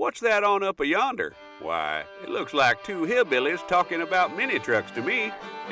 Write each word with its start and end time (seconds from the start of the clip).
What's 0.00 0.20
that 0.20 0.44
on 0.44 0.62
up 0.62 0.80
a 0.80 0.86
yonder? 0.86 1.34
Why, 1.60 2.04
it 2.22 2.30
looks 2.30 2.54
like 2.54 2.82
two 2.82 3.02
hillbillies 3.02 3.68
talking 3.68 4.00
about 4.00 4.34
mini 4.34 4.58
trucks 4.58 4.90
to 4.92 5.02
me. 5.02 5.30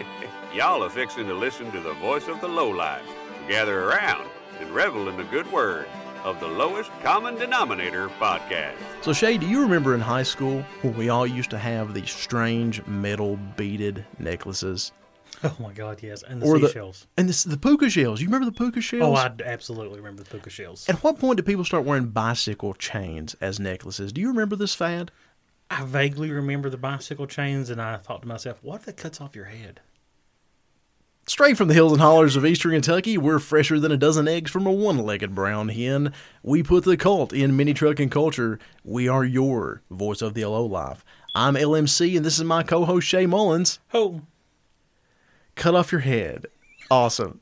Y'all 0.55 0.85
are 0.85 0.91
fixing 0.91 1.27
to 1.29 1.33
listen 1.33 1.73
to 1.73 1.81
the 1.81 1.95
voice 1.95 2.29
of 2.29 2.39
the 2.43 2.47
lowlife. 2.47 3.01
Gather 3.49 3.85
around 3.85 4.29
and 4.61 4.69
revel 4.69 5.09
in 5.09 5.17
the 5.17 5.25
good 5.25 5.51
word 5.51 5.87
of 6.25 6.39
the 6.41 6.47
Lowest 6.47 6.91
Common 7.03 7.37
Denominator 7.37 8.11
podcast. 8.21 8.75
So, 9.01 9.15
Shay, 9.15 9.39
do 9.39 9.47
you 9.47 9.63
remember 9.63 9.95
in 9.95 10.01
high 10.01 10.25
school 10.25 10.61
when 10.83 10.95
we 10.99 11.09
all 11.09 11.27
used 11.27 11.49
to 11.49 11.59
have 11.59 11.95
these 11.95 12.11
strange 12.11 12.85
metal 12.87 13.39
beaded 13.57 14.05
necklaces? 14.19 14.93
Oh 15.45 15.57
my 15.61 15.73
God, 15.73 16.03
yes, 16.03 16.23
and 16.23 16.43
the 16.43 16.47
Or 16.47 16.59
the- 16.59 16.67
seashells. 16.69 17.07
And 17.17 17.29
this, 17.29 17.45
the 17.45 17.57
puka 17.57 17.89
shells. 17.91 18.21
You 18.21 18.27
remember 18.27 18.47
the 18.47 18.57
puka 18.57 18.81
shells? 18.81 19.03
Oh, 19.03 19.15
I 19.15 19.31
absolutely 19.45 19.99
remember 19.99 20.23
the 20.25 20.31
puka 20.31 20.51
shells. 20.51 20.89
At 20.89 21.03
what 21.05 21.19
point 21.19 21.37
did 21.37 21.47
people 21.47 21.65
start 21.65 21.85
wearing 21.85 22.07
bicycle 22.07 22.75
chains 22.75 23.35
as 23.41 23.61
necklaces? 23.61 24.13
Do 24.13 24.21
you 24.21 24.29
remember 24.29 24.57
this 24.57 24.75
fad? 24.75 25.11
I 25.71 25.85
vaguely 25.85 26.31
remember 26.33 26.71
the 26.71 26.77
bicycle 26.79 27.27
chains, 27.27 27.71
and 27.71 27.81
I 27.81 27.99
thought 27.99 28.23
to 28.23 28.29
myself, 28.29 28.59
what 28.63 28.81
if 28.81 28.89
it 28.89 28.97
cuts 28.97 29.21
off 29.21 29.37
your 29.37 29.45
head? 29.45 29.81
Straight 31.27 31.59
from 31.59 31.69
the 31.69 31.75
hills 31.75 31.93
and 31.93 32.01
hollers 32.01 32.37
of 32.37 32.47
eastern 32.47 32.73
Kentucky, 32.73 33.19
we're 33.19 33.39
fresher 33.39 33.79
than 33.79 33.93
a 33.93 33.99
dozen 33.99 34.27
eggs 34.27 34.51
from 34.51 34.67
a 34.67 34.73
one 34.73 34.97
legged 34.99 35.35
brown 35.35 35.69
hen. 35.69 36.15
We 36.43 36.63
put 36.63 36.85
the 36.85 36.97
cult 36.97 37.35
in 37.35 37.55
mini 37.55 37.75
trucking 37.75 38.09
culture. 38.09 38.59
We 38.83 39.09
are 39.09 39.25
your 39.25 39.83
voice 39.91 40.23
of 40.23 40.33
the 40.33 40.47
low 40.47 40.65
life. 40.65 41.05
I'm 41.35 41.55
LMC, 41.55 42.17
and 42.17 42.25
this 42.25 42.39
is 42.39 42.45
my 42.45 42.63
co 42.63 42.87
host, 42.87 43.07
Shay 43.07 43.27
Mullins. 43.27 43.79
Oh, 43.93 44.23
Cut 45.59 45.75
off 45.75 45.91
your 45.91 46.01
head. 46.01 46.47
Awesome. 46.89 47.41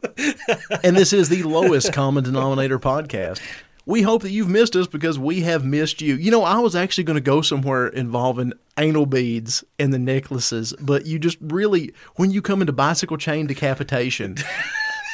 and 0.82 0.96
this 0.96 1.12
is 1.12 1.28
the 1.28 1.42
lowest 1.42 1.92
common 1.92 2.24
denominator 2.24 2.78
podcast. 2.78 3.40
We 3.84 4.02
hope 4.02 4.22
that 4.22 4.30
you've 4.30 4.48
missed 4.48 4.74
us 4.74 4.86
because 4.86 5.18
we 5.18 5.42
have 5.42 5.64
missed 5.64 6.00
you. 6.00 6.16
You 6.16 6.30
know, 6.30 6.42
I 6.42 6.58
was 6.58 6.74
actually 6.74 7.04
going 7.04 7.16
to 7.16 7.20
go 7.20 7.42
somewhere 7.42 7.86
involving 7.86 8.54
anal 8.78 9.04
beads 9.04 9.62
and 9.78 9.92
the 9.92 9.98
necklaces, 9.98 10.74
but 10.80 11.06
you 11.06 11.18
just 11.18 11.36
really, 11.40 11.92
when 12.16 12.30
you 12.30 12.40
come 12.42 12.62
into 12.62 12.72
bicycle 12.72 13.18
chain 13.18 13.46
decapitation, 13.46 14.36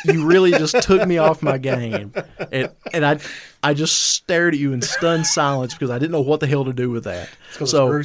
you 0.04 0.24
really 0.24 0.52
just 0.52 0.80
took 0.82 1.06
me 1.06 1.18
off 1.18 1.42
my 1.42 1.58
game. 1.58 2.14
And, 2.52 2.70
and 2.94 3.04
I, 3.04 3.18
I 3.64 3.74
just 3.74 3.98
stared 4.12 4.54
at 4.54 4.60
you 4.60 4.72
in 4.72 4.80
stunned 4.80 5.26
silence 5.26 5.74
because 5.74 5.90
I 5.90 5.98
didn't 5.98 6.12
know 6.12 6.22
what 6.22 6.38
the 6.40 6.46
hell 6.46 6.64
to 6.64 6.72
do 6.72 6.88
with 6.88 7.04
that. 7.04 7.28
So, 7.66 8.00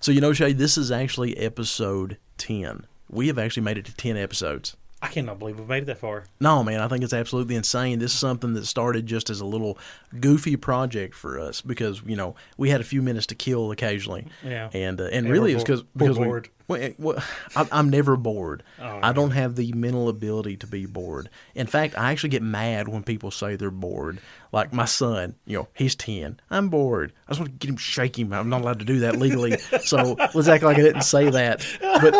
so 0.00 0.12
you 0.12 0.20
know, 0.20 0.34
Shay, 0.34 0.52
this 0.52 0.76
is 0.76 0.92
actually 0.92 1.36
episode 1.38 2.18
10. 2.36 2.86
We 3.12 3.28
have 3.28 3.38
actually 3.38 3.62
made 3.62 3.78
it 3.78 3.84
to 3.84 3.94
10 3.94 4.16
episodes. 4.16 4.76
I 5.04 5.08
cannot 5.08 5.40
believe 5.40 5.58
we've 5.58 5.68
made 5.68 5.82
it 5.82 5.86
that 5.86 5.98
far. 5.98 6.26
No, 6.38 6.62
man, 6.62 6.78
I 6.80 6.86
think 6.86 7.02
it's 7.02 7.12
absolutely 7.12 7.56
insane. 7.56 7.98
This 7.98 8.12
is 8.12 8.18
something 8.20 8.54
that 8.54 8.66
started 8.66 9.04
just 9.04 9.30
as 9.30 9.40
a 9.40 9.44
little 9.44 9.76
goofy 10.20 10.54
project 10.54 11.16
for 11.16 11.40
us 11.40 11.60
because 11.60 12.00
you 12.06 12.14
know 12.14 12.36
we 12.56 12.70
had 12.70 12.80
a 12.80 12.84
few 12.84 13.02
minutes 13.02 13.26
to 13.26 13.34
kill 13.34 13.72
occasionally. 13.72 14.28
Yeah. 14.44 14.70
and 14.72 15.00
uh, 15.00 15.06
and 15.06 15.26
And 15.26 15.28
really 15.30 15.54
it's 15.54 15.64
because 15.64 15.82
we're 15.82 15.88
because 16.06 16.18
we, 16.20 16.24
bored. 16.26 16.48
well, 16.68 16.80
eh, 16.80 16.92
well, 16.98 17.24
I'm, 17.56 17.68
I'm 17.72 17.90
never 17.90 18.16
bored. 18.16 18.62
Oh, 18.80 19.00
I 19.02 19.12
don't 19.12 19.32
have 19.32 19.56
the 19.56 19.72
mental 19.72 20.08
ability 20.08 20.58
to 20.58 20.68
be 20.68 20.86
bored. 20.86 21.28
In 21.56 21.66
fact, 21.66 21.98
I 21.98 22.12
actually 22.12 22.30
get 22.30 22.42
mad 22.42 22.86
when 22.86 23.02
people 23.02 23.32
say 23.32 23.56
they're 23.56 23.72
bored. 23.72 24.20
Like 24.52 24.72
my 24.72 24.84
son, 24.84 25.34
you 25.46 25.58
know, 25.58 25.68
he's 25.74 25.96
ten. 25.96 26.38
I'm 26.48 26.68
bored. 26.68 27.12
I 27.26 27.32
just 27.32 27.40
want 27.40 27.50
to 27.50 27.58
get 27.58 27.70
him, 27.70 27.76
shake 27.76 28.16
him. 28.16 28.32
I'm 28.32 28.48
not 28.50 28.60
allowed 28.60 28.78
to 28.78 28.84
do 28.84 29.00
that 29.00 29.16
legally, 29.18 29.58
so 29.80 30.16
let's 30.32 30.46
act 30.46 30.62
like 30.62 30.76
I 30.78 30.82
didn't 30.82 31.02
say 31.02 31.28
that. 31.28 31.66
But 31.80 32.14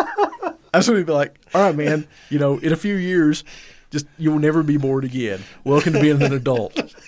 I 0.75 0.78
just 0.78 0.89
want 0.89 1.01
to 1.01 1.05
be 1.05 1.12
like, 1.12 1.39
all 1.53 1.61
right, 1.61 1.77
man. 1.77 2.09
You 2.31 2.39
know, 2.39 2.56
in 2.56 2.73
a 2.73 2.77
few 2.77 2.95
years, 2.95 3.45
just 3.91 4.06
you'll 4.17 4.39
never 4.39 4.62
be 4.62 4.78
bored 4.78 5.05
again. 5.05 5.41
Welcome 5.65 5.92
to 5.92 6.01
being 6.01 6.23
an 6.23 6.33
adult. 6.33 6.78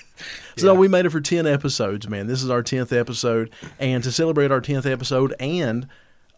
So 0.56 0.72
we 0.72 0.86
made 0.86 1.04
it 1.04 1.10
for 1.10 1.20
ten 1.20 1.48
episodes, 1.48 2.08
man. 2.08 2.28
This 2.28 2.40
is 2.40 2.48
our 2.48 2.62
tenth 2.62 2.92
episode, 2.92 3.50
and 3.80 4.04
to 4.04 4.12
celebrate 4.12 4.52
our 4.52 4.60
tenth 4.60 4.86
episode 4.86 5.34
and 5.40 5.88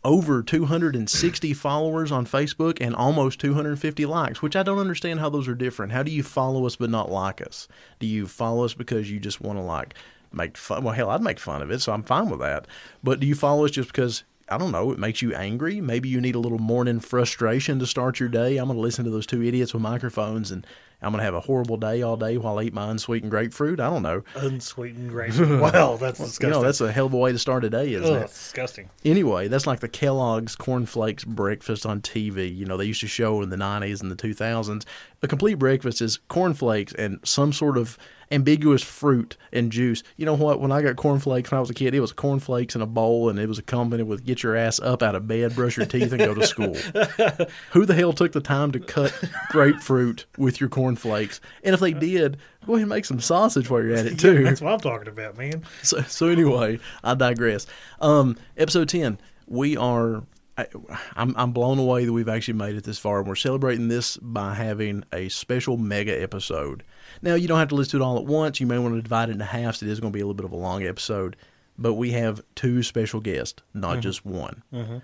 over 0.05 0.43
260 0.43 1.53
followers 1.53 2.11
on 2.11 2.25
Facebook 2.25 2.79
and 2.81 2.97
almost 2.97 3.39
250 3.41 4.07
likes, 4.07 4.41
which 4.41 4.57
I 4.57 4.63
don't 4.63 4.79
understand 4.79 5.21
how 5.21 5.29
those 5.29 5.47
are 5.49 5.55
different. 5.55 5.93
How 5.93 6.03
do 6.03 6.11
you 6.11 6.23
follow 6.23 6.65
us 6.65 6.77
but 6.77 6.89
not 6.89 7.11
like 7.11 7.43
us? 7.43 7.69
Do 7.99 8.07
you 8.07 8.27
follow 8.27 8.65
us 8.65 8.73
because 8.73 9.11
you 9.11 9.21
just 9.21 9.43
want 9.43 9.59
to 9.59 9.63
like 9.63 9.95
make 10.33 10.57
fun? 10.57 10.83
Well, 10.83 10.95
hell, 10.95 11.11
I'd 11.11 11.21
make 11.21 11.39
fun 11.39 11.61
of 11.61 11.71
it, 11.71 11.83
so 11.83 11.93
I'm 11.93 12.03
fine 12.03 12.31
with 12.31 12.41
that. 12.41 12.67
But 13.05 13.21
do 13.21 13.27
you 13.27 13.35
follow 13.35 13.67
us 13.67 13.71
just 13.73 13.89
because 13.89 14.25
I 14.49 14.59
don't 14.59 14.71
know, 14.71 14.93
it 14.93 14.99
makes 14.99 15.23
you 15.23 15.35
angry? 15.35 15.81
Maybe 15.81 16.09
you 16.09 16.21
need 16.21 16.37
a 16.37 16.39
little 16.39 16.59
morning 16.61 17.01
frustration 17.01 17.79
to 17.81 17.87
start 17.87 18.21
your 18.21 18.29
day. 18.29 18.59
I'm 18.59 18.67
going 18.67 18.77
to 18.77 18.81
listen 18.83 19.05
to 19.05 19.11
those 19.11 19.27
two 19.27 19.43
idiots 19.43 19.75
with 19.75 19.83
microphones 19.83 20.53
and 20.53 20.65
I'm 21.03 21.13
going 21.13 21.19
to 21.19 21.25
have 21.25 21.35
a 21.35 21.41
horrible 21.41 21.77
day 21.77 22.01
all 22.03 22.17
day 22.17 22.39
while 22.39 22.59
I 22.59 22.63
eat 22.63 22.73
my 22.73 22.89
unsweetened 22.91 23.31
grapefruit. 23.31 23.81
I 23.81 23.91
don't 23.91 24.03
know. 24.03 24.23
Unsweetened 24.35 25.11
grapefruit. 25.11 25.61
wow, 25.61 25.97
that's 25.97 26.19
disgusting. 26.19 26.49
You 26.49 26.55
know, 26.55 26.63
that's 26.63 26.81
a 26.81 26.91
hell 26.91 27.07
of 27.07 27.13
a 27.13 27.17
way 27.19 27.33
to 27.33 27.39
start 27.39 27.65
a 27.65 27.71
day, 27.71 27.93
isn't 27.93 28.07
Ugh, 28.09 28.17
it? 28.17 28.21
that's 28.21 28.33
disgusting. 28.33 28.89
Anyway, 29.05 29.49
that's 29.49 29.67
like 29.67 29.81
the 29.81 29.89
Kellogg's 29.89 30.57
cornflakes 30.57 31.25
breakfast 31.25 31.85
on 31.85 32.01
TV. 32.01 32.55
You 32.55 32.65
know, 32.65 32.77
they 32.79 32.87
used 32.87 33.01
to 33.01 33.09
show 33.09 33.43
in 33.43 33.51
the 33.51 33.57
90s 33.57 34.01
and 34.01 34.11
the 34.11 34.17
2000s. 34.17 34.85
A 35.23 35.29
complete 35.29 35.55
breakfast 35.55 36.01
is 36.03 36.19
cornflakes 36.29 36.93
and 36.93 37.19
some 37.25 37.53
sort 37.53 37.79
of 37.79 37.99
ambiguous 38.31 38.83
fruit 38.83 39.37
and 39.53 39.71
juice. 39.71 40.03
You 40.17 40.27
know 40.27 40.35
what? 40.35 40.61
When 40.61 40.73
I 40.73 40.83
got 40.83 40.97
cornflakes 40.97 41.51
when 41.51 41.57
I 41.57 41.61
was 41.61 41.71
a 41.71 41.75
kid, 41.75 41.95
it 41.95 42.01
was 42.01 42.13
cornflakes 42.13 42.75
in 42.75 42.83
a 42.83 42.87
bowl 42.87 43.29
and 43.29 43.39
it 43.39 43.49
was 43.49 43.59
accompanied 43.59 44.05
with 44.05 44.25
get 44.25 44.43
your 44.43 44.57
ass 44.57 44.81
up 44.81 45.03
out 45.03 45.15
of 45.15 45.27
bed, 45.27 45.55
brush 45.55 45.77
your 45.77 45.87
teeth, 45.87 46.13
and 46.13 46.19
go 46.19 46.35
to 46.35 46.47
school. 46.47 46.75
Who 47.73 47.87
the 47.87 47.95
hell 47.95 48.13
took 48.13 48.33
the 48.33 48.41
time 48.41 48.73
to 48.73 48.81
cut 48.81 49.19
grapefruit 49.51 50.27
with 50.37 50.61
your 50.61 50.69
cornflakes? 50.69 51.41
And 51.63 51.75
if 51.75 51.81
they 51.81 51.93
did, 51.93 52.37
go 52.67 52.75
ahead 52.75 52.83
and 52.83 52.91
make 52.91 53.05
some 53.05 53.21
sausage 53.21 53.71
while 53.71 53.83
you're 53.83 53.95
at 53.95 54.07
it, 54.07 54.19
too. 54.19 54.45
That's 54.45 54.61
what 54.61 54.73
I'm 54.73 54.81
talking 54.81 55.09
about, 55.09 55.39
man. 55.39 55.63
So, 55.83 56.03
so 56.03 56.27
anyway, 56.27 56.79
I 57.05 57.15
digress. 57.15 57.67
Um, 58.01 58.37
episode 58.57 58.89
ten, 58.89 59.19
we 59.47 59.77
are. 59.77 60.25
I, 60.59 60.67
I'm 61.15 61.35
I'm 61.37 61.53
blown 61.53 61.79
away 61.79 62.05
that 62.05 62.13
we've 62.13 62.29
actually 62.29 62.55
made 62.55 62.77
it 62.77 62.85
this 62.85 62.99
far, 62.99 63.19
and 63.19 63.29
we're 63.29 63.35
celebrating 63.35 63.89
this 63.89 64.17
by 64.17 64.55
having 64.55 65.05
a 65.13 65.29
special 65.29 65.77
mega 65.77 66.21
episode. 66.21 66.83
Now 67.23 67.35
you 67.35 67.49
don't 67.49 67.59
have 67.59 67.69
to 67.69 67.75
listen 67.75 67.99
to 67.99 68.05
it 68.05 68.07
all 68.07 68.19
at 68.19 68.25
once. 68.25 68.61
You 68.61 68.67
may 68.67 68.79
want 68.79 68.95
to 68.95 69.03
divide 69.03 69.29
it 69.29 69.33
into 69.33 69.45
halves. 69.45 69.83
It 69.83 69.89
is 69.89 70.01
going 70.01 70.13
to 70.13 70.17
be 70.17 70.21
a 70.21 70.25
little 70.25 70.35
bit 70.35 70.47
of 70.47 70.53
a 70.53 70.57
long 70.57 70.85
episode, 70.85 71.37
but 71.79 71.95
we 71.95 72.13
have 72.13 72.43
two 72.55 72.83
special 72.83 73.21
guests, 73.21 73.63
not 73.75 73.93
mm-hmm. 73.93 74.01
just 74.01 74.25
one. 74.25 74.63
Mm-hmm. 74.73 74.99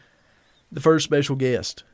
The 0.70 0.80
first 0.80 1.04
special 1.04 1.36
guest 1.36 1.84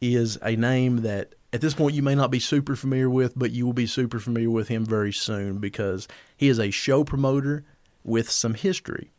is 0.00 0.38
a 0.42 0.54
name 0.54 1.02
that 1.02 1.34
at 1.52 1.60
this 1.60 1.74
point 1.74 1.94
you 1.94 2.02
may 2.02 2.14
not 2.14 2.30
be 2.30 2.38
super 2.38 2.76
familiar 2.76 3.10
with, 3.10 3.36
but 3.36 3.50
you 3.50 3.66
will 3.66 3.72
be 3.72 3.86
super 3.86 4.20
familiar 4.20 4.50
with 4.50 4.68
him 4.68 4.84
very 4.84 5.12
soon 5.12 5.58
because 5.58 6.06
he 6.36 6.48
is 6.48 6.60
a 6.60 6.70
show 6.70 7.04
promoter 7.04 7.64
with 8.04 8.30
some 8.30 8.54
history. 8.54 9.10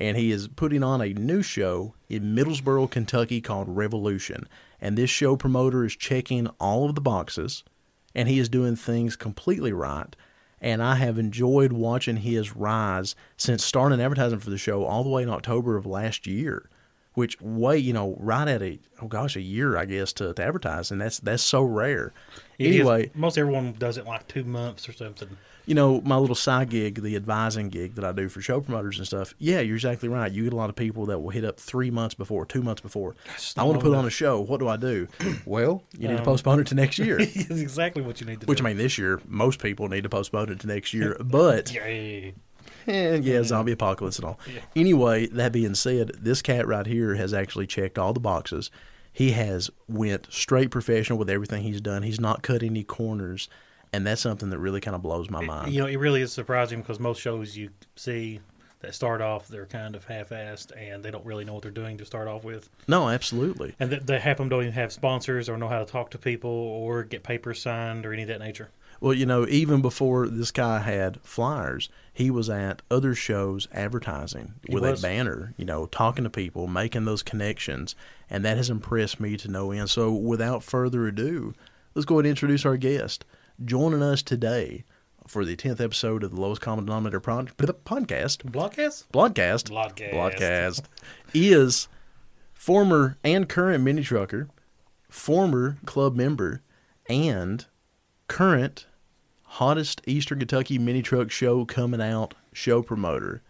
And 0.00 0.16
he 0.16 0.32
is 0.32 0.48
putting 0.48 0.82
on 0.82 1.02
a 1.02 1.12
new 1.12 1.42
show 1.42 1.94
in 2.08 2.34
Middlesboro, 2.34 2.90
Kentucky 2.90 3.40
called 3.40 3.68
Revolution. 3.68 4.48
And 4.80 4.96
this 4.96 5.10
show 5.10 5.36
promoter 5.36 5.84
is 5.84 5.94
checking 5.94 6.46
all 6.58 6.88
of 6.88 6.94
the 6.94 7.00
boxes 7.00 7.62
and 8.14 8.28
he 8.28 8.38
is 8.38 8.48
doing 8.48 8.74
things 8.74 9.14
completely 9.14 9.72
right. 9.72 10.16
And 10.60 10.82
I 10.82 10.96
have 10.96 11.18
enjoyed 11.18 11.72
watching 11.72 12.16
his 12.16 12.56
rise 12.56 13.14
since 13.36 13.64
starting 13.64 14.00
advertising 14.00 14.40
for 14.40 14.50
the 14.50 14.58
show 14.58 14.84
all 14.84 15.04
the 15.04 15.10
way 15.10 15.22
in 15.22 15.30
October 15.30 15.76
of 15.76 15.86
last 15.86 16.26
year 16.26 16.68
which 17.14 17.40
way 17.40 17.76
you 17.76 17.92
know 17.92 18.16
right 18.20 18.48
at 18.48 18.62
a 18.62 18.78
oh 19.02 19.06
gosh 19.06 19.36
a 19.36 19.40
year 19.40 19.76
I 19.76 19.84
guess 19.84 20.12
to, 20.14 20.32
to 20.32 20.44
advertise 20.44 20.90
and 20.90 21.00
that's 21.00 21.18
that's 21.18 21.42
so 21.42 21.62
rare. 21.62 22.12
It 22.60 22.66
is- 22.66 22.76
anyway, 22.76 23.10
most 23.14 23.38
everyone 23.38 23.74
does 23.78 23.96
it 23.98 24.06
like 24.06 24.28
two 24.28 24.44
months 24.44 24.88
or 24.88 24.92
something. 24.92 25.28
you 25.66 25.74
know 25.74 26.00
my 26.02 26.16
little 26.16 26.34
side 26.34 26.68
gig, 26.70 27.00
the 27.02 27.16
advising 27.16 27.68
gig 27.68 27.94
that 27.94 28.04
I 28.04 28.12
do 28.12 28.28
for 28.28 28.40
show 28.40 28.60
promoters 28.60 28.98
and 28.98 29.06
stuff. 29.06 29.34
Yeah, 29.38 29.60
you're 29.60 29.76
exactly 29.76 30.08
right. 30.08 30.30
You 30.30 30.44
get 30.44 30.52
a 30.52 30.56
lot 30.56 30.68
of 30.70 30.76
people 30.76 31.06
that 31.06 31.18
will 31.20 31.30
hit 31.30 31.44
up 31.44 31.58
three 31.60 31.90
months 31.90 32.14
before, 32.14 32.44
two 32.44 32.62
months 32.62 32.80
before. 32.80 33.14
I 33.56 33.62
want 33.64 33.78
to 33.78 33.84
put 33.84 33.94
on 33.96 34.04
a 34.04 34.10
show. 34.10 34.40
What 34.40 34.60
do 34.60 34.68
I 34.68 34.76
do? 34.76 35.08
well, 35.46 35.82
you 35.98 36.08
need 36.08 36.14
to 36.14 36.20
um, 36.20 36.24
postpone 36.24 36.60
it 36.60 36.66
to 36.68 36.74
next 36.74 36.98
year. 36.98 37.18
It's 37.20 37.50
exactly 37.60 38.02
what 38.02 38.20
you 38.20 38.26
need 38.26 38.40
to 38.40 38.46
Which 38.46 38.58
do. 38.58 38.64
I 38.64 38.68
mean, 38.68 38.76
this 38.78 38.98
year 38.98 39.20
most 39.26 39.60
people 39.60 39.88
need 39.88 40.02
to 40.02 40.08
postpone 40.10 40.50
it 40.50 40.60
to 40.60 40.66
next 40.66 40.92
year, 40.92 41.16
but 41.24 41.72
Yay. 41.72 42.34
and 42.86 43.24
yeah, 43.30 43.42
zombie 43.42 43.72
apocalypse 43.72 44.18
and 44.18 44.26
all. 44.26 44.40
Anyway, 44.74 45.26
that 45.28 45.52
being 45.52 45.74
said, 45.74 46.12
this 46.18 46.42
cat 46.42 46.66
right 46.66 46.86
here 46.86 47.14
has 47.14 47.32
actually 47.32 47.66
checked 47.66 47.98
all 47.98 48.12
the 48.12 48.20
boxes. 48.20 48.70
He 49.12 49.32
has 49.32 49.70
went 49.88 50.28
straight 50.30 50.70
professional 50.70 51.18
with 51.18 51.28
everything 51.30 51.62
he's 51.62 51.80
done. 51.80 52.02
He's 52.02 52.20
not 52.20 52.42
cut 52.42 52.62
any 52.62 52.84
corners, 52.84 53.48
and 53.92 54.06
that's 54.06 54.20
something 54.20 54.50
that 54.50 54.58
really 54.58 54.80
kind 54.80 54.94
of 54.94 55.02
blows 55.02 55.30
my 55.30 55.44
mind. 55.44 55.72
You 55.72 55.80
know, 55.80 55.86
it 55.86 55.96
really 55.96 56.22
is 56.22 56.32
surprising 56.32 56.80
because 56.80 57.00
most 57.00 57.20
shows 57.20 57.56
you 57.56 57.70
see 57.96 58.40
that 58.80 58.94
start 58.94 59.20
off, 59.20 59.46
they're 59.48 59.66
kind 59.66 59.94
of 59.94 60.04
half-assed 60.04 60.72
and 60.74 61.02
they 61.04 61.10
don't 61.10 61.26
really 61.26 61.44
know 61.44 61.52
what 61.52 61.62
they're 61.62 61.70
doing 61.70 61.98
to 61.98 62.04
start 62.06 62.28
off 62.28 62.44
with. 62.44 62.70
No, 62.88 63.10
absolutely. 63.10 63.74
And 63.78 63.90
th- 63.90 64.02
they 64.04 64.18
half 64.18 64.38
them 64.38 64.48
don't 64.48 64.62
even 64.62 64.72
have 64.72 64.90
sponsors 64.92 65.50
or 65.50 65.58
know 65.58 65.68
how 65.68 65.80
to 65.80 65.84
talk 65.84 66.10
to 66.12 66.18
people 66.18 66.50
or 66.50 67.04
get 67.04 67.22
papers 67.22 67.60
signed 67.60 68.06
or 68.06 68.12
any 68.14 68.22
of 68.22 68.28
that 68.28 68.40
nature. 68.40 68.70
Well, 68.98 69.12
you 69.12 69.26
know, 69.26 69.46
even 69.48 69.82
before 69.82 70.28
this 70.28 70.50
guy 70.50 70.78
had 70.78 71.20
flyers, 71.22 71.88
he 72.12 72.30
was 72.30 72.48
at 72.48 72.80
other 72.90 73.14
shows 73.14 73.68
advertising 73.72 74.54
He 74.66 74.74
with 74.74 74.82
was. 74.84 75.00
a 75.00 75.02
banner, 75.06 75.52
you 75.58 75.64
know, 75.64 75.86
talking 75.86 76.24
to 76.24 76.30
people, 76.30 76.66
making 76.66 77.04
those 77.04 77.22
connections, 77.22 77.94
and 78.30 78.44
that 78.44 78.56
has 78.56 78.70
impressed 78.70 79.20
me 79.20 79.36
to 79.36 79.48
no 79.48 79.72
end. 79.72 79.90
So, 79.90 80.12
without 80.12 80.62
further 80.62 81.06
ado, 81.06 81.52
let's 81.94 82.06
go 82.06 82.14
ahead 82.16 82.26
and 82.26 82.30
introduce 82.30 82.64
our 82.64 82.76
guest. 82.76 83.24
Joining 83.62 84.02
us 84.02 84.22
today 84.22 84.84
for 85.26 85.44
the 85.44 85.56
10th 85.56 85.80
episode 85.80 86.24
of 86.24 86.34
the 86.34 86.40
Lowest 86.40 86.62
Common 86.62 86.86
Denominator 86.86 87.20
pod- 87.20 87.56
podcast. 87.58 88.38
Blogcast? 88.50 89.04
Blogcast. 89.12 89.70
Blogcast. 89.70 90.12
Blogcast 90.12 90.82
is 91.34 91.88
former 92.54 93.18
and 93.22 93.48
current 93.48 93.84
mini 93.84 94.02
trucker, 94.02 94.48
former 95.08 95.76
club 95.84 96.14
member, 96.14 96.62
and 97.08 97.66
current 98.28 98.86
hottest 99.44 100.00
Eastern 100.06 100.38
Kentucky 100.38 100.78
mini 100.78 101.02
truck 101.02 101.30
show 101.30 101.64
coming 101.64 102.00
out 102.00 102.34
show 102.52 102.82
promoter, 102.82 103.42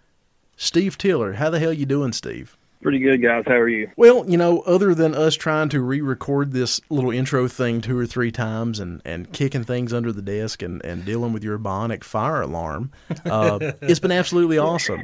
Steve 0.57 0.97
Tiller. 0.99 1.35
How 1.35 1.51
the 1.51 1.59
hell 1.59 1.73
you 1.73 1.87
doing, 1.87 2.13
Steve? 2.13 2.57
Pretty 2.83 2.99
good, 2.99 3.21
guys. 3.21 3.45
How 3.47 3.57
are 3.57 3.69
you? 3.69 3.91
Well, 3.97 4.25
you 4.27 4.39
know, 4.39 4.61
other 4.61 4.95
than 4.95 5.15
us 5.15 5.35
trying 5.35 5.69
to 5.69 5.83
re-record 5.83 6.53
this 6.53 6.81
little 6.89 7.11
intro 7.11 7.47
thing 7.47 7.83
two 7.83 7.99
or 7.99 8.07
three 8.07 8.31
times 8.33 8.81
and, 8.81 9.03
and 9.05 9.31
kicking 9.33 9.65
things 9.65 9.93
under 9.93 10.13
the 10.13 10.23
desk 10.23 10.63
and, 10.63 10.83
and 10.83 11.05
dealing 11.05 11.35
with 11.35 11.45
your 11.45 11.59
bionic 11.59 12.03
fire 12.03 12.41
alarm, 12.41 12.91
uh, 13.27 13.59
it's 13.83 14.01
been 14.01 14.13
absolutely 14.13 14.57
awesome. 14.57 15.03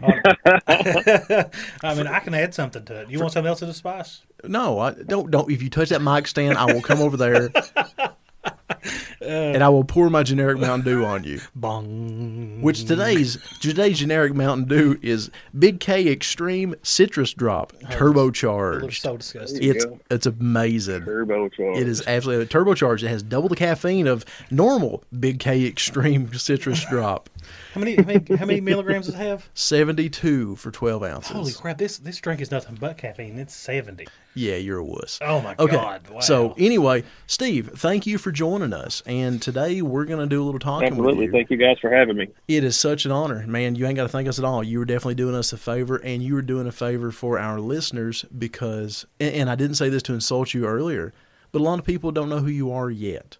I 0.66 1.50
mean, 1.94 2.06
I 2.06 2.20
can 2.20 2.32
add 2.32 2.54
something 2.54 2.84
to 2.86 3.02
it. 3.02 3.10
You 3.10 3.20
want 3.20 3.34
something 3.34 3.48
else 3.48 3.58
to 3.58 3.66
the 3.66 3.74
spice? 3.74 4.22
No, 4.44 4.78
I 4.78 4.92
don't. 4.92 5.30
Don't. 5.30 5.50
If 5.50 5.62
you 5.62 5.68
touch 5.68 5.90
that 5.90 6.00
mic 6.00 6.26
stand, 6.28 6.56
I 6.56 6.72
will 6.72 6.82
come 6.82 7.00
over 7.00 7.16
there 7.16 7.50
Uh, 8.68 9.24
and 9.24 9.62
I 9.62 9.68
will 9.68 9.84
pour 9.84 10.10
my 10.10 10.22
generic 10.22 10.58
Mountain 10.58 10.84
Dew 10.84 11.04
on 11.04 11.24
you. 11.24 11.40
Bong. 11.54 12.60
Which 12.62 12.84
today's 12.84 13.38
today's 13.60 13.98
generic 13.98 14.34
Mountain 14.34 14.66
Dew 14.68 14.98
is 15.02 15.30
Big 15.58 15.80
K 15.80 16.08
Extreme 16.10 16.74
Citrus 16.82 17.32
Drop 17.32 17.72
oh, 17.74 17.78
It 17.78 17.82
looks 17.88 17.96
Turbocharged. 18.40 19.00
so 19.00 19.16
disgusting. 19.16 19.62
you 19.62 19.70
It's 19.72 19.84
go. 19.84 20.00
it's 20.10 20.26
amazing. 20.26 21.02
Turbocharged. 21.02 21.76
It 21.80 21.88
is 21.88 22.02
absolutely 22.06 22.46
turbocharged. 22.46 23.02
It 23.04 23.08
has 23.08 23.22
double 23.22 23.48
the 23.48 23.56
caffeine 23.56 24.06
of 24.06 24.24
normal 24.50 25.02
Big 25.18 25.38
K 25.38 25.66
Extreme 25.66 26.34
Citrus 26.34 26.84
Drop. 26.90 27.30
How 27.76 27.80
many, 27.80 27.94
how 27.96 28.04
many 28.04 28.36
how 28.36 28.46
many 28.46 28.60
milligrams 28.62 29.04
does 29.04 29.14
it 29.16 29.18
have? 29.18 29.50
Seventy 29.52 30.08
two 30.08 30.56
for 30.56 30.70
twelve 30.70 31.02
ounces. 31.02 31.30
Holy 31.32 31.52
crap! 31.52 31.76
This 31.76 31.98
this 31.98 32.16
drink 32.18 32.40
is 32.40 32.50
nothing 32.50 32.78
but 32.80 32.96
caffeine. 32.96 33.38
It's 33.38 33.54
seventy. 33.54 34.06
Yeah, 34.34 34.56
you're 34.56 34.78
a 34.78 34.84
wuss. 34.84 35.18
Oh 35.20 35.42
my 35.42 35.54
Okay. 35.58 35.76
god! 35.76 36.08
Wow. 36.08 36.20
So 36.20 36.54
anyway, 36.56 37.04
Steve, 37.26 37.72
thank 37.76 38.06
you 38.06 38.16
for 38.16 38.32
joining 38.32 38.72
us. 38.72 39.02
And 39.04 39.42
today 39.42 39.82
we're 39.82 40.06
going 40.06 40.20
to 40.20 40.26
do 40.26 40.42
a 40.42 40.44
little 40.46 40.58
talking 40.58 40.86
Absolutely. 40.88 41.26
with 41.26 41.26
you. 41.26 41.32
Thank 41.32 41.50
you 41.50 41.58
guys 41.58 41.76
for 41.78 41.90
having 41.90 42.16
me. 42.16 42.28
It 42.48 42.64
is 42.64 42.78
such 42.78 43.04
an 43.04 43.12
honor, 43.12 43.46
man. 43.46 43.74
You 43.74 43.86
ain't 43.86 43.96
got 43.96 44.04
to 44.04 44.08
thank 44.08 44.26
us 44.26 44.38
at 44.38 44.44
all. 44.46 44.64
You 44.64 44.78
were 44.78 44.86
definitely 44.86 45.16
doing 45.16 45.34
us 45.34 45.52
a 45.52 45.58
favor, 45.58 45.96
and 45.96 46.22
you 46.22 46.32
were 46.32 46.40
doing 46.42 46.66
a 46.66 46.72
favor 46.72 47.10
for 47.10 47.38
our 47.38 47.60
listeners 47.60 48.24
because, 48.38 49.04
and, 49.20 49.34
and 49.34 49.50
I 49.50 49.54
didn't 49.54 49.76
say 49.76 49.90
this 49.90 50.02
to 50.04 50.14
insult 50.14 50.54
you 50.54 50.64
earlier, 50.64 51.12
but 51.52 51.58
a 51.60 51.64
lot 51.64 51.78
of 51.78 51.84
people 51.84 52.10
don't 52.10 52.30
know 52.30 52.38
who 52.38 52.48
you 52.48 52.72
are 52.72 52.88
yet. 52.90 53.36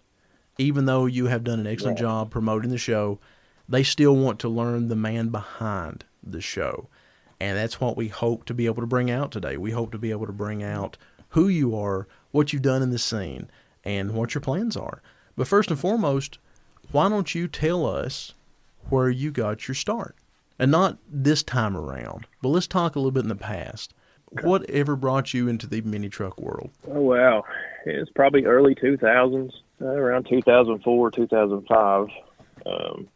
Even 0.59 0.85
though 0.85 1.07
you 1.07 1.25
have 1.25 1.43
done 1.43 1.59
an 1.59 1.65
excellent 1.67 1.95
Right. 1.99 2.05
job 2.05 2.29
promoting 2.29 2.69
the 2.69 2.77
show, 2.77 3.19
they 3.69 3.83
still 3.83 4.15
want 4.15 4.39
to 4.39 4.49
learn 4.49 4.87
the 4.87 4.95
man 4.95 5.29
behind 5.29 6.05
the 6.23 6.41
show. 6.41 6.87
And 7.39 7.57
that's 7.57 7.79
what 7.79 7.97
we 7.97 8.07
hope 8.07 8.45
to 8.45 8.53
be 8.53 8.65
able 8.65 8.81
to 8.81 8.87
bring 8.87 9.11
out 9.11 9.31
today. 9.31 9.57
We 9.57 9.71
hope 9.71 9.91
to 9.91 9.97
be 9.97 10.11
able 10.11 10.25
to 10.25 10.33
bring 10.33 10.63
out 10.63 10.97
who 11.29 11.47
you 11.47 11.75
are, 11.75 12.07
what 12.31 12.51
you've 12.51 12.61
done 12.61 12.81
in 12.81 12.89
the 12.89 12.97
scene, 12.97 13.49
and 13.83 14.13
what 14.13 14.33
your 14.33 14.41
plans 14.41 14.75
are. 14.75 15.01
But 15.35 15.47
first 15.47 15.69
and 15.69 15.79
foremost, 15.79 16.39
why 16.91 17.09
don't 17.09 17.35
you 17.35 17.47
tell 17.47 17.85
us 17.85 18.33
where 18.89 19.09
you 19.09 19.31
got 19.31 19.67
your 19.67 19.75
start? 19.75 20.15
And 20.57 20.71
not 20.71 20.97
this 21.07 21.43
time 21.43 21.77
around, 21.77 22.25
but 22.41 22.49
let's 22.49 22.65
talk 22.65 22.95
a 22.95 22.99
little 22.99 23.11
bit 23.11 23.23
in 23.23 23.29
the 23.29 23.35
past. 23.35 23.93
What 24.41 24.67
ever 24.69 24.95
brought 24.95 25.33
you 25.33 25.47
into 25.47 25.67
the 25.67 25.81
mini 25.81 26.09
truck 26.09 26.39
world? 26.39 26.71
Oh, 26.89 27.01
wow. 27.01 27.45
It's 27.85 28.09
probably 28.09 28.45
early 28.45 28.73
2000s, 28.73 29.51
uh, 29.81 29.85
around 29.85 30.27
2004, 30.27 31.11
2005. 31.11 32.07
Um, 32.65 33.07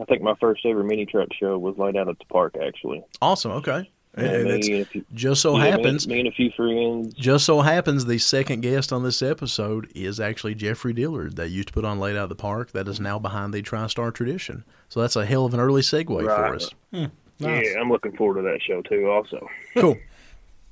I 0.00 0.04
think 0.04 0.22
my 0.22 0.34
first 0.40 0.64
ever 0.66 0.82
mini 0.84 1.06
truck 1.06 1.28
show 1.38 1.58
was 1.58 1.76
laid 1.78 1.96
out 1.96 2.08
at 2.08 2.18
the 2.18 2.24
park, 2.26 2.56
actually. 2.62 3.02
Awesome. 3.22 3.52
Okay. 3.52 3.90
And 4.14 4.26
it's 4.48 4.68
me 4.68 4.78
and 4.78 4.88
few, 4.88 5.04
just 5.14 5.40
so 5.40 5.56
yeah, 5.56 5.64
me- 5.64 5.70
happens, 5.70 6.08
Me, 6.08 6.18
and 6.18 6.28
a 6.28 6.32
few 6.32 6.50
friends. 6.56 7.14
just 7.14 7.44
so 7.46 7.60
happens, 7.60 8.06
the 8.06 8.18
second 8.18 8.60
guest 8.62 8.92
on 8.92 9.04
this 9.04 9.22
episode 9.22 9.88
is 9.94 10.18
actually 10.18 10.56
Jeffrey 10.56 10.92
Dillard 10.92 11.36
that 11.36 11.50
used 11.50 11.68
to 11.68 11.74
put 11.74 11.84
on 11.84 12.00
Laid 12.00 12.16
Out 12.16 12.24
at 12.24 12.28
the 12.28 12.34
Park. 12.34 12.72
That 12.72 12.88
is 12.88 12.98
now 12.98 13.20
behind 13.20 13.54
the 13.54 13.62
TriStar 13.62 14.12
tradition. 14.12 14.64
So 14.88 15.00
that's 15.00 15.14
a 15.14 15.24
hell 15.24 15.44
of 15.46 15.54
an 15.54 15.60
early 15.60 15.82
segue 15.82 16.06
for 16.08 16.24
Right. 16.24 16.54
us. 16.56 16.70
Hmm, 16.92 17.04
nice. 17.38 17.68
Yeah, 17.72 17.80
I'm 17.80 17.88
looking 17.88 18.16
forward 18.16 18.42
to 18.42 18.42
that 18.50 18.60
show, 18.66 18.82
too, 18.82 19.08
also. 19.08 19.46
Cool. 19.76 19.96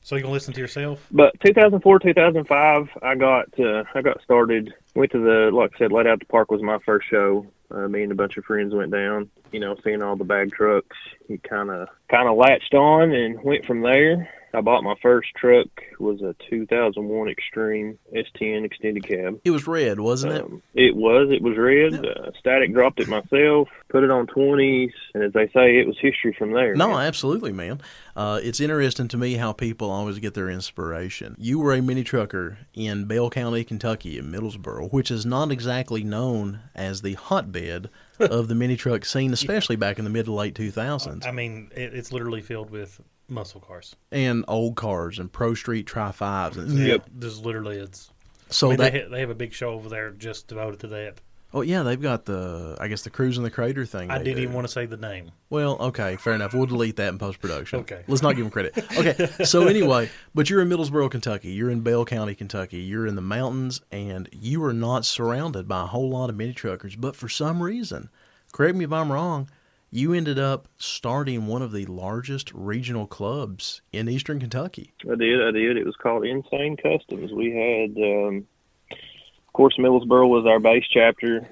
So 0.02 0.16
you 0.16 0.22
gonna 0.22 0.32
listen 0.32 0.54
to 0.54 0.60
yourself? 0.60 1.06
But 1.10 1.38
2004, 1.44 1.98
2005, 1.98 2.88
I 3.02 3.14
got 3.14 3.46
uh, 3.60 3.84
I 3.94 4.02
got 4.02 4.22
started. 4.22 4.72
Went 4.94 5.12
to 5.12 5.18
the 5.18 5.50
like 5.52 5.72
I 5.74 5.78
said, 5.78 5.92
Laid 5.92 6.06
Out 6.06 6.20
the 6.20 6.26
Park 6.26 6.50
was 6.50 6.62
my 6.62 6.78
first 6.84 7.08
show. 7.08 7.46
Uh, 7.70 7.86
me 7.86 8.02
and 8.02 8.12
a 8.12 8.14
bunch 8.14 8.36
of 8.38 8.44
friends 8.44 8.74
went 8.74 8.92
down. 8.92 9.28
You 9.52 9.60
know, 9.60 9.76
seeing 9.84 10.02
all 10.02 10.16
the 10.16 10.24
bag 10.24 10.52
trucks, 10.52 10.96
you 11.28 11.38
kind 11.38 11.70
of 11.70 11.88
kind 12.10 12.28
of 12.28 12.36
latched 12.36 12.74
on 12.74 13.12
and 13.12 13.42
went 13.42 13.66
from 13.66 13.82
there. 13.82 14.28
I 14.54 14.60
bought 14.60 14.82
my 14.82 14.94
first 15.02 15.28
truck 15.36 15.68
was 15.98 16.22
a 16.22 16.34
2001 16.48 17.28
Extreme 17.28 17.98
S10 18.14 18.64
extended 18.64 19.06
cab. 19.06 19.40
It 19.44 19.50
was 19.50 19.66
red, 19.66 20.00
wasn't 20.00 20.34
it? 20.34 20.42
Um, 20.42 20.62
it 20.74 20.96
was. 20.96 21.28
It 21.30 21.42
was 21.42 21.56
red. 21.58 22.04
Uh, 22.04 22.30
static 22.38 22.72
dropped 22.72 23.00
it 23.00 23.08
myself. 23.08 23.68
Put 23.88 24.04
it 24.04 24.10
on 24.10 24.26
20s, 24.26 24.92
and 25.14 25.22
as 25.22 25.32
they 25.32 25.48
say, 25.48 25.78
it 25.78 25.86
was 25.86 25.96
history 26.00 26.34
from 26.38 26.52
there. 26.52 26.74
No, 26.74 26.88
man. 26.88 27.06
absolutely, 27.06 27.52
man. 27.52 27.80
Uh, 28.16 28.40
it's 28.42 28.60
interesting 28.60 29.08
to 29.08 29.16
me 29.16 29.34
how 29.34 29.52
people 29.52 29.90
always 29.90 30.18
get 30.18 30.34
their 30.34 30.48
inspiration. 30.48 31.36
You 31.38 31.58
were 31.58 31.74
a 31.74 31.82
mini 31.82 32.04
trucker 32.04 32.58
in 32.74 33.04
Bell 33.04 33.30
County, 33.30 33.64
Kentucky, 33.64 34.18
in 34.18 34.32
Middlesboro, 34.32 34.92
which 34.92 35.10
is 35.10 35.26
not 35.26 35.50
exactly 35.52 36.02
known 36.02 36.60
as 36.74 37.02
the 37.02 37.14
hotbed 37.14 37.90
of 38.18 38.48
the 38.48 38.54
mini 38.54 38.76
truck 38.76 39.04
scene, 39.04 39.32
especially 39.32 39.76
back 39.76 39.98
in 39.98 40.04
the 40.04 40.10
mid 40.10 40.24
to 40.24 40.32
late 40.32 40.54
2000s. 40.54 41.26
I 41.26 41.32
mean, 41.32 41.70
it, 41.74 41.94
it's 41.94 42.12
literally 42.12 42.40
filled 42.40 42.70
with 42.70 43.00
muscle 43.28 43.60
cars. 43.60 43.94
And 44.10 44.44
old 44.48 44.76
cars 44.76 45.18
and 45.18 45.30
Pro 45.32 45.54
Street 45.54 45.86
Tri 45.86 46.10
5s. 46.10 46.56
And, 46.56 46.78
Yep. 46.78 47.06
There's 47.14 47.40
literally 47.40 47.76
it's. 47.78 48.10
So 48.50 48.68
I 48.68 48.70
mean, 48.70 48.78
that, 48.78 48.92
they, 48.92 49.00
ha- 49.02 49.08
they 49.10 49.20
have 49.20 49.30
a 49.30 49.34
big 49.34 49.52
show 49.52 49.70
over 49.70 49.88
there 49.88 50.10
just 50.10 50.48
devoted 50.48 50.80
to 50.80 50.86
that. 50.88 51.20
oh, 51.52 51.60
yeah, 51.62 51.82
they've 51.82 52.00
got 52.00 52.24
the, 52.24 52.76
I 52.80 52.88
guess, 52.88 53.02
the 53.02 53.10
Cruise 53.10 53.36
in 53.36 53.42
the 53.42 53.50
Crater 53.50 53.84
thing. 53.84 54.10
I 54.10 54.18
didn't 54.18 54.36
do. 54.36 54.42
even 54.42 54.54
want 54.54 54.66
to 54.66 54.72
say 54.72 54.86
the 54.86 54.96
name. 54.96 55.30
Well, 55.50 55.76
okay, 55.80 56.16
fair 56.16 56.32
enough. 56.34 56.54
We'll 56.54 56.64
delete 56.66 56.96
that 56.96 57.08
in 57.08 57.18
post 57.18 57.40
production. 57.40 57.80
Okay. 57.80 58.02
Let's 58.06 58.22
not 58.22 58.36
give 58.36 58.44
them 58.46 58.50
credit. 58.50 58.76
Okay. 58.96 59.28
So 59.44 59.66
anyway, 59.66 60.08
but 60.34 60.48
you're 60.48 60.60
in 60.62 60.68
Middlesboro, 60.68 61.10
Kentucky. 61.10 61.50
You're 61.52 61.70
in 61.70 61.80
Bell 61.80 62.04
County, 62.06 62.34
Kentucky. 62.34 62.78
You're 62.80 63.06
in 63.06 63.14
the 63.16 63.22
mountains, 63.22 63.80
and 63.92 64.28
you 64.32 64.62
are 64.64 64.72
not 64.74 65.04
surrounded 65.04 65.68
by 65.68 65.82
a 65.82 65.86
whole 65.86 66.08
lot 66.10 66.30
of 66.30 66.36
mini 66.36 66.52
truckers. 66.54 66.96
But 66.96 67.16
for 67.16 67.28
some 67.28 67.62
reason, 67.62 68.08
correct 68.52 68.76
me 68.76 68.84
if 68.86 68.92
I'm 68.92 69.12
wrong, 69.12 69.48
you 69.90 70.12
ended 70.12 70.38
up 70.38 70.68
starting 70.76 71.46
one 71.46 71.62
of 71.62 71.72
the 71.72 71.86
largest 71.86 72.52
regional 72.54 73.06
clubs 73.06 73.80
in 73.92 74.08
Eastern 74.08 74.38
Kentucky. 74.40 74.92
I 75.10 75.14
did. 75.14 75.42
I 75.42 75.50
did. 75.50 75.76
It 75.76 75.86
was 75.86 75.96
called 75.96 76.24
Insane 76.26 76.76
Customs. 76.76 77.32
We 77.32 77.50
had, 77.52 77.96
um, 78.02 78.46
of 78.90 79.52
course, 79.52 79.76
Middlesboro 79.78 80.28
was 80.28 80.44
our 80.46 80.60
base 80.60 80.84
chapter. 80.92 81.48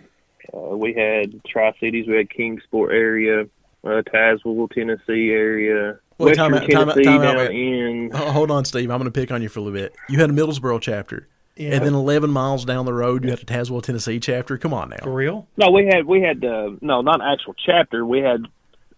Uh, 0.55 0.76
we 0.76 0.93
had 0.93 1.40
Tri 1.49 1.73
Cities. 1.81 2.07
We 2.07 2.16
had 2.16 2.31
Kingsport 2.31 2.93
area, 2.93 3.43
uh, 3.85 4.02
Tazewell, 4.12 4.71
Tennessee 4.71 5.31
area, 5.31 5.99
Well, 6.19 6.28
Western 6.28 6.52
time 6.52 6.55
out- 6.55 6.71
time 6.71 6.88
out- 6.88 6.95
Tennessee 6.95 7.05
time 7.05 7.21
out, 7.23 7.37
down 7.49 7.52
in. 7.52 8.11
Oh, 8.14 8.33
hold 8.33 8.50
on, 8.50 8.64
Steve. 8.64 8.90
I'm 8.90 8.99
going 8.99 9.11
to 9.11 9.19
pick 9.21 9.33
on 9.33 9.43
you 9.43 9.49
for 9.49 9.59
a 9.59 9.62
little 9.62 9.78
bit. 9.78 9.95
You 10.09 10.19
had 10.21 10.31
a 10.31 10.33
Middlesboro 10.33 10.81
chapter. 10.81 11.26
Yeah. 11.57 11.75
And 11.77 11.85
then 11.87 11.95
11 11.95 12.31
miles 12.31 12.65
down 12.65 12.85
the 12.85 12.93
road, 12.93 13.25
you 13.25 13.31
had 13.31 13.39
the 13.41 13.47
Tazewell, 13.47 13.83
Tennessee 13.83 14.21
chapter. 14.21 14.59
Come 14.59 14.75
on 14.75 14.91
now, 14.91 14.97
For 15.03 15.09
now. 15.09 15.15
real? 15.15 15.49
No, 15.57 15.71
we 15.71 15.87
had 15.87 16.05
we 16.07 16.21
had 16.21 16.45
uh, 16.45 16.71
no, 16.81 17.01
not 17.01 17.21
an 17.23 17.27
actual 17.33 17.55
chapter. 17.55 18.05
We 18.05 18.19
had 18.21 18.45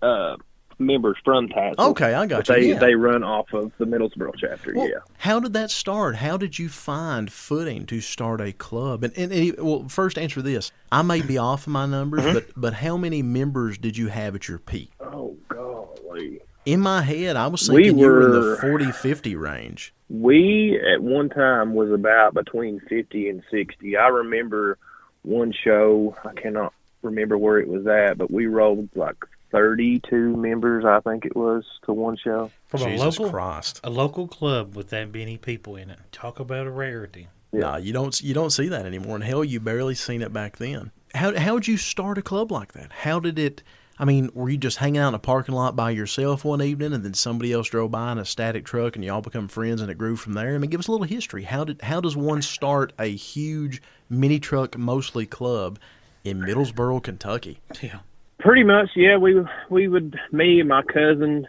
uh, 0.02 0.36
members 0.80 1.16
from 1.24 1.48
Tazewell. 1.48 1.90
Okay, 1.90 2.14
I 2.14 2.26
got 2.26 2.46
But 2.46 2.56
you. 2.56 2.62
they 2.62 2.68
Yeah. 2.70 2.78
they 2.78 2.94
run 2.94 3.22
off 3.22 3.52
of 3.52 3.70
the 3.78 3.84
Middlesboro 3.84 4.32
chapter. 4.36 4.72
Well, 4.74 4.88
yeah. 4.88 4.96
How 5.18 5.38
did 5.40 5.52
that 5.52 5.70
start? 5.70 6.16
How 6.16 6.36
did 6.36 6.58
you 6.58 6.68
find 6.68 7.30
footing 7.32 7.86
to 7.86 8.00
start 8.00 8.40
a 8.40 8.52
club? 8.52 9.04
And, 9.04 9.16
and, 9.16 9.32
and 9.32 9.54
well, 9.60 9.88
first 9.88 10.18
answer 10.18 10.42
this. 10.42 10.72
I 10.90 11.02
may 11.02 11.22
be 11.22 11.38
off 11.38 11.66
of 11.66 11.72
my 11.72 11.86
numbers, 11.86 12.22
Mm-hmm. 12.22 12.34
but 12.34 12.46
but 12.56 12.72
how 12.74 12.96
many 12.96 13.22
members 13.22 13.78
did 13.78 13.96
you 13.96 14.08
have 14.08 14.34
at 14.34 14.48
your 14.48 14.58
peak? 14.58 14.90
Oh 15.00 15.36
golly. 15.48 16.40
In 16.68 16.80
my 16.80 17.00
head, 17.00 17.36
I 17.36 17.46
was 17.46 17.68
We 17.68 17.84
thinking 17.84 17.98
you 17.98 18.06
were 18.06 18.26
in 18.26 18.32
the 18.32 18.40
were- 18.40 18.56
40, 18.56 18.92
50 18.92 19.36
range. 19.36 19.94
We 20.10 20.78
at 20.94 21.02
one 21.02 21.30
time 21.30 21.74
was 21.74 21.90
about 21.90 22.34
between 22.34 22.80
fifty 22.80 23.28
and 23.28 23.42
sixty. 23.50 23.96
I 23.96 24.08
remember 24.08 24.78
one 25.22 25.52
show. 25.52 26.16
I 26.24 26.32
cannot 26.32 26.72
remember 27.02 27.36
where 27.36 27.58
it 27.58 27.68
was 27.68 27.86
at, 27.86 28.16
but 28.18 28.30
we 28.30 28.46
rolled 28.46 28.88
like 28.94 29.16
thirty-two 29.50 30.36
members. 30.36 30.84
I 30.84 31.00
think 31.00 31.24
it 31.24 31.36
was 31.36 31.64
to 31.84 31.92
one 31.92 32.16
show. 32.16 32.50
From 32.68 32.80
Jesus 32.80 33.00
a 33.18 33.22
local 33.22 33.30
Christ! 33.30 33.80
a 33.84 33.90
local 33.90 34.28
club 34.28 34.74
with 34.76 34.88
that 34.90 35.12
many 35.12 35.36
people 35.36 35.76
in 35.76 35.90
it. 35.90 35.98
Talk 36.12 36.40
about 36.40 36.66
a 36.66 36.70
rarity. 36.70 37.28
Yeah. 37.52 37.60
Nah, 37.60 37.76
you 37.76 37.92
don't 37.92 38.18
you 38.22 38.32
don't 38.34 38.50
see 38.50 38.68
that 38.68 38.86
anymore. 38.86 39.16
And 39.16 39.24
hell, 39.24 39.44
you 39.44 39.60
barely 39.60 39.94
seen 39.94 40.22
it 40.22 40.32
back 40.32 40.56
then. 40.56 40.90
How 41.14 41.36
how 41.38 41.54
would 41.54 41.68
you 41.68 41.76
start 41.76 42.16
a 42.18 42.22
club 42.22 42.50
like 42.50 42.72
that? 42.72 42.92
How 42.92 43.20
did 43.20 43.38
it? 43.38 43.62
I 43.98 44.04
mean, 44.04 44.30
were 44.32 44.48
you 44.48 44.58
just 44.58 44.78
hanging 44.78 45.00
out 45.00 45.08
in 45.08 45.14
a 45.14 45.18
parking 45.18 45.54
lot 45.54 45.74
by 45.74 45.90
yourself 45.90 46.44
one 46.44 46.62
evening, 46.62 46.92
and 46.92 47.04
then 47.04 47.14
somebody 47.14 47.52
else 47.52 47.68
drove 47.68 47.90
by 47.90 48.12
in 48.12 48.18
a 48.18 48.24
static 48.24 48.64
truck, 48.64 48.94
and 48.94 49.04
y'all 49.04 49.20
become 49.20 49.48
friends, 49.48 49.80
and 49.80 49.90
it 49.90 49.98
grew 49.98 50.14
from 50.14 50.34
there? 50.34 50.54
I 50.54 50.58
mean, 50.58 50.70
give 50.70 50.78
us 50.80 50.86
a 50.86 50.92
little 50.92 51.06
history. 51.06 51.42
How 51.42 51.64
did 51.64 51.82
how 51.82 52.00
does 52.00 52.16
one 52.16 52.42
start 52.42 52.92
a 52.98 53.06
huge 53.06 53.82
mini 54.08 54.38
truck 54.38 54.78
mostly 54.78 55.26
club 55.26 55.78
in 56.22 56.40
Middlesboro, 56.40 57.02
Kentucky? 57.02 57.60
Yeah. 57.82 58.00
Pretty 58.38 58.62
much, 58.62 58.90
yeah. 58.94 59.16
We 59.16 59.42
we 59.68 59.88
would 59.88 60.16
me 60.30 60.60
and 60.60 60.68
my 60.68 60.82
cousin 60.82 61.46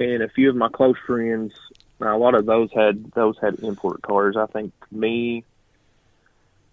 and 0.00 0.22
a 0.22 0.28
few 0.28 0.50
of 0.50 0.56
my 0.56 0.68
close 0.68 0.96
friends. 1.06 1.52
Now, 2.00 2.16
a 2.16 2.18
lot 2.18 2.34
of 2.34 2.46
those 2.46 2.70
had 2.74 3.12
those 3.12 3.36
had 3.40 3.60
import 3.60 4.02
cars. 4.02 4.36
I 4.36 4.46
think 4.46 4.72
me 4.90 5.44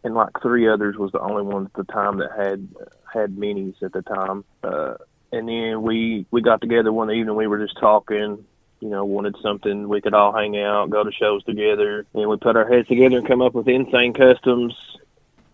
and 0.03 0.15
like 0.15 0.29
three 0.41 0.67
others 0.67 0.95
was 0.97 1.11
the 1.11 1.19
only 1.19 1.43
ones 1.43 1.67
at 1.67 1.85
the 1.85 1.93
time 1.93 2.17
that 2.17 2.31
had 2.35 2.67
had 3.13 3.35
minis 3.35 3.81
at 3.83 3.93
the 3.93 4.01
time. 4.01 4.43
Uh, 4.63 4.95
and 5.31 5.47
then 5.47 5.81
we 5.81 6.25
we 6.31 6.41
got 6.41 6.61
together 6.61 6.91
one 6.91 7.11
evening. 7.11 7.35
We 7.35 7.47
were 7.47 7.59
just 7.59 7.79
talking. 7.79 8.45
You 8.81 8.87
know, 8.87 9.03
wanted 9.03 9.35
something 9.43 9.89
we 9.89 9.99
could 9.99 10.13
all 10.13 10.31
hang 10.31 10.57
out, 10.57 10.89
go 10.89 11.03
to 11.03 11.11
shows 11.11 11.43
together, 11.43 12.05
and 12.13 12.29
we 12.29 12.37
put 12.37 12.55
our 12.55 12.65
heads 12.65 12.87
together 12.87 13.17
and 13.17 13.27
come 13.27 13.41
up 13.41 13.53
with 13.53 13.67
Insane 13.67 14.13
Customs. 14.13 14.73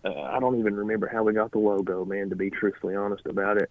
Uh, 0.04 0.12
I 0.12 0.38
don't 0.38 0.60
even 0.60 0.76
remember 0.76 1.08
how 1.08 1.24
we 1.24 1.32
got 1.32 1.50
the 1.50 1.58
logo, 1.58 2.04
man. 2.04 2.30
To 2.30 2.36
be 2.36 2.50
truthfully 2.50 2.94
honest 2.94 3.26
about 3.26 3.56
it, 3.56 3.68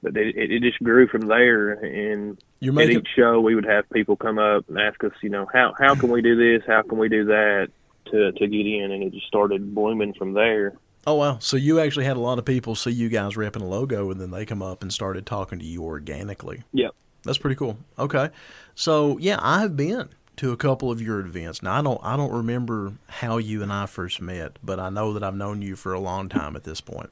but 0.00 0.16
it, 0.16 0.36
it, 0.36 0.52
it 0.52 0.62
just 0.62 0.80
grew 0.80 1.08
from 1.08 1.22
there. 1.22 1.72
And 1.72 2.38
at 2.62 2.90
each 2.90 3.08
show, 3.16 3.40
we 3.40 3.56
would 3.56 3.64
have 3.64 3.90
people 3.90 4.14
come 4.14 4.38
up 4.38 4.68
and 4.68 4.78
ask 4.78 5.02
us, 5.02 5.10
you 5.22 5.28
know, 5.28 5.48
how 5.52 5.74
how 5.76 5.96
can 5.96 6.10
we 6.10 6.22
do 6.22 6.36
this? 6.36 6.64
How 6.68 6.82
can 6.82 6.98
we 6.98 7.08
do 7.08 7.24
that 7.24 7.70
to 8.12 8.30
to 8.30 8.46
get 8.46 8.66
in? 8.66 8.92
And 8.92 9.02
it 9.02 9.12
just 9.12 9.26
started 9.26 9.74
blooming 9.74 10.14
from 10.14 10.34
there. 10.34 10.74
Oh 11.06 11.14
wow! 11.14 11.38
So 11.38 11.56
you 11.56 11.78
actually 11.78 12.04
had 12.04 12.16
a 12.16 12.20
lot 12.20 12.38
of 12.38 12.44
people 12.44 12.74
see 12.74 12.90
you 12.90 13.08
guys 13.08 13.34
repping 13.34 13.62
a 13.62 13.66
logo, 13.66 14.10
and 14.10 14.20
then 14.20 14.30
they 14.32 14.44
come 14.44 14.60
up 14.62 14.82
and 14.82 14.92
started 14.92 15.24
talking 15.24 15.58
to 15.60 15.64
you 15.64 15.82
organically. 15.84 16.64
Yep. 16.72 16.94
That's 17.22 17.38
pretty 17.38 17.56
cool. 17.56 17.78
Okay, 17.98 18.30
so 18.74 19.16
yeah, 19.18 19.38
I've 19.40 19.76
been 19.76 20.08
to 20.36 20.52
a 20.52 20.56
couple 20.56 20.90
of 20.90 21.00
your 21.00 21.20
events. 21.20 21.62
Now 21.62 21.78
I 21.78 21.82
don't 21.82 22.00
I 22.02 22.16
don't 22.16 22.32
remember 22.32 22.94
how 23.08 23.38
you 23.38 23.62
and 23.62 23.72
I 23.72 23.86
first 23.86 24.20
met, 24.20 24.58
but 24.62 24.78
I 24.80 24.90
know 24.90 25.12
that 25.12 25.22
I've 25.22 25.34
known 25.36 25.62
you 25.62 25.76
for 25.76 25.92
a 25.92 26.00
long 26.00 26.28
time 26.28 26.56
at 26.56 26.64
this 26.64 26.80
point. 26.80 27.10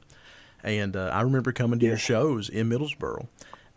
And 0.63 0.95
uh, 0.95 1.09
I 1.13 1.21
remember 1.21 1.51
coming 1.51 1.79
to 1.79 1.85
your 1.85 1.97
shows 1.97 2.49
in 2.49 2.69
Middlesboro, 2.69 3.27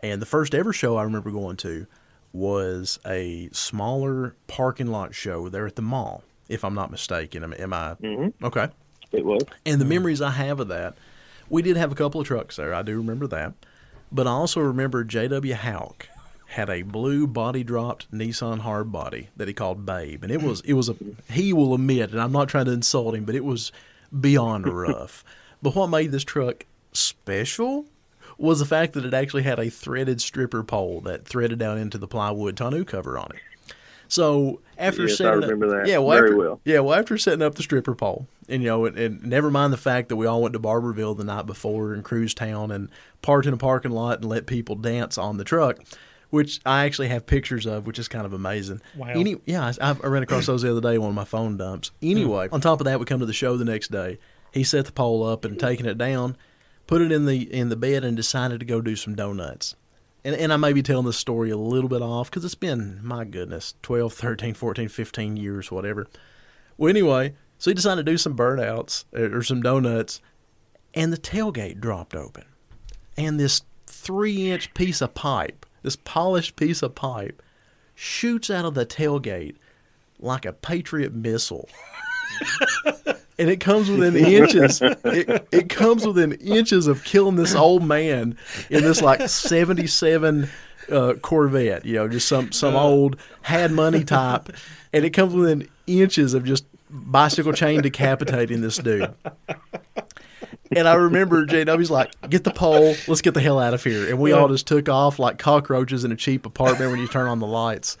and 0.01 0.21
the 0.21 0.25
first 0.25 0.53
ever 0.55 0.73
show 0.73 0.97
I 0.97 1.03
remember 1.03 1.31
going 1.31 1.55
to 1.57 1.87
was 2.33 2.99
a 3.05 3.49
smaller 3.53 4.35
parking 4.47 4.87
lot 4.87 5.15
show 5.15 5.49
there 5.49 5.65
at 5.67 5.75
the 5.75 5.81
mall, 5.81 6.23
if 6.47 6.63
I'm 6.63 6.75
not 6.75 6.91
mistaken. 6.91 7.43
Am, 7.43 7.53
am 7.57 7.73
I 7.73 7.95
Mhm. 7.95 8.33
okay? 8.43 8.69
It 9.11 9.25
was. 9.25 9.43
And 9.65 9.79
the 9.79 9.85
hmm. 9.85 9.89
memories 9.89 10.21
I 10.21 10.31
have 10.31 10.59
of 10.59 10.67
that, 10.67 10.95
we 11.49 11.61
did 11.61 11.77
have 11.77 11.91
a 11.91 11.95
couple 11.95 12.21
of 12.21 12.27
trucks 12.27 12.57
there. 12.57 12.73
I 12.73 12.81
do 12.81 12.97
remember 12.97 13.27
that. 13.27 13.53
But 14.11 14.27
I 14.27 14.31
also 14.31 14.61
remember 14.61 15.03
J.W. 15.03 15.53
Houck 15.53 16.09
had 16.47 16.69
a 16.69 16.81
blue 16.81 17.27
body 17.27 17.63
dropped 17.63 18.11
Nissan 18.11 18.59
hard 18.59 18.91
body 18.91 19.29
that 19.37 19.47
he 19.47 19.53
called 19.53 19.85
Babe. 19.85 20.23
And 20.23 20.31
it 20.31 20.41
was 20.41 20.61
it 20.61 20.73
was 20.73 20.89
a 20.89 20.95
he 21.31 21.53
will 21.53 21.75
admit, 21.75 22.11
and 22.11 22.19
I'm 22.19 22.31
not 22.31 22.49
trying 22.49 22.65
to 22.65 22.71
insult 22.71 23.15
him, 23.15 23.23
but 23.23 23.35
it 23.35 23.45
was 23.45 23.71
beyond 24.19 24.67
rough. 24.73 25.23
but 25.61 25.75
what 25.75 25.87
made 25.87 26.11
this 26.11 26.23
truck 26.23 26.65
special 26.91 27.85
was 28.39 28.59
the 28.59 28.65
fact 28.65 28.93
that 28.93 29.05
it 29.05 29.13
actually 29.13 29.43
had 29.43 29.59
a 29.59 29.69
threaded 29.69 30.21
stripper 30.21 30.63
pole 30.63 31.01
that 31.01 31.25
threaded 31.25 31.59
down 31.59 31.77
into 31.77 31.97
the 31.97 32.07
plywood 32.07 32.57
tonneau 32.57 32.83
cover 32.83 33.17
on 33.17 33.29
it. 33.31 33.41
So 34.09 34.59
after 34.77 35.03
Yes, 35.03 35.13
I 35.13 35.15
setting 35.23 35.41
remember 35.41 35.67
up, 35.67 35.83
that 35.85 35.87
yeah, 35.89 35.99
well, 35.99 36.17
very 36.17 36.29
after, 36.31 36.37
well. 36.37 36.61
Yeah, 36.65 36.79
well, 36.79 36.99
after 36.99 37.17
setting 37.17 37.41
up 37.41 37.55
the 37.55 37.63
stripper 37.63 37.95
pole, 37.95 38.27
and 38.49 38.61
you 38.63 38.67
know, 38.69 38.85
and, 38.85 38.97
and 38.97 39.23
never 39.23 39.49
mind 39.51 39.71
the 39.71 39.77
fact 39.77 40.09
that 40.09 40.15
we 40.17 40.25
all 40.25 40.41
went 40.41 40.53
to 40.53 40.59
Barbourville 40.59 41.15
the 41.15 41.23
night 41.23 41.45
before 41.45 41.93
and 41.93 42.03
cruised 42.03 42.35
town 42.37 42.71
and 42.71 42.89
parked 43.21 43.45
in 43.47 43.53
a 43.53 43.57
parking 43.57 43.91
lot 43.91 44.15
and 44.17 44.25
let 44.25 44.47
people 44.47 44.75
dance 44.75 45.17
on 45.17 45.37
the 45.37 45.43
truck, 45.43 45.77
which 46.31 46.59
I 46.65 46.85
actually 46.85 47.09
have 47.09 47.27
pictures 47.27 47.65
of, 47.67 47.85
which 47.85 47.99
is 47.99 48.07
kind 48.07 48.25
of 48.25 48.33
amazing. 48.33 48.81
Wow. 48.97 49.09
Any, 49.09 49.37
yeah, 49.45 49.71
I, 49.79 49.89
I 50.03 50.07
ran 50.07 50.23
across 50.23 50.47
those 50.47 50.63
the 50.63 50.71
other 50.71 50.81
day 50.81 50.95
on 50.95 51.01
one 51.01 51.09
of 51.09 51.15
my 51.15 51.25
phone 51.25 51.57
dumps. 51.57 51.91
Anyway, 52.01 52.47
Hmm. 52.47 52.55
on 52.55 52.61
top 52.61 52.81
of 52.81 52.85
that, 52.85 52.99
we 52.99 53.05
come 53.05 53.19
to 53.19 53.25
the 53.27 53.33
show 53.33 53.57
the 53.57 53.65
next 53.65 53.91
day. 53.91 54.17
He 54.51 54.63
set 54.63 54.85
the 54.85 54.91
pole 54.91 55.23
up 55.23 55.45
and 55.45 55.59
taking 55.59 55.85
it 55.85 55.99
down, 55.99 56.35
put 56.87 57.03
it 57.03 57.11
in 57.11 57.27
the 57.27 57.41
in 57.53 57.69
the 57.69 57.75
bed, 57.75 58.03
and 58.03 58.17
decided 58.17 58.59
to 58.61 58.65
go 58.65 58.81
do 58.81 58.95
some 58.95 59.13
donuts 59.13 59.75
and, 60.23 60.35
and 60.35 60.51
I 60.51 60.57
may 60.57 60.73
be 60.73 60.83
telling 60.83 61.05
this 61.05 61.17
story 61.17 61.49
a 61.49 61.57
little 61.57 61.89
bit 61.89 62.01
off 62.01 62.29
because 62.29 62.43
it's 62.43 62.55
been, 62.55 62.99
my 63.03 63.23
goodness, 63.25 63.75
12, 63.83 64.13
13, 64.13 64.53
14, 64.53 64.87
15 64.87 65.37
years, 65.37 65.71
whatever. 65.71 66.07
Well, 66.77 66.89
anyway, 66.89 67.35
so 67.57 67.71
he 67.71 67.75
decided 67.75 68.05
to 68.05 68.11
do 68.11 68.17
some 68.17 68.35
burnouts 68.35 69.05
or, 69.13 69.37
or 69.37 69.43
some 69.43 69.61
donuts, 69.61 70.21
and 70.93 71.13
the 71.13 71.17
tailgate 71.17 71.79
dropped 71.79 72.15
open. 72.15 72.45
And 73.17 73.39
this 73.39 73.61
three 73.85 74.51
inch 74.51 74.73
piece 74.73 75.01
of 75.01 75.13
pipe, 75.13 75.65
this 75.83 75.95
polished 75.95 76.55
piece 76.55 76.81
of 76.81 76.95
pipe, 76.95 77.41
shoots 77.95 78.49
out 78.49 78.65
of 78.65 78.73
the 78.73 78.85
tailgate 78.85 79.55
like 80.19 80.45
a 80.45 80.53
Patriot 80.53 81.13
missile. 81.13 81.69
and 83.39 83.49
it 83.49 83.59
comes 83.59 83.89
within 83.89 84.15
inches. 84.15 84.81
It, 84.81 85.47
it 85.51 85.69
comes 85.69 86.05
within 86.05 86.33
inches 86.33 86.87
of 86.87 87.03
killing 87.03 87.35
this 87.35 87.55
old 87.55 87.83
man 87.83 88.37
in 88.69 88.83
this 88.83 89.01
like 89.01 89.27
'77 89.27 90.49
uh, 90.91 91.13
Corvette. 91.21 91.85
You 91.85 91.95
know, 91.95 92.07
just 92.07 92.27
some 92.27 92.51
some 92.51 92.75
old 92.75 93.17
had 93.41 93.71
money 93.71 94.03
type, 94.03 94.49
and 94.93 95.05
it 95.05 95.11
comes 95.11 95.33
within 95.33 95.67
inches 95.87 96.33
of 96.33 96.43
just 96.43 96.65
bicycle 96.89 97.53
chain 97.53 97.81
decapitating 97.81 98.61
this 98.61 98.77
dude. 98.77 99.13
And 100.75 100.87
I 100.87 100.93
remember 100.93 101.45
JW's 101.45 101.89
like, 101.89 102.11
"Get 102.29 102.43
the 102.43 102.51
pole, 102.51 102.95
let's 103.07 103.21
get 103.21 103.33
the 103.33 103.41
hell 103.41 103.59
out 103.59 103.73
of 103.73 103.83
here." 103.83 104.07
And 104.07 104.19
we 104.19 104.33
all 104.33 104.47
just 104.47 104.67
took 104.67 104.87
off 104.87 105.17
like 105.17 105.39
cockroaches 105.39 106.03
in 106.03 106.11
a 106.11 106.15
cheap 106.15 106.45
apartment 106.45 106.91
when 106.91 106.99
you 106.99 107.07
turn 107.07 107.27
on 107.27 107.39
the 107.39 107.47
lights. 107.47 107.97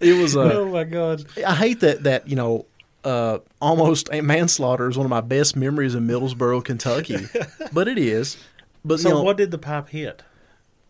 It 0.00 0.20
was 0.20 0.36
uh, 0.36 0.52
oh 0.54 0.68
my 0.70 0.84
god! 0.84 1.24
I 1.46 1.54
hate 1.54 1.80
that 1.80 2.02
that 2.02 2.28
you 2.28 2.34
know 2.34 2.66
uh, 3.04 3.38
almost 3.60 4.08
a 4.12 4.20
manslaughter 4.20 4.88
is 4.88 4.96
one 4.96 5.06
of 5.06 5.10
my 5.10 5.20
best 5.20 5.56
memories 5.56 5.94
in 5.94 6.06
Middlesboro, 6.06 6.64
Kentucky, 6.64 7.26
but 7.72 7.88
it 7.88 7.98
is. 7.98 8.36
But 8.84 9.00
So 9.00 9.08
you 9.08 9.14
know, 9.14 9.22
what 9.22 9.36
did 9.36 9.50
the 9.50 9.58
pipe 9.58 9.88
hit? 9.90 10.22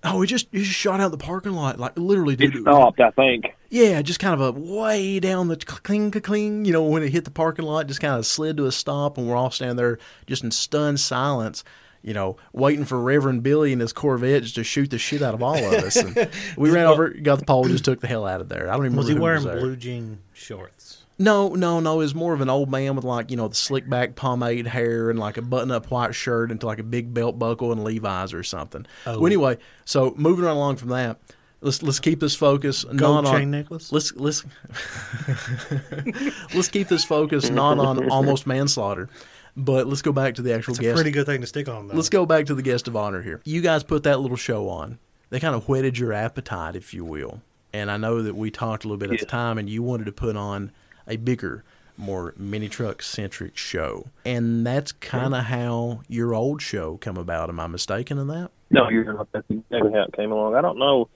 oh, 0.02 0.22
he 0.22 0.26
just 0.26 0.48
he 0.50 0.60
just 0.60 0.70
shot 0.78 0.98
out 0.98 1.10
the 1.10 1.18
parking 1.18 1.52
lot 1.52 1.78
like 1.78 1.92
literally, 1.98 2.32
It 2.34 2.38
dude. 2.52 2.62
stopped, 2.62 3.00
I 3.00 3.10
think. 3.10 3.54
Yeah, 3.68 4.00
just 4.02 4.18
kind 4.18 4.40
of 4.40 4.40
a 4.40 4.58
way 4.58 5.20
down 5.20 5.48
the 5.48 5.56
cling 5.56 6.10
cling. 6.10 6.64
You 6.64 6.72
know, 6.72 6.84
when 6.84 7.02
it 7.02 7.10
hit 7.10 7.24
the 7.24 7.30
parking 7.30 7.64
lot, 7.66 7.86
just 7.86 8.00
kind 8.00 8.14
of 8.18 8.24
slid 8.26 8.56
to 8.56 8.66
a 8.66 8.72
stop, 8.72 9.18
and 9.18 9.28
we're 9.28 9.36
all 9.36 9.50
standing 9.50 9.76
there 9.76 9.98
just 10.26 10.42
in 10.42 10.50
stunned 10.50 11.00
silence. 11.00 11.64
You 12.02 12.14
know, 12.14 12.38
waiting 12.54 12.86
for 12.86 12.98
Reverend 12.98 13.42
Billy 13.42 13.72
and 13.74 13.80
his 13.82 13.92
Corvette 13.92 14.44
just 14.44 14.54
to 14.54 14.64
shoot 14.64 14.88
the 14.88 14.96
shit 14.96 15.20
out 15.20 15.34
of 15.34 15.42
all 15.42 15.56
of 15.58 15.74
us. 15.84 15.96
And 15.96 16.30
we 16.56 16.70
ran 16.70 16.86
over, 16.86 17.10
got 17.10 17.40
the 17.40 17.44
pole, 17.44 17.64
just 17.64 17.84
took 17.84 18.00
the 18.00 18.06
hell 18.06 18.26
out 18.26 18.40
of 18.40 18.48
there. 18.48 18.70
I 18.72 18.76
don't 18.78 18.86
even 18.86 18.96
Was 18.96 19.06
he 19.06 19.12
remember 19.12 19.38
who 19.40 19.44
wearing 19.44 19.58
there. 19.58 19.66
blue 19.66 19.76
jean 19.76 20.18
shorts? 20.32 20.79
No, 21.20 21.50
no, 21.50 21.80
no. 21.80 21.96
It 21.96 21.98
was 21.98 22.14
more 22.14 22.32
of 22.32 22.40
an 22.40 22.48
old 22.48 22.70
man 22.70 22.96
with 22.96 23.04
like 23.04 23.30
you 23.30 23.36
know 23.36 23.46
the 23.46 23.54
slick 23.54 23.88
back 23.88 24.16
pomade 24.16 24.66
hair 24.66 25.10
and 25.10 25.18
like 25.18 25.36
a 25.36 25.42
button 25.42 25.70
up 25.70 25.90
white 25.90 26.14
shirt 26.14 26.50
into 26.50 26.64
like 26.64 26.78
a 26.78 26.82
big 26.82 27.12
belt 27.12 27.38
buckle 27.38 27.72
and 27.72 27.84
Levi's 27.84 28.32
or 28.32 28.42
something. 28.42 28.86
Oh. 29.06 29.18
Well, 29.18 29.26
anyway, 29.26 29.58
so 29.84 30.14
moving 30.16 30.46
right 30.46 30.52
along 30.52 30.76
from 30.76 30.88
that, 30.88 31.18
let's 31.60 31.82
let's 31.82 32.00
keep 32.00 32.20
this 32.20 32.34
focus 32.34 32.84
Gold 32.84 33.24
not 33.24 33.32
chain 33.34 33.42
on 33.42 33.50
necklace. 33.50 33.92
let's 33.92 34.14
let's 34.16 34.44
let's 36.54 36.68
keep 36.68 36.88
this 36.88 37.04
focus 37.04 37.50
not 37.50 37.78
on 37.78 38.10
almost 38.10 38.46
manslaughter, 38.46 39.10
but 39.56 39.86
let's 39.86 40.00
go 40.00 40.12
back 40.12 40.36
to 40.36 40.42
the 40.42 40.54
actual 40.54 40.72
It's 40.72 40.78
a 40.78 40.82
guest. 40.82 40.94
pretty 40.94 41.10
good 41.10 41.26
thing 41.26 41.42
to 41.42 41.46
stick 41.46 41.68
on 41.68 41.88
though. 41.88 41.96
Let's 41.96 42.08
go 42.08 42.24
back 42.24 42.46
to 42.46 42.54
the 42.54 42.62
guest 42.62 42.88
of 42.88 42.96
honor 42.96 43.20
here. 43.20 43.42
You 43.44 43.60
guys 43.60 43.84
put 43.84 44.04
that 44.04 44.20
little 44.20 44.38
show 44.38 44.70
on. 44.70 44.98
They 45.28 45.38
kind 45.38 45.54
of 45.54 45.68
whetted 45.68 45.98
your 45.98 46.14
appetite, 46.14 46.76
if 46.76 46.94
you 46.94 47.04
will. 47.04 47.42
And 47.74 47.90
I 47.90 47.98
know 47.98 48.22
that 48.22 48.34
we 48.34 48.50
talked 48.50 48.84
a 48.84 48.88
little 48.88 48.98
bit 48.98 49.12
at 49.12 49.20
the 49.20 49.26
time, 49.26 49.58
and 49.58 49.68
you 49.68 49.82
wanted 49.82 50.06
to 50.06 50.12
put 50.12 50.34
on 50.34 50.72
a 51.10 51.16
bigger, 51.16 51.64
more 51.96 52.32
mini 52.38 52.68
truck 52.68 53.02
centric 53.02 53.56
show. 53.56 54.06
And 54.24 54.66
that's 54.66 54.92
kind 54.92 55.34
of 55.34 55.44
how 55.44 56.00
your 56.08 56.34
old 56.34 56.62
show 56.62 56.96
come 56.98 57.16
about. 57.16 57.48
Am 57.50 57.60
I 57.60 57.66
mistaken 57.66 58.18
in 58.18 58.28
that? 58.28 58.50
No, 58.70 58.88
you're 58.88 59.12
not. 59.12 59.28
That's 59.32 59.46
exactly 59.50 59.92
how 59.92 60.04
it 60.04 60.12
came 60.14 60.32
along. 60.32 60.54
I 60.54 60.60
don't 60.62 60.78
know. 60.78 61.08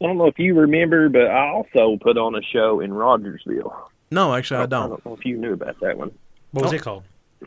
I 0.00 0.06
don't 0.06 0.16
know 0.16 0.26
if 0.26 0.38
you 0.38 0.54
remember, 0.54 1.08
but 1.08 1.26
I 1.26 1.48
also 1.48 1.98
put 2.00 2.16
on 2.16 2.34
a 2.36 2.42
show 2.42 2.80
in 2.80 2.92
Rogersville. 2.92 3.90
No, 4.12 4.32
actually, 4.34 4.58
I 4.58 4.62
I 4.62 4.66
don't. 4.66 4.90
don't 4.90 5.04
know 5.06 5.14
if 5.14 5.24
you 5.24 5.36
knew 5.36 5.52
about 5.54 5.78
that 5.80 5.98
one. 5.98 6.12
what 6.52 6.62
was 6.64 6.72
Oh. 6.72 6.76
it 6.76 6.82
called? 6.82 7.02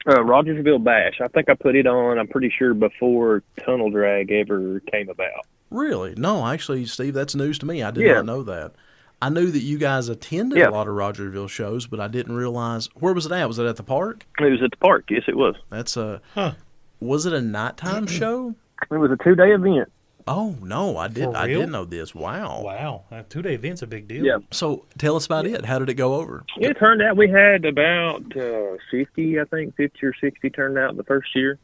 Uh, 0.08 0.22
Rogersville 0.24 0.80
Bash. 0.80 1.20
I 1.22 1.28
think 1.30 1.50
I 1.50 1.54
put 1.54 1.76
it 1.76 1.88
on. 1.88 2.18
I'm 2.20 2.28
pretty 2.28 2.50
sure 2.56 2.74
before 2.74 3.42
Tunnel 3.66 3.90
Drag 3.90 4.32
ever 4.32 4.80
came 4.92 5.10
about. 5.10 5.46
Really? 5.70 6.14
No, 6.18 6.46
actually, 6.46 6.86
Steve, 6.86 7.14
that's 7.14 7.34
news 7.36 7.58
to 7.60 7.66
me. 7.66 7.82
I 7.84 7.92
did 7.92 8.06
Yeah. 8.06 8.16
not 8.16 8.26
know 8.26 8.44
that. 8.44 8.74
I 9.22 9.30
knew 9.30 9.52
that 9.52 9.60
you 9.62 9.78
guys 9.78 10.10
attended 10.10 10.58
Yeah. 10.58 10.70
a 10.70 10.72
lot 10.72 10.88
of 10.88 10.96
Rogersville 10.96 11.48
shows, 11.48 11.86
but 11.86 12.00
I 12.00 12.08
didn't 12.08 12.36
realize 12.36 12.88
where 12.96 13.14
was 13.14 13.26
it 13.28 13.32
at? 13.32 13.48
Was 13.48 13.60
it 13.60 13.66
at 13.68 13.76
the 13.76 13.84
park? 13.84 14.26
It 14.40 14.52
was 14.52 14.62
at 14.64 14.72
the 14.72 14.78
park. 14.78 15.06
Yes, 15.10 15.24
it 15.28 15.36
was. 15.38 15.56
That's 15.70 15.96
a. 15.96 16.22
Huh. 16.34 16.54
Was 17.00 17.26
it 17.26 17.34
a 17.34 17.42
nighttime 17.42 18.08
show? 18.08 18.56
It 18.90 18.96
was 18.96 19.12
a 19.12 19.24
two 19.24 19.36
day 19.36 19.52
event. 19.52 19.92
Oh 20.28 20.56
no, 20.62 20.98
I 20.98 21.08
did. 21.08 21.34
I 21.36 21.48
didn't 21.48 21.72
know 21.72 21.84
this. 21.86 22.14
Wow. 22.14 22.62
Wow, 22.64 23.04
a 23.12 23.24
two 23.24 23.42
day 23.42 23.56
event's 23.56 23.82
a 23.82 23.88
big 23.88 24.08
deal. 24.08 24.24
Yeah. 24.24 24.38
So 24.52 24.86
tell 24.98 25.16
us 25.16 25.26
about 25.26 25.46
it. 25.48 25.66
How 25.66 25.80
did 25.80 25.90
it 25.90 25.96
go 25.96 26.16
over? 26.16 26.44
It 26.58 26.76
turned 26.76 27.02
out 27.02 27.18
we 27.18 27.28
had 27.30 27.66
about 27.66 28.36
uh, 28.38 28.78
50, 28.92 29.40
I 29.40 29.44
think, 29.46 29.76
50 29.76 30.06
or 30.06 30.14
60 30.20 30.50
turned 30.52 30.78
out 30.78 30.96
the 30.96 31.04
first 31.04 31.36
year. 31.36 31.58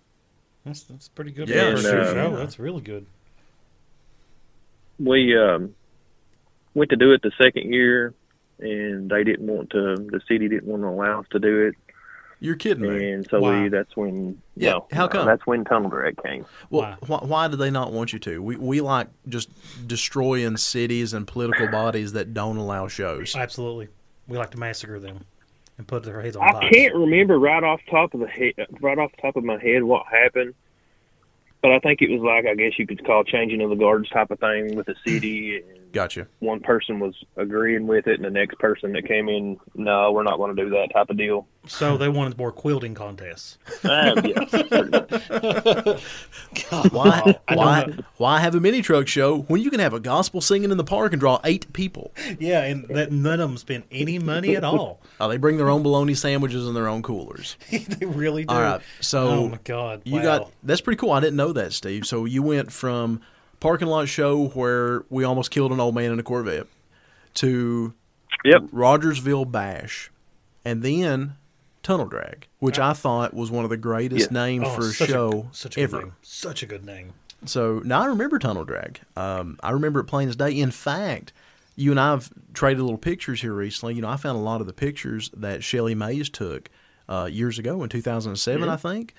that's 0.65 0.83
that's 0.83 1.07
pretty 1.07 1.31
good. 1.31 1.49
Yeah, 1.49 1.55
for 1.61 1.67
a 1.67 1.71
first 1.75 1.83
sure, 1.87 2.05
show. 2.05 2.29
yeah. 2.31 2.35
That's 2.35 2.57
really 2.59 2.81
good. 2.81 3.05
We 4.99 5.37
um, 5.37 5.75
went 6.77 6.89
to 6.91 6.95
do 6.95 7.11
it 7.11 7.21
the 7.21 7.31
second 7.41 7.73
year, 7.73 8.13
and 8.59 9.09
they 9.09 9.23
didn't 9.23 9.47
want 9.47 9.71
to, 9.71 9.95
the 9.97 10.21
city 10.27 10.47
didn't 10.47 10.65
want 10.67 10.83
to 10.83 10.87
allow 10.87 11.19
us 11.21 11.25
to 11.31 11.39
do 11.39 11.67
it. 11.67 11.75
You're 12.39 12.55
kidding 12.55 12.83
me. 12.83 13.11
and 13.13 13.27
so 13.31 13.39
Wow. 13.41 13.63
we 13.63 13.69
that's 13.69 13.97
when 13.97 14.39
Yeah, 14.55 14.73
no, 14.73 14.87
how 14.91 15.05
no, 15.05 15.09
come? 15.09 15.25
that's 15.25 15.47
when 15.47 15.65
tunnel 15.65 15.89
drag 15.89 16.21
came. 16.21 16.45
Well, 16.69 16.95
why, 17.07 17.17
why 17.23 17.47
do 17.47 17.55
they 17.57 17.71
not 17.71 17.91
want 17.91 18.13
you 18.13 18.19
to? 18.19 18.41
We 18.43 18.55
we 18.57 18.79
like 18.79 19.07
just 19.27 19.49
destroying 19.87 20.55
cities 20.57 21.13
and 21.13 21.27
political 21.27 21.67
bodies 21.67 22.13
that 22.13 22.35
don't 22.35 22.57
allow 22.57 22.87
shows. 22.89 23.35
Absolutely. 23.35 23.87
We 24.27 24.37
like 24.37 24.51
to 24.51 24.59
massacre 24.59 24.99
them 24.99 25.25
and 25.79 25.87
put 25.87 26.03
their 26.03 26.21
heads 26.21 26.35
on 26.35 26.43
I 26.47 26.51
pikes. 26.51 26.75
can't 26.75 26.93
remember 26.93 27.39
right 27.39 27.63
off 27.63 27.81
top 27.89 28.13
of 28.13 28.19
the 28.19 28.27
head, 28.27 28.53
right 28.81 28.99
off 28.99 29.09
the 29.15 29.21
top 29.23 29.35
of 29.35 29.43
my 29.43 29.59
head 29.59 29.81
what 29.83 30.05
happened, 30.05 30.53
but 31.63 31.71
I 31.71 31.79
think 31.79 32.03
it 32.03 32.11
was 32.11 32.21
like 32.21 32.45
I 32.45 32.53
guess 32.53 32.77
you 32.77 32.85
could 32.85 33.03
call 33.03 33.23
changing 33.23 33.61
of 33.61 33.71
the 33.71 33.75
guards 33.75 34.09
type 34.11 34.29
of 34.29 34.39
thing 34.39 34.75
with 34.75 34.85
the 34.85 34.95
city. 35.07 35.63
And 35.71 35.76
Gotcha. 35.91 36.27
one 36.39 36.59
person 36.59 36.99
was 36.99 37.15
agreeing 37.35 37.87
with 37.87 38.07
it, 38.07 38.15
and 38.15 38.25
the 38.25 38.29
next 38.29 38.59
person 38.59 38.93
that 38.93 39.07
came 39.07 39.29
in, 39.29 39.57
no, 39.75 40.11
we're 40.11 40.23
not 40.23 40.37
going 40.37 40.55
to 40.55 40.63
do 40.63 40.69
that 40.71 40.89
type 40.93 41.09
of 41.09 41.17
deal. 41.17 41.47
So 41.67 41.97
they 41.97 42.07
wanted 42.09 42.37
more 42.37 42.51
quilting 42.51 42.93
contests. 42.93 43.57
Uh, 43.83 44.21
yeah, 44.23 44.45
pretty. 44.45 46.01
Why 46.91 47.35
why 47.53 47.93
why 48.17 48.39
have 48.39 48.55
a 48.55 48.59
mini 48.59 48.81
truck 48.81 49.07
show 49.07 49.39
when 49.41 49.61
you 49.61 49.69
can 49.69 49.79
have 49.79 49.93
a 49.93 49.99
gospel 49.99 50.41
singing 50.41 50.71
in 50.71 50.77
the 50.77 50.83
park 50.83 51.13
and 51.13 51.19
draw 51.19 51.39
eight 51.43 51.71
people? 51.73 52.13
Yeah, 52.39 52.63
and 52.63 52.85
that 52.89 53.11
none 53.11 53.39
of 53.39 53.49
them 53.49 53.57
spend 53.57 53.83
any 53.91 54.19
money 54.19 54.55
at 54.55 54.63
all. 54.63 55.01
Uh, 55.19 55.27
they 55.27 55.37
bring 55.37 55.57
their 55.57 55.69
own 55.69 55.83
bologna 55.83 56.13
sandwiches 56.13 56.65
and 56.67 56.75
their 56.75 56.87
own 56.87 57.03
coolers. 57.03 57.57
they 57.71 58.05
really 58.05 58.45
do. 58.45 58.53
All 58.53 58.61
right, 58.61 58.81
so 59.01 59.27
oh 59.27 59.49
my 59.49 59.59
god, 59.63 60.01
You 60.05 60.15
wow. 60.15 60.21
got 60.23 60.51
that's 60.63 60.81
pretty 60.81 60.97
cool. 60.97 61.11
I 61.11 61.19
didn't 61.19 61.37
know 61.37 61.53
that, 61.53 61.73
Steve. 61.73 62.05
So 62.05 62.25
you 62.25 62.41
went 62.43 62.71
from 62.71 63.21
parking 63.59 63.87
lot 63.87 64.07
show 64.07 64.47
where 64.49 65.03
we 65.09 65.23
almost 65.23 65.51
killed 65.51 65.71
an 65.71 65.79
old 65.79 65.95
man 65.95 66.11
in 66.11 66.19
a 66.19 66.23
Corvette 66.23 66.67
to 67.35 67.93
Yep. 68.45 68.63
Rogersville 68.71 69.45
Bash, 69.45 70.11
and 70.63 70.83
then 70.83 71.35
Tunnel 71.83 72.05
Drag, 72.07 72.47
which 72.59 72.77
I 72.79 72.93
thought 72.93 73.33
was 73.33 73.49
one 73.49 73.63
of 73.63 73.69
the 73.69 73.77
greatest 73.77 74.31
Yeah. 74.31 74.45
names 74.45 74.65
Oh, 74.67 74.75
for 74.75 74.81
a 74.81 74.91
such 74.91 75.09
show 75.09 75.49
such 75.51 75.75
a 75.77 75.79
good 75.79 75.83
ever. 75.83 75.97
name. 76.01 76.13
Such 76.21 76.61
a 76.63 76.65
good 76.65 76.85
name. 76.85 77.13
So 77.45 77.81
now 77.85 78.01
I 78.01 78.05
remember 78.07 78.39
Tunnel 78.39 78.65
Drag. 78.65 78.99
Um, 79.15 79.57
I 79.63 79.71
remember 79.71 79.99
it 80.01 80.05
plain 80.05 80.27
as 80.29 80.35
day. 80.35 80.51
In 80.51 80.71
fact, 80.71 81.33
you 81.75 81.91
and 81.91 81.99
I 81.99 82.11
have 82.11 82.31
traded 82.53 82.81
little 82.81 82.97
pictures 82.97 83.41
here 83.41 83.53
recently. 83.53 83.93
You 83.95 84.01
know, 84.01 84.09
I 84.09 84.17
found 84.17 84.37
a 84.37 84.41
lot 84.41 84.61
of 84.61 84.67
the 84.67 84.73
pictures 84.73 85.29
that 85.35 85.63
Shelly 85.63 85.93
Mays 85.95 86.29
took 86.29 86.69
uh, 87.07 87.29
years 87.31 87.57
ago 87.59 87.83
in 87.83 87.89
2007, 87.89 88.67
I 88.67 88.75
think. 88.75 89.13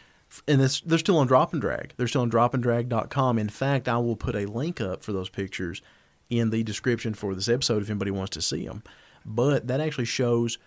And 0.47 0.61
it's, 0.61 0.80
they're 0.80 0.99
still 0.99 1.18
on 1.18 1.26
Drop 1.26 1.52
and 1.52 1.61
Drag. 1.61 1.94
They're 1.97 2.08
still 2.08 2.23
on 2.23 2.30
dropanddrag.com. 2.30 3.38
In 3.38 3.49
fact, 3.49 3.88
I 3.88 3.99
will 3.99 4.16
put 4.16 4.37
a 4.37 4.47
link 4.47 4.80
up 4.80 5.02
for 5.02 5.12
those 5.12 5.28
pictures 5.28 5.82
in 6.30 6.50
the 6.50 6.62
description 6.62 7.14
for 7.14 7.35
this 7.35 7.49
episode 7.49 7.82
if 7.82 7.90
anybody 7.90 8.11
wants 8.11 8.30
to 8.30 8.42
see 8.42 8.66
them. 8.66 8.82
But 9.25 9.66
that 9.68 9.80
actually 9.80 10.04
shows 10.04 10.58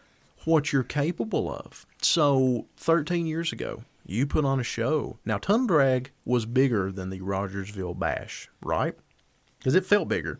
what 0.46 0.74
you're 0.74 0.84
capable 0.84 1.52
of. 1.52 1.86
So, 2.02 2.68
13 2.78 3.28
years 3.28 3.54
ago, 3.54 3.84
you 4.06 4.26
put 4.26 4.46
on 4.46 4.60
a 4.60 4.64
show. 4.64 5.20
Now, 5.26 5.38
Tunnel 5.38 5.68
Drag 5.68 6.12
was 6.26 6.46
bigger 6.46 6.92
than 6.92 7.10
the 7.10 7.22
Rogersville 7.22 7.94
Bash, 7.94 8.50
right? 8.62 8.96
Because 9.60 9.76
it 9.76 9.86
felt 9.86 10.08
bigger. 10.08 10.40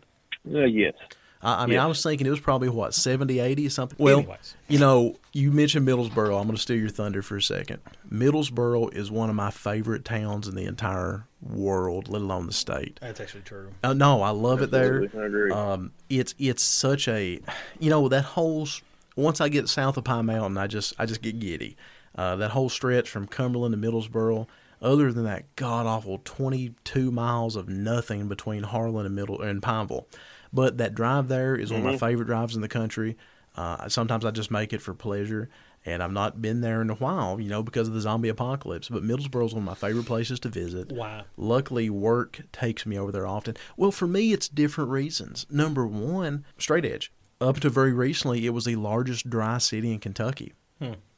Uh, 0.52 0.64
yes. 0.64 0.94
I, 1.42 1.64
I 1.64 1.66
mean, 1.66 1.78
I 1.78 1.86
was 1.86 2.02
thinking 2.02 2.26
it 2.26 2.30
was 2.30 2.40
probably, 2.40 2.68
what, 2.68 2.94
70, 2.94 3.38
80, 3.40 3.68
something? 3.68 3.96
Well, 3.98 4.18
Anyways. 4.18 4.54
you 4.68 4.78
know, 4.78 5.16
you 5.32 5.50
mentioned 5.50 5.86
Middlesboro. 5.86 6.38
I'm 6.38 6.46
going 6.46 6.56
to 6.56 6.62
steal 6.62 6.78
your 6.78 6.88
thunder 6.88 7.22
for 7.22 7.36
a 7.36 7.42
second. 7.42 7.80
Middlesboro 8.10 8.94
is 8.94 9.10
one 9.10 9.28
of 9.30 9.36
my 9.36 9.50
favorite 9.50 10.04
towns 10.04 10.46
in 10.46 10.54
the 10.54 10.64
entire 10.64 11.26
world, 11.40 12.08
let 12.08 12.22
alone 12.22 12.46
the 12.46 12.52
state. 12.52 12.98
That's 13.00 13.20
actually 13.20 13.42
true. 13.42 13.70
Uh, 13.82 13.94
no, 13.94 14.22
I 14.22 14.30
love 14.30 14.62
it 14.62 14.70
there. 14.70 15.02
I 15.02 15.24
agree. 15.24 15.50
Um, 15.50 15.92
it's 16.08 16.34
it's 16.38 16.62
such 16.62 17.08
a, 17.08 17.40
you 17.78 17.90
know, 17.90 18.08
that 18.08 18.22
whole 18.22 18.68
once 19.16 19.40
I 19.40 19.48
get 19.48 19.68
south 19.68 19.96
of 19.96 20.04
Pine 20.04 20.26
Mountain, 20.26 20.58
I 20.58 20.66
just 20.66 20.94
I 20.98 21.06
just 21.06 21.22
get 21.22 21.38
giddy. 21.40 21.76
Uh, 22.14 22.36
that 22.36 22.50
whole 22.50 22.68
stretch 22.68 23.08
from 23.08 23.26
Cumberland 23.26 23.74
to 23.74 23.90
Middlesboro. 23.90 24.46
Other 24.80 25.12
than 25.12 25.24
that 25.24 25.54
god 25.54 25.86
awful 25.86 26.20
22 26.24 27.12
miles 27.12 27.54
of 27.54 27.68
nothing 27.68 28.26
between 28.26 28.64
Harlan 28.64 29.06
and 29.06 29.14
Middle 29.14 29.40
and 29.40 29.62
Pineville, 29.62 30.08
but 30.52 30.78
that 30.78 30.94
drive 30.94 31.28
there 31.28 31.54
is 31.56 31.72
one 31.72 31.80
of 31.80 31.86
my 31.86 31.96
favorite 31.96 32.26
drives 32.26 32.54
in 32.54 32.62
the 32.62 32.68
country. 32.68 33.16
Uh, 33.56 33.88
sometimes 33.88 34.24
I 34.24 34.30
just 34.30 34.50
make 34.50 34.72
it 34.72 34.80
for 34.80 34.94
pleasure, 34.94 35.50
and 35.84 36.02
I've 36.02 36.12
not 36.12 36.40
been 36.40 36.62
there 36.62 36.80
in 36.80 36.88
a 36.88 36.94
while, 36.94 37.38
you 37.38 37.48
know, 37.50 37.62
because 37.62 37.88
of 37.88 37.94
the 37.94 38.00
zombie 38.00 38.30
apocalypse. 38.30 38.88
But 38.88 39.02
Middlesboro 39.02 39.44
is 39.44 39.52
one 39.52 39.62
of 39.62 39.66
my 39.66 39.74
favorite 39.74 40.06
places 40.06 40.40
to 40.40 40.48
visit. 40.48 40.90
Wow. 40.90 41.24
Luckily, 41.36 41.90
work 41.90 42.40
takes 42.52 42.86
me 42.86 42.98
over 42.98 43.12
there 43.12 43.26
often. 43.26 43.56
Well, 43.76 43.90
for 43.92 44.06
me, 44.06 44.32
it's 44.32 44.48
different 44.48 44.90
reasons. 44.90 45.46
Number 45.50 45.86
one, 45.86 46.44
straight 46.56 46.86
edge. 46.86 47.12
Up 47.40 47.60
to 47.60 47.68
very 47.70 47.92
recently, 47.92 48.46
it 48.46 48.50
was 48.50 48.64
the 48.64 48.76
largest 48.76 49.28
dry 49.28 49.58
city 49.58 49.92
in 49.92 49.98
Kentucky. 49.98 50.54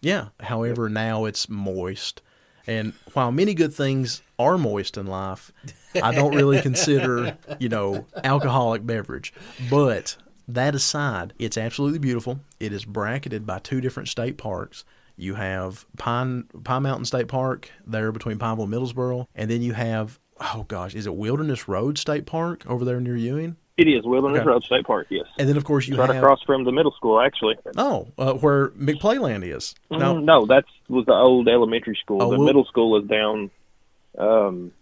Yeah. 0.01 0.29
However, 0.41 0.89
now 0.89 1.25
it's 1.25 1.49
moist. 1.49 2.21
And 2.67 2.95
while 3.13 3.31
many 3.31 3.55
good 3.55 3.75
things 3.75 4.23
are 4.39 4.59
moist 4.59 4.97
in 4.97 5.07
life, 5.07 5.53
I 6.03 6.15
don't 6.15 6.35
really 6.35 6.61
consider, 6.61 7.37
you 7.59 7.69
know, 7.69 8.07
alcoholic 8.23 8.87
beverage. 8.87 9.33
But 9.71 10.17
that 10.49 10.75
aside, 10.75 11.35
it's 11.39 11.59
absolutely 11.59 11.99
beautiful. 11.99 12.41
It 12.61 12.73
is 12.73 12.85
bracketed 12.85 13.47
by 13.47 13.59
two 13.59 13.81
different 13.81 14.09
state 14.09 14.39
parks. 14.39 14.85
You 15.17 15.35
have 15.35 15.87
Pine 15.97 16.45
Pine 16.65 16.83
Mountain 16.83 17.05
State 17.05 17.29
Park 17.29 17.71
there 17.87 18.11
between 18.11 18.39
Pineville 18.39 18.65
and 18.65 18.73
Middlesboro, 18.73 19.27
and 19.35 19.51
then 19.51 19.63
you 19.63 19.73
have 19.75 20.19
oh 20.41 20.65
gosh, 20.69 20.95
is 20.95 21.07
it 21.07 21.15
Wilderness 21.15 21.69
Road 21.69 21.99
State 21.99 22.27
Park 22.27 22.65
over 22.67 22.85
there 22.85 23.01
near 23.01 23.17
Ewing? 23.17 23.57
It 23.77 23.89
is 23.89 24.05
Wilderness 24.05 24.41
okay. 24.41 24.49
Road 24.49 24.65
State 24.65 24.85
Park. 24.87 25.07
Yes. 25.11 25.27
And 25.39 25.49
then 25.49 25.57
of 25.57 25.65
course 25.65 25.89
you 25.89 25.97
right 25.97 26.09
have 26.09 26.17
across 26.23 26.43
from 26.43 26.65
the 26.65 26.73
middle 26.73 26.93
school, 26.93 27.21
actually. 27.21 27.57
oh 27.77 28.09
uh, 28.19 28.35
where 28.35 28.69
McPlayland 28.71 29.45
is. 29.45 29.75
Now, 29.91 30.15
Mm, 30.15 30.25
no, 30.25 30.47
that 30.47 30.65
was 30.89 31.07
the 31.07 31.13
old 31.13 31.49
elementary 31.49 31.97
school. 32.01 32.23
Oh, 32.23 32.31
the 32.31 32.39
well- 32.39 32.47
middle 32.47 32.65
school 32.65 33.01
is 33.01 33.09
down. 33.09 33.51
Um, 34.17 34.73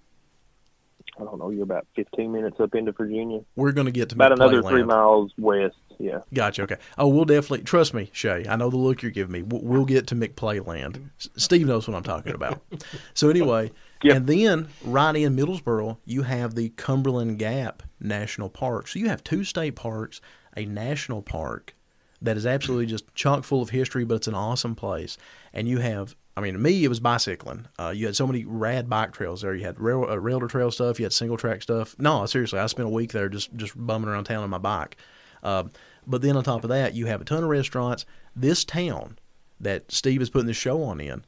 I 1.21 1.25
don't 1.25 1.39
know. 1.39 1.51
You're 1.51 1.63
about 1.65 1.87
15 1.95 2.33
minutes 2.33 2.59
up 2.59 2.75
into 2.75 2.93
Virginia. 2.93 3.41
we're 3.55 3.73
going 3.73 3.85
to 3.87 3.93
get 3.93 4.09
to 4.11 4.15
McPlayland. 4.17 4.33
About 4.33 4.33
another 4.33 4.63
three 4.63 4.83
miles 4.83 5.31
west. 5.39 5.77
Yeah. 5.99 6.21
Gotcha. 6.33 6.63
Okay. 6.63 6.77
Oh, 6.99 7.07
we'll 7.09 7.27
definitely 7.27 7.65
trust 7.65 7.93
me, 7.95 8.11
Shay. 8.13 8.45
I 8.49 8.57
know 8.57 8.71
the 8.71 8.79
look 8.79 9.03
you're 9.03 9.11
giving 9.11 9.33
me. 9.33 9.43
We'll, 9.43 9.61
we'll 9.61 9.85
get 9.85 10.07
to 10.09 10.15
McPlayland. 10.17 11.11
Steve 11.37 11.67
knows 11.67 11.87
what 11.87 11.97
I'm 11.97 12.03
talking 12.03 12.35
about. 12.35 12.63
so 13.15 13.29
anyway, 13.29 13.71
Yeah. 14.03 14.15
and 14.15 14.27
then 14.27 14.69
right 14.85 15.15
in 15.15 15.37
Middlesboro, 15.37 15.99
you 16.05 16.23
have 16.23 16.55
the 16.55 16.71
Cumberland 16.71 17.39
Gap 17.39 17.83
National 18.01 18.49
Park. 18.49 18.89
So 18.89 18.99
you 18.99 19.09
have 19.09 19.23
two 19.23 19.45
state 19.45 19.77
parks, 19.77 20.21
a 20.57 20.65
national 20.65 21.23
park 21.23 21.75
that 22.21 22.37
is 22.37 22.47
absolutely 22.47 22.87
just 22.87 23.13
chock 23.15 23.45
full 23.45 23.63
of 23.63 23.71
history, 23.71 24.05
but 24.05 24.15
it's 24.15 24.29
an 24.29 24.35
awesome 24.35 24.75
place. 24.75 25.19
And 25.53 25.69
you 25.69 25.79
have, 25.79 26.15
I 26.37 26.41
mean, 26.41 26.55
to 26.55 26.59
me, 26.59 26.85
it 26.85 26.89
was 26.89 27.01
bicycling. 27.01 27.67
Uh, 27.79 27.93
you 27.95 28.07
had 28.07 28.17
so 28.17 28.27
many 28.27 28.45
rad 28.45 28.89
bike 28.89 29.13
trails 29.13 29.43
there. 29.43 29.55
You 29.55 29.65
had 29.65 29.81
rail, 29.81 30.05
uh, 30.09 30.47
trail 30.49 30.71
stuff. 30.71 30.99
You 30.99 31.05
had 31.05 31.13
single 31.13 31.37
track 31.37 31.63
stuff. 31.63 31.97
No, 31.99 32.25
seriously, 32.27 32.59
I 32.59 32.67
spent 32.67 32.87
a 32.87 32.93
week 32.93 33.13
there 33.13 33.29
just 33.29 33.55
just 33.57 33.75
bumming 33.77 34.09
around 34.09 34.25
town 34.25 34.45
on 34.45 34.51
my 34.51 34.59
bike. 34.59 34.97
Uh, 35.43 35.65
but 36.07 36.23
then 36.23 36.37
on 36.37 36.45
top 36.45 36.65
of 36.65 36.71
that, 36.71 36.95
you 36.95 37.07
have 37.07 37.21
a 37.21 37.25
ton 37.25 37.43
of 37.43 37.51
restaurants. 37.51 38.07
This 38.35 38.65
town 38.65 39.19
that 39.61 39.91
Steve 39.93 40.23
is 40.23 40.31
putting 40.31 40.47
the 40.47 40.55
show 40.55 40.83
on 40.83 41.01
in 41.01 41.25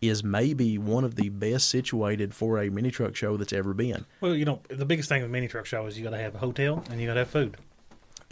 is 0.00 0.24
maybe 0.24 0.78
one 0.78 1.04
of 1.04 1.14
the 1.16 1.28
best 1.28 1.68
situated 1.68 2.34
for 2.34 2.58
a 2.58 2.70
mini 2.70 2.90
truck 2.90 3.14
show 3.16 3.36
that's 3.36 3.52
ever 3.52 3.74
been. 3.74 4.06
Well, 4.20 4.34
you 4.34 4.44
know, 4.44 4.60
the 4.68 4.84
biggest 4.86 5.08
thing 5.08 5.22
with 5.22 5.30
mini 5.30 5.48
truck 5.48 5.66
show 5.66 5.86
is 5.86 5.98
you 5.98 6.04
got 6.04 6.10
to 6.10 6.18
have 6.18 6.34
a 6.34 6.38
hotel 6.38 6.82
and 6.90 7.00
you 7.00 7.06
got 7.06 7.14
to 7.14 7.20
have 7.20 7.30
food. 7.30 7.56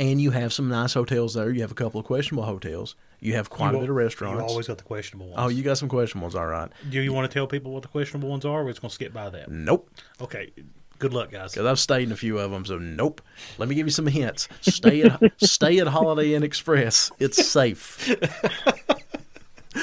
And 0.01 0.21
you 0.21 0.31
have 0.31 0.53
some 0.53 0.69
nice 0.69 0.95
hotels 0.95 1.35
there. 1.35 1.51
You 1.51 1.61
have 1.63 1.73
a 1.73 1.75
couple 1.75 1.99
of 1.99 2.07
questionable 2.07 2.45
hotels. 2.45 2.95
You 3.21 3.35
have 3.35 3.51
quite 3.51 3.73
You 3.73 3.79
a 3.79 3.81
bit 3.81 3.91
of 3.91 3.97
restaurants. 3.97 4.41
You 4.43 4.49
always 4.49 4.69
got 4.69 4.79
the 4.79 4.85
questionable 4.85 5.27
ones. 5.27 5.39
oh, 5.41 5.49
you 5.49 5.65
got 5.65 5.77
some 5.77 5.89
questionable 5.89 6.27
ones, 6.27 6.37
all 6.37 6.47
right. 6.47 6.71
Do 6.89 7.03
you 7.03 7.13
want 7.13 7.29
to 7.29 7.35
tell 7.35 7.49
people 7.49 7.73
what 7.73 7.83
the 7.83 7.89
questionable 7.89 8.29
ones 8.29 8.45
are? 8.45 8.63
We're 8.63 8.71
just 8.71 8.81
going 8.81 8.91
to 8.91 8.95
skip 8.95 9.13
by 9.13 9.29
that. 9.31 9.51
Nope. 9.51 9.91
Okay. 10.21 10.53
Good 11.01 11.13
luck, 11.15 11.31
guys. 11.33 11.53
Because 11.53 11.67
I've 11.67 11.79
stayed 11.81 12.05
in 12.05 12.13
a 12.13 12.17
few 12.17 12.39
of 12.39 12.51
them, 12.53 12.65
so 12.65 12.79
nope. 12.79 13.21
Let 13.59 13.69
me 13.69 13.75
give 13.75 13.87
you 13.87 13.93
some 13.93 14.07
hints. 14.07 14.49
Stay 14.61 15.03
at 15.03 15.21
stay 15.45 15.79
at 15.79 15.87
Holiday 15.89 16.35
Inn 16.35 16.43
Express. 16.45 17.11
It's 17.19 17.45
safe. 17.47 18.09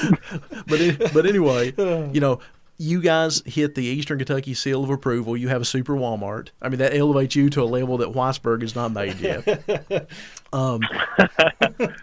but 0.66 1.12
but 1.12 1.26
anyway, 1.26 1.72
you 2.12 2.20
know, 2.20 2.40
you 2.78 3.00
guys 3.00 3.42
hit 3.46 3.74
the 3.74 3.84
Eastern 3.84 4.18
Kentucky 4.18 4.54
seal 4.54 4.84
of 4.84 4.90
approval. 4.90 5.36
You 5.36 5.48
have 5.48 5.62
a 5.62 5.64
super 5.64 5.94
Walmart. 5.94 6.48
I 6.60 6.68
mean, 6.68 6.78
that 6.78 6.94
elevates 6.94 7.34
you 7.34 7.48
to 7.50 7.62
a 7.62 7.64
level 7.64 7.98
that 7.98 8.12
Whitesburg 8.12 8.62
is 8.62 8.74
not 8.74 8.92
made 8.92 9.18
yet. 9.18 10.08
um, 10.52 10.80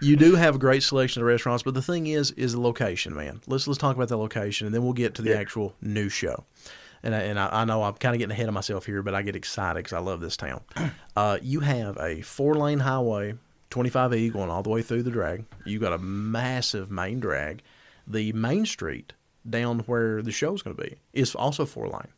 you 0.00 0.16
do 0.16 0.34
have 0.34 0.56
a 0.56 0.58
great 0.58 0.82
selection 0.82 1.22
of 1.22 1.28
restaurants, 1.28 1.62
but 1.62 1.74
the 1.74 1.82
thing 1.82 2.08
is, 2.08 2.32
is 2.32 2.52
the 2.52 2.60
location, 2.60 3.14
man. 3.14 3.40
Let's 3.46 3.68
let's 3.68 3.78
talk 3.78 3.94
about 3.94 4.08
the 4.08 4.16
location, 4.16 4.66
and 4.66 4.74
then 4.74 4.82
we'll 4.82 4.94
get 4.94 5.14
to 5.14 5.22
the 5.22 5.38
actual 5.38 5.74
new 5.80 6.08
show. 6.08 6.44
And 7.04 7.14
I, 7.14 7.20
and 7.20 7.38
I, 7.38 7.48
I 7.52 7.64
know 7.66 7.82
I'm 7.82 7.94
kind 7.94 8.14
of 8.14 8.18
getting 8.18 8.32
ahead 8.32 8.48
of 8.48 8.54
myself 8.54 8.86
here, 8.86 9.02
but 9.02 9.14
I 9.14 9.20
get 9.22 9.36
excited 9.36 9.84
because 9.84 9.92
I 9.92 10.00
love 10.00 10.20
this 10.20 10.36
town. 10.36 10.62
Uh, 11.16 11.38
you 11.42 11.60
have 11.60 11.96
a 11.98 12.22
four 12.22 12.56
lane 12.56 12.80
highway, 12.80 13.34
25E 13.70 14.32
going 14.32 14.50
all 14.50 14.64
the 14.64 14.68
way 14.68 14.82
through 14.82 15.04
the 15.04 15.12
drag. 15.12 15.44
You've 15.64 15.80
got 15.80 15.92
a 15.92 15.98
massive 15.98 16.90
main 16.90 17.20
drag. 17.20 17.62
The 18.06 18.32
main 18.32 18.66
street 18.66 19.12
down 19.48 19.80
where 19.80 20.22
the 20.22 20.32
show's 20.32 20.62
going 20.62 20.76
to 20.76 20.82
be 20.82 20.96
is 21.12 21.34
also 21.34 21.64
four 21.66 21.88
lane, 21.88 22.12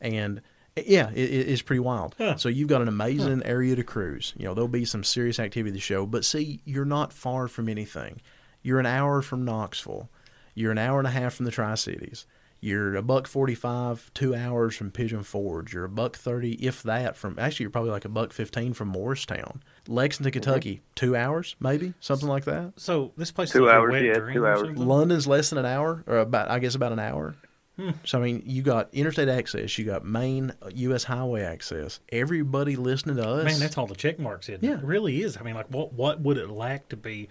and 0.00 0.40
yeah, 0.76 1.10
it, 1.10 1.30
it- 1.30 1.48
it's 1.48 1.62
pretty 1.62 1.80
wild. 1.80 2.14
So 2.36 2.48
you've 2.48 2.68
got 2.68 2.82
an 2.82 2.88
amazing 2.88 3.42
area 3.44 3.74
to 3.76 3.82
cruise. 3.82 4.32
You 4.36 4.44
know, 4.46 4.54
there'll 4.54 4.68
be 4.68 4.84
some 4.84 5.02
serious 5.04 5.38
activity 5.40 5.72
the 5.72 5.80
show, 5.80 6.06
but 6.06 6.24
see, 6.24 6.60
you're 6.64 6.84
not 6.84 7.12
far 7.12 7.48
from 7.48 7.68
anything. 7.68 8.20
You're 8.62 8.78
an 8.80 8.86
hour 8.86 9.22
from 9.22 9.44
Knoxville. 9.44 10.08
You're 10.54 10.72
an 10.72 10.78
hour 10.78 10.98
and 10.98 11.06
a 11.08 11.12
half 11.12 11.34
from 11.34 11.46
the 11.46 11.50
Tri 11.52 11.74
Cities. 11.76 12.26
You're 12.60 12.96
a 12.96 13.02
buck 13.02 13.28
forty-five, 13.28 14.10
two 14.14 14.34
hours 14.34 14.74
from 14.74 14.90
Pigeon 14.90 15.22
Forge. 15.22 15.72
You're 15.72 15.84
a 15.84 15.88
buck 15.88 16.16
thirty, 16.16 16.52
if 16.54 16.82
that, 16.82 17.16
from 17.16 17.38
actually 17.38 17.64
you're 17.64 17.70
probably 17.70 17.92
like 17.92 18.04
a 18.04 18.08
buck 18.08 18.32
fifteen 18.32 18.72
from 18.74 18.88
Morristown. 18.88 19.62
Lexington, 19.86 20.30
mm-hmm. 20.30 20.42
Kentucky, 20.42 20.82
two 20.94 21.14
hours, 21.14 21.54
maybe 21.60 21.94
something 22.00 22.28
like 22.28 22.44
that. 22.46 22.72
So 22.76 23.12
this 23.16 23.30
place 23.30 23.52
Two 23.52 23.66
is 23.66 23.70
a 23.70 23.74
hours, 23.74 23.92
wet 23.92 24.02
yeah, 24.02 24.14
dream 24.14 24.34
two 24.34 24.46
hours. 24.46 24.76
London's 24.76 25.26
less 25.26 25.50
than 25.50 25.58
an 25.58 25.66
hour, 25.66 26.02
or 26.06 26.18
about 26.18 26.50
I 26.50 26.58
guess 26.58 26.74
about 26.74 26.92
an 26.92 26.98
hour. 26.98 27.36
Hmm. 27.78 27.90
So 28.04 28.18
I 28.18 28.22
mean, 28.22 28.42
you 28.44 28.62
got 28.62 28.92
interstate 28.92 29.28
access, 29.28 29.78
you 29.78 29.84
got 29.84 30.04
main 30.04 30.52
uh, 30.60 30.70
U.S. 30.74 31.04
highway 31.04 31.42
access. 31.42 32.00
Everybody 32.10 32.74
listening 32.74 33.16
to 33.16 33.28
us, 33.28 33.44
Man, 33.44 33.60
that's 33.60 33.78
all 33.78 33.86
the 33.86 33.94
check 33.94 34.18
marks 34.18 34.48
in. 34.48 34.58
Yeah. 34.62 34.78
It 34.78 34.84
really 34.84 35.22
is. 35.22 35.36
I 35.36 35.42
mean, 35.42 35.54
like, 35.54 35.68
what 35.68 35.92
what 35.92 36.20
would 36.20 36.38
it 36.38 36.50
lack 36.50 36.88
to 36.88 36.96
be 36.96 37.28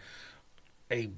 a 0.90 1.12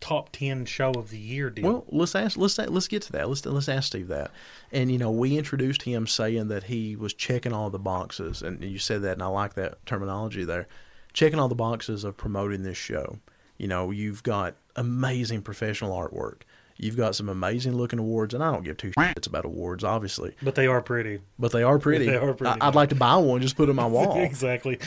top 0.00 0.30
ten 0.32 0.64
show 0.64 0.90
of 0.92 1.10
the 1.10 1.18
year 1.18 1.50
deal? 1.50 1.64
Well, 1.64 1.84
let's 1.88 2.14
ask. 2.14 2.36
Let's 2.36 2.58
let's 2.58 2.88
get 2.88 3.02
to 3.02 3.12
that. 3.12 3.28
Let's 3.28 3.44
let's 3.44 3.68
ask 3.68 3.88
Steve 3.88 4.08
that. 4.08 4.30
And 4.72 4.90
you 4.90 4.98
know, 4.98 5.10
we 5.10 5.36
introduced 5.36 5.82
him 5.82 6.06
saying 6.06 6.48
that 6.48 6.64
he 6.64 6.96
was 6.96 7.14
checking 7.14 7.52
all 7.52 7.70
the 7.70 7.78
boxes, 7.78 8.42
and 8.42 8.62
you 8.62 8.78
said 8.78 9.02
that, 9.02 9.12
and 9.12 9.22
I 9.22 9.26
like 9.26 9.54
that 9.54 9.84
terminology 9.86 10.44
there. 10.44 10.68
Checking 11.12 11.38
all 11.38 11.48
the 11.48 11.54
boxes 11.54 12.04
of 12.04 12.16
promoting 12.16 12.62
this 12.62 12.76
show. 12.78 13.18
You 13.56 13.66
know, 13.66 13.90
you've 13.90 14.22
got 14.22 14.54
amazing 14.76 15.42
professional 15.42 15.96
artwork. 15.96 16.42
You've 16.80 16.96
got 16.96 17.16
some 17.16 17.28
amazing 17.28 17.76
looking 17.76 17.98
awards, 17.98 18.34
and 18.34 18.42
I 18.42 18.52
don't 18.52 18.62
give 18.62 18.76
two 18.76 18.92
shits 18.92 19.26
about 19.26 19.44
awards, 19.44 19.82
obviously, 19.82 20.36
but 20.40 20.54
they 20.54 20.68
are 20.68 20.80
pretty. 20.80 21.18
but 21.36 21.50
they 21.50 21.64
are 21.64 21.76
pretty. 21.78 22.06
They 22.08 22.16
are 22.16 22.32
pretty. 22.34 22.60
I, 22.60 22.66
would 22.66 22.76
like 22.76 22.90
to 22.90 22.94
buy 22.94 23.16
one, 23.16 23.40
just 23.40 23.56
put 23.56 23.68
it 23.68 23.70
on 23.70 23.76
my 23.76 23.86
wall. 23.88 24.20
exactly. 24.20 24.78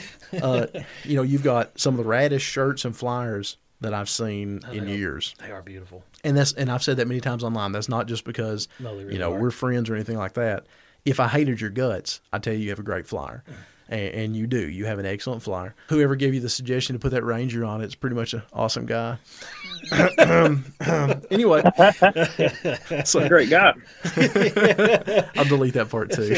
uh, 0.41 0.67
you 1.03 1.17
know, 1.17 1.21
you've 1.21 1.43
got 1.43 1.77
some 1.77 1.99
of 1.99 2.05
the 2.05 2.09
raddest 2.09 2.41
shirts 2.41 2.85
and 2.85 2.95
flyers 2.95 3.57
that 3.81 3.93
I've 3.93 4.09
seen 4.09 4.61
oh, 4.67 4.71
in 4.71 4.85
they 4.85 4.93
are. 4.93 4.95
years. 4.95 5.35
They 5.39 5.51
are 5.51 5.61
beautiful. 5.61 6.03
and 6.23 6.37
that's 6.37 6.53
and 6.53 6.71
I've 6.71 6.83
said 6.83 6.97
that 6.97 7.07
many 7.07 7.19
times 7.21 7.43
online. 7.43 7.71
That's 7.71 7.89
not 7.89 8.07
just 8.07 8.23
because 8.23 8.67
No, 8.79 8.95
really 8.95 9.13
you 9.13 9.19
know 9.19 9.33
are. 9.33 9.39
we're 9.39 9.51
friends 9.51 9.89
or 9.89 9.95
anything 9.95 10.17
like 10.17 10.33
that. 10.33 10.65
If 11.03 11.19
I 11.19 11.27
hated 11.27 11.59
your 11.59 11.71
guts, 11.71 12.21
I 12.31 12.37
tell 12.39 12.53
you 12.53 12.59
you 12.59 12.69
have 12.69 12.77
a 12.79 12.83
great 12.83 13.07
flyer, 13.07 13.43
and, 13.89 14.13
and 14.13 14.35
you 14.35 14.45
do. 14.45 14.69
You 14.69 14.85
have 14.85 14.99
an 14.99 15.05
excellent 15.07 15.41
flyer. 15.41 15.73
Whoever 15.89 16.15
gave 16.15 16.35
you 16.35 16.39
the 16.39 16.49
suggestion 16.49 16.93
to 16.93 16.99
put 16.99 17.09
that 17.11 17.23
Ranger 17.23 17.65
on 17.65 17.81
it's 17.81 17.95
pretty 17.95 18.15
much 18.15 18.35
an 18.35 18.43
awesome 18.53 18.85
guy. 18.85 19.17
anyway, 21.31 21.63
so 23.03 23.27
Great 23.27 23.49
guy. 23.49 23.73
I'll 25.35 25.45
delete 25.45 25.73
that 25.73 25.87
part 25.89 26.11
too. 26.11 26.35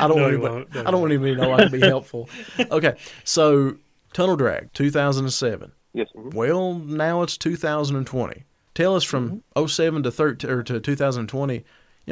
I 0.00 0.08
don't 0.08 0.16
No, 0.16 0.22
want 0.22 0.34
anybody. 0.34 0.66
No, 0.74 0.80
I 0.80 0.90
don't 0.90 1.00
want 1.00 1.12
anybody 1.12 1.34
to 1.36 1.40
know 1.40 1.52
I 1.52 1.62
can 1.62 1.72
be 1.72 1.80
helpful. 1.80 2.28
Okay, 2.70 2.96
so 3.24 3.76
Tunnel 4.12 4.36
Drag 4.36 4.72
2007. 4.72 5.72
Yes. 5.92 6.08
mhm. 6.16 6.34
Well, 6.34 6.74
now 6.74 7.22
it's 7.22 7.36
2020. 7.36 8.44
Tell 8.74 8.94
us 8.94 9.04
from 9.04 9.42
Mm-hmm. 9.56 9.66
07 9.66 10.02
to 10.04 10.10
13 10.10 10.50
or 10.50 10.62
to 10.62 10.80
2020, 10.80 11.54
you 11.54 11.62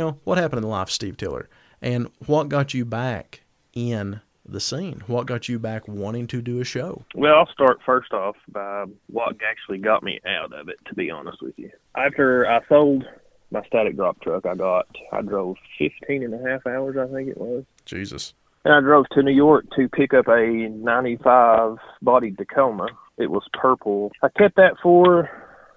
know, 0.02 0.18
what 0.24 0.38
happened 0.38 0.58
in 0.58 0.62
the 0.62 0.68
life 0.68 0.88
of 0.88 0.92
Steve 0.92 1.16
Tiller 1.16 1.48
and 1.80 2.08
what 2.26 2.48
got 2.48 2.74
you 2.74 2.84
back 2.84 3.42
in 3.74 4.20
the 4.44 4.60
scene? 4.60 5.02
What 5.06 5.26
got 5.26 5.48
you 5.48 5.58
back 5.58 5.86
wanting 5.86 6.26
to 6.28 6.42
do 6.42 6.60
a 6.60 6.64
show? 6.64 7.04
Well, 7.14 7.34
I'll 7.34 7.48
start 7.52 7.78
first 7.86 8.12
off 8.12 8.36
by 8.48 8.86
what 9.08 9.36
actually 9.48 9.78
got 9.78 10.02
me 10.02 10.20
out 10.26 10.52
of 10.52 10.68
it, 10.68 10.76
to 10.86 10.94
be 10.94 11.10
honest 11.10 11.40
with 11.42 11.58
you. 11.58 11.70
After 11.96 12.46
I 12.48 12.60
sold 12.68 13.04
my 13.50 13.62
static 13.66 13.96
drop 13.96 14.20
truck, 14.20 14.44
I 14.46 14.54
got, 14.54 14.86
I 15.12 15.22
drove 15.22 15.56
15 15.78 16.22
and 16.24 16.34
a 16.34 16.50
half 16.50 16.66
hours, 16.66 16.96
I 16.98 17.06
think 17.14 17.28
it 17.28 17.38
was. 17.38 17.64
Jesus. 17.86 18.34
And 18.64 18.74
I 18.74 18.80
drove 18.80 19.06
to 19.12 19.22
New 19.22 19.32
York 19.32 19.64
to 19.76 19.88
pick 19.88 20.12
up 20.12 20.26
a 20.28 20.68
95 20.68 21.76
body 22.02 22.32
Tacoma. 22.32 22.88
It 23.18 23.30
was 23.30 23.46
purple. 23.52 24.10
I 24.22 24.28
kept 24.28 24.56
that 24.56 24.76
for 24.82 25.28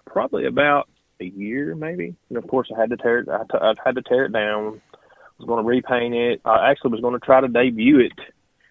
probably 0.06 0.46
about 0.46 0.88
a 1.20 1.26
year, 1.26 1.76
maybe. 1.76 2.16
And 2.30 2.38
of 2.38 2.48
course, 2.48 2.72
I 2.76 2.80
had 2.80 2.92
to 2.92 2.98
tear 2.98 3.20
it. 3.20 3.30
I, 3.30 3.44
t- 3.44 3.60
I 3.60 3.74
had 3.84 3.96
to 3.96 4.02
tear 4.02 4.26
it 4.26 4.34
down. 4.34 4.82
I 4.94 4.98
was 5.40 5.48
going 5.48 5.64
to 5.64 5.68
repaint 5.68 6.14
it. 6.14 6.42
I 6.46 6.70
actually 6.70 6.92
was 6.92 7.02
going 7.02 7.20
to 7.20 7.26
try 7.26 7.42
to 7.42 7.48
debut 7.48 8.00
it 8.00 8.14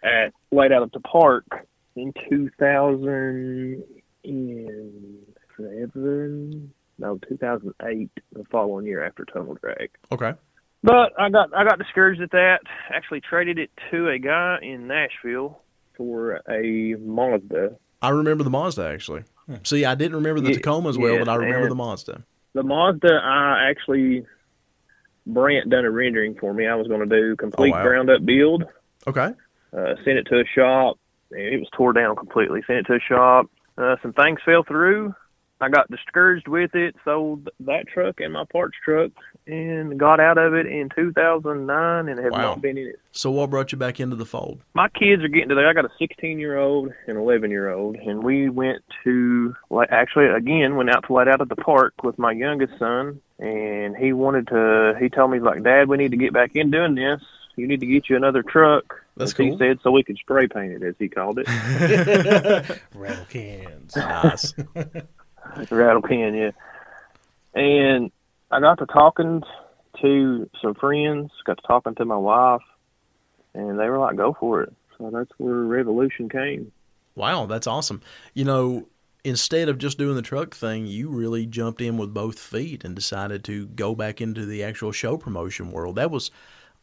at 0.03 0.33
laid 0.53 0.73
out 0.73 0.83
at 0.83 0.93
the 0.93 1.01
park 1.01 1.45
in 1.97 2.13
2007. 2.31 5.19
No, 6.99 7.19
2008, 7.29 8.11
the 8.33 8.45
following 8.51 8.87
year 8.87 9.05
after 9.05 9.25
Tunnel 9.25 9.57
Drag. 9.61 9.91
Okay. 10.13 10.33
But 10.83 11.13
I 11.19 11.29
got 11.29 11.55
I 11.55 11.65
got 11.65 11.79
discouraged 11.79 12.23
at 12.23 12.31
that. 12.31 12.61
Actually 12.93 13.21
traded 13.21 13.59
it 13.59 13.71
to 13.91 14.09
a 14.09 14.19
guy 14.19 14.59
in 14.63 14.87
Nashville 14.87 15.61
for 15.97 16.41
a 16.49 16.95
Mazda. 16.99 17.77
I 18.03 18.11
remember 18.11 18.45
the 18.45 18.51
Mazda 18.51 18.83
actually. 18.87 19.25
See, 19.65 19.85
I 19.85 19.95
didn't 19.95 20.15
remember 20.17 20.41
the 20.41 20.51
Yeah, 20.51 20.57
Tacoma 20.57 20.89
as 20.91 20.97
well, 20.99 21.15
yeah, 21.15 21.19
but 21.25 21.29
I 21.29 21.35
remember 21.35 21.69
the 21.69 21.75
Mazda. 21.75 22.23
The 22.55 22.63
Mazda 22.63 23.13
I 23.23 23.69
actually 23.69 24.25
Brant 25.27 25.69
done 25.71 25.85
a 25.85 25.91
rendering 25.91 26.35
for 26.41 26.55
me. 26.55 26.67
I 26.67 26.75
was 26.75 26.89
going 26.89 27.07
to 27.09 27.21
do 27.21 27.37
complete 27.37 27.73
Oh, 27.73 27.77
wow. 27.77 27.83
ground 27.83 28.11
up 28.11 28.25
build. 28.25 28.65
Okay. 29.07 29.33
Uh, 29.77 29.95
sent 30.05 30.19
it 30.19 30.25
to 30.31 30.41
a 30.41 30.45
shop. 30.55 30.99
and 31.31 31.41
It 31.43 31.59
was 31.59 31.69
tore 31.77 31.93
down 31.93 32.17
completely. 32.17 32.63
Sent 32.67 32.79
it 32.81 32.87
to 32.87 32.95
a 32.95 33.01
shop. 33.01 33.47
Uh, 33.77 33.97
some 34.03 34.13
things 34.13 34.41
fell 34.45 34.65
through. 34.65 35.15
I 35.61 35.69
got 35.69 35.91
discouraged 35.91 36.49
with 36.49 36.75
it. 36.75 36.97
Sold 37.05 37.51
that 37.61 37.87
truck 37.89 38.21
and 38.21 38.33
my 38.33 38.45
parts 38.51 38.77
truck, 38.85 39.11
and 39.47 39.99
got 39.99 40.21
out 40.21 40.39
of 40.39 40.55
it 40.55 40.67
in 40.67 40.89
2009, 40.95 42.09
and 42.09 42.19
have 42.21 42.33
Wow. 42.33 42.39
not 42.43 42.63
been 42.63 42.79
in 42.79 42.89
it 42.89 43.01
So 43.13 43.31
what 43.31 43.51
brought 43.51 43.73
you 43.73 43.79
back 43.79 43.99
into 44.01 44.17
the 44.17 44.25
fold? 44.27 44.61
my 44.75 44.89
kids 44.89 45.23
are 45.25 45.29
getting 45.29 45.49
to 45.49 45.55
there. 45.55 45.69
I 45.69 45.73
got 45.73 45.85
a 45.85 45.91
16 45.99 46.39
year 46.39 46.57
old 46.59 46.93
and 47.07 47.17
11 47.19 47.51
year 47.51 47.71
old, 47.71 47.97
and 47.97 48.23
we 48.23 48.49
went 48.49 48.83
to 49.05 49.55
actually 49.91 50.27
again 50.27 50.77
went 50.77 50.91
out 50.91 51.05
to 51.07 51.13
laid 51.15 51.29
out 51.29 51.41
at 51.41 51.49
the 51.49 51.57
park 51.57 51.95
with 52.03 52.19
my 52.19 52.33
youngest 52.33 52.79
son, 52.79 53.21
and 53.39 53.97
he 53.97 54.13
wanted 54.13 54.47
to. 54.49 54.95
He 55.01 55.09
told 55.09 55.31
me 55.31 55.41
like, 55.41 55.63
Dad, 55.65 55.89
we 55.89 55.97
need 55.97 56.11
to 56.13 56.17
get 56.17 56.33
back 56.33 56.55
in 56.55 56.71
doing 56.71 56.95
this. 56.95 57.21
You 57.57 57.67
need 57.67 57.81
to 57.81 57.87
get 57.87 58.09
you 58.09 58.17
another 58.17 58.43
truck. 58.43 59.03
That's 59.17 59.33
as 59.33 59.35
cool. 59.35 59.53
He 59.53 59.59
said 59.59 59.81
so 59.83 59.91
we 59.91 60.03
could 60.05 60.17
spray 60.19 60.47
paint 60.47 60.73
it, 60.73 60.83
as 60.83 60.95
he 60.99 61.09
called 61.09 61.41
it. 61.45 61.49
Rattle 62.95 63.25
cans. 63.29 63.97
Nice. 63.97 64.55
rattle 65.71 66.01
can, 66.03 66.35
yeah. 66.35 66.51
And 67.55 68.11
I 68.51 68.61
got 68.61 68.79
to 68.79 68.87
talking 68.87 69.43
to 70.03 70.51
some 70.61 70.75
friends, 70.75 71.31
got 71.45 71.59
to 71.59 71.67
talking 71.67 71.95
to 71.97 72.05
my 72.05 72.17
wife, 72.17 72.63
and 73.55 73.79
they 73.79 73.89
were 73.89 73.99
like, 73.99 74.17
"Go 74.17 74.37
for 74.39 74.63
it." 74.63 74.73
So 74.99 75.11
that's 75.11 75.31
where 75.39 75.55
Revolution 75.55 76.29
came. 76.29 76.73
Wow, 77.15 77.47
that's 77.47 77.67
awesome. 77.67 78.01
You 78.35 78.45
know, 78.45 78.89
instead 79.25 79.69
of 79.69 79.79
just 79.79 79.99
doing 79.99 80.17
the 80.17 80.23
truck 80.23 80.55
thing, 80.55 80.87
you 80.87 81.09
really 81.09 81.47
jumped 81.47 81.81
in 81.81 81.97
with 81.97 82.15
both 82.15 82.39
feet 82.39 82.85
and 82.85 82.95
decided 82.95 83.45
to 83.45 83.67
go 83.69 83.95
back 83.95 84.21
into 84.21 84.47
the 84.47 84.63
actual 84.63 84.93
show 84.93 85.17
promotion 85.17 85.73
world. 85.73 85.97
That 85.97 86.11
was 86.11 86.31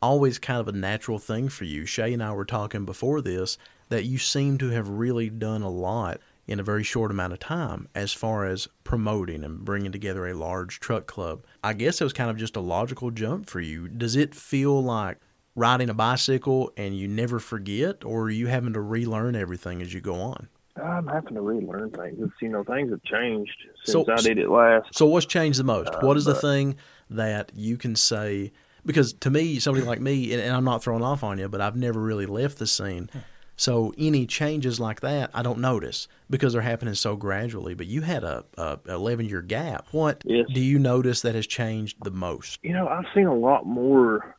always 0.02 0.38
kind 0.38 0.60
of 0.60 0.68
a 0.68 0.74
natural 0.74 1.20
thing 1.20 1.50
for 1.50 1.64
you. 1.64 1.86
Shay 1.86 2.14
and 2.14 2.24
I 2.24 2.32
were 2.32 2.46
talking 2.46 2.86
before 2.86 3.22
this 3.22 3.58
that 3.90 4.04
you 4.04 4.18
seem 4.18 4.58
to 4.60 4.70
have 4.70 4.90
really 4.90 5.30
done 5.30 5.62
a 5.62 5.70
lot 5.70 6.22
in 6.48 6.60
a 6.60 6.64
very 6.64 6.84
short 6.84 7.12
amount 7.12 7.34
of 7.34 7.40
time 7.40 7.88
as 7.94 8.14
far 8.14 8.46
as 8.46 8.68
promoting 8.84 9.44
and 9.44 9.66
bringing 9.66 9.92
together 9.92 10.26
a 10.28 10.34
large 10.34 10.80
truck 10.80 11.06
club. 11.06 11.44
I 11.64 11.74
guess 11.74 12.00
it 12.00 12.04
was 12.06 12.14
kind 12.14 12.30
of 12.30 12.38
just 12.38 12.56
a 12.56 12.62
logical 12.62 13.12
jump 13.12 13.50
for 13.50 13.60
you. 13.60 13.88
Does 13.90 14.16
it 14.16 14.34
feel 14.34 14.82
like 14.82 15.18
riding 15.56 15.90
a 15.90 15.94
bicycle 15.94 16.72
and 16.78 16.98
you 16.98 17.08
never 17.08 17.40
forget, 17.40 18.06
or 18.06 18.24
are 18.24 18.30
you 18.30 18.48
having 18.48 18.74
to 18.74 18.82
relearn 18.82 19.36
everything 19.36 19.82
as 19.82 19.94
you 19.94 20.00
go 20.02 20.16
on? 20.16 20.48
I'm 20.82 21.08
having 21.08 21.34
to 21.34 21.42
relearn 21.42 21.90
things. 21.90 22.18
It's, 22.22 22.34
you 22.42 22.50
know, 22.50 22.64
things 22.64 22.92
have 22.92 23.02
changed 23.04 23.58
So- 23.84 24.06
since 24.06 24.22
I 24.22 24.24
did 24.28 24.38
it 24.38 24.50
last. 24.50 24.94
So, 24.94 25.08
what's 25.08 25.26
changed 25.26 25.60
the 25.60 25.64
most? 25.64 25.90
Uh, 25.90 26.00
what 26.02 26.16
is 26.18 26.26
the 26.26 26.36
thing 26.36 26.76
that 27.10 27.52
you 27.56 27.78
can 27.78 27.96
say? 27.96 28.52
Because 28.86 29.14
to 29.14 29.32
me, 29.32 29.60
somebody 29.60 29.86
like 29.86 30.00
me, 30.00 30.32
and, 30.34 30.42
and 30.42 30.56
I'm 30.56 30.64
not 30.64 30.84
throwing 30.84 31.04
off 31.04 31.24
on 31.24 31.40
you, 31.40 31.50
but 31.50 31.60
I've 31.62 31.76
never 31.76 32.00
really 32.00 32.28
left 32.28 32.60
the 32.60 32.68
scene. 32.68 33.10
So 33.60 33.92
any 33.98 34.26
changes 34.28 34.80
like 34.80 35.02
that, 35.02 35.32
I 35.34 35.42
don't 35.42 35.58
notice 35.60 36.08
because 36.30 36.54
they're 36.54 36.62
happening 36.62 36.94
so 36.94 37.16
gradually. 37.16 37.74
But 37.74 37.88
you 37.88 38.02
had 38.02 38.24
a, 38.24 38.46
a 38.58 38.80
11 38.88 39.26
year 39.28 39.42
gap. 39.42 39.88
What 39.92 40.22
Yes. 40.26 40.46
do 40.54 40.62
you 40.62 40.78
notice 40.80 41.22
that 41.24 41.34
has 41.36 41.48
changed 41.48 41.98
the 42.04 42.12
most? 42.12 42.60
You 42.64 42.74
know, 42.74 42.88
I've 42.88 43.06
seen 43.16 43.26
a 43.26 43.34
lot 43.36 43.66
more, 43.66 44.36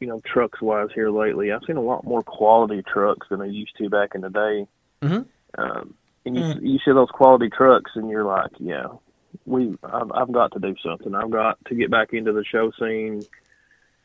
you 0.00 0.08
know, 0.08 0.20
trucks 0.26 0.60
wise 0.60 0.88
here 0.94 1.10
lately. 1.10 1.52
I've 1.52 1.62
seen 1.66 1.76
a 1.76 1.82
lot 1.82 2.04
more 2.04 2.22
quality 2.22 2.82
trucks 2.82 3.28
than 3.30 3.40
I 3.40 3.46
used 3.46 3.76
to 3.78 3.88
back 3.88 4.16
in 4.16 4.22
the 4.22 4.30
day. 4.30 4.66
Mhm. 5.02 5.26
Um, 5.56 5.94
and 6.26 6.36
you 6.36 6.54
you 6.60 6.78
see 6.84 6.92
those 6.92 7.08
quality 7.10 7.48
trucks, 7.48 7.92
and 7.94 8.10
you're 8.10 8.24
like, 8.24 8.50
yeah, 8.58 8.86
we 9.46 9.76
I've, 9.84 10.10
I've 10.12 10.32
got 10.32 10.52
to 10.52 10.58
do 10.58 10.74
something. 10.84 11.14
I've 11.14 11.30
got 11.30 11.56
to 11.66 11.74
get 11.74 11.90
back 11.90 12.12
into 12.12 12.32
the 12.32 12.44
show 12.44 12.70
scene, 12.78 13.22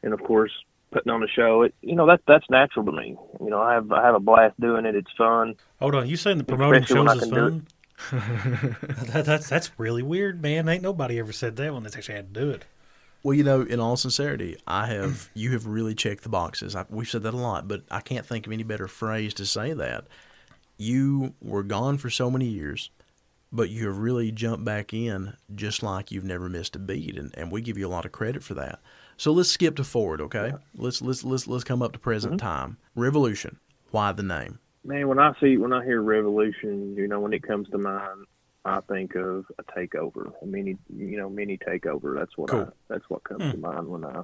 and 0.03 0.13
of 0.13 0.23
course, 0.23 0.51
putting 0.95 1.11
on 1.11 1.21
a 1.21 1.27
show. 1.27 1.63
It 1.63 1.75
you 1.81 1.95
know 1.95 2.07
that 2.07 2.21
that's 2.25 2.49
natural 2.49 2.85
to 2.85 2.91
me. 2.91 3.17
You 3.41 3.49
know, 3.49 3.61
I 3.61 3.73
have 3.73 3.91
I 3.91 4.03
have 4.03 4.15
a 4.15 4.19
blast 4.19 4.59
doing 4.59 4.85
it. 4.85 4.95
It's 4.95 5.11
fun. 5.17 5.55
Hold 5.79 5.95
on, 5.95 6.07
you 6.07 6.15
saying 6.15 6.37
the 6.37 6.45
promoting 6.45 6.83
Especially 6.83 7.05
shows 7.05 7.23
is 7.23 7.29
fun? 7.29 7.67
that, 9.11 9.23
that's 9.25 9.49
that's 9.49 9.77
really 9.77 10.01
weird, 10.01 10.41
man. 10.41 10.69
Ain't 10.69 10.81
nobody 10.81 11.19
ever 11.19 11.33
said 11.33 11.57
that 11.57 11.73
one 11.73 11.83
that's 11.83 11.97
actually 11.97 12.15
had 12.15 12.33
to 12.33 12.39
do 12.39 12.49
it. 12.49 12.65
Well, 13.23 13.33
you 13.33 13.43
know, 13.43 13.61
in 13.61 13.79
all 13.79 13.97
sincerity, 13.97 14.55
I 14.65 14.87
have 14.87 15.29
you 15.33 15.51
have 15.51 15.67
really 15.67 15.95
checked 15.95 16.23
the 16.23 16.29
boxes. 16.29 16.75
I, 16.75 16.85
we've 16.89 17.09
said 17.09 17.23
that 17.23 17.33
a 17.33 17.37
lot, 17.37 17.67
but 17.67 17.83
I 17.91 17.99
can't 17.99 18.25
think 18.25 18.47
of 18.47 18.53
any 18.53 18.63
better 18.63 18.87
phrase 18.87 19.33
to 19.35 19.45
say 19.45 19.73
that. 19.73 20.05
You 20.77 21.33
were 21.41 21.63
gone 21.63 21.97
for 21.97 22.09
so 22.09 22.29
many 22.29 22.45
years, 22.45 22.89
but 23.51 23.69
you 23.69 23.87
have 23.87 23.97
really 23.97 24.31
jumped 24.31 24.63
back 24.63 24.93
in 24.93 25.33
just 25.53 25.83
like 25.83 26.11
you've 26.11 26.23
never 26.23 26.49
missed 26.49 26.75
a 26.75 26.79
beat, 26.79 27.17
and, 27.17 27.33
and 27.37 27.51
we 27.51 27.61
give 27.61 27.77
you 27.77 27.87
a 27.87 27.89
lot 27.89 28.05
of 28.05 28.11
credit 28.11 28.43
for 28.43 28.53
that. 28.55 28.79
So 29.17 29.31
let's 29.31 29.49
skip 29.49 29.75
to 29.77 29.83
forward, 29.83 30.21
okay? 30.21 30.53
Let's 30.75 31.01
let's 31.01 31.23
let's 31.23 31.47
let's 31.47 31.63
come 31.63 31.81
up 31.81 31.93
to 31.93 31.99
present 31.99 32.35
mm-hmm. 32.35 32.47
time. 32.47 32.77
Revolution. 32.95 33.59
Why 33.91 34.11
the 34.11 34.23
name? 34.23 34.59
Man, 34.83 35.07
when 35.07 35.19
I 35.19 35.33
see 35.39 35.57
when 35.57 35.73
I 35.73 35.83
hear 35.83 36.01
revolution, 36.01 36.95
you 36.95 37.07
know, 37.07 37.19
when 37.19 37.33
it 37.33 37.43
comes 37.43 37.69
to 37.69 37.77
mind, 37.77 38.25
I 38.65 38.81
think 38.81 39.15
of 39.15 39.45
a 39.57 39.63
takeover, 39.63 40.31
a 40.41 40.45
mini, 40.45 40.77
you 40.95 41.17
know, 41.17 41.29
mini 41.29 41.57
takeover. 41.57 42.17
That's 42.17 42.37
what 42.37 42.53
I, 42.53 42.65
that's 42.89 43.05
what 43.09 43.23
comes 43.23 43.43
hmm. 43.43 43.51
to 43.51 43.57
mind 43.57 43.87
when 43.87 44.05
I 44.05 44.23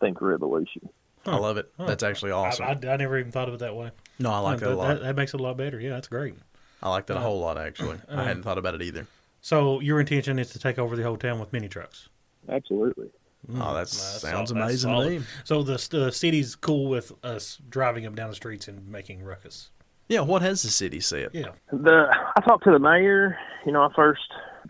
think 0.00 0.20
revolution. 0.20 0.88
I 1.26 1.36
love 1.36 1.56
it. 1.56 1.72
Huh. 1.78 1.86
That's 1.86 2.02
actually 2.02 2.32
awesome. 2.32 2.66
I, 2.66 2.78
I, 2.86 2.92
I 2.92 2.96
never 2.96 3.18
even 3.18 3.32
thought 3.32 3.48
of 3.48 3.54
it 3.54 3.60
that 3.60 3.74
way. 3.74 3.90
no, 4.18 4.30
I 4.30 4.38
like 4.38 4.60
Yeah, 4.60 4.68
that 4.68 4.74
a 4.74 4.76
lot. 4.76 4.88
That, 4.88 5.02
that 5.02 5.16
makes 5.16 5.32
it 5.32 5.40
a 5.40 5.42
lot 5.42 5.56
better. 5.56 5.80
Yeah, 5.80 5.90
that's 5.90 6.08
great. 6.08 6.34
I 6.82 6.90
like 6.90 7.06
that 7.06 7.16
a 7.16 7.20
whole 7.20 7.40
lot 7.40 7.56
actually. 7.56 7.98
I 8.08 8.12
uh-huh. 8.12 8.24
hadn't 8.24 8.42
thought 8.42 8.58
about 8.58 8.74
it 8.74 8.82
either. 8.82 9.06
So 9.40 9.80
your 9.80 10.00
intention 10.00 10.38
is 10.38 10.50
to 10.50 10.58
take 10.58 10.78
over 10.78 10.96
the 10.96 11.02
whole 11.02 11.16
town 11.16 11.40
with 11.40 11.52
mini 11.52 11.68
trucks. 11.68 12.08
Absolutely. 12.48 13.08
Oh, 13.56 13.74
that 13.74 13.88
sounds 13.88 14.20
sol- 14.20 14.30
that's 14.30 14.50
amazing 14.50 14.90
to 14.90 15.10
me. 15.10 15.20
So 15.44 15.62
the 15.62 15.86
the 15.90 16.12
city's 16.12 16.54
cool 16.56 16.88
with 16.88 17.12
us 17.24 17.58
driving 17.68 18.04
them 18.04 18.14
down 18.14 18.30
the 18.30 18.36
streets 18.36 18.68
and 18.68 18.88
making 18.88 19.22
ruckus. 19.22 19.70
Yeah, 20.08 20.20
what 20.20 20.42
has 20.42 20.62
the 20.62 20.68
city 20.68 21.00
said? 21.00 21.30
Yeah. 21.32 21.52
The 21.72 22.06
I 22.36 22.40
talked 22.42 22.64
to 22.64 22.70
the 22.70 22.78
mayor. 22.78 23.38
You 23.64 23.72
know, 23.72 23.82
I 23.82 23.88
first 23.94 24.20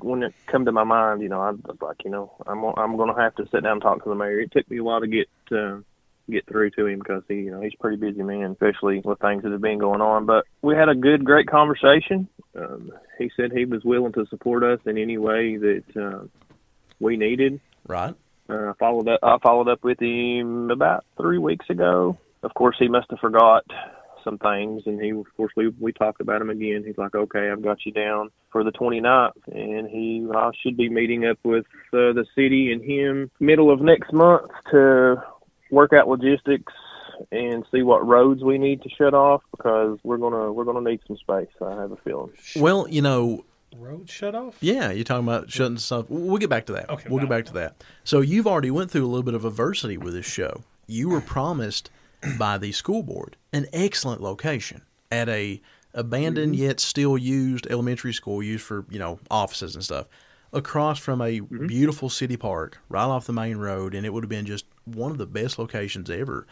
when 0.00 0.22
it 0.22 0.34
come 0.46 0.64
to 0.64 0.72
my 0.72 0.84
mind, 0.84 1.22
you 1.22 1.28
know, 1.28 1.40
I 1.40 1.50
was 1.50 1.76
like, 1.80 2.04
you 2.04 2.10
know, 2.10 2.32
I'm 2.46 2.64
I'm 2.64 2.96
going 2.96 3.14
to 3.14 3.20
have 3.20 3.34
to 3.36 3.44
sit 3.50 3.62
down 3.62 3.72
and 3.72 3.82
talk 3.82 4.02
to 4.04 4.08
the 4.08 4.14
mayor. 4.14 4.40
It 4.40 4.52
took 4.52 4.70
me 4.70 4.78
a 4.78 4.84
while 4.84 5.00
to 5.00 5.06
get 5.06 5.28
uh, 5.52 5.78
get 6.30 6.46
through 6.46 6.70
to 6.70 6.86
him 6.86 6.98
because 6.98 7.22
he, 7.28 7.34
you 7.34 7.50
know, 7.50 7.60
he's 7.60 7.74
a 7.74 7.82
pretty 7.82 7.96
busy 7.96 8.22
man, 8.22 8.52
especially 8.52 9.00
with 9.04 9.18
things 9.20 9.42
that 9.42 9.52
have 9.52 9.60
been 9.60 9.78
going 9.78 10.00
on. 10.00 10.26
But 10.26 10.44
we 10.62 10.74
had 10.74 10.88
a 10.88 10.94
good, 10.94 11.24
great 11.24 11.48
conversation. 11.48 12.28
Um, 12.56 12.92
he 13.18 13.30
said 13.36 13.52
he 13.52 13.64
was 13.64 13.84
willing 13.84 14.12
to 14.12 14.26
support 14.26 14.62
us 14.62 14.80
in 14.86 14.98
any 14.98 15.18
way 15.18 15.56
that 15.56 15.84
uh, 15.96 16.26
we 17.00 17.16
needed. 17.16 17.60
Right? 17.86 18.14
Uh, 18.48 18.70
I 18.70 18.72
followed 18.78 19.08
up. 19.08 19.20
I 19.22 19.38
followed 19.42 19.68
up 19.68 19.82
with 19.82 20.00
him 20.00 20.70
about 20.70 21.04
three 21.16 21.38
weeks 21.38 21.68
ago. 21.70 22.18
Of 22.42 22.52
course, 22.54 22.76
he 22.78 22.88
must 22.88 23.10
have 23.10 23.20
forgot 23.20 23.64
some 24.22 24.38
things, 24.38 24.82
and 24.86 25.00
he, 25.00 25.10
of 25.10 25.36
course, 25.36 25.52
we 25.56 25.68
we 25.80 25.92
talked 25.92 26.20
about 26.20 26.40
him 26.40 26.50
again. 26.50 26.84
He's 26.86 26.98
like, 26.98 27.14
"Okay, 27.14 27.50
I've 27.50 27.62
got 27.62 27.84
you 27.86 27.92
down 27.92 28.30
for 28.50 28.64
the 28.64 28.72
29th," 28.72 29.32
and 29.52 29.88
he 29.88 30.26
I 30.34 30.50
should 30.62 30.76
be 30.76 30.88
meeting 30.88 31.26
up 31.26 31.38
with 31.44 31.66
uh, 31.92 32.12
the 32.12 32.26
city 32.34 32.72
and 32.72 32.82
him 32.82 33.30
middle 33.40 33.70
of 33.70 33.80
next 33.80 34.12
month 34.12 34.50
to 34.70 35.22
work 35.70 35.92
out 35.92 36.08
logistics 36.08 36.72
and 37.30 37.64
see 37.72 37.82
what 37.82 38.06
roads 38.06 38.42
we 38.42 38.58
need 38.58 38.82
to 38.82 38.88
shut 38.90 39.14
off 39.14 39.42
because 39.56 39.98
we're 40.02 40.18
gonna 40.18 40.52
we're 40.52 40.64
gonna 40.64 40.88
need 40.88 41.00
some 41.06 41.16
space. 41.16 41.48
I 41.60 41.80
have 41.80 41.92
a 41.92 41.96
feeling. 41.96 42.32
Well, 42.56 42.88
you 42.88 43.02
know, 43.02 43.44
Road 43.78 44.08
shut 44.08 44.34
off. 44.34 44.56
yeah, 44.60 44.90
you're 44.90 45.04
talking 45.04 45.26
about 45.26 45.50
shutting 45.50 45.78
stuff. 45.78 46.06
We'll 46.08 46.38
get 46.38 46.50
back 46.50 46.66
to 46.66 46.72
that. 46.72 46.90
Okay, 46.90 47.08
we'll 47.08 47.18
get 47.18 47.28
no. 47.28 47.36
back 47.36 47.46
to 47.46 47.52
that. 47.54 47.84
So 48.04 48.20
you've 48.20 48.46
already 48.46 48.70
went 48.70 48.90
through 48.90 49.04
a 49.04 49.08
little 49.08 49.22
bit 49.22 49.34
of 49.34 49.44
adversity 49.44 49.96
with 49.96 50.14
this 50.14 50.26
show. 50.26 50.62
You 50.86 51.08
were 51.08 51.20
promised 51.20 51.90
by 52.38 52.58
the 52.58 52.72
school 52.72 53.02
board 53.02 53.36
an 53.52 53.66
excellent 53.72 54.20
location 54.20 54.82
at 55.10 55.28
a 55.28 55.60
abandoned 55.92 56.54
mm-hmm. 56.54 56.64
yet 56.64 56.80
still 56.80 57.16
used 57.16 57.66
elementary 57.70 58.12
school 58.12 58.42
used 58.42 58.64
for 58.64 58.84
you 58.90 58.98
know 58.98 59.18
offices 59.30 59.74
and 59.74 59.84
stuff 59.84 60.06
across 60.52 60.98
from 60.98 61.20
a 61.20 61.40
mm-hmm. 61.40 61.66
beautiful 61.66 62.08
city 62.08 62.36
park 62.36 62.80
right 62.88 63.04
off 63.04 63.26
the 63.26 63.32
main 63.32 63.56
road 63.56 63.94
and 63.94 64.04
it 64.04 64.12
would 64.12 64.24
have 64.24 64.30
been 64.30 64.46
just 64.46 64.66
one 64.84 65.10
of 65.10 65.18
the 65.18 65.26
best 65.26 65.58
locations 65.58 66.10
ever 66.10 66.46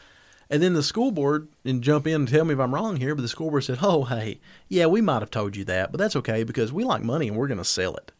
and 0.52 0.62
then 0.62 0.74
the 0.74 0.82
school 0.84 1.10
board 1.10 1.48
and 1.64 1.82
jump 1.82 2.06
in 2.06 2.14
and 2.14 2.28
tell 2.28 2.44
me 2.44 2.54
if 2.54 2.60
i'm 2.60 2.72
wrong 2.72 2.96
here 2.96 3.14
but 3.16 3.22
the 3.22 3.28
school 3.28 3.50
board 3.50 3.64
said 3.64 3.78
oh 3.82 4.04
hey 4.04 4.38
yeah 4.68 4.86
we 4.86 5.00
might 5.00 5.20
have 5.22 5.30
told 5.30 5.56
you 5.56 5.64
that 5.64 5.90
but 5.90 5.98
that's 5.98 6.14
okay 6.14 6.44
because 6.44 6.72
we 6.72 6.84
like 6.84 7.02
money 7.02 7.26
and 7.28 7.36
we're 7.36 7.48
going 7.48 7.58
to 7.58 7.64
sell 7.64 7.96
it 7.96 8.12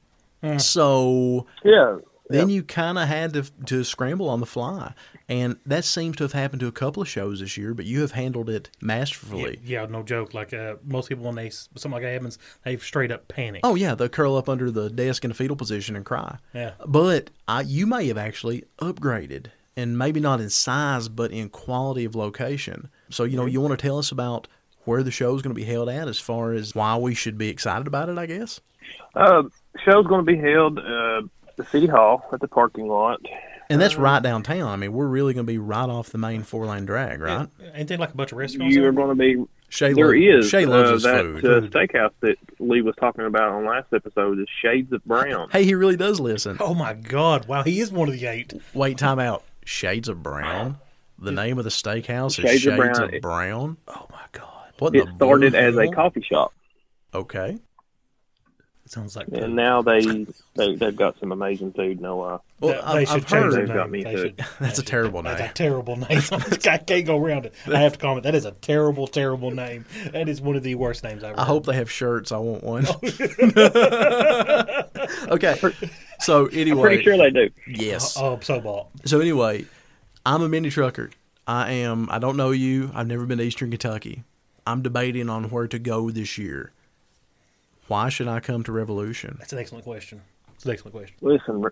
so 0.59 1.47
Yeah. 1.65 1.99
then 2.29 2.49
you 2.49 2.63
kind 2.63 2.99
of 2.99 3.07
had 3.09 3.35
to 3.35 3.43
to 3.67 3.85
scramble 3.85 4.29
on 4.29 4.41
the 4.41 4.47
fly, 4.47 4.95
and 5.29 5.57
that 5.67 5.85
seems 5.85 6.17
to 6.17 6.25
have 6.25 6.33
happened 6.33 6.61
to 6.61 6.67
a 6.67 6.73
couple 6.73 7.03
of 7.03 7.09
shows 7.09 7.41
this 7.41 7.57
year. 7.57 7.75
But 7.75 7.85
you 7.85 8.01
have 8.01 8.13
handled 8.13 8.49
it 8.49 8.71
masterfully. 8.81 9.61
yeah, 9.65 9.87
no 9.87 10.03
joke. 10.03 10.33
Like 10.35 10.53
uh, 10.55 10.77
most 10.85 11.09
people, 11.11 11.25
when 11.27 11.35
they 11.35 11.51
something 11.51 11.93
like 11.93 12.03
that 12.03 12.13
happens, 12.13 12.39
they 12.65 12.77
straight 12.79 13.13
up 13.13 13.29
panic. 13.29 13.61
Oh 13.65 13.75
yeah, 13.75 13.95
they'll 13.95 14.09
curl 14.09 14.37
up 14.37 14.49
under 14.49 14.71
the 14.71 14.89
desk 14.91 15.25
in 15.25 15.31
a 15.31 15.35
fetal 15.35 15.57
position 15.57 15.95
and 15.95 16.05
cry. 16.05 16.39
Yeah. 16.55 16.73
But 16.87 17.31
I, 17.47 17.61
you 17.63 17.87
may 17.87 18.09
have 18.09 18.19
actually 18.19 18.65
upgraded, 18.81 19.47
and 19.77 19.99
maybe 19.99 20.21
not 20.21 20.41
in 20.41 20.51
size, 20.51 21.09
but 21.09 21.31
in 21.31 21.49
quality 21.49 22.05
of 22.05 22.15
location. 22.15 22.89
So 23.11 23.25
you 23.25 23.37
know, 23.37 23.47
you 23.47 23.61
want 23.61 23.79
to 23.79 23.83
tell 23.83 23.99
us 23.99 24.11
about 24.13 24.49
where 24.85 25.03
the 25.03 25.11
show 25.11 25.35
is 25.35 25.43
going 25.43 25.55
to 25.55 25.61
be 25.61 25.65
held 25.65 25.89
at, 25.89 26.09
as 26.09 26.19
far 26.19 26.53
as 26.53 26.75
why 26.75 26.97
we 26.97 27.15
should 27.15 27.39
be 27.39 27.49
excited 27.49 27.87
about 27.87 28.09
it. 28.09 28.19
I 28.19 28.27
guess. 28.27 28.61
Uh, 29.15 29.45
show's 29.85 30.07
going 30.07 30.25
to 30.25 30.33
be 30.33 30.39
held 30.39 30.79
uh, 30.79 31.23
at 31.49 31.57
the 31.57 31.65
city 31.65 31.87
hall 31.87 32.25
at 32.33 32.41
the 32.41 32.49
parking 32.49 32.89
lot. 32.89 33.21
And 33.71 33.81
that's 33.81 33.97
right 33.97 34.23
downtown. 34.23 34.69
I 34.69 34.77
mean, 34.77 34.93
we're 34.93 35.07
really 35.07 35.33
going 35.33 35.47
to 35.47 35.51
be 35.51 35.57
right 35.57 35.89
off 35.89 36.11
the 36.11 36.19
main 36.19 36.43
four 36.43 36.67
lane 36.67 36.85
drag, 36.85 37.21
right? 37.21 37.49
Ain't 37.75 37.89
there 37.89 37.97
like 37.97 38.13
a 38.13 38.17
bunch 38.17 38.33
of 38.33 38.39
restaurants? 38.39 38.75
You 38.75 38.83
there? 38.83 38.91
are 38.91 38.93
going 38.93 39.09
to 39.09 39.15
be 39.15 39.47
Shay 39.71 39.95
There 39.95 40.09
lo- 40.09 40.39
is 40.39 40.51
Shay 40.51 40.67
loves 40.67 40.91
uh, 40.91 40.93
his 40.93 41.03
that 41.05 41.23
food. 41.23 41.45
Uh, 41.47 41.61
steakhouse 41.69 42.13
that 42.21 42.37
Lee 42.59 42.83
was 42.83 42.95
talking 42.97 43.25
about 43.25 43.49
on 43.53 43.65
last 43.65 43.87
episode 43.95 44.39
is 44.39 44.47
Shades 44.61 44.93
of 44.93 45.03
Brown. 45.07 45.49
Hey, 45.51 45.65
he 45.65 45.75
really 45.75 45.97
does 45.97 46.21
listen. 46.21 46.59
Oh 46.61 46.75
my 46.75 46.93
God! 46.93 47.49
Wow, 47.49 47.63
he 47.63 47.81
is 47.81 47.91
one 47.91 48.09
of 48.09 48.15
the 48.15 48.27
eight. 48.27 48.53
Wait, 48.75 48.99
time 48.99 49.19
out. 49.19 49.45
Shades 49.65 50.09
of 50.09 50.23
Brown. 50.23 50.79
The 51.19 51.33
name 51.33 51.59
of 51.59 51.65
the 51.65 51.71
steakhouse 51.71 52.31
is 52.31 52.51
Shades 52.51 52.63
Shades 52.63 52.99
of 52.99 53.05
of 53.05 53.21
Brown. 53.21 53.21
Brown. 53.21 53.77
Oh 53.89 54.07
my 54.11 54.25
God! 54.33 54.73
What 54.79 54.95
It 54.97 55.07
the 55.07 55.15
started 55.17 55.55
as 55.55 55.77
a 55.77 55.89
coffee 55.89 56.23
shop, 56.23 56.53
Okay. 57.15 57.59
It 58.93 58.97
sounds 58.97 59.17
like 59.17 59.29
and 59.29 59.57
now 59.57 59.81
they, 59.81 60.27
they 60.55 60.77
they've 60.77 60.95
got 60.95 61.19
some 61.19 61.33
amazing 61.33 61.73
food. 61.73 61.99
No 61.99 62.19
lie. 62.19 62.39
Well, 62.61 62.75
they, 62.75 62.79
I've, 62.79 62.95
they 62.95 63.05
should 63.07 63.15
I've 63.15 63.27
change 63.27 63.31
heard 63.31 63.53
They've 63.55 63.69
got 63.75 63.91
name. 63.91 63.91
me 63.91 64.05
They 64.05 64.17
should- 64.17 64.37
That's 64.37 64.61
a 64.61 64.61
they 64.61 64.75
should- 64.75 64.87
terrible 64.87 65.23
That's 65.23 65.41
name. 65.41 65.49
a 65.49 65.53
terrible 65.55 65.97
name. 65.97 66.09
I 66.31 66.77
can't 66.77 67.07
go 67.07 67.17
around 67.17 67.47
it. 67.47 67.55
I 67.69 67.79
have 67.79 67.95
to 67.95 67.99
comment. 67.99 68.25
That 68.25 68.35
is 68.35 68.45
a 68.45 68.51
terrible, 68.51 69.07
terrible 69.07 69.51
name. 69.51 69.87
That 70.13 70.29
is 70.29 70.43
one 70.43 70.57
of 70.57 70.63
the 70.63 70.75
worst 70.75 71.05
names 71.05 71.25
I've 71.25 71.31
ever 71.31 71.41
I 71.41 71.45
heard. 71.45 71.49
hope 71.49 71.65
they 71.65 71.75
have 71.75 71.91
shirts. 71.91 72.33
I 72.33 72.37
want 72.37 72.63
one. 72.65 72.85
Oh. 72.87 73.01
okay. 75.31 75.55
So 76.21 76.47
anyway, 76.49 76.81
I'm 76.81 76.87
Pretty 76.89 77.03
sure 77.03 77.17
they 77.17 77.31
do. 77.31 77.49
yes. 77.67 78.19
Oh, 78.19 78.33
oh 78.37 78.41
so 78.41 78.61
bought. 78.61 78.89
So 79.07 79.21
anyway, 79.21 79.65
I'm 80.27 80.43
a 80.43 80.51
mini 80.51 80.69
trucker. 80.69 81.09
I 81.47 81.73
am. 81.73 82.11
I 82.11 82.19
don't 82.19 82.37
know 82.37 82.51
you. 82.51 82.91
I've 82.95 83.07
never 83.07 83.25
been 83.25 83.39
to 83.39 83.45
Eastern 83.45 83.71
Kentucky. 83.71 84.23
I'm 84.67 84.83
debating 84.83 85.31
on 85.31 85.45
where 85.45 85.67
to 85.67 85.79
go 85.79 86.11
this 86.11 86.37
year. 86.37 86.73
Why 87.89 88.09
should 88.09 88.29
I 88.29 88.41
come 88.41 88.63
to 88.65 88.73
Revolution? 88.73 89.37
That's 89.39 89.53
an 89.53 89.59
excellent 89.59 89.85
question. 89.85 90.23
It's 90.55 90.65
an 90.65 90.71
excellent 90.71 90.95
question. 90.95 91.17
Listen, 91.21 91.63
Re- 91.63 91.71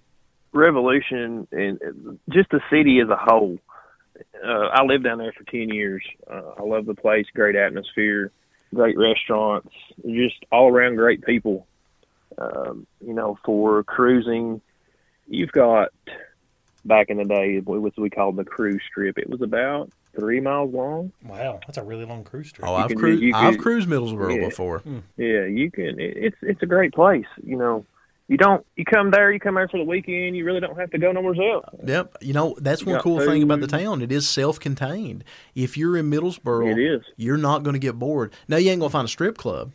Revolution 0.53 1.47
and 1.53 1.81
uh, 1.83 2.13
just 2.31 2.51
the 2.51 2.61
city 2.71 3.01
as 3.01 3.09
a 3.09 3.17
whole. 3.17 3.59
Uh, 4.45 4.69
I 4.73 4.83
lived 4.83 5.05
down 5.05 5.19
there 5.19 5.33
for 5.33 5.45
ten 5.45 5.69
years. 5.69 6.05
Uh, 6.31 6.55
I 6.59 6.63
love 6.63 6.87
the 6.87 6.95
place. 6.95 7.27
Great 7.35 7.57
atmosphere, 7.57 8.33
great 8.75 8.99
restaurants, 8.99 9.71
just 10.05 10.45
all 10.53 10.69
around 10.69 10.97
great 10.97 11.25
people. 11.25 11.67
Um, 12.37 12.87
you 13.01 13.15
know, 13.15 13.39
for 13.45 13.83
cruising, 13.85 14.61
you've 15.27 15.53
got 15.53 15.91
back 16.85 17.09
in 17.11 17.17
the 17.19 17.25
day 17.25 17.57
it 17.57 17.67
was 17.67 17.93
we 17.97 18.11
called 18.11 18.37
the 18.37 18.45
cruise 18.45 18.83
strip. 18.91 19.19
It 19.19 19.29
was 19.29 19.43
about 19.43 19.91
three 20.15 20.41
miles 20.41 20.73
long. 20.75 21.13
Wow, 21.25 21.61
that's 21.67 21.79
a 21.79 21.83
really 21.85 22.05
long 22.05 22.25
cruise 22.25 22.49
strip. 22.49 22.67
Oh, 22.69 22.75
I've 22.75 22.95
cruised. 22.95 23.23
you 23.23 23.33
I've 23.35 23.55
can- 23.55 23.63
cruised 23.63 23.89
Middlesboro 23.89 24.37
yeah. 24.41 24.49
before. 24.49 24.79
Hmm. 24.81 24.99
Yeah, 25.17 25.45
you 25.47 25.71
can. 25.71 26.01
it- 26.01 26.17
It's 26.17 26.37
it's 26.43 26.63
a 26.63 26.67
great 26.67 26.93
place. 26.93 27.27
You 27.45 27.57
know, 27.57 27.85
you 28.29 28.37
don't 28.37 28.65
you 28.77 28.85
come 28.85 29.11
there, 29.11 29.31
you 29.33 29.39
come 29.41 29.55
there 29.57 29.69
for 29.69 29.79
the 29.79 29.85
weekend. 29.85 30.37
You 30.37 30.45
really 30.45 30.61
don't 30.61 30.79
have 30.79 30.91
to 30.93 30.99
go 30.99 31.13
nowhere 31.13 31.35
else. 31.53 31.65
Yep. 31.85 32.17
You 32.23 32.33
know, 32.33 32.57
that's 32.61 32.81
You 32.83 32.87
one 32.89 32.95
got 32.97 33.03
cool 33.05 33.21
thing 33.21 33.43
about 33.43 33.61
the 33.61 33.67
town. 33.67 34.03
It 34.03 34.11
is 34.13 34.29
self-contained. 34.29 35.25
If 35.55 35.77
you're 35.77 35.97
in 35.97 36.11
Middlesboro, 36.11 36.71
It 36.73 36.79
is. 36.81 37.03
you're 37.17 37.37
not 37.37 37.63
going 37.63 37.75
to 37.75 37.81
get 37.81 37.99
bored. 37.99 38.33
Now, 38.49 38.57
you 38.57 38.71
ain't 38.71 38.81
going 38.81 38.89
to 38.91 38.93
find 38.93 39.05
a 39.05 39.09
strip 39.09 39.37
club, 39.37 39.73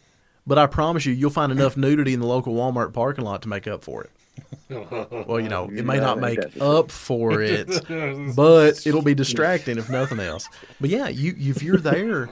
but 0.48 0.58
I 0.58 0.68
promise 0.68 1.06
you, 1.06 1.14
you'll 1.14 1.30
find 1.32 1.52
enough 1.52 1.76
nudity 1.78 2.14
in 2.14 2.20
the 2.20 2.28
local 2.28 2.54
Walmart 2.56 2.94
parking 2.94 3.26
lot 3.26 3.42
to 3.42 3.50
make 3.50 3.68
up 3.68 3.84
for 3.84 4.04
it. 4.04 4.10
Well, 4.70 5.40
you 5.40 5.50
know, 5.50 5.66
it 5.66 5.86
may 5.86 6.00
not 6.00 6.20
make 6.20 6.40
up 6.60 6.92
for 6.92 7.42
it, 7.44 7.68
but 8.36 8.86
it'll 8.86 9.02
be 9.02 9.14
distracting 9.14 9.78
if 9.78 9.90
nothing 9.90 10.20
else. 10.20 10.50
But 10.82 10.90
yeah, 10.90 11.08
you 11.08 11.36
if 11.38 11.62
you're 11.62 11.78
there, 11.78 12.30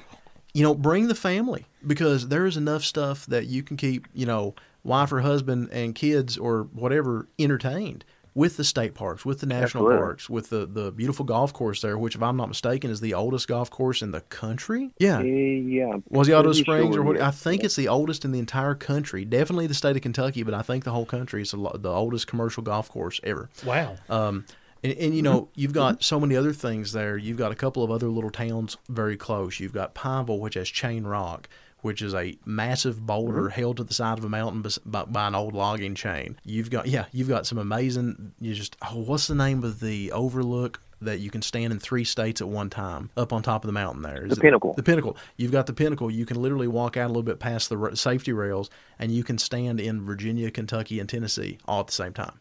you 0.54 0.64
know, 0.64 0.74
bring 0.74 1.08
the 1.08 1.16
family 1.16 1.66
because 1.86 2.30
there 2.30 2.46
is 2.46 2.58
enough 2.58 2.84
stuff 2.84 3.26
that 3.28 3.46
you 3.48 3.64
can 3.64 3.78
keep, 3.78 4.08
you 4.14 4.26
know, 4.26 4.56
wife 4.84 5.12
or 5.12 5.22
husband 5.22 5.70
and 5.72 5.96
kids 5.96 6.38
or 6.38 6.64
whatever 6.74 7.28
entertained 7.40 8.04
with 8.36 8.58
the 8.58 8.64
state 8.64 8.94
parks, 8.94 9.26
with 9.26 9.40
the 9.40 9.46
national 9.46 9.84
Absolutely. 9.84 9.98
parks, 9.98 10.30
with 10.30 10.50
the 10.50 10.66
the 10.66 10.92
beautiful 10.92 11.26
golf 11.26 11.54
course 11.54 11.82
there, 11.82 11.98
which 11.98 12.16
if 12.16 12.24
I'm 12.24 12.38
not 12.38 12.48
mistaken 12.50 12.90
is 12.90 13.00
the 13.00 13.14
oldest 13.14 13.48
golf 13.48 13.70
course 13.70 14.02
in 14.02 14.12
the 14.12 14.22
country. 14.22 14.92
Yeah. 14.98 15.22
Yeah. 15.22 15.98
Was 16.10 16.28
the 16.28 16.34
Auto 16.38 16.50
pretty 16.50 16.62
Springs 16.62 16.96
or 16.96 17.04
what? 17.04 17.18
yeah. 17.18 17.28
I 17.28 17.32
think 17.32 17.64
it's 17.64 17.76
the 17.76 17.88
oldest 17.88 18.26
in 18.26 18.32
the 18.32 18.40
entire 18.40 18.76
country. 18.76 19.26
Definitely 19.26 19.68
the 19.68 19.74
state 19.74 19.96
of 19.96 20.02
Kentucky, 20.02 20.44
but 20.44 20.54
I 20.54 20.62
think 20.62 20.84
the 20.84 20.92
whole 20.92 21.06
country 21.06 21.42
is 21.42 21.52
the 21.52 21.58
the 21.76 21.92
oldest 21.92 22.28
commercial 22.28 22.64
golf 22.64 22.90
course 22.90 23.20
ever. 23.24 23.50
Wow. 23.66 23.96
Um, 24.10 24.46
and, 24.84 24.94
and 24.94 25.16
you 25.16 25.22
know, 25.22 25.50
you've 25.56 25.74
got 25.74 26.04
so 26.04 26.20
many 26.20 26.36
other 26.36 26.54
things 26.54 26.92
there. 26.92 27.18
You've 27.18 27.38
got 27.38 27.52
a 27.52 27.56
couple 27.56 27.84
of 27.84 27.92
other 27.92 28.08
little 28.08 28.30
towns 28.30 28.78
very 28.90 29.16
close. 29.16 29.60
You've 29.60 29.74
got 29.74 29.94
Pineville, 29.94 30.40
which 30.40 30.56
has 30.56 30.68
Chain 30.68 31.06
Rock, 31.06 31.48
which 31.84 32.02
is 32.02 32.16
a 32.16 32.36
massive 32.46 33.06
boulder 33.06 33.50
held 33.50 33.78
to 33.78 33.84
the 33.84 33.94
side 33.94 34.18
of 34.18 34.24
a 34.24 34.30
mountain 34.30 34.66
by, 34.86 35.04
by 35.04 35.28
an 35.28 35.36
old 35.36 35.54
logging 35.54 35.96
chain. 35.96 36.40
You've 36.44 36.70
got 36.70 36.88
yeah, 36.88 37.06
you've 37.12 37.28
got 37.28 37.46
some 37.46 37.58
amazing. 37.58 38.34
You 38.40 38.54
just 38.54 38.76
oh, 38.82 39.00
what's 39.00 39.28
the 39.28 39.36
name 39.36 39.64
of 39.64 39.80
the 39.82 40.12
overlook 40.14 40.80
that 41.02 41.20
you 41.20 41.30
can 41.30 41.42
stand 41.42 41.74
in 41.74 41.80
three 41.80 42.06
states 42.06 42.40
at 42.40 42.48
one 42.48 42.70
time 42.70 43.10
up 43.18 43.34
on 43.34 43.44
top 43.44 43.64
of 43.64 43.68
the 43.68 43.74
mountain? 43.74 44.02
There 44.02 44.26
Is 44.26 44.36
The 44.36 44.42
Pinnacle. 44.42 44.74
The 44.74 44.84
pinnacle. 44.84 45.18
You've 45.36 45.52
got 45.52 45.68
the 45.68 45.74
pinnacle. 45.74 46.10
You 46.10 46.26
can 46.26 46.42
literally 46.42 46.70
walk 46.70 46.96
out 46.96 47.08
a 47.08 47.10
little 47.10 47.22
bit 47.22 47.40
past 47.40 47.68
the 47.68 47.92
safety 47.96 48.32
rails, 48.32 48.70
and 48.98 49.12
you 49.12 49.26
can 49.26 49.38
stand 49.38 49.82
in 49.82 50.02
Virginia, 50.02 50.50
Kentucky, 50.52 51.02
and 51.02 51.10
Tennessee 51.10 51.58
all 51.66 51.82
at 51.82 51.88
the 51.88 51.94
same 51.94 52.14
time. 52.14 52.40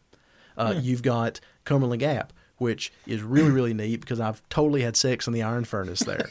Uh, 0.55 0.75
You've 0.79 1.01
got 1.01 1.41
Cumberland 1.65 1.99
Gap, 1.99 2.31
which 2.63 2.93
is 3.05 3.21
really 3.21 3.51
really 3.51 3.73
neat 3.73 3.99
because 3.99 4.21
I've 4.21 4.41
totally 4.47 4.81
had 4.81 4.95
sex 4.95 5.27
in 5.27 5.33
the 5.33 5.43
iron 5.43 5.65
furnace 5.65 5.99
there. 5.99 6.29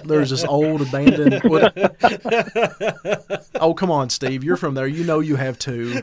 There's 0.04 0.30
this 0.30 0.44
old 0.44 0.82
abandoned. 0.82 1.40
What, 1.44 1.72
oh 3.60 3.74
come 3.74 3.92
on, 3.92 4.10
Steve, 4.10 4.42
you're 4.42 4.56
from 4.56 4.74
there. 4.74 4.88
You 4.88 5.04
know 5.04 5.20
you 5.20 5.36
have 5.36 5.56
too. 5.58 6.02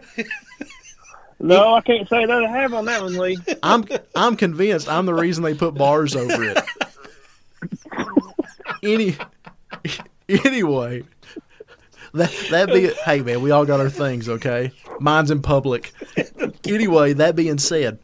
No, 1.39 1.73
I 1.73 1.81
can't 1.81 2.07
say 2.07 2.25
that 2.25 2.43
I 2.43 2.47
have 2.47 2.73
on 2.73 2.85
that 2.85 3.01
one, 3.01 3.17
Lee. 3.17 3.37
I'm 3.61 3.83
I'm 4.15 4.37
convinced 4.37 4.87
I'm 4.87 5.05
the 5.05 5.13
reason 5.13 5.43
they 5.43 5.55
put 5.55 5.73
bars 5.73 6.15
over 6.15 6.43
it. 6.43 6.57
Any 8.81 9.17
anyway, 10.29 11.03
that 12.13 12.31
that 12.51 12.67
be 12.67 12.93
hey 13.05 13.21
man, 13.21 13.41
we 13.41 13.51
all 13.51 13.65
got 13.65 13.79
our 13.79 13.89
things, 13.89 14.29
okay? 14.29 14.71
Mine's 14.99 15.31
in 15.31 15.41
public. 15.41 15.91
Anyway, 16.67 17.13
that 17.13 17.35
being 17.35 17.57
said, 17.57 17.97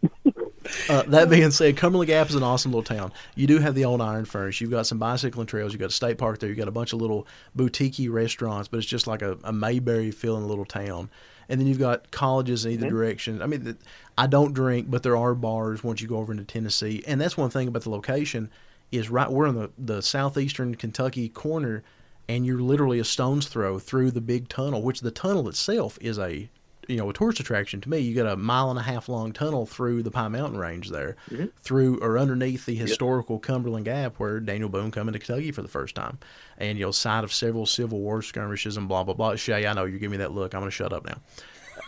uh, 0.89 1.03
that 1.03 1.29
being 1.29 1.51
said, 1.51 1.77
Cumberland 1.77 2.07
Gap 2.07 2.29
is 2.29 2.35
an 2.35 2.43
awesome 2.43 2.71
little 2.71 2.83
town. 2.83 3.11
You 3.35 3.47
do 3.47 3.59
have 3.59 3.75
the 3.75 3.85
old 3.85 4.01
iron 4.01 4.25
furnace. 4.25 4.61
You've 4.61 4.71
got 4.71 4.87
some 4.87 4.99
bicycling 4.99 5.47
trails. 5.47 5.73
You've 5.73 5.79
got 5.79 5.89
a 5.89 5.93
state 5.93 6.17
park 6.17 6.39
there. 6.39 6.49
You've 6.49 6.57
got 6.57 6.67
a 6.67 6.71
bunch 6.71 6.93
of 6.93 7.01
little 7.01 7.27
boutique 7.55 8.09
restaurants, 8.09 8.67
but 8.67 8.77
it's 8.77 8.87
just 8.87 9.07
like 9.07 9.21
a, 9.21 9.37
a 9.43 9.53
Mayberry 9.53 10.11
feeling 10.11 10.47
little 10.47 10.65
town. 10.65 11.09
And 11.49 11.59
then 11.59 11.67
you've 11.67 11.79
got 11.79 12.11
colleges 12.11 12.65
in 12.65 12.73
either 12.73 12.89
direction. 12.89 13.41
I 13.41 13.45
mean, 13.45 13.63
the, 13.63 13.77
I 14.17 14.27
don't 14.27 14.53
drink, 14.53 14.89
but 14.89 15.03
there 15.03 15.15
are 15.15 15.33
bars 15.33 15.83
once 15.83 16.01
you 16.01 16.07
go 16.07 16.17
over 16.17 16.31
into 16.31 16.43
Tennessee. 16.43 17.03
And 17.07 17.21
that's 17.21 17.37
one 17.37 17.49
thing 17.49 17.67
about 17.67 17.83
the 17.83 17.89
location 17.89 18.49
is 18.91 19.09
right. 19.09 19.31
We're 19.31 19.47
in 19.47 19.55
the, 19.55 19.71
the 19.77 20.01
southeastern 20.01 20.75
Kentucky 20.75 21.29
corner, 21.29 21.83
and 22.27 22.45
you're 22.45 22.59
literally 22.59 22.99
a 22.99 23.05
stone's 23.05 23.47
throw 23.47 23.79
through 23.79 24.11
the 24.11 24.21
big 24.21 24.49
tunnel, 24.49 24.81
which 24.81 25.01
the 25.01 25.11
tunnel 25.11 25.47
itself 25.47 25.97
is 26.01 26.19
a 26.19 26.49
you 26.87 26.97
know 26.97 27.09
a 27.09 27.13
tourist 27.13 27.39
attraction 27.39 27.81
to 27.81 27.89
me. 27.89 27.99
You 27.99 28.15
got 28.15 28.31
a 28.31 28.35
mile 28.35 28.69
and 28.69 28.79
a 28.79 28.83
half 28.83 29.09
long 29.09 29.33
tunnel 29.33 29.65
through 29.65 30.03
the 30.03 30.11
Pine 30.11 30.31
Mountain 30.31 30.57
Range 30.57 30.89
there, 30.89 31.15
mm-hmm. 31.29 31.45
through 31.57 31.99
or 31.99 32.17
underneath 32.17 32.65
the 32.65 32.75
historical 32.75 33.39
Cumberland 33.39 33.85
Gap 33.85 34.15
where 34.17 34.39
Daniel 34.39 34.69
Boone 34.69 34.91
come 34.91 35.07
into 35.07 35.19
Kentucky 35.19 35.51
for 35.51 35.61
the 35.61 35.67
first 35.67 35.95
time, 35.95 36.17
and 36.57 36.77
you 36.77 36.85
know 36.85 36.91
site 36.91 37.23
of 37.23 37.33
several 37.33 37.65
Civil 37.65 37.99
War 37.99 38.21
skirmishes 38.21 38.77
and 38.77 38.87
blah 38.87 39.03
blah 39.03 39.13
blah. 39.13 39.35
Shay, 39.35 39.67
I 39.67 39.73
know 39.73 39.85
you 39.85 39.99
give 39.99 40.11
me 40.11 40.17
that 40.17 40.31
look. 40.31 40.53
I'm 40.53 40.61
gonna 40.61 40.71
shut 40.71 40.93
up 40.93 41.05
now. 41.05 41.17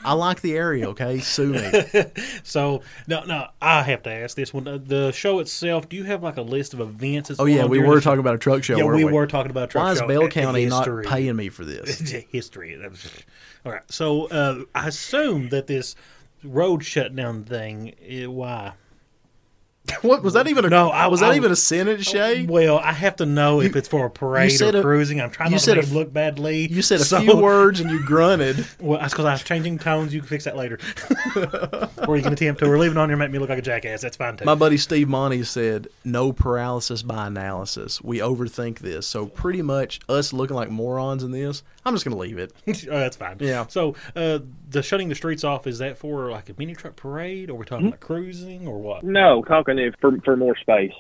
I 0.03 0.13
like 0.13 0.41
the 0.41 0.55
area. 0.55 0.89
Okay, 0.89 1.19
sue 1.19 1.53
me. 1.53 1.71
So 2.43 2.81
no, 3.07 3.23
no, 3.25 3.47
I 3.61 3.83
have 3.83 4.03
to 4.03 4.09
ask 4.09 4.35
this 4.35 4.53
one. 4.53 4.67
Uh, 4.67 4.79
The 4.83 5.11
show 5.11 5.39
itself, 5.39 5.89
do 5.89 5.95
you 5.97 6.03
have 6.05 6.23
like 6.23 6.37
a 6.37 6.41
list 6.41 6.73
of 6.73 6.79
events? 6.79 7.29
that's 7.29 7.39
Oh 7.39 7.45
yeah, 7.45 7.65
we 7.65 7.79
were 7.79 8.01
talking 8.01 8.19
about 8.19 8.35
a 8.35 8.39
truck 8.39 8.63
show. 8.63 8.77
Yeah, 8.77 8.85
we 8.85 9.03
we 9.03 9.11
were 9.11 9.27
talking 9.27 9.51
about 9.51 9.65
a 9.65 9.67
truck 9.67 9.85
Why 9.85 9.91
is. 9.93 10.01
Bell 10.01 10.27
County 10.27 10.65
not 10.65 10.87
paying 11.05 11.35
me 11.35 11.49
for 11.49 11.65
this? 11.65 11.99
history. 12.31 12.79
All 13.65 13.71
right. 13.71 13.81
So 13.89 14.27
uh, 14.27 14.63
I 14.73 14.87
assume 14.87 15.49
that 15.49 15.67
this 15.67 15.95
road 16.43 16.83
shutdown 16.83 17.43
thing. 17.43 17.95
eh, 18.07 18.25
why? 18.25 18.73
What 20.01 20.23
was 20.23 20.33
that 20.33 20.47
even? 20.47 20.65
A, 20.65 20.69
No, 20.69 20.89
I- 20.89 21.07
was 21.07 21.19
that 21.19 21.31
I- 21.31 21.35
even 21.35 21.51
a 21.51 21.55
sentence, 21.55 22.05
Shay? 22.07 22.45
Well, 22.45 22.77
I 22.79 22.93
have 22.93 23.15
to 23.17 23.25
know 23.25 23.61
if 23.61 23.75
it's 23.75 23.87
for 23.87 24.05
a 24.05 24.09
parade 24.09 24.61
or 24.61 24.77
a- 24.77 24.81
cruising. 24.81 25.19
I'm 25.21 25.29
trying 25.29 25.51
not 25.51 25.59
to 25.61 25.75
make 25.75 25.85
a 25.85 25.93
look 25.93 26.11
bad, 26.13 26.39
Lee. 26.39 26.67
You 26.69 26.81
said 26.81 26.99
a 27.01 27.05
So- 27.05 27.19
few 27.21 27.35
words 27.37 27.79
and 27.79 27.89
you 27.91 28.03
grunted. 28.03 28.65
Well, 28.79 28.99
that's 28.99 29.13
because 29.13 29.25
I 29.25 29.33
was 29.33 29.43
changing 29.43 29.77
tones. 29.79 30.13
You 30.13 30.21
can 30.21 30.29
fix 30.29 30.45
that 30.45 30.55
later. 30.55 30.79
or 32.07 32.17
you 32.17 32.23
can 32.23 32.33
attempt 32.33 32.59
to. 32.61 32.69
Or 32.69 32.77
leave 32.77 32.91
it 32.91 32.97
on 32.97 33.09
here, 33.09 33.17
make 33.17 33.31
me 33.31 33.39
look 33.39 33.49
like 33.49 33.59
a 33.59 33.63
jackass. 33.63 34.01
That's 34.01 34.17
fine 34.17 34.37
too. 34.37 34.45
My 34.45 34.55
buddy 34.55 34.77
Steve 34.77 35.09
Monty 35.09 35.43
said, 35.43 35.87
"No 36.05 36.31
paralysis 36.31 37.01
by 37.03 37.27
analysis. 37.27 38.01
We 38.01 38.19
overthink 38.19 38.79
this. 38.79 39.05
So 39.07 39.25
pretty 39.25 39.61
much 39.61 39.99
us 40.07 40.31
looking 40.33 40.55
like 40.55 40.69
morons 40.69 41.23
in 41.23 41.31
this. 41.31 41.63
I'm 41.85 41.93
just 41.93 42.05
gonna 42.05 42.17
leave 42.17 42.37
it. 42.37 42.53
oh, 42.67 42.73
that's 42.99 43.17
fine. 43.17 43.37
Yeah. 43.39 43.65
So 43.67 43.95
uh, 44.15 44.39
the 44.69 44.83
shutting 44.83 45.09
the 45.09 45.15
streets 45.15 45.43
off 45.43 45.65
is 45.67 45.79
that 45.79 45.97
for 45.97 46.29
like 46.31 46.49
a 46.49 46.53
mini 46.57 46.75
truck 46.75 46.95
parade, 46.95 47.49
or 47.49 47.55
we're 47.55 47.63
Hmm? 47.63 47.67
talking 47.69 47.87
about 47.87 47.99
cruising, 47.99 48.67
or 48.67 48.77
what? 48.79 49.03
No, 49.03 49.41
talking 49.43 49.77
if 49.79 49.95
for 49.99 50.17
for 50.21 50.37
more 50.37 50.55
space. 50.57 50.93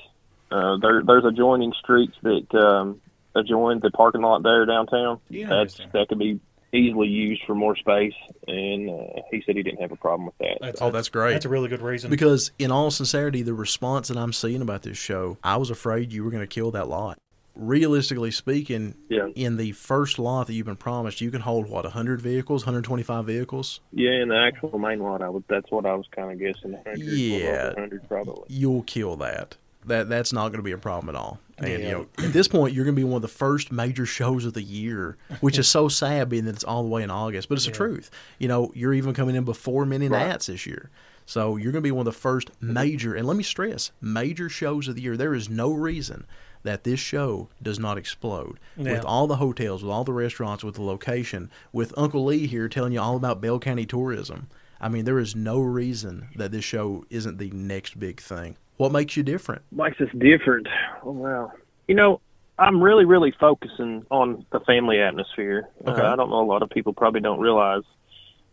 Uh, 0.51 0.77
there 0.81 1.03
there's 1.05 1.25
adjoining 1.25 1.73
streets 1.79 2.15
that 2.23 2.47
um, 2.55 2.99
adjoin 3.35 3.79
the 3.79 3.91
parking 3.91 4.21
lot 4.21 4.41
there 4.43 4.65
downtown. 4.65 5.19
Yeah, 5.29 5.47
That's 5.49 5.79
that 5.93 6.07
could 6.09 6.17
be 6.19 6.39
easily 6.71 7.07
used 7.07 7.41
for 7.47 7.55
more 7.55 7.75
space, 7.75 8.13
and 8.47 8.89
uh, 8.89 9.21
he 9.31 9.41
said 9.45 9.55
he 9.55 9.63
didn't 9.63 9.81
have 9.81 9.91
a 9.91 9.95
problem 9.95 10.25
with 10.27 10.37
that. 10.39 10.57
That's, 10.61 10.81
Oh, 10.81 10.91
that's 10.91 11.09
great. 11.09 11.33
That's 11.33 11.45
a 11.45 11.49
really 11.49 11.67
good 11.67 11.81
reason. 11.81 12.09
Because 12.11 12.51
in 12.59 12.71
all 12.71 12.91
sincerity, 12.91 13.41
the 13.41 13.53
response 13.55 14.07
that 14.09 14.17
I'm 14.17 14.33
seeing 14.33 14.61
about 14.61 14.83
this 14.83 14.97
show, 14.97 15.37
I 15.43 15.57
was 15.57 15.69
afraid 15.69 16.11
you 16.13 16.23
were 16.23 16.31
gonna 16.31 16.45
kill 16.47 16.71
that 16.71 16.87
lot. 16.87 17.17
Realistically 17.59 18.31
speaking, 18.31 18.95
Yeah. 19.09 19.27
in 19.35 19.57
the 19.57 19.73
first 19.73 20.17
lot 20.17 20.47
that 20.47 20.53
you've 20.53 20.65
been 20.65 20.75
promised, 20.77 21.19
you 21.19 21.29
can 21.29 21.41
hold 21.41 21.69
what 21.69 21.83
100 21.83 22.21
vehicles, 22.21 22.65
125 22.65 23.25
vehicles. 23.25 23.81
Yeah, 23.91 24.21
in 24.21 24.29
the 24.29 24.37
actual 24.37 24.79
main 24.79 24.99
lot, 24.99 25.21
I 25.21 25.27
would. 25.29 25.43
That's 25.49 25.69
what 25.69 25.85
I 25.85 25.93
was 25.93 26.05
kind 26.15 26.31
of 26.31 26.39
guessing. 26.39 26.71
100, 26.73 26.97
Yeah. 26.99 27.67
100 27.73 28.07
probably. 28.07 28.43
you'll 28.47 28.83
kill 28.83 29.17
that. 29.17 29.57
That 29.85 30.09
that's 30.09 30.33
not 30.33 30.49
going 30.49 30.59
to 30.59 30.63
be 30.63 30.71
a 30.73 30.77
problem 30.77 31.13
at 31.13 31.19
all. 31.19 31.39
And 31.57 31.83
you 31.83 31.89
know, 31.91 32.05
at 32.17 32.31
this 32.33 32.47
point, 32.47 32.73
you're 32.73 32.85
going 32.85 32.95
to 32.95 32.99
be 32.99 33.03
one 33.05 33.17
of 33.17 33.21
the 33.21 33.27
first 33.27 33.71
major 33.71 34.05
shows 34.05 34.45
of 34.45 34.53
the 34.53 34.61
year, 34.61 35.17
which 35.41 35.57
is 35.57 35.67
so 35.67 35.87
sad, 35.89 36.29
being 36.29 36.45
that 36.45 36.55
it's 36.55 36.63
all 36.63 36.83
the 36.83 36.89
way 36.89 37.03
in 37.03 37.09
August. 37.11 37.49
But 37.49 37.55
it's 37.57 37.65
the 37.65 37.71
truth. 37.71 38.09
You 38.39 38.47
know, 38.47 38.71
you're 38.75 38.93
even 38.93 39.13
coming 39.13 39.35
in 39.35 39.43
before 39.45 39.85
Mini 39.85 40.07
Right. 40.07 40.27
Nats 40.27 40.45
this 40.47 40.65
year, 40.65 40.89
so 41.25 41.55
you're 41.57 41.71
going 41.71 41.81
to 41.81 41.87
be 41.87 41.91
one 41.91 42.05
of 42.07 42.13
the 42.13 42.19
first 42.19 42.49
major. 42.61 43.13
And 43.15 43.25
let 43.27 43.35
me 43.37 43.43
stress, 43.43 43.91
major 44.01 44.47
shows 44.49 44.87
of 44.89 44.95
the 44.95 45.01
year. 45.01 45.15
There 45.17 45.33
is 45.33 45.49
no 45.49 45.71
reason 45.73 46.25
that 46.63 46.83
this 46.83 46.99
show 46.99 47.47
does 47.61 47.79
not 47.79 47.97
explode 47.97 48.59
Yeah. 48.77 48.93
with 48.93 49.05
all 49.05 49.27
the 49.27 49.37
hotels, 49.37 49.83
with 49.83 49.91
all 49.91 50.03
the 50.03 50.13
restaurants, 50.13 50.63
with 50.63 50.75
the 50.75 50.83
location, 50.83 51.49
with 51.71 51.93
Uncle 51.97 52.25
Lee 52.25 52.47
here 52.47 52.67
telling 52.67 52.91
you 52.93 52.99
all 53.01 53.15
about 53.15 53.41
Bell 53.41 53.59
County 53.59 53.85
tourism. 53.85 54.47
I 54.81 54.89
mean, 54.89 55.05
there 55.05 55.19
is 55.19 55.35
no 55.35 55.59
reason 55.59 56.27
that 56.35 56.51
this 56.51 56.63
show 56.63 57.05
isn't 57.09 57.37
the 57.37 57.49
next 57.51 57.99
big 57.99 58.19
thing. 58.19 58.55
What 58.77 58.91
makes 58.91 59.17
you 59.17 59.23
different? 59.23 59.61
Makes 59.71 59.99
us 60.01 60.07
different. 60.17 60.67
Oh 61.03 61.11
wow. 61.11 61.51
You 61.87 61.95
know, 61.95 62.21
I'm 62.57 62.81
really, 62.81 63.05
really 63.05 63.33
focusing 63.39 64.05
on 64.11 64.45
the 64.51 64.59
family 64.61 64.99
atmosphere. 65.01 65.67
Okay. 65.87 66.01
Uh, 66.01 66.13
I 66.13 66.15
don't 66.15 66.29
know. 66.29 66.41
A 66.41 66.45
lot 66.45 66.61
of 66.61 66.69
people 66.69 66.93
probably 66.93 67.19
don't 67.21 67.39
realize, 67.39 67.83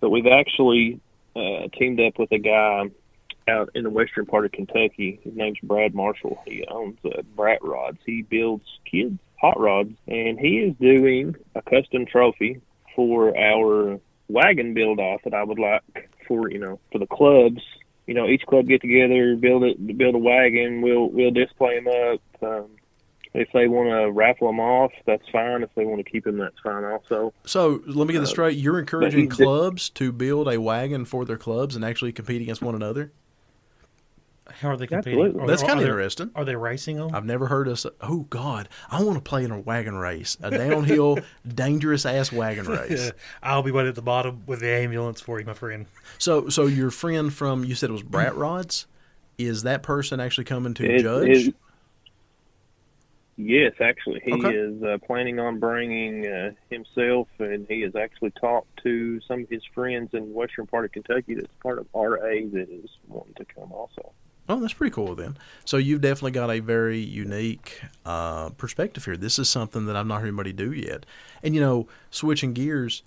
but 0.00 0.10
we've 0.10 0.26
actually 0.26 1.00
uh, 1.36 1.68
teamed 1.78 2.00
up 2.00 2.18
with 2.18 2.30
a 2.32 2.38
guy 2.38 2.84
out 3.48 3.70
in 3.74 3.84
the 3.84 3.90
western 3.90 4.26
part 4.26 4.44
of 4.44 4.52
Kentucky. 4.52 5.20
His 5.22 5.34
name's 5.34 5.58
Brad 5.62 5.94
Marshall. 5.94 6.42
He 6.46 6.64
owns 6.68 6.98
uh, 7.04 7.22
Brat 7.34 7.62
Rods. 7.62 7.98
He 8.04 8.22
builds 8.22 8.64
kids 8.90 9.18
hot 9.40 9.58
rods, 9.60 9.92
and 10.08 10.38
he 10.38 10.58
is 10.58 10.74
doing 10.80 11.36
a 11.54 11.62
custom 11.62 12.06
trophy 12.06 12.60
for 12.94 13.36
our 13.36 14.00
wagon 14.28 14.74
build 14.74 14.98
off 14.98 15.20
that 15.24 15.34
I 15.34 15.44
would 15.44 15.58
like 15.58 16.10
for 16.26 16.50
you 16.50 16.58
know 16.58 16.80
for 16.90 16.98
the 16.98 17.06
clubs. 17.06 17.62
You 18.06 18.14
know, 18.14 18.28
each 18.28 18.42
club 18.46 18.68
get 18.68 18.80
together, 18.80 19.34
build 19.36 19.64
it, 19.64 19.98
build 19.98 20.14
a 20.14 20.18
wagon. 20.18 20.80
We'll 20.80 21.10
we'll 21.10 21.32
display 21.32 21.80
them 21.80 21.88
up. 21.88 22.20
Um, 22.42 22.70
if 23.34 23.48
they 23.52 23.68
want 23.68 23.90
to 23.90 24.10
raffle 24.10 24.46
them 24.46 24.60
off, 24.60 24.92
that's 25.04 25.28
fine. 25.30 25.62
If 25.62 25.70
they 25.74 25.84
want 25.84 26.02
to 26.02 26.10
keep 26.10 26.24
them, 26.24 26.38
that's 26.38 26.58
fine 26.62 26.84
also. 26.84 27.34
So 27.44 27.82
let 27.84 28.06
me 28.06 28.14
get 28.14 28.20
this 28.20 28.30
Uh, 28.30 28.32
straight. 28.32 28.56
You're 28.56 28.78
encouraging 28.78 29.28
clubs 29.28 29.90
to 29.90 30.10
build 30.10 30.48
a 30.48 30.58
wagon 30.58 31.04
for 31.04 31.24
their 31.26 31.36
clubs 31.36 31.76
and 31.76 31.84
actually 31.84 32.12
compete 32.12 32.40
against 32.40 32.62
one 32.62 32.74
another. 32.74 33.12
How 34.48 34.68
are 34.70 34.76
they 34.76 34.86
competing? 34.86 35.18
Absolutely. 35.20 35.42
Are- 35.42 35.46
That's 35.46 35.62
are 35.62 35.66
kind 35.66 35.78
of 35.80 35.84
they- 35.84 35.90
interesting. 35.90 36.30
Are 36.34 36.44
they 36.44 36.56
racing 36.56 36.96
them? 36.96 37.14
I've 37.14 37.24
never 37.24 37.46
heard 37.46 37.68
us. 37.68 37.84
Oh 38.00 38.26
God, 38.30 38.68
I 38.90 39.02
want 39.02 39.16
to 39.16 39.22
play 39.22 39.44
in 39.44 39.50
a 39.50 39.60
wagon 39.60 39.96
race, 39.96 40.36
a 40.42 40.50
downhill, 40.50 41.18
dangerous 41.46 42.06
ass 42.06 42.32
wagon 42.32 42.66
race. 42.66 43.12
I'll 43.42 43.62
be 43.62 43.70
waiting 43.72 43.88
at 43.90 43.94
the 43.96 44.02
bottom 44.02 44.42
with 44.46 44.60
the 44.60 44.68
ambulance 44.70 45.20
for 45.20 45.38
you, 45.40 45.46
my 45.46 45.54
friend. 45.54 45.86
So, 46.18 46.48
so 46.48 46.66
your 46.66 46.90
friend 46.90 47.32
from 47.32 47.64
you 47.64 47.74
said 47.74 47.90
it 47.90 47.92
was 47.92 48.02
Brat 48.02 48.34
Rods. 48.36 48.86
Is 49.38 49.64
that 49.64 49.82
person 49.82 50.20
actually 50.20 50.44
coming 50.44 50.74
to 50.74 50.84
It- 50.94 51.02
judge? 51.02 51.28
it- 51.48 51.54
yes, 53.36 53.74
actually, 53.80 54.20
he 54.24 54.32
Okay. 54.32 54.54
is 54.54 54.82
uh, 54.82 54.98
planning 55.06 55.38
on 55.38 55.58
bringing 55.58 56.26
uh, 56.26 56.52
himself, 56.70 57.28
and 57.38 57.66
he 57.68 57.82
has 57.82 57.94
actually 57.94 58.30
talked 58.30 58.82
to 58.84 59.20
some 59.22 59.42
of 59.42 59.48
his 59.50 59.62
friends 59.74 60.10
in 60.14 60.28
the 60.28 60.34
western 60.34 60.66
part 60.66 60.84
of 60.86 60.92
Kentucky. 60.92 61.34
That's 61.34 61.52
part 61.62 61.78
of 61.78 61.86
RA 61.94 62.18
that 62.52 62.68
is 62.70 62.88
wanting 63.08 63.34
to 63.34 63.44
come 63.44 63.72
also. 63.72 64.12
Oh, 64.48 64.60
that's 64.60 64.72
pretty 64.72 64.94
cool 64.94 65.14
then. 65.14 65.36
So 65.64 65.76
you've 65.76 66.00
definitely 66.00 66.32
got 66.32 66.50
a 66.50 66.60
very 66.60 66.98
unique 66.98 67.80
uh, 68.04 68.50
perspective 68.50 69.04
here. 69.04 69.16
This 69.16 69.38
is 69.38 69.48
something 69.48 69.86
that 69.86 69.96
I've 69.96 70.06
not 70.06 70.20
heard 70.20 70.28
anybody 70.28 70.52
do 70.52 70.72
yet. 70.72 71.04
And 71.42 71.54
you 71.54 71.60
know, 71.60 71.88
switching 72.10 72.52
gears, 72.52 73.02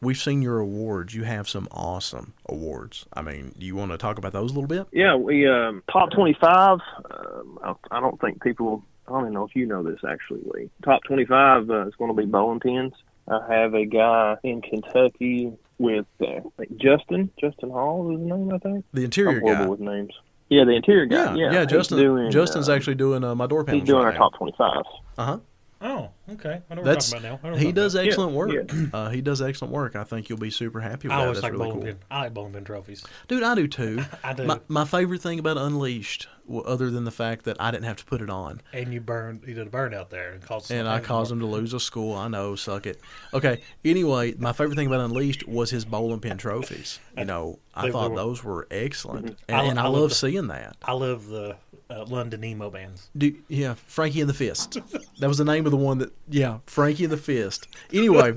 we've 0.00 0.18
seen 0.18 0.42
your 0.42 0.58
awards. 0.58 1.14
You 1.14 1.24
have 1.24 1.48
some 1.48 1.68
awesome 1.70 2.34
awards. 2.46 3.06
I 3.12 3.22
mean, 3.22 3.54
do 3.58 3.66
you 3.66 3.74
want 3.74 3.90
to 3.90 3.98
talk 3.98 4.18
about 4.18 4.32
those 4.32 4.52
a 4.52 4.54
little 4.54 4.68
bit? 4.68 4.86
Yeah, 4.92 5.16
we 5.16 5.48
um, 5.48 5.82
top 5.92 6.10
twenty-five. 6.12 6.78
Um, 7.10 7.58
I, 7.62 7.74
I 7.90 8.00
don't 8.00 8.20
think 8.20 8.42
people 8.42 8.84
I 9.06 9.12
don't 9.12 9.22
even 9.22 9.32
know 9.34 9.44
if 9.44 9.54
you 9.54 9.66
know 9.66 9.82
this 9.82 10.00
actually, 10.08 10.40
Lee. 10.54 10.70
Top 10.82 11.02
25 11.04 11.68
uh, 11.68 11.86
is 11.86 11.94
going 11.96 12.14
to 12.14 12.16
be 12.16 12.26
bowling 12.26 12.60
pins. 12.60 12.94
I 13.28 13.40
have 13.52 13.74
a 13.74 13.84
guy 13.84 14.36
in 14.42 14.62
Kentucky 14.62 15.52
with 15.78 16.06
uh, 16.22 16.40
Justin. 16.76 17.30
Justin 17.40 17.70
Hall 17.70 18.10
is 18.12 18.20
his 18.20 18.28
name, 18.28 18.52
I 18.52 18.58
think. 18.58 18.84
The 18.92 19.00
I'm 19.02 19.04
interior 19.04 19.40
horrible 19.40 19.64
guy. 19.64 19.70
with 19.70 19.80
names. 19.80 20.14
Yeah, 20.48 20.64
the 20.64 20.72
interior 20.72 21.06
Yeah, 21.10 21.24
guy. 21.26 21.34
yeah. 21.36 21.52
Yeah, 21.52 21.60
he's 21.60 21.70
Justin. 21.70 21.98
doing, 21.98 22.30
Justin's 22.30 22.68
uh, 22.68 22.74
actually 22.74 22.94
doing 22.96 23.24
uh, 23.24 23.34
my 23.34 23.46
door 23.46 23.64
panels. 23.64 23.82
He's 23.82 23.86
doing 23.88 24.04
right 24.04 24.12
our 24.14 24.18
now. 24.18 24.28
top 24.30 24.34
25. 24.38 24.82
Uh 25.18 25.24
huh. 25.24 25.38
Oh, 25.86 26.10
okay. 26.32 26.62
I 26.70 26.74
know 26.74 26.80
what 26.80 26.84
That's 26.86 27.12
we're 27.12 27.20
talking 27.20 27.30
about 27.30 27.42
now. 27.42 27.48
I 27.48 27.50
know 27.50 27.56
what 27.56 27.62
he 27.62 27.72
does 27.72 27.92
talking 27.92 28.08
excellent 28.08 28.32
Yeah, 28.32 28.38
work. 28.38 28.72
Uh, 28.94 29.10
he 29.10 29.20
does 29.20 29.42
excellent 29.42 29.72
work. 29.74 29.94
I 29.96 30.04
think 30.04 30.28
you'll 30.30 30.38
be 30.38 30.50
super 30.50 30.80
happy 30.80 31.08
with 31.08 31.12
about. 31.12 31.14
I 31.14 31.16
that. 31.18 31.22
always 31.24 31.36
That's 31.36 31.42
like 31.42 31.52
really 31.52 31.64
bowling 31.66 31.76
cool. 31.80 31.86
pin. 31.86 31.98
I 32.10 32.20
like 32.22 32.34
bowling 32.34 32.52
pin 32.54 32.64
trophies. 32.64 33.04
Dude, 33.28 33.42
I 33.42 33.54
do 33.54 33.68
too. 33.68 34.02
I 34.24 34.32
do. 34.32 34.44
My, 34.44 34.60
my 34.68 34.84
favorite 34.86 35.20
thing 35.20 35.38
about 35.38 35.58
Unleashed, 35.58 36.26
w- 36.46 36.64
other 36.64 36.90
than 36.90 37.04
the 37.04 37.10
fact 37.10 37.44
that 37.44 37.60
I 37.60 37.70
didn't 37.70 37.84
have 37.84 37.96
to 37.96 38.04
put 38.06 38.22
it 38.22 38.30
on, 38.30 38.62
And 38.72 38.94
you 38.94 39.00
burned, 39.02 39.42
you 39.46 39.52
did 39.54 39.66
a 39.66 39.70
burn 39.70 39.92
out 39.92 40.08
there 40.10 40.32
and 40.32 40.42
caused. 40.42 40.70
and 40.70 40.88
I 40.88 41.00
caused 41.00 41.30
him 41.30 41.40
to 41.40 41.46
lose 41.46 41.74
a 41.74 41.80
school. 41.80 42.14
I 42.16 42.28
know, 42.28 42.56
suck 42.56 42.86
it. 42.86 42.98
Okay. 43.34 43.60
Anyway, 43.84 44.34
my 44.38 44.52
favorite 44.54 44.76
thing 44.76 44.86
about 44.86 45.00
Unleashed 45.00 45.46
was 45.46 45.68
his 45.70 45.84
bowling 45.84 46.20
pin 46.20 46.38
trophies. 46.38 46.98
You 47.18 47.24
know, 47.26 47.58
I 47.74 47.82
They 47.86 47.92
thought 47.92 48.12
were- 48.12 48.16
those 48.16 48.42
were 48.42 48.66
excellent, 48.70 49.36
I- 49.48 49.52
and, 49.58 49.68
and 49.70 49.78
I, 49.78 49.82
I 49.82 49.86
love 49.88 50.00
love 50.00 50.08
the- 50.10 50.14
seeing 50.16 50.46
that. 50.48 50.76
I 50.82 50.92
love 50.92 51.26
the 51.28 51.56
uh, 51.90 52.04
London 52.06 52.42
emo 52.44 52.70
bands. 52.70 53.08
Do, 53.16 53.34
yeah, 53.48 53.74
Frankie 53.86 54.20
and 54.20 54.28
the 54.30 54.34
Fist. 54.34 54.78
That 55.20 55.28
was 55.28 55.38
the 55.38 55.44
name 55.44 55.66
of 55.66 55.70
the 55.70 55.76
one 55.76 55.98
that. 55.98 56.12
Yeah, 56.28 56.58
Frankie 56.66 57.04
and 57.04 57.12
the 57.12 57.16
Fist. 57.18 57.68
Anyway, 57.92 58.34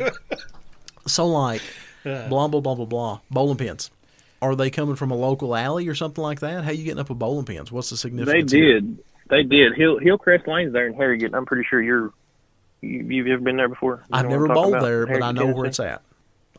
so 1.08 1.26
like, 1.28 1.62
Yeah. 2.04 2.28
blah 2.28 2.48
blah 2.48 2.62
blah 2.62 2.76
blah 2.76 2.86
blah. 2.86 3.20
Bowling 3.32 3.58
pins. 3.58 3.90
Are 4.42 4.56
they 4.56 4.70
coming 4.70 4.96
from 4.96 5.10
a 5.12 5.16
local 5.16 5.56
alley 5.56 5.88
or 5.88 5.96
something 5.96 6.24
like 6.24 6.42
that? 6.42 6.64
How 6.64 6.72
you 6.72 6.84
getting 6.84 7.00
up 7.00 7.10
with 7.10 7.18
bowling 7.18 7.46
pins? 7.46 7.72
What's 7.72 7.90
the 7.90 7.96
They 7.96 8.00
significance? 8.00 8.52
here? 8.52 8.74
did. 8.82 9.00
They 9.30 9.44
did. 9.44 9.74
Hill 9.76 9.98
Hillcrest 9.98 10.48
Lane's 10.48 10.74
there 10.74 10.88
in 10.88 10.94
Harrogate. 10.94 11.34
I'm 11.34 11.46
pretty 11.46 11.66
sure 11.70 11.82
you're. 11.82 12.14
You, 12.82 13.00
you've 13.10 13.28
ever 13.28 13.42
been 13.42 13.58
there 13.58 13.68
before? 13.68 14.04
You 14.10 14.20
I've 14.20 14.30
never 14.30 14.48
bowled 14.48 14.76
about? 14.76 14.84
there, 14.84 15.06
but 15.08 15.16
I 15.24 15.28
Harrogate, 15.28 15.36
know 15.48 15.54
where 15.56 15.66
it's 15.66 15.80
at. 15.80 16.02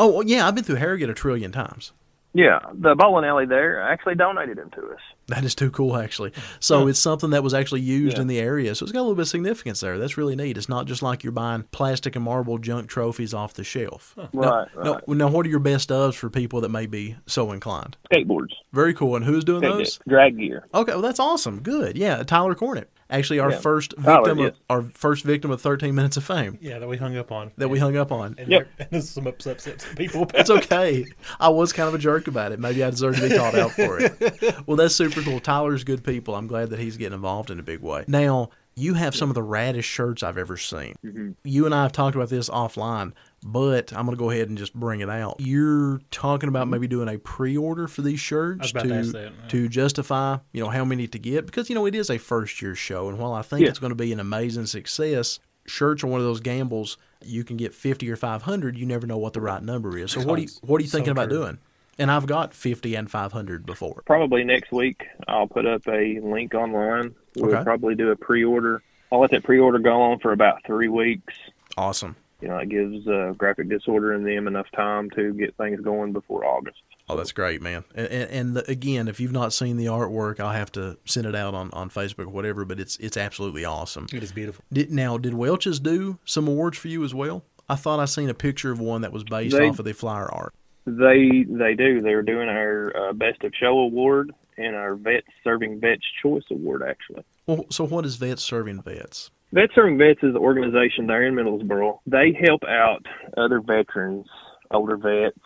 Oh 0.01 0.21
yeah, 0.23 0.47
I've 0.49 0.55
been 0.55 0.65
through 0.65 0.77
Harrogate 0.77 1.09
a 1.11 1.15
trillion 1.15 1.53
times. 1.53 1.93
Yeah, 2.35 2.59
the 2.75 2.95
bowling 2.95 3.25
alley 3.25 3.47
there 3.47 3.81
actually 3.83 4.15
donated 4.15 4.59
them 4.59 4.71
to 4.77 4.83
us. 4.93 5.01
That 5.29 5.45
is 5.45 5.55
too 5.55 5.71
cool, 5.71 5.97
actually. 5.97 6.33
So 6.61 6.87
it's 6.87 6.99
something 6.99 7.31
that 7.31 7.43
was 7.43 7.53
actually 7.55 7.81
used 7.81 8.17
Yeah. 8.17 8.23
in 8.23 8.27
the 8.29 8.39
area. 8.39 8.75
So 8.75 8.85
it's 8.85 8.93
got 8.93 9.01
a 9.01 9.03
little 9.03 9.15
bit 9.17 9.23
of 9.23 9.29
significance 9.29 9.81
there. 9.81 9.99
That's 9.99 10.17
really 10.19 10.37
neat. 10.37 10.57
It's 10.57 10.69
not 10.69 10.87
just 10.87 11.03
like 11.03 11.25
you're 11.25 11.33
buying 11.33 11.65
plastic 11.71 12.17
and 12.17 12.25
marble 12.25 12.59
junk 12.59 12.89
trophies 12.89 13.33
off 13.35 13.55
the 13.55 13.65
shelf. 13.65 14.15
Now, 14.17 14.29
Right, 14.33 14.69
now- 14.77 14.93
right. 14.95 15.09
now, 15.09 15.29
what 15.29 15.47
are 15.47 15.49
your 15.49 15.59
best 15.59 15.89
ofs 15.89 16.15
for 16.15 16.29
people 16.31 16.61
that 16.61 16.69
may 16.71 16.87
be 16.87 17.17
so 17.27 17.51
inclined? 17.53 17.97
Skateboards, 18.13 18.53
Very 18.73 18.95
cool. 18.95 19.17
And 19.17 19.25
who's 19.25 19.45
doing 19.45 19.63
Skate 19.63 19.73
those? 19.73 19.99
drag 20.07 20.39
gear. 20.39 20.65
Okay, 20.75 20.93
well 20.93 21.03
that's 21.03 21.21
awesome. 21.21 21.61
Good. 21.61 21.97
Yeah, 21.99 22.23
Tyler 22.23 22.55
Cornett. 22.55 22.87
Actually, 23.11 23.39
our 23.41 23.51
Yeah. 23.53 23.59
first 23.59 23.95
victim, 23.97 24.39
yes. 24.39 24.49
of, 24.51 24.57
our 24.69 24.83
first 24.83 25.25
victim 25.25 25.51
of 25.51 25.61
13 25.63 25.95
minutes 25.95 26.17
of 26.19 26.25
fame 26.25 26.59
Yeah, 26.61 26.79
that 26.79 26.89
we 26.89 26.97
hung 26.99 27.17
up 27.17 27.33
on. 27.33 27.53
that 27.57 27.69
we 27.69 27.79
hung 27.79 27.97
up 27.97 28.13
on. 28.13 28.35
And, 28.39 28.49
Yep. 28.49 28.69
and 28.79 28.89
there's 28.91 29.09
some 29.09 29.27
upset 29.27 29.57
upset 29.57 29.87
people. 29.97 30.23
About 30.25 30.41
It's 30.41 30.51
okay. 30.51 31.07
I 31.41 31.49
was 31.49 31.73
kind 31.73 31.89
of 31.89 31.95
a 31.95 31.99
jerk 31.99 32.29
about 32.29 32.53
it. 32.53 32.59
Maybe 32.61 32.85
I 32.85 32.91
deserve 32.91 33.17
to 33.17 33.29
be 33.29 33.35
called 33.37 33.55
out 33.55 33.73
for 33.73 33.99
it. 34.01 34.13
Well, 34.67 34.77
that's 34.77 34.95
super 34.95 35.23
cool. 35.23 35.41
Tyler's 35.41 35.85
good 35.85 36.05
people. 36.05 36.35
I'm 36.35 36.47
glad 36.47 36.69
that 36.71 36.79
he's 36.79 36.97
getting 36.99 37.15
involved 37.15 37.51
in 37.51 37.59
a 37.59 37.63
big 37.63 37.81
way. 37.81 38.05
Now, 38.07 38.51
you 38.77 38.95
have 38.95 39.15
some 39.17 39.31
of 39.31 39.35
the 39.35 39.43
raddest 39.43 39.85
shirts 39.85 40.23
I've 40.23 40.37
ever 40.39 40.57
seen. 40.57 40.95
Mm-hmm. 41.05 41.31
You 41.45 41.65
and 41.67 41.75
I 41.75 41.83
have 41.85 41.93
talked 41.93 42.15
about 42.15 42.29
this 42.29 42.49
offline, 42.51 43.13
but 43.43 43.93
I'm 43.93 44.05
going 44.05 44.17
to 44.17 44.21
go 44.21 44.31
ahead 44.31 44.49
and 44.49 44.59
just 44.59 44.75
bring 44.75 45.01
it 45.01 45.09
out. 45.09 45.37
You're 45.39 46.01
talking 46.11 46.49
about 46.49 46.63
mm-hmm. 46.65 46.71
maybe 46.73 46.89
doing 46.89 47.09
a 47.09 47.19
pre-order 47.19 47.87
for 47.89 48.03
these 48.03 48.21
shirts 48.21 48.61
was 48.61 48.71
about 48.73 48.83
to 48.83 48.89
to 48.89 48.95
ask 48.95 49.13
that, 49.13 49.33
yeah. 49.43 49.49
to 49.49 49.69
justify, 49.69 50.39
you 50.53 50.63
know, 50.63 50.71
how 50.71 50.85
many 50.85 51.07
to 51.09 51.19
get 51.19 51.47
because 51.47 51.69
you 51.69 51.75
know 51.75 51.87
it 51.87 51.95
is 51.95 52.11
a 52.11 52.19
first 52.19 52.61
year 52.61 52.75
show, 52.75 53.09
and 53.09 53.19
while 53.19 53.33
I 53.33 53.43
think 53.43 53.63
Yeah. 53.63 53.69
it's 53.69 53.79
going 53.79 53.91
to 53.91 53.97
be 53.97 54.13
an 54.13 54.21
amazing 54.21 54.67
success, 54.67 55.39
shirts 55.67 56.03
are 56.03 56.09
one 56.09 56.21
of 56.21 56.27
those 56.27 56.41
gambles. 56.41 56.97
You 57.25 57.45
can 57.45 57.57
get 57.57 57.75
50 57.75 58.11
or 58.11 58.17
500. 58.17 58.77
You 58.79 58.87
never 58.87 59.07
know 59.07 59.19
what 59.19 59.33
the 59.33 59.41
right 59.41 59.63
number 59.63 59.97
is. 59.99 60.13
So 60.13 60.21
what 60.21 60.39
are 60.39 60.43
you 60.43 60.49
what 60.63 60.79
are 60.81 60.83
you 60.83 60.89
So 60.89 60.99
thinking 60.99 61.13
about 61.13 61.29
true. 61.29 61.39
doing? 61.39 61.59
And 62.01 62.13
I've 62.13 62.27
got 62.27 62.55
50 62.55 62.95
and 62.95 63.11
500 63.11 63.67
before. 63.67 64.03
Probably 64.07 64.45
next 64.45 64.71
week, 64.71 65.05
I'll 65.27 65.49
put 65.49 65.67
up 65.67 65.83
a 65.89 66.21
link 66.21 66.55
online. 66.55 67.13
We'll 67.37 67.53
Okay. 67.53 67.65
probably 67.65 67.97
do 67.97 68.11
a 68.13 68.17
pre-order. 68.17 68.83
I'll 69.11 69.21
let 69.21 69.33
that 69.33 69.43
pre-order 69.43 69.81
go 69.81 70.01
on 70.03 70.21
for 70.21 70.33
about 70.33 70.65
three 70.65 70.87
weeks. 70.87 71.35
Awesome. 71.77 72.15
You 72.41 72.49
know, 72.49 72.59
it 72.59 72.69
gives 72.69 73.07
uh, 73.09 73.35
graphic 73.37 73.69
disorder 73.69 74.13
and 74.13 74.25
them 74.25 74.47
enough 74.47 74.67
time 74.75 75.11
to 75.11 75.35
get 75.35 75.57
things 75.57 75.81
going 75.81 76.13
before 76.13 76.45
August. 76.45 76.79
Oh, 77.09 77.17
that's 77.17 77.33
great, 77.33 77.61
man. 77.61 77.85
And, 77.95 78.07
and, 78.07 78.31
and 78.31 78.57
the, 78.57 78.71
again, 78.71 79.09
if 79.09 79.19
you've 79.19 79.33
not 79.33 79.53
seen 79.53 79.77
the 79.77 79.87
artwork, 79.87 80.39
I'll 80.39 80.53
have 80.53 80.71
to 80.73 80.99
send 81.05 81.27
it 81.27 81.35
out 81.35 81.55
on, 81.55 81.71
on 81.73 81.91
Facebook 81.91 82.27
or 82.27 82.31
whatever. 82.31 82.65
But 82.65 82.79
it's 82.79 82.97
it's 82.99 83.17
absolutely 83.17 83.65
awesome. 83.65 84.07
It 84.13 84.23
is 84.23 84.31
beautiful. 84.31 84.65
Did, 84.73 84.93
now, 84.93 85.19
did 85.19 85.35
Welch's 85.35 85.81
do 85.81 86.19
some 86.25 86.47
awards 86.47 86.79
for 86.79 86.89
you 86.89 87.03
as 87.05 87.15
well? 87.15 87.45
I 87.69 87.75
thought 87.75 87.99
I 87.99 88.05
seen 88.05 88.29
a 88.29 88.35
picture 88.35 88.71
of 88.71 88.79
one 88.79 89.01
that 89.03 89.13
was 89.13 89.25
based 89.25 89.57
They- 89.57 89.69
off 89.69 89.79
of 89.79 89.85
the 89.85 89.93
flyer 89.95 90.33
art. 90.33 90.55
They 90.87 91.45
they 91.47 91.75
do. 91.75 92.01
They're 92.01 92.23
doing 92.23 92.49
our 92.49 92.97
uh, 92.97 93.13
best 93.13 93.43
of 93.45 93.53
show 93.61 93.79
award 93.79 94.33
and 94.57 94.75
our 94.75 94.95
vets 94.95 95.27
serving 95.45 95.81
vets 95.81 96.03
choice 96.23 96.45
award 96.51 96.83
actually. 96.83 97.25
Well, 97.47 97.67
so 97.71 97.87
what 97.87 98.07
is 98.07 98.17
Vets 98.17 98.43
Serving 98.43 98.83
Vets? 98.83 99.31
Vets 99.53 99.75
Serving 99.75 99.97
Vets 99.99 100.23
is 100.23 100.35
an 100.35 100.37
organization 100.37 101.07
there 101.07 101.25
in 101.27 101.35
Middlesboro. 101.35 102.01
They 102.07 102.39
help 102.47 102.63
out 102.65 103.05
other 103.37 103.61
veterans, 103.61 104.27
older 104.71 104.97
vets 104.97 105.39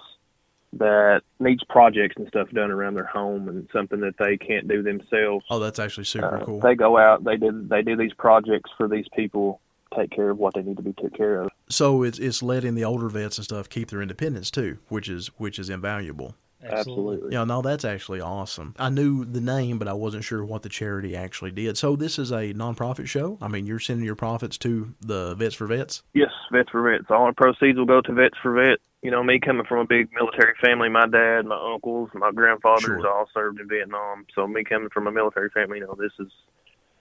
that 0.75 1.21
needs 1.39 1.63
projects 1.69 2.17
and 2.17 2.27
stuff 2.29 2.49
done 2.51 2.71
around 2.71 2.95
their 2.95 3.05
home 3.05 3.49
and 3.49 3.69
something 3.73 4.01
that 4.01 4.15
they 4.19 4.37
can't 4.37 4.67
do 4.67 4.83
themselves. 4.83 5.45
Oh, 5.51 5.59
that's 5.59 5.79
actually 5.79 6.05
super 6.05 6.37
Uh, 6.37 6.45
cool. 6.45 6.61
They 6.61 6.75
go 6.75 6.97
out, 6.99 7.25
they 7.25 7.37
do 7.37 7.65
they 7.69 7.83
do 7.83 7.95
these 7.95 8.15
projects 8.15 8.71
for 8.77 8.89
these 8.89 9.07
people, 9.15 9.61
take 9.97 10.11
care 10.11 10.31
of 10.31 10.39
what 10.39 10.55
they 10.55 10.63
need 10.63 10.79
to 10.79 10.83
be 10.83 10.95
took 10.95 11.15
care 11.15 11.43
of. 11.43 11.51
So 11.69 12.03
it's 12.03 12.19
it's 12.19 12.43
letting 12.43 12.75
the 12.75 12.85
older 12.85 13.09
vets 13.09 13.37
and 13.39 13.45
stuff 13.45 13.69
keep 13.69 13.91
their 13.91 14.01
independence 14.03 14.51
too, 14.51 14.79
which 14.89 15.09
is 15.09 15.29
which 15.37 15.59
is 15.59 15.69
invaluable. 15.71 16.35
Absolutely. 16.65 17.33
Yeah, 17.33 17.45
no, 17.45 17.63
that's 17.63 17.85
actually 17.85 18.21
awesome. 18.21 18.75
I 18.79 18.89
knew 18.89 19.25
the 19.25 19.41
name, 19.41 19.79
but 19.79 19.89
I 19.89 19.93
wasn't 19.93 20.25
sure 20.25 20.45
what 20.45 20.63
the 20.63 20.69
charity 20.69 21.17
actually 21.17 21.51
did. 21.51 21.77
So 21.77 21.97
this 21.97 22.19
is 22.19 22.31
a 22.31 22.53
nonprofit 22.55 23.09
show. 23.09 23.39
I 23.41 23.49
mean, 23.49 23.67
you're 23.67 23.79
sending 23.81 24.05
your 24.05 24.15
profits 24.17 24.59
to 24.59 24.95
the 25.01 25.35
Vets 25.35 25.55
for 25.55 25.67
Vets. 25.67 26.03
Yes, 26.15 26.31
Vets 26.53 26.71
for 26.71 26.83
Vets. 26.83 27.07
All 27.11 27.25
our 27.25 27.33
proceeds 27.33 27.79
will 27.79 27.87
go 27.87 28.01
to 28.01 28.13
Vets 28.13 28.37
for 28.43 28.53
Vets. 28.53 28.83
You 29.03 29.11
know, 29.11 29.25
me 29.25 29.41
coming 29.41 29.65
from 29.67 29.81
a 29.81 29.85
big 29.85 30.09
military 30.15 30.55
family, 30.63 30.89
my 30.89 31.07
dad, 31.09 31.45
my 31.45 31.73
uncles, 31.75 32.11
my 32.15 32.31
grandfathers 32.31 32.85
Sure. 32.85 33.09
all 33.09 33.29
served 33.35 33.59
in 33.61 33.69
Vietnam. 33.69 34.27
So 34.35 34.47
me 34.47 34.63
coming 34.63 34.91
from 34.91 35.09
a 35.09 35.13
military 35.13 35.51
family, 35.51 35.79
you 35.79 35.87
know, 35.87 35.97
this 35.99 36.13
is 36.21 36.31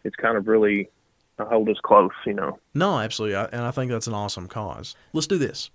it's 0.04 0.16
kind 0.16 0.36
of 0.36 0.48
really 0.48 0.90
hold 1.40 1.70
us 1.70 1.78
close, 1.84 2.12
you 2.26 2.34
know. 2.34 2.58
No, 2.74 3.00
absolutely, 3.00 3.36
I, 3.36 3.46
and 3.46 3.62
I 3.62 3.72
think 3.72 3.92
that's 3.92 4.08
an 4.08 4.14
awesome 4.14 4.48
cause. 4.48 4.96
Let's 5.14 5.28
do 5.28 5.38
this. 5.38 5.70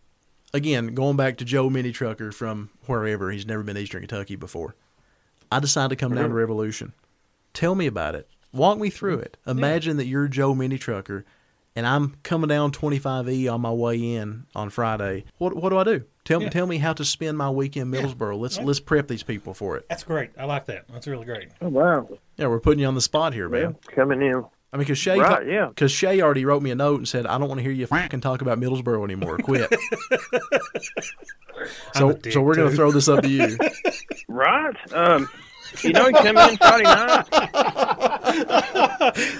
Again, 0.54 0.94
going 0.94 1.16
back 1.16 1.36
to 1.38 1.44
Joe 1.44 1.68
Mini 1.68 1.92
Trucker 1.92 2.32
from 2.32 2.70
wherever, 2.86 3.30
he's 3.30 3.46
never 3.46 3.62
been 3.62 3.74
to 3.74 3.80
Eastern 3.80 4.00
Kentucky 4.00 4.36
before. 4.36 4.74
I 5.50 5.60
decided 5.60 5.90
to 5.90 5.96
come 5.96 6.14
down 6.14 6.28
to 6.28 6.34
Revolution. 6.34 6.92
Tell 7.52 7.74
me 7.74 7.86
about 7.86 8.14
it. 8.14 8.28
Walk 8.52 8.78
me 8.78 8.90
through 8.90 9.18
it. 9.18 9.36
Imagine 9.46 9.96
that 9.98 10.06
you're 10.06 10.28
Joe 10.28 10.54
Mini 10.54 10.78
Trucker, 10.78 11.24
and 11.74 11.86
I'm 11.86 12.16
coming 12.22 12.48
down 12.48 12.72
25E 12.72 13.52
on 13.52 13.60
my 13.60 13.70
way 13.70 14.14
in 14.14 14.46
on 14.54 14.70
Friday. 14.70 15.24
What 15.38 15.54
what 15.54 15.70
do 15.70 15.78
I 15.78 15.84
do? 15.84 16.04
Tell 16.24 16.40
me 16.40 16.48
tell 16.48 16.66
me 16.66 16.78
how 16.78 16.92
to 16.94 17.04
spend 17.04 17.36
my 17.36 17.50
weekend 17.50 17.94
in 17.94 18.02
Middlesboro. 18.02 18.38
Let's 18.38 18.58
let's 18.58 18.80
prep 18.80 19.08
these 19.08 19.22
people 19.22 19.54
for 19.54 19.76
it. 19.76 19.86
That's 19.88 20.04
great. 20.04 20.30
I 20.38 20.44
like 20.44 20.66
that. 20.66 20.86
That's 20.88 21.06
really 21.06 21.24
great. 21.26 21.50
Oh 21.60 21.68
wow. 21.68 22.08
Yeah, 22.36 22.46
we're 22.46 22.60
putting 22.60 22.80
you 22.80 22.86
on 22.86 22.94
the 22.94 23.00
spot 23.00 23.34
here, 23.34 23.48
man. 23.48 23.76
Yeah, 23.88 23.94
coming 23.94 24.22
in. 24.22 24.44
I 24.72 24.76
mean, 24.76 24.82
because 24.84 24.98
Shay, 24.98 25.18
Right, 25.18 25.46
yeah. 25.46 25.66
because 25.68 25.90
Shay 25.92 26.20
already 26.20 26.44
wrote 26.44 26.62
me 26.62 26.70
a 26.70 26.74
note 26.74 26.98
and 26.98 27.08
said, 27.08 27.26
"I 27.26 27.38
don't 27.38 27.48
want 27.48 27.58
to 27.58 27.62
hear 27.62 27.72
you 27.72 27.86
fucking 27.86 28.20
talk 28.20 28.42
about 28.42 28.58
Middlesboro 28.58 29.04
anymore. 29.04 29.38
Quit." 29.38 29.72
So, 31.94 32.12
dick, 32.12 32.32
so 32.34 32.42
we're 32.42 32.54
gonna 32.54 32.70
throw 32.70 32.92
this 32.92 33.08
up 33.08 33.22
to 33.22 33.28
you. 33.30 33.56
Right. 34.28 34.76
Um 34.92 35.28
you 35.82 35.92
know 35.92 36.06
he 36.06 36.12
coming 36.12 36.50
in 36.50 36.56
Friday 36.56 36.82
night. 36.84 37.26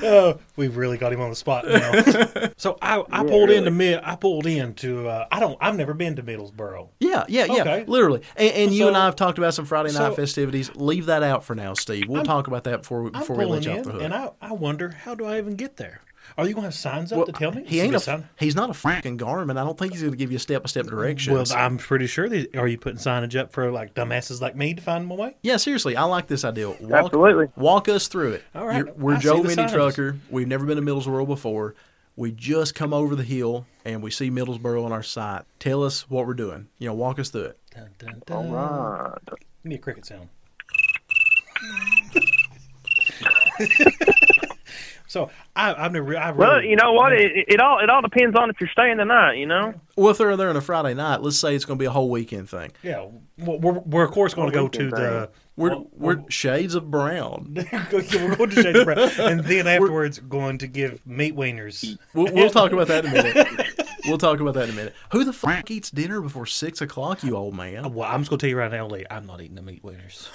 Oh, 0.02 0.38
we've 0.56 0.76
really 0.76 0.98
got 0.98 1.12
him 1.12 1.20
on 1.20 1.30
the 1.30 1.36
spot 1.36 1.66
now. 1.66 2.50
so 2.56 2.78
I, 2.80 2.98
I 3.10 3.22
Yeah, 3.22 3.28
pulled 3.28 3.48
really. 3.48 3.56
into 3.56 3.70
mid. 3.70 4.00
I 4.02 4.16
pulled 4.16 4.46
into. 4.46 5.08
Uh, 5.08 5.26
I 5.30 5.40
don't. 5.40 5.56
I've 5.60 5.76
never 5.76 5.94
been 5.94 6.16
to 6.16 6.22
Middlesboro. 6.22 6.88
Yeah, 7.00 7.24
yeah, 7.28 7.44
yeah. 7.46 7.60
Okay. 7.62 7.84
Literally. 7.86 8.22
And, 8.36 8.52
and 8.54 8.72
you 8.72 8.82
So- 8.84 8.88
and 8.88 8.96
I 8.96 9.04
have 9.06 9.16
talked 9.16 9.38
about 9.38 9.54
some 9.54 9.64
Friday 9.64 9.88
night 9.92 9.94
so- 9.98 10.14
festivities. 10.14 10.74
Leave 10.76 11.06
that 11.06 11.22
out 11.22 11.44
for 11.44 11.54
now, 11.54 11.74
Steve. 11.74 12.08
We'll 12.08 12.24
talk 12.24 12.46
about 12.46 12.64
that 12.64 12.82
before 12.82 13.02
we, 13.02 13.10
I'm 13.12 13.20
before 13.20 13.36
we 13.36 13.44
let 13.44 13.64
you 13.64 13.72
off 13.72 13.84
the 13.84 13.92
hook. 13.92 14.02
and 14.02 14.14
I, 14.14 14.30
I 14.40 14.52
wonder 14.52 14.90
how 14.90 15.14
do 15.14 15.24
I 15.24 15.38
even 15.38 15.56
get 15.56 15.76
there? 15.76 16.00
Are 16.38 16.46
you 16.46 16.52
going 16.54 16.62
to 16.62 16.68
have 16.68 16.74
signs 16.74 17.12
up 17.12 17.16
Well, 17.18 17.26
to 17.26 17.32
tell 17.32 17.52
me? 17.52 17.64
he 17.66 17.80
ain't 17.80 17.94
a, 17.94 18.00
sign- 18.00 18.28
he's 18.38 18.54
not 18.54 18.68
a 18.70 18.74
fucking 18.74 19.18
Garmin. 19.18 19.52
I 19.58 19.64
don't 19.64 19.78
think 19.78 19.92
he's 19.92 20.02
going 20.02 20.12
to 20.12 20.18
give 20.18 20.30
you 20.32 20.38
step 20.38 20.62
by 20.62 20.68
step 20.68 20.84
Well, 20.86 20.96
directions. 20.96 21.52
I'm 21.52 21.78
pretty 21.78 22.06
sure. 22.06 22.28
That, 22.28 22.54
are 22.56 22.68
you 22.68 22.78
putting 22.78 22.98
signage 22.98 23.38
up 23.38 23.52
for 23.52 23.70
like 23.70 23.94
dumbasses 23.94 24.40
like 24.40 24.54
me 24.56 24.74
to 24.74 24.82
find 24.82 25.06
my 25.06 25.14
way? 25.14 25.36
yeah, 25.42 25.56
seriously, 25.56 25.96
I 25.96 26.04
like 26.04 26.26
this 26.26 26.44
idea. 26.44 26.68
Walk, 26.70 26.92
Absolutely. 27.06 27.48
Walk 27.56 27.88
us 27.88 28.08
through 28.08 28.32
it. 28.32 28.44
All 28.54 28.66
right, 28.66 28.78
You're- 28.78 28.92
we're 28.96 29.14
I 29.14 29.18
Joe 29.18 29.42
Mini. 29.42 29.66
Trucker. 29.68 30.16
We've 30.30 30.48
never 30.48 30.64
been 30.66 30.76
to 30.76 30.82
Middlesboro 30.82 31.26
before. 31.26 31.74
We 32.16 32.32
just 32.32 32.74
come 32.74 32.94
over 32.94 33.14
the 33.14 33.22
hill 33.24 33.66
and 33.84 34.02
we 34.02 34.10
see 34.10 34.30
Middlesboro 34.30 34.84
on 34.84 34.92
our 34.92 35.02
site. 35.02 35.42
Tell 35.58 35.82
us 35.82 36.08
what 36.08 36.26
we're 36.26 36.32
doing. 36.34 36.68
You 36.78 36.88
know, 36.88 36.94
walk 36.94 37.18
us 37.18 37.28
through 37.28 37.42
it. 37.44 37.58
Dun, 37.74 37.90
dun, 37.98 38.22
dun. 38.24 38.50
right. 38.50 39.18
Give 39.28 39.38
me 39.64 39.74
a 39.74 39.78
cricket 39.78 40.06
sound. 40.06 40.28
So 45.06 45.30
I, 45.54 45.74
I've 45.74 45.92
never. 45.92 46.16
I 46.16 46.30
really, 46.30 46.38
Well, 46.38 46.62
you 46.62 46.76
know 46.76 46.92
what? 46.92 47.12
It, 47.12 47.32
it 47.48 47.60
all 47.60 47.78
it 47.78 47.90
all 47.90 48.02
depends 48.02 48.36
on 48.36 48.50
if 48.50 48.60
you're 48.60 48.70
staying 48.70 48.96
the 48.98 49.04
night. 49.04 49.34
You 49.38 49.46
know. 49.46 49.74
Well, 49.96 50.10
if 50.10 50.18
they're 50.18 50.36
there 50.36 50.50
on 50.50 50.56
a 50.56 50.60
Friday 50.60 50.94
night, 50.94 51.22
let's 51.22 51.38
say 51.38 51.54
it's 51.54 51.64
going 51.64 51.78
to 51.78 51.82
be 51.82 51.86
a 51.86 51.90
whole 51.90 52.10
weekend 52.10 52.48
thing. 52.50 52.72
Yeah, 52.82 53.06
well, 53.38 53.58
we're, 53.58 53.78
we're 53.80 54.04
of 54.04 54.10
course 54.10 54.34
going 54.34 54.50
to 54.50 54.54
go 54.54 54.68
to 54.68 54.78
weekend 54.78 54.92
the. 54.92 55.30
We're 55.56 55.70
well, 55.70 55.86
we're 55.92 56.24
shades 56.28 56.74
of 56.74 56.90
brown. 56.90 57.54
we're 57.72 58.36
going 58.36 58.50
to 58.50 58.62
Shades 58.62 58.78
of 58.78 58.84
Brown, 58.84 59.10
and 59.18 59.40
then 59.40 59.66
afterwards 59.66 60.18
going 60.18 60.58
to 60.58 60.66
give 60.66 61.04
meat 61.06 61.34
wieners. 61.34 61.96
We'll, 62.12 62.32
we'll 62.34 62.50
talk 62.50 62.72
about 62.72 62.88
that 62.88 63.06
in 63.06 63.10
a 63.10 63.22
minute. 63.22 63.82
We'll 64.06 64.18
talk 64.18 64.38
about 64.38 64.54
that 64.54 64.64
in 64.64 64.70
a 64.70 64.72
minute. 64.74 64.94
Who 65.10 65.24
the 65.24 65.32
fuck 65.32 65.68
eats 65.68 65.90
dinner 65.90 66.20
before 66.20 66.46
six 66.46 66.80
o'clock? 66.80 67.24
You 67.24 67.34
old 67.34 67.56
man. 67.56 67.92
Well, 67.92 68.08
I'm 68.08 68.20
just 68.20 68.30
going 68.30 68.38
to 68.38 68.46
tell 68.46 68.50
you 68.50 68.56
right 68.56 68.70
now, 68.70 68.86
Lee. 68.86 69.04
I'm 69.10 69.26
not 69.26 69.40
eating 69.40 69.56
the 69.56 69.62
meat 69.62 69.82
wieners. 69.82 70.28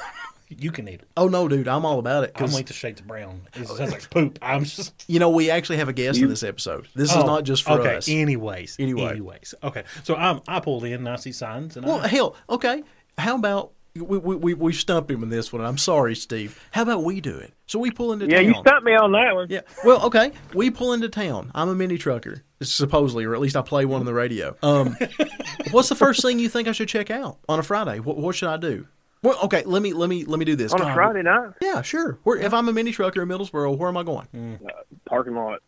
You 0.59 0.71
can 0.71 0.87
eat 0.87 1.01
it. 1.01 1.07
Oh 1.17 1.27
no, 1.27 1.47
dude, 1.47 1.67
I'm 1.67 1.85
all 1.85 1.99
about 1.99 2.23
it. 2.23 2.31
I'm 2.35 2.39
'cause, 2.41 2.51
going 2.51 2.65
to 2.65 2.73
Shades 2.73 3.01
of 3.01 3.07
Brown. 3.07 3.41
It 3.55 3.67
sounds 3.67 3.91
like 3.91 4.09
poop. 4.11 4.39
I'm 4.41 4.63
just. 4.65 5.05
you 5.07 5.19
know 5.19 5.29
we 5.29 5.49
actually 5.49 5.77
have 5.77 5.89
a 5.89 5.93
guest 5.93 6.19
in 6.19 6.29
this 6.29 6.43
episode. 6.43 6.87
This 6.95 7.09
is 7.11 7.17
Oh, 7.17 7.25
not 7.25 7.43
just 7.43 7.63
for 7.63 7.79
okay. 7.79 7.95
us. 7.97 8.09
Anyways, 8.09 8.75
Anyway. 8.79 9.03
anyways, 9.09 9.53
okay. 9.63 9.83
So 10.03 10.15
I'm 10.15 10.41
I 10.47 10.59
pulled 10.59 10.83
in 10.85 10.93
and 10.93 11.09
I 11.09 11.15
see 11.15 11.31
signs 11.31 11.77
and 11.77 11.85
Well, 11.85 11.99
I, 12.01 12.07
hell, 12.07 12.35
okay. 12.49 12.83
How 13.17 13.35
about 13.35 13.71
we 13.95 14.17
we 14.17 14.35
we 14.35 14.53
we 14.53 14.73
stumped 14.73 15.11
him 15.11 15.21
in 15.23 15.29
this 15.29 15.51
one? 15.51 15.63
I'm 15.63 15.77
sorry, 15.77 16.15
Steve. 16.15 16.59
How 16.71 16.83
about 16.83 17.03
we 17.03 17.19
do 17.21 17.37
it? 17.37 17.53
So 17.67 17.77
we 17.79 17.91
pull 17.91 18.13
into 18.13 18.25
town. 18.25 18.31
Yeah, 18.31 18.37
town. 18.37 18.45
you 18.47 18.53
stumped 18.61 18.83
me 18.85 18.95
on 18.95 19.11
that 19.11 19.35
one. 19.35 19.47
Yeah. 19.49 19.61
Well, 19.83 20.05
okay. 20.05 20.31
We 20.53 20.69
pull 20.71 20.93
into 20.93 21.09
town. 21.09 21.51
I'm 21.53 21.67
a 21.69 21.75
mini 21.75 21.97
trucker, 21.97 22.43
supposedly, 22.61 23.25
or 23.25 23.33
at 23.35 23.41
least 23.41 23.55
I 23.57 23.61
play 23.61 23.85
one 23.85 23.99
on 24.01 24.05
the 24.05 24.13
radio. 24.13 24.55
Um, 24.63 24.95
what's 25.71 25.89
the 25.89 25.95
first 25.95 26.21
thing 26.21 26.39
you 26.39 26.49
think 26.49 26.67
I 26.67 26.71
should 26.71 26.87
check 26.89 27.11
out 27.11 27.37
on 27.49 27.59
a 27.59 27.63
Friday? 27.63 27.99
What, 27.99 28.17
what 28.17 28.35
should 28.35 28.49
I 28.49 28.57
do? 28.57 28.87
Well, 29.23 29.37
okay. 29.43 29.63
Let 29.65 29.81
me 29.81 29.93
let 29.93 30.09
me 30.09 30.25
let 30.25 30.39
me 30.39 30.45
do 30.45 30.55
this. 30.55 30.73
On 30.73 30.81
a 30.81 30.93
Friday 30.93 31.21
night, 31.21 31.51
Yeah, 31.61 31.81
sure. 31.81 32.17
Where, 32.23 32.37
if 32.37 32.53
I'm 32.53 32.67
a 32.67 32.73
mini 32.73 32.91
trucker 32.91 33.21
in 33.21 33.29
Middlesboro, 33.29 33.77
where 33.77 33.89
am 33.89 33.97
I 33.97 34.03
going? 34.03 34.27
Mm. 34.33 34.65
Uh, 34.65 34.69
parking 35.07 35.35
lot 35.35 35.59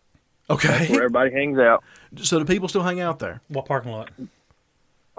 Okay. 0.49 0.87
where 0.89 1.03
everybody 1.03 1.31
hangs 1.31 1.59
out. 1.59 1.83
So 2.17 2.39
do 2.39 2.45
people 2.45 2.67
still 2.67 2.83
hang 2.83 2.99
out 2.99 3.19
there? 3.19 3.41
what 3.49 3.65
parking 3.65 3.91
lot? 3.91 4.09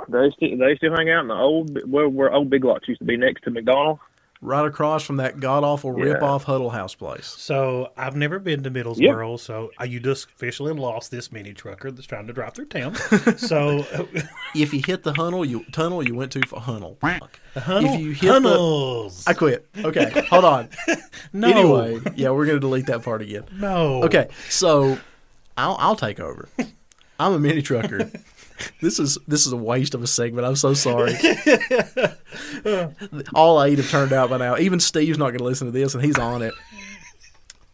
They 0.09 0.30
still 0.37 0.59
they 0.59 0.76
still 0.76 0.95
hang 0.97 1.11
out 1.11 1.22
in 1.22 1.28
the 1.28 1.35
old 1.35 1.78
where 1.91 2.09
where 2.09 2.32
old 2.32 2.51
Big 2.51 2.64
Lots 2.64 2.89
used 2.89 2.99
to 3.01 3.05
be 3.07 3.16
next 3.16 3.43
to 3.45 3.51
McDonald's. 3.51 4.01
Right 4.47 4.66
across 4.66 5.03
from 5.03 5.16
that 5.16 5.40
god 5.40 5.64
awful 5.64 5.99
Yeah. 5.99 6.05
rip 6.05 6.22
off 6.22 6.45
Huddle 6.45 6.68
House 6.68 6.95
place. 6.95 7.26
So 7.26 7.92
I've 7.97 8.14
never 8.14 8.38
been 8.38 8.62
to 8.64 8.70
Middlesboro, 8.70 9.40
so 9.40 9.70
uh, 9.80 9.84
you 9.84 10.01
just 10.01 10.26
officially 10.26 10.74
lost 10.74 11.11
this 11.11 11.32
mini 11.32 11.55
trucker 11.55 11.90
that's 11.90 12.07
trying 12.07 12.26
to 12.26 12.34
drive 12.34 12.53
through 12.53 12.66
town. 12.66 12.95
so 13.38 13.86
If 14.55 14.74
you 14.74 14.82
hit 14.86 15.03
the 15.03 15.14
tunnel, 15.14 15.47
you 15.47 15.64
tunnel 15.72 16.07
you 16.07 16.14
went 16.14 16.30
to 16.32 16.42
for 16.47 16.61
Hunnel. 16.61 16.99
The 17.55 17.61
Hunnel, 17.61 17.95
If 17.95 18.01
you 18.01 18.11
hit 18.11 18.20
the- 18.20 18.32
Hunnels. 18.32 19.24
I 19.26 19.32
quit. 19.32 19.66
Okay, 19.78 20.11
hold 20.28 20.45
on. 20.45 20.68
no, 21.32 21.49
Anyway, 21.49 22.01
yeah, 22.14 22.28
we're 22.30 22.45
gonna 22.45 22.61
delete 22.61 22.84
that 22.86 23.03
part 23.03 23.22
again. 23.22 23.45
no. 23.55 24.03
Okay, 24.05 24.28
so 24.51 24.99
I'll 25.57 25.76
I'll 25.80 25.97
take 25.97 26.20
over. 26.20 26.51
I'm 27.18 27.32
a 27.32 27.38
mini 27.38 27.62
trucker. 27.62 28.11
This 28.80 28.98
is 28.98 29.18
this 29.26 29.46
is 29.46 29.52
a 29.52 29.57
waste 29.57 29.94
of 29.94 30.02
a 30.02 30.07
segment. 30.07 30.46
I'm 30.46 30.57
so 30.57 30.74
sorry. 30.74 31.14
All 33.34 33.62
eight 33.62 33.78
have 33.78 33.90
turned 33.90 34.12
out 34.12 34.30
by 34.30 34.36
now. 34.36 34.57
Even 34.59 34.78
Steve's 34.78 35.18
not 35.18 35.30
going 35.30 35.38
to 35.38 35.44
listen 35.44 35.66
to 35.66 35.72
this, 35.72 35.94
and 35.94 36.05
he's 36.05 36.18
on 36.18 36.42
it. 36.42 36.55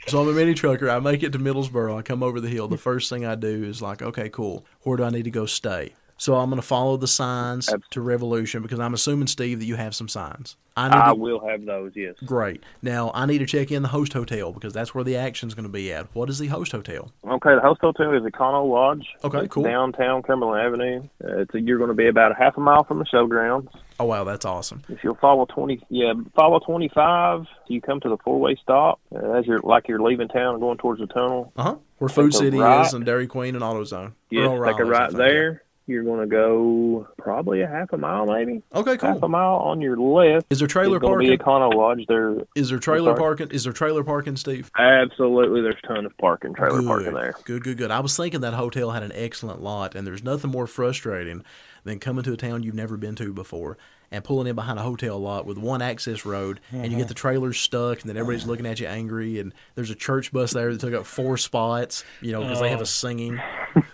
So 0.06 0.20
I'm 0.20 0.28
a 0.28 0.32
mini 0.32 0.54
trucker. 0.54 0.88
I 0.88 0.98
make 0.98 1.22
it 1.22 1.32
to 1.32 1.38
Middlesboro. 1.38 1.98
I 1.98 2.02
come 2.02 2.22
over 2.22 2.40
the 2.40 2.48
hill. 2.48 2.66
The 2.66 2.78
first 2.78 3.10
thing 3.10 3.26
I 3.26 3.34
do 3.34 3.64
is 3.64 3.82
like, 3.82 4.02
okay, 4.02 4.28
cool. 4.28 4.64
Where 4.82 4.96
do 4.96 5.04
I 5.04 5.10
need 5.10 5.24
to 5.24 5.30
go 5.30 5.46
stay? 5.46 5.94
So 6.20 6.34
I'm 6.36 6.50
going 6.50 6.60
to 6.60 6.66
follow 6.66 6.98
the 6.98 7.08
signs 7.08 7.70
to 7.92 8.00
Revolution 8.02 8.60
because 8.60 8.78
I'm 8.78 8.92
assuming 8.92 9.26
Steve 9.26 9.58
that 9.60 9.64
you 9.64 9.76
have 9.76 9.94
some 9.94 10.06
signs. 10.06 10.54
I 10.76 10.88
need 10.88 10.94
I 10.94 11.08
to, 11.08 11.14
will 11.14 11.48
have 11.48 11.64
those. 11.64 11.92
Yes. 11.94 12.14
great. 12.26 12.62
Now 12.82 13.10
I 13.14 13.24
need 13.24 13.38
to 13.38 13.46
check 13.46 13.72
in 13.72 13.80
the 13.80 13.88
host 13.88 14.12
hotel 14.12 14.52
because 14.52 14.74
that's 14.74 14.94
where 14.94 15.02
the 15.02 15.16
action's 15.16 15.54
going 15.54 15.64
to 15.64 15.72
be 15.72 15.90
at. 15.90 16.14
What 16.14 16.28
is 16.28 16.38
the 16.38 16.48
host 16.48 16.72
hotel? 16.72 17.10
Okay, 17.26 17.54
the 17.54 17.62
host 17.62 17.80
hotel 17.80 18.12
is 18.12 18.22
Econo 18.22 18.70
Lodge. 18.70 19.06
Okay, 19.24 19.48
cool. 19.48 19.62
Downtown 19.62 20.22
Cumberland 20.22 20.66
Avenue. 20.66 21.08
Uh, 21.24 21.38
it's 21.38 21.54
a, 21.54 21.60
you're 21.60 21.78
going 21.78 21.88
to 21.88 21.94
be 21.94 22.06
about 22.06 22.32
a 22.32 22.34
half 22.34 22.54
a 22.58 22.60
mile 22.60 22.84
from 22.84 22.98
the 22.98 23.06
showgrounds. 23.06 23.68
Oh 23.98 24.04
wow, 24.04 24.24
that's 24.24 24.44
awesome. 24.44 24.82
If 24.90 25.02
you'll 25.02 25.14
follow 25.14 25.46
twenty, 25.46 25.82
yeah, 25.88 26.12
follow 26.36 26.58
twenty 26.58 26.90
five. 26.94 27.46
You 27.68 27.80
come 27.80 27.98
to 28.00 28.10
the 28.10 28.18
four 28.18 28.38
way 28.38 28.56
stop 28.62 29.00
uh, 29.14 29.38
as 29.38 29.46
you're 29.46 29.60
like 29.60 29.88
you're 29.88 30.02
leaving 30.02 30.28
town 30.28 30.52
and 30.52 30.60
going 30.60 30.76
towards 30.76 31.00
the 31.00 31.06
tunnel. 31.06 31.50
Uh 31.56 31.62
huh. 31.62 31.76
Where 31.96 32.10
Food 32.10 32.34
City 32.34 32.58
right. 32.58 32.86
is 32.86 32.92
and 32.92 33.06
Dairy 33.06 33.26
Queen 33.26 33.54
and 33.54 33.64
AutoZone. 33.64 34.12
Yes, 34.30 34.48
Or 34.48 34.66
take 34.66 34.78
a 34.78 34.84
right 34.84 35.10
there. 35.10 35.62
You're 35.90 36.04
going 36.04 36.20
to 36.20 36.26
go 36.26 37.08
probably 37.18 37.62
a 37.62 37.66
half 37.66 37.92
a 37.92 37.96
mile, 37.98 38.24
maybe. 38.26 38.62
Okay, 38.74 38.96
half 39.00 39.22
a 39.22 39.28
mile 39.28 39.56
on 39.56 39.80
your 39.80 39.96
left. 39.96 40.46
Is 40.50 40.60
there 40.60 40.68
trailer 40.68 40.98
It's 40.98 41.04
to 41.04 41.18
be 41.18 41.36
parking? 41.36 41.70
Econo 41.70 41.74
Lodge. 41.74 42.06
There, 42.06 42.36
Is 42.54 42.70
there 42.70 42.78
trailer 42.78 43.14
parking? 43.16 43.50
Is 43.50 43.64
there 43.64 43.72
trailer 43.72 44.04
parking, 44.04 44.36
Steve? 44.36 44.70
absolutely, 44.78 45.62
there's 45.62 45.76
a 45.82 45.86
ton 45.86 46.06
of 46.06 46.16
parking, 46.18 46.54
trailer 46.54 46.78
good. 46.78 46.86
parking 46.86 47.14
there. 47.14 47.34
Good, 47.44 47.64
good, 47.64 47.76
good. 47.76 47.90
I 47.90 47.98
was 48.00 48.16
thinking 48.16 48.40
that 48.42 48.54
hotel 48.54 48.92
had 48.92 49.02
an 49.02 49.12
excellent 49.14 49.60
lot, 49.60 49.94
and 49.96 50.06
there's 50.06 50.22
nothing 50.22 50.50
more 50.50 50.68
frustrating 50.68 51.44
than 51.82 51.98
coming 51.98 52.22
to 52.24 52.32
a 52.32 52.36
town 52.36 52.62
you've 52.62 52.74
never 52.74 52.96
been 52.96 53.16
to 53.16 53.32
before 53.32 53.76
and 54.12 54.24
pulling 54.24 54.46
in 54.46 54.56
behind 54.56 54.78
a 54.78 54.82
hotel 54.82 55.18
lot 55.18 55.46
with 55.46 55.58
one 55.58 55.82
access 55.82 56.24
road, 56.24 56.60
and 56.72 56.90
you 56.90 56.98
get 56.98 57.08
the 57.08 57.14
mm-hmm. 57.14 57.20
trailers 57.20 57.58
stuck, 57.58 58.00
and 58.00 58.08
then 58.08 58.16
everybody's 58.16 58.46
looking 58.46 58.66
at 58.66 58.80
you 58.80 58.86
angry, 58.86 59.38
and 59.38 59.54
there's 59.74 59.90
a 59.90 59.94
church 59.94 60.32
bus 60.32 60.52
there 60.52 60.72
that 60.72 60.80
took 60.80 60.94
up 60.94 61.06
four 61.06 61.36
spots, 61.36 62.04
you 62.20 62.32
know, 62.32 62.42
because 62.42 62.60
they 62.60 62.70
have 62.70 62.80
a 62.80 62.82
oh. 62.82 62.84
singing. 62.84 63.40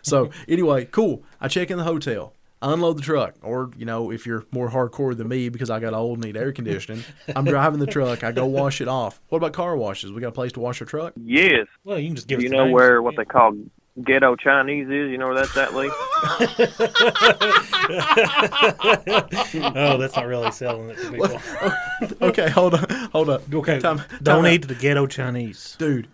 so 0.03 0.31
anyway, 0.49 0.87
cool. 0.87 1.23
I 1.41 1.49
check 1.49 1.71
in 1.71 1.79
the 1.79 1.85
hotel. 1.85 2.33
Unload 2.63 2.97
the 2.97 3.03
truck, 3.03 3.35
or 3.43 3.71
you 3.77 3.85
know, 3.85 4.11
if 4.11 4.25
you're 4.25 4.47
more 4.51 4.71
hardcore 4.71 5.15
than 5.15 5.29
me 5.29 5.51
because 5.51 5.69
I 5.69 5.79
got 5.79 5.93
old 5.93 6.17
and 6.17 6.25
need 6.25 6.39
air 6.39 6.53
conditioning, 6.53 7.05
I'm 7.37 7.45
driving 7.45 7.81
the 7.81 7.87
truck. 7.87 8.25
I 8.25 8.33
go 8.33 8.47
wash 8.47 8.81
it 8.81 8.89
off. 8.89 9.21
What 9.29 9.39
about 9.39 9.53
car 9.53 9.77
washes? 9.77 10.11
We 10.11 10.23
got 10.23 10.29
a 10.29 10.33
place 10.33 10.53
to 10.53 10.61
wash 10.61 10.81
our 10.81 10.87
truck? 10.87 11.13
Yes. 11.23 11.67
Well, 11.85 11.99
you 11.99 12.09
can 12.09 12.17
just 12.17 12.29
give 12.29 12.39
Do 12.39 12.41
us 12.41 12.45
you 12.45 12.49
the 12.49 12.57
know 12.57 12.65
names. 12.65 12.75
where 12.75 13.03
what 13.03 13.15
they 13.17 13.27
call 13.27 13.53
ghetto 14.05 14.37
Chinese 14.37 14.87
is? 14.89 15.11
You 15.11 15.19
know 15.19 15.27
where 15.27 15.35
that's 15.37 15.57
at, 15.57 15.75
Lee? 15.75 15.91
oh, 19.75 19.97
that's 19.99 20.17
not 20.17 20.27
really 20.27 20.51
selling 20.53 20.91
it 20.91 20.99
to 20.99 21.11
people. 21.11 21.41
Okay, 22.21 22.51
hold 22.51 22.75
on, 22.75 22.85
hold 23.13 23.31
on. 23.31 23.41
Okay, 23.53 23.81
Time- 23.81 24.03
don't 24.23 24.43
time 24.43 24.45
out. 24.45 24.53
eat 24.53 24.69
the 24.69 24.75
ghetto 24.75 25.07
Chinese. 25.07 25.77
dude. 25.79 26.09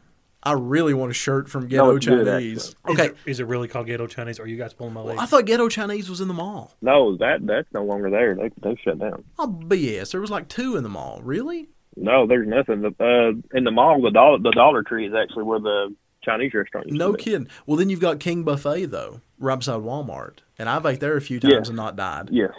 I 0.44 0.52
really 0.54 0.92
want 0.92 1.12
a 1.12 1.14
shirt 1.14 1.48
from 1.48 1.68
No, 1.68 1.68
Ghetto 1.68 1.92
good, 2.16 2.26
Chinese. 2.26 2.56
Is 2.64 2.74
okay, 2.88 3.06
it, 3.06 3.16
is 3.26 3.38
it 3.38 3.46
really 3.46 3.68
called 3.68 3.86
ghetto 3.86 4.08
Chinese? 4.08 4.40
Or 4.40 4.42
are 4.42 4.46
you 4.48 4.56
guys 4.56 4.72
pulling 4.74 4.92
my 4.92 5.00
leg? 5.00 5.18
I 5.18 5.24
thought 5.26 5.44
Ghetto 5.46 5.68
Chinese 5.68 6.10
was 6.10 6.20
in 6.20 6.26
the 6.26 6.34
mall. 6.34 6.72
No, 6.82 7.16
that 7.18 7.38
that's 7.46 7.68
no 7.72 7.84
longer 7.84 8.10
there. 8.10 8.34
They 8.34 8.50
they 8.60 8.76
shut 8.84 8.98
down. 8.98 9.22
Oh 9.38 9.46
BS! 9.46 10.10
There 10.10 10.20
was 10.20 10.30
like 10.32 10.48
two 10.48 10.74
in 10.76 10.82
the 10.82 10.88
mall. 10.88 11.20
Really? 11.22 11.68
No, 11.96 12.26
there's 12.26 12.48
nothing. 12.48 12.84
Uh, 12.84 13.56
in 13.56 13.62
the 13.64 13.70
mall, 13.70 14.02
the 14.02 14.10
dollar 14.10 14.38
the 14.38 14.50
Dollar 14.50 14.82
Tree 14.82 15.06
is 15.06 15.14
actually 15.14 15.44
where 15.44 15.60
the 15.60 15.94
Chinese 16.24 16.54
restaurant. 16.54 16.90
No 16.90 17.14
kidding. 17.14 17.48
Well, 17.66 17.76
then 17.76 17.90
you've 17.90 18.00
got 18.00 18.20
King 18.20 18.42
Buffet 18.44 18.86
though, 18.86 19.20
right 19.38 19.56
beside 19.56 19.80
Walmart, 19.80 20.38
and 20.58 20.68
I've 20.68 20.86
ate 20.86 21.00
there 21.00 21.16
a 21.16 21.20
few 21.20 21.40
times 21.40 21.52
Yes. 21.54 21.68
and 21.68 21.76
not 21.76 21.96
died. 21.96 22.28
Yes. 22.30 22.52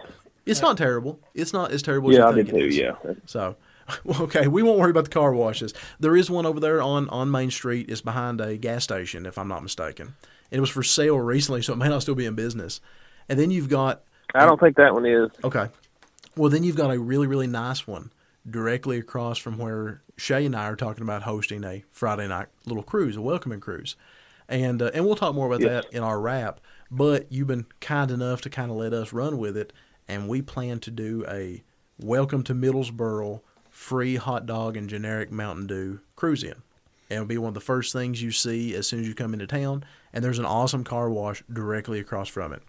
It's 0.46 0.62
not 0.62 0.78
terrible. 0.78 1.20
It's 1.34 1.54
not 1.54 1.72
as 1.72 1.82
terrible 1.82 2.10
as 2.10 2.18
Yeah, 2.18 2.26
you 2.26 2.32
I 2.32 2.34
think 2.36 2.48
did 2.50 2.56
it 2.56 2.60
too. 2.60 2.68
is. 2.68 2.78
Yeah. 2.78 3.14
So, 3.26 3.56
okay, 4.22 4.48
we 4.48 4.62
won't 4.62 4.78
worry 4.80 4.92
about 4.92 5.06
the 5.06 5.10
car 5.10 5.34
washes. 5.34 5.74
There 6.00 6.18
is 6.18 6.30
one 6.30 6.46
over 6.46 6.60
there 6.60 6.82
on, 6.82 7.08
on 7.10 7.32
Main 7.32 7.50
Street. 7.50 7.90
It's 7.90 8.02
behind 8.02 8.42
a 8.42 8.58
gas 8.58 8.84
station, 8.84 9.26
if 9.26 9.38
I'm 9.38 9.48
not 9.48 9.64
mistaken. 9.64 10.16
And 10.52 10.58
it 10.58 10.62
was 10.62 10.70
for 10.70 10.84
sale 10.84 11.18
recently, 11.18 11.62
so 11.62 11.74
it 11.74 11.78
may 11.78 11.88
not 11.88 12.02
still 12.02 12.16
be 12.16 12.26
in 12.26 12.36
business. 12.36 12.82
And 13.30 13.40
then 13.40 13.52
you've 13.52 13.70
got 13.70 14.04
I 14.36 14.46
don't 14.46 14.60
think 14.60 14.76
that 14.78 14.94
one 14.94 15.06
is. 15.06 15.30
Okay. 15.44 15.68
Well, 16.36 16.50
then 16.50 16.64
you've 16.64 16.76
got 16.76 16.92
a 16.94 17.00
really, 17.00 17.28
really 17.28 17.48
nice 17.48 17.86
one 17.88 18.12
directly 18.50 18.98
across 18.98 19.38
from 19.38 19.58
where 19.58 20.02
Shay 20.16 20.46
and 20.46 20.56
I 20.56 20.66
are 20.66 20.76
talking 20.76 21.04
about 21.04 21.24
hosting 21.24 21.64
a 21.64 21.84
Friday 21.92 22.28
night 22.28 22.48
little 22.66 22.84
cruise, 22.84 23.16
a 23.16 23.22
welcoming 23.22 23.60
cruise. 23.60 23.96
And 24.48 24.82
uh, 24.82 24.92
and 24.94 25.06
we'll 25.06 25.16
talk 25.16 25.36
more 25.36 25.48
about 25.48 25.62
that 25.62 25.86
in 25.92 26.04
our 26.04 26.20
wrap. 26.20 26.60
But 26.92 27.32
you've 27.32 27.48
been 27.48 27.66
kind 27.80 28.12
enough 28.12 28.42
to 28.42 28.50
kind 28.50 28.70
of 28.70 28.78
let 28.78 28.94
us 28.94 29.14
run 29.14 29.38
with 29.38 29.58
it, 29.58 29.74
and 30.08 30.28
we 30.28 30.42
plan 30.42 30.80
to 30.82 30.92
do 30.92 31.26
a 31.28 31.64
welcome 31.98 32.44
to 32.44 32.54
Middlesboro 32.54 33.42
free 33.70 34.18
hot 34.18 34.46
dog 34.46 34.78
and 34.78 34.90
generic 34.90 35.32
Mountain 35.32 35.68
Dew 35.68 36.02
cruise 36.16 36.44
in. 36.44 36.62
And 37.10 37.18
it'll 37.18 37.26
be 37.26 37.38
one 37.38 37.50
of 37.50 37.54
the 37.54 37.62
first 37.62 37.94
things 37.94 38.22
you 38.22 38.32
see 38.32 38.76
as 38.76 38.88
soon 38.88 39.00
as 39.00 39.08
you 39.08 39.16
come 39.16 39.34
into 39.34 39.48
town. 39.48 39.84
And 40.12 40.24
there's 40.24 40.40
an 40.40 40.46
awesome 40.46 40.84
car 40.84 41.10
wash 41.10 41.44
directly 41.52 42.00
across 42.00 42.28
from 42.28 42.54
it 42.54 42.62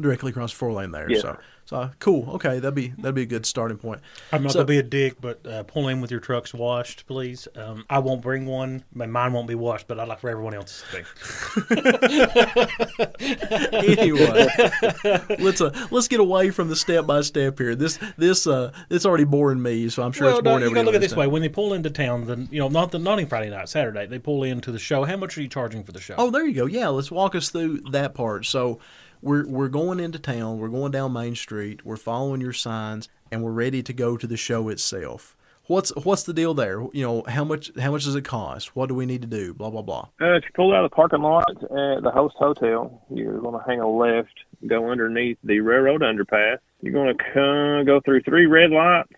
directly 0.00 0.30
across 0.30 0.52
four 0.52 0.72
lane 0.72 0.90
there. 0.90 1.10
Yeah. 1.10 1.20
So, 1.20 1.38
so 1.66 1.90
cool. 1.98 2.28
Okay, 2.32 2.58
that'd 2.58 2.74
be 2.74 2.88
that'd 2.98 3.14
be 3.14 3.22
a 3.22 3.26
good 3.26 3.46
starting 3.46 3.78
point. 3.78 4.00
I'm 4.32 4.42
not 4.42 4.52
So- 4.52 4.58
gonna 4.60 4.66
be 4.66 4.78
a 4.78 4.82
dick, 4.82 5.20
but 5.20 5.46
uh, 5.46 5.62
pull 5.62 5.88
in 5.88 6.00
with 6.00 6.10
your 6.10 6.20
trucks 6.20 6.52
washed, 6.52 7.06
please. 7.06 7.48
Um, 7.56 7.84
I 7.88 8.00
won't 8.00 8.20
bring 8.20 8.44
one. 8.46 8.84
My 8.92 9.06
mine 9.06 9.32
won't 9.32 9.48
be 9.48 9.54
washed, 9.54 9.86
but 9.88 9.98
I'd 9.98 10.08
like 10.08 10.20
for 10.20 10.28
everyone 10.30 10.54
else's 10.54 10.84
to 10.90 10.96
be. 10.98 11.04
anyway, 13.72 14.46
let's 15.38 15.60
uh, 15.60 15.86
let's 15.90 16.08
get 16.08 16.20
away 16.20 16.50
from 16.50 16.68
the 16.68 16.76
step 16.76 17.06
by 17.06 17.20
step 17.22 17.58
here. 17.58 17.74
This 17.74 17.98
this 18.16 18.46
uh 18.46 18.72
it's 18.90 19.06
already 19.06 19.24
boring 19.24 19.62
me, 19.62 19.88
so 19.88 20.02
I'm 20.02 20.12
sure 20.12 20.26
well, 20.26 20.38
it's 20.38 20.44
no, 20.44 20.50
boring 20.50 20.60
you 20.62 20.66
everyone. 20.66 20.84
gotta 20.84 20.86
look 20.86 20.94
at 20.96 21.00
this 21.00 21.10
listening. 21.12 21.28
way: 21.28 21.32
when 21.32 21.42
they 21.42 21.48
pull 21.48 21.72
into 21.72 21.90
town, 21.90 22.24
then 22.26 22.48
you 22.50 22.60
know, 22.60 22.68
not 22.68 22.90
the 22.90 22.98
not 22.98 23.18
even 23.18 23.28
Friday 23.28 23.50
night, 23.50 23.68
Saturday, 23.68 24.06
they 24.06 24.18
pull 24.18 24.42
into 24.44 24.72
the 24.72 24.78
show. 24.78 25.04
How 25.04 25.16
much 25.16 25.36
are 25.38 25.42
you 25.42 25.48
charging 25.48 25.82
for 25.82 25.92
the 25.92 26.00
show? 26.00 26.14
Oh, 26.18 26.30
there 26.30 26.46
you 26.46 26.54
go. 26.54 26.66
Yeah, 26.66 26.88
let's 26.88 27.10
walk 27.10 27.34
us 27.34 27.48
through 27.50 27.80
that 27.92 28.14
part. 28.14 28.46
So 28.46 28.80
we're 29.24 29.46
we're 29.46 29.68
going 29.68 29.98
into 29.98 30.18
town. 30.18 30.58
We're 30.58 30.68
going 30.68 30.92
down 30.92 31.12
Main 31.12 31.34
Street. 31.34 31.84
We're 31.84 31.96
following 31.96 32.40
your 32.40 32.52
signs, 32.52 33.08
and 33.32 33.42
we're 33.42 33.52
ready 33.52 33.82
to 33.82 33.92
go 33.92 34.16
to 34.16 34.26
the 34.26 34.36
show 34.36 34.68
itself. 34.68 35.34
what's 35.66 35.90
what's 35.96 36.24
the 36.24 36.34
deal 36.34 36.52
there? 36.52 36.82
You 36.92 37.02
know, 37.02 37.24
how 37.26 37.42
much 37.42 37.72
how 37.80 37.90
much 37.90 38.04
does 38.04 38.14
it 38.14 38.24
cost? 38.24 38.76
What 38.76 38.88
do 38.88 38.94
we 38.94 39.06
need 39.06 39.22
to 39.22 39.28
do? 39.28 39.54
Blah 39.54 39.70
blah 39.70 39.82
blah. 39.82 40.08
Uh, 40.20 40.34
if 40.34 40.44
you 40.44 40.50
pull 40.54 40.74
out 40.74 40.84
of 40.84 40.90
the 40.90 40.94
parking 40.94 41.22
lot 41.22 41.48
at 41.50 42.02
the 42.02 42.12
host 42.14 42.36
hotel, 42.38 43.02
you're 43.10 43.40
going 43.40 43.58
to 43.58 43.64
hang 43.66 43.80
a 43.80 43.88
left, 43.88 44.34
go 44.66 44.90
underneath 44.90 45.38
the 45.42 45.60
railroad 45.60 46.02
underpass. 46.02 46.58
You're 46.82 46.92
going 46.92 47.16
to 47.16 47.24
come, 47.32 47.86
go 47.86 48.00
through 48.04 48.22
three 48.22 48.44
red 48.44 48.70
lights, 48.70 49.08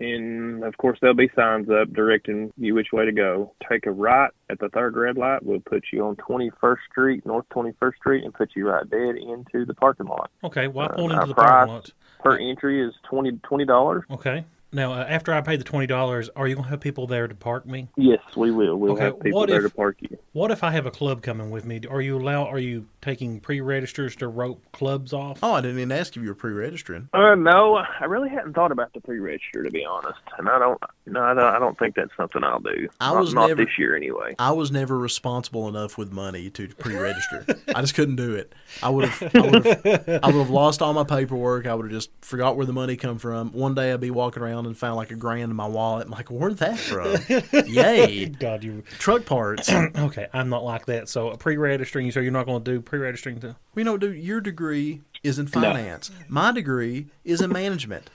and 0.00 0.64
of 0.64 0.76
course 0.78 0.98
there'll 1.00 1.14
be 1.14 1.30
signs 1.36 1.68
up 1.70 1.92
directing 1.92 2.52
you 2.56 2.74
which 2.74 2.88
way 2.92 3.04
to 3.04 3.12
go. 3.12 3.52
Take 3.68 3.86
a 3.86 3.90
right 3.92 4.30
at 4.48 4.58
the 4.58 4.68
third 4.70 4.96
red 4.96 5.16
light. 5.16 5.44
We'll 5.44 5.60
put 5.60 5.84
you 5.92 6.04
on 6.06 6.16
21st 6.16 6.76
Street, 6.90 7.26
North 7.26 7.44
21st 7.50 7.94
Street, 7.96 8.24
and 8.24 8.34
put 8.34 8.50
you 8.56 8.68
right 8.68 8.88
dead 8.88 9.16
into 9.16 9.64
the 9.64 9.74
parking 9.74 10.06
lot. 10.06 10.30
Okay, 10.42 10.66
well, 10.68 10.90
Uh, 10.98 11.02
our 11.04 11.10
into 11.12 11.26
the 11.26 11.34
parking 11.34 11.74
lot. 11.74 11.90
Per 12.22 12.36
entry 12.38 12.86
is 12.86 12.92
twenty 13.08 13.32
twenty 13.44 13.64
dollars. 13.64 14.04
Okay. 14.10 14.44
Now, 14.72 14.92
uh, 14.92 15.04
after 15.08 15.32
I 15.32 15.40
pay 15.40 15.56
the 15.56 15.64
twenty 15.64 15.86
dollars, 15.88 16.28
are 16.36 16.46
you 16.46 16.54
going 16.54 16.64
to 16.66 16.70
have 16.70 16.80
people 16.80 17.06
there 17.08 17.26
to 17.26 17.34
park 17.34 17.66
me? 17.66 17.88
Yes, 17.96 18.20
we 18.36 18.50
will. 18.52 18.76
We'll 18.76 18.92
Okay, 18.92 19.04
have 19.04 19.20
people 19.20 19.44
there 19.46 19.62
to 19.62 19.70
park 19.70 19.96
you. 20.00 20.16
What 20.32 20.50
if 20.52 20.62
I 20.62 20.70
have 20.70 20.86
a 20.86 20.90
club 20.92 21.22
coming 21.22 21.50
with 21.50 21.64
me? 21.64 21.80
Are 21.90 22.00
you 22.00 22.18
allow? 22.18 22.44
Are 22.44 22.58
you 22.58 22.86
taking 23.02 23.40
pre-registers 23.40 24.14
to 24.16 24.28
rope 24.28 24.62
clubs 24.72 25.12
off? 25.12 25.38
Oh, 25.42 25.54
I 25.54 25.60
didn't 25.60 25.78
even 25.78 25.92
ask 25.92 26.16
if 26.16 26.22
you 26.22 26.28
were 26.28 26.34
pre-registering. 26.34 27.08
Uh, 27.14 27.34
no, 27.34 27.76
I 27.76 28.04
really 28.04 28.28
hadn't 28.28 28.52
thought 28.54 28.72
about 28.72 28.92
the 28.92 29.00
pre-register 29.00 29.62
to 29.62 29.70
be 29.70 29.84
honest, 29.84 30.18
and 30.38 30.48
I 30.48 30.58
don't. 30.58 30.80
No, 31.06 31.22
I 31.22 31.34
don't, 31.34 31.44
I 31.44 31.58
don't 31.58 31.76
think 31.78 31.96
that's 31.96 32.14
something 32.16 32.44
I'll 32.44 32.60
do. 32.60 32.88
I 33.00 33.12
was 33.18 33.34
not 33.34 33.48
never- 33.48 33.64
this 33.64 33.78
year 33.78 33.96
anyway. 33.96 34.34
I 34.38 34.52
was 34.52 34.70
never 34.70 34.96
responsible 34.98 35.66
enough 35.68 35.98
with 35.98 36.12
money 36.12 36.50
to 36.50 36.68
pre-register. 36.68 37.44
I 37.74 37.80
just 37.80 37.94
couldn't 37.94 38.16
do 38.16 38.34
it. 38.34 38.54
I 38.82 38.90
would 38.90 39.08
have, 39.08 39.34
I 39.34 39.40
would 39.40 39.64
have, 39.66 39.86
I 40.22 40.26
would 40.26 40.34
have 40.36 40.50
lost 40.50 40.82
all 40.82 40.92
my 40.92 41.02
paperwork. 41.04 41.66
I 41.66 41.74
would 41.74 41.86
have 41.86 41.92
just 41.92 42.10
forgot 42.22 42.56
where 42.56 42.66
the 42.66 42.72
money 42.72 42.96
come 42.96 43.18
from. 43.18 43.52
One 43.52 43.74
day 43.74 43.92
I'd 43.92 44.00
be 44.00 44.10
walking 44.12 44.42
around 44.42 44.66
and 44.66 44.76
found 44.78 44.96
like 44.96 45.10
a 45.10 45.16
grand 45.16 45.50
in 45.50 45.56
my 45.56 45.66
wallet. 45.66 46.04
I'm 46.06 46.12
like, 46.12 46.30
where'd 46.30 46.58
that 46.58 46.78
from? 46.78 47.16
Yay, 47.66 48.26
God, 48.26 48.62
you. 48.62 48.82
truck 48.98 49.24
parts. 49.24 49.68
Okay, 50.00 50.28
I'm 50.32 50.48
not 50.48 50.62
like 50.64 50.86
that. 50.86 51.08
So 51.08 51.30
a 51.30 51.36
pre-registering. 51.36 52.10
So 52.12 52.20
you're 52.20 52.30
not 52.32 52.46
going 52.46 52.62
to 52.62 52.70
do 52.72 52.80
pre-registering 52.90 53.40
to? 53.40 53.56
We 53.74 53.84
know, 53.84 53.96
dude, 53.96 54.18
your 54.18 54.40
degree 54.40 55.00
is 55.22 55.38
in 55.38 55.46
finance. 55.46 56.10
My 56.28 56.50
degree 56.52 57.06
is 57.24 57.40
in 57.40 57.52
management. 57.52 58.10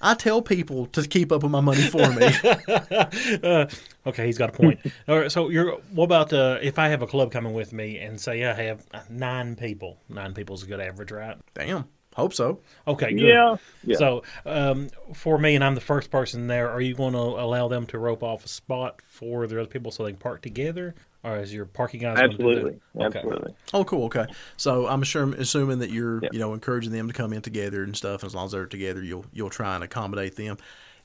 I 0.00 0.14
tell 0.14 0.42
people 0.42 0.86
to 0.86 1.06
keep 1.06 1.32
up 1.32 1.42
with 1.42 1.52
my 1.52 1.60
money 1.60 1.82
for 1.82 2.10
me. 2.12 2.28
Okay, 4.06 4.24
he's 4.24 4.38
got 4.38 4.48
a 4.48 4.52
point. 4.52 4.80
All 5.06 5.18
right, 5.18 5.30
so 5.30 5.50
you're. 5.50 5.72
What 5.90 6.04
about 6.04 6.32
uh, 6.32 6.58
if 6.62 6.78
I 6.78 6.88
have 6.88 7.02
a 7.02 7.06
club 7.06 7.30
coming 7.30 7.52
with 7.52 7.74
me 7.74 7.98
and 7.98 8.18
say 8.18 8.42
I 8.42 8.54
have 8.54 8.86
nine 9.10 9.54
people? 9.54 9.98
Nine 10.08 10.32
people 10.32 10.54
is 10.54 10.62
a 10.62 10.66
good 10.66 10.80
average, 10.80 11.10
right? 11.10 11.36
Damn, 11.52 11.84
hope 12.14 12.32
so. 12.32 12.60
Okay, 12.86 13.12
good. 13.12 13.20
Yeah, 13.20 13.56
yeah. 13.84 13.96
So, 13.98 14.22
um, 14.46 14.88
for 15.12 15.36
me, 15.36 15.56
and 15.56 15.62
I'm 15.62 15.74
the 15.74 15.82
first 15.82 16.10
person 16.10 16.46
there. 16.46 16.70
Are 16.70 16.80
you 16.80 16.94
going 16.94 17.12
to 17.12 17.18
allow 17.18 17.68
them 17.68 17.84
to 17.88 17.98
rope 17.98 18.22
off 18.22 18.46
a 18.46 18.48
spot 18.48 19.02
for 19.04 19.46
the 19.46 19.60
other 19.60 19.68
people 19.68 19.92
so 19.92 20.04
they 20.04 20.12
can 20.12 20.18
park 20.18 20.40
together, 20.40 20.94
or 21.32 21.38
is 21.38 21.52
your 21.52 21.64
parking 21.66 22.00
guys 22.00 22.16
gonna 22.16 22.28
absolutely. 22.32 22.80
Okay. 22.96 23.18
absolutely. 23.18 23.54
Oh, 23.74 23.84
cool. 23.84 24.04
Okay, 24.06 24.26
so 24.56 24.86
I'm 24.86 25.02
sure 25.02 25.32
assuming 25.34 25.78
that 25.80 25.90
you're 25.90 26.20
Yeah. 26.22 26.28
you 26.32 26.38
know 26.38 26.54
encouraging 26.54 26.92
them 26.92 27.08
to 27.08 27.14
come 27.14 27.32
in 27.32 27.42
together 27.42 27.82
and 27.82 27.96
stuff. 27.96 28.24
As 28.24 28.34
long 28.34 28.46
as 28.46 28.52
they're 28.52 28.66
together, 28.66 29.02
you'll 29.02 29.26
you'll 29.32 29.50
try 29.50 29.74
and 29.74 29.84
accommodate 29.84 30.36
them. 30.36 30.56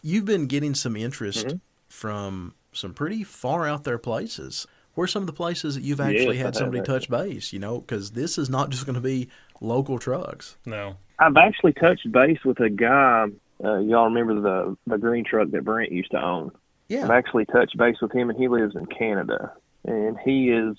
You've 0.02 0.26
been 0.26 0.48
getting 0.48 0.76
some 0.76 0.96
interest 0.96 1.48
Mm-hmm. 1.48 1.58
from 1.90 2.54
some 2.72 2.94
pretty 2.94 3.24
far 3.24 3.68
out 3.68 3.84
there 3.84 3.98
places. 3.98 4.66
Where's 4.96 5.12
some 5.12 5.24
of 5.24 5.28
the 5.28 5.34
places 5.34 5.74
that 5.76 5.82
you've 5.82 6.00
actually 6.02 6.38
Yes, 6.38 6.46
had 6.46 6.56
somebody 6.56 6.80
actually. 6.80 7.00
touch 7.00 7.10
base? 7.10 7.52
You 7.54 7.60
know, 7.60 7.80
because 7.82 8.12
this 8.12 8.38
is 8.38 8.50
not 8.50 8.70
just 8.70 8.86
going 8.86 8.94
to 8.96 9.02
be 9.02 9.28
local 9.62 9.98
trucks. 9.98 10.56
No. 10.68 10.98
I've 11.20 11.38
actually 11.38 11.74
touched 11.74 12.12
base 12.12 12.38
with 12.46 12.60
a 12.60 12.70
guy. 12.70 13.28
Uh, 13.64 13.78
y'all 13.80 14.06
remember 14.06 14.40
the 14.42 14.78
the 14.88 14.98
green 14.98 15.24
truck 15.24 15.50
that 15.52 15.64
Brent 15.64 15.92
used 15.92 16.12
to 16.12 16.22
own? 16.24 16.52
Yeah. 16.90 17.06
I've 17.06 17.12
actually 17.12 17.46
touched 17.46 17.78
base 17.78 17.96
with 18.02 18.12
him, 18.12 18.30
and 18.30 18.38
he 18.38 18.48
lives 18.48 18.76
in 18.76 18.86
Canada, 18.88 19.54
and 19.86 20.18
he 20.24 20.50
is. 20.52 20.78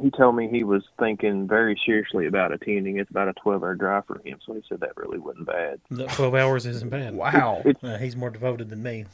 He 0.00 0.10
told 0.10 0.36
me 0.36 0.48
he 0.48 0.62
was 0.62 0.84
thinking 0.98 1.48
very 1.48 1.76
seriously 1.84 2.26
about 2.26 2.52
attending. 2.52 2.98
It's 2.98 3.10
about 3.10 3.26
a 3.28 3.32
twelve-hour 3.32 3.74
drive 3.74 4.06
for 4.06 4.20
him, 4.24 4.38
so 4.46 4.54
he 4.54 4.62
said 4.68 4.78
that 4.80 4.96
really 4.96 5.18
wasn't 5.18 5.46
bad. 5.46 5.80
The 5.90 6.06
Twelve 6.06 6.34
hours 6.36 6.66
isn't 6.66 6.88
bad. 6.88 7.14
Wow. 7.14 7.62
Uh, 7.82 7.98
he's 7.98 8.14
more 8.14 8.30
devoted 8.30 8.70
than 8.70 8.82
me. 8.82 9.06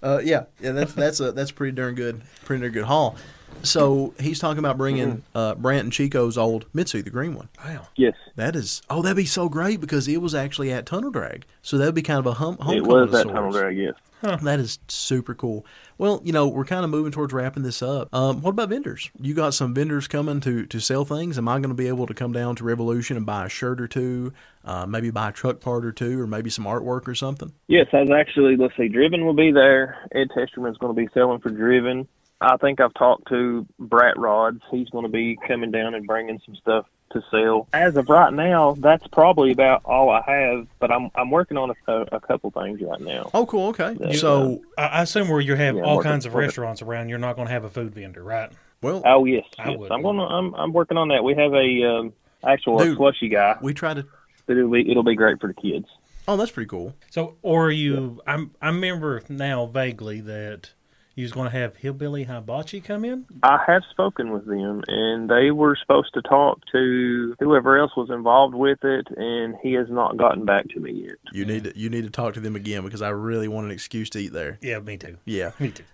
Uh, 0.00 0.20
yeah, 0.22 0.44
yeah, 0.60 0.72
that's 0.72 0.94
that's 0.94 1.18
a 1.20 1.32
that's 1.32 1.50
pretty 1.50 1.72
darn 1.74 1.94
good, 1.96 2.22
pretty 2.44 2.60
darn 2.60 2.72
good 2.72 2.84
haul. 2.84 3.16
So 3.62 4.14
he's 4.18 4.38
talking 4.38 4.58
about 4.60 4.78
bringing 4.78 5.08
Mm-hmm. 5.08 5.36
uh, 5.38 5.54
Brant 5.56 5.84
and 5.84 5.92
Chico's 5.92 6.38
old 6.38 6.66
Mitsu, 6.72 7.02
the 7.02 7.10
green 7.10 7.34
one. 7.34 7.48
Wow. 7.64 7.86
Yes, 7.96 8.14
That 8.36 8.56
is, 8.56 8.80
oh, 8.88 9.02
that'd 9.02 9.16
be 9.16 9.26
so 9.26 9.48
great 9.48 9.80
because 9.80 10.08
it 10.08 10.22
was 10.22 10.34
actually 10.34 10.72
at 10.72 10.86
Tunnel 10.86 11.10
Drag, 11.10 11.44
so 11.60 11.76
that'd 11.78 11.94
be 11.94 12.02
kind 12.02 12.18
of 12.18 12.26
a 12.26 12.32
hum, 12.34 12.56
it 12.70 12.82
was 12.82 13.04
of 13.06 13.10
that 13.12 13.26
tunnel 13.26 13.52
drag. 13.52 13.76
Yes. 13.76 13.94
That 14.22 14.60
is 14.60 14.78
super 14.88 15.34
cool. 15.34 15.66
Well, 15.98 16.20
you 16.24 16.32
know, 16.32 16.48
we're 16.48 16.64
kind 16.64 16.84
of 16.84 16.90
moving 16.90 17.12
towards 17.12 17.32
wrapping 17.32 17.62
this 17.62 17.82
up. 17.82 18.08
Um, 18.12 18.40
what 18.40 18.50
about 18.50 18.68
vendors? 18.68 19.10
You 19.20 19.34
got 19.34 19.54
some 19.54 19.74
vendors 19.74 20.08
coming 20.08 20.40
to 20.40 20.66
to 20.66 20.80
sell 20.80 21.04
things. 21.04 21.38
Am 21.38 21.48
I 21.48 21.58
going 21.58 21.70
to 21.70 21.74
be 21.74 21.88
able 21.88 22.06
to 22.06 22.14
come 22.14 22.32
down 22.32 22.56
to 22.56 22.64
Revolution 22.64 23.16
and 23.16 23.26
buy 23.26 23.46
a 23.46 23.48
shirt 23.48 23.80
or 23.80 23.88
two, 23.88 24.32
uh, 24.64 24.86
maybe 24.86 25.10
buy 25.10 25.30
a 25.30 25.32
truck 25.32 25.60
part 25.60 25.84
or 25.84 25.92
two, 25.92 26.20
or 26.20 26.26
maybe 26.26 26.50
some 26.50 26.64
artwork 26.64 27.08
or 27.08 27.14
something? 27.14 27.52
Yes, 27.66 27.86
I 27.92 28.02
was 28.02 28.10
actually. 28.10 28.56
Let's 28.56 28.76
see, 28.76 28.88
Driven 28.88 29.24
will 29.26 29.34
be 29.34 29.52
there. 29.52 29.96
Ed 30.14 30.28
Testerman's 30.36 30.78
going 30.78 30.94
to 30.94 31.00
be 31.00 31.08
selling 31.12 31.40
for 31.40 31.50
Driven. 31.50 32.06
I 32.40 32.56
think 32.56 32.80
I've 32.80 32.94
talked 32.94 33.28
to 33.28 33.66
Brat 33.78 34.18
Rods. 34.18 34.60
He's 34.70 34.88
going 34.88 35.04
to 35.04 35.10
be 35.10 35.38
coming 35.46 35.70
down 35.70 35.94
and 35.94 36.06
bringing 36.06 36.40
some 36.44 36.56
stuff 36.56 36.86
to 37.12 37.22
sell. 37.30 37.68
As 37.72 37.96
of 37.96 38.08
right 38.08 38.32
now, 38.32 38.74
that's 38.78 39.06
probably 39.08 39.52
about 39.52 39.82
all 39.84 40.10
I 40.10 40.22
have. 40.26 40.66
But 40.78 40.90
I'm 40.90 41.10
I'm 41.14 41.30
working 41.30 41.56
on 41.56 41.70
a, 41.70 41.92
a, 41.92 42.00
a 42.12 42.20
couple 42.20 42.50
things 42.50 42.80
right 42.82 43.00
now. 43.00 43.30
Oh, 43.34 43.46
cool. 43.46 43.68
Okay. 43.68 43.96
Yeah. 44.00 44.12
So, 44.16 44.62
I, 44.76 44.82
I 44.86 45.02
assume 45.02 45.28
where 45.28 45.40
you 45.40 45.54
have 45.54 45.76
Yeah, 45.76 45.82
all 45.82 45.96
working- 45.96 46.10
kinds 46.10 46.26
of 46.26 46.32
working. 46.34 46.48
restaurants 46.48 46.82
around, 46.82 47.08
you're 47.08 47.18
not 47.18 47.36
going 47.36 47.46
to 47.48 47.52
have 47.52 47.64
a 47.64 47.70
food 47.70 47.94
vendor, 47.94 48.22
right? 48.22 48.50
well, 48.82 49.02
Oh 49.04 49.24
yes, 49.24 49.44
I 49.58 49.70
yes. 49.70 49.78
would. 49.78 49.92
I'm 49.92 50.02
gonna 50.02 50.24
I'm 50.26 50.54
I'm 50.54 50.72
working 50.72 50.96
on 50.96 51.08
that. 51.08 51.22
We 51.22 51.34
have 51.36 51.54
a 51.54 51.84
um, 51.84 52.12
actual 52.44 52.78
Dude. 52.78 52.96
slushy 52.96 53.28
guy. 53.28 53.56
we 53.62 53.74
try 53.74 53.94
to. 53.94 54.04
But 54.46 54.56
it'll 54.56 54.70
be 54.70 54.90
it'll 54.90 55.04
be 55.04 55.14
great 55.14 55.40
for 55.40 55.46
the 55.46 55.54
kids. 55.54 55.86
Oh, 56.26 56.36
that's 56.36 56.50
pretty 56.50 56.68
cool. 56.68 56.94
So, 57.10 57.36
or 57.42 57.66
are 57.66 57.70
you? 57.70 58.20
I'm. 58.26 58.50
I 58.60 58.68
remember 58.68 59.22
now 59.28 59.66
vaguely 59.66 60.20
that 60.22 60.70
you 61.14 61.24
was 61.24 61.32
going 61.32 61.50
to 61.50 61.56
have 61.56 61.76
Hillbilly 61.76 62.24
Hibachi 62.24 62.80
come 62.80 63.04
in. 63.04 63.26
I 63.42 63.58
have 63.66 63.82
spoken 63.90 64.32
with 64.32 64.46
them, 64.46 64.82
and 64.88 65.28
they 65.28 65.50
were 65.50 65.76
supposed 65.80 66.14
to 66.14 66.22
talk 66.22 66.60
to 66.72 67.34
whoever 67.38 67.78
else 67.78 67.92
was 67.96 68.08
involved 68.10 68.54
with 68.54 68.78
it, 68.82 69.06
and 69.16 69.54
he 69.62 69.74
has 69.74 69.88
not 69.90 70.16
gotten 70.16 70.44
back 70.44 70.68
to 70.70 70.80
me 70.80 70.92
yet. 71.08 71.16
You 71.32 71.44
need 71.44 71.64
to 71.64 71.78
you 71.78 71.90
need 71.90 72.04
to 72.04 72.10
talk 72.10 72.34
to 72.34 72.40
them 72.40 72.56
again 72.56 72.82
because 72.84 73.02
I 73.02 73.10
really 73.10 73.48
want 73.48 73.66
an 73.66 73.72
excuse 73.72 74.08
to 74.10 74.18
eat 74.18 74.32
there. 74.32 74.58
Yeah, 74.62 74.78
me 74.78 74.96
too. 74.96 75.18
Yeah, 75.24 75.50
Me 75.58 75.70
too. 75.70 75.84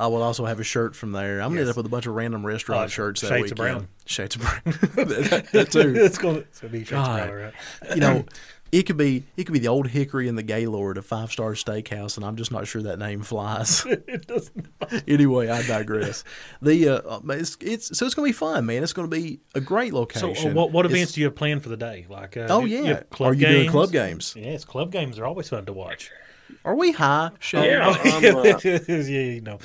I 0.00 0.06
will 0.06 0.22
also 0.22 0.44
have 0.44 0.60
a 0.60 0.64
shirt 0.64 0.94
from 0.94 1.10
there. 1.10 1.40
I'm 1.40 1.48
gonna 1.48 1.62
end 1.62 1.70
up 1.70 1.76
with 1.76 1.86
a 1.86 1.88
bunch 1.88 2.06
of 2.06 2.14
random 2.14 2.46
restaurant 2.46 2.84
Uh, 2.84 2.88
shirts 2.88 3.20
that 3.22 3.28
Shades 3.30 3.50
of. 3.50 3.56
Brown. 3.56 3.88
Shades 4.06 4.36
of 4.36 4.42
brown. 4.42 4.60
that, 4.64 5.48
that 5.52 5.70
too. 5.72 5.92
it's 5.96 6.18
going 6.18 6.44
to 6.60 6.68
be 6.68 6.78
Shades 6.78 6.92
of 6.92 6.98
God. 7.04 7.28
Brown, 7.28 7.42
right? 7.42 7.54
You 7.96 8.00
know, 8.00 8.24
it 8.72 8.82
could 8.84 8.96
be 8.96 9.24
it 9.36 9.44
could 9.44 9.52
be 9.52 9.58
the 9.58 9.68
old 9.68 9.88
Hickory 9.88 10.28
and 10.28 10.36
the 10.36 10.42
Gaylord, 10.42 10.98
a 10.98 11.02
five 11.02 11.30
star 11.32 11.52
steakhouse, 11.52 12.16
and 12.16 12.24
I'm 12.26 12.36
just 12.36 12.52
not 12.52 12.66
sure 12.66 12.82
that 12.82 12.98
name 12.98 13.22
flies. 13.22 13.84
It 14.08 14.26
doesn't. 14.26 14.66
anyway, 15.06 15.48
I 15.48 15.62
digress. 15.66 16.24
The 16.62 16.88
uh, 16.88 17.20
it's, 17.30 17.56
it's 17.60 17.96
so 17.98 18.06
it's 18.06 18.14
gonna 18.14 18.26
be 18.28 18.32
fun, 18.32 18.66
man. 18.66 18.82
It's 18.82 18.92
gonna 18.92 19.08
be 19.08 19.40
a 19.54 19.60
great 19.60 19.92
So, 19.92 19.98
location. 19.98 20.52
uh, 20.52 20.54
what 20.54 20.72
what 20.72 20.84
It's- 20.86 20.96
events 20.96 21.12
do 21.12 21.20
you 21.20 21.26
have 21.26 21.34
planned 21.36 21.62
for 21.62 21.68
the 21.68 21.76
day? 21.76 22.06
Like, 22.08 22.36
uh, 22.36 22.46
Oh 22.50 22.64
you- 22.64 22.78
you 22.78 22.84
yeah, 22.86 23.02
club 23.10 23.30
are 23.32 23.34
you 23.34 23.46
doing 23.46 23.70
club 23.70 23.90
games? 23.92 24.34
Yes, 24.36 24.64
club 24.64 24.92
games 24.92 25.18
are 25.18 25.26
always 25.26 25.48
fun 25.48 25.66
to 25.66 25.72
watch. 25.72 26.10
Are 26.64 26.74
we 26.74 26.92
high? 26.92 27.30
Shane? 27.38 27.64
Yeah. 27.64 27.88
I'm, 27.88 28.36
uh, 28.36 28.42
yeah, 28.64 28.96
you 28.96 29.40
know. 29.40 29.58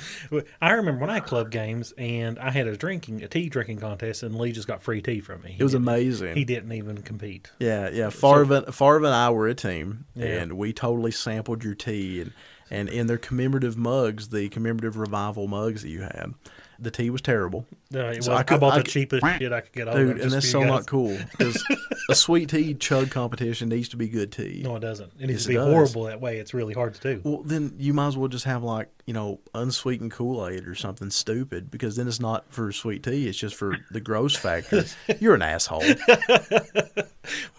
I 0.60 0.72
remember 0.72 1.00
when 1.00 1.10
I 1.10 1.14
had 1.14 1.24
club 1.24 1.50
games 1.50 1.92
and 1.98 2.38
I 2.38 2.50
had 2.50 2.66
a 2.66 2.76
drinking, 2.76 3.22
a 3.22 3.28
tea 3.28 3.48
drinking 3.48 3.78
contest, 3.80 4.22
and 4.22 4.34
Lee 4.36 4.52
just 4.52 4.66
got 4.68 4.82
free 4.82 5.02
tea 5.02 5.20
from 5.20 5.42
me. 5.42 5.52
He 5.52 5.60
It 5.60 5.64
was 5.64 5.74
amazing. 5.74 6.36
He 6.36 6.44
didn't 6.44 6.72
even 6.72 7.02
compete. 7.02 7.50
Yeah, 7.58 7.88
yeah. 7.90 8.10
Farva, 8.10 8.72
Farva 8.72 9.06
and 9.06 9.14
I 9.14 9.30
were 9.30 9.48
a 9.48 9.54
team, 9.54 10.06
Yeah. 10.14 10.26
and 10.26 10.52
we 10.58 10.72
totally 10.72 11.10
sampled 11.10 11.64
your 11.64 11.74
tea, 11.74 12.20
and 12.20 12.32
and 12.70 12.88
in 12.88 13.06
their 13.06 13.18
commemorative 13.18 13.76
mugs, 13.76 14.28
the 14.30 14.48
commemorative 14.48 14.96
revival 14.96 15.46
mugs 15.46 15.82
that 15.82 15.90
you 15.90 16.00
had, 16.00 16.32
the 16.78 16.90
tea 16.90 17.10
was 17.10 17.20
terrible, 17.22 17.66
it 17.90 17.94
So 17.94 18.06
was, 18.16 18.28
I 18.28 18.34
I, 18.38 18.42
could- 18.42 18.60
bought 18.60 18.72
I 18.74 18.78
the 18.78 18.82
could- 18.84 18.90
cheapest 18.92 19.26
shit 19.38 19.52
I 19.52 19.60
could 19.60 19.72
get 19.72 19.86
hold 19.86 19.96
dude, 19.98 20.16
of. 20.18 20.22
and 20.22 20.32
that's 20.32 20.50
so 20.50 20.60
you 20.60 20.66
not 20.66 20.86
cool 20.86 21.16
because 21.38 21.62
a 22.10 22.14
sweet 22.14 22.48
tea 22.50 22.74
chug 22.74 23.10
competition 23.10 23.68
needs 23.68 23.88
to 23.90 23.96
be 23.96 24.08
good 24.08 24.32
tea. 24.32 24.62
No, 24.64 24.76
it 24.76 24.80
doesn't. 24.80 25.12
It 25.18 25.26
needs 25.26 25.32
Yes, 25.32 25.42
to 25.44 25.48
be 25.48 25.54
does. 25.54 25.68
horrible 25.68 26.04
that 26.04 26.20
way. 26.20 26.38
It's 26.38 26.54
really 26.54 26.74
hard 26.74 26.94
to 26.94 27.00
do. 27.00 27.20
Well, 27.24 27.42
then 27.42 27.74
you 27.78 27.92
might 27.94 28.08
as 28.08 28.16
well 28.16 28.28
just 28.28 28.44
have 28.44 28.62
like 28.62 28.88
you 29.06 29.14
know 29.14 29.40
unsweetened 29.54 30.10
Kool 30.12 30.46
Aid 30.48 30.66
or 30.66 30.74
something 30.74 31.10
stupid 31.10 31.70
because 31.70 31.96
then 31.96 32.08
it's 32.08 32.20
not 32.20 32.44
for 32.48 32.72
sweet 32.72 33.02
tea; 33.02 33.28
it's 33.28 33.38
just 33.38 33.54
for 33.54 33.76
the 33.90 34.00
gross 34.00 34.34
factor. 34.36 34.84
You're 35.20 35.34
an 35.34 35.42
asshole. 35.42 35.82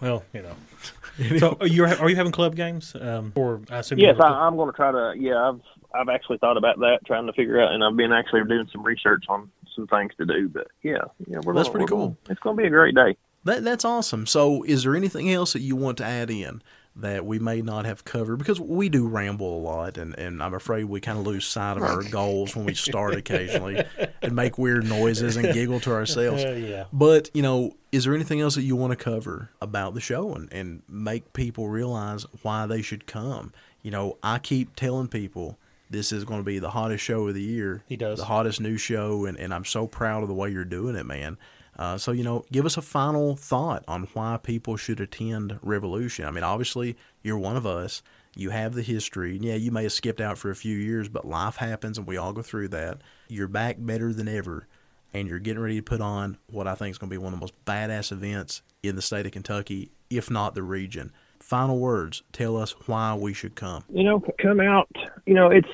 Well, 0.00 0.22
you 0.32 0.42
know. 0.42 1.38
so 1.38 1.56
are 1.60 1.66
you 1.66 1.84
are 1.86 2.08
you 2.08 2.14
having 2.16 2.30
club 2.32 2.54
games? 2.54 2.94
Um, 3.00 3.32
or 3.34 3.60
I 3.70 3.78
assume 3.78 3.98
Yes, 3.98 4.16
I, 4.20 4.26
I'm 4.28 4.56
going 4.56 4.70
to 4.70 4.76
try 4.76 4.92
to. 4.92 5.14
Yeah, 5.18 5.48
I've 5.48 5.60
I've 5.94 6.08
actually 6.08 6.38
thought 6.38 6.56
about 6.56 6.78
that, 6.80 7.00
trying 7.06 7.26
to 7.26 7.32
figure 7.32 7.60
out, 7.60 7.72
and 7.72 7.82
I've 7.84 7.96
been 7.96 8.12
actually 8.12 8.44
doing 8.44 8.68
some 8.72 8.82
research 8.82 9.24
on 9.28 9.50
some 9.74 9.86
things 9.86 10.12
to 10.18 10.26
do. 10.26 10.48
But 10.48 10.68
yeah, 10.82 10.98
yeah, 11.26 11.38
we're 11.44 11.54
That's 11.54 11.68
gonna- 11.68 11.70
pretty 11.78 11.84
we're 11.84 11.88
cool. 11.88 12.08
gonna- 12.08 12.16
it's 12.30 12.40
going 12.40 12.56
to 12.56 12.62
be 12.62 12.66
a 12.66 12.70
great 12.70 12.94
day. 12.94 13.16
That 13.44 13.62
that's 13.62 13.84
awesome. 13.84 14.26
So, 14.26 14.64
is 14.64 14.82
there 14.82 14.96
anything 14.96 15.30
else 15.32 15.52
that 15.52 15.60
you 15.60 15.76
want 15.76 15.98
to 15.98 16.04
add 16.04 16.30
in 16.30 16.62
that 16.96 17.24
we 17.26 17.38
may 17.38 17.60
not 17.60 17.84
have 17.84 18.04
covered 18.04 18.38
because 18.38 18.58
we 18.58 18.88
do 18.88 19.06
ramble 19.06 19.58
a 19.58 19.60
lot 19.60 19.98
and, 19.98 20.18
and 20.18 20.42
I'm 20.42 20.54
afraid 20.54 20.84
we 20.84 20.98
kind 20.98 21.18
of 21.18 21.26
lose 21.26 21.46
sight 21.46 21.76
of 21.76 21.82
our 21.82 22.02
goals 22.02 22.56
when 22.56 22.64
we 22.64 22.72
start 22.72 23.14
occasionally 23.14 23.84
and 24.22 24.34
make 24.34 24.56
weird 24.56 24.88
noises 24.88 25.36
and 25.36 25.52
giggle 25.52 25.78
to 25.80 25.92
ourselves. 25.92 26.42
Uh, 26.42 26.52
yeah. 26.58 26.84
But, 26.94 27.28
you 27.34 27.42
know, 27.42 27.76
is 27.92 28.04
there 28.04 28.14
anything 28.14 28.40
else 28.40 28.54
that 28.54 28.62
you 28.62 28.76
want 28.76 28.92
to 28.92 28.96
cover 28.96 29.50
about 29.60 29.92
the 29.92 30.00
show 30.00 30.32
and, 30.34 30.50
and 30.50 30.82
make 30.88 31.34
people 31.34 31.68
realize 31.68 32.24
why 32.40 32.64
they 32.66 32.80
should 32.80 33.06
come? 33.06 33.52
You 33.82 33.90
know, 33.90 34.16
I 34.22 34.38
keep 34.38 34.74
telling 34.74 35.08
people 35.08 35.58
this 35.90 36.12
is 36.12 36.24
going 36.24 36.40
to 36.40 36.44
be 36.44 36.58
the 36.58 36.70
hottest 36.70 37.04
show 37.04 37.26
of 37.28 37.34
the 37.34 37.42
year. 37.42 37.82
He 37.86 37.96
does. 37.96 38.18
The 38.18 38.24
hottest 38.24 38.60
new 38.60 38.76
show, 38.76 39.24
and, 39.26 39.38
and 39.38 39.54
I'm 39.54 39.64
so 39.64 39.86
proud 39.86 40.22
of 40.22 40.28
the 40.28 40.34
way 40.34 40.50
you're 40.50 40.64
doing 40.64 40.96
it, 40.96 41.06
man. 41.06 41.38
Uh, 41.78 41.98
so, 41.98 42.12
you 42.12 42.24
know, 42.24 42.44
give 42.50 42.64
us 42.64 42.76
a 42.76 42.82
final 42.82 43.36
thought 43.36 43.84
on 43.86 44.04
why 44.14 44.38
people 44.42 44.76
should 44.76 45.00
attend 45.00 45.58
Revolution. 45.62 46.24
I 46.24 46.30
mean, 46.30 46.44
obviously, 46.44 46.96
you're 47.22 47.38
one 47.38 47.56
of 47.56 47.66
us. 47.66 48.02
You 48.34 48.50
have 48.50 48.74
the 48.74 48.82
history. 48.82 49.38
Yeah, 49.40 49.54
you 49.54 49.70
may 49.70 49.82
have 49.84 49.92
skipped 49.92 50.20
out 50.20 50.38
for 50.38 50.50
a 50.50 50.56
few 50.56 50.76
years, 50.76 51.08
but 51.08 51.26
life 51.26 51.56
happens 51.56 51.98
and 51.98 52.06
we 52.06 52.16
all 52.16 52.32
go 52.32 52.42
through 52.42 52.68
that. 52.68 53.00
You're 53.28 53.48
back 53.48 53.76
better 53.78 54.12
than 54.12 54.28
ever, 54.28 54.66
and 55.12 55.28
you're 55.28 55.38
getting 55.38 55.62
ready 55.62 55.76
to 55.76 55.82
put 55.82 56.00
on 56.00 56.38
what 56.46 56.66
I 56.66 56.74
think 56.74 56.92
is 56.92 56.98
going 56.98 57.10
to 57.10 57.14
be 57.14 57.18
one 57.18 57.32
of 57.32 57.38
the 57.38 57.44
most 57.44 57.54
badass 57.64 58.12
events 58.12 58.62
in 58.82 58.96
the 58.96 59.02
state 59.02 59.26
of 59.26 59.32
Kentucky, 59.32 59.90
if 60.10 60.30
not 60.30 60.54
the 60.54 60.62
region. 60.62 61.12
Final 61.46 61.78
words. 61.78 62.24
Tell 62.32 62.56
us 62.56 62.72
why 62.86 63.14
we 63.14 63.32
should 63.32 63.54
come. 63.54 63.84
you 63.88 64.02
know, 64.02 64.20
come 64.42 64.58
out. 64.58 64.88
You 65.26 65.34
know, 65.34 65.48
it's 65.48 65.68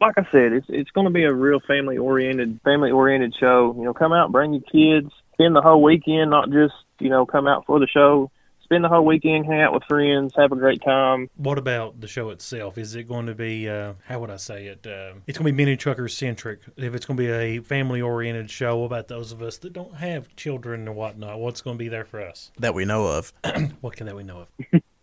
like 0.00 0.14
I 0.16 0.22
said, 0.30 0.52
it's 0.52 0.66
it's 0.68 0.90
going 0.92 1.06
to 1.06 1.12
be 1.12 1.24
a 1.24 1.32
real 1.32 1.58
family 1.66 1.98
oriented, 1.98 2.60
family 2.62 2.92
oriented 2.92 3.34
show. 3.34 3.74
You 3.76 3.82
know, 3.86 3.92
come 3.92 4.12
out, 4.12 4.30
bring 4.30 4.52
your 4.52 4.62
kids, 4.62 5.12
spend 5.32 5.56
the 5.56 5.62
whole 5.62 5.82
weekend, 5.82 6.30
not 6.30 6.50
just 6.50 6.74
you 7.00 7.08
know 7.08 7.26
come 7.26 7.48
out 7.48 7.66
for 7.66 7.80
the 7.80 7.88
show. 7.88 8.30
Spend 8.62 8.84
the 8.84 8.88
whole 8.88 9.04
weekend, 9.04 9.46
hang 9.46 9.60
out 9.60 9.72
with 9.72 9.82
friends, 9.88 10.32
have 10.36 10.52
a 10.52 10.56
great 10.56 10.80
time. 10.82 11.28
What 11.36 11.58
about 11.58 12.00
the 12.00 12.08
show 12.08 12.30
itself? 12.30 12.78
Is 12.78 12.94
it 12.96 13.08
going 13.08 13.26
to 13.26 13.34
be, 13.34 13.68
uh, 13.68 13.92
how 14.06 14.18
would 14.18 14.30
I 14.30 14.38
say 14.38 14.66
it? 14.66 14.84
Uh, 14.84 15.14
it's 15.28 15.38
going 15.38 15.46
to 15.46 15.52
be 15.52 15.52
mini 15.52 15.76
trucker 15.76 16.08
centric. 16.08 16.60
If 16.76 16.92
it's 16.92 17.06
going 17.06 17.16
to 17.16 17.22
be 17.22 17.30
a 17.30 17.60
family 17.60 18.00
oriented 18.00 18.50
show, 18.50 18.78
what 18.78 18.86
about 18.86 19.06
those 19.06 19.30
of 19.30 19.40
us 19.40 19.58
that 19.58 19.72
don't 19.72 19.94
have 19.94 20.34
children 20.34 20.88
and 20.88 20.96
whatnot? 20.96 21.38
What's 21.38 21.60
going 21.60 21.76
to 21.76 21.78
be 21.78 21.88
there 21.88 22.04
for 22.04 22.20
us? 22.20 22.50
That 22.58 22.74
we 22.74 22.84
know 22.84 23.06
of. 23.06 23.32
What 23.82 23.94
can 23.94 24.06
that 24.06 24.16
we 24.16 24.24
know 24.24 24.46
of? 24.72 24.80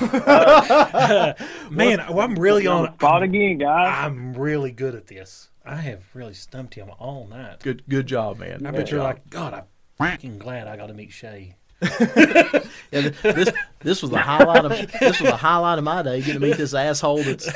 Man, 1.70 2.00
I'm 2.00 2.34
really 2.36 2.66
on. 2.66 2.94
Spot 2.94 3.22
again, 3.22 3.58
guys. 3.58 4.04
I'm 4.04 4.34
really 4.34 4.72
good 4.72 4.94
at 4.94 5.06
this. 5.06 5.50
I 5.64 5.76
have 5.76 6.02
really 6.14 6.34
stumped 6.34 6.74
him 6.74 6.90
all 6.98 7.26
night. 7.26 7.60
Good 7.60 7.84
good 7.88 8.06
job, 8.06 8.38
man. 8.38 8.66
I 8.66 8.70
bet 8.70 8.90
you're 8.90 9.02
like, 9.02 9.30
God, 9.30 9.54
I'm 9.54 9.64
fucking 9.96 10.38
glad 10.38 10.68
I 10.68 10.76
got 10.76 10.86
to 10.86 10.94
meet 10.94 11.12
Shay. 11.12 11.56
Yeah, 12.92 13.08
this 13.22 13.52
this 13.80 14.02
was 14.02 14.12
the 14.12 14.20
highlight 14.20 14.64
of 14.64 14.70
this 14.70 15.20
was 15.20 15.30
the 15.30 15.36
highlight 15.36 15.78
of 15.78 15.84
my 15.84 16.02
day. 16.02 16.20
Getting 16.20 16.34
to 16.34 16.46
meet 16.46 16.56
this 16.56 16.74
asshole 16.74 17.24
that's 17.24 17.50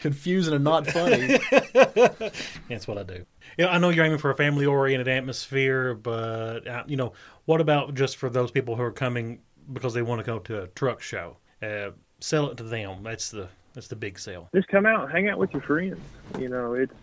confusing 0.00 0.54
and 0.54 0.64
not 0.64 0.86
funny. 0.86 1.38
That's 2.70 2.88
what 2.88 2.96
I 2.96 3.02
do. 3.02 3.26
Yeah, 3.58 3.68
I 3.68 3.76
know 3.76 3.90
you're 3.90 4.06
aiming 4.06 4.16
for 4.16 4.30
a 4.30 4.34
family 4.34 4.64
oriented 4.64 5.08
atmosphere, 5.08 5.92
but 5.94 6.66
uh, 6.66 6.84
you 6.86 6.96
know, 6.96 7.12
what 7.44 7.60
about 7.60 7.94
just 7.94 8.16
for 8.16 8.30
those 8.30 8.50
people 8.50 8.76
who 8.76 8.82
are 8.82 8.92
coming 8.92 9.40
because 9.72 9.94
they 9.94 10.02
want 10.02 10.20
to 10.20 10.24
go 10.26 10.38
to 10.40 10.62
a 10.62 10.66
truck 10.68 11.02
show? 11.02 11.36
Uh, 11.62 11.90
sell 12.20 12.48
it 12.50 12.56
to 12.58 12.62
them. 12.64 13.02
That's 13.02 13.30
the 13.30 13.48
that's 13.74 13.88
the 13.88 13.96
big 13.96 14.18
sell. 14.18 14.48
Just 14.54 14.68
come 14.68 14.86
out, 14.86 15.10
hang 15.10 15.28
out 15.28 15.38
with 15.38 15.52
your 15.52 15.62
friends. 15.62 15.98
You 16.38 16.48
know, 16.48 16.74
it's 16.74 16.94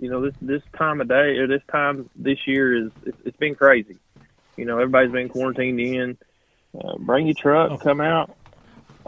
you 0.00 0.10
know 0.10 0.20
this 0.22 0.34
this 0.42 0.62
time 0.76 1.00
of 1.00 1.08
day 1.08 1.36
or 1.38 1.46
this 1.46 1.62
time 1.70 2.08
this 2.16 2.38
year 2.46 2.86
is 2.86 2.90
it's, 3.06 3.18
it's 3.24 3.36
been 3.36 3.54
crazy. 3.54 3.96
You 4.56 4.64
know, 4.64 4.74
everybody's 4.78 5.12
been 5.12 5.28
quarantined 5.28 5.80
in. 5.80 6.16
Uh, 6.78 6.96
bring 6.98 7.26
your 7.26 7.34
truck, 7.34 7.70
Oh. 7.70 7.78
come 7.78 8.00
out, 8.00 8.36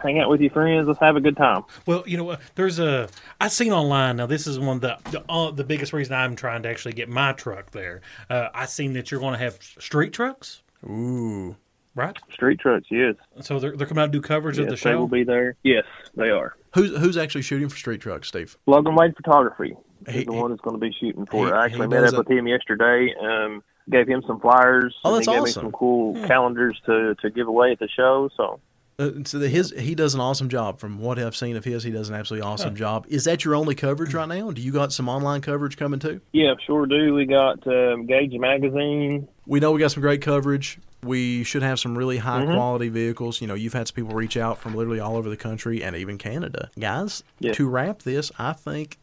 hang 0.01 0.19
out 0.19 0.29
with 0.29 0.39
your 0.41 0.51
friends. 0.51 0.87
Let's 0.87 0.99
have 1.01 1.17
a 1.17 1.21
good 1.21 1.35
time. 1.35 1.63
Well, 1.85 2.03
you 2.07 2.15
know 2.17 2.23
what? 2.23 2.39
There's 2.55 2.79
a 2.79 3.09
I 3.41 3.49
seen 3.49 3.73
online. 3.73 4.15
Now, 4.17 4.25
this 4.25 4.47
is 4.47 4.57
one 4.57 4.77
of 4.77 4.81
the 4.81 4.97
the, 5.11 5.23
uh, 5.29 5.51
the 5.51 5.63
biggest 5.65 5.91
reason 5.93 6.13
I'm 6.15 6.35
trying 6.37 6.63
to 6.63 6.69
actually 6.69 6.93
get 6.93 7.09
my 7.09 7.33
truck 7.33 7.71
there. 7.71 8.01
Uh, 8.29 8.47
I 8.53 8.65
seen 8.65 8.93
that 8.93 9.11
you're 9.11 9.19
going 9.19 9.33
to 9.33 9.39
have 9.39 9.57
street 9.61 10.13
trucks, 10.13 10.61
Ooh, 10.85 11.55
right? 11.97 12.17
Street 12.31 12.59
trucks, 12.61 12.85
yes. 12.89 13.15
So 13.41 13.59
they're 13.59 13.75
they're 13.75 13.87
coming 13.87 14.01
out 14.03 14.07
to 14.07 14.11
do 14.13 14.21
coverage 14.21 14.57
of 14.59 14.69
yes, 14.69 14.79
the 14.81 14.89
they 14.89 14.93
show. 14.93 14.99
will 14.99 15.07
be 15.09 15.23
there. 15.25 15.55
Yes, 15.63 15.83
they 16.15 16.29
are. 16.29 16.55
who's 16.73 16.95
who's 16.97 17.17
actually 17.17 17.41
shooting 17.41 17.67
for 17.67 17.75
street 17.75 17.99
trucks, 17.99 18.29
Steve? 18.29 18.55
Logan 18.67 18.95
Wade 18.95 19.13
Photography 19.17 19.75
is 20.07 20.13
He- 20.15 20.23
the 20.23 20.31
he- 20.33 20.39
one 20.39 20.51
that's 20.51 20.61
going 20.61 20.75
to 20.75 20.79
be 20.79 20.93
shooting 20.97 21.25
for 21.25 21.47
he- 21.47 21.51
it. 21.51 21.55
I 21.55 21.65
actually 21.65 21.87
met 21.87 22.05
up 22.05 22.13
it- 22.13 22.17
with 22.19 22.29
him 22.31 22.47
yesterday. 22.47 23.13
Um, 23.21 23.61
gave 23.89 24.07
him 24.07 24.21
some 24.27 24.39
flyers. 24.39 24.93
Oh, 25.03 25.09
and 25.15 25.17
that's 25.17 25.27
he 25.27 25.33
gave 25.33 25.41
awesome. 25.43 25.65
me 25.65 25.65
some 25.67 25.71
cool 25.71 26.13
calendars 26.27 26.79
to, 26.85 27.15
to 27.15 27.29
give 27.29 27.47
away 27.47 27.71
at 27.71 27.79
the 27.79 27.87
show. 27.87 28.29
So 28.35 28.59
Uh, 28.99 29.11
so 29.23 29.39
the, 29.39 29.47
his 29.47 29.71
he 29.71 29.95
does 29.95 30.13
an 30.13 30.19
awesome 30.19 30.49
job. 30.49 30.79
From 30.79 30.99
what 30.99 31.17
I've 31.17 31.35
seen 31.37 31.55
of 31.55 31.63
his, 31.63 31.83
he 31.83 31.91
does 31.91 32.09
an 32.09 32.15
absolutely 32.15 32.45
awesome 32.47 32.75
job. 32.75 33.05
Is 33.09 33.23
that 33.23 33.45
your 33.45 33.55
only 33.55 33.75
coverage 33.75 34.13
right 34.13 34.27
now? 34.27 34.51
Do 34.51 34.61
you 34.61 34.71
got 34.73 34.91
some 34.91 35.07
online 35.07 35.39
coverage 35.41 35.77
coming 35.77 35.99
too? 35.99 36.19
yeah, 36.33 36.53
sure 36.65 36.85
do. 36.85 37.13
We 37.13 37.25
got 37.25 37.65
um, 37.67 38.05
Gauge 38.07 38.33
Magazine. 38.39 39.27
We 39.45 39.59
know 39.61 39.71
we 39.71 39.79
got 39.79 39.91
some 39.91 40.01
great 40.01 40.21
coverage. 40.21 40.79
We 41.03 41.43
should 41.43 41.61
have 41.63 41.79
some 41.79 41.97
really 41.97 42.17
high 42.17 42.41
Mm-hmm. 42.43 42.53
quality 42.53 42.89
vehicles. 42.89 43.39
You 43.41 43.47
know, 43.47 43.53
you've 43.53 43.73
had 43.73 43.87
some 43.87 43.95
people 43.95 44.13
reach 44.15 44.35
out 44.37 44.57
from 44.57 44.75
literally 44.75 44.99
all 44.99 45.15
over 45.15 45.29
the 45.29 45.37
country 45.37 45.83
and 45.83 45.95
even 45.95 46.17
Canada. 46.17 46.69
Guys, 46.79 47.23
Yeah. 47.39 47.53
to 47.53 47.67
wrap 47.67 48.01
this, 48.03 48.31
I 48.39 48.53
think 48.53 48.97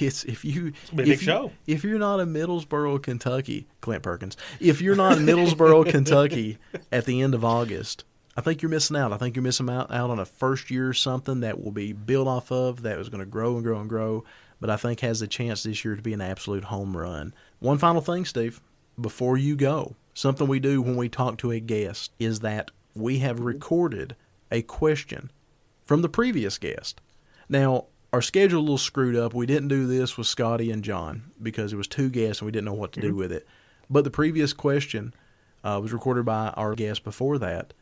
it's 0.00 0.24
if 0.24 0.44
you 0.44 0.66
a 0.66 0.68
if 0.68 0.94
big 0.96 1.06
you- 1.08 1.16
show. 1.16 1.52
if 1.66 1.84
you're 1.84 1.98
not 1.98 2.20
in 2.20 2.32
Middlesboro, 2.32 3.02
Kentucky, 3.02 3.66
Clint 3.80 4.02
Perkins, 4.02 4.36
if 4.60 4.80
you're 4.82 4.96
not 4.96 5.16
in 5.18 5.24
Middlesboro, 5.26 5.86
Kentucky 5.90 6.58
at 6.92 7.04
the 7.06 7.22
end 7.22 7.34
of 7.34 7.44
August, 7.44 8.04
I 8.36 8.40
think 8.40 8.60
you're 8.60 8.68
missing 8.70 8.96
out. 8.96 9.12
I 9.12 9.16
think 9.16 9.34
you're 9.34 9.42
missing 9.42 9.70
out, 9.70 9.90
out 9.92 10.10
on 10.10 10.18
a 10.18 10.24
first 10.26 10.70
year 10.70 10.92
something 10.92 11.40
that 11.40 11.62
will 11.62 11.72
be 11.72 11.92
built 11.92 12.28
off 12.28 12.52
of 12.52 12.82
that 12.82 12.98
is 12.98 13.08
going 13.08 13.20
to 13.20 13.26
grow 13.26 13.54
and 13.54 13.64
grow 13.64 13.80
and 13.80 13.88
grow, 13.88 14.24
but 14.60 14.70
I 14.70 14.76
think 14.76 15.00
has 15.00 15.20
the 15.20 15.26
chance 15.26 15.62
this 15.62 15.84
year 15.84 15.96
to 15.96 16.02
be 16.02 16.12
an 16.12 16.20
absolute 16.20 16.64
home 16.64 16.96
run. 16.96 17.32
One 17.60 17.78
final 17.78 18.00
thing, 18.00 18.24
Steve, 18.24 18.60
before 19.00 19.36
you 19.38 19.56
go, 19.56 19.94
something 20.18 20.48
we 20.48 20.58
do 20.58 20.82
when 20.82 20.96
we 20.96 21.08
talk 21.08 21.38
to 21.38 21.52
a 21.52 21.60
guest 21.60 22.10
is 22.18 22.40
that 22.40 22.72
we 22.92 23.20
have 23.20 23.36
mm-hmm. 23.36 23.44
recorded 23.44 24.16
a 24.50 24.62
question 24.62 25.30
from 25.84 26.02
the 26.02 26.08
previous 26.08 26.58
guest. 26.58 27.00
Now, 27.48 27.86
our 28.12 28.20
schedule 28.20 28.58
a 28.58 28.62
little 28.62 28.78
screwed 28.78 29.14
up. 29.14 29.32
We 29.32 29.46
didn't 29.46 29.68
do 29.68 29.86
this 29.86 30.16
with 30.16 30.26
Scotty 30.26 30.72
and 30.72 30.82
John 30.82 31.30
because 31.40 31.72
it 31.72 31.76
was 31.76 31.86
two 31.86 32.08
guests 32.10 32.42
and 32.42 32.46
we 32.46 32.52
didn't 32.52 32.64
know 32.64 32.74
what 32.74 32.92
to 32.92 33.00
do 33.00 33.10
mm-hmm. 33.10 33.18
with 33.18 33.32
it. 33.32 33.46
But 33.88 34.02
the 34.02 34.10
previous 34.10 34.52
question 34.52 35.14
uh, 35.62 35.78
was 35.80 35.92
recorded 35.92 36.24
by 36.24 36.48
our 36.56 36.74
guest 36.74 37.04
before 37.04 37.38
that. 37.38 37.72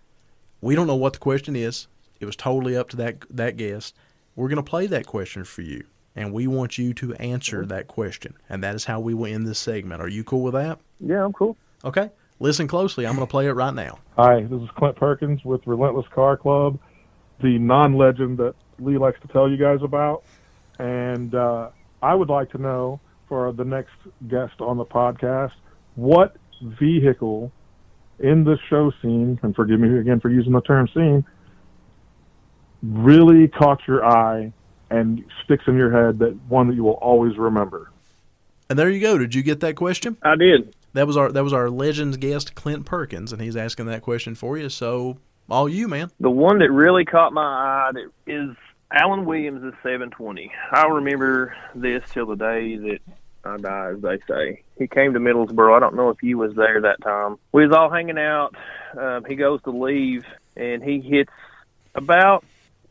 We 0.61 0.75
don't 0.75 0.87
know 0.87 0.95
what 0.95 1.15
the 1.15 1.19
question 1.21 1.57
is. 1.57 1.89
It 2.21 2.27
was 2.27 2.37
totally 2.37 2.77
up 2.77 2.91
to 2.91 2.97
that 2.97 3.25
that 3.31 3.57
guest. 3.57 3.95
We're 4.35 4.49
going 4.49 4.57
to 4.57 4.63
play 4.63 4.87
that 4.89 5.07
question 5.07 5.45
for 5.45 5.63
you, 5.63 5.85
and 6.15 6.33
we 6.33 6.47
want 6.47 6.77
you 6.77 6.93
to 6.95 7.15
answer 7.15 7.61
mm-hmm. 7.61 7.69
that 7.69 7.87
question, 7.87 8.37
and 8.49 8.63
that 8.63 8.75
is 8.75 8.85
how 8.85 9.01
we 9.01 9.15
will 9.15 9.27
end 9.27 9.47
this 9.47 9.59
segment. 9.59 10.03
Are 10.03 10.09
you 10.09 10.25
cool 10.25 10.43
with 10.43 10.55
that? 10.55 10.79
Yeah, 11.01 11.25
I'm 11.25 11.33
cool. 11.33 11.57
Okay. 11.85 12.11
Listen 12.39 12.69
closely. 12.69 13.07
I'm 13.07 13.15
going 13.15 13.27
to 13.27 13.31
play 13.31 13.47
it 13.47 13.53
right 13.53 13.75
now. 13.75 13.99
Hi, 14.17 14.43
this 14.43 14.61
is 14.61 14.69
Clint 14.77 14.97
Perkins 14.97 15.45
with 15.45 15.67
Relentless 15.67 16.07
Car 16.15 16.37
Club, 16.37 16.79
the 17.43 17.59
non 17.59 17.95
legend 17.95 18.39
that 18.39 18.55
Lee 18.79 18.99
likes 18.99 19.19
to 19.23 19.29
tell 19.29 19.51
you 19.51 19.57
guys 19.57 19.81
about. 19.83 20.23
And 20.79 21.35
uh, 21.35 21.71
I 22.03 22.15
would 22.15 22.29
like 22.29 22.51
to 22.51 22.59
know 22.59 23.01
for 23.29 23.53
the 23.53 23.65
next 23.65 23.95
guest 24.29 24.61
on 24.61 24.77
the 24.77 24.85
podcast 24.85 25.53
what 25.95 26.37
vehicle 26.63 27.51
in 28.19 28.45
the 28.45 28.59
show 28.69 28.93
scene, 29.03 29.39
and 29.43 29.55
forgive 29.55 29.81
me 29.81 29.99
again 29.99 30.21
for 30.21 30.31
using 30.31 30.53
the 30.53 30.61
term 30.61 30.89
scene, 30.93 31.25
really 32.83 33.49
caught 33.49 33.81
your 33.89 34.05
eye 34.05 34.53
and 34.91 35.25
sticks 35.45 35.65
in 35.67 35.77
your 35.77 35.91
head 35.91 36.19
that 36.19 36.37
one 36.49 36.69
that 36.69 36.75
you 36.75 36.85
will 36.85 36.93
always 36.93 37.37
remember. 37.39 37.91
And 38.69 38.79
there 38.79 38.91
you 38.91 39.01
go. 39.01 39.17
Did 39.17 39.35
you 39.35 39.43
get 39.43 39.61
that 39.61 39.77
question? 39.77 40.17
I 40.23 40.37
did. 40.37 40.76
That 40.97 41.07
was 41.07 41.19
our 41.19 41.31
that 41.31 41.45
was 41.45 41.53
our 41.53 41.69
legends 41.69 42.17
guest 42.17 42.55
Clint 42.55 42.87
Perkins, 42.87 43.31
and 43.31 43.43
he's 43.43 43.55
asking 43.55 43.85
that 43.85 44.01
question 44.01 44.35
for 44.35 44.57
you. 44.57 44.71
So 44.71 45.19
all 45.51 45.69
you, 45.69 45.89
man. 45.89 46.11
The 46.21 46.31
one 46.31 46.61
that 46.61 46.73
really 46.73 47.05
caught 47.05 47.35
my 47.35 47.43
eye 47.43 47.91
that 47.93 48.11
is 48.27 48.57
Alan 48.91 49.27
Williams' 49.27 49.63
is 49.63 49.75
720. 49.83 50.51
I 50.73 50.87
remember 50.87 51.55
this 51.75 52.03
till 52.11 52.25
the 52.25 52.37
day 52.37 52.77
that 52.79 53.01
I 53.45 53.59
die, 53.59 53.91
as 53.91 54.01
they 54.01 54.19
say. 54.27 54.63
He 54.79 54.87
came 54.87 55.13
to 55.13 55.21
Middlesboro. 55.21 55.77
I 55.77 55.81
don't 55.81 55.97
know 55.97 56.09
if 56.09 56.23
you 56.23 56.39
was 56.39 56.55
there 56.55 56.81
that 56.81 57.03
time. 57.03 57.37
We 57.53 57.67
was 57.67 57.77
all 57.77 57.91
hanging 57.91 58.19
out. 58.19 58.57
Um, 58.99 59.27
he 59.27 59.35
goes 59.35 59.61
to 59.65 59.73
leave, 59.73 60.25
and 60.57 60.83
he 60.83 61.01
hits 61.01 61.33
about 61.95 62.43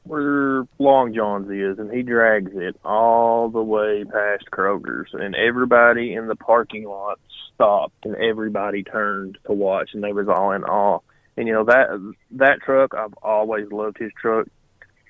where 0.04 0.68
Long 0.78 1.12
John's 1.16 1.50
is, 1.50 1.80
and 1.80 1.92
he 1.92 2.04
drags 2.04 2.52
it 2.54 2.76
all 2.86 3.50
the 3.50 3.64
way 3.64 4.04
past 4.04 4.52
Kroger's, 4.52 5.10
and 5.14 5.34
everybody 5.34 6.14
in 6.14 6.28
the 6.28 6.36
parking 6.36 6.86
lot 6.86 7.20
stopped, 7.56 8.06
and 8.06 8.16
everybody 8.16 8.84
turned 8.84 9.38
to 9.46 9.54
watch, 9.54 9.90
and 9.94 10.04
they 10.04 10.14
was 10.14 10.28
all 10.28 10.52
in 10.52 10.64
awe. 10.64 11.00
And 11.38 11.48
you 11.48 11.54
know 11.54 11.66
that 11.66 12.14
that 12.32 12.62
truck, 12.62 12.94
I've 12.96 13.14
always 13.22 13.72
loved 13.72 13.98
his 13.98 14.12
truck, 14.20 14.48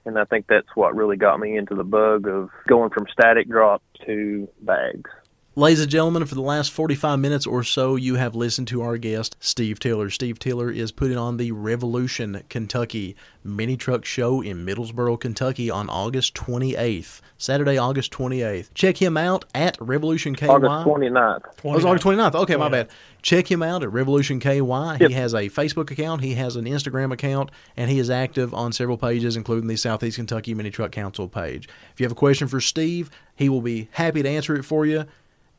and 0.05 0.17
I 0.17 0.25
think 0.25 0.47
that's 0.47 0.67
what 0.75 0.95
really 0.95 1.17
got 1.17 1.39
me 1.39 1.57
into 1.57 1.75
the 1.75 1.83
bug 1.83 2.27
of 2.27 2.49
going 2.67 2.89
from 2.89 3.07
static 3.11 3.49
drop 3.49 3.83
to 4.05 4.47
bags. 4.61 5.11
Ladies 5.57 5.79
and 5.79 5.89
gentlemen, 5.89 6.25
for 6.25 6.35
the 6.35 6.41
last 6.41 6.69
45 6.73 7.17
minutes 7.17 7.47
or 7.47 7.63
so, 7.63 7.95
you 7.95 8.15
have 8.15 8.35
listened 8.35 8.67
to 8.67 8.81
our 8.81 8.97
guest, 8.97 9.37
Steve 9.39 9.79
Taylor. 9.79 10.09
Steve 10.09 10.37
Taylor 10.37 10.69
is 10.69 10.91
putting 10.91 11.17
on 11.17 11.37
the 11.37 11.53
Revolution 11.53 12.43
Kentucky 12.49 13.15
mini 13.41 13.77
truck 13.77 14.03
show 14.03 14.41
in 14.41 14.65
Middlesboro, 14.65 15.17
Kentucky 15.17 15.69
on 15.69 15.87
August 15.87 16.33
28th. 16.33 17.21
Saturday, 17.37 17.77
August 17.77 18.11
28th. 18.11 18.73
Check 18.73 19.01
him 19.01 19.15
out 19.15 19.45
at 19.55 19.77
Revolution 19.79 20.35
KY. 20.35 20.47
August 20.47 20.87
29th. 20.87 21.45
Oh, 21.63 21.71
it 21.71 21.75
was 21.75 21.85
August 21.85 22.05
29th. 22.05 22.35
Okay, 22.35 22.57
my 22.57 22.67
29th. 22.67 22.71
bad. 22.71 22.89
Check 23.21 23.49
him 23.49 23.63
out 23.63 23.81
at 23.81 23.93
Revolution 23.93 24.41
KY. 24.41 24.59
Yep. 24.59 24.99
He 24.99 25.13
has 25.13 25.33
a 25.33 25.43
Facebook 25.43 25.89
account, 25.89 26.19
he 26.19 26.33
has 26.33 26.57
an 26.57 26.65
Instagram 26.65 27.13
account, 27.13 27.49
and 27.77 27.89
he 27.89 27.99
is 27.99 28.09
active 28.09 28.53
on 28.53 28.73
several 28.73 28.97
pages, 28.97 29.37
including 29.37 29.67
the 29.67 29.77
Southeast 29.77 30.17
Kentucky 30.17 30.53
Mini 30.53 30.69
Truck 30.69 30.91
Council 30.91 31.29
page. 31.29 31.69
If 31.93 32.01
you 32.01 32.03
have 32.03 32.11
a 32.11 32.15
question 32.15 32.49
for 32.49 32.59
Steve, 32.59 33.09
he 33.37 33.47
will 33.47 33.61
be 33.61 33.87
happy 33.91 34.21
to 34.21 34.27
answer 34.27 34.57
it 34.57 34.63
for 34.63 34.85
you. 34.85 35.05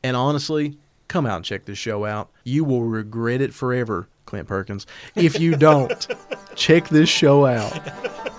And 0.03 0.15
honestly, 0.15 0.77
come 1.07 1.25
out 1.25 1.37
and 1.37 1.45
check 1.45 1.65
this 1.65 1.77
show 1.77 2.05
out. 2.05 2.29
You 2.43 2.63
will 2.63 2.83
regret 2.83 3.41
it 3.41 3.53
forever, 3.53 4.07
Clint 4.25 4.47
Perkins. 4.47 4.85
If 5.15 5.39
you 5.39 5.55
don't, 5.55 6.07
check 6.55 6.89
this 6.89 7.09
show 7.09 7.45
out. 7.45 7.71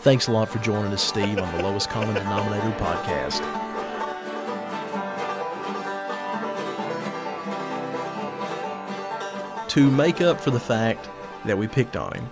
Thanks 0.02 0.28
a 0.28 0.32
lot 0.32 0.48
for 0.48 0.59
joining 0.61 0.92
us, 0.92 1.02
Steve, 1.02 1.38
on 1.38 1.56
the 1.56 1.62
Lowest 1.62 1.90
Common 1.90 2.14
Denominator 2.14 2.70
podcast. 2.78 3.68
to 9.68 9.90
make 9.90 10.20
up 10.20 10.40
for 10.40 10.50
the 10.50 10.59
fact 10.59 11.09
that 11.44 11.56
we 11.56 11.68
picked 11.68 11.94
on 11.94 12.12
him, 12.14 12.30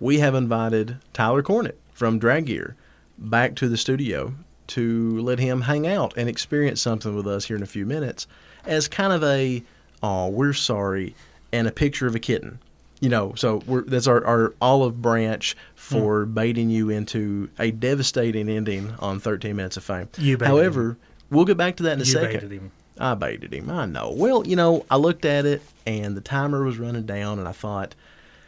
we 0.00 0.20
have 0.20 0.34
invited 0.34 0.96
Tyler 1.12 1.42
Cornett 1.42 1.74
from 1.92 2.18
Drag 2.18 2.46
Gear 2.46 2.76
back 3.18 3.56
to 3.56 3.68
the 3.68 3.76
studio 3.76 4.34
to 4.68 5.20
let 5.20 5.38
him 5.38 5.62
hang 5.62 5.86
out 5.86 6.14
and 6.16 6.28
experience 6.28 6.80
something 6.80 7.14
with 7.14 7.26
us 7.26 7.46
here 7.46 7.56
in 7.56 7.62
a 7.62 7.66
few 7.66 7.86
minutes 7.86 8.26
as 8.64 8.88
kind 8.88 9.12
of 9.12 9.24
a, 9.24 9.62
oh, 10.02 10.28
we're 10.28 10.52
sorry, 10.52 11.14
and 11.52 11.66
a 11.66 11.72
picture 11.72 12.06
of 12.06 12.14
a 12.14 12.18
kitten. 12.18 12.58
You 13.00 13.08
know, 13.08 13.34
so 13.34 13.62
we're, 13.66 13.82
that's 13.82 14.08
our, 14.08 14.24
our 14.24 14.54
olive 14.60 15.00
branch 15.00 15.56
for 15.74 16.24
hmm. 16.24 16.34
baiting 16.34 16.68
you 16.68 16.90
into 16.90 17.48
a 17.58 17.70
devastating 17.70 18.48
ending 18.48 18.92
on 18.98 19.20
13 19.20 19.54
Minutes 19.54 19.76
of 19.76 19.84
Fame. 19.84 20.08
You 20.18 20.36
baited 20.36 20.48
However, 20.48 20.96
we'll 21.30 21.44
get 21.44 21.56
back 21.56 21.76
to 21.76 21.84
that 21.84 21.92
in 21.92 22.00
a 22.00 22.04
You 22.04 22.12
second. 22.12 22.32
baited 22.32 22.52
him. 22.52 22.72
I 22.98 23.14
baited 23.14 23.54
him. 23.54 23.70
I 23.70 23.86
know. 23.86 24.10
Well, 24.10 24.44
you 24.46 24.56
know, 24.56 24.84
I 24.90 24.96
looked 24.96 25.24
at 25.24 25.46
it 25.46 25.62
and 25.86 26.16
the 26.16 26.20
timer 26.20 26.64
was 26.64 26.78
running 26.78 27.06
down, 27.06 27.38
and 27.38 27.46
I 27.46 27.52
thought 27.52 27.94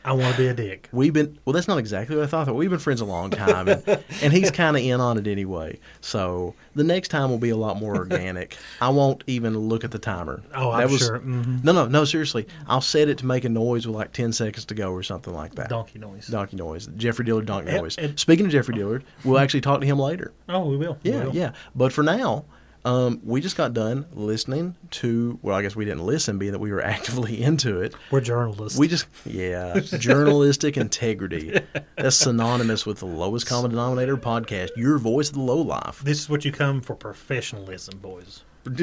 I 0.04 0.12
want 0.14 0.34
to 0.34 0.40
be 0.40 0.48
a 0.48 0.54
dick. 0.54 0.88
we've 0.92 1.12
been. 1.12 1.38
Well, 1.44 1.52
that's 1.52 1.68
not 1.68 1.76
exactly 1.78 2.16
what 2.16 2.24
I 2.24 2.26
thought. 2.26 2.46
Thought 2.46 2.54
we've 2.54 2.70
been 2.70 2.78
friends 2.78 3.00
a 3.02 3.04
long 3.04 3.30
time, 3.30 3.68
and, 3.68 3.82
and 4.22 4.32
he's 4.32 4.50
kind 4.50 4.76
of 4.76 4.82
in 4.82 4.98
on 5.00 5.18
it 5.18 5.26
anyway. 5.26 5.78
So 6.00 6.54
the 6.74 6.84
next 6.84 7.08
time 7.08 7.28
will 7.28 7.38
be 7.38 7.50
a 7.50 7.56
lot 7.56 7.76
more 7.78 7.94
organic. 7.96 8.56
I 8.80 8.88
won't 8.88 9.22
even 9.26 9.58
look 9.58 9.84
at 9.84 9.90
the 9.90 9.98
timer. 9.98 10.42
Oh, 10.54 10.70
I'm 10.70 10.88
sure. 10.96 11.18
Mhm. 11.20 11.62
No, 11.62 11.72
no, 11.72 11.86
no. 11.86 12.04
Seriously, 12.06 12.46
I'll 12.66 12.80
set 12.80 13.08
it 13.08 13.18
to 13.18 13.26
make 13.26 13.44
a 13.44 13.50
noise 13.50 13.86
with 13.86 13.94
like 13.94 14.12
ten 14.12 14.32
seconds 14.32 14.64
to 14.66 14.74
go 14.74 14.90
or 14.92 15.02
something 15.02 15.34
like 15.34 15.54
that. 15.56 15.68
Donkey 15.68 15.98
noise. 15.98 16.28
Donkey 16.28 16.56
noise. 16.56 16.86
Jeffrey 16.96 17.24
Dillard 17.26 17.44
donkey 17.46 17.70
Yep, 17.72 17.80
noise. 17.82 17.96
Speaking 18.16 18.46
of 18.46 18.52
Jeffrey 18.52 18.74
Dillard, 18.74 19.04
we'll 19.24 19.38
actually 19.38 19.60
talk 19.60 19.80
to 19.80 19.86
him 19.86 19.98
later. 19.98 20.32
Oh, 20.48 20.64
we 20.66 20.76
will. 20.78 20.96
We 21.02 21.10
Yeah, 21.10 21.24
will. 21.24 21.34
yeah. 21.34 21.52
But 21.74 21.92
for 21.92 22.02
now, 22.02 22.46
um, 22.84 23.20
we 23.24 23.40
just 23.40 23.56
got 23.56 23.74
done 23.74 24.06
listening 24.12 24.74
to. 24.92 25.38
Well, 25.42 25.54
I 25.56 25.62
guess 25.62 25.76
we 25.76 25.84
didn't 25.84 26.04
listen, 26.06 26.38
being 26.38 26.52
that 26.52 26.58
we 26.58 26.72
were 26.72 26.82
actively 26.84 27.42
into 27.42 27.80
it. 27.80 27.94
We're 28.10 28.20
journalists. 28.20 28.78
We 28.78 28.88
just, 28.88 29.06
yeah, 29.24 29.78
journalistic 29.80 30.76
integrity. 30.76 31.60
That's 31.96 32.16
synonymous 32.16 32.86
with 32.86 32.98
the 33.00 33.06
lowest 33.06 33.46
common 33.46 33.70
denominator 33.70 34.16
podcast. 34.16 34.70
Your 34.76 34.98
voice 34.98 35.28
of 35.28 35.34
the 35.34 35.42
low 35.42 35.60
life. 35.60 36.00
this 36.04 36.18
is 36.20 36.28
what 36.28 36.44
you 36.44 36.52
come 36.52 36.80
for 36.80 36.94
professionalism, 36.94 37.98
boys. 37.98 38.44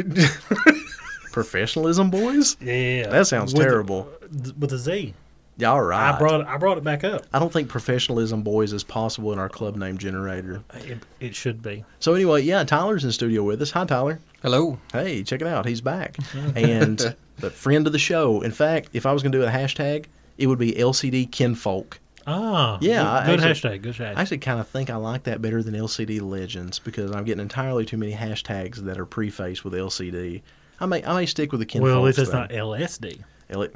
Professionalism, 1.32 2.10
boys. 2.10 2.58
Yeah. 2.60 3.10
That 3.10 3.28
sounds 3.28 3.54
With- 3.54 3.64
terrible. 3.64 4.10
With 4.58 4.72
a 4.74 4.78
Z. 4.78 5.14
Yeah, 5.58 5.72
all 5.72 5.82
right. 5.82 6.14
I 6.14 6.18
brought 6.20 6.46
I 6.46 6.58
brought 6.58 6.78
it 6.78 6.84
back 6.84 7.04
up. 7.04 7.26
I 7.34 7.40
don't 7.40 7.52
think 7.52 7.68
professionalism, 7.68 8.44
boys, 8.44 8.74
is 8.74 8.84
possible 8.84 9.34
in 9.34 9.40
our 9.40 9.50
club 9.50 9.76
name 9.76 9.98
generator. 9.98 10.64
It, 10.76 11.00
it 11.20 11.36
should 11.36 11.62
be. 11.64 11.84
So 12.00 12.14
anyway, 12.14 12.44
yeah, 12.44 12.64
Tyler's 12.64 13.04
in 13.04 13.12
studio 13.12 13.44
with 13.44 13.62
us. 13.62 13.72
Hi, 13.72 13.86
Tyler. 13.86 14.20
Hello. 14.44 14.78
Hey, 14.94 15.24
check 15.24 15.42
it 15.42 15.48
out. 15.48 15.66
He's 15.66 15.82
back. 15.82 16.18
and 16.56 17.16
the 17.40 17.50
friend 17.50 17.88
of 17.88 17.94
the 17.94 18.00
show. 18.00 18.42
In 18.42 18.52
fact, 18.52 18.90
if 18.94 19.06
I 19.08 19.14
was 19.14 19.24
going 19.24 19.32
to 19.32 19.38
do 19.40 19.44
a 19.44 19.50
hashtag, 19.50 20.06
it 20.38 20.46
would 20.48 20.60
be 20.60 20.74
LCD 20.74 21.32
kinfolk. 21.32 22.00
Ah. 22.28 22.78
Yeah, 22.82 23.24
Good, 23.26 23.40
good 23.40 23.50
actually- 23.50 23.80
hashtag. 23.80 23.82
Good 23.82 23.96
hashtag. 23.96 24.16
I 24.18 24.22
actually 24.22 24.38
kind 24.40 24.60
of 24.60 24.68
think 24.68 24.90
I 24.92 24.98
like 24.98 25.24
that 25.24 25.42
better 25.42 25.64
than 25.64 25.74
LCD 25.74 26.22
Legends 26.22 26.78
because 26.78 27.12
I'm 27.12 27.24
getting 27.24 27.42
entirely 27.42 27.86
too 27.86 27.98
many 27.98 28.14
hashtags 28.14 28.76
that 28.78 29.00
are 29.00 29.06
prefaced 29.06 29.64
with 29.64 29.74
LCD. 29.74 30.42
I 30.80 30.86
may 30.86 31.04
I 31.04 31.16
may 31.16 31.26
stick 31.26 31.52
with 31.52 31.62
the 31.62 31.66
kinfolk. 31.66 31.86
well, 31.86 32.06
if 32.06 32.18
least 32.18 32.20
it's 32.20 32.32
not 32.32 32.52
LSD. 32.52 33.22
L- 33.50 33.68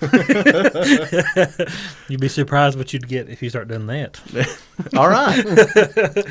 You'd 2.08 2.20
be 2.20 2.28
surprised 2.28 2.78
what 2.78 2.92
you'd 2.92 3.06
get 3.06 3.28
if 3.28 3.42
you 3.42 3.50
start 3.50 3.68
doing 3.68 3.86
that. 3.86 4.18
All 4.96 5.08
right, 5.08 5.44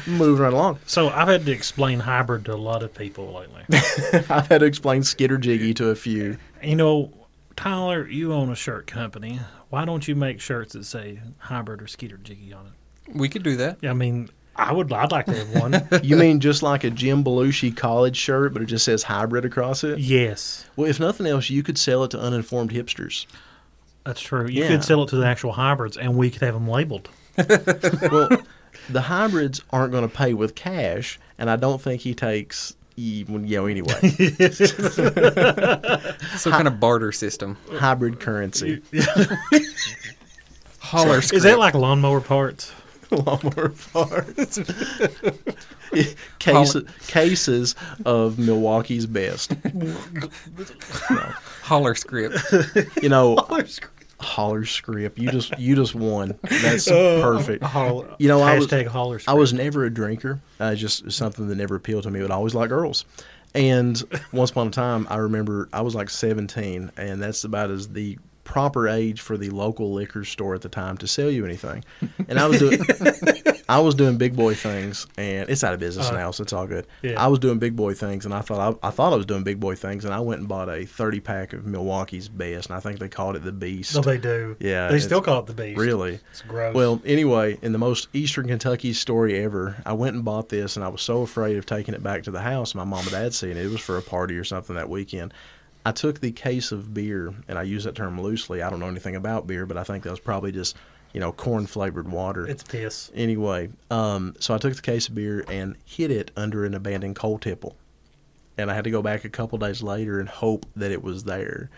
moving 0.07 0.41
right 0.41 0.51
along. 0.53 0.79
So 0.87 1.09
I've 1.09 1.27
had 1.27 1.45
to 1.45 1.51
explain 1.51 1.99
hybrid 1.99 2.45
to 2.45 2.53
a 2.53 2.57
lot 2.57 2.81
of 2.83 2.93
people 2.93 3.31
lately. 3.33 3.63
I've 4.29 4.47
had 4.47 4.59
to 4.59 4.65
explain 4.65 5.03
Skitter 5.03 5.37
Jiggy 5.37 5.73
to 5.75 5.89
a 5.89 5.95
few. 5.95 6.37
you 6.63 6.75
know, 6.75 7.11
Tyler, 7.55 8.07
you 8.07 8.33
own 8.33 8.49
a 8.49 8.55
shirt 8.55 8.87
company. 8.87 9.39
Why 9.69 9.85
don't 9.85 10.07
you 10.07 10.15
make 10.15 10.41
shirts 10.41 10.73
that 10.73 10.85
say 10.85 11.19
hybrid 11.37 11.81
or 11.83 11.87
skitter 11.87 12.17
Jiggy 12.17 12.53
on 12.53 12.65
it? 12.67 13.15
We 13.15 13.29
could 13.29 13.43
do 13.43 13.55
that. 13.57 13.77
I 13.83 13.93
mean, 13.93 14.29
I 14.59 14.73
would. 14.73 14.91
I'd 14.91 15.11
like 15.11 15.25
to 15.27 15.33
have 15.35 15.55
one. 15.61 15.87
You 16.03 16.17
mean 16.17 16.39
just 16.39 16.61
like 16.61 16.83
a 16.83 16.89
Jim 16.89 17.23
Belushi 17.23 17.75
college 17.75 18.17
shirt, 18.17 18.53
but 18.53 18.61
it 18.61 18.65
just 18.65 18.85
says 18.85 19.03
hybrid 19.03 19.45
across 19.45 19.83
it? 19.83 19.99
yes, 19.99 20.65
Well, 20.75 20.89
if 20.89 20.99
nothing 20.99 21.25
else, 21.27 21.49
you 21.49 21.63
could 21.63 21.77
sell 21.77 22.03
it 22.03 22.11
to 22.11 22.19
uninformed 22.19 22.71
hipsters. 22.71 23.25
that's 24.03 24.21
true. 24.21 24.47
You 24.47 24.63
Yeah. 24.63 24.67
could 24.69 24.83
sell 24.83 25.03
it 25.03 25.09
to 25.09 25.15
the 25.15 25.25
actual 25.25 25.53
hybrids, 25.53 25.97
and 25.97 26.15
we 26.15 26.29
could 26.29 26.41
have 26.41 26.53
them 26.55 26.67
labeled. 26.67 27.09
well, 27.37 28.29
the 28.89 29.01
hybrids 29.01 29.61
aren't 29.71 29.91
going 29.91 30.07
to 30.07 30.13
pay 30.15 30.33
with 30.33 30.55
cash, 30.55 31.19
and 31.37 31.49
I 31.49 31.55
don't 31.55 31.81
think 31.81 32.01
he 32.01 32.13
takes. 32.13 32.75
e- 32.97 33.25
well, 33.29 33.41
You 33.41 33.57
know, 33.57 33.65
anyway, 33.65 33.99
Some 36.35 36.51
kind 36.53 36.67
of 36.67 36.79
barter 36.79 37.11
system. 37.11 37.57
hybrid 37.73 38.19
currency. 38.19 38.81
Holler 40.79 41.19
Is 41.19 41.43
that 41.43 41.59
like 41.59 41.75
lawnmower 41.75 42.21
parts? 42.21 42.71
Lawnmower 43.25 43.69
parts. 43.93 44.59
Case, 46.39 46.75
cases 47.07 47.75
of 48.05 48.37
Milwaukee's 48.37 49.05
best. 49.07 49.53
Holler 51.63 51.95
script. 51.95 52.37
You 53.01 53.09
know, 53.09 53.37
holler 54.19 54.65
script. 54.65 55.17
You 55.17 55.31
just 55.31 55.57
you 55.57 55.75
just 55.75 55.95
won. 55.95 56.37
That's 56.43 56.87
perfect. 56.87 57.63
Holler, 57.63 58.13
You 58.19 58.27
know, 58.27 58.41
I 58.41 58.57
was- 58.57 58.67
hashtag 58.67 58.87
holler. 58.87 59.19
I 59.27 59.33
was 59.33 59.53
never 59.53 59.85
a 59.85 59.89
drinker. 59.89 60.39
Uh, 60.59 60.75
just 60.75 61.11
something 61.11 61.47
that 61.47 61.55
never 61.55 61.75
appealed 61.75 62.03
to 62.03 62.11
me. 62.11 62.21
But 62.21 62.31
I 62.31 62.35
always 62.35 62.53
liked 62.55 62.69
girls. 62.69 63.05
And 63.55 64.01
once 64.31 64.51
upon 64.51 64.67
a 64.67 64.71
time, 64.71 65.07
I 65.09 65.17
remember 65.17 65.69
I 65.73 65.81
was 65.81 65.95
like 65.95 66.11
17, 66.11 66.91
and 66.97 67.19
that's 67.21 67.43
about 67.43 67.71
as 67.71 67.87
the 67.87 68.19
proper 68.49 68.87
age 68.87 69.21
for 69.21 69.37
the 69.37 69.51
local 69.51 69.93
liquor 69.93 70.25
store 70.25 70.55
at 70.55 70.61
the 70.61 70.69
time 70.69 70.97
to 70.97 71.07
sell 71.07 71.29
you 71.29 71.45
anything. 71.45 71.85
And 72.27 72.39
I 72.39 72.47
was 72.47 72.57
doing, 72.57 72.79
I 73.69 73.79
was 73.79 73.93
doing 73.93 74.17
big 74.17 74.35
boy 74.35 74.55
things, 74.55 75.05
and 75.19 75.47
it's 75.47 75.63
out 75.63 75.75
of 75.75 75.79
business 75.79 76.07
uh-huh. 76.07 76.17
now, 76.17 76.31
so 76.31 76.41
it's 76.41 76.51
all 76.51 76.65
good. 76.65 76.87
yeah. 77.03 77.23
I 77.23 77.27
was 77.27 77.37
doing 77.37 77.59
big 77.59 77.75
boy 77.75 77.93
things, 77.93 78.25
and 78.25 78.33
I 78.33 78.41
thought 78.41 78.79
I, 78.83 78.87
I 78.87 78.89
thought 78.89 79.13
I 79.13 79.17
was 79.17 79.27
doing 79.27 79.43
big 79.43 79.59
boy 79.59 79.75
things, 79.75 80.03
and 80.03 80.15
I 80.15 80.19
went 80.19 80.39
and 80.39 80.49
bought 80.49 80.67
a 80.67 80.83
30 80.83 81.19
pack 81.19 81.53
of 81.53 81.67
Milwaukee's 81.67 82.27
Best, 82.27 82.69
and 82.69 82.75
I 82.75 82.79
think 82.79 82.97
they 82.97 83.07
called 83.07 83.35
it 83.35 83.43
the 83.43 83.51
Beast. 83.51 83.93
No, 83.93 84.01
they 84.01 84.17
do. 84.17 84.57
Yeah, 84.59 84.87
they 84.87 84.97
still 84.97 85.21
call 85.21 85.41
it 85.41 85.45
the 85.45 85.53
beast. 85.53 85.77
Really? 85.77 86.19
It's 86.31 86.41
gross. 86.41 86.73
Well, 86.73 87.03
anyway, 87.05 87.59
in 87.61 87.71
the 87.71 87.77
most 87.77 88.07
Eastern 88.13 88.47
Kentucky 88.47 88.93
story 88.93 89.37
ever, 89.43 89.75
I 89.85 89.93
went 89.93 90.15
and 90.15 90.25
bought 90.25 90.49
this, 90.49 90.75
and 90.75 90.83
I 90.83 90.87
was 90.87 91.03
so 91.03 91.21
afraid 91.21 91.55
of 91.57 91.67
taking 91.67 91.93
it 91.93 92.01
back 92.01 92.23
to 92.23 92.31
the 92.31 92.41
house. 92.41 92.73
My 92.73 92.83
mom 92.83 93.01
and 93.01 93.11
dad 93.11 93.35
seeing 93.35 93.57
it. 93.57 93.63
It 93.63 93.69
was 93.69 93.81
for 93.81 93.99
a 93.99 94.01
party 94.01 94.35
or 94.37 94.43
something 94.43 94.75
that 94.75 94.89
weekend. 94.89 95.35
I 95.89 95.91
took 95.91 96.19
the 96.19 96.31
case 96.31 96.71
of 96.71 96.93
beer, 96.93 97.33
and 97.47 97.57
I 97.57 97.63
use 97.63 97.83
that 97.85 97.95
term 97.95 98.21
loosely. 98.21 98.61
I 98.61 98.69
don't 98.69 98.79
know 98.79 98.87
anything 98.87 99.15
about 99.15 99.47
beer, 99.47 99.65
but 99.65 99.75
I 99.75 99.83
think 99.83 100.03
that 100.03 100.11
was 100.11 100.19
probably 100.19 100.51
just, 100.51 100.75
you 101.13 101.19
know, 101.19 101.31
corn 101.31 101.65
flavored 101.65 102.07
water. 102.07 102.45
it's 102.47 102.61
piss. 102.61 103.09
anyway, 103.15 103.69
um, 103.89 104.35
so 104.39 104.53
I 104.53 104.59
took 104.59 104.75
the 104.75 104.83
case 104.83 105.07
of 105.07 105.15
beer 105.15 105.43
and 105.47 105.75
hid 105.85 106.11
it 106.11 106.29
under 106.37 106.63
an 106.63 106.75
abandoned 106.75 107.15
coal 107.15 107.39
tipple, 107.39 107.75
and 108.55 108.69
I 108.69 108.75
had 108.75 108.83
to 108.83 108.91
go 108.91 109.01
back 109.01 109.25
a 109.25 109.29
couple 109.29 109.57
days 109.57 109.81
later 109.81 110.19
and 110.19 110.29
hope 110.29 110.67
that 110.75 110.91
it 110.91 111.01
was 111.01 111.23
there. 111.23 111.71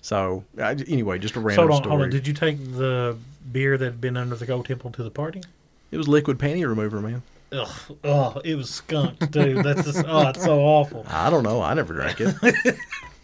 So 0.00 0.44
I, 0.62 0.76
anyway, 0.86 1.18
just 1.18 1.34
a 1.34 1.40
So 1.40 1.42
random 1.42 1.66
hold 1.68 1.70
on, 1.72 1.82
story. 1.82 1.90
hold 1.90 2.02
on. 2.04 2.10
Did 2.10 2.28
you 2.28 2.34
take 2.34 2.58
the 2.76 3.16
beer 3.50 3.76
that 3.76 3.84
had 3.84 4.00
been 4.00 4.16
under 4.16 4.36
the 4.36 4.46
coal 4.46 4.62
tipple 4.62 4.92
to 4.92 5.02
the 5.02 5.10
party? 5.10 5.42
It 5.90 5.96
was 5.96 6.06
liquid 6.06 6.38
panty 6.38 6.64
remover, 6.68 7.00
man. 7.00 7.22
Ugh, 7.50 7.68
oh, 8.04 8.40
it 8.44 8.54
was 8.54 8.70
skunked, 8.70 9.30
dude. 9.32 9.64
That's 9.64 9.84
just, 9.84 10.04
oh, 10.06 10.28
it's 10.28 10.44
so 10.44 10.60
awful. 10.60 11.04
I 11.08 11.30
don't 11.30 11.42
know. 11.42 11.60
I 11.62 11.74
never 11.74 11.94
drank 11.94 12.20
it. 12.20 12.34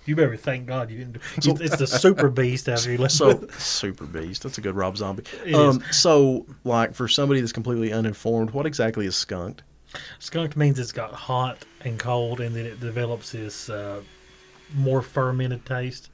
You 0.04 0.16
better 0.16 0.36
thank 0.36 0.66
God 0.66 0.90
you 0.90 0.98
didn't. 0.98 1.12
Do, 1.40 1.52
it's, 1.52 1.60
it's 1.60 1.76
the 1.76 1.86
super 1.86 2.28
beast 2.28 2.68
after 2.68 2.90
you 2.90 2.98
left. 2.98 3.14
So 3.14 3.46
super 3.58 4.04
beast. 4.04 4.42
That's 4.42 4.58
a 4.58 4.60
good 4.60 4.74
Rob 4.74 4.96
Zombie. 4.96 5.24
Um, 5.54 5.82
so 5.92 6.46
like 6.64 6.94
for 6.94 7.06
somebody 7.06 7.40
that's 7.40 7.52
completely 7.52 7.92
uninformed, 7.92 8.50
what 8.50 8.66
exactly 8.66 9.06
is 9.06 9.16
skunked? 9.16 9.62
skunked 10.18 10.56
means 10.56 10.78
it's 10.78 10.92
got 10.92 11.12
hot 11.12 11.64
and 11.82 11.98
cold, 11.98 12.40
and 12.40 12.54
then 12.54 12.66
it 12.66 12.80
develops 12.80 13.32
this 13.32 13.68
uh, 13.68 14.00
more 14.74 15.02
fermented 15.02 15.64
taste. 15.66 16.10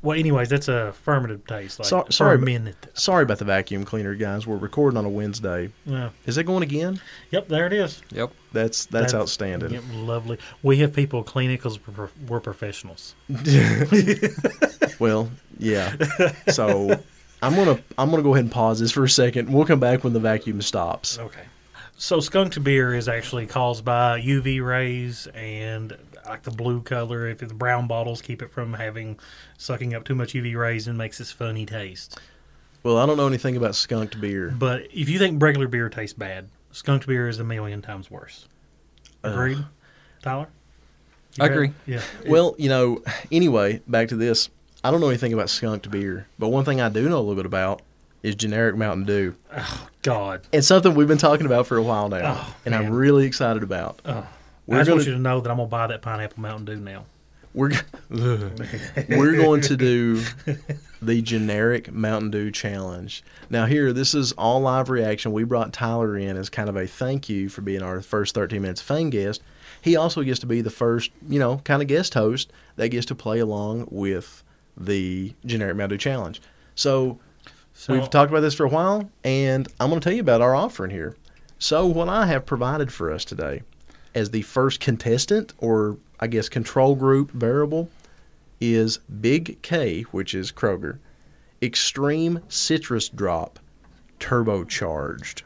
Well, 0.00 0.16
anyways, 0.18 0.48
that's 0.48 0.68
a 0.68 0.88
affirmative 0.88 1.44
taste. 1.46 1.80
Like 1.80 1.88
So- 1.88 2.06
sorry, 2.10 2.36
but- 2.36 2.44
fermented. 2.44 2.76
Sorry 2.94 3.24
about 3.24 3.38
the 3.38 3.44
vacuum 3.44 3.84
cleaner, 3.84 4.14
guys. 4.14 4.46
We're 4.46 4.56
recording 4.56 4.96
on 4.96 5.04
a 5.04 5.08
Wednesday. 5.08 5.70
Yeah. 5.84 6.10
Is 6.24 6.38
it 6.38 6.44
going 6.44 6.62
again? 6.62 7.00
Yep, 7.32 7.48
there 7.48 7.66
it 7.66 7.72
is. 7.72 8.00
Yep. 8.12 8.30
That's 8.52 8.86
that's, 8.86 9.12
outstanding. 9.12 9.72
Yep, 9.72 9.82
lovely. 9.92 10.38
We 10.62 10.78
have 10.78 10.92
people 10.94 11.22
clean 11.24 11.50
it 11.50 11.56
because 11.56 11.78
we're, 11.86 12.08
we're 12.28 12.40
professionals. 12.40 13.14
Well, 14.98 15.30
yeah. 15.58 15.94
So 16.48 17.00
I'm 17.42 17.54
gonna 17.54 17.78
I'm 17.96 18.10
gonna 18.10 18.22
go 18.22 18.34
ahead 18.34 18.44
and 18.44 18.52
pause 18.52 18.80
this 18.80 18.90
for 18.90 19.04
a 19.04 19.08
second. 19.08 19.52
We'll 19.52 19.66
come 19.66 19.78
back 19.80 20.02
when 20.04 20.12
the 20.12 20.20
vacuum 20.20 20.60
stops. 20.60 21.18
Okay. 21.18 21.42
So 21.96 22.20
skunk 22.20 22.60
beer 22.62 22.94
is 22.94 23.08
actually 23.08 23.46
caused 23.46 23.84
by 23.84 24.20
UV 24.20 24.64
rays 24.64 25.26
and 25.34 25.96
like 26.28 26.42
the 26.42 26.50
blue 26.50 26.82
color. 26.82 27.26
If 27.28 27.38
the 27.38 27.46
brown 27.46 27.86
bottles 27.86 28.22
keep 28.22 28.42
it 28.42 28.50
from 28.50 28.74
having 28.74 29.18
sucking 29.56 29.94
up 29.94 30.04
too 30.04 30.14
much 30.14 30.32
UV 30.34 30.56
rays 30.56 30.86
and 30.86 30.96
makes 30.98 31.18
this 31.18 31.32
funny 31.32 31.66
taste. 31.66 32.18
Well, 32.82 32.96
I 32.98 33.06
don't 33.06 33.16
know 33.16 33.26
anything 33.26 33.56
about 33.56 33.74
skunked 33.74 34.20
beer. 34.20 34.54
But 34.56 34.82
if 34.92 35.08
you 35.08 35.18
think 35.18 35.42
regular 35.42 35.66
beer 35.68 35.88
tastes 35.88 36.16
bad, 36.16 36.48
skunk 36.70 37.06
beer 37.06 37.28
is 37.28 37.38
a 37.40 37.44
million 37.44 37.82
times 37.82 38.10
worse. 38.10 38.46
Agreed, 39.24 39.58
Tyler? 40.22 40.48
You 41.36 41.44
I 41.44 41.48
got- 41.48 41.54
agree. 41.54 41.72
Yeah. 41.86 42.00
Well, 42.26 42.54
you 42.58 42.68
know, 42.68 43.02
anyway, 43.32 43.82
back 43.88 44.08
to 44.08 44.16
this. 44.16 44.48
I 44.84 44.90
don't 44.92 45.00
know 45.00 45.08
anything 45.08 45.32
about 45.32 45.50
skunked 45.50 45.90
beer, 45.90 46.26
but 46.38 46.48
one 46.48 46.64
thing 46.64 46.80
I 46.80 46.88
do 46.88 47.08
know 47.08 47.16
a 47.16 47.20
little 47.20 47.34
bit 47.34 47.46
about 47.46 47.82
is 48.22 48.34
generic 48.36 48.76
Mountain 48.76 49.06
Dew. 49.06 49.34
Oh 49.56 49.88
God. 50.02 50.42
It's 50.52 50.66
something 50.68 50.94
we've 50.94 51.08
been 51.08 51.18
talking 51.18 51.46
about 51.46 51.66
for 51.66 51.76
a 51.76 51.82
while 51.82 52.08
now, 52.08 52.36
Oh, 52.40 52.56
and 52.64 52.74
I'm 52.74 52.90
really 52.90 53.26
excited 53.26 53.62
about. 53.64 54.00
Oh. 54.04 54.26
We're 54.68 54.76
I 54.76 54.80
just 54.80 54.88
gonna- 54.88 54.96
want 54.98 55.06
you 55.08 55.12
to 55.14 55.18
know 55.18 55.40
that 55.40 55.50
I'm 55.50 55.56
gonna 55.56 55.68
buy 55.68 55.86
that 55.88 56.02
pineapple 56.02 56.40
Mountain 56.42 56.66
Dew 56.66 56.76
now. 56.76 57.06
We're 57.54 57.70
we're 58.10 59.36
going 59.36 59.62
to 59.62 59.76
do 59.76 60.22
the 61.00 61.22
generic 61.22 61.90
Mountain 61.90 62.30
Dew 62.30 62.50
challenge. 62.50 63.24
Now, 63.48 63.64
here, 63.64 63.92
this 63.94 64.14
is 64.14 64.32
all 64.32 64.60
live 64.60 64.90
reaction. 64.90 65.32
We 65.32 65.44
brought 65.44 65.72
Tyler 65.72 66.16
in 66.18 66.36
as 66.36 66.50
kind 66.50 66.68
of 66.68 66.76
a 66.76 66.86
thank 66.86 67.28
you 67.30 67.48
for 67.48 67.62
being 67.62 67.82
our 67.82 68.02
first 68.02 68.34
13 68.34 68.60
minutes 68.60 68.82
of 68.82 68.86
fame 68.86 69.08
guest. 69.10 69.42
He 69.80 69.96
also 69.96 70.22
gets 70.22 70.38
to 70.40 70.46
be 70.46 70.60
the 70.60 70.70
first, 70.70 71.10
you 71.26 71.38
know, 71.38 71.58
kind 71.64 71.80
of 71.80 71.88
guest 71.88 72.14
host 72.14 72.52
that 72.76 72.90
gets 72.90 73.06
to 73.06 73.14
play 73.14 73.38
along 73.38 73.88
with 73.90 74.42
the 74.76 75.32
generic 75.46 75.76
Mountain 75.76 75.96
Dew 75.96 76.02
challenge. 76.02 76.42
So, 76.74 77.18
So 77.72 77.94
We've 77.94 78.10
talked 78.10 78.30
about 78.30 78.40
this 78.40 78.54
for 78.54 78.66
a 78.66 78.68
while, 78.68 79.10
and 79.24 79.66
I'm 79.80 79.88
going 79.88 80.00
to 80.00 80.04
tell 80.04 80.14
you 80.14 80.20
about 80.20 80.42
our 80.42 80.54
offering 80.54 80.90
here. 80.90 81.16
So, 81.58 81.86
what 81.86 82.08
I 82.10 82.26
have 82.26 82.44
provided 82.44 82.92
for 82.92 83.10
us 83.10 83.24
today 83.24 83.62
as 84.14 84.30
the 84.30 84.42
first 84.42 84.80
contestant, 84.80 85.54
or 85.58 85.98
I 86.20 86.26
guess 86.26 86.48
control 86.48 86.94
group 86.94 87.30
variable, 87.30 87.88
is 88.60 88.98
Big 89.20 89.60
K, 89.62 90.02
which 90.02 90.34
is 90.34 90.52
Kroger, 90.52 90.98
Extreme 91.62 92.40
Citrus 92.48 93.08
Drop, 93.08 93.58
Turbocharged. 94.20 95.42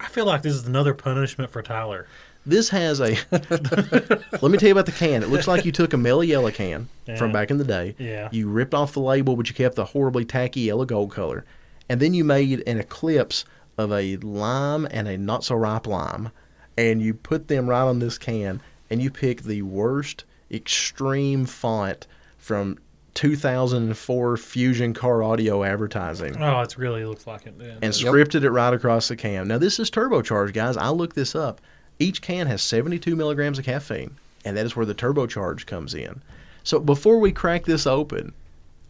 I 0.00 0.08
feel 0.08 0.26
like 0.26 0.42
this 0.42 0.54
is 0.54 0.66
another 0.66 0.94
punishment 0.94 1.50
for 1.50 1.62
Tyler. 1.62 2.06
This 2.44 2.68
has 2.68 3.00
a. 3.00 3.16
let 3.32 4.42
me 4.42 4.56
tell 4.56 4.68
you 4.68 4.72
about 4.72 4.86
the 4.86 4.94
can. 4.96 5.22
It 5.22 5.30
looks 5.30 5.48
like 5.48 5.64
you 5.64 5.72
took 5.72 5.92
a 5.92 5.96
Mellow 5.96 6.20
Yellow 6.20 6.52
can 6.52 6.88
from 7.18 7.32
back 7.32 7.50
in 7.50 7.58
the 7.58 7.64
day. 7.64 7.96
Yeah. 7.98 8.28
You 8.30 8.48
ripped 8.48 8.72
off 8.72 8.92
the 8.92 9.00
label, 9.00 9.34
but 9.34 9.48
you 9.48 9.54
kept 9.54 9.74
the 9.74 9.86
horribly 9.86 10.24
tacky 10.24 10.60
yellow 10.60 10.84
gold 10.84 11.10
color. 11.10 11.44
And 11.88 12.00
then 12.00 12.14
you 12.14 12.22
made 12.22 12.62
an 12.66 12.78
eclipse 12.78 13.44
of 13.76 13.92
a 13.92 14.16
lime 14.18 14.86
and 14.90 15.08
a 15.08 15.18
not 15.18 15.44
so 15.44 15.56
ripe 15.56 15.86
lime. 15.88 16.30
And 16.76 17.00
you 17.00 17.14
put 17.14 17.48
them 17.48 17.68
right 17.68 17.82
on 17.82 17.98
this 17.98 18.18
can. 18.18 18.60
And 18.90 19.02
you 19.02 19.10
pick 19.10 19.42
the 19.42 19.62
worst 19.62 20.24
extreme 20.50 21.44
font 21.46 22.06
from 22.38 22.78
2004 23.14 24.36
Fusion 24.36 24.94
Car 24.94 25.22
Audio 25.22 25.64
advertising 25.64 26.40
Oh, 26.40 26.60
it 26.60 26.76
really 26.78 27.04
looks 27.04 27.26
like 27.26 27.46
it. 27.46 27.54
Yeah. 27.58 27.74
and 27.82 27.98
Yep. 28.00 28.12
scripted 28.12 28.44
it 28.44 28.50
right 28.50 28.72
across 28.74 29.08
the 29.08 29.16
can. 29.16 29.48
Now 29.48 29.58
this 29.58 29.78
is 29.80 29.90
turbocharged, 29.90 30.52
guys. 30.52 30.76
I 30.76 30.90
looked 30.90 31.16
this 31.16 31.34
up. 31.34 31.60
Each 31.98 32.20
can 32.20 32.46
has 32.46 32.62
72 32.62 33.16
milligrams 33.16 33.58
of 33.58 33.64
caffeine, 33.64 34.16
and 34.44 34.56
that 34.56 34.66
is 34.66 34.76
where 34.76 34.86
the 34.86 34.94
turbocharge 34.94 35.66
comes 35.66 35.94
in. 35.94 36.20
So 36.62 36.78
before 36.78 37.18
we 37.18 37.32
crack 37.32 37.64
this 37.64 37.86
open, 37.86 38.34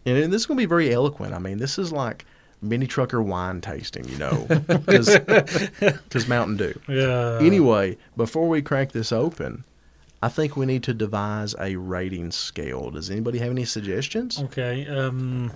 and 0.05 0.33
this 0.33 0.43
is 0.43 0.47
going 0.47 0.57
to 0.59 0.63
be 0.63 0.67
very 0.67 0.93
eloquent. 0.93 1.33
I 1.35 1.39
mean, 1.39 1.59
this 1.59 1.79
is 1.79 1.93
like 1.93 2.27
mini 2.67 2.87
trucker 2.87 3.23
wine 3.23 3.61
tasting, 3.61 4.09
you 4.09 4.19
know, 4.19 4.47
because 4.67 6.29
Mountain 6.29 6.57
Dew. 6.57 6.81
yeah. 6.89 7.39
Anyway, 7.41 7.97
before 8.17 8.49
we 8.49 8.63
crack 8.63 8.93
this 8.93 9.13
open, 9.13 9.65
I 10.23 10.29
think 10.29 10.57
we 10.57 10.67
need 10.67 10.83
to 10.85 10.95
devise 10.95 11.55
a 11.61 11.77
rating 11.77 12.31
scale. 12.31 12.91
Does 12.91 13.11
anybody 13.11 13.39
have 13.39 13.51
any 13.51 13.65
suggestions? 13.65 14.41
Okay. 14.41 14.87
Um. 14.87 15.53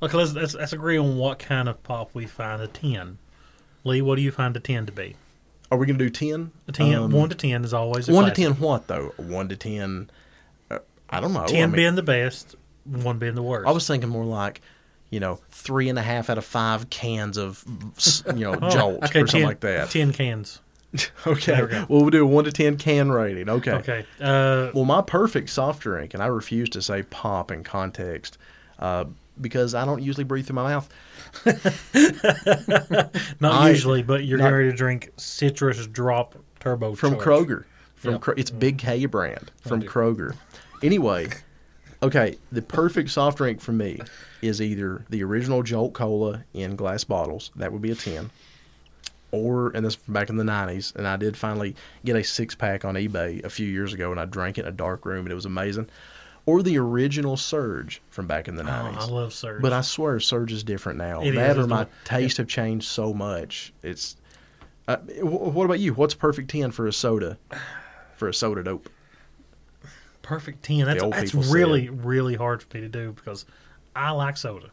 Okay, 0.00 0.16
let's, 0.16 0.32
let's 0.32 0.54
let's 0.54 0.72
agree 0.72 0.98
on 0.98 1.16
what 1.16 1.38
kind 1.38 1.68
of 1.68 1.82
pop 1.82 2.10
we 2.14 2.26
find 2.26 2.60
a 2.62 2.66
ten. 2.66 3.18
Lee, 3.84 4.02
what 4.02 4.16
do 4.16 4.22
you 4.22 4.30
find 4.30 4.56
a 4.56 4.60
ten 4.60 4.86
to 4.86 4.92
be? 4.92 5.16
Are 5.70 5.78
we 5.78 5.86
going 5.86 5.98
to 5.98 6.04
do 6.04 6.10
10? 6.10 6.52
A 6.68 6.72
ten, 6.72 6.94
Um, 6.94 7.10
one 7.12 7.30
to 7.30 7.34
ten 7.34 7.64
is 7.64 7.72
always 7.72 8.06
a 8.06 8.12
One 8.12 8.26
to 8.26 8.30
ten, 8.30 8.52
what 8.58 8.88
though? 8.88 9.14
One 9.16 9.48
to 9.48 9.56
ten. 9.56 10.10
Uh, 10.70 10.80
I 11.08 11.18
don't 11.20 11.32
know. 11.32 11.46
Ten 11.46 11.62
I 11.62 11.66
mean, 11.66 11.74
being 11.76 11.94
the 11.94 12.02
best, 12.02 12.56
one 12.84 13.18
being 13.18 13.34
the 13.34 13.42
worst. 13.42 13.66
I 13.66 13.70
was 13.70 13.86
thinking 13.86 14.10
more 14.10 14.26
like, 14.26 14.60
you 15.12 15.20
know, 15.20 15.38
three 15.50 15.88
and 15.88 15.96
a 15.98 16.02
half 16.02 16.28
out 16.28 16.38
of 16.38 16.44
five 16.44 16.90
cans 16.90 17.36
of, 17.36 17.62
you 18.34 18.44
know, 18.44 18.58
Oh, 18.62 18.70
Jolt 18.70 19.04
okay, 19.04 19.20
or 19.20 19.26
something 19.28 19.40
10 19.42 19.42
like 19.44 19.60
that. 19.60 19.90
Ten 19.90 20.12
cans. 20.12 20.60
Okay, 21.26 21.62
we 21.62 21.68
well, 21.68 21.86
we'll 21.88 22.10
do 22.10 22.22
a 22.22 22.26
one 22.26 22.44
to 22.44 22.52
ten 22.52 22.76
can 22.76 23.10
rating. 23.12 23.48
Okay. 23.48 23.70
Okay. 23.72 24.04
Uh, 24.20 24.70
Well, 24.74 24.84
my 24.84 25.00
perfect 25.00 25.48
soft 25.48 25.80
drink, 25.82 26.12
and 26.14 26.22
I 26.22 26.26
refuse 26.26 26.68
to 26.70 26.82
say 26.82 27.02
pop 27.04 27.50
in 27.50 27.62
context, 27.64 28.36
uh, 28.78 29.04
because 29.40 29.74
I 29.74 29.84
don't 29.86 30.02
usually 30.02 30.24
breathe 30.24 30.46
through 30.46 30.56
my 30.56 30.68
mouth. 30.74 30.88
not 33.40 33.52
I- 33.54 33.70
usually, 33.70 34.02
but 34.02 34.24
you're 34.24 34.38
not- 34.38 34.52
ready 34.52 34.70
to 34.70 34.76
drink 34.76 35.10
citrus 35.16 35.86
drop 35.86 36.36
turbo 36.60 36.94
from. 36.94 37.16
Kroger. 37.16 37.64
From 37.94 38.12
Yeah. 38.14 38.18
Kro- 38.18 38.34
it's 38.36 38.50
Big 38.50 38.78
K 38.78 39.06
brand 39.06 39.50
from. 39.62 39.82
Kroger. 39.82 40.34
Anyway, 40.82 41.28
okay, 42.02 42.38
the 42.50 42.62
perfect 42.62 43.10
soft 43.10 43.38
drink 43.38 43.60
for 43.60 43.72
me 43.72 44.00
is 44.40 44.60
either 44.60 45.04
the 45.08 45.22
original 45.22 45.62
Jolt 45.62 45.92
Cola 45.92 46.44
in 46.52 46.76
glass 46.76 47.04
bottles. 47.04 47.50
That 47.56 47.72
would 47.72 47.82
be 47.82 47.90
a 47.90 47.94
ten. 47.94 48.30
Or 49.30 49.70
and 49.70 49.84
this 49.86 49.94
from 49.94 50.12
back 50.12 50.28
in 50.28 50.36
the 50.36 50.44
nineties, 50.44 50.92
and 50.94 51.06
I 51.08 51.16
did 51.16 51.36
finally 51.38 51.74
get 52.04 52.16
a 52.16 52.22
six 52.22 52.54
pack 52.54 52.84
on 52.84 52.96
eBay 52.96 53.42
a 53.44 53.48
few 53.48 53.66
years 53.66 53.94
ago, 53.94 54.10
and 54.10 54.20
I 54.20 54.26
drank 54.26 54.58
it 54.58 54.62
in 54.62 54.68
a 54.68 54.72
dark 54.72 55.06
room, 55.06 55.24
and 55.24 55.32
it 55.32 55.34
was 55.34 55.46
amazing. 55.46 55.88
Or 56.44 56.62
the 56.62 56.76
original 56.76 57.36
Surge 57.36 58.02
from 58.10 58.26
back 58.26 58.46
in 58.48 58.56
the 58.56 58.62
Oh, 58.62 58.66
nineties. 58.66 59.04
I 59.04 59.06
love 59.06 59.32
Surge. 59.32 59.62
But 59.62 59.72
I 59.72 59.80
swear, 59.80 60.20
Surge 60.20 60.52
is 60.52 60.62
different 60.64 60.98
now. 60.98 61.22
It 61.22 61.32
that 61.36 61.56
is, 61.56 61.64
or 61.64 61.66
my 61.68 61.86
taste 62.04 62.36
have 62.38 62.48
changed 62.48 62.86
so 62.88 63.14
much. 63.14 63.72
It's. 63.82 64.16
Uh, 64.88 64.96
what 65.22 65.64
about 65.64 65.78
you? 65.78 65.94
What's 65.94 66.14
perfect 66.14 66.50
ten 66.50 66.72
for 66.72 66.86
a 66.86 66.92
soda? 66.92 67.38
For 68.16 68.28
a 68.28 68.34
soda 68.34 68.62
dope. 68.64 68.90
Perfect 70.22 70.62
ten. 70.62 70.84
That's 70.86 71.02
that's 71.02 71.30
people 71.30 71.42
say 71.42 71.52
really 71.52 71.88
really 71.88 72.34
hard 72.34 72.62
for 72.62 72.76
me 72.76 72.82
to 72.82 72.88
do 72.88 73.12
because 73.12 73.44
I 73.94 74.10
like 74.12 74.36
soda. 74.36 74.70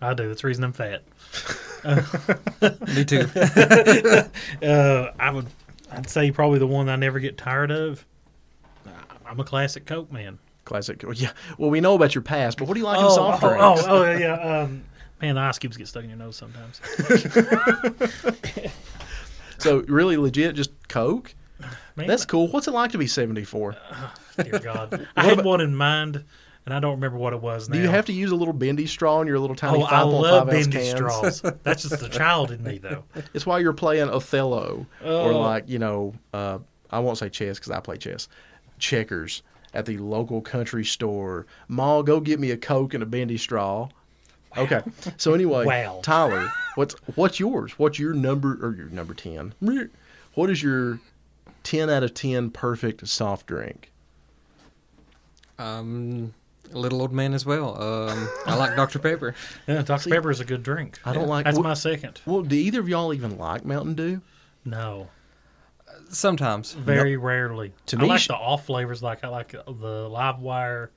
I 0.00 0.14
do. 0.14 0.28
That's 0.28 0.42
the 0.42 0.48
reason 0.48 0.64
I'm 0.64 0.72
fat. 0.72 1.02
Me 2.96 3.04
too. 3.04 3.26
Uh, 4.66 5.12
I 5.18 5.30
would. 5.30 5.46
I'd 5.90 6.08
say 6.08 6.30
probably 6.30 6.58
the 6.58 6.66
one 6.66 6.88
I 6.88 6.96
never 6.96 7.20
get 7.20 7.36
tired 7.36 7.70
of. 7.70 8.04
I'm 9.26 9.40
a 9.40 9.44
classic 9.44 9.86
Coke 9.86 10.12
man. 10.12 10.38
Classic. 10.64 11.02
Yeah. 11.14 11.32
Well, 11.58 11.70
we 11.70 11.80
know 11.80 11.94
about 11.94 12.14
your 12.14 12.22
past, 12.22 12.58
but 12.58 12.68
what 12.68 12.74
do 12.74 12.80
you 12.80 12.86
like 12.86 12.98
in 12.98 13.04
oh, 13.04 13.14
soft 13.14 13.42
oh, 13.42 13.48
drinks? 13.48 13.82
oh, 13.86 14.04
oh, 14.04 14.16
yeah. 14.16 14.34
Um, 14.34 14.84
man, 15.20 15.34
the 15.34 15.40
ice 15.40 15.58
cubes 15.58 15.76
get 15.76 15.88
stuck 15.88 16.04
in 16.04 16.10
your 16.10 16.18
nose 16.18 16.36
sometimes. 16.36 16.80
So 19.62 19.78
really, 19.86 20.16
legit, 20.16 20.56
just 20.56 20.72
Coke. 20.88 21.34
Man, 21.94 22.08
That's 22.08 22.24
cool. 22.24 22.48
What's 22.48 22.66
it 22.66 22.72
like 22.72 22.90
to 22.92 22.98
be 22.98 23.06
seventy 23.06 23.44
four? 23.44 23.76
Dear 24.36 24.58
God. 24.58 25.06
I 25.16 25.24
had 25.24 25.44
one 25.44 25.60
in 25.60 25.74
mind, 25.74 26.24
and 26.64 26.74
I 26.74 26.80
don't 26.80 26.92
remember 26.94 27.18
what 27.18 27.32
it 27.32 27.40
was. 27.40 27.68
Now. 27.68 27.74
Do 27.76 27.82
you 27.82 27.88
have 27.88 28.06
to 28.06 28.12
use 28.12 28.30
a 28.30 28.36
little 28.36 28.54
bendy 28.54 28.86
straw 28.86 29.20
in 29.20 29.26
your 29.26 29.38
little 29.38 29.56
tiny 29.56 29.78
Oh, 29.82 29.86
I 29.86 30.02
love 30.02 30.48
bendy 30.48 30.70
cans? 30.78 30.90
straws. 30.90 31.40
That's 31.62 31.82
just 31.82 32.00
the 32.00 32.08
child 32.08 32.50
in 32.50 32.62
me, 32.62 32.78
though. 32.78 33.04
It's 33.34 33.44
why 33.46 33.58
you're 33.58 33.72
playing 33.72 34.08
Othello 34.10 34.86
or 35.04 35.08
Oh. 35.32 35.40
like 35.40 35.68
you 35.68 35.78
know, 35.78 36.14
uh, 36.32 36.58
I 36.90 36.98
won't 37.00 37.18
say 37.18 37.28
chess 37.28 37.58
because 37.58 37.70
I 37.72 37.80
play 37.80 37.96
chess. 37.96 38.28
Checkers 38.78 39.42
at 39.74 39.86
the 39.86 39.96
local 39.98 40.40
country 40.40 40.84
store. 40.84 41.46
Ma, 41.68 42.02
go 42.02 42.20
get 42.20 42.38
me 42.40 42.50
a 42.50 42.56
Coke 42.56 42.94
and 42.94 43.02
a 43.02 43.06
bendy 43.06 43.38
straw. 43.38 43.88
Okay. 44.56 44.82
So 45.16 45.32
anyway, 45.32 45.64
Wow. 45.64 46.00
Tyler, 46.02 46.52
what's 46.74 46.94
what's 47.14 47.40
yours? 47.40 47.78
What's 47.78 47.98
your 47.98 48.12
number 48.12 48.58
or 48.60 48.74
your 48.74 48.88
number 48.88 49.14
ten? 49.14 49.54
What 50.34 50.50
is 50.50 50.62
your 50.62 51.00
ten 51.62 51.88
out 51.88 52.02
of 52.02 52.12
ten 52.12 52.50
perfect 52.50 53.06
soft 53.08 53.46
drink? 53.46 53.90
Um, 55.62 56.34
a 56.72 56.78
little 56.78 57.02
old 57.02 57.12
man 57.12 57.34
as 57.34 57.44
well. 57.44 57.80
Um, 57.82 58.28
I 58.46 58.54
like 58.56 58.76
Dr 58.76 58.98
Pepper. 58.98 59.34
Yeah, 59.66 59.82
Dr. 59.82 60.08
Pepper 60.10 60.30
is 60.30 60.40
a 60.40 60.44
good 60.44 60.62
drink. 60.62 60.98
I 61.04 61.12
don't 61.12 61.28
like. 61.28 61.44
That's 61.44 61.56
what- 61.58 61.64
my 61.64 61.74
second. 61.74 62.20
Well, 62.26 62.42
do 62.42 62.56
either 62.56 62.80
of 62.80 62.88
y'all 62.88 63.12
even 63.12 63.36
like 63.38 63.64
Mountain 63.64 63.94
Dew? 63.94 64.20
No. 64.64 65.08
Sometimes. 66.08 66.72
Very 66.72 67.16
rarely. 67.16 67.72
To 67.86 67.96
me. 67.96 68.00
I 68.00 68.04
me, 68.04 68.08
like 68.10 68.20
sh- 68.20 68.28
the 68.28 68.34
off 68.36 68.66
flavors. 68.66 69.02
Like 69.02 69.24
I 69.24 69.28
like 69.28 69.52
the 69.52 70.08
live 70.08 70.40
wire. 70.40 70.90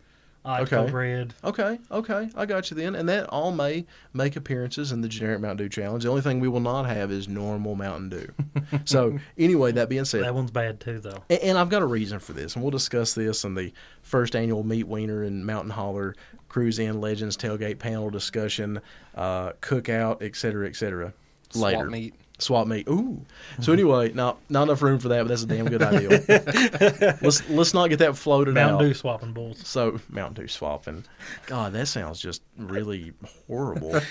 I 0.46 0.62
Okay. 0.62 0.76
Code 0.76 0.92
Red. 0.92 1.34
Okay, 1.44 1.80
okay, 1.92 2.30
I 2.36 2.46
got 2.46 2.70
you 2.70 2.78
then. 2.78 2.94
And 2.96 3.10
that 3.10 3.26
all 3.30 3.52
may 3.52 3.86
make 4.14 4.36
appearances 4.36 4.92
in 4.92 5.02
the 5.02 5.08
generic 5.08 5.42
Mountain 5.42 5.58
Dew 5.66 5.70
challenge. 5.70 6.04
The 6.04 6.10
only 6.10 6.22
thing 6.22 6.40
we 6.40 6.48
will 6.48 6.60
not 6.60 6.84
have 6.86 7.12
is 7.12 7.28
normal 7.28 7.74
Mountain 7.76 8.10
Dew. 8.10 8.32
so, 8.86 9.18
anyway, 9.38 9.72
that 9.72 9.90
being 9.90 10.06
said, 10.06 10.24
That 10.24 10.36
one's 10.36 10.52
bad 10.52 10.80
too, 10.80 11.00
though. 11.00 11.24
A- 11.30 11.44
And 11.46 11.58
I've 11.58 11.70
got 11.70 11.82
a 11.82 11.86
reason 11.88 12.20
for 12.20 12.34
this, 12.34 12.54
and 12.56 12.64
we'll 12.64 12.72
discuss 12.72 13.14
this 13.16 13.44
in 13.44 13.56
the 13.56 13.74
first 14.04 14.36
annual 14.36 14.64
Meat 14.64 14.88
Wiener 14.88 15.24
and 15.24 15.46
Mountain 15.46 15.72
Holler 15.72 16.16
Cruise 16.48 16.78
In 16.80 17.02
Legends 17.02 17.36
Tailgate 17.36 17.80
panel 17.80 18.10
discussion, 18.12 18.80
uh, 19.16 19.52
cookout, 19.62 20.22
et 20.22 20.36
cetera, 20.36 20.68
et 20.68 20.76
cetera. 20.76 21.12
Swap 21.50 21.74
Later. 21.74 21.90
meet. 21.90 22.14
Swap 22.38 22.68
meet. 22.68 22.88
Ooh. 22.90 23.22
So 23.62 23.72
anyway, 23.72 24.12
now 24.12 24.38
not 24.50 24.64
enough 24.64 24.82
room 24.82 25.00
for 25.00 25.08
that, 25.08 25.22
but 25.22 25.28
that's 25.30 25.44
a 25.44 25.48
damn 25.48 25.66
good 25.70 25.82
idea. 25.82 27.18
let's 27.22 27.48
let's 27.50 27.74
not 27.74 27.90
get 27.90 28.00
that 28.00 28.18
floated 28.18 28.54
Mountain 28.56 28.76
out. 28.76 28.80
Dew 28.82 28.94
swapping 28.94 29.32
bulls. 29.32 29.66
So 29.66 30.00
Mountain 30.10 30.44
Dew 30.44 30.48
swapping. 30.50 31.06
God, 31.46 31.72
that 31.74 31.88
sounds 31.88 32.20
just 32.20 32.42
really 32.58 33.14
horrible. 33.48 33.92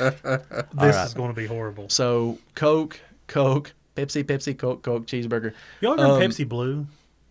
This 0.75 0.97
right. 0.97 1.05
is 1.07 1.15
going 1.15 1.29
to 1.29 1.35
be 1.35 1.47
horrible. 1.47 1.89
So 1.91 2.39
Coke, 2.55 2.99
Coke, 3.27 3.73
Pepsi, 3.97 4.25
Pepsi, 4.25 4.57
Coke, 4.57 4.83
Coke, 4.83 5.07
cheeseburger. 5.07 5.53
Y'all 5.81 5.93
remember 5.97 6.15
Um, 6.15 6.21
Pepsi 6.23 6.49
Blue? 6.49 6.87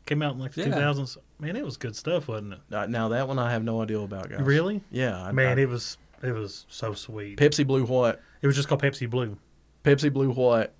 Came 0.05 0.21
out 0.21 0.33
in 0.33 0.39
like 0.39 0.53
the 0.53 0.61
Yeah. 0.61 0.67
2000s. 0.75 1.17
Man, 1.39 1.55
it 1.55 1.65
was 1.65 1.77
good 1.77 1.95
stuff, 1.95 2.27
wasn't 2.27 2.53
it? 2.53 2.59
Uh, 2.75 2.85
now 2.85 3.09
that 3.09 3.27
one 3.27 3.39
I 3.39 3.51
have 3.51 3.63
no 3.63 3.81
idea 3.81 3.99
about, 3.99 4.29
guys. 4.29 4.41
Really? 4.41 4.81
Yeah, 4.91 5.21
I, 5.21 5.31
Man, 5.31 5.57
I- 5.57 5.61
it 5.63 5.69
was 5.69 5.97
it 6.21 6.31
was 6.33 6.65
so 6.69 6.93
sweet. 6.93 7.37
Pepsi 7.39 7.65
Blue 7.65 7.83
what? 7.85 8.21
It 8.41 8.47
was 8.47 8.55
just 8.55 8.67
called 8.67 8.81
Pepsi 8.81 9.09
Blue. 9.09 9.37
Pepsi 9.83 10.11
Blue 10.13 10.31
what? 10.31 10.73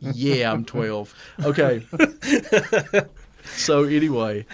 Yeah, 0.00 0.52
I'm 0.52 0.64
12. 0.64 1.14
Okay. 1.44 1.86
so 3.44 3.84
anyway, 3.84 4.46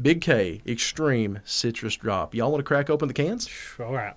Big 0.00 0.20
K 0.20 0.60
Extreme 0.66 1.40
Citrus 1.44 1.96
Drop. 1.96 2.34
Y'all 2.34 2.50
want 2.50 2.60
to 2.60 2.64
crack 2.64 2.90
open 2.90 3.08
the 3.08 3.14
cans? 3.14 3.48
All 3.78 3.92
right. 3.92 4.14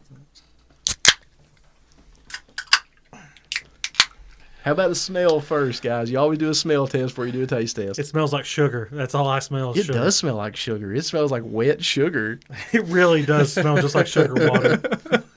How 4.63 4.71
about 4.71 4.87
the 4.87 4.95
smell 4.95 5.41
first, 5.41 5.83
guys? 5.83 6.09
You 6.09 6.17
always 6.17 6.39
do 6.39 6.49
a 6.49 6.53
smell 6.53 6.87
test 6.87 7.09
before 7.09 7.25
you 7.25 7.33
do 7.33 7.43
a 7.43 7.47
taste 7.47 7.75
test. 7.75 7.99
It 7.99 8.07
smells 8.07 8.31
like 8.31 8.45
sugar. 8.45 8.87
That's 8.93 9.13
all 9.13 9.27
I 9.27 9.39
smell. 9.39 9.71
Is 9.71 9.79
it 9.79 9.85
sugar. 9.87 9.99
does 9.99 10.15
smell 10.15 10.35
like 10.35 10.55
sugar. 10.55 10.93
It 10.93 11.03
smells 11.03 11.31
like 11.31 11.43
wet 11.45 11.83
sugar. 11.83 12.39
It 12.71 12.85
really 12.85 13.25
does 13.25 13.51
smell 13.51 13.75
just 13.75 13.93
like 13.93 14.07
sugar 14.07 14.49
water. 14.49 14.81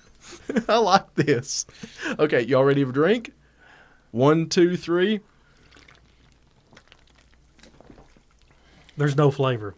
I 0.69 0.79
like 0.79 1.13
this. 1.17 1.67
Okay, 2.21 2.43
y'all 2.43 2.63
ready 2.63 2.85
for 2.85 2.91
a 2.91 2.93
drink? 2.93 3.33
One, 4.17 4.49
two, 4.49 4.79
three. 4.79 5.21
There's 8.97 9.15
no 9.15 9.31
flavor. 9.31 9.75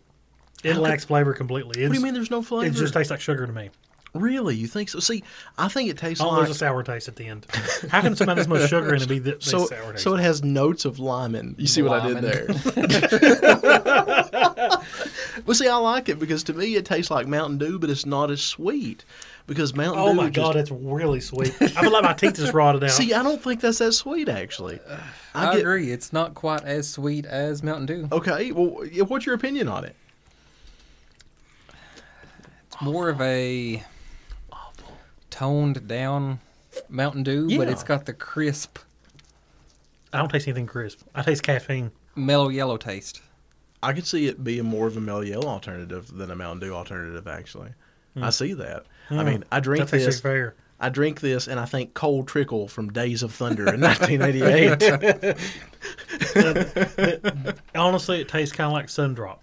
It 0.62 0.74
How 0.74 0.80
lacks 0.80 1.05
flavor 1.05 1.34
completely. 1.34 1.82
It's, 1.82 1.89
What 1.89 1.95
do 1.95 1.99
you 1.99 2.05
mean 2.05 2.14
there's 2.14 2.30
no 2.30 2.43
flavor? 2.43 2.72
It 2.72 2.78
just 2.78 2.95
tastes 2.95 3.11
like 3.11 3.20
sugar 3.20 3.49
to 3.49 3.53
me. 3.53 3.70
really? 4.14 4.55
You 4.55 4.68
think 4.68 4.91
so? 4.91 5.01
See, 5.01 5.24
I 5.59 5.66
think 5.66 5.91
it 5.91 5.99
tastes 5.99 6.22
Oh, 6.22 6.28
like 6.28 6.36
there's 6.45 6.51
a 6.51 6.55
sour 6.59 6.84
taste 6.84 7.09
at 7.09 7.16
the 7.16 7.26
end. 7.26 7.47
How 7.91 8.01
can 8.01 8.14
something 8.14 8.28
have 8.28 8.36
this 8.36 8.47
much 8.47 8.70
sugar 8.70 8.95
in 8.95 9.03
it 9.03 9.09
be 9.09 9.18
this, 9.24 9.45
this 9.45 9.51
so. 9.51 9.66
sour 9.66 9.91
taste? 9.91 10.05
So 10.05 10.14
it 10.14 10.20
has 10.20 10.45
notes 10.45 10.84
of 10.84 11.01
lemon. 11.01 11.57
You 11.59 11.66
see 11.66 11.82
what 11.82 12.01
I 12.03 12.07
did 12.09 12.22
there? 12.22 12.47
well, 15.47 15.55
see, 15.57 15.66
I 15.66 15.76
like 15.78 16.09
it 16.09 16.20
because 16.20 16.45
to 16.45 16.53
me 16.55 16.76
it 16.76 16.84
tastes 16.84 17.11
like 17.11 17.26
Mountain 17.26 17.59
Dew, 17.59 17.80
but 17.80 17.91
it's 17.91 18.07
not 18.07 18.30
as 18.30 18.41
sweet 18.41 19.05
because 19.49 19.75
Mountain 19.75 20.01
oh 20.01 20.05
Dew. 20.05 20.11
Oh 20.11 20.15
my 20.15 20.31
just- 20.31 20.35
god, 20.37 20.57
it's 20.57 20.71
really 20.71 21.19
sweet. 21.19 21.53
I 21.61 21.67
feel 21.67 21.91
like 21.91 22.05
my 22.05 22.13
teeth 22.13 22.37
just 22.37 22.53
rotted 22.53 22.85
out. 22.85 22.91
See, 22.91 23.13
I 23.13 23.25
don't 23.25 23.43
think 23.43 23.61
that's 23.61 23.79
that 23.79 23.93
sweet 23.93 24.29
actually. 24.29 24.79
I, 25.35 25.53
get- 25.55 25.63
agree. 25.63 25.91
It's 25.91 26.13
not 26.13 26.35
quite 26.35 26.63
as 26.63 26.89
sweet 26.89 27.27
as 27.27 27.65
Mountain 27.65 27.87
Dew. 27.87 28.09
Okay, 28.13 28.53
well, 28.53 28.85
what's 29.07 29.27
your 29.27 29.35
opinion 29.35 29.67
on 29.67 29.85
it? 29.85 29.97
It's 32.69 32.81
more 32.81 33.09
of 33.09 33.21
a 33.21 33.83
toned 35.31 35.89
down 35.89 36.39
Mountain 36.89 37.25
Dew, 37.25 37.59
but 37.59 37.69
it's 37.69 37.83
got 37.83 38.07
the 38.07 38.13
crisp, 38.13 38.79
I 40.13 40.19
don't 40.19 40.31
taste 40.31 40.47
anything 40.47 40.67
crisp. 40.67 41.01
I 41.15 41.23
taste 41.23 41.43
caffeine. 41.43 41.91
mellow 42.15 42.49
yellow 42.51 42.77
taste. 42.77 43.23
I 43.83 43.93
could 43.93 44.07
see 44.07 44.27
it 44.27 44.43
being 44.43 44.65
more 44.65 44.89
of 44.89 44.97
a 44.97 45.01
Mellow 45.01 45.21
Yellow 45.21 45.47
alternative 45.47 46.13
than 46.13 46.33
a 46.33 46.37
Mountain 46.37 46.69
Dew 46.69 46.75
alternative. 46.75 47.29
Actually, 47.29 47.71
I 48.17 48.21
hmm. 48.21 48.31
see 48.31 48.53
that. 48.55 48.87
I 49.11 49.25
mean, 49.25 49.45
I 49.51 49.61
drink 49.61 49.89
That's 49.89 50.05
this. 50.05 50.21
fair. 50.21 50.55
I 50.81 50.91
drink 50.91 51.21
this, 51.21 51.49
and 51.49 51.59
I 51.59 51.65
think 51.65 51.95
Cole 51.95 52.23
Trickle 52.25 52.69
from 52.69 52.91
Days 52.93 53.23
of 53.25 53.33
Thunder 53.35 53.73
in 53.75 53.81
1988. 53.83 55.37
Honestly, 57.75 58.21
it 58.21 58.29
tastes 58.29 58.55
kind 58.55 58.67
of 58.69 58.73
like 58.73 58.87
Sundrop. 58.87 59.39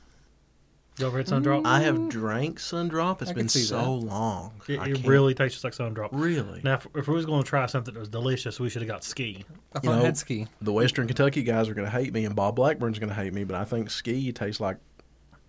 You 0.97 1.07
ever 1.07 1.17
had 1.17 1.27
Sundrop? 1.27 1.65
I 1.65 1.81
have 1.81 2.07
drank 2.07 2.57
Sundrop. 2.57 3.21
It's 3.21 3.31
I 3.31 3.33
been 3.33 3.49
so 3.49 3.99
that. 3.99 4.05
long. 4.05 4.53
it 4.69 4.79
it 4.87 5.05
really 5.05 5.33
tastes 5.33 5.61
just 5.61 5.65
like 5.65 5.73
Sundrop. 5.73 6.07
really. 6.13 6.61
Now, 6.63 6.75
if, 6.75 6.87
if 6.95 7.07
we 7.09 7.15
was 7.15 7.25
going 7.25 7.43
to 7.43 7.49
try 7.49 7.65
something 7.65 7.93
that 7.93 7.99
was 7.99 8.07
delicious, 8.07 8.61
we 8.61 8.69
should 8.69 8.81
have 8.81 8.87
got 8.87 9.03
ski. 9.03 9.43
I 9.73 9.81
You 9.83 9.89
know, 9.89 9.99
it 9.99 10.05
had 10.05 10.17
ski. 10.17 10.47
the 10.61 10.71
Western 10.71 11.05
Kentucky 11.07 11.43
guys 11.43 11.67
are 11.67 11.73
going 11.73 11.85
to 11.85 11.91
hate 11.91 12.13
me, 12.13 12.23
and 12.23 12.33
Bob 12.33 12.55
Blackburn's 12.55 12.97
going 12.97 13.09
to 13.09 13.15
hate 13.15 13.33
me. 13.33 13.43
But 13.43 13.57
I 13.57 13.65
think 13.65 13.89
Ski 13.91 14.31
tastes 14.31 14.61
like 14.61 14.77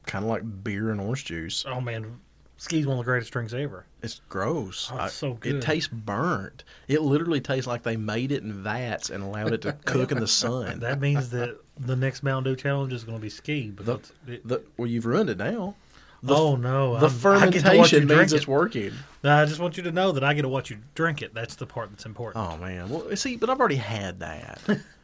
kind 0.05 0.25
of 0.25 0.29
like 0.31 0.43
beer 0.65 0.91
and 0.91 1.01
orange 1.01 1.25
juice. 1.27 1.65
Oh 1.69 1.81
man, 1.81 2.19
ski's 2.57 2.87
one 2.87 2.99
of 2.99 3.05
the 3.05 3.11
greatest 3.11 3.33
drinks 3.33 3.53
ever. 3.53 3.85
It's 4.03 4.21
gross. 4.29 4.91
Oh, 4.93 5.05
it's 5.05 5.15
so 5.15 5.39
It 5.43 5.61
tastes 5.63 5.89
burnt. 5.93 6.65
It 6.89 7.03
literally 7.03 7.41
tastes 7.41 7.67
like 7.67 7.83
they 7.83 7.97
made 7.97 8.33
it 8.33 8.43
in 8.43 8.53
vats 8.53 9.11
and 9.11 9.23
allowed 9.23 9.53
it 9.53 9.63
to 9.63 9.73
cook 9.85 10.13
in 10.13 10.19
the 10.19 10.27
sun. 10.29 10.81
That 10.81 11.01
means 11.01 11.31
that 11.31 11.59
the 11.79 11.97
next 11.97 12.23
Mountain 12.23 12.53
Dew 12.53 12.57
challenge 12.57 12.93
is 12.93 13.05
going 13.05 13.19
to 13.19 13.23
be 13.23 13.29
ski. 13.31 13.71
But 13.75 13.87
The- 13.87 14.33
it, 14.35 14.47
The, 14.49 14.63
well, 14.77 14.89
you've 14.89 15.07
ruined 15.07 15.31
it 15.31 15.39
now. 15.39 15.75
The, 16.23 16.35
oh 16.35 16.57
no, 16.57 16.99
the 16.99 17.29
I'm- 17.29 17.43
I 17.43 17.51
get 17.51 17.65
to 17.67 17.77
watch 17.77 17.93
you 17.93 18.01
fermentation 18.01 18.07
means 18.09 18.33
it. 18.33 18.37
it's 18.37 18.49
working. 18.49 18.93
I 19.23 19.45
just 19.45 19.61
want 19.61 19.77
you 19.77 19.83
to 19.83 19.93
know 19.93 20.13
that 20.13 20.25
I 20.25 20.33
get 20.33 20.43
to 20.43 20.49
watch 20.49 20.71
you 20.71 20.79
drink 20.95 21.21
it. 21.21 21.35
That's 21.35 21.57
the 21.57 21.67
part 21.67 21.91
that's 21.91 22.07
important. 22.07 22.43
Oh 22.45 22.57
man, 22.57 22.89
well 22.89 23.15
see, 23.17 23.37
but 23.37 23.51
I've 23.51 23.61
already 23.61 23.77
had 23.77 24.19
that. 24.21 24.61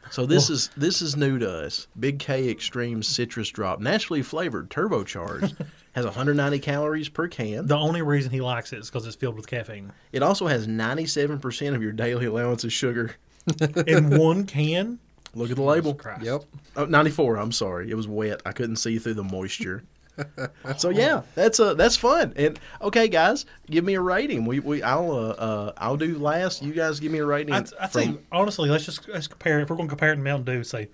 So 0.09 0.25
this 0.25 0.49
is 0.49 0.71
this 0.75 1.03
is 1.03 1.15
new 1.15 1.37
to 1.37 1.49
us. 1.65 1.87
Big 1.99 2.17
K 2.17 2.49
Extreme 2.49 3.03
Citrus 3.03 3.49
Drop, 3.49 3.79
naturally 3.79 4.23
flavored, 4.23 4.69
turbocharged, 4.71 5.55
has 5.93 6.05
190 6.05 6.59
calories 6.59 7.09
per 7.09 7.27
can. 7.27 7.67
The 7.67 7.77
only 7.77 8.01
reason 8.01 8.31
he 8.31 8.41
likes 8.41 8.73
it 8.73 8.79
is 8.79 8.89
because 8.89 9.07
it's 9.07 9.15
filled 9.15 9.35
with 9.35 9.47
caffeine. 9.47 9.91
It 10.11 10.23
also 10.23 10.47
has 10.47 10.67
97% 10.67 11.75
of 11.75 11.81
your 11.81 11.91
daily 11.91 12.25
allowance 12.25 12.63
of 12.63 12.73
sugar. 12.73 13.15
In 13.87 14.17
one 14.17 14.45
can. 14.45 14.99
Look 15.35 15.49
at 15.49 15.55
the 15.55 15.63
label. 15.63 15.93
Jesus 15.93 16.01
Christ. 16.03 16.23
Yep. 16.23 16.43
Oh, 16.75 16.85
94. 16.85 17.37
I'm 17.37 17.51
sorry, 17.51 17.89
it 17.89 17.95
was 17.95 18.07
wet. 18.07 18.41
I 18.45 18.51
couldn't 18.51 18.75
see 18.77 18.99
through 18.99 19.15
the 19.15 19.23
moisture. 19.23 19.83
so 20.77 20.89
yeah, 20.89 21.23
that's 21.33 21.59
uh 21.59 21.73
that's 21.73 21.95
fun. 21.95 22.33
And 22.35 22.59
okay, 22.81 23.07
guys, 23.07 23.45
give 23.69 23.83
me 23.83 23.95
a 23.95 24.01
rating. 24.01 24.45
We 24.45 24.59
we 24.59 24.83
I'll 24.83 25.11
uh, 25.11 25.29
uh 25.29 25.73
I'll 25.77 25.97
do 25.97 26.17
last. 26.19 26.61
You 26.61 26.71
guys 26.73 26.99
give 26.99 27.11
me 27.11 27.17
a 27.19 27.25
rating. 27.25 27.53
I, 27.53 27.59
I 27.79 27.87
from- 27.87 27.89
think 27.89 28.25
honestly, 28.31 28.69
let's 28.69 28.85
just 28.85 29.07
let's 29.09 29.27
compare. 29.27 29.59
it. 29.59 29.63
If 29.63 29.69
we're 29.71 29.75
going 29.75 29.87
to 29.89 29.91
compare 29.91 30.13
it 30.13 30.17
to 30.17 30.21
Mountain 30.21 30.45
Dew, 30.53 30.63
say 30.63 30.89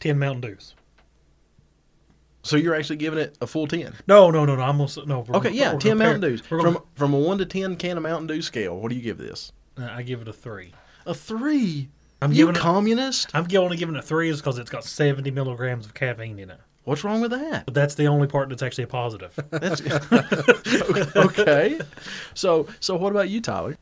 ten 0.00 0.18
Mountain 0.18 0.50
Dews. 0.50 0.74
So 2.46 2.56
you're 2.56 2.74
actually 2.74 2.96
giving 2.96 3.18
it 3.18 3.36
a 3.40 3.46
full 3.46 3.66
10. 3.66 3.94
No, 4.06 4.30
no, 4.30 4.44
no, 4.44 4.56
no. 4.56 4.62
I'm 4.62 4.78
gonna, 4.78 4.90
no. 5.06 5.20
We're, 5.20 5.36
Okay, 5.36 5.50
yeah, 5.50 5.72
we're 5.74 5.80
10 5.80 5.90
compare- 5.92 6.06
Mountain 6.12 6.20
Dews. 6.30 6.42
We're 6.50 6.60
From 6.60 6.74
gonna, 6.74 6.84
from 6.94 7.14
a 7.14 7.18
1 7.18 7.38
to 7.38 7.46
10 7.46 7.76
can 7.76 7.96
of 7.96 8.02
Mountain 8.02 8.26
Dew 8.28 8.40
scale, 8.42 8.76
what 8.78 8.90
do 8.90 8.96
you 8.96 9.02
give 9.02 9.18
this? 9.18 9.52
uh, 9.78 9.88
I 9.90 10.02
give 10.02 10.20
it 10.22 10.28
a 10.28 10.32
three. 10.32 10.72
A 11.04 11.12
3. 11.14 11.88
I'm 12.22 12.32
you 12.32 12.46
giving 12.46 12.54
it- 12.56 12.58
communist? 12.60 13.30
I'm 13.34 13.46
only 13.56 13.76
giving 13.76 13.94
it 13.96 14.04
three 14.04 14.28
is 14.30 14.40
because 14.40 14.58
it's 14.58 14.70
got 14.70 14.84
70 14.84 15.30
milligrams 15.30 15.84
of 15.86 15.92
caffeine 15.94 16.38
in 16.38 16.50
it. 16.50 16.58
What's 16.84 17.02
wrong 17.04 17.20
with 17.20 17.32
that? 17.32 17.64
But 17.66 17.74
that's 17.74 17.96
the 17.96 18.06
only 18.06 18.28
part 18.28 18.48
that's 18.48 18.62
actually 18.62 18.84
a 18.84 18.86
positive. 18.86 19.34
That's 19.50 19.82
okay. 21.16 21.80
So 22.34 22.68
so 22.80 22.94
what 22.96 23.10
about 23.10 23.28
you, 23.28 23.40
Tyler? 23.40 23.76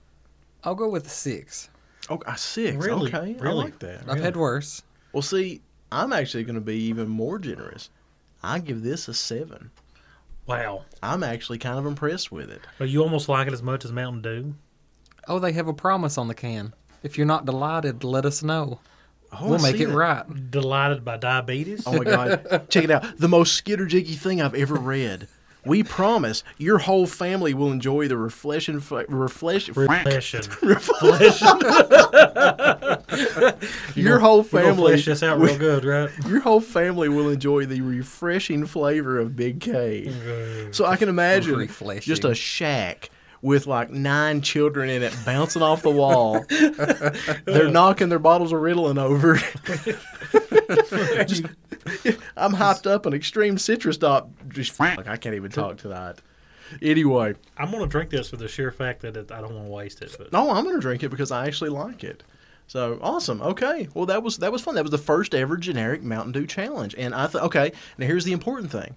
I'll 0.64 0.74
go 0.74 0.88
with 0.88 1.06
a 1.06 1.10
six. 1.10 1.68
Oh, 2.08 2.20
a 2.26 2.36
six. 2.38 2.76
Really? 2.76 3.14
Okay, 3.14 3.36
I 3.42 3.52
like 3.52 3.78
that. 3.80 4.04
I've 4.08 4.20
had 4.20 4.36
worse. 4.36 4.82
Well, 5.12 5.22
see, 5.22 5.60
I'm 5.92 6.12
actually 6.12 6.44
going 6.44 6.54
to 6.54 6.60
be 6.60 6.76
even 6.84 7.08
more 7.08 7.38
generous. 7.38 7.90
I 8.44 8.58
give 8.58 8.82
this 8.82 9.08
a 9.08 9.14
seven. 9.14 9.70
wow. 10.46 10.84
I'm 11.02 11.22
actually 11.22 11.58
kind 11.58 11.78
of 11.78 11.86
impressed 11.86 12.30
with 12.30 12.50
it. 12.50 12.60
But 12.78 12.88
you 12.88 13.02
almost 13.02 13.28
like 13.28 13.46
it 13.46 13.52
as 13.52 13.62
much 13.62 13.84
as 13.84 13.92
Mountain 13.92 14.22
Dew. 14.22 14.54
Oh, 15.26 15.38
they 15.38 15.52
have 15.52 15.68
a 15.68 15.72
promise 15.74 16.18
on 16.18 16.28
the 16.28 16.34
can. 16.34 16.74
If 17.02 17.16
you're 17.18 17.26
not 17.26 17.44
delighted, 17.46 18.04
let 18.04 18.24
us 18.24 18.42
know. 18.42 18.80
Oh, 19.32 19.50
we'll 19.50 19.60
I 19.66 19.72
make 19.72 19.80
it 19.80 19.86
that. 19.86 19.94
right. 19.94 20.50
Delighted 20.50 21.04
by 21.04 21.16
diabetes. 21.16 21.82
Oh 21.86 21.96
my 21.98 22.04
god! 22.04 22.66
Check 22.68 22.84
it 22.84 22.90
out. 22.90 23.18
The 23.18 23.28
most 23.28 23.54
skitter 23.54 23.86
skitterjiggy 23.86 24.16
thing 24.16 24.40
I've 24.40 24.54
ever 24.54 24.74
read. 24.74 25.26
We 25.66 25.82
promise 25.82 26.42
your 26.58 26.78
whole 26.78 27.06
family 27.06 27.54
will 27.54 27.72
enjoy 27.72 28.06
the 28.08 28.16
refreshing, 28.18 28.80
fla- 28.80 29.04
refresh, 29.08 29.68
Reflection. 29.70 30.42
your 33.94 34.18
whole 34.18 34.42
We're 34.42 34.62
gonna 34.62 34.74
family. 34.74 34.92
flesh 34.92 35.04
this 35.06 35.22
out 35.22 35.38
real 35.40 35.56
good, 35.58 35.84
right? 35.84 36.10
Your 36.28 36.40
whole 36.40 36.60
family 36.60 37.08
will 37.08 37.28
enjoy 37.30 37.66
the 37.66 37.80
refreshing 37.80 38.66
flavor 38.66 39.18
of 39.18 39.36
Big 39.36 39.60
K. 39.60 40.06
Mm-hmm. 40.08 40.72
So 40.72 40.84
I 40.86 40.96
can 40.96 41.08
imagine 41.08 41.56
Refreshing. 41.56 42.02
just 42.02 42.24
a 42.24 42.34
shack 42.34 43.10
with 43.42 43.66
like 43.66 43.90
nine 43.90 44.40
children 44.40 44.88
in 44.88 45.02
it 45.02 45.14
bouncing 45.26 45.60
off 45.62 45.82
the 45.82 45.90
wall. 45.90 46.44
They're 47.44 47.68
knocking 47.68 48.08
their 48.08 48.18
bottles 48.18 48.52
of 48.52 48.60
Ritalin 48.60 48.98
over. 48.98 49.36
just, 51.26 51.44
I'm 52.36 52.52
hyped 52.52 52.86
up 52.90 53.06
on 53.06 53.14
extreme 53.14 53.58
citrus 53.58 53.96
dot. 53.96 54.28
Just 54.48 54.78
like 54.80 55.06
I 55.06 55.16
can't 55.16 55.34
even 55.34 55.50
talk 55.50 55.78
tonight. 55.78 56.16
Anyway, 56.82 57.34
I'm 57.58 57.70
gonna 57.70 57.86
drink 57.86 58.10
this 58.10 58.30
for 58.30 58.36
the 58.36 58.48
sheer 58.48 58.70
fact 58.70 59.02
that 59.02 59.16
it, 59.16 59.30
I 59.30 59.40
don't 59.40 59.54
want 59.54 59.66
to 59.66 59.72
waste 59.72 60.02
it. 60.02 60.14
But 60.18 60.32
no, 60.32 60.50
I'm 60.50 60.64
gonna 60.64 60.80
drink 60.80 61.02
it 61.02 61.10
because 61.10 61.30
I 61.30 61.46
actually 61.46 61.70
like 61.70 62.02
it. 62.04 62.22
So 62.66 62.98
awesome. 63.02 63.42
Okay. 63.42 63.88
Well, 63.94 64.06
that 64.06 64.22
was 64.22 64.38
that 64.38 64.50
was 64.50 64.62
fun. 64.62 64.74
That 64.74 64.82
was 64.84 64.90
the 64.90 64.98
first 64.98 65.34
ever 65.34 65.56
generic 65.56 66.02
Mountain 66.02 66.32
Dew 66.32 66.46
challenge, 66.46 66.94
and 66.96 67.14
I 67.14 67.26
thought, 67.26 67.42
okay. 67.44 67.72
Now 67.98 68.06
here's 68.06 68.24
the 68.24 68.32
important 68.32 68.70
thing: 68.70 68.96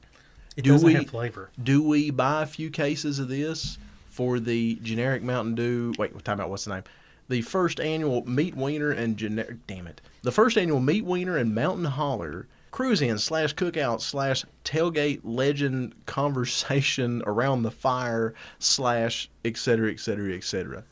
it 0.56 0.64
Do 0.64 0.72
doesn't 0.72 0.88
we- 0.88 0.94
have 0.94 1.10
flavor. 1.10 1.50
Do 1.62 1.84
we 1.84 2.10
buy 2.10 2.44
a 2.44 2.48
few 2.48 2.70
cases 2.70 3.20
of 3.20 3.28
this 3.28 3.78
for 4.06 4.40
the 4.40 4.76
generic 4.82 5.22
Mountain 5.22 5.56
Dew? 5.56 5.94
Wait, 6.00 6.14
we're 6.14 6.22
talking 6.22 6.40
about 6.40 6.50
what's 6.50 6.64
the 6.66 6.74
name? 6.76 6.84
The 7.28 7.42
first 7.42 7.82
annual 7.82 8.26
Meat 8.26 8.56
Wiener 8.56 8.92
and 8.92 9.18
generic. 9.18 9.68
Damn 9.68 9.88
it! 9.88 10.00
The 10.22 10.32
first 10.32 10.58
annual 10.58 10.80
Meat 10.80 11.04
Wiener 11.04 11.36
and 11.38 11.54
Mountain 11.54 11.86
Holler 11.86 12.48
cruise 12.72 13.02
in 13.02 13.18
slash 13.18 13.56
cookout 13.56 14.02
slash 14.02 14.46
tailgate 14.64 15.22
legend 15.24 15.94
conversation 16.06 17.24
around 17.26 17.64
the 17.64 17.72
fire 17.72 18.34
slash 18.60 19.30
et 19.46 19.58
cetera 19.58 19.92
et 19.92 20.00
cetera 20.00 20.34
et 20.34 20.44
cetera. 20.44 20.84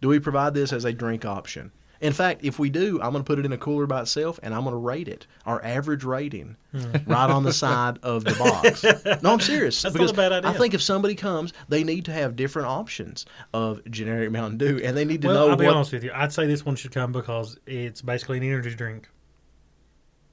Do 0.00 0.08
we 0.08 0.20
provide 0.20 0.54
this 0.54 0.72
as 0.72 0.84
a 0.84 0.92
drink 0.92 1.24
option? 1.24 1.72
In 2.00 2.12
fact, 2.12 2.44
if 2.44 2.60
we 2.60 2.70
do, 2.70 3.00
I'm 3.02 3.10
going 3.10 3.24
to 3.24 3.26
put 3.26 3.40
it 3.40 3.44
in 3.44 3.52
a 3.52 3.58
cooler 3.58 3.86
by 3.86 4.02
itself 4.02 4.38
and 4.42 4.54
I'm 4.54 4.62
going 4.62 4.72
to 4.72 4.78
rate 4.78 5.08
it, 5.08 5.26
our 5.44 5.64
average 5.64 6.04
rating, 6.04 6.56
hmm. 6.70 6.92
right 7.06 7.28
on 7.28 7.42
the 7.42 7.52
side 7.52 7.98
of 8.04 8.22
the 8.22 8.34
box. 8.34 8.84
No, 9.22 9.32
I'm 9.32 9.40
serious. 9.40 9.82
That's 9.82 9.96
not 9.96 10.10
a 10.10 10.14
bad 10.14 10.32
idea. 10.32 10.50
I 10.50 10.54
think 10.54 10.74
if 10.74 10.82
somebody 10.82 11.16
comes, 11.16 11.52
they 11.68 11.82
need 11.82 12.04
to 12.04 12.12
have 12.12 12.36
different 12.36 12.68
options 12.68 13.26
of 13.52 13.84
generic 13.90 14.30
Mountain 14.30 14.58
Dew 14.58 14.80
and 14.84 14.96
they 14.96 15.04
need 15.04 15.22
to 15.22 15.28
Well, 15.28 15.46
know 15.46 15.50
I'll 15.50 15.56
be 15.56 15.66
what. 15.66 15.74
honest 15.74 15.92
with 15.92 16.04
you. 16.04 16.12
I'd 16.14 16.32
say 16.32 16.46
this 16.46 16.64
one 16.64 16.76
should 16.76 16.92
come 16.92 17.10
because 17.10 17.58
it's 17.66 18.00
basically 18.00 18.36
an 18.38 18.44
energy 18.44 18.74
drink. 18.76 19.08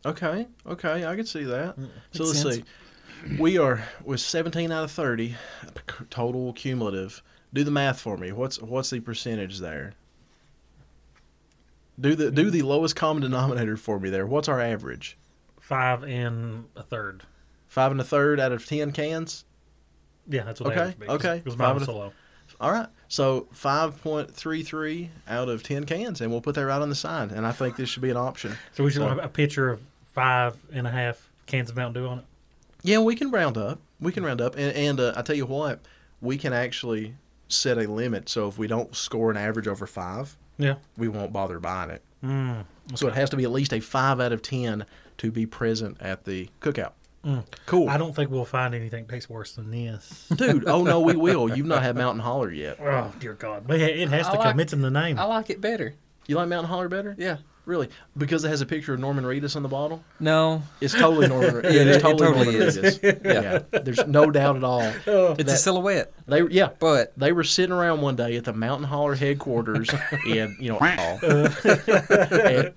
Okay, 0.05 0.47
okay, 0.67 1.05
I 1.05 1.15
can 1.15 1.25
see 1.25 1.43
that. 1.45 1.77
Mm, 1.79 1.89
so 2.11 2.23
let's 2.25 2.39
sense. 2.41 2.55
see. 2.57 2.63
We 3.39 3.57
are 3.57 3.83
with 4.03 4.19
17 4.19 4.71
out 4.71 4.83
of 4.83 4.91
30 4.91 5.35
total 6.09 6.53
cumulative. 6.53 7.23
Do 7.53 7.63
the 7.63 7.71
math 7.71 7.99
for 7.99 8.17
me. 8.17 8.31
What's 8.31 8.61
what's 8.61 8.89
the 8.91 8.99
percentage 8.99 9.59
there? 9.59 9.93
Do 11.99 12.13
the 12.15 12.29
do 12.29 12.49
the 12.51 12.61
lowest 12.61 12.95
common 12.95 13.23
denominator 13.23 13.77
for 13.77 13.99
me 13.99 14.09
there. 14.09 14.27
What's 14.27 14.47
our 14.49 14.59
average? 14.61 15.17
Five 15.59 16.03
and 16.03 16.65
a 16.75 16.83
third. 16.83 17.23
Five 17.67 17.91
and 17.91 17.99
a 17.99 18.03
third 18.03 18.39
out 18.39 18.51
of 18.51 18.65
10 18.65 18.91
cans. 18.91 19.45
Yeah, 20.27 20.43
that's 20.43 20.59
what 20.61 20.71
Okay, 20.73 20.81
average 20.81 20.99
be, 20.99 21.05
'cause- 21.07 21.15
okay. 21.15 21.37
Because 21.43 21.53
Five 21.53 21.59
mine 21.59 21.69
and 21.69 21.75
was 21.79 21.83
a- 21.83 21.85
so 21.91 21.97
low. 21.97 22.13
All 22.61 22.71
right. 22.71 22.87
So 23.07 23.47
5.33 23.53 25.09
out 25.27 25.49
of 25.49 25.63
10 25.63 25.85
cans, 25.85 26.21
and 26.21 26.31
we'll 26.31 26.41
put 26.41 26.55
that 26.55 26.65
right 26.65 26.81
on 26.81 26.89
the 26.89 26.95
side. 26.95 27.31
And 27.31 27.45
I 27.45 27.51
think 27.51 27.75
this 27.75 27.89
should 27.89 28.01
be 28.03 28.11
an 28.11 28.17
option. 28.17 28.55
So 28.73 28.83
we 28.83 28.91
should 28.91 29.01
So- 29.01 29.07
have 29.09 29.17
a 29.17 29.27
picture 29.27 29.69
of 29.69 29.81
five 30.15 30.55
and 30.73 30.87
a 30.87 30.89
half 30.91 31.29
cans 31.45 31.69
of 31.69 31.75
Mountain 31.75 32.01
Dew 32.01 32.09
on 32.09 32.19
it. 32.19 32.25
Yeah, 32.81 32.99
we 32.99 33.15
can 33.15 33.29
round 33.29 33.57
up. 33.57 33.79
We 33.99 34.11
can 34.11 34.23
round 34.23 34.41
up, 34.41 34.55
and, 34.55 34.75
and 34.75 34.99
uh, 34.99 35.13
I 35.15 35.21
tell 35.21 35.35
you 35.35 35.45
what, 35.45 35.79
we 36.21 36.37
can 36.37 36.51
actually 36.53 37.15
set 37.47 37.77
a 37.77 37.81
limit. 37.89 38.27
So 38.29 38.47
if 38.47 38.57
we 38.57 38.67
don't 38.67 38.95
score 38.95 39.29
an 39.31 39.37
average 39.37 39.67
over 39.67 39.85
five, 39.87 40.35
Yeah. 40.57 40.75
we 40.97 41.07
won't 41.07 41.31
bother 41.31 41.59
buying 41.59 41.91
it. 41.91 42.01
Mm. 42.23 42.65
So 42.95 43.07
it 43.07 43.13
has 43.15 43.29
to 43.31 43.37
be 43.37 43.43
at 43.43 43.51
least 43.51 43.73
a 43.73 43.79
five 43.79 44.19
out 44.19 44.31
of 44.31 44.41
ten 44.41 44.85
to 45.19 45.31
be 45.31 45.45
present 45.45 45.97
at 46.01 46.25
the 46.25 46.49
cookout. 46.61 46.91
Mm. 47.23 47.43
Cool, 47.65 47.89
I 47.89 47.97
don't 47.97 48.15
think 48.15 48.29
we'll 48.29 48.45
find 48.45 48.75
anything 48.75 49.05
tastes 49.07 49.29
worse 49.29 49.53
than 49.53 49.71
this. 49.71 50.27
dude. 50.35 50.67
Oh 50.67 50.83
no, 50.83 50.99
we 51.01 51.15
will. 51.15 51.55
You've 51.55 51.65
not 51.65 51.81
had 51.81 51.95
Mountain 51.95 52.21
Holler 52.21 52.51
yet. 52.51 52.79
oh 52.79 53.11
dear 53.19 53.33
God! 53.33 53.63
But 53.65 53.79
it 53.79 54.09
has 54.09 54.27
I 54.27 54.31
to 54.33 54.37
like- 54.37 54.47
come. 54.51 54.59
It's 54.59 54.73
in 54.73 54.81
the 54.81 54.91
name. 54.91 55.17
I 55.17 55.23
like 55.23 55.49
it 55.49 55.59
better. 55.61 55.95
You 56.27 56.35
like 56.35 56.47
Mountain 56.49 56.69
Holler 56.69 56.87
better? 56.89 57.15
Yeah. 57.17 57.37
Really? 57.65 57.89
Because 58.15 58.43
it 58.45 58.49
has 58.49 58.61
a 58.61 58.65
picture 58.65 58.93
of 58.93 58.99
Norman 58.99 59.23
Reedus 59.23 59.55
on 59.55 59.63
the 59.63 59.69
bottle. 59.69 60.03
No. 60.19 60.61
It's 60.81 60.93
totally 60.93 61.27
Norman. 61.27 61.61
yeah, 61.63 61.69
Yeah, 61.71 61.81
it 61.81 61.87
it 61.87 61.99
totally, 61.99 62.27
totally 62.27 62.45
Norman 62.57 62.61
is. 62.67 62.77
Reedus. 62.99 63.25
Yeah. 63.73 63.79
there's 63.81 64.05
no 64.07 64.29
doubt 64.29 64.57
at 64.57 64.63
all. 64.63 64.81
It's 64.83 65.05
That- 65.43 65.47
a 65.47 65.57
silhouette, 65.57 66.13
They 66.27 66.43
yeah, 66.43 66.69
but 66.79 67.13
they 67.17 67.31
were 67.31 67.43
sitting 67.43 67.71
around 67.73 68.01
one 68.01 68.15
day 68.15 68.35
at 68.37 68.43
the 68.43 68.53
Mountain 68.53 68.87
Holler 68.87 69.15
headquarters 69.15 69.89
in 70.27 70.55
you 70.59 70.71
know, 70.73 70.77
and, 70.79 72.73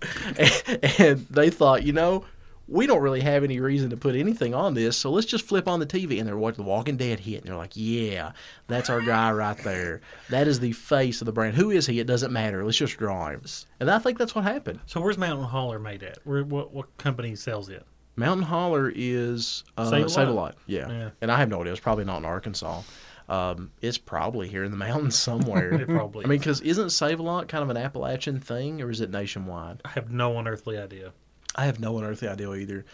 and 0.98 1.26
they 1.30 1.50
thought, 1.50 1.82
you 1.82 1.92
know, 1.92 2.24
we 2.68 2.86
don't 2.86 3.00
really 3.00 3.20
have 3.22 3.42
any 3.44 3.60
reason 3.60 3.90
to 3.90 3.96
put 3.96 4.14
anything 4.14 4.54
on 4.54 4.74
this, 4.74 4.96
so 4.96 5.10
let's 5.10 5.26
just 5.26 5.46
flip 5.46 5.66
on 5.66 5.80
the 5.80 5.86
TV. 5.86 6.18
And 6.18 6.28
they're 6.28 6.36
watching 6.36 6.62
The 6.64 6.68
Walking 6.70 6.96
Dead 6.96 7.20
hit, 7.20 7.40
and 7.40 7.44
they're 7.48 7.56
like, 7.56 7.72
yeah, 7.74 8.32
that's 8.66 8.90
our 8.90 9.00
guy 9.00 9.32
right 9.32 9.56
there. 9.64 10.00
That 10.28 10.46
is 10.46 10.60
the 10.60 10.72
face 10.72 11.20
of 11.22 11.26
the 11.26 11.32
brand. 11.32 11.56
Who 11.56 11.70
is 11.70 11.86
he? 11.86 11.98
It 11.98 12.06
doesn't 12.06 12.32
matter. 12.32 12.64
Let's 12.64 12.76
just 12.76 12.98
draw 12.98 13.30
him. 13.30 13.42
And 13.80 13.90
I 13.90 13.98
think 13.98 14.18
that's 14.18 14.34
what 14.34 14.44
happened. 14.44 14.80
so 14.86 15.00
where's 15.00 15.18
Mountain 15.18 15.46
Holler 15.46 15.78
made 15.78 16.02
at? 16.02 16.18
Where 16.24 16.44
what 16.44 16.72
what 16.72 16.96
company 16.98 17.34
sells 17.34 17.68
it? 17.68 17.86
Mountain 18.16 18.46
Holler 18.46 18.92
is 18.94 19.64
uh, 19.76 19.88
Save 19.88 20.06
a 20.06 20.08
Save 20.10 20.28
a 20.28 20.32
Lot. 20.32 20.56
Yeah. 20.66 20.90
Yeah. 20.90 21.10
And 21.22 21.30
I 21.32 21.38
have 21.38 21.48
no 21.48 21.60
idea. 21.60 21.72
It's 21.72 21.80
probably 21.80 22.04
not 22.04 22.18
in 22.18 22.24
Arkansas. 22.24 22.82
Um, 23.28 23.70
it's 23.80 23.98
probably 23.98 24.48
here 24.48 24.64
in 24.64 24.70
the 24.72 24.76
mountains 24.88 25.16
somewhere. 25.16 25.72
It 25.74 25.86
probably. 25.88 26.24
I 26.24 26.28
mean, 26.28 26.38
because 26.38 26.60
isn't 26.62 26.90
Save 26.90 27.20
a 27.20 27.22
Lot 27.22 27.48
kind 27.48 27.62
of 27.62 27.70
an 27.70 27.76
Appalachian 27.76 28.40
thing, 28.40 28.82
or 28.82 28.90
is 28.90 29.00
it 29.00 29.10
nationwide? 29.10 29.80
I 29.84 29.90
have 29.90 30.10
no 30.10 30.38
unearthly 30.38 30.76
idea. 30.78 31.12
I 31.58 31.64
have 31.66 31.80
no 31.80 31.98
unearthly 31.98 32.28
idea 32.28 32.52
either. 32.54 32.84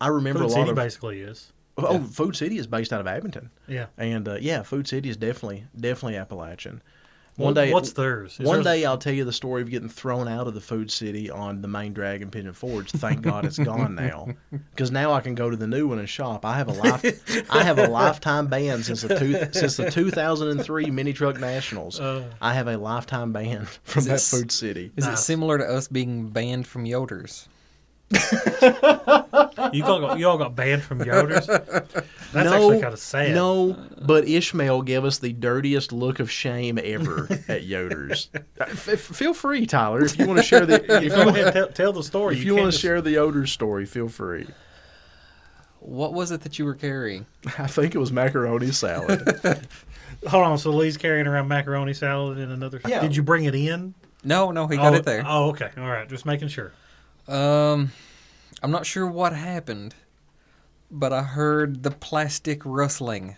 I 0.00 0.08
remember 0.08 0.40
Food 0.40 0.46
a 0.46 0.48
lot 0.48 0.54
City 0.58 0.70
of 0.70 0.76
basically 0.76 1.20
is. 1.20 1.52
oh, 1.78 2.00
Food 2.04 2.34
City 2.36 2.58
is 2.58 2.66
based 2.66 2.92
out 2.92 3.00
of 3.00 3.06
Abingdon, 3.06 3.50
Yeah. 3.68 3.86
and 3.98 4.26
uh, 4.28 4.36
yeah, 4.40 4.62
Food 4.62 4.88
City 4.88 5.08
is 5.08 5.16
definitely 5.16 5.64
definitely 5.78 6.16
Appalachian. 6.16 6.82
One 7.36 7.52
day, 7.52 7.72
what's 7.72 7.92
theirs? 7.94 8.38
Is 8.38 8.46
one 8.46 8.62
theirs- 8.62 8.64
day, 8.82 8.84
I'll 8.84 8.96
tell 8.96 9.12
you 9.12 9.24
the 9.24 9.32
story 9.32 9.60
of 9.60 9.68
getting 9.68 9.88
thrown 9.88 10.28
out 10.28 10.46
of 10.46 10.54
the 10.54 10.60
Food 10.60 10.88
City 10.92 11.28
on 11.30 11.62
the 11.62 11.66
main 11.68 11.92
drag 11.92 12.22
in 12.22 12.30
Pigeon 12.30 12.52
Forge. 12.52 12.92
Thank 12.92 13.22
God 13.22 13.44
it's 13.44 13.58
gone 13.58 13.94
now, 13.96 14.28
because 14.70 14.92
now 14.92 15.12
I 15.12 15.20
can 15.20 15.34
go 15.34 15.50
to 15.50 15.56
the 15.56 15.66
new 15.66 15.88
one 15.88 15.98
and 15.98 16.08
shop. 16.08 16.44
I 16.44 16.56
have 16.58 16.68
a 16.68 16.72
life, 16.72 17.50
I 17.50 17.64
have 17.64 17.80
a 17.80 17.88
lifetime 17.88 18.46
ban 18.46 18.84
since 18.84 19.02
the 19.02 19.18
two, 19.18 19.32
since 19.52 19.76
the 19.76 19.90
2003 19.90 20.90
Mini 20.92 21.12
Truck 21.12 21.40
Nationals. 21.40 21.98
Uh. 21.98 22.22
I 22.40 22.54
have 22.54 22.68
a 22.68 22.76
lifetime 22.76 23.32
ban 23.32 23.66
from 23.82 24.04
that 24.04 24.10
this- 24.12 24.30
Food 24.30 24.52
City. 24.52 24.92
is 24.96 25.06
it 25.08 25.16
similar 25.18 25.58
to 25.58 25.64
us 25.64 25.88
being 25.88 26.28
banned 26.28 26.68
from 26.68 26.84
Yoders? 26.84 27.48
You 29.72 29.84
all 29.84 30.00
got 30.00 30.18
you 30.18 30.28
all 30.28 30.38
got 30.38 30.54
banned 30.54 30.82
from 30.82 31.00
Yoders. 31.00 31.46
That's 32.32 32.50
no, 32.50 32.54
actually 32.54 32.80
kind 32.80 32.92
of 32.92 32.98
sad. 32.98 33.34
No, 33.34 33.76
but 34.02 34.28
Ishmael 34.28 34.82
gave 34.82 35.04
us 35.04 35.18
the 35.18 35.32
dirtiest 35.32 35.92
look 35.92 36.20
of 36.20 36.30
shame 36.30 36.78
ever 36.82 37.28
at 37.48 37.64
Yoder's. 37.64 38.30
F- 38.60 38.88
f- 38.88 39.00
feel 39.00 39.34
free, 39.34 39.66
Tyler, 39.66 40.04
if 40.04 40.18
you 40.18 40.26
want 40.26 40.38
to 40.38 40.44
share 40.44 40.66
the 40.66 40.84
if 41.02 41.12
you 41.12 41.24
want, 41.24 41.36
ahead, 41.36 41.52
tell, 41.52 41.68
tell 41.68 41.92
the 41.92 42.02
story. 42.02 42.36
if 42.36 42.44
you 42.44 42.52
can't 42.52 42.62
want 42.62 42.66
to 42.68 42.72
just- 42.72 42.82
share 42.82 43.00
the 43.00 43.12
Yoder's 43.12 43.52
story, 43.52 43.86
feel 43.86 44.08
free. 44.08 44.46
What 45.80 46.14
was 46.14 46.30
it 46.30 46.40
that 46.42 46.58
you 46.58 46.64
were 46.64 46.74
carrying? 46.74 47.26
I 47.58 47.66
think 47.66 47.94
it 47.94 47.98
was 47.98 48.10
macaroni 48.10 48.72
salad. 48.72 49.20
Hold 50.26 50.44
on. 50.44 50.58
So 50.58 50.70
Lee's 50.70 50.96
carrying 50.96 51.26
around 51.26 51.48
macaroni 51.48 51.92
salad 51.92 52.38
in 52.38 52.50
another. 52.50 52.80
Yeah. 52.86 53.00
Did 53.02 53.14
you 53.14 53.22
bring 53.22 53.44
it 53.44 53.54
in? 53.54 53.94
No, 54.24 54.50
no, 54.50 54.66
he 54.66 54.76
got 54.76 54.94
oh, 54.94 54.96
it 54.96 55.04
there. 55.04 55.22
Oh, 55.26 55.50
okay. 55.50 55.70
All 55.76 55.86
right. 55.86 56.08
Just 56.08 56.24
making 56.24 56.48
sure. 56.48 56.72
Um, 57.26 57.92
I'm 58.62 58.70
not 58.70 58.86
sure 58.86 59.06
what 59.06 59.32
happened, 59.32 59.94
but 60.90 61.12
I 61.12 61.22
heard 61.22 61.82
the 61.82 61.90
plastic 61.90 62.62
rustling 62.64 63.36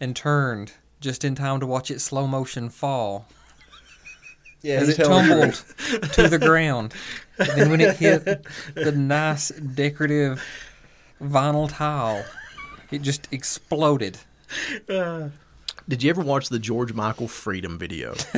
and 0.00 0.14
turned 0.14 0.72
just 1.00 1.24
in 1.24 1.34
time 1.34 1.60
to 1.60 1.66
watch 1.66 1.90
it 1.90 2.00
slow 2.00 2.26
motion 2.26 2.68
fall 2.68 3.26
yeah, 4.62 4.76
as 4.76 4.88
it 4.90 5.04
tumbled 5.04 5.54
to 6.12 6.28
the 6.28 6.38
ground. 6.38 6.94
And 7.38 7.48
then 7.48 7.70
when 7.70 7.80
it 7.80 7.96
hit 7.96 8.46
the 8.74 8.92
nice 8.92 9.48
decorative 9.48 10.42
vinyl 11.20 11.68
tile, 11.70 12.24
it 12.90 13.02
just 13.02 13.28
exploded. 13.32 14.18
Uh, 14.88 15.28
Did 15.90 16.04
you 16.04 16.10
ever 16.10 16.22
watch 16.22 16.50
the 16.50 16.60
George 16.60 16.92
Michael 16.92 17.26
Freedom 17.26 17.76
video? 17.76 18.10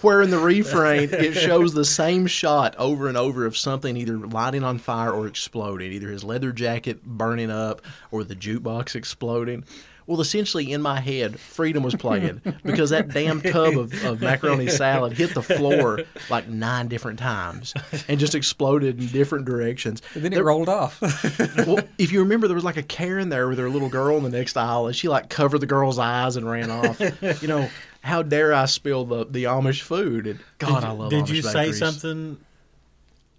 Where 0.00 0.22
in 0.22 0.30
the 0.30 0.40
refrain 0.40 1.12
it 1.12 1.34
shows 1.34 1.74
the 1.74 1.84
same 1.84 2.28
shot 2.28 2.76
over 2.78 3.08
and 3.08 3.16
over 3.16 3.44
of 3.46 3.56
something 3.56 3.96
either 3.96 4.16
lighting 4.16 4.62
on 4.62 4.78
fire 4.78 5.10
or 5.10 5.26
exploding, 5.26 5.90
either 5.90 6.06
his 6.06 6.22
leather 6.22 6.52
jacket 6.52 7.04
burning 7.04 7.50
up 7.50 7.82
or 8.12 8.22
the 8.22 8.36
jukebox 8.36 8.94
exploding. 8.94 9.64
Well, 10.10 10.20
essentially, 10.20 10.72
in 10.72 10.82
my 10.82 10.98
head, 10.98 11.38
Freedom 11.38 11.84
was 11.84 11.94
playing 11.94 12.42
because 12.64 12.90
that 12.90 13.10
damn 13.10 13.40
tub 13.40 13.78
of, 13.78 14.04
of 14.04 14.20
macaroni 14.20 14.66
salad 14.66 15.12
hit 15.12 15.34
the 15.34 15.42
floor 15.42 16.00
like 16.28 16.48
nine 16.48 16.88
different 16.88 17.20
times 17.20 17.72
and 18.08 18.18
just 18.18 18.34
exploded 18.34 18.98
in 18.98 19.06
different 19.06 19.44
directions. 19.44 20.02
And 20.14 20.24
then 20.24 20.32
it 20.32 20.34
There- 20.34 20.44
rolled 20.44 20.68
off. 20.68 21.00
well, 21.64 21.78
if 21.96 22.10
you 22.10 22.18
remember, 22.18 22.48
there 22.48 22.56
was 22.56 22.64
like 22.64 22.76
a 22.76 22.82
Karen 22.82 23.28
there 23.28 23.46
with 23.48 23.58
her 23.60 23.70
little 23.70 23.88
girl 23.88 24.16
in 24.16 24.24
the 24.24 24.30
next 24.30 24.56
aisle, 24.56 24.88
and 24.88 24.96
she 24.96 25.06
like 25.06 25.28
covered 25.30 25.58
the 25.58 25.66
girl's 25.66 26.00
eyes 26.00 26.34
and 26.34 26.50
ran 26.50 26.72
off. 26.72 27.00
you 27.40 27.46
know, 27.46 27.68
how 28.00 28.22
dare 28.24 28.52
I 28.52 28.64
spill 28.64 29.04
the, 29.04 29.26
the 29.26 29.44
Amish 29.44 29.82
food? 29.82 30.26
And 30.26 30.40
God, 30.58 30.80
did, 30.80 30.88
I 30.88 30.90
love. 30.90 31.10
Did 31.10 31.26
Amish 31.26 31.34
you 31.36 31.42
say 31.42 31.70
something? 31.70 32.36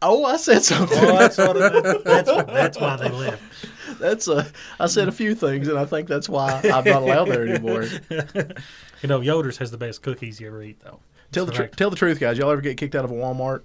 Oh, 0.02 0.26
I 0.26 0.38
said 0.38 0.64
something. 0.64 0.98
Oh, 1.00 1.18
that's 1.18 1.38
what 1.38 2.04
that's 2.06 2.28
that's 2.32 2.80
why 2.80 2.96
they 2.96 3.10
left. 3.10 3.44
That's 4.00 4.28
a. 4.28 4.46
I 4.80 4.88
said 4.88 5.08
a 5.08 5.12
few 5.12 5.36
things, 5.36 5.68
and 5.68 5.78
I 5.78 5.86
think 5.86 6.08
that's 6.08 6.28
why 6.30 6.62
I'm 6.64 6.84
not 6.86 7.04
allowed 7.04 7.26
there 7.26 7.48
anymore. 7.48 7.88
You 9.02 9.08
know, 9.08 9.20
Yoder's 9.22 9.58
has 9.58 9.72
the 9.72 9.80
best 9.80 10.04
cookies 10.04 10.40
you 10.40 10.46
ever 10.46 10.62
eat, 10.62 10.80
though. 10.84 11.00
Tell 11.32 11.46
the 11.48 11.52
tr- 11.52 11.64
tell 11.64 11.90
the 11.90 11.96
truth, 11.96 12.20
guys. 12.20 12.38
Y'all 12.38 12.52
ever 12.52 12.62
get 12.62 12.78
kicked 12.78 12.94
out 12.94 13.04
of 13.04 13.10
a 13.10 13.16
Walmart? 13.16 13.64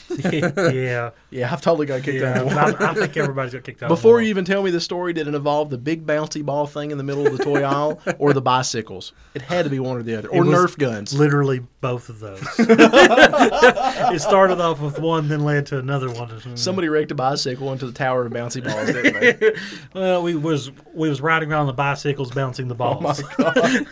yeah, 0.18 1.10
Yeah, 1.30 1.52
I've 1.52 1.60
totally 1.60 1.86
got 1.86 2.02
kicked 2.02 2.22
out 2.22 2.46
yeah. 2.46 2.52
Walmart. 2.52 2.80
I, 2.80 2.90
I 2.90 2.94
think 2.94 3.16
everybody's 3.16 3.52
got 3.52 3.64
kicked 3.64 3.82
out. 3.82 3.88
Before 3.88 4.20
you 4.20 4.28
even 4.28 4.44
tell 4.44 4.62
me 4.62 4.70
the 4.70 4.80
story, 4.80 5.12
did 5.12 5.28
it 5.28 5.34
involve 5.34 5.70
the 5.70 5.78
big 5.78 6.06
bouncy 6.06 6.44
ball 6.44 6.66
thing 6.66 6.90
in 6.90 6.98
the 6.98 7.04
middle 7.04 7.26
of 7.26 7.36
the 7.36 7.44
toy 7.44 7.62
aisle 7.62 8.00
or 8.18 8.32
the 8.32 8.42
bicycles? 8.42 9.12
It 9.34 9.42
had 9.42 9.64
to 9.64 9.70
be 9.70 9.78
one 9.78 9.96
or 9.96 10.02
the 10.02 10.16
other. 10.16 10.28
Or 10.28 10.44
Nerf 10.44 10.76
guns. 10.78 11.12
Literally 11.18 11.60
both 11.80 12.08
of 12.08 12.20
those. 12.20 12.40
it 12.58 14.20
started 14.20 14.60
off 14.60 14.80
with 14.80 14.98
one, 14.98 15.28
then 15.28 15.40
led 15.44 15.66
to 15.66 15.78
another 15.78 16.10
one. 16.10 16.56
Somebody 16.56 16.88
wrecked 16.88 17.10
a 17.10 17.14
bicycle 17.14 17.72
into 17.72 17.86
the 17.86 17.92
tower 17.92 18.24
of 18.26 18.32
bouncy 18.32 18.62
balls, 18.62 18.86
didn't 18.86 19.40
they? 19.40 19.52
Well, 19.94 20.22
we 20.22 20.34
was 20.34 20.70
we 20.94 21.08
was 21.08 21.20
riding 21.20 21.50
around 21.52 21.66
the 21.66 21.72
bicycles, 21.72 22.30
bouncing 22.30 22.68
the 22.68 22.74
Oh 22.74 22.94
balls. 22.94 23.22
my 23.38 23.52
god, 23.52 23.86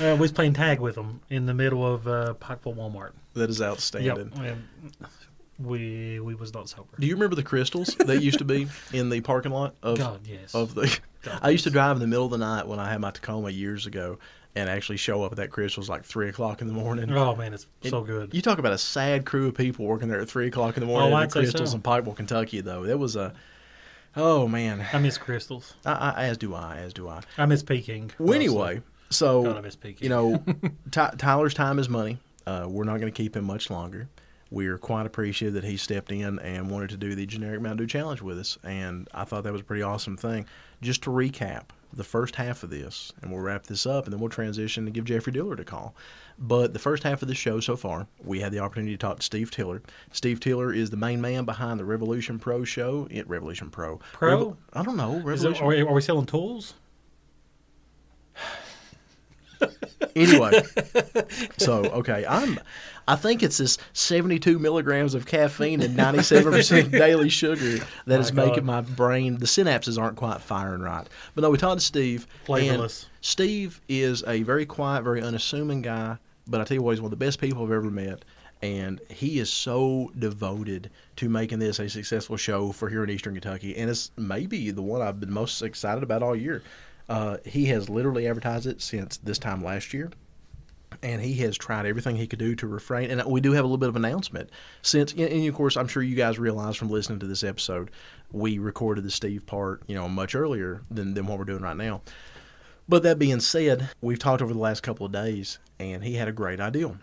uh, 0.00 0.14
we 0.14 0.18
was 0.18 0.32
playing 0.32 0.54
tag 0.54 0.80
with 0.80 0.94
them 0.96 1.20
in 1.30 1.46
the 1.46 1.54
middle 1.54 1.86
of 1.86 2.06
uh, 2.08 2.34
Pikeville 2.40 2.76
Walmart. 2.76 3.12
That 3.34 3.50
is 3.50 3.60
outstanding. 3.60 4.32
and 4.36 4.64
we 5.58 6.18
we 6.20 6.34
was 6.34 6.52
not 6.52 6.68
sober. 6.68 6.88
Do 6.98 7.06
you 7.06 7.14
remember 7.14 7.36
the 7.36 7.42
Krystals 7.44 7.96
that 8.06 8.22
used 8.22 8.38
to 8.38 8.44
be 8.44 8.66
in 8.92 9.08
the 9.10 9.20
parking 9.20 9.52
lot 9.52 9.74
of 9.82 9.98
God, 9.98 10.20
yes. 10.26 10.54
of 10.54 10.74
the? 10.74 10.98
God, 11.22 11.38
I 11.42 11.50
used 11.50 11.64
to 11.64 11.70
drive 11.70 11.96
in 11.96 12.00
the 12.00 12.06
middle 12.08 12.24
of 12.24 12.30
the 12.32 12.38
night 12.38 12.66
when 12.66 12.80
I 12.80 12.90
had 12.90 13.00
my 13.00 13.12
Tacoma 13.12 13.50
years 13.50 13.86
ago, 13.86 14.18
and 14.56 14.68
actually 14.68 14.96
show 14.96 15.22
up 15.22 15.30
at 15.32 15.36
that 15.38 15.50
Krystals 15.50 15.88
like 15.88 16.04
three 16.04 16.28
o'clock 16.28 16.60
in 16.60 16.66
the 16.66 16.72
morning. 16.72 17.10
oh 17.12 17.36
man, 17.36 17.54
it's 17.54 17.66
It- 17.82 17.90
so 17.90 18.02
good. 18.02 18.34
You 18.34 18.42
talk 18.42 18.58
about 18.58 18.72
a 18.72 18.78
sad 18.78 19.24
crew 19.26 19.46
of 19.48 19.54
people 19.54 19.84
working 19.86 20.08
there 20.08 20.20
at 20.20 20.28
three 20.28 20.48
o'clock 20.48 20.76
in 20.76 20.80
the 20.80 20.86
oh, 20.88 20.92
morning 20.92 21.12
Oh, 21.12 21.16
at 21.16 21.22
I'd 21.24 21.30
the 21.30 21.46
say 21.46 21.52
Krystals 21.58 21.68
so. 21.68 21.76
in 21.76 21.82
Pikeville, 21.82 22.16
Kentucky. 22.16 22.60
Though 22.60 22.82
that 22.86 22.98
was 22.98 23.14
a, 23.14 23.32
oh 24.16 24.48
man, 24.48 24.84
I 24.92 24.98
miss 24.98 25.18
Krystals. 25.18 25.74
I, 25.86 25.92
I, 26.16 26.24
as 26.24 26.36
do 26.36 26.52
I, 26.54 26.78
as 26.78 26.92
do 26.92 27.08
I. 27.08 27.20
I 27.38 27.46
miss 27.46 27.62
Peking. 27.62 28.10
Well, 28.18 28.34
anyway, 28.34 28.82
so 29.10 29.44
God, 29.44 29.56
I 29.56 29.60
miss 29.60 29.76
Peking. 29.76 30.02
you 30.02 30.08
know, 30.08 30.42
Ty 30.90 31.14
Tyler's 31.16 31.54
time 31.54 31.78
is 31.78 31.88
money. 31.88 32.18
Uh, 32.46 32.66
we're 32.68 32.84
not 32.84 33.00
going 33.00 33.12
to 33.12 33.16
keep 33.16 33.36
him 33.36 33.44
much 33.44 33.70
longer. 33.70 34.08
We're 34.50 34.78
quite 34.78 35.06
appreciative 35.06 35.54
that 35.54 35.64
he 35.64 35.76
stepped 35.76 36.12
in 36.12 36.38
and 36.38 36.70
wanted 36.70 36.90
to 36.90 36.96
do 36.96 37.14
the 37.14 37.26
generic 37.26 37.60
Mountain 37.60 37.78
Dew 37.78 37.86
challenge 37.86 38.22
with 38.22 38.38
us, 38.38 38.58
and 38.62 39.08
I 39.12 39.24
thought 39.24 39.42
that 39.44 39.52
was 39.52 39.62
a 39.62 39.64
pretty 39.64 39.82
awesome 39.82 40.16
thing. 40.16 40.46
Just 40.80 41.02
to 41.02 41.10
recap 41.10 41.64
the 41.92 42.04
first 42.04 42.36
half 42.36 42.62
of 42.62 42.70
this, 42.70 43.12
and 43.22 43.30
we'll 43.30 43.40
wrap 43.40 43.64
this 43.64 43.86
up, 43.86 44.04
and 44.04 44.12
then 44.12 44.20
we'll 44.20 44.28
transition 44.28 44.84
and 44.84 44.94
give 44.94 45.04
Jeffrey 45.04 45.32
Dillard 45.32 45.60
a 45.60 45.64
call. 45.64 45.94
But 46.38 46.72
the 46.72 46.78
first 46.78 47.04
half 47.04 47.22
of 47.22 47.28
the 47.28 47.34
show 47.34 47.60
so 47.60 47.76
far, 47.76 48.06
we 48.22 48.40
had 48.40 48.52
the 48.52 48.58
opportunity 48.58 48.92
to 48.92 48.98
talk 48.98 49.18
to 49.18 49.22
Steve 49.22 49.50
Tiller. 49.50 49.82
Steve 50.12 50.40
Tiller 50.40 50.72
is 50.72 50.90
the 50.90 50.96
main 50.96 51.20
man 51.20 51.44
behind 51.44 51.78
the 51.80 51.84
Revolution 51.84 52.38
Pro 52.38 52.64
show. 52.64 53.06
It, 53.10 53.28
Revolution 53.28 53.70
Pro. 53.70 53.98
Pro? 54.12 54.56
I 54.72 54.82
don't 54.82 54.96
know. 54.96 55.20
Revolution. 55.20 55.54
it, 55.54 55.62
are, 55.62 55.68
we, 55.68 55.80
are 55.80 55.92
we 55.92 56.00
selling 56.00 56.26
tools? 56.26 56.74
Anyway, 60.16 60.62
so 61.56 61.86
okay, 61.86 62.24
I'm. 62.28 62.60
I 63.08 63.16
think 63.16 63.42
it's 63.42 63.58
this 63.58 63.78
72 63.94 64.60
milligrams 64.60 65.14
of 65.14 65.26
caffeine 65.26 65.82
and 65.82 65.96
97 65.96 66.52
percent 66.52 66.90
daily 66.92 67.28
sugar 67.28 67.84
that 68.06 68.20
is 68.20 68.32
My 68.32 68.44
making 68.44 68.64
God. 68.64 68.66
my 68.66 68.80
brain. 68.80 69.38
The 69.38 69.46
synapses 69.46 70.00
aren't 70.00 70.16
quite 70.16 70.40
firing 70.40 70.82
right. 70.82 71.08
But 71.34 71.42
no, 71.42 71.50
we 71.50 71.58
talked 71.58 71.80
to 71.80 71.84
Steve. 71.84 72.28
Flavorless. 72.44 73.06
Steve 73.22 73.80
is 73.88 74.22
a 74.28 74.42
very 74.44 74.66
quiet, 74.66 75.02
very 75.02 75.20
unassuming 75.20 75.82
guy. 75.82 76.18
But 76.46 76.60
I 76.60 76.64
tell 76.64 76.76
you 76.76 76.82
what, 76.82 76.92
he's 76.92 77.00
one 77.00 77.12
of 77.12 77.18
the 77.18 77.24
best 77.24 77.40
people 77.40 77.64
I've 77.64 77.72
ever 77.72 77.90
met. 77.90 78.24
And 78.62 79.00
he 79.10 79.40
is 79.40 79.52
so 79.52 80.12
devoted 80.18 80.90
to 81.16 81.28
making 81.28 81.58
this 81.58 81.80
a 81.80 81.88
successful 81.88 82.36
show 82.36 82.70
for 82.72 82.88
here 82.88 83.02
in 83.02 83.10
Eastern 83.10 83.34
Kentucky. 83.34 83.76
And 83.76 83.90
it's 83.90 84.10
maybe 84.16 84.70
the 84.70 84.80
one 84.80 85.02
I've 85.02 85.18
been 85.20 85.32
most 85.32 85.60
excited 85.60 86.02
about 86.04 86.22
all 86.22 86.36
year. 86.36 86.62
Uh, 87.08 87.36
he 87.44 87.66
has 87.66 87.88
literally 87.88 88.26
advertised 88.26 88.66
it 88.66 88.80
since 88.80 89.18
this 89.18 89.38
time 89.38 89.62
last 89.62 89.92
year 89.92 90.10
and 91.02 91.20
he 91.20 91.34
has 91.34 91.56
tried 91.56 91.86
everything 91.86 92.16
he 92.16 92.26
could 92.26 92.38
do 92.38 92.54
to 92.56 92.66
refrain. 92.66 93.10
And 93.10 93.24
we 93.26 93.40
do 93.40 93.52
have 93.52 93.64
a 93.64 93.66
little 93.66 93.78
bit 93.78 93.88
of 93.88 93.96
announcement 93.96 94.50
since, 94.82 95.12
and 95.12 95.46
of 95.46 95.54
course, 95.54 95.76
I'm 95.76 95.88
sure 95.88 96.02
you 96.02 96.16
guys 96.16 96.38
realize 96.38 96.76
from 96.76 96.88
listening 96.88 97.18
to 97.20 97.26
this 97.26 97.44
episode, 97.44 97.90
we 98.32 98.58
recorded 98.58 99.04
the 99.04 99.10
Steve 99.10 99.46
part, 99.46 99.82
you 99.86 99.94
know, 99.94 100.08
much 100.08 100.34
earlier 100.34 100.82
than 100.90 101.14
than 101.14 101.26
what 101.26 101.38
we're 101.38 101.44
doing 101.44 101.62
right 101.62 101.76
now. 101.76 102.02
But 102.88 103.02
that 103.02 103.18
being 103.18 103.40
said, 103.40 103.90
we've 104.00 104.18
talked 104.18 104.42
over 104.42 104.52
the 104.52 104.58
last 104.58 104.82
couple 104.82 105.06
of 105.06 105.12
days, 105.12 105.58
and 105.78 106.04
he 106.04 106.14
had 106.14 106.28
a 106.28 106.32
great 106.32 106.60
idea. 106.60 106.98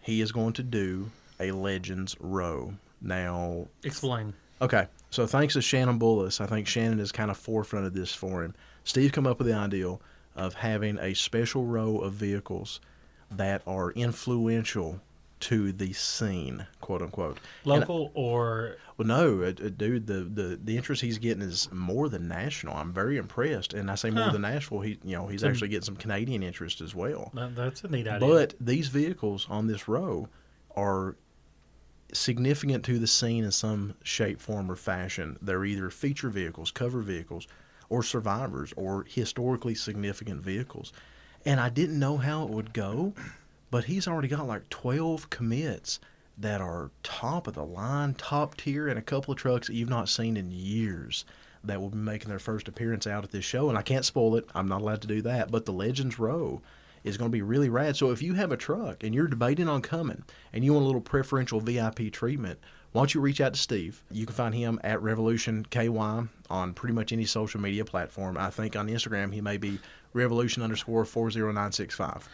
He 0.00 0.20
is 0.20 0.32
going 0.32 0.52
to 0.54 0.62
do 0.62 1.10
a 1.40 1.50
Legends 1.50 2.16
Row 2.20 2.74
now. 3.00 3.68
Explain. 3.82 4.34
Okay, 4.62 4.86
so 5.10 5.26
thanks 5.26 5.54
to 5.54 5.62
Shannon 5.62 5.98
Bullis, 5.98 6.40
I 6.40 6.46
think 6.46 6.68
Shannon 6.68 6.98
has 6.98 7.10
kind 7.10 7.30
of 7.30 7.38
forefronted 7.38 7.94
this 7.94 8.14
for 8.14 8.44
him. 8.44 8.54
Steve 8.84 9.12
come 9.12 9.26
up 9.26 9.38
with 9.38 9.46
the 9.48 9.54
idea 9.54 9.96
of 10.36 10.54
having 10.54 10.98
a 10.98 11.14
special 11.14 11.64
row 11.64 11.98
of 11.98 12.12
vehicles 12.14 12.80
that 13.30 13.62
are 13.66 13.90
influential 13.92 15.00
to 15.40 15.72
the 15.72 15.92
scene, 15.92 16.66
quote 16.80 17.02
unquote. 17.02 17.38
Local 17.64 18.10
or 18.14 18.76
well, 18.96 19.06
no, 19.08 19.42
uh, 19.42 19.46
uh, 19.48 19.68
dude, 19.76 20.06
the, 20.06 20.20
the 20.22 20.58
the 20.62 20.76
interest 20.76 21.02
he's 21.02 21.18
getting 21.18 21.42
is 21.42 21.68
more 21.72 22.08
than 22.08 22.28
national. 22.28 22.76
I'm 22.76 22.92
very 22.92 23.16
impressed, 23.16 23.74
and 23.74 23.90
I 23.90 23.94
say 23.96 24.10
more 24.10 24.24
Huh. 24.24 24.32
than 24.32 24.42
national. 24.42 24.80
He, 24.82 24.98
you 25.04 25.16
know, 25.16 25.26
he's 25.26 25.42
Hmm. 25.42 25.48
actually 25.48 25.68
getting 25.68 25.84
some 25.84 25.96
Canadian 25.96 26.42
interest 26.42 26.80
as 26.80 26.94
well. 26.94 27.30
that's 27.54 27.82
a 27.84 27.88
neat 27.88 28.06
idea. 28.08 28.26
But 28.28 28.54
these 28.60 28.88
vehicles 28.88 29.46
on 29.50 29.66
this 29.66 29.86
row 29.88 30.28
are 30.76 31.16
significant 32.12 32.84
to 32.84 32.98
the 32.98 33.06
scene 33.06 33.44
in 33.44 33.50
some 33.50 33.94
shape, 34.02 34.40
form, 34.40 34.70
or 34.70 34.76
fashion. 34.76 35.36
They're 35.42 35.64
either 35.64 35.90
feature 35.90 36.30
vehicles, 36.30 36.70
cover 36.70 37.00
vehicles, 37.02 37.46
or 37.88 38.02
survivors, 38.02 38.72
or 38.76 39.04
historically 39.08 39.74
significant 39.74 40.42
vehicles. 40.42 40.92
And 41.44 41.60
I 41.60 41.68
didn't 41.68 41.98
know 41.98 42.16
how 42.16 42.44
it 42.44 42.50
would 42.50 42.72
go, 42.72 43.12
but 43.70 43.84
he's 43.84 44.08
already 44.08 44.28
got 44.28 44.46
like 44.46 44.68
12 44.70 45.30
commits 45.30 46.00
that 46.38 46.60
are 46.60 46.90
top 47.02 47.46
of 47.46 47.54
the 47.54 47.64
line, 47.64 48.14
top 48.14 48.56
tier, 48.56 48.88
and 48.88 48.98
a 48.98 49.02
couple 49.02 49.32
of 49.32 49.38
trucks 49.38 49.68
that 49.68 49.74
you've 49.74 49.88
not 49.88 50.08
seen 50.08 50.36
in 50.36 50.50
years 50.50 51.24
that 51.62 51.80
will 51.80 51.90
be 51.90 51.98
making 51.98 52.28
their 52.28 52.38
first 52.38 52.68
appearance 52.68 53.06
out 53.06 53.24
at 53.24 53.30
this 53.30 53.44
show. 53.44 53.68
And 53.68 53.78
I 53.78 53.82
can't 53.82 54.04
spoil 54.04 54.36
it, 54.36 54.46
I'm 54.54 54.68
not 54.68 54.82
allowed 54.82 55.02
to 55.02 55.08
do 55.08 55.22
that, 55.22 55.50
but 55.50 55.64
the 55.64 55.72
Legends 55.72 56.18
Row 56.18 56.60
is 57.04 57.16
going 57.16 57.30
to 57.30 57.36
be 57.36 57.42
really 57.42 57.68
rad. 57.68 57.96
So 57.96 58.10
if 58.10 58.22
you 58.22 58.34
have 58.34 58.50
a 58.50 58.56
truck 58.56 59.04
and 59.04 59.14
you're 59.14 59.28
debating 59.28 59.68
on 59.68 59.82
coming 59.82 60.24
and 60.52 60.64
you 60.64 60.72
want 60.72 60.84
a 60.84 60.86
little 60.86 61.00
preferential 61.00 61.60
VIP 61.60 62.10
treatment, 62.10 62.58
why 62.94 63.00
don't 63.00 63.12
you 63.12 63.20
reach 63.20 63.40
out 63.40 63.54
to 63.54 63.58
Steve? 63.60 64.04
You 64.08 64.24
can 64.24 64.36
find 64.36 64.54
him 64.54 64.78
at 64.84 65.02
Revolution 65.02 65.66
KY 65.68 65.88
on 65.88 66.74
pretty 66.74 66.94
much 66.94 67.12
any 67.12 67.24
social 67.24 67.60
media 67.60 67.84
platform. 67.84 68.38
I 68.38 68.50
think 68.50 68.76
on 68.76 68.86
Instagram 68.88 69.34
he 69.34 69.40
may 69.40 69.56
be 69.56 69.80
Revolution 70.12 70.62
underscore 70.62 71.04
four 71.04 71.28
zero 71.32 71.50
nine 71.50 71.72
six 71.72 71.92
five. 71.96 72.28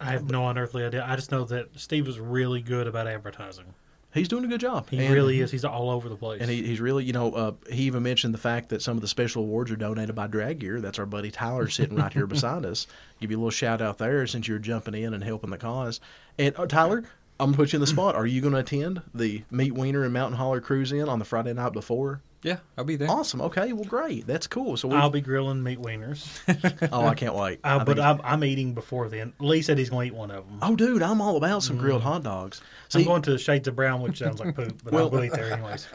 I 0.00 0.06
have 0.06 0.30
no 0.30 0.48
unearthly 0.48 0.82
idea. 0.82 1.04
I 1.06 1.14
just 1.14 1.30
know 1.30 1.44
that 1.44 1.78
Steve 1.78 2.08
is 2.08 2.18
really 2.18 2.62
good 2.62 2.86
about 2.86 3.06
advertising. 3.06 3.74
He's 4.14 4.28
doing 4.28 4.46
a 4.46 4.48
good 4.48 4.60
job. 4.62 4.88
He 4.88 4.96
And- 5.04 5.12
really 5.14 5.40
is. 5.40 5.50
He's 5.50 5.66
all 5.66 5.90
over 5.90 6.08
the 6.08 6.16
place. 6.16 6.40
And 6.40 6.50
he, 6.50 6.62
he's 6.66 6.80
really, 6.80 7.04
you 7.04 7.12
know, 7.12 7.32
uh, 7.34 7.52
he 7.70 7.82
even 7.82 8.02
mentioned 8.02 8.32
the 8.32 8.38
fact 8.38 8.70
that 8.70 8.80
some 8.80 8.96
of 8.96 9.02
the 9.02 9.08
special 9.08 9.42
awards 9.42 9.70
are 9.70 9.76
donated 9.76 10.14
by 10.14 10.26
Drag 10.26 10.60
Gear. 10.60 10.80
That's 10.80 10.98
our 10.98 11.04
buddy 11.04 11.30
Tyler 11.30 11.68
sitting 11.68 11.96
right 11.98 12.10
here 12.10 12.26
beside 12.26 12.64
us. 12.64 12.86
Give 13.20 13.30
you 13.30 13.36
a 13.36 13.40
little 13.40 13.50
shout 13.50 13.82
out 13.82 13.98
there 13.98 14.26
since 14.26 14.48
you're 14.48 14.58
jumping 14.58 14.94
in 14.94 15.12
and 15.12 15.22
helping 15.22 15.50
the 15.50 15.58
cause. 15.58 16.00
And 16.38 16.56
uh, 16.58 16.64
Tyler, 16.66 17.04
I'm 17.40 17.48
gonna 17.48 17.56
put 17.56 17.72
you 17.72 17.76
in 17.76 17.80
the 17.80 17.86
spot. 17.86 18.14
Are 18.16 18.26
you 18.26 18.40
going 18.40 18.52
to 18.54 18.60
attend 18.60 19.00
the 19.14 19.44
Meat 19.50 19.72
Wiener 19.72 20.02
and 20.04 20.12
Mountain 20.12 20.38
Holler 20.38 20.60
Cruise 20.60 20.90
In 20.90 21.08
on 21.08 21.18
the 21.18 21.24
Friday 21.24 21.52
night 21.52 21.72
before? 21.72 22.20
Yeah, 22.42 22.58
I'll 22.76 22.84
be 22.84 22.94
there. 22.94 23.10
Awesome. 23.10 23.40
Okay. 23.40 23.72
Well, 23.72 23.84
great. 23.84 24.24
That's 24.26 24.46
cool. 24.46 24.76
So 24.76 24.88
we. 24.88 24.94
I'll 24.94 25.10
be 25.10 25.20
grilling 25.20 25.60
meat 25.62 25.80
wieners. 25.80 26.88
oh, 26.92 27.04
I 27.04 27.14
can't 27.14 27.34
wait. 27.34 27.58
Uh, 27.64 27.78
I 27.80 27.84
but 27.84 27.98
I'm, 27.98 28.20
I'm 28.22 28.44
eating 28.44 28.74
before 28.74 29.08
then. 29.08 29.32
Lee 29.40 29.60
said 29.60 29.76
he's 29.76 29.90
going 29.90 30.08
to 30.10 30.14
eat 30.14 30.18
one 30.18 30.30
of 30.30 30.48
them. 30.48 30.58
oh, 30.62 30.76
dude, 30.76 31.02
I'm 31.02 31.20
all 31.20 31.36
about 31.36 31.64
some 31.64 31.78
grilled 31.78 32.02
hot 32.02 32.22
dogs. 32.22 32.60
I'm 32.94 33.02
going 33.04 33.22
to 33.22 33.38
Shades 33.38 33.66
of 33.66 33.74
Brown, 33.74 34.00
which 34.02 34.18
sounds 34.18 34.38
like 34.38 34.54
poop, 34.54 34.80
but 34.84 34.92
Well- 34.92 35.06
I'm 35.06 35.10
going 35.10 35.24
eat 35.24 35.32
there 35.32 35.52
anyways. 35.52 35.88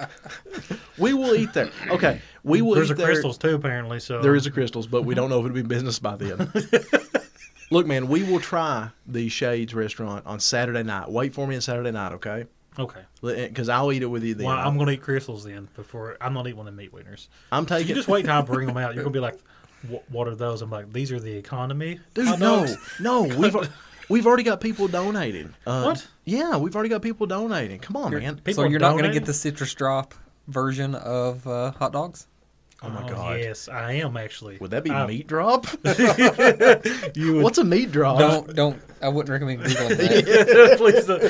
we 0.97 1.13
will 1.13 1.33
eat 1.33 1.53
there. 1.53 1.69
Okay, 1.89 2.21
we 2.43 2.61
will 2.61 2.75
There's 2.75 2.89
eat 2.91 2.93
a 2.93 2.95
there. 2.95 3.15
Krystals 3.15 3.39
too, 3.39 3.55
apparently. 3.55 4.01
So 4.01 4.21
There 4.21 4.35
is 4.35 4.45
a 4.45 4.51
Krystals, 4.51 4.89
but 4.89 5.03
we 5.03 5.15
don't 5.15 5.29
know 5.29 5.39
if 5.39 5.45
it'll 5.45 5.55
be 5.55 5.61
business 5.61 5.97
by 5.99 6.17
then. 6.17 6.51
Look, 7.71 7.85
man, 7.87 8.07
we 8.07 8.23
will 8.23 8.39
try 8.39 8.89
the 9.07 9.29
Shades 9.29 9.73
restaurant 9.73 10.25
on 10.25 10.39
Saturday 10.39 10.83
night. 10.83 11.09
Wait 11.09 11.33
for 11.33 11.47
me 11.47 11.55
on 11.55 11.61
Saturday 11.61 11.91
night, 11.91 12.13
okay? 12.13 12.45
okay. 12.77 13.01
Because 13.21 13.69
I'll 13.69 13.91
eat 13.91 14.01
it 14.03 14.07
with 14.07 14.23
you 14.23 14.35
then. 14.35 14.47
Well, 14.47 14.57
I'm 14.57 14.75
going 14.77 14.87
to 14.87 14.93
eat 14.93 15.01
Krystals 15.01 15.43
then. 15.43 15.67
Before 15.75 16.17
I'm 16.21 16.33
not 16.33 16.47
eating 16.47 16.57
one 16.57 16.67
of 16.67 16.75
the 16.75 16.81
meat 16.81 16.93
wieners. 16.93 17.27
I'm 17.51 17.65
taking. 17.65 17.89
You 17.89 17.95
just 17.95 18.07
wait 18.07 18.23
till 18.25 18.33
I 18.33 18.41
bring 18.41 18.67
them 18.67 18.77
out. 18.77 18.93
You're 18.95 19.03
going 19.03 19.13
to 19.13 19.17
be 19.17 19.21
like, 19.21 19.39
"What 20.09 20.27
are 20.27 20.35
those?" 20.35 20.61
I'm 20.61 20.69
like, 20.69 20.91
"These 20.91 21.11
are 21.11 21.19
the 21.19 21.35
economy." 21.35 21.99
Dude, 22.13 22.39
no, 22.39 22.65
no, 22.99 23.23
we've 23.37 23.55
we've 24.09 24.27
already 24.27 24.43
got 24.43 24.59
people 24.61 24.87
donating. 24.87 25.53
Uh, 25.65 25.83
What? 25.83 26.07
Yeah, 26.25 26.57
we've 26.57 26.75
already 26.75 26.89
got 26.89 27.01
people 27.01 27.27
donating. 27.27 27.79
Come 27.79 27.95
on, 27.97 28.11
man. 28.11 28.35
People 28.37 28.63
so 28.63 28.69
you're 28.69 28.79
not 28.79 28.93
going 28.93 29.05
to 29.05 29.11
get 29.11 29.25
the 29.25 29.33
citrus 29.33 29.73
drop 29.73 30.13
version 30.47 30.95
of 30.95 31.45
uh, 31.47 31.71
hot 31.71 31.93
dogs? 31.93 32.27
Oh 32.85 32.89
my 32.89 33.03
Oh, 33.03 33.07
god, 33.07 33.39
Yes, 33.39 33.69
I 33.69 33.93
am 33.93 34.17
actually. 34.17 34.57
would 34.57 34.71
that 34.71 34.83
be 34.83 34.91
I- 34.91 35.07
meat 35.07 35.27
drop? 35.27 35.65
You 37.15 37.33
would 37.35 37.43
What's 37.43 37.57
a 37.57 37.63
meat 37.63 37.91
drop? 37.91 38.19
Don't 38.19 38.53
don't. 38.55 38.81
I 39.01 39.07
wouldn't 39.09 39.29
recommend 39.31 39.61
googling 39.63 39.97
that. 39.97 40.77
Please 40.77 41.05
don't. 41.05 41.21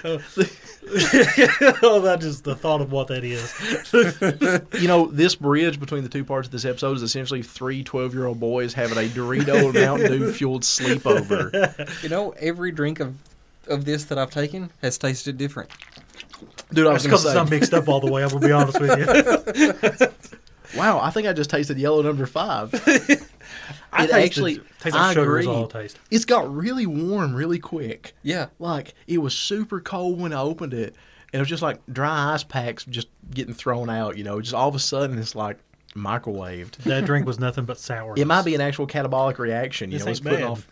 oh, 1.82 2.00
that 2.00 2.20
just 2.20 2.44
the 2.44 2.54
thought 2.54 2.80
of 2.80 2.92
what 2.92 3.08
that 3.08 3.24
is. 3.24 3.52
You 4.80 4.88
know, 4.88 5.06
this 5.06 5.34
bridge 5.34 5.78
between 5.80 6.02
the 6.02 6.08
two 6.08 6.24
parts 6.24 6.48
of 6.48 6.52
this 6.52 6.64
episode 6.64 6.96
is 6.96 7.02
essentially 7.02 7.42
three 7.42 7.82
12 7.84 8.14
year 8.14 8.26
old 8.26 8.40
boys 8.40 8.74
having 8.74 8.98
a 8.98 9.08
Dorito 9.08 9.66
and 9.66 9.74
Mountain 9.74 10.10
Dew 10.12 10.32
fueled 10.32 10.62
sleepover. 10.62 12.02
You 12.02 12.08
know, 12.08 12.30
every 12.38 12.72
drink 12.72 13.00
of 13.00 13.16
of 13.66 13.84
this 13.84 14.04
that 14.04 14.16
I've 14.18 14.30
taken 14.30 14.70
has 14.82 14.96
tasted 14.98 15.36
different. 15.36 15.70
Dude, 16.72 16.86
I 16.86 16.92
was 16.92 17.02
because 17.02 17.24
it's 17.24 17.34
not 17.34 17.48
mixed 17.50 17.72
up 17.74 17.88
all 17.88 18.00
the 18.00 18.10
way. 18.10 18.22
I'm 18.22 18.28
gonna 18.28 18.46
be 18.46 18.52
honest 18.52 18.80
with 18.80 18.98
you. 20.74 20.78
wow, 20.78 21.00
I 21.00 21.10
think 21.10 21.26
I 21.26 21.32
just 21.32 21.50
tasted 21.50 21.78
yellow 21.78 22.02
number 22.02 22.26
five. 22.26 22.74
I 23.92 24.04
It 24.04 24.10
actually- 24.10 24.60
tastes 24.80 24.96
I 24.96 25.06
like 25.08 25.14
sugar 25.16 25.38
is 25.38 25.46
agree. 25.46 25.56
all 25.56 25.64
it 25.64 25.70
tastes. 25.70 25.98
It's 26.10 26.24
got 26.26 26.54
really 26.54 26.86
warm 26.86 27.34
really 27.34 27.58
quick. 27.58 28.14
Yeah. 28.22 28.46
Like 28.58 28.94
it 29.06 29.18
was 29.18 29.34
super 29.34 29.80
cold 29.80 30.20
when 30.20 30.32
I 30.32 30.40
opened 30.40 30.74
it. 30.74 30.94
And 31.32 31.38
it 31.38 31.40
was 31.40 31.48
just 31.48 31.62
like 31.62 31.80
dry 31.92 32.32
ice 32.34 32.42
packs 32.44 32.84
just 32.84 33.08
getting 33.30 33.54
thrown 33.54 33.88
out, 33.90 34.16
you 34.18 34.24
know, 34.24 34.40
just 34.40 34.54
all 34.54 34.68
of 34.68 34.74
a 34.74 34.78
sudden 34.78 35.18
it's 35.18 35.34
like 35.34 35.58
microwaved. 35.94 36.76
That 36.84 37.04
drink 37.06 37.26
was 37.26 37.38
nothing 37.38 37.64
but 37.64 37.78
sour. 37.78 38.14
It 38.16 38.26
might 38.26 38.44
be 38.44 38.54
an 38.54 38.60
actual 38.60 38.86
catabolic 38.86 39.38
reaction, 39.38 39.90
you 39.90 39.98
This 39.98 40.04
know, 40.06 40.10
it's 40.10 40.20
putting 40.20 40.38
bad. 40.40 40.48
off. 40.48 40.68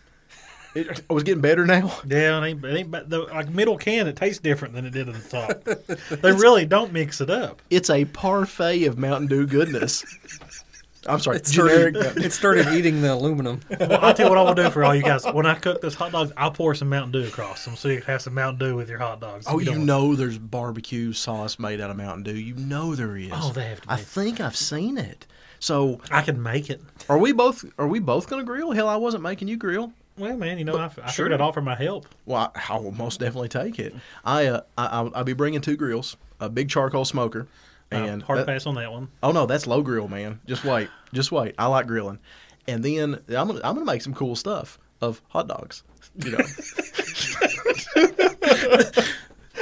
It, 0.76 0.88
oh, 0.90 0.94
I 1.10 1.14
was 1.14 1.22
getting 1.24 1.40
better 1.40 1.64
now. 1.66 1.92
Yeah, 2.06 2.38
it 2.42 2.46
ain't, 2.46 2.64
it 2.64 2.76
ain't 2.76 2.90
the 3.10 3.20
like 3.32 3.48
middle 3.48 3.76
can. 3.78 4.06
It 4.06 4.16
tastes 4.16 4.40
different 4.40 4.74
than 4.74 4.84
it 4.86 4.90
did 4.90 5.08
at 5.08 5.14
the 5.14 5.28
top. 5.28 6.20
they 6.22 6.32
really 6.32 6.66
don't 6.66 6.92
mix 6.92 7.20
it 7.20 7.30
up. 7.30 7.62
It's 7.70 7.90
a 7.90 8.04
parfait 8.04 8.84
of 8.84 8.98
Mountain 8.98 9.28
Dew 9.28 9.46
goodness. 9.46 10.04
I'm 11.08 11.20
sorry, 11.20 11.36
It 11.36 11.44
generic. 11.44 11.94
started, 11.96 12.24
it 12.24 12.32
started 12.32 12.68
eating 12.74 13.00
the 13.00 13.14
aluminum. 13.14 13.60
Well, 13.78 14.04
I'll 14.04 14.12
tell 14.12 14.26
you 14.26 14.30
what 14.30 14.38
I 14.38 14.42
will 14.42 14.54
do 14.54 14.68
for 14.70 14.82
all 14.82 14.92
you 14.92 15.04
guys. 15.04 15.24
When 15.24 15.46
I 15.46 15.54
cook 15.54 15.80
those 15.80 15.94
hot 15.94 16.10
dogs, 16.10 16.32
I'll 16.36 16.50
pour 16.50 16.74
some 16.74 16.88
Mountain 16.88 17.12
Dew 17.12 17.28
across 17.28 17.64
them 17.64 17.76
so 17.76 17.86
you 17.88 17.98
can 17.98 18.06
have 18.06 18.22
some 18.22 18.34
Mountain 18.34 18.58
Dew 18.58 18.74
with 18.74 18.88
your 18.88 18.98
hot 18.98 19.20
dogs. 19.20 19.46
Oh, 19.48 19.60
If 19.60 19.66
you 19.66 19.74
don't- 19.74 19.86
know 19.86 20.16
there's 20.16 20.36
barbecue 20.38 21.12
sauce 21.12 21.60
made 21.60 21.80
out 21.80 21.90
of 21.90 21.96
Mountain 21.96 22.24
Dew. 22.24 22.34
You 22.36 22.54
know 22.56 22.96
there 22.96 23.16
is. 23.16 23.30
Oh, 23.32 23.52
they 23.52 23.66
have 23.68 23.80
to 23.82 23.92
I 23.92 23.96
be. 23.96 24.02
think 24.02 24.40
I've 24.40 24.56
seen 24.56 24.98
it. 24.98 25.26
So, 25.60 26.00
I 26.10 26.22
can 26.22 26.42
make 26.42 26.68
it. 26.70 26.80
are 27.08 27.16
we 27.18 27.30
both? 27.32 27.64
Are 27.78 27.86
we 27.88 27.98
both 28.00 28.28
going 28.28 28.40
to 28.40 28.46
grill? 28.46 28.72
Hell, 28.72 28.88
I 28.88 28.96
wasn't 28.96 29.22
making 29.22 29.46
you 29.48 29.56
grill. 29.56 29.92
Well, 30.18 30.36
man, 30.36 30.58
you 30.58 30.64
know, 30.64 30.76
I, 30.76 30.86
I 30.86 30.88
sure. 31.10 31.26
figured 31.26 31.32
I'd 31.34 31.40
offer 31.40 31.60
my 31.60 31.74
help. 31.74 32.06
Well, 32.24 32.50
I, 32.54 32.74
I 32.74 32.78
will 32.78 32.92
most 32.92 33.20
definitely 33.20 33.48
take 33.50 33.78
it. 33.78 33.94
I, 34.24 34.46
uh, 34.46 34.60
I 34.78 34.86
I'll, 34.86 35.12
I'll 35.14 35.24
be 35.24 35.34
bringing 35.34 35.60
two 35.60 35.76
grills, 35.76 36.16
a 36.40 36.48
big 36.48 36.70
charcoal 36.70 37.04
smoker, 37.04 37.46
And 37.90 38.04
and 38.06 38.22
hard 38.22 38.38
that- 38.40 38.46
pass 38.46 38.66
on 38.66 38.74
that 38.76 38.90
one. 38.90 39.08
oh 39.22 39.32
no, 39.32 39.44
that's 39.46 39.66
low 39.66 39.82
grill, 39.82 40.08
man. 40.08 40.40
Just 40.46 40.64
wait, 40.64 40.88
just 41.12 41.32
wait. 41.32 41.54
I 41.58 41.66
like 41.66 41.86
grilling, 41.86 42.18
and 42.66 42.82
then 42.84 43.14
I'm 43.28 43.46
gonna 43.48 43.60
I'm 43.62 43.74
gonna 43.74 43.84
make 43.84 44.00
some 44.02 44.14
cool 44.14 44.36
stuff 44.36 44.78
of 45.02 45.20
hot 45.28 45.48
dogs. 45.48 45.82
You 46.24 46.30
know, 46.32 46.38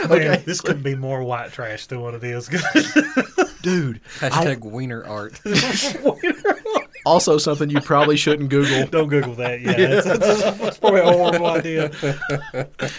Man, 0.09 0.43
this 0.45 0.61
could 0.61 0.83
be 0.83 0.95
more 0.95 1.23
white 1.25 1.53
trash 1.53 1.87
than 1.87 2.01
what 2.01 2.15
it 2.15 2.23
is. 2.23 2.49
dude. 3.63 4.01
Hashtag 4.19 4.61
wiener 4.61 5.05
art. 5.05 5.41
Also, 7.05 7.39
something 7.39 7.71
you 7.71 7.81
probably 7.81 8.17
shouldn't 8.17 8.49
Google. 8.51 8.87
don't 8.91 9.09
Google 9.09 9.35
that. 9.35 9.61
Yeah, 9.61 10.01
that's, 10.01 10.07
that's, 10.07 10.59
that's 10.59 10.79
probably 10.79 11.01
a 11.01 11.13
horrible 11.13 11.47
idea. 11.47 11.91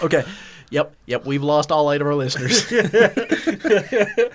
Okay. 0.03 0.23
Yep, 0.71 0.95
yep. 1.05 1.25
We've 1.25 1.43
lost 1.43 1.71
all 1.71 1.91
eight 1.91 2.01
of 2.01 2.07
our 2.07 2.15
listeners. 2.15 2.65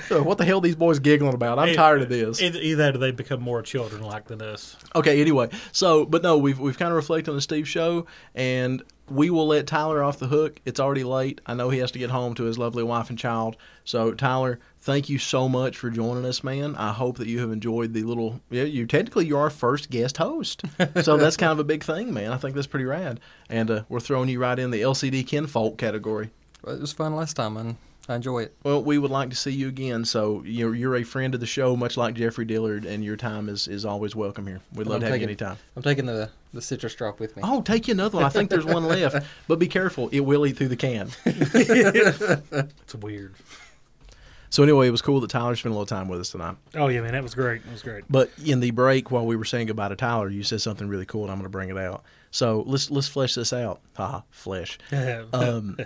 So 0.08 0.22
what 0.22 0.38
the 0.38 0.44
hell 0.44 0.58
are 0.58 0.60
these 0.60 0.76
boys 0.76 0.98
giggling 0.98 1.34
about? 1.34 1.58
I'm 1.58 1.74
tired 1.74 2.02
of 2.02 2.08
this. 2.08 2.42
Either, 2.42 2.88
or 2.88 2.98
they 2.98 3.12
become 3.12 3.40
more 3.40 3.62
children 3.62 4.02
like 4.02 4.26
than 4.26 4.42
us. 4.42 4.76
Okay, 4.94 5.20
anyway. 5.20 5.48
So, 5.70 6.04
but 6.04 6.22
no, 6.22 6.36
we've 6.36 6.58
we've 6.58 6.76
kind 6.76 6.90
of 6.90 6.96
reflected 6.96 7.30
on 7.30 7.36
the 7.36 7.42
Steve 7.42 7.68
show, 7.68 8.06
and 8.34 8.82
we 9.10 9.28
will 9.28 9.48
let 9.48 9.66
Tyler 9.66 10.02
off 10.02 10.18
the 10.18 10.28
hook. 10.28 10.60
It's 10.64 10.78
already 10.78 11.04
late. 11.04 11.40
I 11.44 11.54
know 11.54 11.70
he 11.70 11.80
has 11.80 11.90
to 11.92 11.98
get 11.98 12.10
home 12.10 12.34
to 12.34 12.44
his 12.44 12.58
lovely 12.58 12.84
wife 12.84 13.10
and 13.10 13.18
child. 13.18 13.56
So, 13.84 14.12
Tyler, 14.14 14.60
thank 14.78 15.08
you 15.08 15.18
so 15.18 15.48
much 15.48 15.76
for 15.76 15.90
joining 15.90 16.24
us, 16.24 16.44
man. 16.44 16.76
I 16.76 16.92
hope 16.92 17.18
that 17.18 17.26
you 17.26 17.40
have 17.40 17.50
enjoyed 17.50 17.92
the 17.92 18.04
little. 18.04 18.40
Yeah, 18.50 18.62
you 18.62 18.86
technically 18.86 19.26
you're 19.26 19.40
our 19.40 19.50
first 19.50 19.90
guest 19.90 20.18
host, 20.18 20.62
so 21.02 21.16
that's 21.16 21.36
kind 21.36 21.52
of 21.52 21.58
a 21.58 21.64
big 21.64 21.82
thing, 21.82 22.14
man. 22.14 22.32
I 22.32 22.36
think 22.36 22.54
that's 22.54 22.68
pretty 22.68 22.86
rad, 22.86 23.18
and 23.48 23.70
uh, 23.70 23.82
we're 23.88 24.00
throwing 24.00 24.28
you 24.28 24.38
right 24.38 24.58
in 24.58 24.70
the 24.70 24.80
LCD 24.80 25.26
kinfolk 25.26 25.76
category. 25.76 26.30
But 26.62 26.74
it 26.74 26.80
was 26.80 26.92
fun 26.92 27.16
last 27.16 27.34
time, 27.34 27.56
and 27.56 27.76
I 28.10 28.16
enjoy 28.16 28.40
it. 28.40 28.56
Well, 28.64 28.82
we 28.82 28.98
would 28.98 29.12
like 29.12 29.30
to 29.30 29.36
see 29.36 29.52
you 29.52 29.68
again. 29.68 30.04
So 30.04 30.42
you're 30.44 30.74
you're 30.74 30.96
a 30.96 31.04
friend 31.04 31.32
of 31.32 31.38
the 31.40 31.46
show, 31.46 31.76
much 31.76 31.96
like 31.96 32.14
Jeffrey 32.14 32.44
Dillard, 32.44 32.84
and 32.84 33.04
your 33.04 33.16
time 33.16 33.48
is, 33.48 33.68
is 33.68 33.84
always 33.84 34.16
welcome 34.16 34.48
here. 34.48 34.60
We'd 34.74 34.88
love 34.88 34.96
I'm 34.96 35.00
to 35.02 35.06
have 35.06 35.14
you 35.20 35.26
taking- 35.28 35.28
anytime. 35.46 35.58
I'm 35.76 35.82
taking 35.82 36.06
the, 36.06 36.28
the 36.52 36.60
citrus 36.60 36.92
drop 36.96 37.20
with 37.20 37.36
me. 37.36 37.42
Oh, 37.46 37.62
take 37.62 37.86
you 37.86 37.92
another 37.92 38.16
one. 38.16 38.24
I 38.24 38.28
think 38.28 38.50
there's 38.50 38.64
one 38.64 38.84
left, 38.84 39.24
but 39.48 39.60
be 39.60 39.68
careful; 39.68 40.08
it 40.08 40.20
will 40.20 40.44
eat 40.44 40.56
through 40.56 40.68
the 40.68 40.76
can. 40.76 41.10
It's 41.24 42.94
weird. 42.96 43.34
So 44.52 44.64
anyway, 44.64 44.88
it 44.88 44.90
was 44.90 45.02
cool 45.02 45.20
that 45.20 45.30
Tyler 45.30 45.54
spent 45.54 45.70
a 45.72 45.78
little 45.78 45.86
time 45.86 46.08
with 46.08 46.18
us 46.18 46.30
tonight. 46.30 46.56
Oh 46.74 46.88
yeah, 46.88 47.02
man, 47.02 47.12
that 47.12 47.22
was 47.22 47.36
great. 47.36 47.62
It 47.64 47.70
was 47.70 47.84
great. 47.84 48.02
But 48.10 48.32
in 48.44 48.58
the 48.58 48.72
break, 48.72 49.12
while 49.12 49.24
we 49.24 49.36
were 49.36 49.44
saying 49.44 49.68
goodbye 49.68 49.90
to 49.90 49.94
Tyler, 49.96 50.28
you 50.28 50.42
said 50.42 50.60
something 50.60 50.88
really 50.88 51.06
cool, 51.06 51.22
and 51.22 51.30
I'm 51.30 51.36
going 51.38 51.44
to 51.44 51.50
bring 51.50 51.68
it 51.68 51.78
out. 51.78 52.02
So 52.32 52.64
let's 52.66 52.90
let's 52.90 53.06
flesh 53.06 53.36
this 53.36 53.52
out. 53.52 53.80
Haha, 53.94 54.22
flesh. 54.30 54.78
Um, 55.32 55.78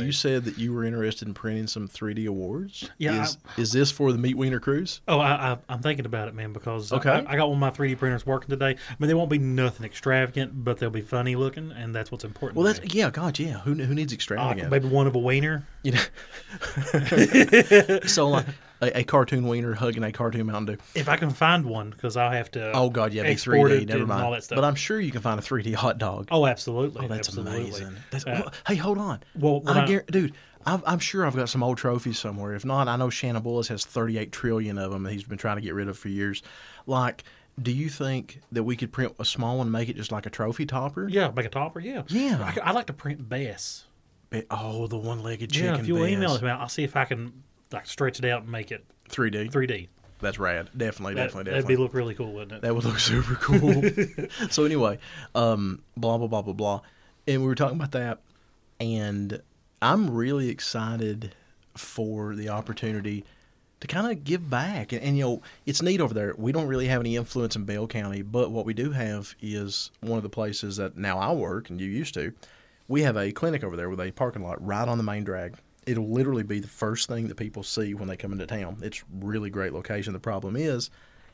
you 0.00 0.12
said 0.12 0.44
that 0.44 0.58
you 0.58 0.72
were 0.72 0.84
interested 0.84 1.28
in 1.28 1.34
printing 1.34 1.66
some 1.66 1.88
3D 1.88 2.26
awards. 2.26 2.90
Yeah, 2.98 3.22
Is, 3.22 3.38
is 3.56 3.72
this 3.72 3.90
for 3.90 4.12
the 4.12 4.18
Meat 4.18 4.36
Wiener 4.36 4.60
Cruise? 4.60 5.00
Oh, 5.06 5.18
I, 5.20 5.52
I, 5.52 5.58
I'm 5.68 5.80
thinking 5.82 6.06
about 6.06 6.28
it, 6.28 6.34
man, 6.34 6.52
because 6.52 6.92
Okay. 6.92 7.10
I, 7.10 7.32
I 7.32 7.36
got 7.36 7.48
one 7.50 7.56
of 7.56 7.58
my 7.60 7.70
3D 7.70 7.98
printers 7.98 8.24
working 8.26 8.48
today. 8.50 8.70
I 8.90 8.94
mean, 8.98 9.08
they 9.08 9.14
won't 9.14 9.30
be 9.30 9.38
nothing 9.38 9.84
extravagant, 9.84 10.64
but 10.64 10.78
they'll 10.78 10.90
be 10.90 11.00
funny 11.02 11.36
looking, 11.36 11.72
and 11.72 11.94
that's 11.94 12.10
what's 12.10 12.24
important. 12.24 12.56
Well, 12.56 12.66
that's 12.66 12.80
me. 12.80 12.88
yeah, 12.92 13.10
God, 13.10 13.38
yeah. 13.38 13.58
Who 13.60 13.74
who 13.74 13.94
needs 13.94 14.12
Uh, 14.12 14.16
extravagant? 14.16 14.70
maybe 14.70 14.88
one 14.88 15.06
of 15.06 15.14
a 15.14 15.18
wiener. 15.18 15.64
You 15.82 15.92
know, 15.92 16.02
so 18.06 18.28
like 18.28 18.46
a, 18.82 18.98
a 19.00 19.04
cartoon 19.04 19.46
wiener 19.48 19.74
hugging 19.74 20.02
a 20.04 20.12
cartoon 20.12 20.46
Mountain 20.46 20.76
Dew. 20.76 20.82
If 20.94 21.08
I 21.08 21.16
can 21.16 21.30
find 21.30 21.64
one, 21.64 21.90
because 21.90 22.16
I'll 22.16 22.30
have 22.32 22.50
to. 22.52 22.72
Oh 22.74 22.90
God, 22.90 23.12
yeah, 23.14 23.22
be 23.22 23.30
3D. 23.30 23.86
Never 23.88 24.06
mind. 24.06 24.22
all 24.24 24.32
that 24.32 24.44
stuff. 24.44 24.56
But 24.56 24.64
I'm 24.64 24.74
sure 24.74 25.00
you 25.00 25.10
can 25.12 25.20
find 25.22 25.38
a 25.40 25.42
3D 25.42 25.74
hot 25.74 25.98
dog. 25.98 26.28
Oh, 26.30 26.46
absolutely. 26.46 27.04
Oh, 27.04 27.08
that's 27.08 27.28
absolutely. 27.28 27.60
amazing. 27.62 27.94
That's, 28.10 28.26
Uh, 28.26 28.40
well, 28.44 28.52
hey, 28.66 28.74
hold 28.76 28.98
on. 28.98 29.20
well, 29.38 29.62
I 29.66 29.82
I- 29.84 29.86
dude, 30.10 30.34
I'm, 30.66 30.82
I'm 30.86 30.98
sure 30.98 31.26
I've 31.26 31.34
got 31.36 31.48
some 31.48 31.62
old 31.62 31.78
trophies 31.78 32.18
somewhere. 32.18 32.54
If 32.54 32.64
not, 32.64 32.86
I 32.88 32.96
know 32.96 33.08
Shannon 33.10 33.42
Bullis 33.42 33.68
has 33.68 33.84
38 33.84 34.30
trillion 34.32 34.78
of 34.78 34.90
them 34.92 35.02
that 35.04 35.12
he's 35.12 35.24
been 35.24 35.38
trying 35.38 35.56
to 35.56 35.62
get 35.62 35.74
rid 35.74 35.88
of 35.88 35.98
for 35.98 36.08
years. 36.08 36.42
Like, 36.86 37.24
do 37.60 37.70
you 37.72 37.88
think 37.88 38.40
that 38.52 38.62
we 38.64 38.76
could 38.76 38.92
print 38.92 39.14
a 39.18 39.24
small 39.24 39.58
one 39.58 39.66
and 39.66 39.72
make 39.72 39.88
it 39.88 39.96
just 39.96 40.10
like 40.12 40.24
a 40.26 40.30
trophy 40.30 40.64
topper? 40.66 41.08
yeah, 41.08 41.30
make 41.34 41.46
a 41.46 41.48
topper. 41.50 41.80
Yeah, 41.80 42.02
Yeah. 42.08 42.52
I, 42.64 42.70
I 42.70 42.72
like 42.72 42.86
to 42.86 42.92
print 42.92 43.28
bass. 43.28 43.86
Be- 44.30 44.44
Oh, 44.50 44.86
the 44.86 44.96
one-legged 44.96 45.50
chicken. 45.52 45.74
yeah, 45.74 45.80
if 45.80 45.86
you'll 45.86 46.06
email 46.06 46.34
it, 46.34 46.42
I'll 46.44 46.68
see 46.68 46.84
if 46.84 46.96
I 46.96 47.04
can 47.04 47.42
like 47.72 47.86
stretch 47.86 48.18
it 48.18 48.24
out 48.24 48.42
and 48.42 48.50
make 48.50 48.70
it 48.70 48.84
3D. 49.10 49.50
3D. 49.50 49.88
That's 50.20 50.38
rad. 50.38 50.70
Definitely, 50.76 51.14
That, 51.14 51.24
definitely, 51.26 51.50
that'd 51.52 51.66
be 51.66 51.76
look 51.76 51.94
really 51.94 52.14
cool, 52.14 52.32
wouldn't 52.32 52.52
it? 52.52 52.62
That 52.62 52.74
would 52.74 52.84
look 52.84 53.00
super 53.00 53.34
cool. 53.34 53.82
so 54.50 54.64
anyway, 54.64 54.98
um, 55.34 55.82
blah 55.96 56.16
blah 56.16 56.28
blah 56.28 56.42
blah 56.42 56.54
blah, 56.54 56.80
and 57.26 57.42
we 57.42 57.48
were 57.48 57.56
talking 57.56 57.76
about 57.76 57.90
that, 57.92 58.20
and 58.78 59.42
I'm 59.80 60.10
really 60.10 60.48
excited 60.48 61.34
for 61.76 62.36
the 62.36 62.48
opportunity 62.50 63.24
to 63.80 63.88
kind 63.88 64.12
of 64.12 64.22
give 64.22 64.48
back, 64.48 64.92
and, 64.92 65.02
and 65.02 65.18
you 65.18 65.24
know 65.24 65.42
it's 65.66 65.82
neat 65.82 66.00
over 66.00 66.14
there. 66.14 66.34
We 66.38 66.52
don't 66.52 66.68
really 66.68 66.86
have 66.86 67.00
any 67.00 67.16
influence 67.16 67.56
in 67.56 67.64
Bell 67.64 67.88
County, 67.88 68.22
but 68.22 68.52
what 68.52 68.64
we 68.64 68.74
do 68.74 68.92
have 68.92 69.34
is 69.42 69.90
one 70.00 70.18
of 70.18 70.22
the 70.22 70.28
places 70.28 70.76
that 70.76 70.96
now 70.96 71.18
I 71.18 71.32
work 71.32 71.68
and 71.68 71.80
you 71.80 71.88
used 71.88 72.14
to. 72.14 72.32
We 72.86 73.02
have 73.02 73.16
a 73.16 73.32
clinic 73.32 73.64
over 73.64 73.76
there 73.76 73.90
with 73.90 74.00
a 74.00 74.12
parking 74.12 74.44
lot 74.44 74.64
right 74.64 74.86
on 74.86 74.98
the 74.98 75.04
main 75.04 75.24
drag. 75.24 75.56
It'll 75.86 76.08
literally 76.08 76.42
be 76.44 76.60
the 76.60 76.68
first 76.68 77.08
thing 77.08 77.28
that 77.28 77.36
people 77.36 77.62
see 77.62 77.92
when 77.94 78.08
they 78.08 78.16
come 78.16 78.32
into 78.32 78.46
town. 78.46 78.78
It's 78.82 79.02
really 79.12 79.50
great 79.50 79.72
location. 79.72 80.12
The 80.12 80.18
problem 80.20 80.54
is 80.56 80.90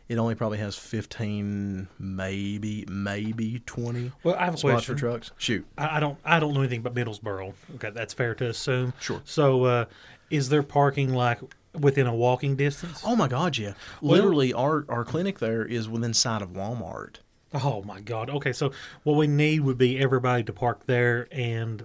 it 0.09 0.17
only 0.17 0.35
probably 0.35 0.57
has 0.59 0.75
15 0.75 1.89
maybe 1.99 2.85
maybe 2.89 3.61
20 3.67 4.13
Well, 4.23 4.37
I 4.37 4.47
have 4.47 4.55
a 4.55 4.57
spots 4.57 4.85
for 4.85 4.95
trucks 4.95 5.33
shoot 5.37 5.67
I, 5.77 5.97
I 5.97 6.01
don't 6.01 6.19
I 6.25 6.41
don't 6.41 6.55
know 6.55 6.61
anything 6.61 6.81
about 6.81 6.95
Middlesboro. 6.95 7.53
Okay, 7.75 7.91
that's 7.91 8.15
fair 8.15 8.35
to 8.37 8.47
assume. 8.49 8.95
Sure. 9.01 9.21
So, 9.27 9.65
uh, 9.65 9.85
is 10.31 10.49
there 10.49 10.63
parking 10.63 11.13
like 11.13 11.41
within 11.79 12.07
a 12.07 12.15
walking 12.15 12.57
distance? 12.57 13.03
oh 13.05 13.15
my 13.17 13.29
god 13.29 13.59
yeah 13.59 13.75
Well- 14.01 14.13
literally 14.13 14.55
our 14.55 14.87
our 14.89 15.05
clinic 15.05 15.39
there 15.41 15.65
is 15.67 15.89
within 15.91 16.15
sight 16.15 16.41
of 16.43 16.51
walmart 16.51 17.17
Oh 17.55 17.83
my 17.83 18.01
God. 18.01 18.29
Okay, 18.29 18.53
so 18.53 18.73
what 19.05 19.15
we 19.15 19.27
need 19.27 19.61
would 19.61 19.79
be 19.79 19.99
everybody 19.99 20.43
to 20.45 20.53
park 20.53 20.85
there 20.85 21.27
and 21.33 21.83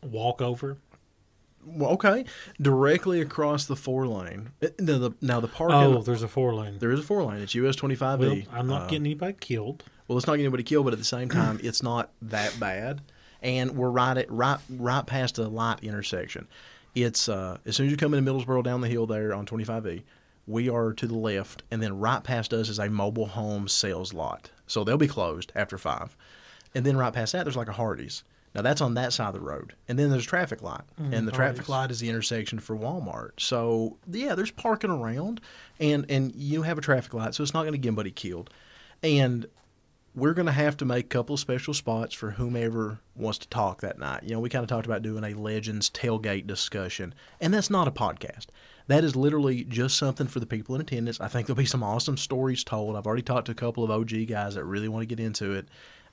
walk 0.00 0.40
over. 0.40 0.76
Well, 1.64 1.90
okay 1.92 2.24
directly 2.60 3.20
across 3.20 3.66
the 3.66 3.76
four 3.76 4.06
lane 4.06 4.50
Uh, 4.62 4.68
now 4.78 4.98
the, 4.98 5.10
now 5.20 5.40
the 5.40 5.48
parking 5.48 5.76
Oh, 5.76 6.02
there's 6.02 6.22
a 6.22 6.28
four 6.28 6.54
lane. 6.54 6.78
there 6.78 6.90
is 6.90 7.00
a 7.00 7.02
four 7.02 7.22
lane 7.24 7.40
it's 7.40 7.54
us 7.54 7.76
25E 7.76 8.18
Well, 8.18 8.36
I'm 8.52 8.66
not 8.66 8.82
Uh, 8.82 8.86
getting 8.86 9.06
anybody 9.06 9.34
killed. 9.38 9.84
Well, 10.08 10.16
let's 10.16 10.26
not 10.26 10.32
getting 10.34 10.46
anybody 10.46 10.62
killed, 10.64 10.84
but 10.86 10.92
at 10.92 10.98
the 10.98 11.04
same 11.04 11.28
time, 11.28 11.60
it's 11.62 11.82
not 11.82 12.10
that 12.22 12.58
bad. 12.58 13.02
And 13.42 13.76
we're 13.76 13.90
right 13.90 14.16
at 14.18 14.30
right 14.30 14.58
right 14.68 15.06
past 15.06 15.38
a 15.38 15.48
light 15.48 15.82
intersection. 15.84 16.46
It's 16.94 17.28
uh, 17.28 17.58
as 17.64 17.76
soon 17.76 17.86
as 17.86 17.92
you 17.92 17.96
come 17.96 18.12
into 18.14 18.30
Middlesboro 18.30 18.62
down 18.64 18.80
the 18.80 18.88
hill 18.88 19.06
there 19.06 19.32
on 19.32 19.46
25E, 19.46 20.02
we 20.46 20.68
are 20.68 20.92
to 20.92 21.06
the 21.06 21.14
left, 21.16 21.62
and 21.70 21.80
then 21.82 21.98
right 22.00 22.22
past 22.24 22.52
us 22.52 22.68
is 22.68 22.78
a 22.80 22.90
mobile 22.90 23.26
home 23.26 23.68
sales 23.68 24.12
lot. 24.12 24.50
So 24.66 24.82
they'll 24.82 24.96
be 24.98 25.06
closed 25.06 25.52
after 25.54 25.78
five, 25.78 26.16
and 26.74 26.84
then 26.84 26.96
right 26.96 27.12
past 27.12 27.32
that 27.32 27.44
there's 27.44 27.56
like 27.56 27.68
a 27.68 27.72
Hardee's. 27.72 28.24
Now 28.54 28.62
that's 28.62 28.80
on 28.80 28.94
that 28.94 29.12
side 29.12 29.28
of 29.28 29.34
the 29.34 29.40
road, 29.40 29.74
and 29.88 29.98
then 29.98 30.10
there's 30.10 30.24
a 30.24 30.28
traffic 30.28 30.60
light, 30.62 30.82
mm-hmm. 31.00 31.14
and 31.14 31.28
the 31.28 31.32
traffic 31.32 31.68
light 31.68 31.90
is 31.90 32.00
the 32.00 32.08
intersection 32.08 32.58
for 32.58 32.76
Walmart. 32.76 33.32
So 33.38 33.98
yeah, 34.10 34.34
there's 34.34 34.50
parking 34.50 34.90
around, 34.90 35.40
and 35.78 36.04
and 36.08 36.34
you 36.34 36.62
have 36.62 36.76
a 36.76 36.80
traffic 36.80 37.14
light, 37.14 37.34
so 37.34 37.42
it's 37.42 37.54
not 37.54 37.62
going 37.62 37.72
to 37.72 37.78
get 37.78 37.88
anybody 37.88 38.10
killed. 38.10 38.50
And 39.02 39.46
we're 40.14 40.34
going 40.34 40.46
to 40.46 40.52
have 40.52 40.76
to 40.78 40.84
make 40.84 41.04
a 41.04 41.08
couple 41.08 41.34
of 41.34 41.40
special 41.40 41.72
spots 41.72 42.14
for 42.14 42.32
whomever 42.32 42.98
wants 43.14 43.38
to 43.38 43.48
talk 43.48 43.80
that 43.80 43.98
night. 43.98 44.24
You 44.24 44.32
know, 44.32 44.40
we 44.40 44.48
kind 44.48 44.62
of 44.64 44.68
talked 44.68 44.86
about 44.86 45.02
doing 45.02 45.22
a 45.22 45.34
Legends 45.34 45.88
tailgate 45.88 46.46
discussion, 46.46 47.14
and 47.40 47.54
that's 47.54 47.70
not 47.70 47.86
a 47.86 47.92
podcast. 47.92 48.46
That 48.88 49.04
is 49.04 49.14
literally 49.14 49.62
just 49.62 49.96
something 49.96 50.26
for 50.26 50.40
the 50.40 50.46
people 50.46 50.74
in 50.74 50.80
attendance. 50.80 51.20
I 51.20 51.28
think 51.28 51.46
there'll 51.46 51.56
be 51.56 51.64
some 51.64 51.84
awesome 51.84 52.16
stories 52.16 52.64
told. 52.64 52.96
I've 52.96 53.06
already 53.06 53.22
talked 53.22 53.46
to 53.46 53.52
a 53.52 53.54
couple 53.54 53.84
of 53.84 53.90
OG 53.90 54.26
guys 54.26 54.56
that 54.56 54.64
really 54.64 54.88
want 54.88 55.02
to 55.02 55.14
get 55.14 55.24
into 55.24 55.52
it, 55.52 55.68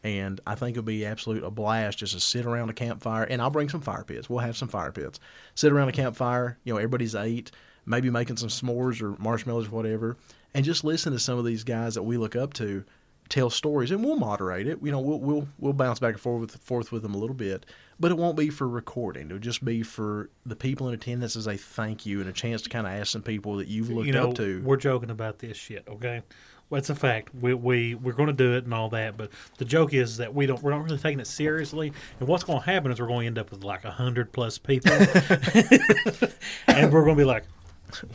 and 0.08 0.40
I 0.48 0.56
think 0.56 0.76
it'll 0.76 0.86
be 0.86 1.06
absolute 1.06 1.44
a 1.44 1.52
blast 1.52 2.00
just 2.00 2.14
to 2.14 2.20
sit 2.20 2.46
around 2.46 2.70
a 2.70 2.74
campfire. 2.74 3.24
And 3.24 3.42
I'll 3.42 3.50
bring 3.50 3.70
some 3.70 3.82
fire 3.82 4.04
pits. 4.04 4.30
We'll 4.30 4.40
have 4.40 4.58
some 4.58 4.68
fire 4.68 4.92
pits. 4.92 5.20
Sit 5.56 5.72
around 5.72 5.90
a 5.90 5.94
campfire. 5.94 6.58
You 6.64 6.74
know, 6.74 6.78
everybody's 6.78 7.16
ate, 7.16 7.52
maybe 7.86 8.10
making 8.10 8.38
some 8.38 8.50
s'mores 8.50 9.02
or 9.02 9.22
marshmallows 9.22 9.68
or 9.68 9.72
whatever, 9.72 10.18
and 10.54 10.66
just 10.66 10.84
listen 10.84 11.14
to 11.14 11.20
some 11.20 11.38
of 11.38 11.46
these 11.46 11.64
guys 11.64 11.96
that 11.96 12.04
we 12.04 12.18
look 12.18 12.36
up 12.36 12.54
to 12.54 12.86
tell 13.30 13.50
stories, 13.50 13.92
and 13.92 14.04
we'll 14.04 14.16
moderate 14.16 14.68
it. 14.68 14.80
You 14.82 14.92
know, 14.92 15.00
we'll 15.00 15.20
we'll 15.20 15.48
we'll 15.60 15.74
bounce 15.74 16.00
back 16.00 16.14
and 16.14 16.22
forth 16.22 16.42
with, 16.42 16.62
forth 16.62 16.92
with 16.92 17.04
them 17.04 17.14
a 17.14 17.18
little 17.18 17.36
bit, 17.36 17.66
but 18.00 18.12
it 18.12 18.18
won't 18.18 18.38
be 18.38 18.50
for 18.50 18.68
recording. 18.68 19.28
It'll 19.28 19.40
just 19.40 19.64
be 19.64 19.84
for 19.84 20.30
the 20.46 20.56
people 20.56 20.88
in 20.88 20.94
attendance 20.94 21.36
as 21.36 21.48
a 21.48 21.58
thank 21.58 22.06
you 22.06 22.20
and 22.22 22.30
a 22.30 22.34
chance 22.34 22.62
to 22.64 22.70
kind 22.70 22.88
of 22.88 22.94
ask 22.94 23.12
some 23.12 23.22
people 23.22 23.58
that 23.58 23.68
you've 23.68 23.90
looked 23.90 24.08
you 24.08 24.14
know, 24.14 24.30
up 24.30 24.36
to. 24.36 24.62
we're 24.64 24.78
joking 24.78 25.10
about 25.10 25.40
this 25.40 25.58
shit, 25.58 25.88
okay? 25.88 26.22
Well, 26.70 26.80
it's 26.80 26.90
a 26.90 26.96
fact. 26.96 27.34
We 27.34 27.54
we 27.54 27.96
we're 27.96 28.12
going 28.14 28.28
to 28.28 28.34
do 28.34 28.56
it 28.58 28.66
and 28.66 28.74
all 28.74 28.90
that, 28.90 29.16
but 29.16 29.30
the 29.58 29.64
joke 29.66 29.94
is 29.94 30.18
that 30.18 30.34
we 30.34 30.46
don't 30.46 30.62
we're 30.62 30.72
not 30.72 30.84
really 30.84 30.98
taking 30.98 31.20
it 31.22 31.28
seriously. 31.28 31.94
And 32.20 32.28
what's 32.28 32.44
going 32.44 32.60
to 32.60 32.66
happen 32.66 32.92
is 32.92 33.00
we're 33.00 33.08
going 33.08 33.22
to 33.22 33.28
end 33.28 33.38
up 33.38 33.52
with 33.52 33.64
like 33.64 33.86
a 33.86 33.92
hundred 33.92 34.34
plus 34.34 34.58
people, 34.58 34.92
and 36.68 36.92
we're 36.92 37.04
going 37.04 37.16
to 37.16 37.22
be 37.22 37.24
like, 37.24 37.44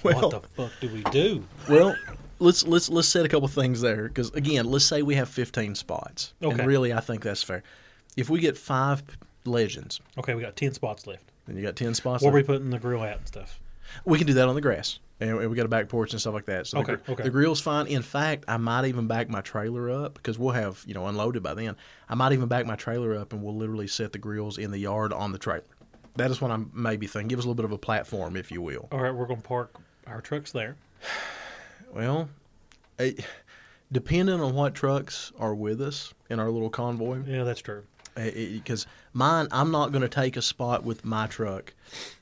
Well- 0.02 0.20
"What 0.30 0.30
the 0.42 0.48
fuck 0.48 0.72
do 0.80 0.88
we 0.92 1.02
do?" 1.04 1.44
Well, 1.68 1.96
let's 2.38 2.66
let's 2.66 2.88
let's 2.88 3.08
set 3.08 3.24
a 3.24 3.28
couple 3.28 3.48
things 3.48 3.80
there 3.80 4.08
because 4.08 4.30
again, 4.32 4.66
let's 4.66 4.84
say 4.84 5.02
we 5.02 5.14
have 5.14 5.28
15 5.28 5.74
spots, 5.74 6.34
Okay. 6.42 6.54
and 6.58 6.66
really, 6.66 6.92
I 6.92 7.00
think 7.00 7.22
that's 7.22 7.42
fair. 7.42 7.62
If 8.16 8.28
we 8.28 8.40
get 8.40 8.58
five 8.58 9.02
legends, 9.44 10.00
Okay, 10.18 10.34
we 10.34 10.42
got 10.42 10.56
ten 10.56 10.72
spots 10.74 11.06
left. 11.06 11.24
then 11.46 11.56
you 11.56 11.62
got 11.62 11.74
10 11.76 11.94
spots. 11.94 12.22
Where 12.22 12.30
are 12.30 12.36
left. 12.36 12.48
we 12.48 12.54
putting 12.54 12.70
the 12.70 12.78
grill 12.78 13.02
at 13.02 13.16
and 13.18 13.26
stuff? 13.26 13.58
We 14.04 14.18
can 14.18 14.26
do 14.26 14.34
that 14.34 14.48
on 14.48 14.54
the 14.54 14.60
grass. 14.60 14.98
And 15.22 15.48
we 15.50 15.56
got 15.56 15.66
a 15.66 15.68
back 15.68 15.88
porch 15.88 16.12
and 16.12 16.20
stuff 16.20 16.34
like 16.34 16.46
that. 16.46 16.66
So 16.66 16.78
Okay, 16.80 16.96
the, 16.96 17.12
okay. 17.12 17.22
the 17.22 17.30
grill's 17.30 17.60
fine. 17.60 17.86
In 17.86 18.02
fact, 18.02 18.44
I 18.48 18.56
might 18.56 18.86
even 18.86 19.06
back 19.06 19.28
my 19.28 19.40
trailer 19.40 19.88
up 19.90 20.14
because 20.14 20.38
we'll 20.38 20.54
have, 20.54 20.82
you 20.86 20.94
know, 20.94 21.06
unloaded 21.06 21.42
by 21.42 21.54
then. 21.54 21.76
I 22.08 22.14
might 22.16 22.32
even 22.32 22.48
back 22.48 22.66
my 22.66 22.74
trailer 22.76 23.16
up 23.16 23.32
and 23.32 23.42
we'll 23.42 23.54
literally 23.54 23.86
set 23.86 24.12
the 24.12 24.18
grills 24.18 24.58
in 24.58 24.70
the 24.72 24.78
yard 24.78 25.12
on 25.12 25.30
the 25.32 25.38
trailer. 25.38 25.62
That 26.16 26.30
is 26.30 26.40
what 26.40 26.50
I'm 26.50 26.70
maybe 26.74 27.06
thinking. 27.06 27.28
Give 27.28 27.38
us 27.38 27.44
a 27.44 27.48
little 27.48 27.54
bit 27.54 27.64
of 27.64 27.72
a 27.72 27.78
platform, 27.78 28.36
if 28.36 28.50
you 28.50 28.60
will. 28.62 28.88
All 28.90 29.00
right, 29.00 29.14
we're 29.14 29.26
going 29.26 29.40
to 29.40 29.46
park 29.48 29.76
our 30.06 30.20
trucks 30.20 30.50
there. 30.52 30.76
Well, 31.94 32.30
eh, 32.98 33.12
depending 33.90 34.40
on 34.40 34.54
what 34.54 34.74
trucks 34.74 35.30
are 35.38 35.54
with 35.54 35.80
us 35.82 36.14
in 36.30 36.40
our 36.40 36.50
little 36.50 36.70
convoy, 36.70 37.22
Yeah, 37.26 37.44
that's 37.44 37.60
true. 37.60 37.84
because 38.14 38.86
mine, 39.12 39.48
I'm 39.50 39.70
not 39.70 39.92
going 39.92 40.02
to 40.02 40.08
take 40.08 40.36
a 40.36 40.42
spot 40.42 40.84
with 40.84 41.04
my 41.04 41.26
truck 41.26 41.74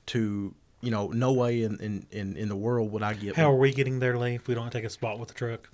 to, 0.07 0.55
you 0.81 0.91
know, 0.91 1.09
no 1.09 1.33
way 1.33 1.63
in, 1.63 1.79
in, 1.81 2.07
in, 2.11 2.37
in 2.37 2.49
the 2.49 2.57
world 2.57 2.91
would 2.93 3.03
I 3.03 3.15
get. 3.15 3.37
How 3.37 3.51
are 3.51 3.57
we 3.57 3.73
getting 3.73 3.99
there, 3.99 4.19
Lee? 4.19 4.37
If 4.37 4.49
we 4.49 4.55
don't 4.55 4.71
take 4.71 4.85
a 4.85 4.91
spot 4.91 5.19
with 5.19 5.29
the 5.29 5.35
truck, 5.35 5.69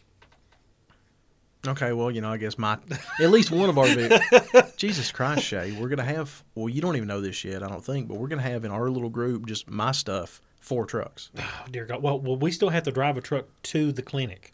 Okay, 1.69 1.93
well, 1.93 2.11
you 2.11 2.21
know, 2.21 2.33
I 2.33 2.37
guess 2.37 2.59
my 2.59 2.79
at 3.21 3.31
least 3.31 3.51
one 3.51 3.69
of 3.69 3.79
our 3.79 3.87
Jesus 4.77 5.11
Christ, 5.11 5.45
Shay, 5.45 5.73
we're 5.73 5.89
gonna 5.89 6.05
have. 6.05 6.45
Well, 6.55 6.69
you 6.69 6.81
don't 6.81 6.97
even 6.97 7.09
know 7.09 7.21
this 7.21 7.45
yet, 7.45 7.63
I 7.63 7.69
don't 7.69 7.85
think, 7.85 8.09
but 8.09 8.19
we're 8.19 8.29
gonna 8.29 8.43
have 8.43 8.65
in 8.65 8.71
our 8.71 8.89
little 8.91 9.11
group 9.11 9.47
just 9.47 9.69
my 9.69 9.93
stuff, 9.93 10.41
four 10.61 10.87
trucks. 10.87 11.31
oh, 11.39 11.65
dear 11.71 11.85
God. 11.85 12.03
Well, 12.03 12.21
well, 12.21 12.37
we 12.37 12.51
still 12.51 12.71
have 12.71 12.85
to 12.85 12.93
drive 12.93 13.17
a 13.17 13.21
truck 13.21 13.47
to 13.65 13.93
the 13.93 14.03
clinic, 14.03 14.53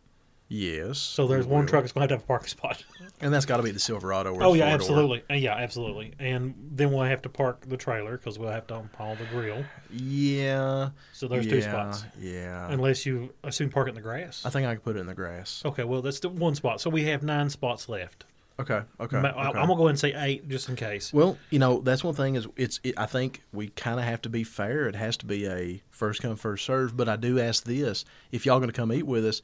Yes. 0.53 0.99
so 0.99 1.27
there's 1.27 1.47
one 1.47 1.67
truck 1.67 1.83
that's 1.83 1.93
going 1.93 2.07
to 2.07 2.13
have 2.13 2.21
to 2.21 2.23
have 2.23 2.25
a 2.25 2.27
parking 2.27 2.49
spot. 2.49 2.85
and 3.23 3.33
that's 3.33 3.47
got 3.47 3.57
to 3.57 3.63
be 3.63 3.71
the 3.71 3.79
Silverado. 3.79 4.35
Or 4.35 4.43
Oh 4.43 4.55
yeah, 4.55 4.67
absolutely. 4.67 5.23
Uh, 5.31 5.35
Yeah, 5.35 5.55
absolutely. 5.55 6.13
And 6.19 6.55
then 6.73 6.93
we'll 6.93 7.05
have 7.05 7.23
to 7.23 7.31
park 7.31 7.63
the 7.67 7.79
trailer 7.79 8.19
because 8.19 8.39
we'll 8.39 8.51
have 8.51 8.67
to 8.67 8.83
haul 8.97 9.15
the 9.15 9.25
grill. 9.27 9.65
Yeah. 9.91 10.91
So 11.15 11.27
there's 11.27 11.47
yeah, 11.47 11.53
two 11.53 11.63
spots. 11.63 12.05
Yeah. 12.21 12.69
Unless 12.71 13.07
you 13.07 13.33
assume 13.45 13.71
park 13.71 13.87
it 13.89 13.91
in 13.91 13.95
the 13.95 14.03
grass. 14.03 14.45
I 14.45 14.51
think 14.51 14.67
I 14.67 14.75
could 14.75 14.85
put 14.85 14.97
it 14.97 15.01
in 15.01 15.07
the 15.07 15.15
grass. 15.15 15.63
Okay, 15.65 15.85
well 15.85 16.03
that's 16.03 16.21
the 16.21 16.29
one 16.29 16.55
spot. 16.55 16.81
So 16.81 16.91
we 16.91 17.05
have 17.05 17.23
nine 17.23 17.49
spots 17.49 17.89
left. 17.89 18.25
Okay. 18.61 18.83
Okay. 19.01 19.17
Okay. 19.17 19.29
I- 19.29 19.49
I'm 19.49 19.53
gonna 19.55 19.69
go 19.69 19.83
ahead 19.85 19.91
and 19.91 19.99
say 19.99 20.13
eight 20.15 20.49
just 20.49 20.69
in 20.69 20.77
case. 20.77 21.13
Well, 21.13 21.39
you 21.51 21.59
know, 21.59 21.81
that's 21.81 22.05
one 22.05 22.15
thing 22.15 22.35
is 22.35 22.47
it's. 22.57 22.79
It, 22.85 22.95
I 22.99 23.07
think 23.07 23.41
we 23.53 23.69
kind 23.69 23.99
of 23.99 24.05
have 24.05 24.21
to 24.23 24.29
be 24.29 24.45
fair. 24.45 24.87
It 24.87 24.95
has 24.95 25.17
to 25.19 25.27
be 25.27 25.47
a 25.47 25.83
first 25.91 26.21
come 26.21 26.37
first 26.37 26.67
serve. 26.67 26.95
But 26.97 27.09
I 27.09 27.17
do 27.17 27.41
ask 27.41 27.65
this: 27.65 28.05
if 28.31 28.45
y'all 28.45 28.59
going 28.59 28.69
to 28.71 28.77
come 28.77 28.93
eat 28.93 29.05
with 29.07 29.25
us, 29.25 29.41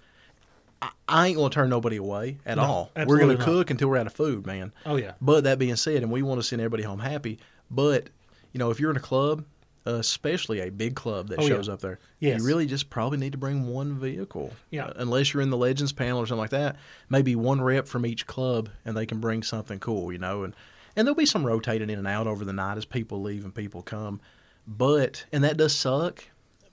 I, 0.80 0.90
I 1.08 1.26
ain't 1.28 1.38
to 1.38 1.48
turn 1.50 1.68
nobody 1.70 1.96
away 1.96 2.38
at 2.46 2.56
No, 2.56 2.62
all. 2.64 2.90
We're 2.96 3.18
going 3.18 3.30
to 3.30 3.38
not. 3.38 3.44
cook 3.44 3.70
until 3.70 3.88
we're 3.88 3.96
out 3.96 4.06
of 4.06 4.12
food, 4.12 4.46
man. 4.46 4.72
Oh 4.86 4.96
yeah. 4.96 5.12
But 5.20 5.44
that 5.44 5.58
being 5.58 5.76
said, 5.76 6.02
and 6.02 6.10
we 6.12 6.22
want 6.22 6.40
to 6.40 6.46
send 6.46 6.60
everybody 6.60 6.82
home 6.84 7.00
happy. 7.00 7.38
But 7.70 8.08
you 8.52 8.58
know, 8.58 8.70
if 8.70 8.78
you're 8.80 8.90
in 8.90 8.96
a 8.96 9.00
club, 9.00 9.44
especially 9.86 10.60
a 10.60 10.70
big 10.70 10.94
club 10.94 11.28
that 11.28 11.38
Oh, 11.38 11.42
yeah. 11.42 11.48
shows 11.48 11.68
up 11.68 11.80
there, 11.80 11.98
Yes. 12.20 12.40
you 12.40 12.46
really 12.46 12.66
just 12.66 12.90
probably 12.90 13.18
need 13.18 13.32
to 13.32 13.38
bring 13.38 13.66
one 13.68 13.98
vehicle. 13.98 14.52
Yeah. 14.70 14.86
Uh, 14.86 14.92
unless 14.96 15.32
you're 15.32 15.42
in 15.42 15.50
the 15.50 15.56
Legends 15.56 15.92
panel 15.92 16.18
or 16.18 16.26
something 16.26 16.40
like 16.40 16.50
that, 16.50 16.76
maybe 17.08 17.34
one 17.34 17.60
rep 17.60 17.86
from 17.88 18.04
each 18.04 18.26
club, 18.26 18.68
and 18.84 18.96
they 18.96 19.06
can 19.06 19.18
bring 19.20 19.42
something 19.42 19.78
cool, 19.78 20.12
you 20.12 20.18
know. 20.18 20.44
And 20.44 20.54
and 20.96 21.06
there'll 21.06 21.16
be 21.16 21.26
some 21.26 21.46
rotating 21.46 21.90
in 21.90 21.98
and 21.98 22.08
out 22.08 22.26
over 22.26 22.44
the 22.44 22.52
night 22.52 22.76
as 22.76 22.84
people 22.84 23.22
leave 23.22 23.44
and 23.44 23.54
people 23.54 23.82
come. 23.82 24.20
But 24.66 25.24
and 25.32 25.42
that 25.44 25.56
does 25.56 25.74
suck. 25.74 26.24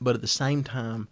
But 0.02 0.15
at 0.15 0.22
the 0.22 0.27
same 0.27 0.64
time, 0.64 1.07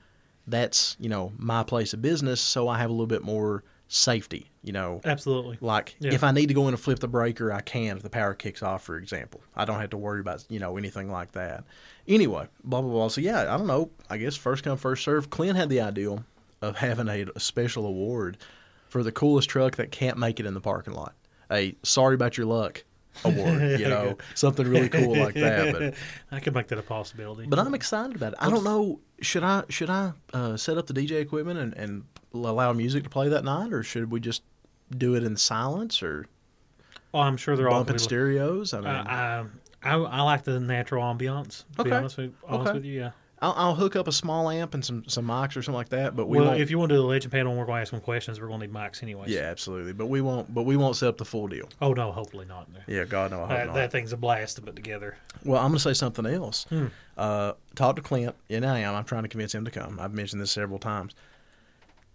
that's 0.48 0.96
you 1.00 1.10
know 1.10 1.32
my 1.38 1.64
place 1.64 1.94
of 1.94 2.02
business, 2.02 2.42
so 2.42 2.68
I 2.68 2.78
have 2.80 2.90
a 2.90 2.94
little 2.94 3.08
bit 3.08 3.24
more 3.24 3.64
safety, 3.88 4.50
you 4.64 4.72
know. 4.72 5.02
Absolutely. 5.06 5.58
Like 5.62 5.96
Yeah. 6.00 6.14
if 6.14 6.24
I 6.24 6.32
need 6.32 6.48
to 6.48 6.54
go 6.54 6.64
in 6.68 6.74
and 6.74 6.80
flip 6.80 7.00
the 7.00 7.08
breaker, 7.08 7.52
I 7.54 7.62
can 7.62 7.98
if 7.98 8.04
the 8.04 8.10
power 8.10 8.34
kicks 8.34 8.64
off, 8.64 8.84
for 8.84 8.98
example. 8.98 9.42
I 9.56 9.66
don't 9.66 9.80
have 9.80 9.92
to 9.92 9.98
worry 9.98 10.20
about 10.20 10.44
you 10.50 10.60
know 10.60 10.78
anything 10.78 11.12
like 11.12 11.34
that. 11.34 11.64
Anyway, 12.08 12.48
blah 12.64 12.82
blah 12.82 12.92
blah. 12.92 13.08
So 13.10 13.22
yeah, 13.22 13.42
I 13.54 13.58
don't 13.58 13.68
know. 13.68 13.92
I 14.10 14.18
guess 14.18 14.36
first 14.36 14.64
come 14.64 14.78
first 14.78 15.04
serve. 15.04 15.30
Clint 15.30 15.58
had 15.58 15.70
the 15.70 15.82
idea 15.82 16.24
of 16.62 16.78
having 16.78 17.08
a, 17.10 17.26
a 17.36 17.40
special 17.40 17.86
award 17.86 18.38
for 18.90 19.04
the 19.04 19.12
coolest 19.12 19.50
truck 19.50 19.76
that 19.76 19.92
can't 19.92 20.18
make 20.18 20.40
it 20.40 20.46
in 20.46 20.54
the 20.54 20.62
parking 20.62 20.94
lot. 20.94 21.14
A 21.52 21.76
sorry 21.84 22.16
about 22.16 22.38
your 22.38 22.48
luck 22.48 22.84
award. 23.24 23.62
You 23.80 23.88
know 23.90 24.18
something 24.34 24.68
really 24.68 24.90
cool 24.90 25.16
like 25.16 25.36
that. 25.36 25.72
But 25.74 25.94
I 26.36 26.40
could 26.40 26.56
make 26.56 26.68
that 26.68 26.80
a 26.80 26.84
possibility. 26.84 27.46
but 27.48 27.60
I'm 27.60 27.76
excited 27.76 28.16
about 28.16 28.34
it. 28.34 28.40
I 28.42 28.50
don't 28.50 28.64
know. 28.64 29.00
Should 29.24 29.44
I 29.44 29.64
should 29.70 29.90
I 29.90 30.12
uh, 30.34 30.58
set 30.58 30.78
up 30.78 30.88
the 30.88 30.94
DJ 30.94 31.22
equipment 31.22 31.60
and, 31.60 31.74
and 31.74 32.04
allow 32.34 32.74
music 32.74 33.04
to 33.04 33.10
play 33.10 33.30
that 33.30 33.44
night, 33.44 33.72
or 33.74 33.84
should 33.84 34.12
we 34.12 34.20
just 34.20 34.44
do 34.96 35.16
it 35.16 35.24
in 35.24 35.36
silence 35.38 36.04
or 36.04 36.28
oh, 37.14 37.20
I'm 37.20 37.38
sure 37.38 37.56
they're 37.56 37.70
all 37.70 37.80
bumping 37.84 38.00
stereos? 38.00 38.74
I 38.74 38.78
mean, 38.82 38.88
Uh, 38.88 39.46
I, 39.84 39.94
I 39.94 39.98
I 39.98 40.22
like 40.22 40.44
the 40.44 40.60
natural 40.60 41.04
ambiance. 41.04 41.64
To 41.78 41.84
be 41.84 41.92
honest 41.92 42.18
with, 42.18 42.34
honest 42.48 42.70
Okay. 42.70 42.78
with 42.78 42.86
you, 42.86 43.00
yeah. 43.00 43.12
I'll, 43.44 43.54
I'll 43.58 43.76
hook 43.76 43.96
up 43.96 44.08
a 44.08 44.12
small 44.12 44.50
amp 44.50 44.74
and 44.74 44.84
some, 44.84 45.04
some 45.08 45.28
mics 45.28 45.50
or 45.58 45.62
something 45.62 45.74
like 45.74 45.90
that. 45.90 46.16
But 46.16 46.28
we 46.28 46.38
well, 46.40 46.48
won't. 46.48 46.62
if 46.62 46.72
you 46.72 46.80
want 46.80 46.90
to 46.90 46.96
do 46.96 47.02
the 47.02 47.08
legend 47.08 47.32
panel, 47.32 47.52
and 47.52 47.60
we're 47.60 47.66
going 47.66 47.78
to 47.78 47.82
ask 47.82 47.92
some 47.92 48.00
questions. 48.00 48.40
We're 48.40 48.48
going 48.48 48.62
to 48.62 48.68
need 48.68 48.74
mics 48.74 49.04
anyway. 49.04 49.26
yeah, 49.28 49.42
absolutely. 49.42 49.94
But 49.94 50.08
we 50.08 50.22
won't. 50.22 50.54
But 50.54 50.64
we 50.64 50.78
won't 50.78 50.96
set 50.96 51.10
up 51.10 51.18
the 51.18 51.26
full 51.26 51.48
deal. 51.48 51.68
Oh 51.82 51.94
no, 51.94 52.12
hopefully 52.12 52.46
not. 52.46 52.70
Yeah, 52.88 53.04
God 53.04 53.32
no, 53.32 53.38
I 53.38 53.40
hope 53.42 53.50
That, 53.50 53.66
not. 53.68 53.76
that 53.76 53.92
thing's 53.92 54.14
a 54.14 54.18
blast 54.18 54.56
to 54.56 54.62
put 54.62 54.76
together. 54.76 55.18
Well, 55.44 55.60
I'm 55.60 55.68
going 55.72 55.78
to 55.78 55.84
say 55.84 55.94
something 55.94 56.26
else. 56.26 56.66
Hmm. 56.70 56.88
Uh, 57.18 57.54
talk 57.76 57.98
to 57.98 58.02
Clint, 58.02 58.34
and 58.50 58.66
I 58.66 58.80
am. 58.80 58.96
I'm 58.96 59.04
trying 59.04 59.24
to 59.24 59.30
convince 59.30 59.54
him 59.54 59.66
to 59.66 59.72
come. 59.72 60.00
I've 60.00 60.14
mentioned 60.14 60.42
this 60.42 60.52
several 60.52 60.80
times. 60.80 61.14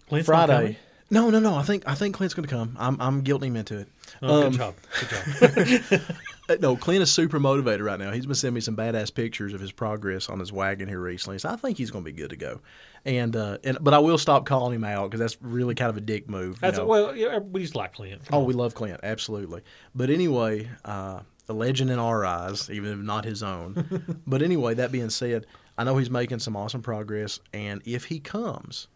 Clint's? 0.09 0.27
Friday. 0.27 0.79
No, 1.11 1.31
no, 1.31 1.39
no. 1.39 1.55
I 1.55 1.63
think 1.63 1.85
I 1.87 1.95
think 1.95 2.15
Clint's 2.17 2.35
going 2.35 2.49
to 2.49 2.55
come. 2.55 2.77
I'm 2.79 3.01
I'm 3.01 3.23
guilting 3.23 3.49
him 3.49 3.57
into 3.57 3.79
it. 3.81 3.89
Oh, 4.23 4.47
Um, 4.47 4.51
good 4.51 4.59
job. 4.59 4.75
Good 5.01 5.91
job. 5.91 6.01
Uh, 6.49 6.57
No, 6.61 6.77
Clint 6.77 7.03
is 7.03 7.11
super 7.11 7.39
motivated 7.39 7.81
right 7.83 7.99
now. 7.99 8.11
He's 8.11 8.27
been 8.27 8.35
sending 8.35 8.55
me 8.55 8.61
some 8.61 8.77
badass 8.77 9.13
pictures 9.13 9.53
of 9.53 9.61
his 9.61 9.73
progress 9.73 10.29
on 10.29 10.39
his 10.39 10.53
wagon 10.53 10.89
here 10.89 11.01
recently. 11.01 11.39
So 11.39 11.51
I 11.51 11.57
think 11.57 11.79
he's 11.79 11.91
going 11.91 12.05
to 12.05 12.11
be 12.11 12.17
good 12.17 12.31
to 12.31 12.37
go. 12.37 12.61
And 13.05 13.37
uh, 13.37 13.59
and 13.65 13.79
but 13.81 13.95
I 13.95 13.99
will 13.99 14.19
stop 14.19 14.47
calling 14.47 14.75
him 14.75 14.85
out 14.85 15.11
because 15.11 15.21
that's 15.21 15.39
really 15.41 15.75
kind 15.75 15.91
of 15.91 15.97
a 15.97 16.01
dick 16.01 16.29
move. 16.29 16.61
That's 16.61 16.79
know? 16.79 16.87
well, 16.87 17.17
yeah, 17.17 17.39
we 17.39 17.63
just 17.63 17.77
like 17.77 17.95
Clint. 17.95 18.23
Oh, 18.33 18.43
we 18.43 18.55
love 18.55 18.75
Clint, 18.75 19.01
absolutely. 19.03 19.63
But 19.95 20.11
anyway, 20.11 20.69
uh, 20.85 21.21
a 21.49 21.53
legend 21.53 21.91
in 21.91 21.99
our 21.99 22.25
eyes, 22.25 22.69
even 22.71 22.93
if 22.93 22.99
not 22.99 23.25
his 23.25 23.43
own. 23.43 24.23
but 24.27 24.43
anyway, 24.43 24.75
that 24.75 24.93
being 24.93 25.11
said, 25.11 25.47
I 25.77 25.85
know 25.85 25.97
he's 25.97 26.11
making 26.11 26.41
some 26.41 26.57
awesome 26.57 26.83
progress, 26.83 27.41
and 27.53 27.81
if 27.85 28.07
he 28.07 28.21
comes, 28.21 28.89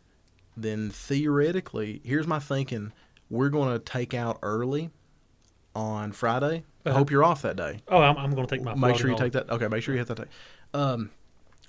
then 0.56 0.90
theoretically, 0.90 2.00
here's 2.04 2.26
my 2.26 2.38
thinking: 2.38 2.92
we're 3.30 3.50
going 3.50 3.72
to 3.72 3.78
take 3.78 4.14
out 4.14 4.38
early 4.42 4.90
on 5.74 6.12
Friday. 6.12 6.64
I 6.84 6.88
Uh-huh. 6.90 6.98
hope 6.98 7.10
you're 7.10 7.24
off 7.24 7.42
that 7.42 7.56
day. 7.56 7.80
Oh, 7.88 8.00
I'm, 8.00 8.16
I'm 8.18 8.34
going 8.34 8.46
to 8.46 8.54
take 8.56 8.64
my. 8.64 8.74
Make 8.74 8.96
sure 8.96 9.08
you 9.10 9.16
take 9.16 9.32
that. 9.32 9.48
Okay, 9.50 9.68
make 9.68 9.82
sure 9.82 9.94
you 9.94 9.98
hit 10.00 10.08
that 10.08 10.16
day. 10.18 10.24
Um, 10.74 11.10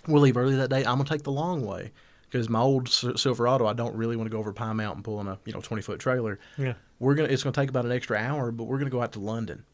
we'll 0.08 0.22
leave 0.22 0.38
early 0.38 0.56
that 0.56 0.70
day. 0.70 0.80
I'm 0.80 0.98
gonna 0.98 1.06
take 1.06 1.24
the 1.24 1.32
long 1.32 1.66
way 1.66 1.92
because 2.30 2.50
my 2.50 2.60
old 2.60 2.90
Silverado, 2.90 3.66
I 3.68 3.74
don't 3.74 3.96
really 3.96 4.16
want 4.16 4.28
to 4.28 4.32
go 4.32 4.40
over 4.40 4.52
Pine 4.54 4.78
Mountain 4.78 5.04
pulling 5.04 5.28
a 5.28 5.38
you 5.46 5.54
know 5.54 5.62
20 5.62 5.82
foot 5.84 6.00
trailer. 6.00 6.40
Yeah. 6.58 6.74
we're 7.00 7.16
gonna 7.16 7.30
it's 7.30 7.44
gonna 7.44 7.54
take 7.54 7.70
about 7.70 7.86
an 7.86 7.92
extra 7.92 8.18
hour, 8.18 8.52
but 8.52 8.64
we're 8.66 8.78
gonna 8.80 8.90
go 8.90 9.02
out 9.02 9.12
to 9.14 9.20
London, 9.20 9.66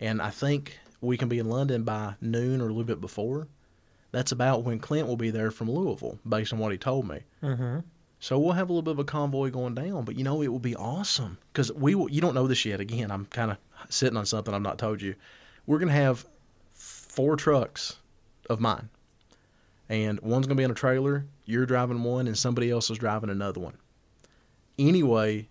and 0.00 0.20
I 0.22 0.30
think 0.30 0.78
we 1.00 1.16
can 1.16 1.28
be 1.28 1.38
in 1.38 1.48
London 1.48 1.84
by 1.84 2.14
noon 2.20 2.60
or 2.60 2.64
a 2.64 2.68
little 2.68 2.84
bit 2.84 3.00
before. 3.00 3.48
That's 4.10 4.32
about 4.32 4.62
when 4.64 4.78
Clint 4.78 5.06
will 5.08 5.16
be 5.16 5.30
there 5.30 5.50
from 5.50 5.70
Louisville, 5.70 6.18
based 6.28 6.52
on 6.52 6.58
what 6.58 6.70
he 6.72 6.78
told 6.78 7.08
me. 7.08 7.20
Mm-hmm. 7.42 7.78
So 8.22 8.38
we'll 8.38 8.52
have 8.52 8.70
a 8.70 8.72
little 8.72 8.82
bit 8.82 8.92
of 8.92 9.00
a 9.00 9.04
convoy 9.04 9.50
going 9.50 9.74
down, 9.74 10.04
but 10.04 10.16
you 10.16 10.22
know 10.22 10.42
it 10.42 10.46
will 10.46 10.60
be 10.60 10.76
awesome 10.76 11.38
because 11.52 11.72
we 11.72 11.96
will, 11.96 12.08
you 12.08 12.20
don't 12.20 12.36
know 12.36 12.46
this 12.46 12.64
yet. 12.64 12.78
Again, 12.78 13.10
I'm 13.10 13.24
kind 13.24 13.50
of 13.50 13.56
sitting 13.88 14.16
on 14.16 14.26
something 14.26 14.54
I've 14.54 14.62
not 14.62 14.78
told 14.78 15.02
you. 15.02 15.16
We're 15.66 15.80
gonna 15.80 15.90
have 15.90 16.24
four 16.70 17.34
trucks 17.34 17.96
of 18.48 18.60
mine, 18.60 18.90
and 19.88 20.20
one's 20.20 20.46
gonna 20.46 20.56
be 20.56 20.62
in 20.62 20.70
a 20.70 20.74
trailer. 20.74 21.26
You're 21.46 21.66
driving 21.66 22.04
one, 22.04 22.28
and 22.28 22.38
somebody 22.38 22.70
else 22.70 22.90
is 22.90 22.98
driving 22.98 23.28
another 23.28 23.58
one. 23.58 23.76
Anyway, 24.78 25.48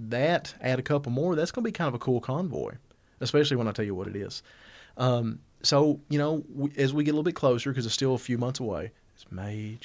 that 0.00 0.54
add 0.62 0.78
a 0.78 0.82
couple 0.82 1.12
more. 1.12 1.36
That's 1.36 1.50
gonna 1.50 1.66
be 1.66 1.72
kind 1.72 1.88
of 1.88 1.94
a 1.94 1.98
cool 1.98 2.22
convoy, 2.22 2.76
especially 3.20 3.58
when 3.58 3.68
I 3.68 3.72
tell 3.72 3.84
you 3.84 3.94
what 3.94 4.08
it 4.08 4.16
is. 4.16 4.42
Um, 4.96 5.40
so 5.62 6.00
you 6.08 6.16
know, 6.18 6.44
we, 6.48 6.70
as 6.78 6.94
we 6.94 7.04
get 7.04 7.10
a 7.10 7.12
little 7.12 7.24
bit 7.24 7.34
closer, 7.34 7.68
because 7.68 7.84
it's 7.84 7.94
still 7.94 8.14
a 8.14 8.18
few 8.18 8.38
months 8.38 8.58
away. 8.58 8.92
It's 9.14 9.30
May. 9.30 9.78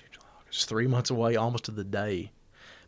It's 0.49 0.65
three 0.65 0.87
months 0.87 1.09
away, 1.09 1.35
almost 1.35 1.65
to 1.65 1.71
the 1.71 1.83
day. 1.83 2.31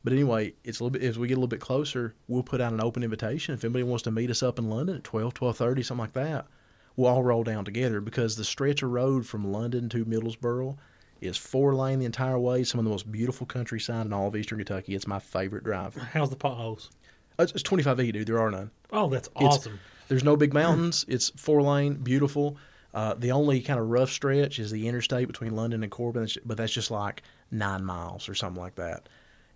But 0.04 0.14
anyway, 0.14 0.54
it's 0.64 0.80
a 0.80 0.84
little 0.84 1.00
bit 1.00 1.04
as 1.08 1.18
we 1.20 1.28
get 1.28 1.36
a 1.36 1.38
little 1.38 1.48
bit 1.48 1.60
closer, 1.60 2.16
we'll 2.28 2.42
put 2.44 2.60
out 2.60 2.74
an 2.74 2.82
open 2.82 3.04
invitation. 3.04 3.54
If 3.54 3.64
anybody 3.64 3.84
wants 3.84 4.04
to 4.04 4.12
meet 4.12 4.32
us 4.32 4.42
up 4.42 4.58
in 4.58 4.70
London 4.70 4.96
at 4.98 5.04
12, 5.04 5.34
12.30, 5.36 5.86
something 5.86 5.98
like 6.02 6.14
that, 6.14 6.48
we'll 6.96 7.08
all 7.12 7.24
roll 7.24 7.44
down 7.44 7.66
together 7.66 8.02
because 8.02 8.36
the 8.36 8.44
stretch 8.44 8.82
of 8.82 8.90
road 8.92 9.28
from 9.28 9.52
London 9.52 9.90
to 9.90 10.04
Middlesboro 10.06 10.78
is 11.22 11.38
four 11.38 11.76
lane 11.76 12.00
the 12.00 12.06
entire 12.06 12.40
way. 12.40 12.64
Some 12.64 12.80
of 12.80 12.84
the 12.86 12.90
most 12.90 13.12
beautiful 13.12 13.46
countryside 13.46 14.08
in 14.08 14.14
all 14.14 14.28
of 14.28 14.36
eastern 14.36 14.58
Kentucky. 14.58 14.96
It's 14.96 15.06
my 15.06 15.20
favorite 15.20 15.64
drive. 15.64 15.96
How's 15.96 16.32
the 16.32 16.36
potholes? 16.36 16.90
Uh, 17.38 17.44
It's 17.54 17.62
25E, 17.62 18.12
dude. 18.12 18.28
There 18.28 18.40
are 18.40 18.50
none. 18.50 18.72
Oh, 18.92 19.08
that's 19.08 19.28
It's- 19.36 19.44
awesome. 19.58 19.80
There's 20.08 20.24
no 20.24 20.36
big 20.36 20.54
mountains. 20.54 21.06
It's 21.08 21.30
four 21.38 21.62
lane, 21.62 21.94
beautiful. 21.94 22.58
Uh, 22.94 23.14
the 23.14 23.32
only 23.32 23.62
kind 23.62 23.80
of 23.80 23.88
rough 23.88 24.10
stretch 24.12 24.60
is 24.60 24.72
the 24.72 24.88
interstate 24.90 25.28
between 25.28 25.56
London 25.56 25.84
and 25.84 25.92
Corbin, 25.92 26.28
but 26.44 26.58
that's 26.58 26.74
just 26.74 26.92
like 26.92 27.22
nine 27.52 27.84
miles 27.84 28.28
or 28.30 28.36
something 28.36 28.62
like 28.62 28.76
that. 28.76 29.08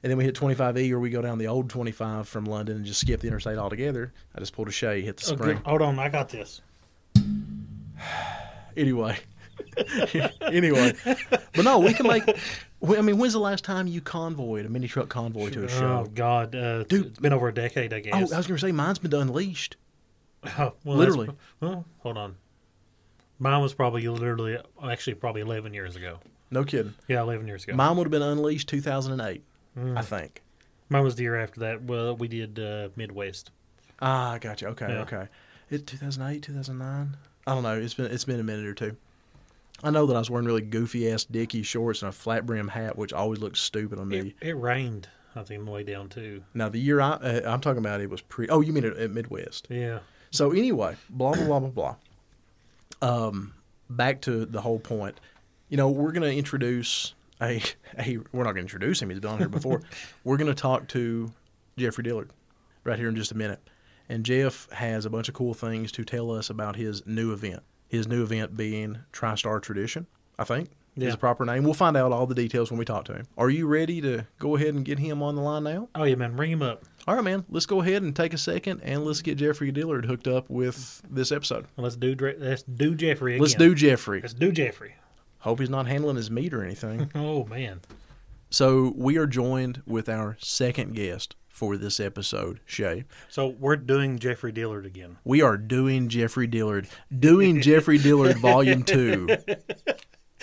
And 0.04 0.12
then 0.12 0.18
we 0.18 0.24
hit 0.24 0.36
25E, 0.36 0.92
or 0.92 1.00
we 1.00 1.10
go 1.10 1.22
down 1.22 1.40
the 1.40 1.48
old 1.48 1.70
25 1.70 2.28
from 2.28 2.46
London 2.46 2.76
and 2.78 2.86
just 2.86 3.02
skip 3.02 3.22
the 3.22 3.28
interstate 3.28 3.58
altogether. 3.58 4.14
I 4.36 4.40
just 4.40 4.54
pulled 4.54 4.68
a 4.68 4.72
Shay, 4.72 5.02
hit 5.02 5.18
the 5.18 5.32
Oh, 5.32 5.36
spring. 5.36 5.62
Hold 5.66 5.82
on, 5.82 5.98
I 5.98 6.10
got 6.10 6.30
this. 6.30 6.62
Anyway, 8.78 9.18
anyway, 10.42 10.94
but 11.06 11.64
no, 11.64 11.80
we 11.80 11.94
can 11.94 12.08
make. 12.08 12.24
I 12.28 13.02
mean, 13.02 13.18
when's 13.18 13.32
the 13.32 13.40
last 13.40 13.64
time 13.64 13.88
you 13.88 14.02
convoyed 14.02 14.66
a 14.66 14.70
mini 14.70 14.90
truck 14.90 15.08
convoy 15.08 15.50
to 15.52 15.64
a 15.64 15.70
show? 15.70 16.04
Oh? 16.06 16.12
God, 16.14 16.54
uh, 16.56 16.84
Dude. 16.84 17.06
it's 17.06 17.20
been 17.20 17.32
over 17.32 17.48
a 17.48 17.54
decade, 17.54 17.94
I 17.94 18.02
guess. 18.02 18.14
Oh. 18.14 18.36
I 18.36 18.38
was 18.38 18.48
going 18.48 18.58
to 18.58 18.68
say 18.68 18.74
mine's 18.74 19.00
been 19.00 19.14
unleashed. 19.14 19.78
Oh, 20.60 20.74
well, 20.84 20.98
Literally. 20.98 21.30
Well, 21.62 21.86
hold 22.00 22.18
on. 22.18 22.36
Mine 23.40 23.62
was 23.62 23.74
probably 23.74 24.08
literally, 24.10 24.58
actually, 24.84 25.14
probably 25.16 25.42
eleven 25.42 25.74
years 25.74 25.96
ago. 25.96 26.20
No 26.52 26.64
kidding. 26.64 26.94
Yeah, 27.08 27.22
eleven 27.22 27.48
years 27.48 27.64
ago. 27.64 27.76
Mine 27.76 27.98
would 27.98 28.06
have 28.06 28.12
been 28.12 28.22
unleashed 28.22 28.70
2008, 28.70 29.44
Mm. 29.78 29.98
I 29.98 30.02
think. 30.02 30.42
Mine 30.90 31.04
was 31.04 31.16
the 31.16 31.24
year 31.24 31.36
after 31.36 31.60
that. 31.62 31.84
Well, 31.84 32.16
we 32.16 32.28
did 32.28 32.60
uh, 32.60 32.90
Midwest. 32.96 33.52
Ah, 34.02 34.38
gotcha. 34.40 34.68
Okay, 34.68 34.88
Yeah. 34.88 35.02
okay. 35.02 35.28
It 35.70 35.88
2008, 35.88 36.44
2009. 36.44 37.18
I 37.48 37.54
don't 37.54 37.64
know. 37.64 37.76
It's 37.78 37.94
been 37.96 38.06
it's 38.12 38.24
been 38.26 38.40
a 38.40 38.44
minute 38.44 38.66
or 38.68 38.74
two. 38.74 38.96
I 39.84 39.90
know 39.90 40.06
that 40.06 40.16
I 40.16 40.20
was 40.20 40.30
wearing 40.30 40.46
really 40.48 40.62
goofy 40.62 41.12
ass 41.12 41.26
Dickie 41.26 41.64
shorts 41.64 42.02
and 42.02 42.10
a 42.10 42.12
flat 42.12 42.46
brim 42.46 42.70
hat, 42.70 42.98
which 42.98 43.12
always 43.12 43.40
looks 43.40 43.60
stupid 43.60 44.00
on 44.00 44.08
me. 44.08 44.34
It, 44.40 44.48
it 44.50 44.54
rained, 44.54 45.10
I 45.36 45.44
think, 45.44 45.60
on 45.60 45.66
the 45.66 45.72
way 45.72 45.84
down 45.84 46.08
too. 46.10 46.44
now 46.54 46.70
the 46.70 46.80
year 46.80 47.02
I 47.02 47.12
uh, 47.14 47.42
I'm 47.52 47.60
talking 47.62 47.80
about, 47.80 48.00
it 48.02 48.10
was 48.10 48.22
pre. 48.22 48.48
Oh, 48.48 48.62
you 48.62 48.72
mean 48.72 48.86
at, 48.86 48.96
at 48.98 49.12
Midwest? 49.12 49.68
Yeah. 49.70 50.00
So 50.32 50.52
anyway, 50.52 50.96
blah 51.10 51.34
blah 51.34 51.46
blah 51.46 51.60
blah 51.60 51.70
blah. 51.70 51.96
Um, 53.28 53.54
back 53.90 54.22
to 54.22 54.46
the 54.46 54.62
whole 54.62 54.80
point. 54.80 55.20
You 55.76 55.78
know, 55.78 55.90
we're 55.90 56.14
going 56.14 56.22
to 56.22 56.34
introduce 56.34 57.16
a 57.42 57.62
a. 58.00 58.18
We're 58.32 58.46
not 58.46 58.54
going 58.54 58.56
to 58.56 58.62
introduce 58.62 59.02
him. 59.02 59.10
He's 59.10 59.20
been 59.20 59.32
on 59.32 59.40
here 59.40 59.50
before. 59.50 59.82
we're 60.24 60.38
going 60.38 60.48
to 60.48 60.54
talk 60.56 60.88
to 60.88 61.34
Jeffrey 61.76 62.02
Dillard 62.02 62.30
right 62.86 62.98
here 62.98 63.10
in 63.10 63.16
just 63.18 63.34
a 63.34 63.36
minute. 63.36 63.60
And 64.08 64.24
Jeff 64.26 64.72
has 64.72 65.06
a 65.06 65.10
bunch 65.10 65.28
of 65.28 65.34
cool 65.34 65.54
things 65.54 65.92
to 65.92 66.06
tell 66.06 66.32
us 66.32 66.50
about 66.50 66.78
his 66.78 67.06
new 67.06 67.34
event. 67.34 67.62
His 67.90 68.08
new 68.08 68.24
event 68.24 68.56
being 68.56 69.00
TriStar 69.12 69.62
Tradition, 69.62 70.08
I 70.40 70.46
think 70.46 70.70
is 70.96 71.04
Yeah. 71.04 71.10
the 71.12 71.18
proper 71.18 71.44
name. 71.44 71.66
We'll 71.66 71.74
find 71.74 71.98
out 71.98 72.14
all 72.14 72.26
the 72.26 72.36
details 72.36 72.72
when 72.72 72.78
we 72.80 72.86
talk 72.86 73.04
to 73.06 73.14
him. 73.14 73.28
Are 73.38 73.50
you 73.50 73.68
ready 73.68 74.00
to 74.00 74.26
go 74.40 74.56
ahead 74.56 74.76
and 74.76 74.86
get 74.86 74.98
him 75.00 75.22
on 75.22 75.36
the 75.36 75.42
line 75.42 75.66
now? 75.66 75.90
Oh 75.94 76.06
yeah, 76.06 76.16
man, 76.16 76.38
ring 76.38 76.52
him 76.52 76.62
up. 76.62 76.86
All 77.06 77.16
right, 77.16 77.24
man. 77.24 77.44
Let's 77.50 77.66
go 77.66 77.82
ahead 77.82 78.02
and 78.02 78.16
take 78.16 78.34
a 78.34 78.38
second 78.38 78.80
and 78.82 79.04
let's 79.04 79.22
get 79.22 79.40
Jeffrey 79.40 79.74
Dillard 79.74 80.06
hooked 80.06 80.30
up 80.30 80.50
with 80.50 81.02
this 81.12 81.34
episode. 81.34 81.66
Let's 81.76 81.98
do 81.98 82.16
let's 82.40 82.64
do 82.64 82.96
Jeffrey 82.96 83.34
again. 83.34 83.42
Let's 83.42 83.56
do 83.56 83.76
Jeffrey. 83.76 84.22
let's 84.22 84.34
do 84.34 84.54
Jeffrey. 84.54 84.96
Hope 85.46 85.60
he's 85.60 85.70
not 85.70 85.88
handling 85.88 86.18
his 86.18 86.30
meat 86.30 86.54
or 86.54 86.62
anything. 86.64 87.10
Oh 87.16 87.46
man, 87.46 87.80
so 88.50 88.94
we 88.98 89.16
are 89.18 89.28
joined 89.28 89.82
with 89.86 90.10
our 90.10 90.36
second 90.42 90.96
guest 90.96 91.36
for 91.48 91.78
this 91.78 92.00
episode, 92.02 92.60
Shay. 92.66 93.06
so 93.30 93.48
we're 93.60 93.78
doing 93.78 94.20
Jeffrey 94.20 94.52
Dillard 94.52 94.86
again. 94.86 95.18
We 95.24 95.42
are 95.42 95.56
doing 95.58 96.10
Jeffrey 96.10 96.48
Dillard, 96.48 96.88
doing 97.18 97.62
Jeffrey 97.62 97.98
Dillard 97.98 98.38
Volume 98.42 98.84
Two. 98.84 99.30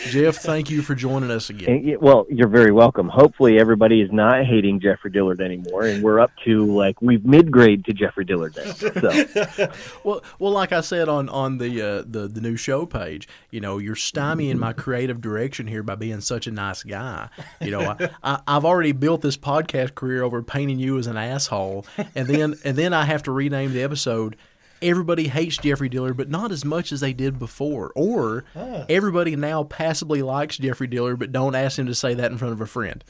Jeff, 0.08 0.36
thank 0.36 0.70
you 0.70 0.82
for 0.82 0.94
joining 0.94 1.30
us 1.30 1.48
again. 1.50 1.96
Well, 2.00 2.26
you're 2.28 2.48
very 2.48 2.72
welcome. 2.72 3.08
Hopefully, 3.08 3.58
everybody 3.58 4.00
is 4.00 4.10
not 4.12 4.44
hating 4.44 4.80
Jeffrey 4.80 5.10
Dillard 5.10 5.40
anymore, 5.40 5.84
and 5.84 6.02
we're 6.02 6.20
up 6.20 6.32
to 6.44 6.64
like 6.66 7.00
we've 7.00 7.24
mid 7.24 7.50
grade 7.50 7.84
to 7.84 7.92
Jeffrey 7.92 8.24
Dillard 8.24 8.56
now. 8.56 8.72
So 8.72 9.68
Well, 10.04 10.22
well, 10.38 10.52
like 10.52 10.72
I 10.72 10.80
said 10.80 11.08
on 11.08 11.28
on 11.28 11.58
the 11.58 11.80
uh, 11.80 12.02
the 12.06 12.28
the 12.28 12.40
new 12.40 12.56
show 12.56 12.84
page, 12.84 13.28
you 13.50 13.60
know, 13.60 13.78
you're 13.78 13.94
stymieing 13.94 14.58
my 14.58 14.72
creative 14.72 15.20
direction 15.20 15.66
here 15.66 15.82
by 15.82 15.94
being 15.94 16.20
such 16.20 16.46
a 16.46 16.50
nice 16.50 16.82
guy. 16.82 17.28
You 17.60 17.70
know, 17.70 17.80
I, 17.80 18.10
I, 18.22 18.40
I've 18.46 18.64
already 18.64 18.92
built 18.92 19.22
this 19.22 19.36
podcast 19.36 19.94
career 19.94 20.22
over 20.22 20.42
painting 20.42 20.78
you 20.78 20.98
as 20.98 21.06
an 21.06 21.16
asshole, 21.16 21.86
and 22.14 22.26
then 22.26 22.54
and 22.64 22.76
then 22.76 22.92
I 22.92 23.04
have 23.04 23.22
to 23.24 23.32
rename 23.32 23.72
the 23.72 23.82
episode. 23.82 24.36
Everybody 24.82 25.28
hates 25.28 25.56
Jeffrey 25.56 25.88
Dillard, 25.88 26.16
but 26.16 26.28
not 26.28 26.52
as 26.52 26.64
much 26.64 26.92
as 26.92 27.00
they 27.00 27.12
did 27.12 27.38
before. 27.38 27.92
Or 27.94 28.44
everybody 28.88 29.36
now 29.36 29.64
passively 29.64 30.22
likes 30.22 30.58
Jeffrey 30.58 30.86
Dillard, 30.86 31.18
but 31.18 31.32
don't 31.32 31.54
ask 31.54 31.78
him 31.78 31.86
to 31.86 31.94
say 31.94 32.14
that 32.14 32.32
in 32.32 32.38
front 32.38 32.52
of 32.52 32.60
a 32.60 32.66
friend. 32.66 33.02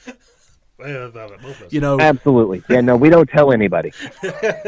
Well, 0.79 1.11
both 1.11 1.45
of 1.45 1.63
us. 1.63 1.73
You 1.73 1.81
know, 1.81 2.01
absolutely, 2.01 2.63
yeah. 2.69 2.81
No, 2.81 2.97
we 2.97 3.09
don't 3.09 3.29
tell 3.29 3.53
anybody. 3.53 3.93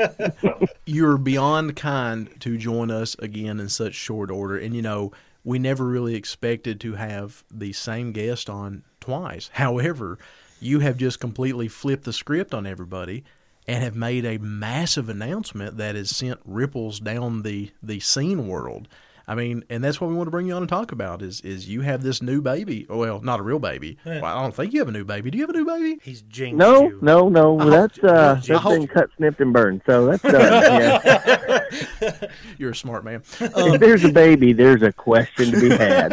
you're 0.86 1.18
beyond 1.18 1.76
kind 1.76 2.30
to 2.40 2.56
join 2.56 2.90
us 2.90 3.16
again 3.18 3.58
in 3.58 3.68
such 3.68 3.94
short 3.94 4.30
order. 4.30 4.56
And 4.56 4.76
you 4.76 4.82
know, 4.82 5.12
we 5.42 5.58
never 5.58 5.84
really 5.84 6.14
expected 6.14 6.80
to 6.80 6.94
have 6.94 7.42
the 7.50 7.72
same 7.72 8.12
guest 8.12 8.48
on 8.48 8.84
twice. 9.00 9.50
However, 9.54 10.18
you 10.60 10.80
have 10.80 10.96
just 10.96 11.20
completely 11.20 11.68
flipped 11.68 12.04
the 12.04 12.12
script 12.12 12.54
on 12.54 12.66
everybody 12.66 13.24
and 13.66 13.82
have 13.82 13.96
made 13.96 14.24
a 14.24 14.38
massive 14.38 15.08
announcement 15.08 15.76
that 15.76 15.94
has 15.94 16.10
sent 16.10 16.40
ripples 16.44 17.00
down 17.00 17.42
the 17.42 17.70
the 17.82 18.00
scene 18.00 18.46
world. 18.46 18.88
I 19.26 19.34
mean, 19.34 19.64
and 19.70 19.82
that's 19.82 20.00
what 20.00 20.10
we 20.10 20.16
want 20.16 20.26
to 20.26 20.30
bring 20.30 20.46
you 20.46 20.52
on 20.54 20.62
and 20.62 20.68
talk 20.68 20.92
about 20.92 21.22
is 21.22 21.40
is 21.40 21.68
you 21.68 21.80
have 21.80 22.02
this 22.02 22.20
new 22.20 22.42
baby. 22.42 22.86
Well, 22.90 23.20
not 23.22 23.40
a 23.40 23.42
real 23.42 23.58
baby. 23.58 23.96
Yeah. 24.04 24.20
Well, 24.20 24.36
I 24.36 24.42
don't 24.42 24.54
think 24.54 24.72
you 24.74 24.80
have 24.80 24.88
a 24.88 24.92
new 24.92 25.04
baby. 25.04 25.30
Do 25.30 25.38
you 25.38 25.44
have 25.46 25.50
a 25.54 25.58
new 25.58 25.64
baby? 25.64 25.98
He's 26.02 26.22
jinxed 26.22 26.56
No, 26.58 26.82
you. 26.88 26.98
no, 27.00 27.28
no. 27.30 27.58
I 27.58 27.70
That's 27.70 27.96
hope- 28.00 28.10
uh, 28.10 28.14
I 28.14 28.34
that's 28.34 28.48
hope- 28.48 28.72
been 28.78 28.86
cut, 28.86 29.08
snipped, 29.16 29.40
and 29.40 29.52
burned. 29.52 29.80
So 29.86 30.06
that's 30.06 30.22
done. 30.22 31.00
Yeah. 32.00 32.26
You're 32.58 32.70
a 32.72 32.74
smart 32.76 33.04
man. 33.04 33.22
if 33.40 33.80
there's 33.80 34.04
a 34.04 34.12
baby, 34.12 34.52
there's 34.52 34.82
a 34.82 34.92
question 34.92 35.50
to 35.52 35.60
be 35.60 35.70
had. 35.70 36.12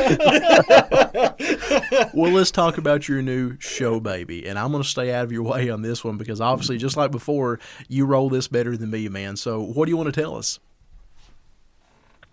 well, 2.14 2.32
let's 2.32 2.52
talk 2.52 2.78
about 2.78 3.08
your 3.08 3.22
new 3.22 3.58
show, 3.60 4.00
baby. 4.00 4.48
And 4.48 4.58
I'm 4.58 4.72
going 4.72 4.84
to 4.84 4.90
stay 4.90 5.14
out 5.14 5.24
of 5.26 5.32
your 5.32 5.44
way 5.44 5.70
on 5.70 5.82
this 5.82 6.04
one 6.04 6.18
because 6.18 6.42
obviously, 6.42 6.78
just 6.78 6.98
like 6.98 7.12
before, 7.12 7.60
you 7.88 8.06
roll 8.06 8.30
this 8.30 8.48
better 8.48 8.76
than 8.78 8.90
me, 8.90 9.08
man. 9.10 9.36
So, 9.38 9.62
what 9.62 9.86
do 9.86 9.92
you 9.92 9.98
want 9.98 10.14
to 10.14 10.20
tell 10.22 10.36
us? 10.36 10.60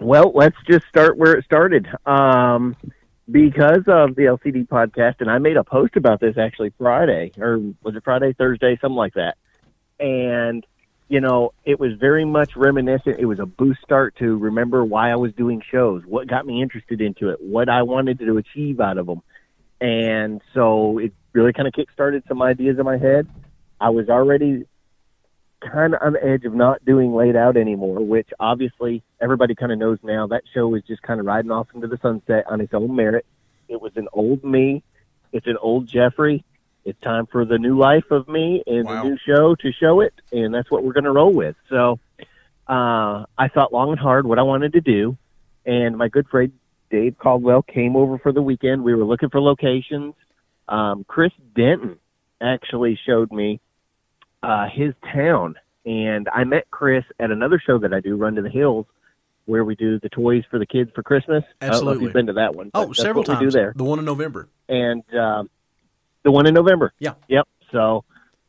Well, 0.01 0.33
let's 0.35 0.57
just 0.69 0.87
start 0.89 1.17
where 1.17 1.35
it 1.35 1.45
started. 1.45 1.89
Um, 2.07 2.77
because 3.31 3.85
of 3.89 4.15
the 4.15 4.23
LCD 4.23 4.67
podcast, 4.69 5.17
and 5.21 5.31
I 5.31 5.39
made 5.39 5.57
a 5.57 5.65
post 5.65 5.97
about 5.97 6.21
this 6.21 6.39
actually 6.39 6.73
Friday, 6.79 7.33
or 7.37 7.59
was 7.83 7.95
it 7.95 8.05
Friday, 8.05 8.33
Thursday, 8.33 8.79
something 8.81 8.97
like 8.97 9.15
that. 9.15 9.37
And, 10.01 10.65
you 11.09 11.21
know, 11.21 11.53
it 11.65 11.79
was 11.79 11.93
very 11.95 12.25
much 12.25 12.57
reminiscent. 12.57 13.19
It 13.19 13.27
was 13.27 13.41
a 13.41 13.47
boost 13.47 13.83
start 13.83 14.17
to 14.17 14.37
remember 14.37 14.85
why 14.85 15.11
I 15.11 15.17
was 15.17 15.33
doing 15.35 15.63
shows, 15.69 16.05
what 16.07 16.29
got 16.29 16.47
me 16.47 16.63
interested 16.63 17.01
into 17.01 17.31
it, 17.31 17.41
what 17.41 17.69
I 17.69 17.83
wanted 17.83 18.19
to 18.21 18.39
achieve 18.39 18.81
out 18.81 18.99
of 18.99 19.07
them. 19.07 19.23
And 19.81 20.41
so 20.55 20.99
it 20.99 21.13
really 21.33 21.53
kind 21.53 21.69
of 21.69 21.75
kick-started 21.75 22.23
some 22.29 22.41
ideas 22.41 22.79
in 22.79 22.85
my 22.85 22.99
head. 22.99 23.29
I 23.81 23.91
was 23.91 24.09
already 24.09 24.67
kind 25.61 25.95
of 25.95 26.01
on 26.03 26.13
the 26.15 26.25
edge 26.25 26.45
of 26.45 26.55
not 26.55 26.85
doing 26.85 27.15
laid 27.15 27.37
out 27.37 27.57
anymore, 27.57 28.01
which 28.01 28.29
obviously 28.39 29.03
everybody 29.21 29.55
kind 29.55 29.73
of 29.73 29.79
knows 29.79 29.99
now. 30.03 30.27
That 30.27 30.43
show 30.55 30.75
is 30.75 30.83
just 30.85 31.03
kind 31.03 31.21
of 31.21 31.27
riding 31.27 31.51
off 31.51 31.69
into 31.75 31.87
the 31.87 31.99
sunset 31.99 32.45
on 32.49 32.61
its 32.61 32.73
own 32.75 32.95
merit. 32.95 33.27
It 33.69 33.81
was 33.81 33.93
an 33.97 34.09
old 34.13 34.45
me. 34.45 34.83
It's 35.33 35.47
an 35.47 35.57
old 35.61 35.87
Jeffrey. 35.87 36.45
It's 36.85 37.01
time 37.01 37.27
for 37.27 37.45
the 37.45 37.59
new 37.59 37.77
life 37.77 38.11
of 38.11 38.29
me 38.29 38.63
and 38.67 38.87
Wow. 38.87 39.03
the 39.03 39.11
new 39.11 39.19
show 39.19 39.55
to 39.57 39.73
show 39.73 40.01
it, 40.01 40.15
and 40.33 40.55
that's 40.55 40.71
what 40.71 40.85
we're 40.85 40.95
going 40.95 41.05
to 41.05 41.13
roll 41.13 41.33
with. 41.33 41.57
So 41.69 41.99
uh, 42.67 43.27
I 43.37 43.49
thought 43.53 43.73
long 43.73 43.91
and 43.91 43.99
hard 44.01 44.27
what 44.27 44.39
I 44.39 44.43
wanted 44.43 44.73
to 44.75 44.81
do, 44.81 45.17
and 45.67 45.99
my 45.99 46.09
good 46.09 46.29
friend 46.29 46.53
Dave 46.91 47.19
Caldwell 47.19 47.63
came 47.63 47.97
over 47.97 48.19
for 48.19 48.33
the 48.33 48.41
weekend. 48.41 48.83
We 48.85 48.95
were 48.95 49.05
looking 49.05 49.29
for 49.29 49.41
locations. 49.41 50.15
Um, 50.69 51.05
Chris 51.05 51.33
Denton 51.55 51.99
actually 52.41 52.99
showed 53.05 53.31
me 53.33 53.61
uh, 54.43 54.67
his 54.73 54.95
town, 55.13 55.57
and 55.87 56.29
I 56.33 56.45
met 56.45 56.71
Chris 56.71 57.05
at 57.19 57.31
another 57.31 57.61
show 57.65 57.79
that 57.79 57.93
I 57.93 58.01
do, 58.01 58.17
Run 58.17 58.35
to 58.37 58.43
the 58.43 58.51
Hills, 58.51 58.87
where 59.47 59.65
we 59.65 59.75
do 59.75 59.99
the 60.01 60.09
toys 60.09 60.45
for 60.51 60.59
the 60.59 60.67
kids 60.67 60.91
for 60.95 61.03
Christmas. 61.03 61.43
I 61.61 61.67
don't 61.67 61.69
know 61.69 61.69
if 61.69 61.73
Absolutely. 61.75 62.05
you've 62.05 62.13
been 62.13 62.27
to 62.27 62.33
that 62.35 62.55
one. 62.55 62.71
Oh, 62.75 62.93
several 62.93 63.23
what 63.23 63.29
we 63.29 63.35
times. 63.35 63.55
do 63.55 63.59
there, 63.59 63.73
The 63.77 63.85
one 63.85 63.99
in 63.99 64.05
November. 64.05 64.49
and 64.69 65.03
um, 65.15 65.49
the 66.23 66.31
one 66.31 66.47
in 66.47 66.55
November. 66.55 66.93
Yeah. 66.99 67.15
Yep. 67.29 67.49
So, 67.73 68.05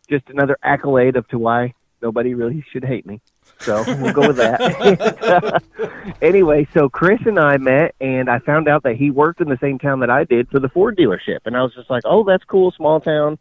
just 0.09 0.29
another 0.29 0.57
accolade 0.63 1.15
of 1.15 1.27
to 1.29 1.37
why 1.39 1.73
nobody 2.01 2.33
really 2.33 2.63
should 2.71 2.83
hate 2.83 3.05
me. 3.05 3.21
So 3.59 3.83
we'll 3.99 4.13
go 4.13 4.27
with 4.27 4.37
that. 4.37 5.61
anyway, 6.21 6.67
so 6.73 6.87
Chris 6.87 7.19
and 7.25 7.37
I 7.39 7.57
met, 7.57 7.93
and 7.99 8.29
I 8.29 8.39
found 8.39 8.67
out 8.67 8.83
that 8.83 8.95
he 8.95 9.11
worked 9.11 9.41
in 9.41 9.49
the 9.49 9.57
same 9.59 9.79
town 9.79 9.99
that 10.01 10.09
I 10.09 10.23
did 10.23 10.49
for 10.49 10.59
the 10.59 10.69
Ford 10.69 10.97
dealership, 10.97 11.39
and 11.45 11.57
I 11.57 11.63
was 11.63 11.73
just 11.73 11.89
like, 11.89 12.03
"Oh, 12.05 12.23
that's 12.23 12.43
cool, 12.45 12.71
small 12.71 12.99
town, 13.01 13.37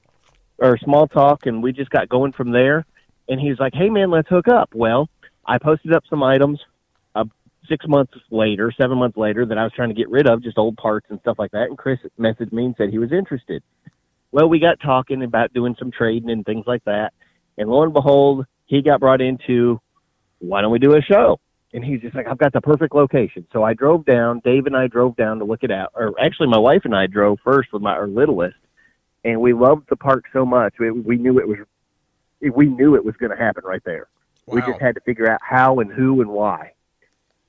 or 0.59 0.79
small 0.79 1.07
talk," 1.07 1.47
and 1.47 1.63
we 1.63 1.73
just 1.73 1.91
got 1.91 2.09
going 2.09 2.33
from 2.33 2.51
there. 2.53 2.85
And 3.29 3.41
he's 3.41 3.59
like, 3.59 3.75
"Hey, 3.75 3.91
man, 3.91 4.11
let's 4.11 4.29
hook 4.29 4.49
up." 4.49 4.71
Well, 4.75 5.09
I 5.47 5.59
posted 5.59 5.93
up 5.93 6.05
some 6.09 6.23
items. 6.23 6.61
Uh, 7.15 7.25
six 7.69 7.87
months 7.87 8.13
later, 8.31 8.73
seven 8.81 8.99
months 8.99 9.17
later, 9.17 9.45
that 9.47 9.59
I 9.59 9.65
was 9.65 9.73
trying 9.73 9.91
to 9.91 9.95
get 9.95 10.09
rid 10.11 10.29
of, 10.29 10.43
just 10.43 10.59
old 10.59 10.77
parts 10.77 11.07
and 11.11 11.21
stuff 11.21 11.39
like 11.39 11.51
that. 11.53 11.69
And 11.69 11.79
Chris 11.79 11.99
messaged 12.19 12.53
me 12.53 12.67
and 12.67 12.75
said 12.77 12.91
he 12.91 12.99
was 12.99 13.13
interested. 13.13 13.63
Well, 14.31 14.49
we 14.49 14.59
got 14.59 14.81
talking 14.81 15.23
about 15.23 15.53
doing 15.55 15.75
some 15.79 15.91
trading 15.91 16.31
and 16.31 16.45
things 16.45 16.67
like 16.67 16.85
that. 16.85 17.13
And 17.57 17.69
lo 17.69 17.83
and 17.83 17.93
behold, 17.93 18.47
he 18.67 18.83
got 18.83 19.01
brought 19.01 19.21
into, 19.21 19.81
why 20.39 20.61
don't 20.61 20.71
we 20.71 20.79
do 20.79 20.95
a 20.95 21.03
show? 21.03 21.41
And 21.73 21.85
he's 21.85 22.01
just 22.01 22.15
like, 22.15 22.27
I've 22.27 22.39
got 22.39 22.53
the 22.53 22.61
perfect 22.61 22.95
location. 22.95 23.47
So 23.53 23.63
I 23.63 23.75
drove 23.75 24.05
down. 24.05 24.41
Dave 24.45 24.67
and 24.67 24.77
I 24.77 24.87
drove 24.87 25.17
down 25.17 25.39
to 25.39 25.45
look 25.45 25.65
it 25.65 25.71
out. 25.71 25.93
Or 25.95 26.15
actually, 26.21 26.49
my 26.49 26.59
wife 26.59 26.83
and 26.85 26.95
I 26.95 27.07
drove 27.07 27.39
first 27.45 27.73
with 27.73 27.83
my 27.83 27.93
our 27.93 28.07
littlest, 28.07 28.57
and 29.25 29.41
we 29.41 29.53
loved 29.53 29.89
the 29.89 29.97
park 29.97 30.25
so 30.33 30.45
much. 30.47 30.75
We, 30.79 30.91
we 30.91 31.17
knew 31.17 31.39
it 31.39 31.49
was, 31.49 31.59
we 32.41 32.67
knew 32.67 32.95
it 32.95 33.05
was 33.05 33.17
going 33.17 33.31
to 33.31 33.37
happen 33.37 33.65
right 33.65 33.83
there. 33.85 34.09
We 34.47 34.63
just 34.63 34.81
had 34.81 34.95
to 34.95 35.01
figure 35.03 35.31
out 35.31 35.41
how 35.43 35.81
and 35.81 35.93
who 35.93 36.23
and 36.23 36.31
why. 36.31 36.73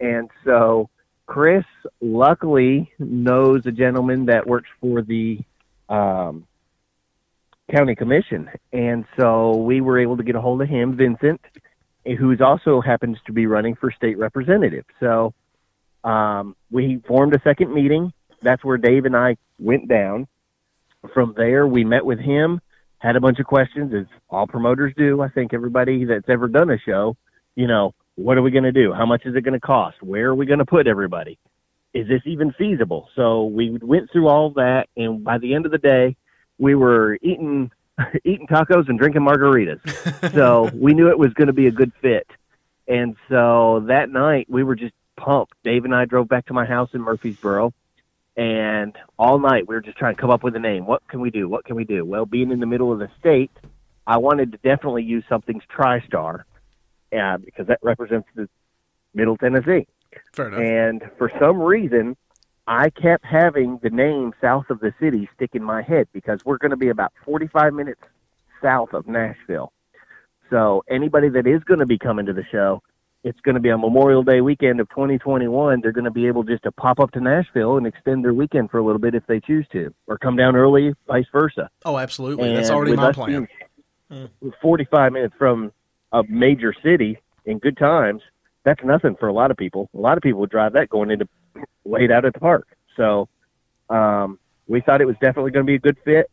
And 0.01 0.29
so 0.43 0.89
Chris 1.27 1.63
luckily 2.01 2.91
knows 2.99 3.65
a 3.65 3.71
gentleman 3.71 4.25
that 4.25 4.45
works 4.45 4.67
for 4.81 5.01
the 5.01 5.39
um, 5.87 6.45
county 7.71 7.95
commission. 7.95 8.49
And 8.73 9.05
so 9.17 9.55
we 9.55 9.79
were 9.79 9.99
able 9.99 10.17
to 10.17 10.23
get 10.23 10.35
a 10.35 10.41
hold 10.41 10.61
of 10.61 10.67
him, 10.67 10.97
Vincent, 10.97 11.39
who's 12.05 12.41
also 12.41 12.81
happens 12.81 13.17
to 13.27 13.31
be 13.31 13.45
running 13.45 13.75
for 13.75 13.91
state 13.91 14.17
representative. 14.17 14.85
So 14.99 15.33
um, 16.03 16.55
we 16.71 17.01
formed 17.07 17.35
a 17.35 17.41
second 17.43 17.73
meeting. 17.73 18.11
That's 18.41 18.63
where 18.63 18.77
Dave 18.77 19.05
and 19.05 19.15
I 19.15 19.37
went 19.57 19.87
down. 19.87 20.27
From 21.13 21.33
there, 21.37 21.65
we 21.65 21.83
met 21.83 22.05
with 22.05 22.19
him, 22.19 22.59
had 22.99 23.15
a 23.15 23.21
bunch 23.21 23.39
of 23.39 23.45
questions, 23.45 23.93
as 23.93 24.05
all 24.29 24.47
promoters 24.47 24.93
do. 24.97 25.21
I 25.21 25.29
think 25.29 25.53
everybody 25.53 26.05
that's 26.05 26.27
ever 26.27 26.47
done 26.47 26.69
a 26.69 26.77
show, 26.77 27.15
you 27.55 27.67
know, 27.67 27.93
what 28.15 28.37
are 28.37 28.41
we 28.41 28.51
going 28.51 28.65
to 28.65 28.71
do? 28.71 28.93
How 28.93 29.05
much 29.05 29.25
is 29.25 29.35
it 29.35 29.41
going 29.41 29.53
to 29.53 29.59
cost? 29.59 30.01
Where 30.01 30.27
are 30.27 30.35
we 30.35 30.45
going 30.45 30.59
to 30.59 30.65
put 30.65 30.87
everybody? 30.87 31.39
Is 31.93 32.07
this 32.07 32.21
even 32.25 32.51
feasible? 32.51 33.09
So 33.15 33.45
we 33.45 33.77
went 33.81 34.11
through 34.11 34.27
all 34.27 34.51
that, 34.51 34.87
and 34.97 35.23
by 35.23 35.37
the 35.37 35.55
end 35.55 35.65
of 35.65 35.71
the 35.71 35.77
day, 35.77 36.17
we 36.57 36.75
were 36.75 37.17
eating 37.21 37.71
eating 38.23 38.47
tacos 38.47 38.89
and 38.89 38.99
drinking 38.99 39.21
margaritas. 39.21 39.79
so 40.33 40.69
we 40.73 40.93
knew 40.93 41.09
it 41.09 41.17
was 41.17 41.33
going 41.33 41.47
to 41.47 41.53
be 41.53 41.67
a 41.67 41.71
good 41.71 41.91
fit. 42.01 42.27
And 42.87 43.15
so 43.29 43.85
that 43.87 44.09
night 44.09 44.47
we 44.49 44.63
were 44.63 44.75
just 44.75 44.93
pumped. 45.17 45.53
Dave 45.63 45.85
and 45.85 45.95
I 45.95 46.05
drove 46.05 46.27
back 46.27 46.47
to 46.47 46.53
my 46.53 46.65
house 46.65 46.89
in 46.93 47.01
Murfreesboro, 47.01 47.73
and 48.39 48.97
all 49.17 49.37
night 49.37 49.67
we 49.67 49.75
were 49.75 49.81
just 49.81 49.97
trying 49.97 50.15
to 50.15 50.21
come 50.21 50.29
up 50.29 50.43
with 50.43 50.55
a 50.55 50.59
name. 50.59 50.85
What 50.85 51.05
can 51.09 51.19
we 51.19 51.29
do? 51.29 51.49
What 51.49 51.65
can 51.65 51.75
we 51.75 51.83
do? 51.83 52.05
Well, 52.05 52.25
being 52.25 52.51
in 52.51 52.61
the 52.61 52.65
middle 52.65 52.89
of 52.89 52.97
the 52.97 53.09
state, 53.19 53.51
I 54.07 54.15
wanted 54.15 54.53
to 54.53 54.57
definitely 54.59 55.03
use 55.03 55.25
something's 55.27 55.63
TriStar, 55.65 56.43
uh, 57.11 57.37
because 57.37 57.67
that 57.67 57.79
represents 57.81 58.29
the 58.35 58.47
Middle 59.13 59.35
Tennessee. 59.35 59.87
Fair 60.31 60.47
enough. 60.47 60.61
And 60.61 61.11
for 61.17 61.29
some 61.37 61.59
reason, 61.61 62.15
I 62.65 62.91
kept 62.91 63.25
having 63.25 63.79
the 63.83 63.89
name 63.89 64.33
south 64.39 64.69
of 64.69 64.79
the 64.79 64.93
city 65.01 65.27
stick 65.35 65.49
in 65.53 65.63
my 65.63 65.81
head 65.81 66.07
because 66.13 66.45
we're 66.45 66.59
going 66.59 66.71
to 66.71 66.77
be 66.77 66.87
about 66.87 67.11
45 67.25 67.73
minutes 67.73 68.01
south 68.61 68.93
of 68.93 69.05
Nashville. 69.05 69.73
So 70.49 70.85
anybody 70.87 71.27
that 71.27 71.45
is 71.45 71.61
going 71.65 71.81
to 71.81 71.85
be 71.85 71.97
coming 71.97 72.25
to 72.27 72.33
the 72.33 72.45
show, 72.49 72.83
it's 73.23 73.39
going 73.41 73.55
to 73.55 73.61
be 73.61 73.69
on 73.69 73.81
Memorial 73.81 74.23
Day 74.23 74.41
weekend 74.41 74.79
of 74.79 74.89
2021. 74.89 75.81
They're 75.81 75.91
going 75.91 76.05
to 76.05 76.11
be 76.11 76.27
able 76.27 76.43
just 76.43 76.63
to 76.63 76.71
pop 76.71 76.99
up 76.99 77.11
to 77.11 77.19
Nashville 77.19 77.77
and 77.77 77.85
extend 77.85 78.23
their 78.23 78.33
weekend 78.33 78.71
for 78.71 78.77
a 78.77 78.83
little 78.83 78.99
bit 78.99 79.13
if 79.13 79.25
they 79.27 79.39
choose 79.39 79.67
to, 79.73 79.93
or 80.07 80.17
come 80.17 80.35
down 80.35 80.55
early, 80.55 80.93
vice 81.07 81.25
versa. 81.31 81.69
oh, 81.85 81.97
absolutely. 81.97 82.53
That's 82.53 82.69
already 82.69 82.95
my 82.95 83.11
plan. 83.11 83.47
being 84.09 84.53
45 84.61 85.11
minutes 85.11 85.35
from 85.37 85.71
a 86.11 86.23
major 86.23 86.73
city 86.81 87.19
in 87.45 87.59
good 87.59 87.77
times, 87.77 88.21
that's 88.63 88.83
nothing 88.83 89.15
for 89.19 89.27
a 89.27 89.33
lot 89.33 89.51
of 89.51 89.57
people. 89.57 89.89
A 89.93 89.99
lot 89.99 90.17
of 90.17 90.23
people 90.23 90.39
would 90.41 90.49
drive 90.49 90.73
that 90.73 90.89
going 90.89 91.11
into 91.11 91.27
laid 91.85 92.11
out 92.11 92.25
at 92.25 92.33
the 92.33 92.39
park. 92.39 92.67
So 92.95 93.27
um, 93.89 94.39
we 94.67 94.81
thought 94.81 95.01
it 95.01 95.05
was 95.05 95.15
definitely 95.21 95.51
going 95.51 95.65
to 95.65 95.69
be 95.69 95.75
a 95.75 95.79
good 95.79 95.97
fit. 96.05 96.29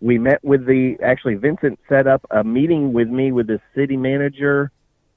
We 0.00 0.18
met 0.18 0.42
with 0.42 0.64
the 0.64 0.96
actually 1.02 1.34
Vincent 1.34 1.78
set 1.88 2.06
up 2.06 2.24
a 2.30 2.42
meeting 2.42 2.92
with 2.94 3.08
me 3.08 3.32
with 3.32 3.46
the 3.48 3.60
city 3.74 3.96
manager 3.96 4.70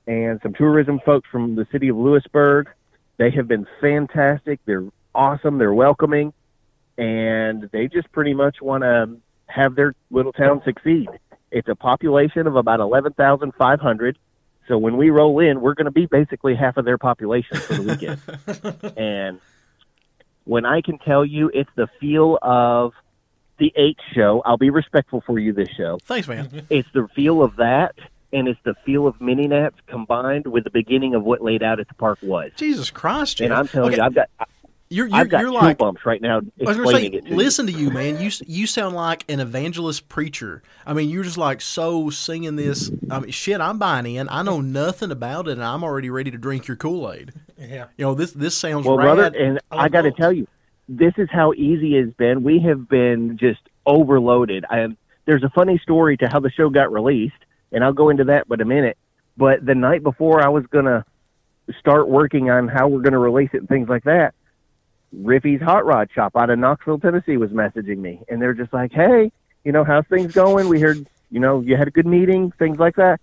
and 0.08 0.40
some 0.42 0.54
tourism 0.54 1.00
folks 1.06 1.30
from 1.32 1.56
the 1.56 1.68
city 1.72 1.90
of 1.90 1.98
Lewisburg. 1.98 2.70
They 3.18 3.32
have 3.32 3.48
been 3.48 3.68
fantastic. 3.80 4.60
They're 4.66 4.86
awesome. 5.14 5.58
They're 5.58 5.74
welcoming, 5.74 6.34
and 6.98 7.70
they 7.72 7.88
just 7.88 8.12
pretty 8.12 8.34
much 8.34 8.62
want 8.62 8.84
to 8.84 9.18
have 9.48 9.76
their 9.76 9.96
little 10.10 10.34
town 10.34 10.62
succeed. 10.66 11.08
It's 11.52 11.68
a 11.68 11.76
population 11.76 12.48
of 12.48 12.56
about 12.56 12.80
eleven 12.80 13.14
thousand 13.14 13.54
five 13.56 13.80
hundred. 13.80 14.18
So 14.68 14.78
when 14.78 14.98
we 14.98 15.10
roll 15.10 15.40
in, 15.40 15.62
we're 15.62 15.74
going 15.74 15.86
to 15.86 15.92
be 15.92 16.06
basically 16.06 16.56
half 16.56 16.78
of 16.78 16.86
their 16.86 16.98
population 16.98 17.58
for 17.58 17.74
the 17.76 17.84
weekend. 17.84 18.94
and 18.98 19.40
when 20.46 20.66
I 20.66 20.82
can 20.82 21.00
tell 21.00 21.26
you, 21.26 21.52
it's 21.54 21.70
the 21.76 21.88
feel 22.00 22.40
of 22.42 22.94
the 23.60 23.74
H 23.76 24.00
show. 24.14 24.42
I'll 24.46 24.58
be 24.58 24.70
respectful 24.70 25.22
for 25.26 25.38
you 25.38 25.54
this 25.54 25.70
show. 25.70 26.00
Thanks, 26.04 26.28
man. 26.28 26.66
It's 26.70 26.90
the 26.94 27.08
feel 27.16 27.44
of 27.44 27.58
that, 27.58 27.96
and 28.34 28.48
it's 28.48 28.60
the 28.64 28.74
feel 28.86 29.08
of 29.08 29.20
mini 29.22 29.48
nats 29.48 29.78
combined 29.88 30.48
with 30.48 30.64
the 30.64 30.70
beginning 30.70 31.16
of 31.16 31.24
what 31.24 31.42
laid 31.42 31.64
out 31.64 31.80
at 31.80 31.88
the 31.88 31.94
park 31.94 32.20
was. 32.22 32.52
Jesus 32.56 32.90
Christ, 32.90 33.38
Jeff. 33.38 33.46
And 33.46 33.54
I'm 33.54 33.68
telling 33.68 33.94
Okay, 33.94 33.98
you, 33.98 34.04
I've 34.04 34.16
got 34.16 34.30
you're 34.90 35.08
you're, 35.08 35.16
I've 35.16 35.30
got 35.30 35.42
you're 35.42 35.52
like 35.52 35.78
bumps 35.78 36.06
right 36.06 36.22
now 36.22 36.40
I 36.40 36.64
was 36.66 36.78
explaining 36.78 37.12
say, 37.12 37.18
it 37.18 37.26
to 37.28 37.36
listen 37.36 37.66
to 37.68 37.72
you, 37.72 37.90
man. 37.90 38.22
You 38.22 38.30
you 38.46 38.68
sound 38.68 38.96
like 38.96 39.24
an 39.30 39.40
evangelist 39.40 40.10
preacher. 40.10 40.62
I 40.86 40.94
mean, 40.94 41.10
you're 41.10 41.24
just 41.24 41.38
like 41.38 41.62
so 41.62 42.10
singing 42.10 42.56
this. 42.56 42.92
I 43.10 43.20
mean, 43.20 43.32
shit, 43.32 43.62
I'm 43.62 43.80
buying 43.80 44.06
in. 44.06 44.28
I 44.30 44.44
know 44.44 44.62
nothing 44.62 45.12
about 45.12 45.48
it, 45.48 45.54
and 45.54 45.64
I'm 45.64 45.84
already 45.84 46.10
ready 46.10 46.32
to 46.32 46.38
drink 46.38 46.68
your 46.68 46.78
Kool 46.78 47.12
Aid. 47.12 47.34
Yeah. 47.58 47.86
You 47.98 48.06
know, 48.06 48.14
this 48.14 48.34
this 48.34 48.56
sounds 48.56 48.86
you. 48.86 48.92
Well, 48.92 49.00
rad. 49.00 49.16
brother, 49.16 49.38
and 49.38 49.60
I 49.72 49.86
I 49.86 49.90
got 49.90 50.02
to 50.02 50.12
tell 50.12 50.32
you, 50.32 50.48
this 50.88 51.14
is 51.18 51.30
how 51.32 51.54
easy 51.54 51.96
it's 51.96 52.14
been. 52.16 52.44
We 52.44 52.60
have 52.60 52.88
been 52.88 53.38
just 53.38 53.62
overloaded. 53.86 54.66
And 54.70 54.98
there's 55.26 55.44
a 55.44 55.50
funny 55.50 55.78
story 55.80 56.18
to 56.18 56.28
how 56.28 56.40
the 56.40 56.52
show 56.52 56.70
got 56.70 56.92
released, 56.92 57.36
and 57.74 57.84
I'll 57.84 57.94
go 57.94 58.10
into 58.10 58.24
that 58.26 58.48
but 58.48 58.62
a 58.62 58.66
minute. 58.66 58.98
But 59.36 59.66
the 59.66 59.76
night 59.76 60.04
before 60.04 60.42
I 60.42 60.50
was 60.50 60.66
gonna 60.68 61.06
start 61.80 62.08
working 62.08 62.50
on 62.50 62.68
how 62.68 62.88
we're 62.88 63.02
gonna 63.02 63.20
release 63.20 63.50
it 63.54 63.58
and 63.58 63.68
things 63.68 63.90
like 63.90 64.04
that, 64.04 64.34
Riffy's 65.22 65.62
Hot 65.62 65.86
Rod 65.86 66.10
Shop 66.14 66.34
out 66.36 66.50
of 66.50 66.60
Knoxville, 66.60 67.00
Tennessee, 67.00 67.38
was 67.38 67.52
messaging 67.52 67.98
me, 67.98 68.22
and 68.30 68.42
they're 68.42 68.54
just 68.54 68.74
like, 68.74 68.92
"Hey, 68.92 69.32
you 69.64 69.72
know, 69.72 69.84
how's 69.84 70.06
things 70.08 70.34
going? 70.34 70.70
We 70.70 70.80
heard, 70.80 71.06
you 71.32 71.40
know, 71.40 71.62
you 71.62 71.76
had 71.76 71.88
a 71.88 71.92
good 71.92 72.08
meeting, 72.08 72.52
things 72.58 72.80
like 72.80 72.96
that. 72.96 73.20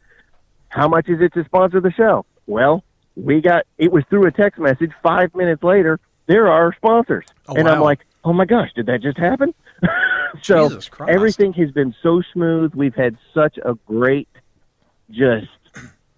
How 0.68 0.88
much 0.88 1.08
is 1.08 1.20
it 1.20 1.32
to 1.34 1.44
sponsor 1.44 1.80
the 1.80 1.90
show?" 1.92 2.24
Well, 2.46 2.84
we 3.16 3.40
got 3.40 3.66
it 3.78 3.92
was 3.92 4.04
through 4.10 4.26
a 4.26 4.32
text 4.32 4.58
message. 4.60 4.92
Five 5.02 5.34
minutes 5.34 5.62
later, 5.62 5.98
there 6.26 6.46
are 6.46 6.64
our 6.64 6.74
sponsors, 6.74 7.26
Oh, 7.48 7.54
and 7.54 7.68
I'm 7.68 7.80
like, 7.80 8.00
"Oh 8.24 8.32
my 8.32 8.44
gosh, 8.44 8.72
did 8.74 8.86
that 8.86 9.02
just 9.02 9.18
happen?" 9.18 9.52
so 10.42 10.68
everything 11.08 11.52
has 11.54 11.70
been 11.72 11.94
so 12.02 12.22
smooth. 12.32 12.74
We've 12.74 12.94
had 12.94 13.16
such 13.34 13.58
a 13.64 13.74
great, 13.86 14.28
just 15.10 15.48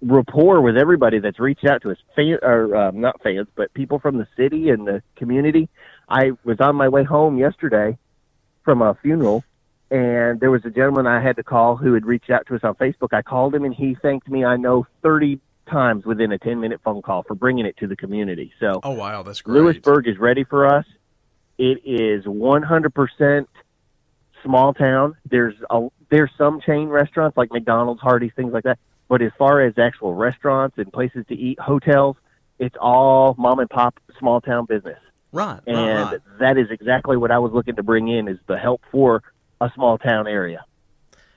rapport 0.01 0.61
with 0.61 0.77
everybody 0.77 1.19
that's 1.21 1.39
reached 1.39 1.65
out 1.65 1.83
to 1.83 1.91
us. 1.91 1.97
Fan, 2.17 2.39
or 2.43 2.75
uh, 2.75 2.91
not 2.93 3.23
fans, 3.23 3.49
but 3.55 3.73
people 3.75 3.99
from 3.99 4.19
the 4.19 4.27
city 4.37 4.71
and 4.71 4.87
the 4.87 5.03
community. 5.17 5.69
I 6.09 6.33
was 6.45 6.59
on 6.61 6.77
my 6.77 6.89
way 6.89 7.05
home 7.05 7.39
yesterday 7.39 7.97
from 8.65 8.83
a 8.83 8.95
funeral, 9.03 9.45
and 9.91 10.41
there 10.41 10.51
was 10.51 10.65
a 10.65 10.71
gentleman 10.71 11.07
I 11.07 11.23
had 11.23 11.37
to 11.37 11.43
call 11.43 11.77
who 11.77 11.95
had 11.95 12.05
reached 12.05 12.31
out 12.31 12.47
to 12.49 12.55
us 12.55 12.61
on 12.65 12.75
Facebook. 12.75 13.13
I 13.13 13.23
called 13.23 13.55
him, 13.55 13.65
and 13.65 13.75
he 13.75 13.95
thanked 13.95 14.29
me. 14.29 14.45
I 14.45 14.57
know 14.57 14.87
thirty 15.03 15.41
times 15.71 16.05
within 16.05 16.33
a 16.33 16.39
ten 16.39 16.61
minute 16.61 16.81
phone 16.85 17.03
call 17.03 17.23
for 17.23 17.35
bringing 17.35 17.67
it 17.67 17.77
to 17.79 17.87
the 17.87 17.97
community. 17.97 18.53
So 18.61 18.81
Oh 18.83 18.93
wow, 18.93 19.23
that's 19.23 19.41
great. 19.41 19.61
Lewisburg 19.61 20.09
is 20.09 20.19
ready 20.19 20.45
for 20.45 20.67
us. 20.67 20.85
It 21.59 21.83
is 21.85 22.25
100% 22.25 23.47
small 24.45 24.75
town. 24.75 25.17
There's 25.29 25.55
a 25.71 25.89
there's 26.11 26.31
some 26.37 26.61
chain 26.61 26.89
restaurants 26.89 27.37
like 27.37 27.51
McDonald's, 27.51 28.01
Hardee's, 28.01 28.33
things 28.37 28.53
like 28.53 28.65
that. 28.65 28.79
But 29.09 29.23
as 29.23 29.33
far 29.39 29.61
as 29.61 29.75
actual 29.79 30.15
restaurants 30.15 30.79
and 30.79 30.93
places 30.93 31.25
to 31.29 31.35
eat, 31.35 31.59
hotels, 31.59 32.17
it's 32.59 32.77
all 32.81 33.35
mom 33.39 33.59
and 33.59 33.69
pop 33.69 33.99
small 34.19 34.41
town 34.41 34.67
business. 34.67 34.99
Right, 35.33 35.61
right, 35.67 35.69
And 35.69 36.13
right. 36.13 36.21
that 36.41 36.59
is 36.59 36.69
exactly 36.71 37.17
what 37.17 37.31
I 37.31 37.39
was 37.39 37.53
looking 37.53 37.77
to 37.77 37.83
bring 37.83 38.09
in 38.09 38.29
is 38.29 38.39
the 38.47 38.59
help 38.59 38.83
for 38.91 39.23
a 39.61 39.71
small 39.75 39.99
town 39.99 40.27
area. 40.27 40.65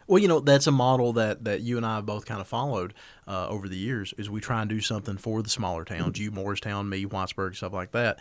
Well, 0.07 0.19
you 0.19 0.27
know, 0.27 0.40
that's 0.40 0.68
a 0.68 0.72
model 0.72 1.14
that, 1.14 1.45
that 1.45 1.61
you 1.61 1.77
and 1.77 1.86
I 1.86 1.95
have 1.95 2.06
both 2.06 2.26
kind 2.26 2.40
of 2.40 2.48
followed 2.48 2.94
uh, 3.27 3.48
over 3.48 3.68
the 3.68 3.77
years. 3.77 4.14
Is 4.18 4.30
we 4.30 4.40
try 4.40 4.61
and 4.61 4.69
do 4.69 4.80
something 4.80 5.18
for 5.18 5.41
the 5.41 5.49
smaller 5.49 5.84
towns, 5.84 6.19
you 6.19 6.30
Morristown, 6.30 6.88
me, 6.90 7.06
Whitesburg, 7.06 7.56
stuff 7.56 7.73
like 7.73 7.91
that. 7.91 8.19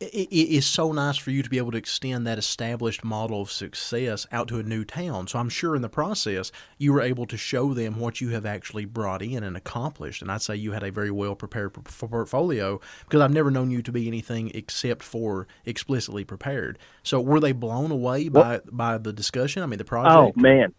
It, 0.00 0.28
it 0.30 0.54
is 0.54 0.66
so 0.66 0.92
nice 0.92 1.16
for 1.16 1.30
you 1.30 1.42
to 1.42 1.48
be 1.50 1.58
able 1.58 1.70
to 1.70 1.78
extend 1.78 2.26
that 2.26 2.36
established 2.36 3.04
model 3.04 3.42
of 3.42 3.52
success 3.52 4.26
out 4.32 4.48
to 4.48 4.58
a 4.58 4.62
new 4.62 4.84
town. 4.84 5.28
So 5.28 5.38
I'm 5.38 5.48
sure 5.48 5.76
in 5.76 5.82
the 5.82 5.88
process 5.88 6.50
you 6.78 6.92
were 6.92 7.00
able 7.00 7.26
to 7.26 7.36
show 7.36 7.74
them 7.74 7.98
what 7.98 8.20
you 8.20 8.30
have 8.30 8.44
actually 8.44 8.84
brought 8.84 9.22
in 9.22 9.44
and 9.44 9.56
accomplished. 9.56 10.20
And 10.20 10.30
I'd 10.32 10.42
say 10.42 10.56
you 10.56 10.72
had 10.72 10.82
a 10.82 10.90
very 10.90 11.10
well 11.10 11.36
prepared 11.36 11.72
portfolio 11.74 12.80
because 13.04 13.20
I've 13.20 13.32
never 13.32 13.50
known 13.50 13.70
you 13.70 13.82
to 13.82 13.92
be 13.92 14.08
anything 14.08 14.50
except 14.54 15.02
for 15.02 15.46
explicitly 15.64 16.24
prepared. 16.24 16.78
So 17.02 17.20
were 17.20 17.40
they 17.40 17.52
blown 17.52 17.90
away 17.90 18.28
by 18.28 18.60
by 18.70 18.98
the 18.98 19.12
discussion? 19.12 19.62
I 19.62 19.66
mean, 19.66 19.78
the 19.78 19.84
oh, 19.84 19.86
project. 19.86 20.34
Oh 20.36 20.40
man, 20.40 20.74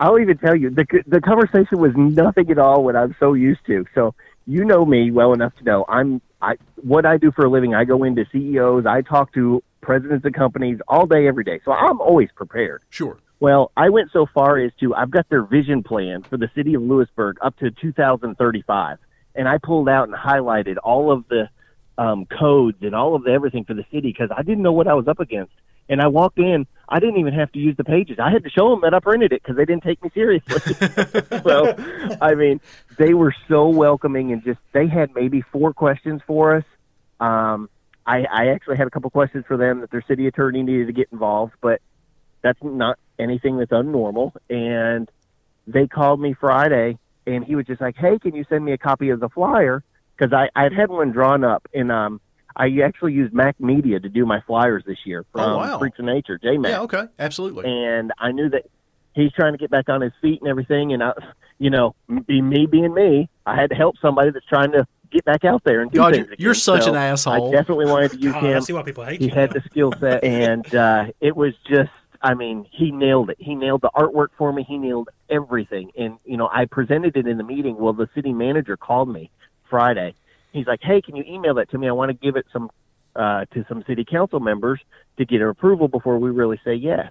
I'll 0.00 0.18
even 0.18 0.38
tell 0.38 0.54
you 0.54 0.70
the 0.70 0.86
the 1.06 1.20
conversation 1.20 1.78
was 1.78 1.92
nothing 1.96 2.50
at 2.50 2.58
all 2.58 2.84
what 2.84 2.96
I'm 2.96 3.16
so 3.18 3.34
used 3.34 3.64
to. 3.66 3.84
So 3.94 4.14
you 4.48 4.64
know 4.64 4.84
me 4.84 5.10
well 5.10 5.34
enough 5.34 5.54
to 5.56 5.64
know 5.64 5.84
I'm 5.88 6.20
I 6.40 6.54
what 6.76 7.04
I 7.04 7.18
do 7.18 7.30
for 7.30 7.44
a 7.44 7.50
living. 7.50 7.74
I 7.74 7.84
go 7.84 8.02
into 8.02 8.24
CEOs, 8.32 8.86
I 8.86 9.02
talk 9.02 9.32
to 9.34 9.62
presidents 9.82 10.24
of 10.24 10.32
companies 10.32 10.78
all 10.88 11.06
day, 11.06 11.28
every 11.28 11.44
day. 11.44 11.60
So 11.64 11.72
I'm 11.72 12.00
always 12.00 12.30
prepared. 12.34 12.82
Sure. 12.90 13.18
Well, 13.40 13.70
I 13.76 13.90
went 13.90 14.10
so 14.12 14.26
far 14.34 14.58
as 14.58 14.72
to 14.80 14.94
I've 14.94 15.10
got 15.10 15.28
their 15.28 15.42
vision 15.42 15.82
plan 15.82 16.22
for 16.22 16.36
the 16.36 16.50
city 16.54 16.74
of 16.74 16.82
Lewisburg 16.82 17.36
up 17.42 17.56
to 17.58 17.70
2035, 17.70 18.98
and 19.34 19.48
I 19.48 19.58
pulled 19.58 19.88
out 19.88 20.08
and 20.08 20.16
highlighted 20.16 20.76
all 20.82 21.12
of 21.12 21.28
the 21.28 21.48
um, 21.98 22.26
codes 22.26 22.78
and 22.80 22.94
all 22.94 23.14
of 23.14 23.24
the 23.24 23.30
everything 23.30 23.64
for 23.64 23.74
the 23.74 23.84
city 23.92 24.08
because 24.12 24.30
I 24.34 24.42
didn't 24.42 24.62
know 24.62 24.72
what 24.72 24.88
I 24.88 24.94
was 24.94 25.08
up 25.08 25.20
against. 25.20 25.52
And 25.88 26.00
I 26.00 26.08
walked 26.08 26.38
in, 26.38 26.66
I 26.88 27.00
didn't 27.00 27.18
even 27.18 27.34
have 27.34 27.52
to 27.52 27.58
use 27.58 27.76
the 27.76 27.84
pages. 27.84 28.18
I 28.18 28.30
had 28.30 28.44
to 28.44 28.50
show 28.50 28.70
them 28.70 28.80
that 28.82 28.94
I 28.94 29.00
printed 29.00 29.32
it 29.32 29.42
because 29.42 29.56
they 29.56 29.64
didn't 29.64 29.82
take 29.82 30.02
me 30.02 30.10
seriously. 30.14 30.74
so, 31.42 31.74
I 32.20 32.34
mean, 32.34 32.60
they 32.98 33.14
were 33.14 33.34
so 33.48 33.68
welcoming 33.68 34.32
and 34.32 34.42
just 34.42 34.58
they 34.72 34.86
had 34.86 35.14
maybe 35.14 35.42
four 35.52 35.72
questions 35.72 36.22
for 36.26 36.56
us. 36.56 36.64
Um, 37.20 37.68
I, 38.06 38.24
I 38.24 38.48
actually 38.48 38.78
had 38.78 38.86
a 38.86 38.90
couple 38.90 39.10
questions 39.10 39.44
for 39.46 39.56
them 39.56 39.80
that 39.80 39.90
their 39.90 40.02
city 40.08 40.26
attorney 40.26 40.62
needed 40.62 40.86
to 40.86 40.92
get 40.92 41.08
involved, 41.12 41.52
but 41.60 41.82
that's 42.42 42.58
not 42.62 42.98
anything 43.18 43.58
that's 43.58 43.72
unnormal. 43.72 44.32
And 44.48 45.10
they 45.66 45.86
called 45.86 46.20
me 46.20 46.32
Friday, 46.32 46.98
and 47.26 47.44
he 47.44 47.54
was 47.54 47.66
just 47.66 47.80
like, 47.80 47.96
"Hey, 47.96 48.18
can 48.18 48.34
you 48.34 48.44
send 48.48 48.64
me 48.64 48.72
a 48.72 48.78
copy 48.78 49.10
of 49.10 49.20
the 49.20 49.28
flyer?" 49.28 49.82
Because 50.16 50.32
I 50.32 50.48
I 50.56 50.72
had 50.74 50.88
one 50.88 51.12
drawn 51.12 51.44
up, 51.44 51.68
and 51.74 51.92
um, 51.92 52.20
I 52.58 52.80
actually 52.84 53.12
used 53.12 53.32
Mac 53.32 53.58
Media 53.60 54.00
to 54.00 54.08
do 54.08 54.26
my 54.26 54.40
flyers 54.42 54.82
this 54.86 54.98
year 55.04 55.24
from 55.32 55.40
Oh, 55.52 55.56
wow. 55.58 55.78
Freaks 55.78 55.98
of 55.98 56.04
Nature, 56.06 56.38
J 56.38 56.58
Mac 56.58 56.72
Yeah. 56.72 56.80
Okay. 56.80 57.04
Absolutely. 57.18 57.64
and 57.66 58.12
I 58.18 58.32
knew 58.32 58.48
that 58.50 58.66
he's 59.14 59.32
trying 59.32 59.52
to 59.52 59.58
get 59.58 59.70
back 59.70 59.88
on 59.88 60.00
his 60.00 60.12
feet 60.20 60.40
and 60.40 60.50
everything. 60.50 60.92
And 60.92 61.02
I, 61.02 61.12
you 61.58 61.70
know, 61.70 61.94
be 62.26 62.42
me 62.42 62.66
being 62.66 62.92
me, 62.94 63.28
I 63.46 63.54
had 63.54 63.70
to 63.70 63.76
help 63.76 63.96
somebody 64.02 64.30
that's 64.30 64.46
trying 64.46 64.72
to 64.72 64.86
get 65.10 65.24
back 65.24 65.44
out 65.44 65.62
there 65.64 65.80
and 65.80 65.90
do 65.90 65.98
God, 65.98 66.12
things. 66.14 66.26
you're- 66.26 66.36
you're 66.38 66.50
again. 66.52 66.60
such 66.60 66.82
So 66.84 66.90
an 66.90 66.96
asshole. 66.96 67.48
I 67.48 67.56
definitely 67.56 67.86
wanted 67.86 68.10
to 68.12 68.16
use 68.20 68.32
God, 68.32 68.44
I 68.44 68.48
him. 68.48 68.60
see 68.62 68.72
why 68.74 68.82
people 68.82 69.04
hate 69.04 69.20
He 69.20 69.26
you. 69.26 69.32
He 69.32 69.38
had 69.40 69.50
now. 69.50 69.60
the 69.60 69.68
skill 69.70 69.92
set, 70.00 70.22
and 70.44 70.74
uh, 70.74 71.06
it 71.20 71.36
was 71.36 71.54
just. 71.68 71.90
I 72.20 72.34
mean, 72.34 72.66
he 72.72 72.90
nailed 72.90 73.30
it. 73.30 73.36
He 73.38 73.54
nailed 73.54 73.80
the 73.80 73.90
artwork 73.94 74.28
for 74.36 74.52
me. 74.52 74.64
He 74.64 74.76
nailed 74.76 75.08
everything. 75.30 75.92
And 75.96 76.18
you 76.24 76.36
know, 76.36 76.48
I 76.52 76.64
presented 76.64 77.16
it 77.16 77.28
in 77.28 77.38
the 77.38 77.44
meeting. 77.44 77.76
Well, 77.78 77.92
the 77.92 78.08
city 78.12 78.32
manager 78.32 78.76
called 78.76 79.08
me 79.08 79.30
Friday. 79.70 80.14
He's 80.52 80.66
like, 80.66 80.80
"Hey, 80.82 81.00
can 81.00 81.16
you 81.16 81.24
email 81.26 81.54
that 81.54 81.70
to 81.70 81.78
me? 81.78 81.88
I 81.88 81.92
want 81.92 82.10
to 82.10 82.14
give 82.14 82.36
it 82.36 82.46
some 82.52 82.70
uh, 83.16 83.44
to 83.52 83.64
some 83.68 83.84
city 83.86 84.04
council 84.04 84.40
members 84.40 84.80
to 85.16 85.24
get 85.24 85.40
an 85.40 85.48
approval 85.48 85.88
before 85.88 86.18
we 86.18 86.30
really 86.30 86.60
say 86.64 86.74
yes." 86.74 87.10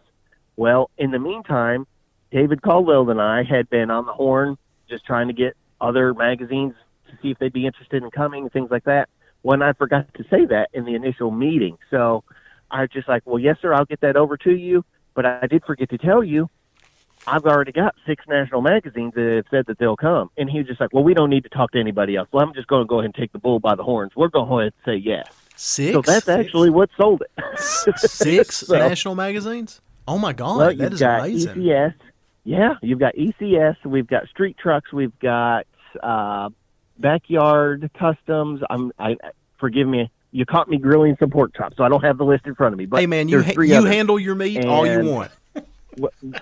Well, 0.56 0.90
in 0.98 1.12
the 1.12 1.20
meantime, 1.20 1.86
David 2.32 2.62
Caldwell 2.62 3.10
and 3.10 3.22
I 3.22 3.44
had 3.44 3.70
been 3.70 3.92
on 3.92 4.06
the 4.06 4.14
horn, 4.14 4.58
just 4.90 5.06
trying 5.06 5.28
to 5.28 5.34
get 5.34 5.56
other 5.80 6.14
magazines 6.14 6.74
to 7.10 7.18
see 7.22 7.32
if 7.32 7.38
they'd 7.40 7.54
be 7.54 7.66
interested 7.66 8.04
in 8.04 8.10
coming 8.12 8.44
and 8.44 8.52
things 8.52 8.72
like 8.72 8.86
that. 8.86 9.10
When 9.44 9.62
I 9.62 9.74
forgot 9.74 10.12
to 10.16 10.24
say 10.30 10.46
that 10.46 10.70
in 10.74 10.86
the 10.86 10.96
initial 10.96 11.32
meeting, 11.32 11.78
so 11.92 12.24
I 12.72 12.82
was 12.82 12.90
just 12.90 13.08
like, 13.08 13.24
"Well, 13.26 13.40
yes, 13.40 13.58
sir, 13.62 13.74
I'll 13.74 13.86
get 13.86 14.02
that 14.02 14.16
over 14.16 14.38
to 14.38 14.52
you." 14.52 14.84
But 15.14 15.26
I 15.26 15.48
did 15.48 15.64
forget 15.66 15.90
to 15.90 15.98
tell 15.98 16.24
you, 16.24 16.50
I've 17.28 17.46
already 17.46 17.72
got 17.72 17.94
six 18.06 18.24
national 18.28 18.62
magazines 18.62 19.14
that 19.16 19.36
have 19.36 19.46
said 19.52 19.66
that 19.68 19.78
they'll 19.78 19.98
come. 19.98 20.30
And 20.38 20.50
he 20.50 20.60
was 20.60 20.68
just 20.68 20.80
like, 20.80 20.94
"Well, 20.94 21.04
we 21.04 21.14
don't 21.14 21.30
need 21.30 21.44
to 21.44 21.50
talk 21.50 21.72
to 21.72 21.80
anybody 21.80 22.16
else. 22.16 22.28
Well, 22.32 22.46
I'm 22.46 22.54
just 22.54 22.68
going 22.68 22.84
to 22.84 22.88
go 22.88 23.00
ahead 23.00 23.06
and 23.06 23.16
take 23.16 23.32
the 23.34 23.40
bull 23.40 23.60
by 23.60 23.76
the 23.76 23.84
horns. 23.84 24.14
We're 24.16 24.30
going 24.30 24.46
to 24.46 24.50
go 24.50 24.60
ahead 24.60 24.74
and 24.86 24.94
say 24.94 24.96
yes." 25.04 25.28
Six. 25.56 25.94
So 25.94 26.02
that's 26.02 26.30
actually 26.30 26.70
what 26.70 26.90
sold 26.98 27.24
it. 27.24 27.60
six 27.60 28.58
So- 28.68 28.78
national 28.78 29.16
magazines. 29.16 29.82
Oh 30.08 30.18
my 30.18 30.32
God, 30.32 30.58
well, 30.58 30.74
that 30.76 30.94
is 30.94 31.02
amazing. 31.02 31.56
ECS. 31.56 31.94
Yeah, 32.46 32.76
you've 32.82 33.00
got 33.00 33.14
ECS. 33.16 33.76
We've 33.84 34.08
got 34.08 34.28
Street 34.30 34.56
Trucks. 34.58 34.94
We've 34.94 35.18
got 35.20 35.68
uh, 36.02 36.50
Backyard 36.98 37.90
Customs. 38.00 38.62
I'm. 38.70 38.92
I 38.98 39.18
forgive 39.60 39.88
me. 39.88 40.10
You 40.32 40.46
caught 40.46 40.70
me 40.70 40.78
grilling 40.78 41.16
some 41.20 41.30
pork 41.30 41.56
chops, 41.56 41.78
so 41.78 41.84
I 41.84 41.90
don't 41.90 42.04
have 42.04 42.18
the 42.18 42.26
list 42.26 42.46
in 42.46 42.56
front 42.56 42.74
of 42.74 42.80
me. 42.80 42.86
But 42.86 43.00
hey 43.00 43.08
man, 43.08 43.28
you 43.28 43.42
ha- 43.42 43.54
you 43.62 43.76
others. 43.76 43.92
handle 43.92 44.20
your 44.20 44.36
meat 44.36 44.64
all 44.66 44.86
you 44.86 45.10
want. 45.10 45.32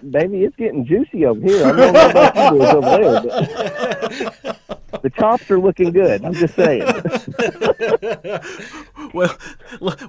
Baby, 0.10 0.44
it's 0.44 0.56
getting 0.56 0.86
juicy 0.86 1.26
over 1.26 1.40
here. 1.40 1.65
I 1.65 1.72
don't 1.72 1.94
know 1.94 2.10
about 2.10 2.53
you 2.53 2.61
over 2.61 2.90
there, 2.98 4.32
but 4.44 4.82
the 5.01 5.09
chops 5.09 5.49
are 5.51 5.59
looking 5.59 5.91
good. 5.91 6.23
I'm 6.26 6.34
just 6.34 6.55
saying. 6.55 6.84
Well, 9.13 9.35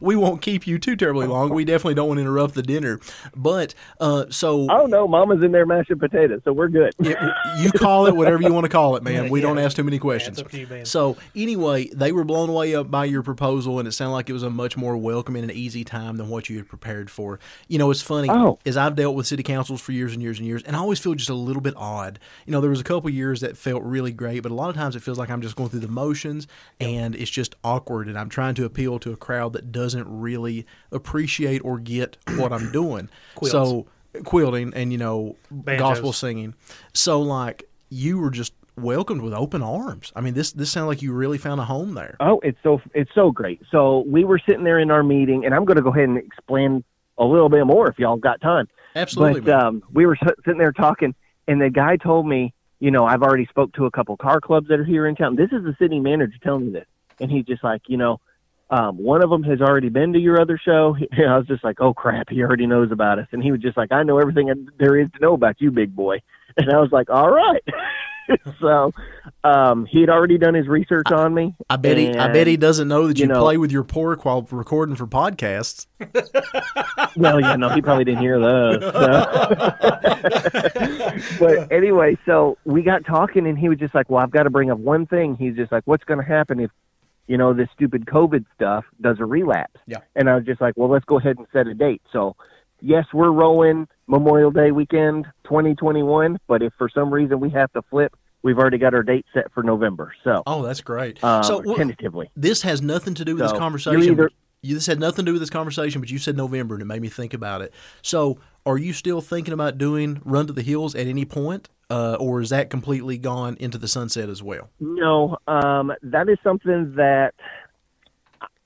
we 0.01 0.17
won't 0.17 0.43
keep 0.43 0.67
you 0.67 0.79
too 0.79 0.97
terribly 0.97 1.27
long. 1.27 1.51
We 1.51 1.65
definitely 1.65 1.95
don't 1.95 2.09
want 2.09 2.19
to 2.19 2.23
interrupt 2.23 2.55
the 2.55 2.63
dinner. 2.63 2.99
But 3.37 3.75
uh, 4.01 4.27
so 4.31 4.67
Oh 4.71 4.87
no, 4.87 5.07
Mama's 5.07 5.43
in 5.45 5.53
there 5.53 5.67
mashing 5.67 5.99
potatoes, 5.99 6.41
so 6.45 6.53
we're 6.53 6.69
good. 6.69 6.93
it- 6.99 7.17
you 7.61 7.71
call 7.73 8.07
it 8.07 8.17
whatever 8.17 8.43
you 8.43 8.53
want 8.53 8.65
to 8.65 8.69
call 8.69 8.97
it, 8.97 9.03
man. 9.05 9.29
We 9.31 9.41
Yeah. 9.41 9.47
don't 9.47 9.59
ask 9.59 9.77
too 9.77 9.85
many 9.85 9.99
questions. 9.99 10.39
it's 10.39 10.47
up 10.47 10.51
to 10.51 10.59
you. 10.59 10.85
So 10.85 11.17
anyway, 11.37 11.89
they 11.95 12.11
were 12.11 12.25
blown 12.25 12.49
away 12.49 12.75
up 12.75 12.91
by 12.91 13.05
your 13.05 13.23
proposal, 13.23 13.79
and 13.79 13.87
it 13.87 13.93
sounded 13.93 14.13
like 14.15 14.29
it 14.31 14.33
was 14.33 14.43
a 14.43 14.51
much 14.51 14.77
more 14.77 14.97
welcoming 14.97 15.43
and 15.43 15.53
easy 15.53 15.85
time 15.85 16.17
than 16.17 16.29
what 16.29 16.49
you 16.49 16.57
had 16.57 16.69
prepared 16.69 17.11
for. 17.11 17.39
You 17.69 17.79
know, 17.79 17.91
it's 17.91 18.03
funny 18.03 18.29
Oh. 18.31 18.59
as 18.67 18.77
I've 18.77 18.97
dealt 18.97 19.15
with 19.15 19.27
city 19.27 19.43
councils 19.43 19.81
for 19.81 19.93
years 19.93 20.15
and 20.15 20.23
years 20.23 20.39
and 20.39 20.47
years, 20.49 20.63
and 20.65 20.75
I 20.75 20.79
always 20.81 20.99
feel 20.99 21.15
just 21.15 21.31
a 21.31 21.35
little 21.35 21.63
bit 21.63 21.75
odd. 21.77 22.19
You 22.47 22.53
know, 22.53 22.61
there 22.61 22.71
was 22.71 22.81
a 22.81 22.85
couple 22.85 23.09
years 23.11 23.41
that 23.41 23.57
felt 23.57 23.83
really 23.83 24.13
great, 24.13 24.43
but 24.43 24.51
a 24.53 24.55
lot 24.55 24.71
of 24.71 24.76
times 24.77 24.97
it 24.97 25.01
feels 25.01 25.19
like 25.19 25.31
I'm 25.31 25.43
just 25.43 25.57
going 25.57 25.71
through 25.71 25.81
the 25.81 25.89
motions, 25.89 26.47
and 26.81 27.15
it's 27.15 27.31
just 27.31 27.55
awkward, 27.65 28.09
and 28.09 28.19
I'm 28.19 28.29
trying 28.29 28.55
to 28.57 28.65
appeal 28.65 28.99
to 29.01 29.13
a 29.13 29.17
crowd 29.17 29.53
that 29.55 29.73
doesn't 29.73 30.07
really 30.09 30.67
appreciate 30.93 31.65
or 31.65 31.79
get 31.79 32.17
what 32.37 32.53
I'm 32.53 32.71
doing. 32.73 33.09
Quilts. 33.35 33.53
So 33.53 33.87
quilting 34.25 34.73
and 34.75 34.93
you 34.93 34.99
know 34.99 35.37
Banjos. 35.51 35.81
gospel 35.81 36.13
singing. 36.13 36.55
So 36.95 37.21
like 37.21 37.69
you 37.91 38.19
were 38.19 38.31
just 38.31 38.53
welcomed 38.77 39.23
with 39.23 39.33
open 39.33 39.63
arms. 39.63 40.13
I 40.15 40.21
mean, 40.21 40.35
this 40.35 40.53
this 40.53 40.71
sounded 40.71 40.89
like 40.89 41.03
you 41.03 41.13
really 41.13 41.39
found 41.39 41.61
a 41.61 41.65
home 41.65 41.95
there. 41.95 42.17
Oh, 42.21 42.41
it's 42.43 42.59
so 42.63 42.81
it's 42.95 43.11
so 43.15 43.31
great. 43.31 43.61
So 43.71 44.05
we 44.07 44.25
were 44.25 44.41
sitting 44.47 44.65
there 44.65 44.79
in 44.79 44.91
our 44.91 45.03
meeting, 45.03 45.45
and 45.45 45.55
I'm 45.55 45.65
going 45.65 45.77
to 45.77 45.83
go 45.83 45.91
ahead 45.91 46.09
and 46.09 46.19
explain 46.19 46.85
a 47.19 47.25
little 47.25 47.49
bit 47.49 47.67
more 47.67 47.89
if 47.89 47.99
y'all 47.99 48.17
got 48.17 48.41
time. 48.41 48.69
Absolutely. 48.95 49.43
but 49.43 49.63
um, 49.63 49.83
we 49.93 50.07
were 50.07 50.17
sitting 50.45 50.59
there 50.59 50.73
talking, 50.73 51.15
and 51.49 51.61
the 51.61 51.71
guy 51.71 51.97
told 51.97 52.27
me, 52.27 52.55
you 52.81 52.91
know, 52.91 53.07
I've 53.07 53.23
already 53.23 53.47
spoke 53.47 53.73
to 53.75 53.87
a 53.87 53.91
couple 53.91 54.17
car 54.17 54.41
clubs 54.41 54.69
that 54.69 54.79
are 54.79 54.85
here 54.85 55.07
in 55.07 55.17
town. 55.17 55.37
This 55.37 55.51
is 55.53 55.65
the 55.65 55.75
city 55.79 56.01
manager 56.01 56.37
telling 56.43 56.67
me 56.67 56.73
this, 56.73 56.87
and 57.21 57.31
he's 57.31 57.45
just 57.45 57.65
like, 57.65 57.83
you 57.89 57.97
know, 57.97 58.21
um, 58.69 58.99
one 58.99 59.23
of 59.23 59.31
them 59.31 59.45
has 59.45 59.61
already 59.61 59.89
been 59.89 60.13
to 60.13 60.19
your 60.19 60.41
other 60.41 60.59
show. 60.63 60.97
And 61.13 61.31
I 61.31 61.39
was 61.39 61.47
just 61.47 61.65
like, 61.65 61.81
oh 61.81 61.95
crap, 61.95 62.29
he 62.31 62.43
already 62.43 62.67
knows 62.67 62.93
about 62.93 63.19
us, 63.19 63.29
and 63.33 63.43
he 63.43 63.53
was 63.53 63.61
just 63.61 63.77
like, 63.77 63.93
I 63.93 64.03
know 64.03 64.19
everything 64.19 64.69
there 64.79 64.99
is 64.99 65.09
to 65.13 65.21
know 65.21 65.35
about 65.35 65.61
you, 65.61 65.71
big 65.71 65.95
boy. 65.95 66.21
And 66.57 66.71
I 66.71 66.79
was 66.79 66.91
like, 66.93 67.11
all 67.11 67.31
right. 67.31 67.63
so 68.61 68.93
um, 69.45 69.87
he 69.87 70.01
had 70.01 70.11
already 70.11 70.39
done 70.39 70.55
his 70.55 70.67
research 70.69 71.11
on 71.13 71.33
me. 71.35 71.55
I 71.71 71.77
bet 71.77 71.97
he 71.97 72.15
I 72.15 72.33
bet 72.33 72.47
he 72.47 72.57
doesn't 72.57 72.89
know 72.89 73.07
that 73.07 73.19
you, 73.19 73.23
you 73.23 73.29
know- 73.29 73.43
play 73.43 73.57
with 73.57 73.73
your 73.73 73.85
pork 73.85 74.25
while 74.25 74.43
recording 74.51 74.97
for 74.97 75.07
podcasts. 75.07 75.87
Well, 77.17 77.41
yeah, 77.41 77.57
no, 77.57 77.71
he 77.71 77.81
probably 77.81 78.05
didn't 78.05 78.21
hear 78.21 78.39
those. 78.39 78.83
so. 78.83 78.93
but 81.39 81.73
anyway, 81.73 82.19
so 82.27 82.59
we 82.65 82.83
got 82.83 83.07
talking, 83.07 83.47
and 83.47 83.59
he 83.59 83.71
was 83.71 83.79
just 83.79 83.95
like, 83.95 84.11
"Well, 84.11 84.23
I've 84.23 84.31
got 84.31 84.43
to 84.43 84.51
bring 84.51 84.71
up 84.71 84.79
one 84.79 85.07
thing." 85.07 85.35
He's 85.37 85.57
just 85.57 85.73
like, 85.73 85.83
"What's 85.87 86.05
going 86.05 86.21
to 86.21 86.27
happen 86.27 86.61
if, 86.61 86.71
you 87.27 87.39
know, 87.39 87.55
this 87.55 87.69
stupid 87.75 88.05
COVID 88.07 88.45
stuff 88.55 88.85
does 89.01 89.17
a 89.19 89.25
relapse?" 89.25 89.81
Yeah. 89.87 89.99
And 90.15 90.29
I 90.29 90.35
was 90.37 90.45
just 90.45 90.61
like, 90.61 90.75
"Well, 90.77 90.91
let's 90.91 91.07
go 91.07 91.19
ahead 91.19 91.39
and 91.39 91.47
set 91.53 91.67
a 91.67 91.73
date." 91.75 92.03
So, 92.13 92.37
yes, 92.81 93.05
we're 93.13 93.31
rolling 93.31 93.89
Memorial 94.07 94.51
Day 94.51 94.71
weekend, 94.71 95.27
2021. 95.45 96.39
But 96.47 96.63
if 96.63 96.73
for 96.79 96.89
some 96.89 97.13
reason 97.13 97.41
we 97.41 97.51
have 97.51 97.73
to 97.73 97.83
flip, 97.83 98.15
we've 98.43 98.59
already 98.59 98.79
got 98.79 98.95
our 98.95 99.03
date 99.03 99.27
set 99.35 99.53
for 99.53 99.63
November. 99.63 100.13
So, 100.25 100.43
Oh, 100.47 100.63
that's 100.63 100.81
great. 100.81 101.23
um, 101.25 101.43
so 101.43 101.63
wh- 101.63 101.77
tentatively. 101.77 102.31
this 102.37 102.63
has 102.63 102.81
nothing 102.83 103.15
to 103.15 103.25
do 103.25 103.35
with 103.35 103.45
So, 103.47 103.53
this 103.53 103.59
conversation. 103.59 104.13
either- 104.13 104.31
you, 104.63 104.75
this 104.75 104.87
had 104.87 104.99
nothing 104.99 105.25
to 105.25 105.31
do 105.31 105.33
with 105.35 105.43
this 105.43 105.51
conversation, 105.51 106.01
but 106.01 106.11
you 106.11 106.19
said 106.19 106.37
November, 106.37 106.75
and 106.75 106.83
it 106.83 106.87
made 106.87 107.01
me 107.03 107.09
think 107.09 107.35
about 107.35 107.61
it. 107.63 107.73
So, 108.03 108.39
are 108.65 108.79
you 108.79 108.93
still 108.93 109.21
thinking 109.21 109.55
about 109.55 109.79
doing 109.79 110.21
Run 110.25 110.47
to 110.49 110.53
the 110.53 110.63
Hills 110.63 110.95
at 110.97 111.07
any 111.07 111.25
point, 111.25 111.69
uh, 111.89 112.17
or 112.19 112.41
is 112.41 112.51
that 112.51 112.69
completely 112.69 113.17
gone 113.17 113.57
into 113.61 113.79
the 113.79 113.87
sunset 113.87 114.29
as 114.29 114.43
well? 114.43 114.71
No, 114.81 115.37
um, 115.47 115.93
that 116.03 116.29
is 116.29 116.39
something 116.43 116.95
that 116.97 117.35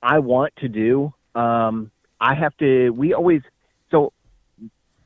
I 0.02 0.20
want 0.20 0.54
to 0.58 0.68
do. 0.68 1.12
Um, 1.34 1.90
I 2.20 2.34
have 2.34 2.56
to. 2.58 2.90
We 2.90 3.12
always 3.12 3.42
so 3.90 4.12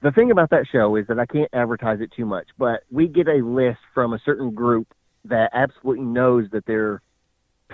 the 0.02 0.12
thing 0.12 0.30
about 0.30 0.50
that 0.50 0.66
show 0.70 0.96
is 0.96 1.06
that 1.06 1.18
I 1.18 1.26
can't 1.26 1.48
advertise 1.52 2.00
it 2.00 2.12
too 2.14 2.26
much, 2.26 2.48
but 2.58 2.82
we 2.90 3.08
get 3.08 3.26
a 3.26 3.44
list 3.44 3.78
from 3.94 4.12
a 4.12 4.18
certain 4.24 4.54
group 4.54 4.88
that 5.24 5.50
absolutely 5.54 6.04
knows 6.04 6.48
that 6.52 6.66
their 6.66 7.00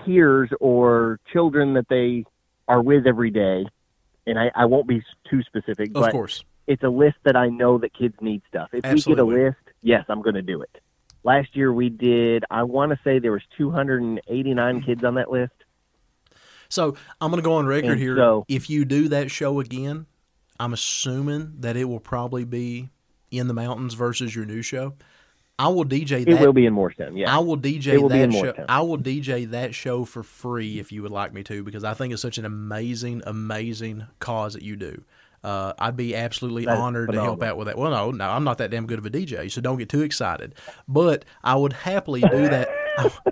peers 0.04 0.50
or 0.60 1.18
children 1.32 1.74
that 1.74 1.88
they 1.88 2.24
are 2.68 2.80
with 2.80 3.06
every 3.06 3.30
day, 3.30 3.66
and 4.26 4.38
I, 4.38 4.50
I 4.54 4.66
won't 4.66 4.86
be 4.86 5.02
too 5.28 5.42
specific, 5.42 5.88
Of 5.88 6.02
but 6.02 6.12
course. 6.12 6.44
it's 6.68 6.84
a 6.84 6.88
list 6.88 7.16
that 7.24 7.34
I 7.34 7.48
know 7.48 7.78
that 7.78 7.92
kids 7.92 8.14
need 8.20 8.42
stuff. 8.48 8.68
If 8.72 8.84
we 8.84 9.00
get 9.00 9.18
a 9.18 9.24
list, 9.24 9.56
yes, 9.82 10.04
I'm 10.08 10.22
going 10.22 10.36
to 10.36 10.42
do 10.42 10.62
it. 10.62 10.70
Last 11.24 11.56
year 11.56 11.72
we 11.72 11.88
did. 11.90 12.44
I 12.50 12.62
want 12.62 12.92
to 12.92 12.98
say 13.02 13.18
there 13.18 13.32
was 13.32 13.42
289 13.58 14.74
hmm. 14.76 14.84
kids 14.84 15.04
on 15.04 15.16
that 15.16 15.30
list. 15.30 15.52
So 16.68 16.96
I'm 17.20 17.32
going 17.32 17.42
to 17.42 17.44
go 17.44 17.54
on 17.54 17.66
record 17.66 17.90
And 17.90 18.00
here. 18.00 18.16
so- 18.16 18.44
if 18.48 18.70
you 18.70 18.84
do 18.84 19.08
that 19.08 19.32
show 19.32 19.58
again, 19.58 20.06
I'm 20.60 20.72
assuming 20.72 21.54
that 21.60 21.76
it 21.76 21.84
will 21.84 21.98
probably 22.00 22.44
be 22.44 22.90
in 23.30 23.48
the 23.48 23.54
mountains 23.54 23.94
versus 23.94 24.34
your 24.36 24.44
new 24.44 24.62
show. 24.62 24.94
I 25.58 25.68
will 25.68 25.84
DJ 25.84 26.20
It 26.22 26.30
that. 26.30 26.40
will 26.40 26.52
be 26.52 26.64
in 26.66 26.72
Morristown. 26.72 27.16
Yeah, 27.16 27.34
I 27.34 27.38
will 27.38 27.56
DJ 27.58 27.88
It 27.94 27.98
will 28.02 28.08
be 28.08 28.18
that 28.18 28.24
in 28.24 28.30
show. 28.32 28.54
I 28.68 28.80
will 28.80 28.96
DJ 28.98 29.50
that 29.50 29.74
show 29.74 30.04
for 30.04 30.22
free 30.22 30.78
if 30.78 30.90
you 30.92 31.02
would 31.02 31.10
like 31.12 31.32
me 31.34 31.42
to, 31.44 31.62
because 31.62 31.84
I 31.84 31.94
think 31.94 32.12
it's 32.12 32.22
such 32.22 32.38
an 32.38 32.44
amazing, 32.44 33.22
amazing 33.26 34.06
cause 34.20 34.54
that 34.54 34.62
you 34.62 34.76
do. 34.76 35.02
Uh, 35.42 35.72
I'd 35.78 35.96
be 35.96 36.14
absolutely 36.14 36.66
That 36.66 36.76
honored 36.76 37.12
to 37.12 37.20
help 37.22 37.42
out 37.42 37.56
with 37.56 37.66
that. 37.66 37.78
Well, 37.78 37.90
no, 37.90 38.10
no, 38.10 38.28
I'm 38.30 38.44
not 38.44 38.58
that 38.58 38.70
damn 38.70 38.86
good 38.86 38.98
of 38.98 39.06
a 39.06 39.10
DJ, 39.10 39.50
so 39.50 39.60
don't 39.62 39.78
get 39.78 39.88
too 39.88 40.02
excited. 40.02 40.54
But 40.86 41.24
I 41.42 41.54
would 41.56 41.72
happily 41.72 42.20
do 42.20 42.48
that. 42.50 42.68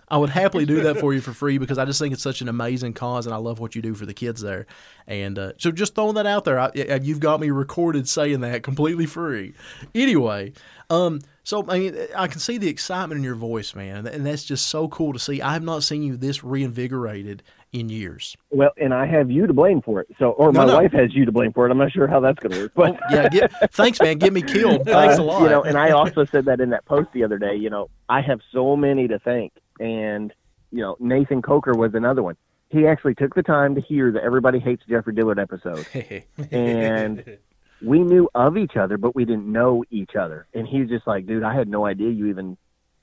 I, 0.09 0.17
would 0.17 0.31
happily 0.31 0.67
do 0.67 0.83
that 0.83 0.99
for 0.99 1.13
you 1.13 1.21
for 1.21 1.33
free 1.33 1.59
because 1.59 1.79
I 1.79 1.85
just 1.85 1.99
think 2.01 2.13
it's 2.13 2.23
such 2.23 2.41
an 2.41 2.49
amazing 2.49 2.95
cause, 2.95 3.27
and 3.27 3.35
I 3.35 3.39
love 3.39 3.59
what 3.59 3.75
you 3.75 3.83
do 3.83 3.95
for 3.95 4.07
the 4.07 4.15
kids 4.15 4.41
there. 4.41 4.67
And 5.07 5.39
uh, 5.39 5.53
so, 5.59 5.71
just 5.71 5.95
throwing 5.95 6.15
that 6.15 6.27
out 6.27 6.45
there, 6.45 6.59
I- 6.59 6.71
you've 7.03 7.21
got 7.21 7.41
me 7.41 7.51
recorded 7.51 8.09
saying 8.09 8.41
that 8.41 8.63
completely 8.63 9.07
free. 9.07 9.55
Anyway, 9.95 10.53
um, 10.91 11.21
so 11.49 11.65
I 11.67 11.79
mean, 11.79 11.97
I 12.15 12.27
can 12.27 12.41
see 12.41 12.59
the 12.59 12.69
excitement 12.69 13.17
in 13.21 13.25
your 13.25 13.35
voice, 13.35 13.75
man, 13.75 14.07
and 14.07 14.27
that's 14.27 14.45
just 14.45 14.69
so 14.69 14.87
cool 14.89 15.15
to 15.15 15.19
see. 15.19 15.41
I 15.41 15.55
have 15.55 15.63
not 15.63 15.83
seen 15.83 16.03
you 16.03 16.15
this 16.19 16.45
reinvigorated 16.45 17.43
in 17.73 17.89
years. 17.89 18.37
Well, 18.51 18.69
and 18.77 18.93
I 18.93 19.07
have 19.07 19.31
you 19.31 19.47
to 19.47 19.55
blame 19.55 19.81
for 19.81 20.01
it. 20.03 20.09
So, 20.19 20.33
or 20.33 20.53
No, 20.53 20.61
my 20.61 20.67
no. 20.67 20.77
wife 20.77 20.93
has 20.93 21.15
you 21.15 21.25
to 21.25 21.33
blame 21.33 21.55
for 21.55 21.67
it. 21.67 21.71
I'm 21.71 21.79
not 21.79 21.91
sure 21.91 22.07
how 22.07 22.21
that's 22.21 22.39
going 22.39 22.53
to 22.53 22.61
work, 22.65 22.73
but 22.75 23.01
Yeah, 23.11 23.29
get, 23.31 23.73
thanks, 23.73 23.99
man. 23.99 24.19
Get 24.19 24.35
me 24.35 24.43
killed. 24.43 24.85
Thanks 24.87 25.17
a 25.19 25.23
Uh, 25.23 25.25
lot. 25.25 25.43
You 25.43 25.49
know, 25.49 25.63
and 25.65 25.79
I 25.79 25.93
also 25.93 26.27
said 26.27 26.45
that 26.45 26.61
in 26.61 26.69
that 26.71 26.85
post 26.85 27.09
the 27.15 27.25
other 27.25 27.39
day. 27.39 27.55
You 27.55 27.71
know, 27.71 27.89
I 28.11 28.21
have 28.21 28.41
so 28.53 28.77
many 28.77 29.09
to 29.09 29.19
thank, 29.19 29.55
and 29.81 30.35
you 30.71 30.83
know, 30.83 30.97
Nathan 31.01 31.41
Coker 31.41 31.73
was 31.73 31.95
another 31.95 32.23
one. 32.23 32.37
He 32.69 32.87
actually 32.87 33.15
took 33.15 33.35
the 33.35 33.43
time 33.43 33.75
to 33.75 33.81
hear 33.81 34.13
the 34.13 34.23
Everybody 34.23 34.59
Hates 34.59 34.83
Jeffrey 34.87 35.15
Dillard 35.15 35.39
episode, 35.39 35.87
and 36.51 37.39
we 37.83 38.01
knew 38.01 38.29
of 38.35 38.57
each 38.57 38.77
other, 38.77 38.99
but 38.99 39.15
we 39.15 39.25
didn't 39.25 39.51
know 39.51 39.85
each 39.91 40.17
other. 40.17 40.47
And 40.55 40.67
he's 40.67 40.89
just 40.89 41.07
like, 41.07 41.27
dude, 41.27 41.43
I 41.43 41.55
had 41.55 41.69
no 41.69 41.87
idea 41.87 42.11
you 42.11 42.27
even 42.27 42.57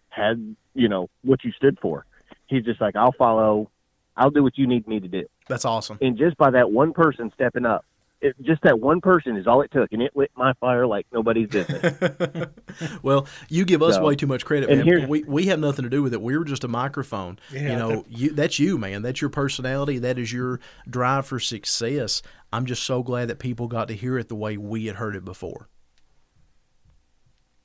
had, 0.09 0.55
you 0.73 0.89
know, 0.89 1.09
what 1.23 1.43
you 1.43 1.51
stood 1.51 1.77
for. 1.81 2.05
He's 2.47 2.63
just 2.63 2.81
like, 2.81 2.95
I'll 2.95 3.13
follow, 3.13 3.69
I'll 4.15 4.31
do 4.31 4.43
what 4.43 4.57
you 4.57 4.67
need 4.67 4.87
me 4.87 4.99
to 4.99 5.07
do. 5.07 5.25
That's 5.47 5.65
awesome. 5.65 5.97
And 6.01 6.17
just 6.17 6.37
by 6.37 6.51
that 6.51 6.71
one 6.71 6.93
person 6.93 7.31
stepping 7.33 7.65
up, 7.65 7.85
it, 8.21 8.35
just 8.41 8.61
that 8.63 8.79
one 8.79 9.01
person 9.01 9.35
is 9.37 9.45
all 9.47 9.61
it 9.61 9.71
took, 9.71 9.91
and 9.91 10.01
it 10.01 10.11
lit 10.15 10.31
my 10.35 10.53
fire 10.53 10.87
like 10.87 11.05
nobody's 11.13 11.49
business. 11.49 11.95
Well, 13.03 13.27
you 13.47 13.63
give 13.63 13.81
us 13.81 13.95
So- 13.95 14.03
way 14.03 14.15
too 14.15 14.27
much 14.27 14.43
credit, 14.45 14.69
and 14.69 14.79
man. 14.79 14.87
here- 14.87 15.07
we 15.07 15.23
we 15.23 15.45
have 15.45 15.59
nothing 15.59 15.83
to 15.83 15.89
do 15.89 16.01
with 16.03 16.13
it. 16.13 16.21
We 16.21 16.37
were 16.37 16.43
just 16.43 16.63
a 16.63 16.67
microphone. 16.67 17.39
Yeah, 17.53 17.61
you 17.71 17.75
know, 17.77 18.05
you 18.09 18.31
that's 18.31 18.59
you, 18.59 18.77
man. 18.77 19.01
That's 19.01 19.21
your 19.21 19.29
personality. 19.29 19.97
That 19.99 20.17
is 20.19 20.33
your 20.33 20.59
drive 20.89 21.25
for 21.27 21.39
success. 21.39 22.21
I'm 22.51 22.65
just 22.65 22.83
so 22.83 23.03
glad 23.03 23.27
that 23.29 23.39
people 23.39 23.67
got 23.67 23.87
to 23.89 23.93
hear 23.95 24.17
it 24.17 24.27
the 24.27 24.35
way 24.35 24.57
we 24.57 24.87
had 24.87 24.95
heard 24.97 25.15
it 25.15 25.23
before. 25.23 25.69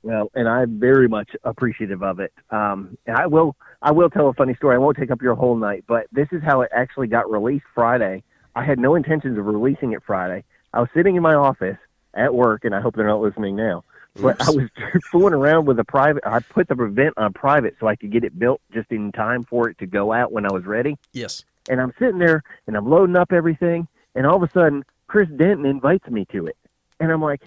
Well, 0.03 0.31
and 0.33 0.47
I'm 0.49 0.79
very 0.79 1.07
much 1.07 1.29
appreciative 1.43 2.01
of 2.01 2.19
it. 2.19 2.33
Um, 2.49 2.97
and 3.05 3.15
I 3.17 3.27
will, 3.27 3.55
I 3.83 3.91
will 3.91 4.09
tell 4.09 4.29
a 4.29 4.33
funny 4.33 4.55
story. 4.55 4.75
I 4.75 4.79
won't 4.79 4.97
take 4.97 5.11
up 5.11 5.21
your 5.21 5.35
whole 5.35 5.55
night, 5.55 5.83
but 5.87 6.07
this 6.11 6.27
is 6.31 6.41
how 6.43 6.61
it 6.61 6.71
actually 6.75 7.07
got 7.07 7.29
released 7.29 7.65
Friday. 7.75 8.23
I 8.55 8.63
had 8.63 8.79
no 8.79 8.95
intentions 8.95 9.37
of 9.37 9.45
releasing 9.45 9.93
it 9.93 10.03
Friday. 10.05 10.43
I 10.73 10.79
was 10.79 10.89
sitting 10.93 11.15
in 11.15 11.23
my 11.23 11.35
office 11.35 11.77
at 12.13 12.33
work, 12.33 12.65
and 12.65 12.75
I 12.75 12.81
hope 12.81 12.95
they're 12.95 13.07
not 13.07 13.21
listening 13.21 13.55
now. 13.55 13.83
But 14.19 14.41
I 14.41 14.49
was 14.51 14.69
fooling 15.11 15.33
around 15.33 15.65
with 15.65 15.79
a 15.79 15.85
private. 15.85 16.23
I 16.25 16.39
put 16.39 16.67
the 16.67 16.75
event 16.83 17.13
on 17.17 17.33
private 17.33 17.75
so 17.79 17.87
I 17.87 17.95
could 17.95 18.11
get 18.11 18.23
it 18.23 18.37
built 18.37 18.61
just 18.73 18.91
in 18.91 19.11
time 19.13 19.43
for 19.45 19.69
it 19.69 19.77
to 19.79 19.85
go 19.85 20.11
out 20.11 20.31
when 20.31 20.45
I 20.45 20.51
was 20.51 20.65
ready. 20.65 20.97
Yes. 21.13 21.45
And 21.69 21.79
I'm 21.79 21.93
sitting 21.97 22.17
there 22.17 22.43
and 22.67 22.75
I'm 22.75 22.89
loading 22.89 23.15
up 23.15 23.31
everything, 23.31 23.87
and 24.15 24.25
all 24.25 24.35
of 24.35 24.43
a 24.43 24.51
sudden, 24.51 24.83
Chris 25.07 25.29
Denton 25.29 25.65
invites 25.65 26.07
me 26.07 26.25
to 26.31 26.47
it. 26.47 26.57
And 26.99 27.11
I'm 27.11 27.21
like, 27.21 27.41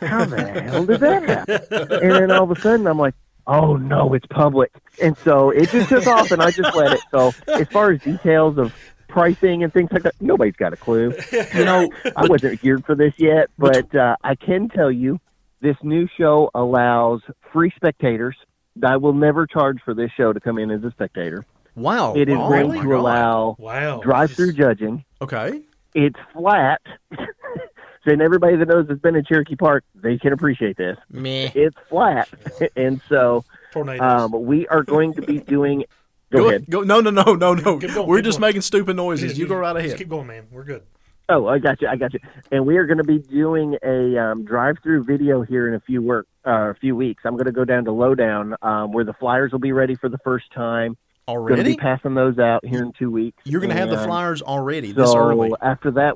how 0.00 0.24
the 0.24 0.60
hell 0.60 0.84
did 0.84 1.00
that 1.00 1.22
happen? 1.48 1.92
And 2.02 2.10
then 2.12 2.30
all 2.30 2.44
of 2.44 2.50
a 2.50 2.60
sudden, 2.60 2.86
I'm 2.86 2.98
like, 2.98 3.14
oh 3.46 3.76
no, 3.76 4.12
it's 4.14 4.26
public. 4.26 4.72
And 5.02 5.16
so 5.18 5.50
it 5.50 5.70
just 5.70 5.88
took 5.88 6.06
off, 6.06 6.30
and 6.30 6.42
I 6.42 6.50
just 6.50 6.74
let 6.74 6.92
it. 6.92 7.00
So 7.10 7.32
as 7.46 7.68
far 7.68 7.92
as 7.92 8.00
details 8.02 8.58
of 8.58 8.74
pricing 9.18 9.64
and 9.64 9.72
things 9.72 9.90
like 9.92 10.02
that, 10.04 10.14
nobody's 10.20 10.54
got 10.56 10.72
a 10.72 10.76
clue. 10.76 11.12
You 11.54 11.64
know, 11.64 11.90
I 12.16 12.26
wasn't 12.26 12.60
geared 12.60 12.84
for 12.84 12.94
this 12.94 13.12
yet, 13.18 13.48
but 13.58 13.92
uh, 13.94 14.16
I 14.22 14.34
can 14.36 14.68
tell 14.68 14.90
you 14.92 15.18
this 15.60 15.76
new 15.82 16.06
show 16.16 16.50
allows 16.54 17.20
free 17.52 17.72
spectators. 17.74 18.36
I 18.84 18.96
will 18.96 19.12
never 19.14 19.46
charge 19.46 19.78
for 19.84 19.92
this 19.94 20.10
show 20.16 20.32
to 20.32 20.38
come 20.38 20.58
in 20.58 20.70
as 20.70 20.84
a 20.84 20.90
spectator. 20.92 21.44
wow. 21.74 22.14
It 22.14 22.28
is 22.28 22.36
Oh, 22.38 22.48
going 22.48 22.80
to 22.82 22.88
God. 22.88 22.94
allow 23.00 23.56
Wow. 23.58 24.00
drive-through 24.04 24.52
judging. 24.52 25.04
Okay. 25.20 25.62
It's 25.94 26.18
flat. 26.32 26.80
so 27.10 28.12
and 28.12 28.22
everybody 28.22 28.54
that 28.56 28.68
knows 28.68 28.88
has 28.88 28.98
been 29.00 29.16
in 29.16 29.24
Cherokee 29.24 29.56
Park, 29.56 29.82
they 29.96 30.16
can 30.18 30.32
appreciate 30.32 30.76
this. 30.76 30.96
Meh. 31.10 31.50
It's 31.56 31.76
flat. 31.88 32.28
and 32.76 33.00
so 33.08 33.44
Tornadoes. 33.72 34.32
um, 34.32 34.44
we 34.46 34.68
are 34.68 34.84
going 34.84 35.14
to 35.14 35.22
be 35.22 35.40
doing 35.40 35.84
go, 36.30 36.48
ahead. 36.48 36.66
Go, 36.68 36.82
no, 36.82 37.00
no, 37.00 37.10
no, 37.10 37.34
no, 37.34 37.54
no. 37.54 37.78
Going, 37.78 38.06
We're 38.06 38.22
just 38.22 38.38
going. 38.40 38.48
making 38.48 38.62
stupid 38.62 38.96
noises. 38.96 39.38
You 39.38 39.46
go 39.46 39.56
right 39.56 39.74
Just 39.76 39.86
ahead. 39.86 39.98
keep 39.98 40.08
going, 40.08 40.26
man. 40.26 40.46
We're 40.50 40.64
good. 40.64 40.82
Oh, 41.30 41.46
I 41.46 41.58
got 41.58 41.82
you. 41.82 41.88
I 41.88 41.96
got 41.96 42.14
you. 42.14 42.20
And 42.50 42.66
we 42.66 42.78
are 42.78 42.86
going 42.86 42.98
to 42.98 43.04
be 43.04 43.18
doing 43.18 43.76
a 43.82 44.16
um, 44.18 44.44
drive-through 44.44 45.04
video 45.04 45.42
here 45.42 45.68
in 45.68 45.74
a 45.74 45.80
few 45.80 46.00
work, 46.00 46.26
uh, 46.46 46.70
a 46.70 46.74
few 46.74 46.96
weeks. 46.96 47.22
I'm 47.26 47.34
going 47.34 47.44
to 47.46 47.52
go 47.52 47.66
down 47.66 47.84
to 47.84 47.92
Lowdown, 47.92 48.54
um, 48.62 48.92
where 48.92 49.04
the 49.04 49.12
flyers 49.12 49.52
will 49.52 49.58
be 49.58 49.72
ready 49.72 49.94
for 49.94 50.08
the 50.08 50.16
first 50.18 50.50
time. 50.52 50.96
Already 51.26 51.56
going 51.56 51.64
to 51.66 51.70
be 51.72 51.76
passing 51.76 52.14
those 52.14 52.38
out 52.38 52.64
here 52.64 52.82
in 52.82 52.92
two 52.98 53.10
weeks. 53.10 53.36
You're 53.44 53.60
going 53.60 53.68
to 53.68 53.76
have 53.76 53.90
the 53.90 53.98
flyers 53.98 54.40
already 54.40 54.92
this 54.92 55.10
So 55.12 55.18
early. 55.18 55.52
after 55.60 55.90
that, 55.92 56.14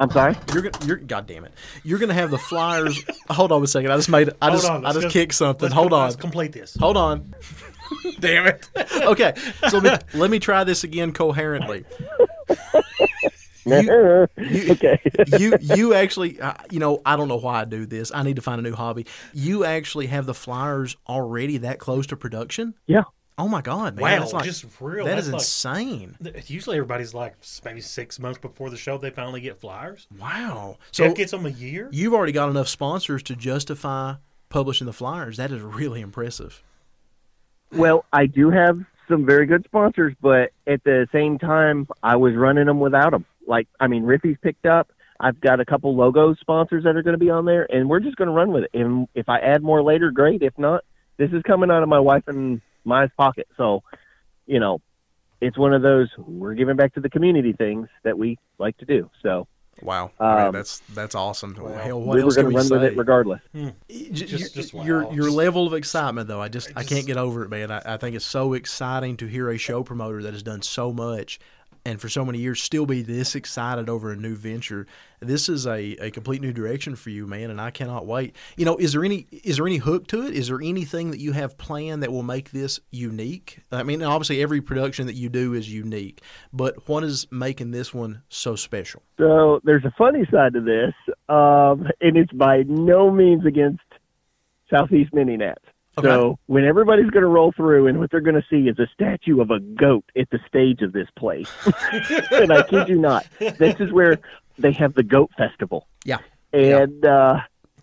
I'm 0.00 0.10
sorry. 0.10 0.36
You're 0.52 0.62
gonna, 0.62 0.86
you're, 0.86 0.96
God 0.96 1.26
damn 1.26 1.46
it! 1.46 1.54
You're 1.82 1.98
gonna 1.98 2.12
have 2.12 2.30
the 2.30 2.36
flyers. 2.36 3.02
hold 3.30 3.50
on 3.50 3.62
a 3.62 3.66
second. 3.66 3.90
I 3.90 3.96
just 3.96 4.10
made. 4.10 4.28
I 4.42 4.50
Hold 4.50 4.60
just, 4.60 4.70
on, 4.70 4.84
I 4.84 4.90
just 4.90 5.02
just- 5.04 5.12
kicked 5.14 5.34
something. 5.34 5.70
Hold 5.70 5.94
on. 5.94 6.02
Let's 6.02 6.16
complete 6.16 6.52
this. 6.52 6.76
Hold 6.78 6.98
on. 6.98 7.34
Damn 8.20 8.46
it. 8.46 8.68
Okay, 9.02 9.34
so 9.68 9.78
let 9.78 10.04
me, 10.14 10.18
let 10.20 10.30
me 10.30 10.38
try 10.38 10.64
this 10.64 10.84
again 10.84 11.12
coherently. 11.12 11.84
You- 13.64 14.28
okay. 14.70 15.00
You 15.38 15.56
you 15.60 15.94
actually, 15.94 16.40
uh, 16.40 16.54
you 16.70 16.78
know, 16.78 17.02
I 17.04 17.16
don't 17.16 17.26
know 17.28 17.36
why 17.36 17.62
I 17.62 17.64
do 17.64 17.84
this. 17.84 18.12
I 18.14 18.22
need 18.22 18.36
to 18.36 18.42
find 18.42 18.60
a 18.60 18.62
new 18.62 18.74
hobby. 18.74 19.06
You 19.34 19.64
actually 19.64 20.06
have 20.06 20.24
the 20.26 20.34
flyers 20.34 20.96
already 21.08 21.56
that 21.58 21.78
close 21.78 22.06
to 22.08 22.16
production? 22.16 22.74
yeah. 22.86 23.02
Oh 23.38 23.48
my 23.48 23.60
god, 23.60 23.96
man! 23.96 24.02
Wow, 24.02 24.18
that's 24.20 24.32
like, 24.32 24.44
just 24.44 24.64
real. 24.80 25.04
That 25.04 25.16
That's 25.16 25.26
is 25.26 25.32
like- 25.34 25.40
insane. 25.42 26.16
Usually 26.46 26.78
everybody's 26.78 27.12
like 27.12 27.34
maybe 27.66 27.82
six 27.82 28.18
months 28.18 28.38
before 28.38 28.70
the 28.70 28.78
show 28.78 28.96
they 28.96 29.10
finally 29.10 29.42
get 29.42 29.60
flyers. 29.60 30.06
Wow. 30.18 30.78
So 30.90 31.04
Jeff 31.04 31.16
gets 31.16 31.32
them 31.32 31.44
a 31.44 31.50
year. 31.50 31.90
you've 31.92 32.14
already 32.14 32.32
got 32.32 32.48
enough 32.48 32.66
sponsors 32.66 33.22
to 33.24 33.36
justify 33.36 34.14
publishing 34.48 34.86
the 34.86 34.94
flyers. 34.94 35.36
That 35.36 35.50
is 35.50 35.60
really 35.60 36.00
impressive. 36.00 36.62
Well, 37.76 38.06
I 38.10 38.24
do 38.24 38.50
have 38.50 38.80
some 39.06 39.26
very 39.26 39.44
good 39.44 39.64
sponsors, 39.66 40.14
but 40.22 40.50
at 40.66 40.82
the 40.84 41.06
same 41.12 41.38
time, 41.38 41.86
I 42.02 42.16
was 42.16 42.34
running 42.34 42.64
them 42.66 42.80
without 42.80 43.10
them. 43.10 43.26
Like, 43.46 43.68
I 43.78 43.86
mean, 43.86 44.04
Riffy's 44.04 44.38
picked 44.40 44.64
up. 44.64 44.90
I've 45.20 45.38
got 45.40 45.60
a 45.60 45.64
couple 45.66 45.94
logo 45.94 46.34
sponsors 46.34 46.84
that 46.84 46.96
are 46.96 47.02
going 47.02 47.12
to 47.14 47.18
be 47.22 47.28
on 47.28 47.44
there, 47.44 47.66
and 47.70 47.88
we're 47.88 48.00
just 48.00 48.16
going 48.16 48.28
to 48.28 48.34
run 48.34 48.50
with 48.50 48.64
it. 48.64 48.70
And 48.72 49.08
if 49.14 49.28
I 49.28 49.40
add 49.40 49.62
more 49.62 49.82
later, 49.82 50.10
great. 50.10 50.42
If 50.42 50.58
not, 50.58 50.84
this 51.18 51.30
is 51.32 51.42
coming 51.42 51.70
out 51.70 51.82
of 51.82 51.88
my 51.90 52.00
wife 52.00 52.24
and 52.28 52.62
my 52.84 53.08
pocket. 53.08 53.46
So, 53.58 53.82
you 54.46 54.58
know, 54.58 54.80
it's 55.42 55.58
one 55.58 55.74
of 55.74 55.82
those 55.82 56.08
we're 56.16 56.54
giving 56.54 56.76
back 56.76 56.94
to 56.94 57.00
the 57.00 57.10
community 57.10 57.52
things 57.52 57.88
that 58.04 58.18
we 58.18 58.38
like 58.58 58.78
to 58.78 58.86
do. 58.86 59.10
So 59.22 59.48
Wow, 59.82 60.10
I 60.18 60.36
mean, 60.36 60.46
Um, 60.46 60.52
that's 60.52 60.78
that's 60.94 61.14
awesome. 61.14 61.54
Hell, 61.54 62.00
what 62.00 62.16
we 62.16 62.24
were 62.24 62.32
going 62.32 62.48
to 62.50 62.56
run 62.56 62.64
say? 62.66 62.74
with 62.76 62.84
it 62.84 62.96
regardless. 62.96 63.40
J- 63.54 63.74
Just- 64.10 64.30
your- 64.30 64.38
just 64.62 64.74
your 64.74 65.04
wow. 65.04 65.10
your 65.12 65.30
level 65.30 65.66
of 65.66 65.74
excitement 65.74 66.28
though, 66.28 66.40
I 66.40 66.48
just 66.48 66.70
I, 66.74 66.80
just- 66.80 66.88
can't 66.94 67.06
get 67.06 67.16
over 67.18 67.42
it, 67.44 67.50
man. 67.50 67.70
I, 67.70 67.82
I 67.84 67.96
think 67.98 68.16
it's 68.16 68.24
so 68.24 68.54
exciting 68.54 69.16
to 69.18 69.26
hear 69.26 69.50
a 69.50 69.58
show 69.58 69.82
promoter 69.82 70.22
that 70.22 70.32
has 70.32 70.42
done 70.42 70.62
so 70.62 70.92
much 70.92 71.38
and 71.86 72.00
for 72.00 72.08
so 72.08 72.24
many 72.24 72.40
years 72.40 72.60
still 72.60 72.84
be 72.84 73.00
this 73.00 73.36
excited 73.36 73.88
over 73.88 74.10
a 74.10 74.16
new 74.16 74.34
venture. 74.34 74.88
This 75.20 75.48
is 75.48 75.68
a, 75.68 75.92
a 76.04 76.10
complete 76.10 76.42
new 76.42 76.52
direction 76.52 76.96
for 76.96 77.10
you, 77.10 77.28
man, 77.28 77.48
and 77.48 77.60
I 77.60 77.70
cannot 77.70 78.06
wait. 78.06 78.34
You 78.56 78.64
know, 78.64 78.76
is 78.76 78.92
there 78.92 79.04
any 79.04 79.28
is 79.30 79.58
there 79.58 79.66
any 79.68 79.76
hook 79.76 80.08
to 80.08 80.26
it? 80.26 80.34
Is 80.34 80.48
there 80.48 80.60
anything 80.60 81.12
that 81.12 81.20
you 81.20 81.30
have 81.30 81.56
planned 81.56 82.02
that 82.02 82.10
will 82.10 82.24
make 82.24 82.50
this 82.50 82.80
unique? 82.90 83.60
I 83.70 83.84
mean, 83.84 84.02
obviously 84.02 84.42
every 84.42 84.60
production 84.60 85.06
that 85.06 85.14
you 85.14 85.28
do 85.28 85.54
is 85.54 85.72
unique, 85.72 86.22
but 86.52 86.88
what 86.88 87.04
is 87.04 87.28
making 87.30 87.70
this 87.70 87.94
one 87.94 88.22
so 88.28 88.56
special? 88.56 89.02
So 89.16 89.60
there's 89.62 89.84
a 89.84 89.94
funny 89.96 90.26
side 90.28 90.54
to 90.54 90.60
this, 90.60 90.94
um, 91.28 91.86
and 92.00 92.16
it's 92.16 92.32
by 92.32 92.64
no 92.66 93.12
means 93.12 93.46
against 93.46 93.84
Southeast 94.68 95.14
Mini 95.14 95.36
Nats. 95.36 95.62
Okay. 95.98 96.08
So 96.08 96.38
when 96.46 96.64
everybody's 96.64 97.10
going 97.10 97.22
to 97.22 97.28
roll 97.28 97.52
through, 97.52 97.86
and 97.86 97.98
what 97.98 98.10
they're 98.10 98.20
going 98.20 98.40
to 98.40 98.46
see 98.50 98.68
is 98.68 98.78
a 98.78 98.86
statue 98.92 99.40
of 99.40 99.50
a 99.50 99.60
goat 99.60 100.04
at 100.16 100.28
the 100.30 100.38
stage 100.46 100.82
of 100.82 100.92
this 100.92 101.08
place, 101.16 101.50
and 102.32 102.52
I 102.52 102.62
kid 102.62 102.88
you 102.88 102.98
not, 102.98 103.26
this 103.38 103.80
is 103.80 103.92
where 103.92 104.18
they 104.58 104.72
have 104.72 104.94
the 104.94 105.02
goat 105.02 105.30
festival. 105.38 105.86
Yeah. 106.04 106.18
And 106.52 107.04
uh, 107.04 107.40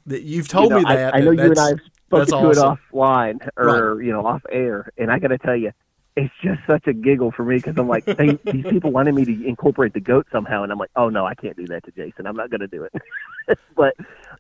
you've 0.08 0.48
told 0.48 0.66
you 0.66 0.70
know, 0.70 0.78
me 0.78 0.84
that. 0.84 1.16
I, 1.16 1.18
I 1.18 1.22
know 1.22 1.32
you 1.32 1.42
and 1.42 1.60
I 1.60 1.70
have 1.70 1.80
spoken 2.08 2.28
to 2.28 2.36
awesome. 2.36 2.74
it 2.74 2.80
offline 2.94 3.50
or 3.58 4.02
you 4.02 4.12
know 4.12 4.26
off 4.26 4.44
air, 4.52 4.90
and 4.98 5.12
I 5.12 5.20
got 5.20 5.30
to 5.30 5.38
tell 5.38 5.56
you, 5.56 5.72
it's 6.16 6.34
just 6.44 6.62
such 6.68 6.86
a 6.88 6.94
giggle 6.94 7.32
for 7.32 7.44
me 7.44 7.56
because 7.58 7.76
I'm 7.78 7.88
like, 7.88 8.06
they, 8.06 8.38
these 8.52 8.66
people 8.66 8.92
wanted 8.92 9.16
me 9.16 9.26
to 9.26 9.48
incorporate 9.48 9.94
the 9.94 10.00
goat 10.00 10.28
somehow, 10.32 10.64
and 10.64 10.72
I'm 10.72 10.78
like, 10.78 10.92
oh 10.96 11.10
no, 11.10 11.26
I 11.26 11.34
can't 11.34 11.58
do 11.58 11.66
that 11.68 11.84
to 11.86 11.92
Jason. 11.92 12.28
I'm 12.28 12.36
not 12.36 12.50
going 12.50 12.62
to 12.62 12.68
do 12.68 12.84
it. 12.84 13.58
but 13.76 13.96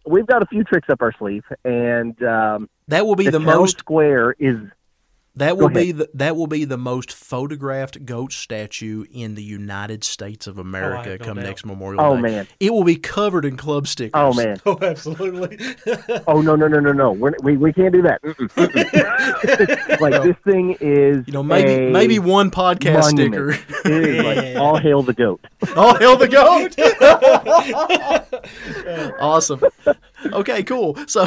we've 0.05 0.27
got 0.27 0.43
a 0.43 0.45
few 0.45 0.63
tricks 0.63 0.89
up 0.89 1.01
our 1.01 1.13
sleeve, 1.17 1.43
and 1.65 2.21
um, 2.23 2.69
that 2.87 3.05
will 3.05 3.15
be 3.15 3.25
the, 3.25 3.39
town 3.39 3.43
most 3.43 3.79
square 3.79 4.35
is 4.37 4.57
That 5.35 5.57
will 5.57 5.69
be 5.69 5.91
the 5.91 6.07
that 6.13 6.35
will 6.35 6.45
be 6.45 6.63
the 6.63 6.77
most 6.77 7.11
photographed 7.11 8.05
goat 8.05 8.31
statue 8.31 9.05
in 9.11 9.33
the 9.33 9.41
United 9.41 10.03
States 10.03 10.45
of 10.45 10.59
oh, 10.59 10.61
America 10.61 11.09
have 11.09 11.19
no 11.21 11.25
come 11.25 11.37
doubt. 11.37 11.45
next 11.45 11.65
Memorial 11.65 12.01
Oh, 12.03 12.15
Day. 12.15 12.21
man. 12.21 12.47
It 12.59 12.71
will 12.71 12.83
be 12.83 12.97
covered 12.97 13.43
in 13.43 13.57
club 13.57 13.87
stickers. 13.87 14.11
oh 14.13 14.31
man, 14.33 14.61
Oh, 14.67 14.77
absolutely. 14.79 15.57
oh 16.27 16.41
no 16.41 16.55
no 16.55 16.67
no 16.67 16.79
no 16.79 16.91
no, 16.91 17.11
We're, 17.13 17.33
we 17.41 17.57
we 17.57 17.73
can't 17.73 17.91
do 17.93 18.03
that. 18.03 18.19
Like 19.99 20.21
this 20.23 20.35
thing 20.45 20.77
is 20.79 21.25
You 21.27 21.33
know, 21.33 21.41
maybe 21.43 21.87
a 21.87 21.89
maybe 21.89 22.19
one 22.19 22.51
podcast 22.51 23.01
monument. 23.13 23.55
sticker. 23.55 23.89
It 23.89 24.07
is 24.07 24.23
like 24.23 24.55
all 24.61 24.77
hail 24.77 25.01
the 25.01 25.13
goat. 25.13 25.41
All 25.75 25.95
hail 25.97 26.15
the 26.15 26.27
goat. 26.27 26.75
awesome. 29.19 29.61
Okay, 30.25 30.63
cool. 30.63 30.95
So 31.07 31.25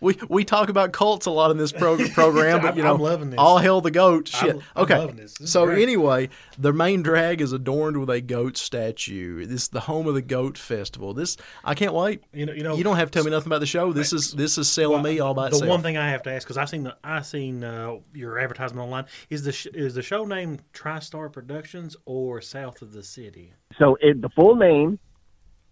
we 0.00 0.16
we 0.28 0.44
talk 0.44 0.68
about 0.68 0.92
cults 0.92 1.26
a 1.26 1.30
lot 1.30 1.50
in 1.50 1.56
this 1.58 1.72
pro- 1.72 2.08
program, 2.14 2.62
but 2.62 2.76
you 2.76 2.82
know, 2.82 2.94
I'm 2.94 3.00
loving 3.00 3.30
this. 3.30 3.38
all 3.38 3.58
hail 3.58 3.80
the 3.80 3.90
goat. 3.90 4.28
Shit. 4.28 4.50
I'm- 4.56 4.62
I'm 4.76 4.82
okay. 4.84 4.98
loving 4.98 5.16
this. 5.16 5.34
This 5.34 5.52
so 5.52 5.66
great. 5.66 5.82
anyway, 5.82 6.28
the 6.58 6.72
main 6.72 7.02
drag 7.02 7.40
is 7.40 7.52
adorned 7.52 7.98
with 7.98 8.08
a 8.10 8.20
goat 8.20 8.56
statue. 8.56 9.44
This 9.46 9.62
is 9.62 9.68
the 9.68 9.80
home 9.80 10.06
of 10.06 10.14
the 10.14 10.22
goat 10.22 10.56
festival. 10.58 11.12
This 11.14 11.36
I 11.64 11.74
can't 11.74 11.92
wait. 11.94 12.22
You 12.32 12.46
know, 12.46 12.52
you 12.52 12.62
know, 12.62 12.76
You 12.76 12.84
don't 12.84 12.96
have 12.96 13.10
to 13.10 13.16
tell 13.18 13.24
me 13.24 13.30
nothing 13.30 13.48
about 13.48 13.60
the 13.60 13.66
show. 13.66 13.92
This 13.92 14.12
is 14.12 14.32
this 14.32 14.56
is 14.58 14.68
selling 14.68 15.02
me 15.02 15.20
all 15.20 15.34
by 15.34 15.48
the 15.50 15.56
itself. 15.56 15.68
one 15.68 15.82
thing 15.82 15.96
I 15.96 16.10
have 16.10 16.22
to 16.24 16.32
ask 16.32 16.46
because 16.46 16.56
I 16.56 16.64
seen 16.64 16.84
the 16.84 16.96
I 17.04 17.20
seen 17.22 17.62
uh, 17.62 17.96
your 18.14 18.38
advertisement 18.38 18.82
online 18.84 19.04
is 19.28 19.42
the 19.44 19.52
sh- 19.52 19.66
is 19.74 19.94
the 19.94 20.02
show 20.02 20.24
named 20.24 20.62
TriStar 20.72 21.30
Productions 21.32 21.96
or 22.06 22.40
South 22.40 22.80
of 22.82 22.92
the 22.92 23.02
City? 23.02 23.52
So 23.78 23.96
it, 24.00 24.20
the 24.22 24.28
full 24.30 24.56
name 24.56 24.98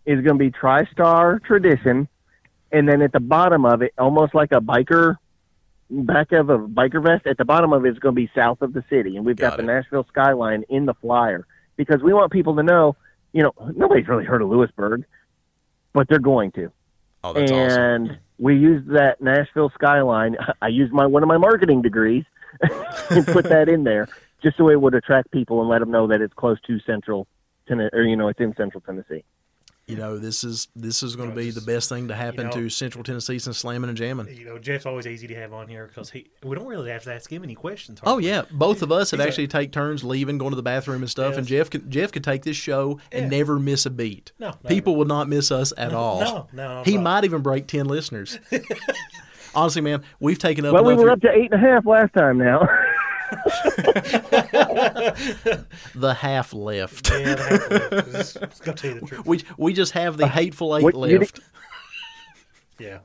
is 0.07 0.17
going 0.23 0.39
to 0.39 0.45
be 0.45 0.51
TriStar 0.51 1.43
Tradition, 1.45 2.09
and 2.73 2.89
then 2.89 3.03
at 3.03 3.13
the 3.13 3.21
bottom 3.21 3.65
of 3.65 3.83
it, 3.83 3.93
almost 3.99 4.35
like 4.35 4.53
a 4.53 4.61
biker 4.61 5.17
back 5.91 6.33
of 6.33 6.51
a 6.51 6.59
biker 6.59 7.03
vest, 7.03 7.27
at 7.27 7.39
the 7.39 7.45
bottom 7.45 7.73
of 7.73 7.85
it 7.85 7.91
is 7.91 7.99
going 7.99 8.15
to 8.15 8.21
be 8.21 8.31
south 8.35 8.61
of 8.63 8.73
the 8.73 8.85
city, 8.91 9.17
and 9.17 9.25
we've 9.25 9.37
got, 9.37 9.53
Got 9.53 9.57
the. 9.59 9.63
Nashville 9.65 10.07
skyline 10.09 10.65
in 10.69 10.87
the 10.87 10.95
flyer 10.95 11.47
because 11.77 12.03
we 12.03 12.13
want 12.13 12.33
people 12.33 12.57
to 12.57 12.63
know. 12.63 12.97
You 13.33 13.43
know, 13.43 13.53
nobody's 13.77 14.09
really 14.09 14.25
heard 14.25 14.41
of 14.41 14.49
Lewisburg, 14.49 15.05
but 15.93 16.09
they're 16.09 16.19
going 16.19 16.51
to, 16.53 16.73
oh, 17.25 17.35
that's 17.35 17.53
awesome. 17.53 17.81
and 17.81 18.19
we 18.39 18.57
used 18.57 18.89
that 18.91 19.21
Nashville 19.21 19.71
skyline. 19.75 20.37
I 20.63 20.69
used 20.69 20.93
my 20.93 21.07
one 21.07 21.23
of 21.23 21.29
my 21.29 21.37
marketing 21.37 21.83
degrees 21.83 22.25
and 23.11 23.27
put 23.27 23.45
that 23.47 23.69
in 23.69 23.85
there 23.85 24.09
just 24.43 24.57
so 24.57 24.71
it 24.71 24.81
would 24.81 24.95
attract 24.95 25.31
people 25.31 25.61
and 25.61 25.69
let 25.69 25.81
them 25.81 25.91
know 25.91 26.07
that 26.07 26.21
it's 26.21 26.33
close 26.35 26.59
to 26.67 26.79
Central, 26.81 27.27
Tennessee, 27.67 27.91
or 27.93 28.03
you 28.03 28.17
know, 28.17 28.29
it's 28.29 28.41
in 28.41 28.55
Central 28.57 28.81
Tennessee. 28.81 29.25
You 29.89 29.97
know, 29.97 30.19
this 30.19 30.45
is 30.45 30.69
this 30.77 31.03
is 31.03 31.17
going 31.17 31.31
to 31.31 31.35
know, 31.35 31.41
be 31.41 31.51
the 31.51 31.63
best 31.63 31.89
thing 31.89 32.09
to 32.09 32.15
happen 32.15 32.45
know- 32.47 32.53
to 32.53 32.69
Central 32.69 33.03
Tennessee 33.03 33.39
since 33.39 33.57
slamming 33.57 33.89
and 33.89 33.97
jamming. 33.97 34.29
You 34.37 34.45
know, 34.45 34.59
Jeff's 34.59 34.85
always 34.85 35.07
easy 35.07 35.27
to 35.29 35.35
have 35.35 35.55
on 35.55 35.67
here 35.67 35.87
because 35.87 36.11
he 36.11 36.29
we 36.45 36.55
don't 36.55 36.67
really 36.67 36.91
have 36.91 37.05
to 37.05 37.15
ask 37.15 37.33
him 37.33 37.43
any 37.43 37.55
questions. 37.55 37.99
Oh 38.05 38.19
yeah, 38.19 38.43
both 38.51 38.83
of 38.83 38.93
us 38.93 39.11
have 39.13 39.21
He's 39.21 39.25
a- 39.25 39.29
actually 39.29 39.49
take 39.49 39.73
turns 39.73 40.05
leaving, 40.05 40.37
going 40.37 40.51
to 40.51 40.57
the 40.57 40.63
bathroom 40.63 41.01
and 41.03 41.11
stuff. 41.11 41.37
And 41.39 41.47
Jeff 41.47 41.71
could 41.71 41.91
Jeff 41.91 42.13
could 42.13 42.23
take 42.25 42.43
this 42.43 42.57
show 42.57 43.01
and 43.11 43.31
never 43.31 43.59
miss 43.59 43.87
a 43.87 43.91
beat. 43.91 44.33
No, 44.39 44.49
never. 44.49 44.69
people 44.69 44.95
will 44.95 45.07
not 45.07 45.27
miss 45.29 45.51
us 45.51 45.73
at 45.79 45.95
all. 45.95 46.21
no, 46.21 46.49
no, 46.53 46.83
he 46.85 46.97
no. 46.97 47.01
might 47.03 47.25
even 47.25 47.41
break 47.41 47.67
ten 47.67 47.87
listeners. 47.87 48.39
Honestly, 49.55 49.81
man, 49.81 50.03
we've 50.21 50.39
taken 50.39 50.67
up. 50.67 50.75
Well, 50.75 50.85
we 50.85 50.95
were 50.95 51.09
of 51.09 51.15
up 51.15 51.21
to 51.23 51.31
eight 51.31 51.51
and 51.51 51.65
a 51.65 51.67
half 51.67 51.87
last 51.87 52.13
time 52.13 52.37
now. 52.39 52.69
the 55.95 56.15
half 56.19 56.53
left. 56.53 57.11
Yeah, 57.11 57.35
that's- 57.35 58.13
let's, 58.13 58.37
let's 58.37 58.61
go 58.61 58.73
tell 58.73 58.95
you 58.95 59.01
the 59.01 59.07
truth. 59.07 59.27
we 59.27 59.45
we 59.57 59.73
just 59.73 59.93
have 59.93 60.17
the 60.17 60.25
uh, 60.25 60.29
hateful 60.29 60.77
eight 60.77 60.83
what- 60.85 60.95
left. 60.95 61.41
Yeah, 62.81 62.99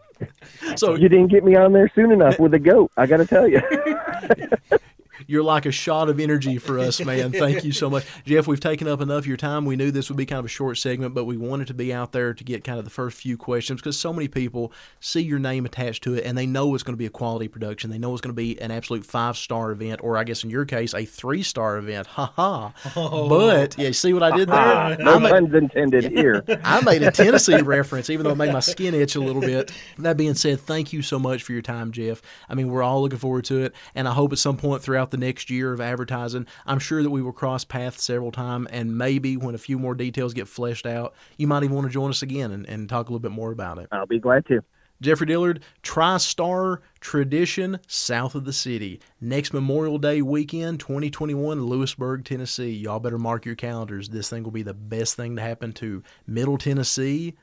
So 0.76 0.94
you 0.94 1.10
didn't 1.10 1.30
get 1.30 1.44
me 1.44 1.56
on 1.56 1.74
there 1.74 1.92
soon 1.96 2.12
enough 2.12 2.40
with 2.40 2.52
the 2.52 2.60
goat. 2.60 2.92
I 2.96 3.08
got 3.08 3.18
to 3.18 3.26
tell 3.26 3.48
you. 3.48 3.60
You're 5.28 5.44
like 5.44 5.66
a 5.66 5.72
shot 5.72 6.10
of 6.10 6.20
energy 6.20 6.58
for 6.58 6.80
us, 6.80 7.04
man. 7.04 7.32
Thank 7.32 7.64
you 7.64 7.72
so 7.72 7.90
much. 7.90 8.06
Jeff, 8.26 8.48
we've 8.48 8.60
taken 8.60 8.88
up 8.88 9.02
enough 9.02 9.20
of 9.20 9.28
your 9.28 9.38
time. 9.38 9.66
We 9.66 9.76
knew 9.76 9.92
this 9.92 10.10
would 10.10 10.18
be 10.18 10.26
kind 10.26 10.40
of 10.40 10.46
a 10.46 10.50
short 10.50 10.78
segment, 10.78 11.14
but 11.14 11.26
we 11.26 11.38
wanted 11.38 11.68
to 11.68 11.74
be 11.74 11.94
out 11.94 12.12
there 12.12 12.34
to 12.34 12.44
get 12.44 12.64
kind 12.64 12.80
of 12.80 12.86
the 12.86 12.92
first 12.92 13.18
few 13.18 13.38
questions 13.38 13.82
because 13.82 13.98
so 14.00 14.12
many 14.14 14.28
people 14.28 14.72
see 15.00 15.22
your 15.22 15.40
name 15.40 15.66
attached 15.66 16.04
to 16.04 16.14
it 16.16 16.26
and 16.26 16.38
they 16.38 16.46
know 16.46 16.74
it's 16.76 16.84
going 16.84 16.94
to 16.94 16.98
be 16.98 17.06
a 17.06 17.10
quality 17.12 17.48
production. 17.48 17.90
They 17.90 17.98
know 17.98 18.14
it's 18.14 18.22
going 18.22 18.34
to 18.36 18.42
be 18.42 18.60
an 18.62 18.72
absolute 18.72 19.06
five 19.06 19.38
star 19.38 19.72
event, 19.72 20.02
or 20.04 20.18
I 20.18 20.24
guess 20.24 20.44
in 20.44 20.50
your 20.50 20.66
case, 20.66 20.94
a 20.94 21.06
three 21.06 21.44
star 21.44 21.78
event. 21.78 22.08
Ha 22.08 22.34
ha. 22.36 22.74
Oh. 22.96 23.30
But, 23.30 23.78
yeah, 23.78 23.92
see 23.92 24.14
what 24.14 24.24
I 24.24 24.36
did 24.36 24.50
there? 24.50 24.98
no 25.00 25.16
I 25.16 25.20
made- 25.20 25.30
puns 25.32 25.54
intended 25.54 26.12
here. 26.12 26.44
I 26.64 26.82
made 26.82 27.04
a 27.04 27.12
Tennessee 27.12 27.62
reference, 27.62 28.10
even 28.10 28.24
though 28.26 28.32
it 28.32 28.38
made 28.38 28.54
my 28.54 28.60
skin 28.60 28.94
itch 28.94 29.16
a 29.16 29.20
little 29.20 29.42
bit. 29.42 29.72
That 29.98 30.18
being 30.18 30.34
said, 30.34 30.60
thank 30.60 30.94
you 30.94 31.02
so 31.02 31.20
much 31.20 31.44
for 31.44 31.54
your 31.54 31.62
time, 31.62 31.92
Jeff. 31.92 32.22
I 32.50 32.56
mean, 32.56 32.70
we're 32.70 32.84
all 32.84 33.02
looking 33.02 33.20
forward 33.20 33.46
to 33.46 33.64
it, 33.64 33.74
and 33.96 34.08
I 34.08 34.14
hope 34.14 34.32
at 34.34 34.40
some 34.40 34.58
point 34.58 34.82
throughout 34.82 35.12
the 35.14 35.18
next 35.18 35.50
year 35.50 35.72
of 35.72 35.80
advertising, 35.80 36.46
I'm 36.66 36.80
sure 36.80 37.02
that 37.02 37.10
we 37.10 37.22
will 37.22 37.32
cross 37.32 37.64
paths 37.64 38.04
several 38.04 38.32
times, 38.32 38.68
and 38.72 38.98
maybe 38.98 39.38
when 39.38 39.56
a 39.56 39.60
few 39.60 39.80
more 39.80 39.96
details 39.96 40.34
get 40.34 40.50
fleshed 40.50 40.86
out, 40.86 41.14
you 41.38 41.48
might 41.48 41.64
even 41.64 41.76
want 41.76 41.88
to 41.88 41.94
join 41.94 42.10
us 42.10 42.22
again 42.22 42.52
and, 42.52 42.68
and 42.68 42.90
talk 42.90 43.08
a 43.08 43.10
little 43.10 43.20
bit 43.20 43.32
more 43.32 43.52
about 43.52 43.78
it. 43.78 43.88
I'll 43.92 44.06
be 44.06 44.20
glad 44.20 44.46
to. 44.48 44.62
Jeffrey 45.02 45.28
Dillard, 45.28 45.62
TriStar 45.84 46.80
Tradition, 47.02 47.80
south 47.88 48.36
of 48.36 48.46
the 48.46 48.54
city. 48.54 49.02
Next 49.20 49.54
Memorial 49.54 49.98
Day 49.98 50.22
weekend, 50.22 50.80
2021, 50.80 51.66
Lewisburg, 51.66 52.24
Tennessee. 52.24 52.72
Y'all 52.72 53.00
better 53.00 53.18
mark 53.18 53.46
your 53.46 53.56
calendars. 53.56 54.10
This 54.10 54.30
thing 54.30 54.44
will 54.44 54.52
be 54.52 54.64
the 54.64 54.74
best 54.74 55.16
thing 55.16 55.36
to 55.36 55.42
happen 55.42 55.74
to 55.74 56.04
Middle 56.26 56.58
Tennessee 56.58 57.36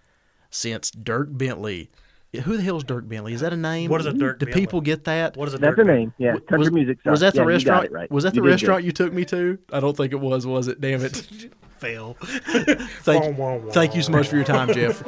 since 0.50 0.90
Dirk 0.90 1.28
Bentley. 1.32 1.90
Who 2.32 2.56
the 2.56 2.62
hell's 2.62 2.84
Dirk 2.84 3.08
Bentley? 3.08 3.32
Is 3.34 3.40
that 3.40 3.52
a 3.52 3.56
name? 3.56 3.90
What 3.90 4.00
is 4.00 4.06
a 4.06 4.12
Dirk 4.12 4.38
Do 4.38 4.46
Bentley? 4.46 4.62
people 4.62 4.80
get 4.80 5.02
that? 5.04 5.36
what 5.36 5.48
is 5.48 5.54
it? 5.54 5.60
That's 5.60 5.74
the 5.76 5.82
name. 5.82 6.14
Yeah, 6.16 6.34
country 6.34 6.58
was, 6.58 6.70
music. 6.70 7.00
Star. 7.00 7.10
was 7.10 7.20
that 7.20 7.32
the 7.34 7.40
yeah, 7.40 7.42
You 7.42 7.48
restaurant? 7.48 7.82
got 7.82 7.90
it 7.90 7.92
right. 7.92 8.10
Was 8.10 8.22
that 8.22 8.34
You 8.36 8.42
the 8.42 8.48
restaurant 8.48 8.80
good. 8.82 8.86
you 8.86 8.92
took 8.92 9.12
me 9.12 9.24
to? 9.26 9.58
I 9.72 9.80
don't 9.80 9.96
think 9.96 10.12
it 10.12 10.20
was. 10.20 10.46
Was 10.46 10.68
it? 10.68 10.80
Damn 10.80 11.04
it! 11.04 11.16
fail? 11.78 12.14
Thank, 12.20 13.36
Wah, 13.38 13.54
wah, 13.54 13.56
wah. 13.56 13.72
thank 13.72 13.94
you 13.96 14.02
so 14.02 14.12
much 14.12 14.28
for 14.28 14.36
your 14.36 14.44
time, 14.44 14.70
Jeff. 14.74 15.02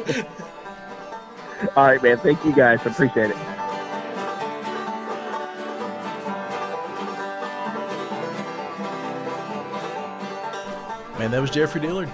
All 1.76 1.84
right, 1.84 2.02
man. 2.02 2.16
Thank 2.18 2.44
you 2.44 2.52
guys. 2.56 2.80
Appreciate 2.84 3.30
it. 3.30 3.36
Man, 11.18 11.30
that 11.30 11.40
was 11.40 11.50
Jeffrey 11.50 11.80
Dillard. 11.80 12.08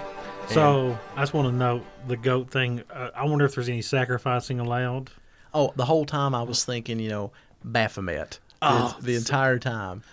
So 0.49 0.97
I 1.15 1.21
just 1.21 1.33
want 1.33 1.47
to 1.47 1.53
know 1.53 1.81
the 2.07 2.17
goat 2.17 2.49
thing. 2.49 2.83
Uh, 2.91 3.11
I 3.15 3.25
wonder 3.25 3.45
if 3.45 3.55
there's 3.55 3.69
any 3.69 3.81
sacrificing 3.81 4.59
allowed. 4.59 5.11
Oh, 5.53 5.73
the 5.75 5.85
whole 5.85 6.05
time 6.05 6.33
I 6.33 6.43
was 6.43 6.65
thinking, 6.65 6.99
you 6.99 7.09
know, 7.09 7.31
Baphomet. 7.63 8.39
The, 8.61 8.95
the 8.99 9.15
entire 9.15 9.59
time. 9.59 10.03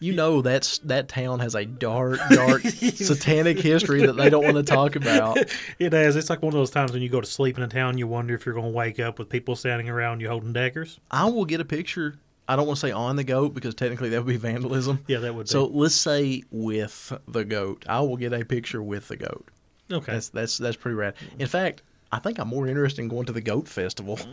You 0.00 0.14
know 0.14 0.42
that's 0.42 0.78
that 0.78 1.08
town 1.08 1.38
has 1.38 1.54
a 1.54 1.64
dark, 1.64 2.18
dark 2.30 2.62
satanic 2.62 3.60
history 3.60 4.04
that 4.06 4.14
they 4.14 4.30
don't 4.30 4.42
want 4.42 4.56
to 4.56 4.64
talk 4.64 4.96
about. 4.96 5.38
It 5.78 5.92
has. 5.92 6.16
It's 6.16 6.28
like 6.28 6.42
one 6.42 6.52
of 6.52 6.58
those 6.58 6.70
times 6.70 6.92
when 6.92 7.02
you 7.02 7.08
go 7.08 7.20
to 7.20 7.26
sleep 7.26 7.56
in 7.56 7.62
a 7.62 7.68
town, 7.68 7.98
you 7.98 8.08
wonder 8.08 8.34
if 8.34 8.44
you're 8.44 8.54
going 8.54 8.72
to 8.72 8.76
wake 8.76 8.98
up 8.98 9.20
with 9.20 9.28
people 9.28 9.54
standing 9.54 9.88
around 9.88 10.20
you 10.20 10.28
holding 10.28 10.52
daggers. 10.52 10.98
I 11.10 11.26
will 11.26 11.44
get 11.44 11.60
a 11.60 11.64
picture. 11.64 12.18
I 12.48 12.56
don't 12.56 12.66
want 12.66 12.80
to 12.80 12.86
say 12.88 12.90
on 12.90 13.14
the 13.14 13.22
goat 13.22 13.54
because 13.54 13.76
technically 13.76 14.08
that 14.08 14.24
would 14.24 14.26
be 14.26 14.36
vandalism. 14.36 15.04
Yeah, 15.06 15.18
that 15.18 15.36
would. 15.36 15.44
Be. 15.44 15.50
So 15.50 15.66
let's 15.66 15.94
say 15.94 16.42
with 16.50 17.12
the 17.28 17.44
goat. 17.44 17.84
I 17.88 18.00
will 18.00 18.16
get 18.16 18.32
a 18.32 18.44
picture 18.44 18.82
with 18.82 19.06
the 19.06 19.16
goat. 19.16 19.46
Okay. 19.94 20.12
That's 20.12 20.28
that's 20.30 20.58
that's 20.58 20.76
pretty 20.76 20.96
rad. 20.96 21.14
In 21.38 21.46
fact, 21.46 21.82
I 22.14 22.18
think 22.18 22.38
I'm 22.38 22.48
more 22.48 22.68
interested 22.68 23.00
in 23.00 23.08
going 23.08 23.24
to 23.24 23.32
the 23.32 23.40
goat 23.40 23.66
festival. 23.68 24.18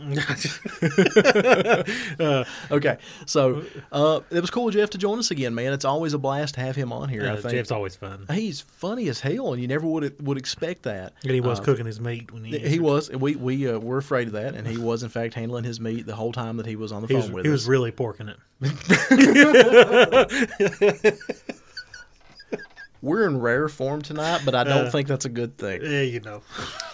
Uh, 2.20 2.44
okay, 2.70 2.98
so 3.24 3.62
uh, 3.90 4.20
it 4.30 4.40
was 4.40 4.50
cool, 4.50 4.68
Jeff, 4.70 4.90
to 4.90 4.98
join 4.98 5.18
us 5.18 5.30
again, 5.30 5.54
man. 5.54 5.72
It's 5.72 5.86
always 5.86 6.12
a 6.12 6.18
blast 6.18 6.54
to 6.56 6.60
have 6.60 6.76
him 6.76 6.92
on 6.92 7.08
here. 7.08 7.24
I 7.24 7.28
uh, 7.30 7.36
think 7.36 7.54
Jeff's 7.54 7.70
always 7.70 7.96
fun. 7.96 8.26
he's 8.30 8.60
funny 8.60 9.08
as 9.08 9.20
hell, 9.20 9.52
and 9.54 9.62
you 9.62 9.66
never 9.68 9.86
would 9.86 10.14
would 10.26 10.36
expect 10.36 10.82
that. 10.82 11.14
And 11.22 11.32
he 11.32 11.40
was 11.40 11.60
Uh, 11.60 11.64
cooking 11.64 11.86
his 11.86 11.98
meat 12.00 12.30
when 12.30 12.44
he. 12.44 12.58
He 12.58 12.64
answered. 12.66 12.80
was. 12.82 13.10
We 13.10 13.36
we 13.36 13.66
uh, 13.68 13.78
were 13.78 13.96
afraid 13.98 14.26
of 14.26 14.34
that, 14.34 14.54
and 14.54 14.66
he 14.66 14.76
was 14.76 15.02
in 15.02 15.08
fact 15.08 15.32
handling 15.34 15.64
his 15.64 15.80
meat 15.80 16.04
the 16.06 16.14
whole 16.14 16.32
time 16.32 16.58
that 16.58 16.66
he 16.66 16.76
was 16.76 16.92
on 16.92 17.00
the 17.02 17.08
He 17.08 17.14
phone 17.14 17.22
was, 17.22 17.30
with 17.32 17.44
he 17.46 17.50
us. 17.50 17.52
was 17.52 17.68
really 17.68 17.92
porking 17.92 18.28
it. 18.28 18.36
We're 23.02 23.26
in 23.26 23.40
rare 23.40 23.68
form 23.68 24.02
tonight, 24.02 24.42
but 24.44 24.54
I 24.54 24.64
don't 24.64 24.86
Uh, 24.86 24.90
think 24.90 25.08
that's 25.08 25.24
a 25.24 25.30
good 25.30 25.56
thing. 25.56 25.80
Yeah, 25.82 26.02
you 26.02 26.20
know. 26.20 26.42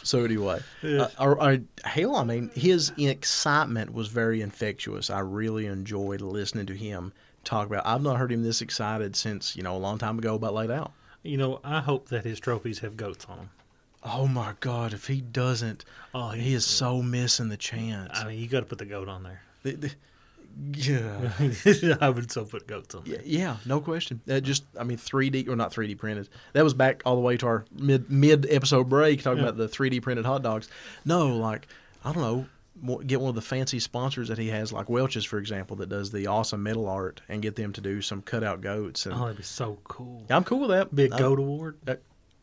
So 0.05 0.25
anyway, 0.25 0.61
uh, 0.85 1.09
or, 1.19 1.41
or, 1.43 1.59
hell, 1.85 2.17
I 2.17 2.25
mean, 2.25 2.51
his 2.55 2.93
excitement 2.97 3.93
was 3.93 4.09
very 4.09 4.41
infectious. 4.41 5.11
I 5.11 5.19
really 5.21 5.67
enjoyed 5.67 6.21
listening 6.21 6.67
to 6.67 6.75
him 6.77 7.13
talk 7.45 7.67
about. 7.67 7.85
I've 7.87 8.03
not 8.03 8.17
heard 8.19 8.31
him 8.31 8.43
this 8.45 8.61
excited 8.63 9.17
since 9.17 9.57
you 9.57 9.63
know 9.65 9.77
a 9.77 9.79
long 9.79 9.99
time 9.99 10.19
ago 10.19 10.37
about 10.37 10.55
laid 10.55 10.71
out. 10.71 10.93
You 11.25 11.37
know, 11.39 11.61
I 11.65 11.81
hope 11.81 12.09
that 12.11 12.25
his 12.25 12.39
trophies 12.39 12.79
have 12.81 12.97
goats 12.97 13.27
on 13.29 13.37
them. 13.39 13.51
Oh 14.05 14.29
my 14.29 14.53
God! 14.61 14.93
If 14.95 15.09
he 15.09 15.21
doesn't, 15.21 15.85
Oh, 16.15 16.31
he 16.31 16.55
is 16.55 16.65
so 16.65 17.03
missing 17.03 17.49
the 17.49 17.57
chance. 17.57 18.11
I 18.15 18.29
mean, 18.29 18.39
you 18.39 18.47
got 18.47 18.61
to 18.61 18.67
put 18.67 18.79
the 18.79 18.85
goat 18.85 19.09
on 19.09 19.25
there. 19.25 19.43
The- 19.65 19.75
the- 19.75 19.95
yeah. 20.73 21.33
I 22.01 22.09
would 22.09 22.31
so 22.33 22.45
put 22.45 22.67
goats 22.67 22.95
on. 22.95 23.03
Yeah, 23.05 23.17
There. 23.19 23.27
yeah, 23.27 23.57
no 23.67 23.81
question. 23.81 24.21
That 24.27 24.43
just, 24.43 24.65
I 24.79 24.85
mean, 24.85 24.97
3D 24.99 25.49
or 25.49 25.57
not 25.57 25.73
3D 25.73 25.99
printed. 25.99 26.29
That 26.55 26.65
was 26.65 26.75
back 26.75 27.03
all 27.05 27.15
the 27.15 27.21
way 27.21 27.37
to 27.39 27.47
our 27.47 27.65
mid 27.73 28.11
mid 28.11 28.47
episode 28.51 28.89
break 28.89 29.23
talking 29.23 29.39
Yeah. 29.43 29.51
about 29.51 29.57
the 29.59 29.69
3D 29.69 30.01
printed 30.03 30.25
hot 30.25 30.43
dogs. 30.43 30.69
No, 31.05 31.37
like 31.37 31.69
I 32.05 32.13
don't 32.13 32.23
know, 32.23 33.01
get 33.07 33.21
one 33.21 33.31
of 33.31 33.35
the 33.35 33.43
fancy 33.43 33.81
sponsors 33.81 34.29
that 34.29 34.39
he 34.39 34.49
has, 34.49 34.73
like 34.73 34.89
Welch's, 34.89 35.25
for 35.25 35.39
example, 35.39 35.77
that 35.77 35.89
does 35.89 36.11
the 36.13 36.27
awesome 36.27 36.63
metal 36.63 36.89
art, 36.89 37.21
and 37.29 37.43
get 37.43 37.57
them 37.57 37.73
to 37.73 37.81
do 37.81 38.01
some 38.01 38.23
cutout 38.23 38.61
goats. 38.61 39.07
And 39.07 39.15
Oh, 39.15 39.21
that'd 39.25 39.37
be 39.39 39.43
so 39.43 39.79
cool. 39.85 40.25
I'm 40.31 40.45
cool 40.45 40.61
with 40.61 40.71
that. 40.71 40.95
Big 40.95 41.11
goat 41.17 41.39
award. 41.39 41.77
uh, 41.89 41.95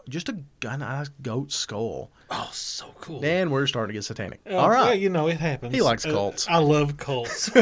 just 0.10 0.30
a, 0.30 0.38
a 0.68 0.78
nice 0.78 1.10
goat 1.22 1.52
skull. 1.52 2.12
Oh, 2.30 2.50
so 2.52 2.88
cool. 3.02 3.24
And 3.24 3.52
we're 3.52 3.68
starting 3.68 3.90
to 3.90 3.98
get 3.98 4.04
satanic. 4.04 4.42
Oh, 4.48 4.58
all 4.58 4.70
well, 4.70 4.94
you 4.96 5.10
know 5.10 5.28
it 5.28 5.38
happens. 5.40 5.74
He 5.74 5.82
likes 5.82 6.06
Uh, 6.06 6.12
cults. 6.12 6.48
I 6.50 6.58
love 6.58 6.98
cults. 6.98 7.50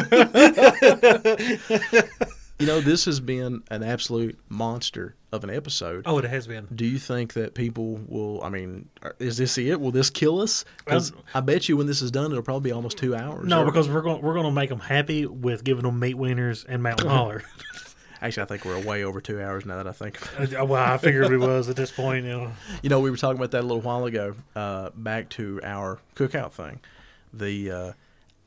You 2.60 2.68
know, 2.68 2.80
this 2.80 3.06
has 3.06 3.20
been 3.20 3.64
an 3.72 3.82
absolute 3.82 4.38
monster 4.48 5.16
of 5.32 5.44
an 5.44 5.50
episode. 5.50 6.04
oh, 6.06 6.20
it 6.20 6.26
has 6.26 6.46
been. 6.46 6.68
Do 6.76 6.86
you 6.86 7.00
think 7.00 7.34
that 7.34 7.56
people 7.56 8.00
will? 8.08 8.44
I 8.44 8.50
mean, 8.50 8.88
is 9.18 9.38
this 9.38 9.58
it? 9.58 9.82
Will 9.82 9.90
this 9.90 10.12
kill 10.12 10.40
us? 10.40 10.64
Because 10.86 11.12
I 11.34 11.40
bet 11.40 11.68
you 11.68 11.76
when 11.76 11.88
this 11.88 12.04
is 12.04 12.12
done, 12.12 12.30
it'll 12.30 12.44
probably 12.44 12.70
be 12.70 12.72
almost 12.72 13.00
two 13.00 13.16
hours. 13.16 13.48
No, 13.48 13.64
Or- 13.64 13.66
because 13.66 13.90
we're 13.90 14.04
going 14.04 14.22
we're 14.22 14.34
going 14.36 14.46
to 14.46 14.52
make 14.52 14.70
them 14.70 14.80
happy 14.80 15.26
with 15.26 15.64
giving 15.64 15.86
them 15.86 15.98
meat 16.00 16.18
wieners 16.18 16.64
and 16.70 16.84
mountain 16.84 17.08
holler. 17.10 17.42
Actually, 18.22 18.44
I 18.44 18.46
think 18.46 18.66
we're 18.66 18.80
way 18.80 19.04
over 19.04 19.20
two 19.22 19.42
hours 19.42 19.66
now 19.66 19.78
that 19.78 19.88
I 19.88 19.92
think. 19.92 20.20
Uh, 20.60 20.66
well, 20.66 20.94
I 20.94 20.98
figured 20.98 21.30
we 21.30 21.38
was 21.38 21.70
at 21.70 21.76
this 21.76 21.92
point. 21.92 22.26
You 22.26 22.32
know, 22.32 22.52
You 22.84 22.90
know, 22.90 23.00
we 23.00 23.10
were 23.12 23.18
talking 23.18 23.38
about 23.38 23.52
that 23.52 23.62
a 23.62 23.68
little 23.68 23.82
while 23.82 24.06
ago. 24.06 24.36
Uh, 24.56 24.90
back 24.96 25.30
to 25.30 25.60
our 25.64 26.00
cookout 26.16 26.52
thing. 26.52 26.80
The 27.34 27.72
uh, 27.72 27.92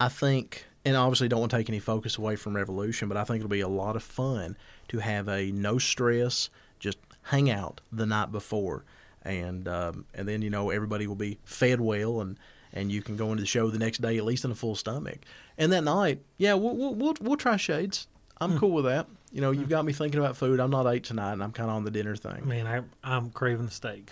I 0.01 0.09
think, 0.09 0.67
and 0.85 0.97
obviously 0.97 1.29
don't 1.29 1.41
want 1.41 1.51
to 1.53 1.57
take 1.57 1.69
any 1.69 1.79
focus 1.81 2.19
away 2.19 2.37
from 2.37 2.55
Revolution, 2.57 3.09
but 3.09 3.17
I 3.17 3.25
think 3.25 3.39
it'll 3.39 3.49
be 3.49 3.61
a 3.61 3.69
lot 3.69 3.97
of 3.97 4.03
fun 4.03 4.57
to 4.89 4.99
have 4.99 5.29
a 5.29 5.51
no 5.53 5.79
stress, 5.79 6.51
just 6.79 6.99
hang 7.29 7.51
out 7.51 7.81
the 7.91 8.05
night 8.07 8.31
before, 8.33 8.85
and 9.23 9.67
um, 9.69 10.05
and 10.15 10.29
then 10.29 10.43
you 10.43 10.51
know 10.51 10.71
everybody 10.71 11.07
will 11.07 11.15
be 11.17 11.39
fed 11.45 11.81
well 11.81 12.21
and. 12.21 12.39
And 12.77 12.91
you 12.91 13.03
can 13.03 13.17
go 13.17 13.31
into 13.31 13.41
the 13.41 13.47
show 13.47 13.71
the 13.71 13.79
next 13.79 14.03
day 14.03 14.19
at 14.19 14.25
least 14.25 14.45
in 14.45 14.51
a 14.51 14.55
full 14.57 14.75
stomach. 14.75 15.19
And 15.57 15.71
that 15.73 15.85
night, 15.85 16.19
yeah, 16.39 16.55
we'll 16.55 16.75
we'll 16.77 16.93
we'll, 16.93 17.15
we'll 17.21 17.37
try 17.37 17.57
shades. 17.57 18.09
I'm 18.41 18.59
cool 18.59 18.73
with 18.73 18.85
that. 18.85 19.07
You 19.35 19.40
know, 19.40 19.51
you've 19.51 19.69
got 19.69 19.85
me 19.85 19.93
thinking 19.93 20.20
about 20.20 20.36
food. 20.36 20.61
I'm 20.61 20.70
not 20.70 20.86
ate 20.86 21.02
tonight, 21.05 21.32
and 21.32 21.43
I'm 21.43 21.51
kind 21.52 21.69
of 21.69 21.74
on 21.77 21.85
the 21.85 21.90
dinner 21.90 22.15
thing. 22.15 22.47
man, 22.48 22.66
I 22.66 22.82
I'm 23.02 23.31
craving 23.31 23.66
the 23.66 23.73
steak. 23.73 24.11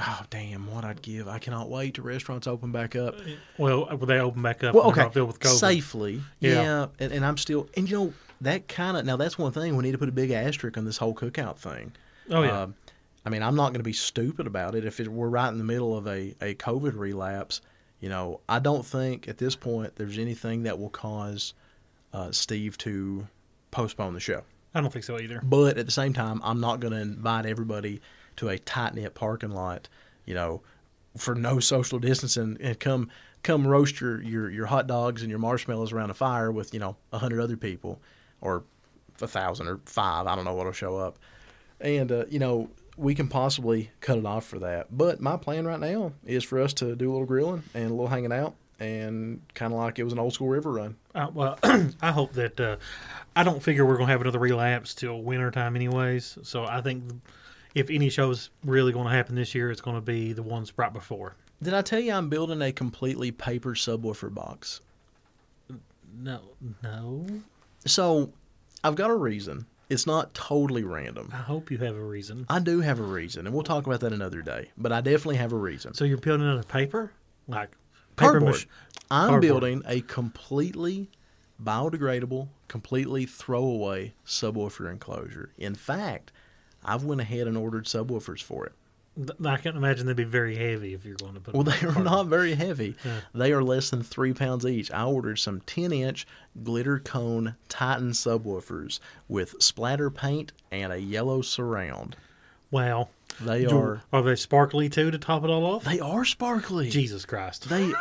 Oh 0.00 0.20
damn! 0.28 0.70
What 0.70 0.84
I'd 0.84 1.00
give! 1.00 1.26
I 1.26 1.38
cannot 1.38 1.70
wait 1.70 1.94
till 1.94 2.04
restaurants 2.04 2.46
open 2.46 2.70
back 2.70 2.94
up. 2.94 3.14
Well, 3.56 3.86
when 3.86 4.06
they 4.08 4.20
open 4.20 4.42
back 4.42 4.62
up, 4.62 4.74
Well, 4.74 4.84
okay, 4.90 5.00
not 5.04 5.14
filled 5.14 5.28
with 5.28 5.40
COVID. 5.40 5.58
safely, 5.58 6.20
yeah. 6.38 6.52
Yeah. 6.62 6.86
and, 7.00 7.12
and 7.12 7.24
I'm 7.24 7.38
still, 7.38 7.66
and 7.76 7.90
you 7.90 7.96
know 7.98 8.12
that 8.42 8.68
kind 8.68 8.96
of 8.98 9.06
now 9.06 9.16
that's 9.16 9.38
one 9.38 9.50
thing 9.52 9.74
we 9.74 9.82
need 9.84 9.92
to 9.92 9.98
put 9.98 10.10
a 10.10 10.12
big 10.12 10.30
asterisk 10.30 10.76
on 10.76 10.84
this 10.84 10.98
whole 10.98 11.14
cookout 11.14 11.56
thing. 11.56 11.92
Oh 12.30 12.42
yeah, 12.42 12.62
Um, 12.64 12.74
I 13.24 13.30
mean, 13.30 13.42
I'm 13.42 13.56
not 13.56 13.68
going 13.70 13.80
to 13.80 13.82
be 13.84 13.94
stupid 13.94 14.46
about 14.46 14.74
it 14.74 14.84
if 14.84 15.00
it, 15.00 15.08
we're 15.08 15.30
right 15.30 15.48
in 15.48 15.56
the 15.58 15.64
middle 15.64 15.96
of 15.96 16.06
a, 16.06 16.34
a 16.42 16.54
COVID 16.54 16.94
relapse. 16.96 17.62
You 18.00 18.10
know, 18.10 18.40
I 18.48 18.58
don't 18.58 18.84
think 18.84 19.26
at 19.26 19.38
this 19.38 19.56
point 19.56 19.96
there's 19.96 20.18
anything 20.18 20.62
that 20.64 20.78
will 20.78 20.90
cause 20.90 21.54
uh, 22.12 22.30
Steve 22.32 22.76
to 22.78 23.26
postpone 23.70 24.12
the 24.12 24.20
show. 24.20 24.42
I 24.74 24.80
don't 24.80 24.92
think 24.92 25.04
so 25.04 25.18
either. 25.18 25.40
But 25.42 25.78
at 25.78 25.86
the 25.86 25.92
same 25.92 26.12
time, 26.12 26.40
I'm 26.44 26.60
not 26.60 26.80
going 26.80 26.92
to 26.92 27.00
invite 27.00 27.46
everybody 27.46 28.00
to 28.36 28.48
a 28.48 28.58
tight 28.58 28.94
knit 28.94 29.14
parking 29.14 29.50
lot, 29.50 29.88
you 30.24 30.34
know, 30.34 30.62
for 31.16 31.34
no 31.34 31.58
social 31.58 31.98
distancing 31.98 32.56
and 32.60 32.78
come 32.78 33.10
come 33.42 33.66
roast 33.66 34.00
your, 34.00 34.20
your, 34.22 34.50
your 34.50 34.66
hot 34.66 34.86
dogs 34.86 35.22
and 35.22 35.30
your 35.30 35.38
marshmallows 35.38 35.92
around 35.92 36.10
a 36.10 36.14
fire 36.14 36.50
with 36.50 36.74
you 36.74 36.80
know 36.80 36.96
a 37.12 37.18
hundred 37.18 37.40
other 37.40 37.56
people, 37.56 38.00
or 38.40 38.64
a 39.20 39.26
thousand 39.26 39.68
or 39.68 39.80
five. 39.84 40.26
I 40.26 40.36
don't 40.36 40.44
know 40.44 40.54
what'll 40.54 40.72
show 40.72 40.96
up, 40.96 41.18
and 41.80 42.12
uh, 42.12 42.24
you 42.28 42.38
know 42.38 42.70
we 42.96 43.14
can 43.14 43.28
possibly 43.28 43.90
cut 44.00 44.18
it 44.18 44.26
off 44.26 44.44
for 44.44 44.58
that. 44.58 44.88
But 44.90 45.20
my 45.20 45.36
plan 45.36 45.66
right 45.66 45.78
now 45.78 46.12
is 46.26 46.44
for 46.44 46.60
us 46.60 46.72
to 46.74 46.96
do 46.96 47.10
a 47.10 47.12
little 47.12 47.26
grilling 47.26 47.62
and 47.72 47.86
a 47.86 47.90
little 47.90 48.08
hanging 48.08 48.32
out. 48.32 48.54
And 48.80 49.40
kind 49.54 49.72
of 49.72 49.78
like 49.80 49.98
it 49.98 50.04
was 50.04 50.12
an 50.12 50.20
old 50.20 50.34
school 50.34 50.48
river 50.48 50.70
run. 50.70 50.96
Uh, 51.12 51.28
well, 51.34 51.58
I 52.00 52.12
hope 52.12 52.34
that 52.34 52.60
uh, 52.60 52.76
I 53.38 53.44
don't 53.44 53.62
figure 53.62 53.86
we're 53.86 53.96
gonna 53.98 54.10
have 54.12 54.20
another 54.20 54.38
relapse 54.38 54.94
till 54.94 55.22
winter 55.22 55.50
time, 55.50 55.76
anyways. 55.76 56.38
So 56.42 56.64
I 56.64 56.80
think 56.80 57.04
if 57.74 57.88
any 57.90 58.08
show's 58.10 58.50
really 58.64 58.92
going 58.92 59.06
to 59.06 59.12
happen 59.12 59.34
this 59.36 59.54
year, 59.54 59.70
it's 59.70 59.80
going 59.80 59.96
to 59.96 60.00
be 60.00 60.32
the 60.32 60.42
ones 60.42 60.72
right 60.76 60.92
before. 60.92 61.36
Did 61.62 61.74
I 61.74 61.82
tell 61.82 62.00
you 62.00 62.12
I'm 62.12 62.28
building 62.28 62.60
a 62.62 62.72
completely 62.72 63.30
paper 63.30 63.74
subwoofer 63.74 64.32
box? 64.32 64.80
No, 66.20 66.40
no. 66.82 67.26
So 67.86 68.32
I've 68.82 68.96
got 68.96 69.10
a 69.10 69.14
reason. 69.14 69.66
It's 69.88 70.06
not 70.06 70.34
totally 70.34 70.82
random. 70.82 71.30
I 71.32 71.36
hope 71.36 71.70
you 71.70 71.78
have 71.78 71.94
a 71.94 72.04
reason. 72.04 72.46
I 72.48 72.58
do 72.58 72.80
have 72.80 72.98
a 73.00 73.04
reason, 73.04 73.46
and 73.46 73.54
we'll 73.54 73.62
talk 73.64 73.86
about 73.86 74.00
that 74.00 74.12
another 74.12 74.42
day. 74.42 74.70
But 74.76 74.92
I 74.92 75.00
definitely 75.00 75.36
have 75.36 75.52
a 75.52 75.56
reason. 75.56 75.94
So 75.94 76.04
you're 76.04 76.18
building 76.18 76.46
out 76.48 76.58
of 76.58 76.68
paper, 76.68 77.12
like 77.46 77.70
paper 78.16 78.32
Cardboard. 78.40 78.52
mach- 78.54 78.66
I'm 79.10 79.28
Cardboard. 79.28 79.42
building 79.42 79.82
a 79.86 80.00
completely 80.02 81.08
biodegradable, 81.62 82.48
completely 82.68 83.26
throwaway 83.26 84.14
subwoofer 84.26 84.90
enclosure. 84.90 85.50
In 85.58 85.74
fact, 85.74 86.32
I've 86.84 87.04
went 87.04 87.20
ahead 87.20 87.46
and 87.46 87.56
ordered 87.56 87.86
subwoofers 87.86 88.42
for 88.42 88.66
it. 88.66 88.72
I 89.44 89.56
can't 89.56 89.76
imagine 89.76 90.06
they'd 90.06 90.14
be 90.14 90.22
very 90.22 90.54
heavy 90.54 90.94
if 90.94 91.04
you're 91.04 91.16
going 91.16 91.34
to 91.34 91.40
put. 91.40 91.52
Well, 91.52 91.64
they 91.64 91.84
are 91.84 92.00
not 92.00 92.26
very 92.28 92.54
heavy. 92.54 92.94
Yeah. 93.04 93.20
They 93.34 93.52
are 93.52 93.64
less 93.64 93.90
than 93.90 94.04
three 94.04 94.32
pounds 94.32 94.64
each. 94.64 94.92
I 94.92 95.02
ordered 95.02 95.40
some 95.40 95.60
10 95.62 95.90
inch 95.92 96.24
glitter 96.62 97.00
cone 97.00 97.56
Titan 97.68 98.10
subwoofers 98.12 99.00
with 99.26 99.60
splatter 99.60 100.08
paint 100.08 100.52
and 100.70 100.92
a 100.92 101.00
yellow 101.00 101.42
surround. 101.42 102.14
Wow. 102.70 103.08
They 103.40 103.66
are 103.66 104.02
Are 104.12 104.22
they 104.22 104.36
sparkly 104.36 104.88
too 104.88 105.10
to 105.10 105.18
top 105.18 105.42
it 105.42 105.50
all 105.50 105.66
off? 105.66 105.82
they 105.84 105.98
are 105.98 106.24
sparkly. 106.24 106.88
Jesus 106.88 107.24
Christ. 107.24 107.68
They 107.68 107.86
th- 107.86 107.94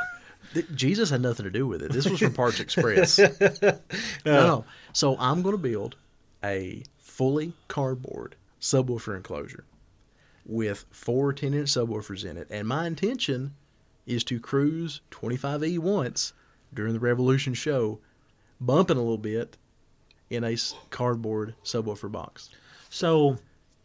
Jesus 0.74 1.10
had 1.10 1.22
nothing 1.22 1.44
to 1.46 1.50
do 1.52 1.68
with 1.68 1.82
it. 1.82 1.92
This 1.92 2.08
was 2.08 2.20
from 2.20 2.34
Parts 2.34 2.60
Express. 2.60 3.18
no, 3.60 3.80
no. 4.26 4.66
So 4.94 5.16
I'm 5.20 5.42
going 5.42 5.56
to 5.56 5.62
build 5.62 5.96
a 6.44 6.84
fully 6.98 7.54
cardboard 7.68 8.36
subwoofer 8.62 9.16
enclosure 9.16 9.66
with 10.46 10.86
four 10.92 11.34
10 11.34 11.54
inch 11.54 11.70
subwoofers 11.70 12.24
in 12.30 12.38
it. 12.38 12.48
And 12.50 12.68
my 12.68 12.88
intention 12.88 13.54
is 14.06 14.24
to 14.26 14.40
cruise 14.40 15.02
25E 15.12 15.80
once 15.80 16.34
during 16.74 16.94
the 16.94 17.00
Revolution 17.00 17.54
show, 17.54 18.00
bumping 18.62 18.98
a 18.98 19.02
little 19.02 19.18
bit 19.18 19.58
in 20.30 20.44
a 20.44 20.54
s- 20.54 20.76
cardboard 20.90 21.56
subwoofer 21.64 22.12
box. 22.12 22.50
So 22.90 23.38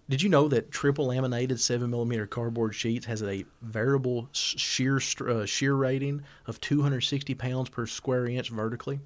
Did 0.09 0.21
you 0.23 0.29
know 0.29 0.49
that 0.49 0.71
triple 0.71 1.07
laminated 1.07 1.61
seven 1.61 1.91
millimeter 1.91 2.27
cardboard 2.27 2.75
sheets 2.75 3.07
has 3.07 3.23
a 3.23 3.45
variable 3.63 4.29
shear 4.33 5.01
uh, 5.27 5.47
shear 5.47 5.75
rating 5.75 6.23
of 6.47 6.61
260 6.61 7.35
pounds 7.35 7.69
per 7.69 7.87
square 7.87 8.27
inch 8.27 8.51
vertically? 8.51 9.01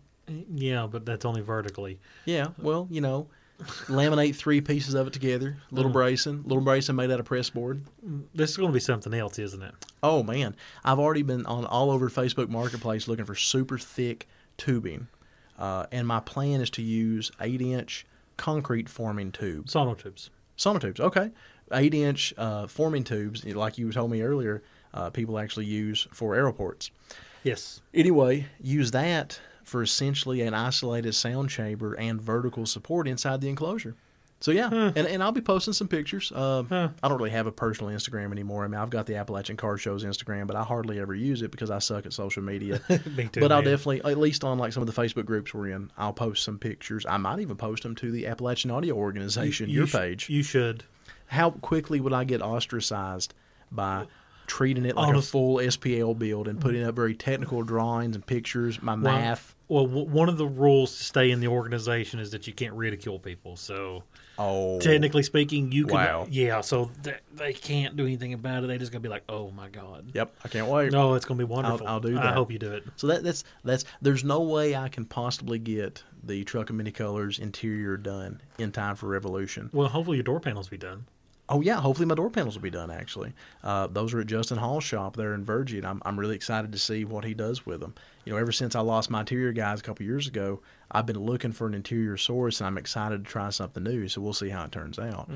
yeah, 0.54 0.86
but 0.90 1.06
that's 1.06 1.24
only 1.24 1.40
vertically. 1.40 1.98
Yeah, 2.24 2.48
well, 2.58 2.88
you 2.90 3.00
know, 3.00 3.28
laminate 3.86 4.34
three 4.36 4.60
pieces 4.60 4.94
of 4.94 5.06
it 5.06 5.12
together. 5.12 5.58
Little 5.70 5.90
bracing, 5.90 6.42
little 6.44 6.62
bracing 6.62 6.96
made 6.96 7.10
out 7.10 7.20
of 7.20 7.26
press 7.26 7.50
board. 7.50 7.84
This 8.34 8.50
is 8.50 8.56
going 8.56 8.70
to 8.70 8.74
be 8.74 8.80
something 8.80 9.14
else, 9.14 9.38
isn't 9.38 9.62
it? 9.62 9.74
Oh 10.02 10.22
man, 10.22 10.56
I've 10.84 10.98
already 10.98 11.22
been 11.22 11.46
on 11.46 11.64
all 11.64 11.90
over 11.90 12.08
Facebook 12.08 12.48
Marketplace 12.48 13.08
looking 13.08 13.24
for 13.24 13.34
super 13.34 13.78
thick 13.78 14.26
tubing, 14.56 15.08
uh, 15.58 15.86
and 15.92 16.06
my 16.06 16.20
plan 16.20 16.60
is 16.60 16.70
to 16.70 16.82
use 16.82 17.30
eight 17.40 17.60
inch 17.60 18.06
concrete 18.36 18.88
forming 18.88 19.32
tubes. 19.32 19.72
Sonotubes. 20.56 20.94
sonotubes. 20.94 21.00
Okay, 21.00 21.30
eight 21.72 21.94
inch 21.94 22.34
uh, 22.38 22.66
forming 22.66 23.04
tubes, 23.04 23.44
like 23.44 23.78
you 23.78 23.90
told 23.92 24.10
me 24.10 24.22
earlier. 24.22 24.62
uh, 24.94 25.10
people 25.10 25.38
actually 25.38 25.66
use 25.66 26.08
for 26.12 26.34
aeroports. 26.34 26.90
Yes. 27.42 27.80
Anyway, 27.94 28.46
use 28.60 28.90
that 28.92 29.40
for 29.62 29.82
essentially 29.82 30.40
an 30.40 30.54
isolated 30.54 31.14
sound 31.14 31.50
chamber 31.50 31.94
and 31.94 32.20
vertical 32.20 32.66
support 32.66 33.06
inside 33.06 33.40
the 33.40 33.48
enclosure. 33.48 33.94
So 34.38 34.50
yeah, 34.50 34.68
and, 34.70 34.98
and 34.98 35.22
I'll 35.22 35.32
be 35.32 35.40
posting 35.40 35.72
some 35.72 35.88
pictures. 35.88 36.30
Uh, 36.30 36.62
I 37.02 37.08
don't 37.08 37.16
really 37.16 37.30
have 37.30 37.46
a 37.46 37.52
personal 37.52 37.90
Instagram 37.90 38.32
anymore. 38.32 38.64
I 38.64 38.68
mean, 38.68 38.78
I've 38.78 38.90
got 38.90 39.06
the 39.06 39.16
Appalachian 39.16 39.56
Car 39.56 39.78
Show's 39.78 40.04
Instagram, 40.04 40.46
but 40.46 40.56
I 40.56 40.62
hardly 40.62 41.00
ever 41.00 41.14
use 41.14 41.40
it 41.40 41.50
because 41.50 41.70
I 41.70 41.78
suck 41.78 42.04
at 42.04 42.12
social 42.12 42.42
media. 42.42 42.80
Me 43.16 43.28
too. 43.28 43.40
but 43.40 43.50
I'll 43.50 43.62
definitely, 43.62 44.02
at 44.04 44.18
least 44.18 44.44
on 44.44 44.58
like 44.58 44.74
some 44.74 44.82
of 44.86 44.94
the 44.94 45.00
Facebook 45.02 45.24
groups 45.24 45.54
we're 45.54 45.68
in, 45.70 45.90
I'll 45.96 46.12
post 46.12 46.44
some 46.44 46.58
pictures. 46.58 47.06
I 47.08 47.16
might 47.16 47.40
even 47.40 47.56
post 47.56 47.82
them 47.82 47.94
to 47.96 48.10
the 48.10 48.26
Appalachian 48.26 48.70
Audio 48.70 48.94
Organization, 48.94 49.70
You 49.70 49.76
your 49.76 49.86
sh- 49.86 49.92
page. 49.92 50.28
You 50.28 50.42
should. 50.42 50.84
How 51.28 51.50
quickly 51.52 51.98
would 52.00 52.12
I 52.12 52.24
get 52.24 52.42
ostracized 52.42 53.32
by 53.72 54.06
treating 54.46 54.84
it 54.84 54.96
like 54.96 55.08
Honest- 55.08 55.28
a 55.28 55.32
full 55.32 55.56
SPL 55.56 56.16
build 56.18 56.46
and 56.46 56.60
putting 56.60 56.84
up 56.84 56.94
very 56.94 57.14
technical 57.14 57.62
drawings 57.62 58.14
and 58.14 58.24
pictures, 58.24 58.82
my 58.82 58.92
Well, 58.92 59.00
math? 59.14 59.54
Well, 59.68 59.86
one 59.88 60.28
of 60.28 60.36
the 60.36 60.46
rules 60.46 60.96
to 60.98 61.02
stay 61.02 61.30
in 61.32 61.40
the 61.40 61.48
organization 61.48 62.20
is 62.20 62.30
that 62.30 62.46
you 62.46 62.52
can't 62.52 62.74
ridicule 62.74 63.18
people. 63.18 63.56
So 63.56 64.04
Oh, 64.38 64.78
technically 64.80 65.22
speaking, 65.22 65.72
you 65.72 65.86
can. 65.86 65.94
Wow. 65.94 66.26
Yeah. 66.30 66.60
So 66.60 66.90
th- 67.02 67.16
they 67.34 67.52
can't 67.52 67.96
do 67.96 68.04
anything 68.04 68.32
about 68.34 68.64
it. 68.64 68.66
They 68.66 68.78
just 68.78 68.92
gonna 68.92 69.00
be 69.00 69.08
like, 69.08 69.24
"Oh 69.28 69.50
my 69.50 69.68
god." 69.68 70.10
Yep, 70.12 70.34
I 70.44 70.48
can't 70.48 70.66
wait. 70.68 70.92
No, 70.92 71.14
it's 71.14 71.24
gonna 71.24 71.38
be 71.38 71.44
wonderful. 71.44 71.86
I'll 71.86 72.00
do 72.00 72.14
that. 72.14 72.24
I 72.26 72.32
hope 72.32 72.50
you 72.52 72.58
do 72.58 72.72
it. 72.72 72.84
So 72.96 73.06
that, 73.06 73.22
that's 73.22 73.44
that's 73.64 73.84
there's 74.02 74.24
no 74.24 74.40
way 74.42 74.76
I 74.76 74.88
can 74.88 75.04
possibly 75.04 75.58
get 75.58 76.02
the 76.22 76.44
truck 76.44 76.70
and 76.70 76.76
many 76.78 76.90
colors 76.92 77.38
interior 77.38 77.96
done 77.96 78.40
in 78.58 78.72
time 78.72 78.96
for 78.96 79.06
Revolution. 79.08 79.70
Well, 79.72 79.88
hopefully 79.88 80.16
your 80.16 80.24
door 80.24 80.40
panels 80.40 80.68
be 80.68 80.78
done. 80.78 81.06
Oh 81.48 81.60
yeah, 81.60 81.76
hopefully 81.80 82.06
my 82.06 82.16
door 82.16 82.28
panels 82.28 82.56
will 82.56 82.62
be 82.62 82.70
done. 82.70 82.90
Actually, 82.90 83.32
uh, 83.62 83.86
those 83.86 84.12
are 84.12 84.20
at 84.20 84.26
Justin 84.26 84.58
Hall's 84.58 84.82
shop 84.82 85.16
there 85.16 85.32
in 85.32 85.44
Virgin. 85.44 85.84
I'm 85.84 86.02
I'm 86.04 86.18
really 86.18 86.34
excited 86.34 86.72
to 86.72 86.78
see 86.78 87.04
what 87.04 87.24
he 87.24 87.34
does 87.34 87.64
with 87.64 87.80
them. 87.80 87.94
You 88.24 88.32
know, 88.32 88.38
ever 88.38 88.50
since 88.50 88.74
I 88.74 88.80
lost 88.80 89.10
my 89.10 89.20
interior 89.20 89.52
guys 89.52 89.78
a 89.78 89.82
couple 89.84 90.04
years 90.04 90.26
ago, 90.26 90.60
I've 90.90 91.06
been 91.06 91.18
looking 91.18 91.52
for 91.52 91.66
an 91.66 91.74
interior 91.74 92.16
source, 92.16 92.60
and 92.60 92.66
I'm 92.66 92.78
excited 92.78 93.24
to 93.24 93.30
try 93.30 93.50
something 93.50 93.82
new. 93.82 94.08
So 94.08 94.20
we'll 94.20 94.32
see 94.32 94.48
how 94.50 94.64
it 94.64 94.72
turns 94.72 94.98
out. 94.98 95.28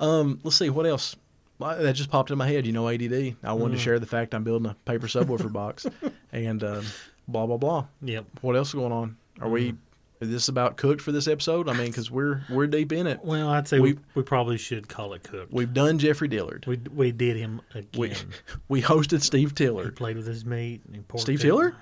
Um, 0.00 0.40
let's 0.42 0.56
see 0.56 0.70
what 0.70 0.86
else. 0.86 1.16
That 1.58 1.92
just 1.94 2.10
popped 2.10 2.30
in 2.30 2.38
my 2.38 2.48
head. 2.48 2.66
You 2.66 2.72
know, 2.72 2.88
ADD. 2.88 3.36
I 3.44 3.52
wanted 3.52 3.74
to 3.74 3.80
share 3.80 3.98
the 3.98 4.06
fact 4.06 4.34
I'm 4.34 4.44
building 4.44 4.70
a 4.70 4.74
paper 4.90 5.06
subwoofer 5.06 5.52
box, 5.52 5.86
and 6.32 6.64
um, 6.64 6.84
blah 7.28 7.46
blah 7.46 7.58
blah. 7.58 7.86
Yep. 8.02 8.24
What 8.40 8.56
else 8.56 8.68
is 8.68 8.74
going 8.74 8.92
on? 8.92 9.16
Are 9.40 9.48
we? 9.48 9.74
Is 10.20 10.28
this 10.28 10.48
about 10.48 10.76
cooked 10.76 11.00
for 11.00 11.12
this 11.12 11.26
episode? 11.28 11.66
I 11.68 11.72
mean, 11.74 11.86
because 11.86 12.10
we're 12.10 12.42
we're 12.50 12.66
deep 12.66 12.92
in 12.92 13.06
it. 13.06 13.20
Well, 13.24 13.48
I'd 13.48 13.68
say 13.68 13.78
we, 13.78 13.92
We- 13.94 13.98
we 14.16 14.22
probably 14.22 14.58
should 14.58 14.88
call 14.88 15.12
it 15.14 15.22
cooked. 15.22 15.52
We've 15.52 15.72
done 15.72 15.98
Jeffrey 15.98 16.28
Dillard. 16.28 16.64
We 16.66 16.78
we 16.94 17.12
did 17.12 17.36
him 17.36 17.60
again. 17.74 17.88
We 17.98 18.14
we 18.68 18.82
hosted 18.82 19.22
Steve 19.22 19.54
he 19.56 19.90
played 19.90 20.16
with 20.16 20.26
his 20.26 20.44
meat. 20.44 20.80
And 20.86 20.96
he 21.10 21.18
Steve 21.18 21.40
Tiller? 21.40 21.74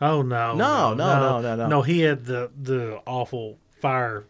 Oh 0.00 0.22
no, 0.22 0.54
No, 0.54 0.94
no, 0.94 0.94
no, 0.94 1.40
no, 1.40 1.56
no. 1.56 1.66
No, 1.68 1.82
he 1.82 2.00
had 2.00 2.24
the 2.24 2.50
the 2.60 3.00
awful 3.06 3.58
fire. 3.80 4.24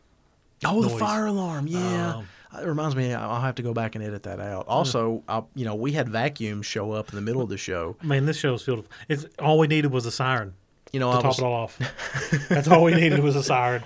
Oh, 0.65 0.83
the 0.83 0.89
fire 0.91 1.27
alarm. 1.27 1.67
Yeah. 1.67 2.17
Um, 2.17 2.27
it 2.61 2.67
reminds 2.67 2.97
me. 2.97 3.13
I'll 3.13 3.41
have 3.43 3.57
to 3.57 3.63
go 3.63 3.75
back 3.75 3.95
and 3.95 4.03
edit 4.03 4.23
that 4.25 4.41
out. 4.41 4.67
Also, 4.67 5.23
I'll, 5.29 5.49
you 5.55 5.65
know, 5.67 5.75
we 5.75 5.93
had 5.93 6.09
vacuums 6.09 6.65
show 6.67 6.93
up 6.93 7.11
in 7.11 7.15
the 7.15 7.21
middle 7.21 7.43
of 7.43 7.49
the 7.51 7.59
show. 7.59 7.97
Man, 8.03 8.25
this 8.27 8.39
show's 8.39 8.63
filled. 8.63 8.79
With, 8.79 8.89
it's 9.09 9.27
all 9.39 9.59
we 9.59 9.67
needed 9.67 9.93
was 9.93 10.07
a 10.07 10.11
siren 10.11 10.55
You 10.93 10.99
know, 11.01 11.13
to 11.13 11.19
I 11.19 11.21
top 11.23 11.27
was, 11.27 11.39
it 11.39 11.45
all 11.45 11.53
off. 11.53 12.47
That's 12.49 12.67
all 12.67 12.83
we 12.85 12.95
needed 12.95 13.21
was 13.21 13.37
a 13.37 13.43
siren. 13.43 13.85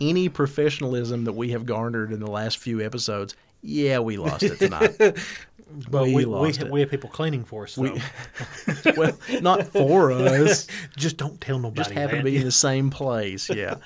any 0.00 0.28
professionalism 0.30 1.24
that 1.24 1.34
we 1.34 1.50
have 1.50 1.66
garnered 1.66 2.10
in 2.10 2.18
the 2.20 2.30
last 2.30 2.56
few 2.58 2.80
episodes. 2.80 3.36
Yeah, 3.60 3.98
we 3.98 4.16
lost 4.16 4.42
it 4.44 4.58
tonight. 4.58 4.96
But 5.90 6.04
We 6.04 6.14
we 6.14 6.24
we, 6.24 6.52
we, 6.52 6.70
we 6.70 6.80
have 6.80 6.90
people 6.90 7.10
cleaning 7.10 7.44
for 7.44 7.64
us. 7.64 7.72
So. 7.72 7.96
well, 8.96 9.18
not 9.42 9.66
for 9.68 10.10
us. 10.12 10.66
just 10.96 11.16
don't 11.16 11.40
tell 11.40 11.58
nobody. 11.58 11.82
just 11.82 11.90
happened 11.90 12.20
to 12.20 12.24
be 12.24 12.36
in 12.36 12.44
the 12.44 12.52
same 12.68 12.90
place. 12.90 13.48
Yeah. 13.50 13.76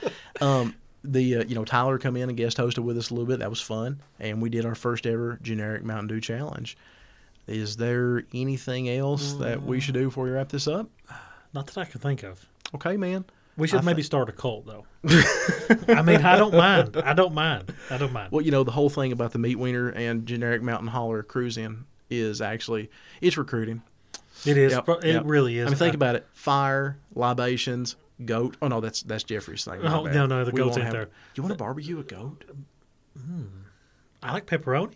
um, 0.41 0.75
the 1.05 1.39
uh, 1.39 1.45
you 1.45 1.55
know 1.55 1.65
Tyler 1.65 1.99
come 1.99 2.17
in 2.17 2.29
and 2.29 2.37
guest 2.39 2.57
hosted 2.57 2.85
with 2.85 2.97
us 2.97 3.11
a 3.11 3.15
little 3.15 3.27
bit. 3.27 3.41
That 3.41 3.51
was 3.51 3.61
fun, 3.61 4.01
and 4.21 4.41
we 4.41 4.49
did 4.51 4.65
our 4.65 4.75
first 4.75 5.07
ever 5.07 5.39
generic 5.43 5.83
Mountain 5.85 6.09
Dew 6.09 6.21
challenge. 6.21 6.77
Is 7.49 7.77
there 7.77 8.23
anything 8.33 8.89
else 8.89 9.33
that 9.35 9.63
we 9.63 9.81
should 9.81 9.95
do 9.95 10.05
before 10.05 10.25
we 10.25 10.31
wrap 10.31 10.49
this 10.49 10.69
up? 10.69 10.89
Not 11.53 11.67
that 11.67 11.79
I 11.79 11.85
can 11.85 12.01
think 12.01 12.23
of. 12.23 12.47
Okay, 12.75 12.97
man. 12.97 13.25
We 13.57 13.69
should 13.69 13.81
I 13.81 13.83
maybe 13.83 14.03
start 14.03 14.29
a 14.29 14.33
cult 14.33 14.67
though. 14.67 14.87
I 15.89 16.03
mean, 16.03 16.25
I 16.25 16.37
don't 16.39 16.55
mind. 16.55 16.97
I 16.97 17.13
don't 17.13 17.35
mind. 17.35 17.73
I 17.91 17.99
don't 17.99 18.13
mind. 18.13 18.33
Well, 18.33 18.41
you 18.43 18.51
know 18.51 18.65
the 18.65 18.71
whole 18.71 18.89
thing 18.89 19.13
about 19.13 19.33
the 19.33 19.39
meat 19.39 19.57
wiener 19.59 19.89
and 19.91 20.27
generic 20.27 20.63
mountain 20.63 20.89
hauler 20.89 21.23
cruising 21.23 21.85
is 22.09 22.41
actually 22.41 22.91
it's 23.21 23.37
recruiting. 23.37 23.83
It 24.47 24.57
is. 24.57 24.73
Yep, 24.73 24.89
it 24.89 25.05
yep. 25.05 25.23
really 25.27 25.59
is. 25.59 25.67
I 25.67 25.71
mean, 25.71 25.79
think 25.79 25.93
I- 25.93 25.97
about 25.97 26.17
it: 26.17 26.27
fire, 26.33 26.99
libations, 27.15 27.97
goat. 28.25 28.57
Oh 28.63 28.69
no, 28.69 28.81
that's 28.81 29.03
that's 29.03 29.25
Jeffrey's 29.25 29.65
thing. 29.65 29.81
Oh, 29.85 30.05
no, 30.05 30.27
no, 30.27 30.45
the 30.45 30.51
We 30.53 30.59
goat's 30.59 30.77
have- 30.79 30.93
there. 30.93 31.09
You 31.35 31.43
want 31.43 31.53
to 31.53 31.59
barbecue 31.59 31.99
a 32.01 32.05
goat? 32.05 32.45
Hmm. 33.19 33.45
I 34.23 34.33
like 34.33 34.47
pepperoni. 34.47 34.95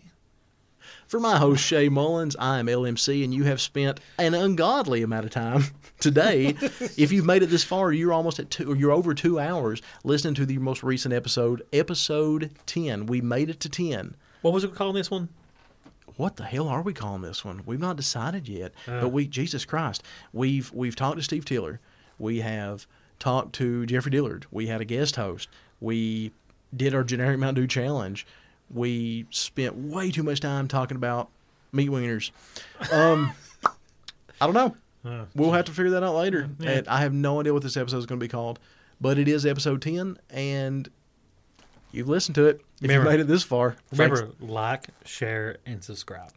For 1.07 1.19
my 1.19 1.37
host, 1.37 1.63
Shay 1.63 1.89
Mullins, 1.89 2.35
I 2.37 2.59
am 2.59 2.67
LMC, 2.67 3.23
and 3.23 3.33
you 3.33 3.43
have 3.45 3.61
spent 3.61 3.99
an 4.17 4.33
ungodly 4.33 5.01
amount 5.01 5.25
of 5.25 5.31
time 5.31 5.65
today. 5.99 6.55
if 6.97 7.11
you've 7.11 7.25
made 7.25 7.43
it 7.43 7.47
this 7.47 7.63
far, 7.63 7.91
you're 7.91 8.13
almost 8.13 8.39
at 8.39 8.49
two, 8.49 8.71
or 8.71 8.75
you're 8.75 8.91
over 8.91 9.13
two 9.13 9.39
hours 9.39 9.81
listening 10.03 10.33
to 10.35 10.45
the 10.45 10.57
most 10.57 10.83
recent 10.83 11.13
episode, 11.13 11.63
episode 11.71 12.51
10. 12.65 13.05
We 13.05 13.21
made 13.21 13.49
it 13.49 13.59
to 13.61 13.69
10. 13.69 14.15
What 14.41 14.53
was 14.53 14.63
it 14.63 14.71
we 14.71 14.77
calling 14.77 14.95
this 14.95 15.11
one? 15.11 15.29
What 16.15 16.37
the 16.37 16.45
hell 16.45 16.67
are 16.67 16.81
we 16.81 16.93
calling 16.93 17.21
this 17.21 17.45
one? 17.45 17.61
We've 17.65 17.79
not 17.79 17.95
decided 17.95 18.47
yet. 18.47 18.73
Uh. 18.87 19.01
but 19.01 19.09
we, 19.09 19.27
Jesus 19.27 19.65
Christ, 19.65 20.01
we've 20.33 20.71
we've 20.73 20.95
talked 20.95 21.17
to 21.17 21.23
Steve 21.23 21.45
Tiller. 21.45 21.79
We 22.17 22.41
have 22.41 22.87
talked 23.19 23.53
to 23.53 23.85
Jeffrey 23.85 24.11
Dillard. 24.11 24.45
We 24.51 24.67
had 24.67 24.81
a 24.81 24.85
guest 24.85 25.15
host. 25.15 25.47
We 25.79 26.31
did 26.75 26.95
our 26.95 27.03
generic 27.03 27.39
Mountain 27.39 27.63
Dew 27.63 27.67
challenge. 27.67 28.25
We 28.73 29.25
spent 29.29 29.75
way 29.75 30.11
too 30.11 30.23
much 30.23 30.39
time 30.41 30.67
talking 30.67 30.97
about 30.97 31.29
meat 31.71 31.89
wieners. 31.89 32.31
Um, 32.91 33.31
I 34.41 34.45
don't 34.45 34.53
know. 34.55 34.75
Uh, 35.05 35.23
We'll 35.35 35.51
have 35.53 35.63
to 35.65 35.71
figure 35.71 35.91
that 35.91 36.03
out 36.03 36.15
later. 36.15 36.49
Yeah. 36.59 36.69
And 36.71 36.87
I 36.89 36.99
have 36.99 37.13
no 37.13 37.39
idea 37.39 37.53
what 37.53 37.63
this 37.63 37.77
episode 37.77 37.99
is 37.99 38.05
going 38.05 38.19
to 38.19 38.23
be 38.23 38.27
called, 38.27 38.59
but 38.99 39.17
it 39.17 39.29
is 39.29 39.45
episode 39.45 39.81
ten, 39.81 40.17
and 40.29 40.89
you've 41.93 42.09
listened 42.09 42.35
to 42.35 42.47
it. 42.47 42.55
If 42.81 42.89
Remember- 42.89 43.05
you 43.11 43.17
made 43.17 43.19
it 43.21 43.27
this 43.27 43.43
far, 43.43 43.77
thanks. 43.93 44.19
remember, 44.19 44.33
like, 44.41 44.87
share, 45.05 45.57
and 45.65 45.81
subscribe. 45.81 46.31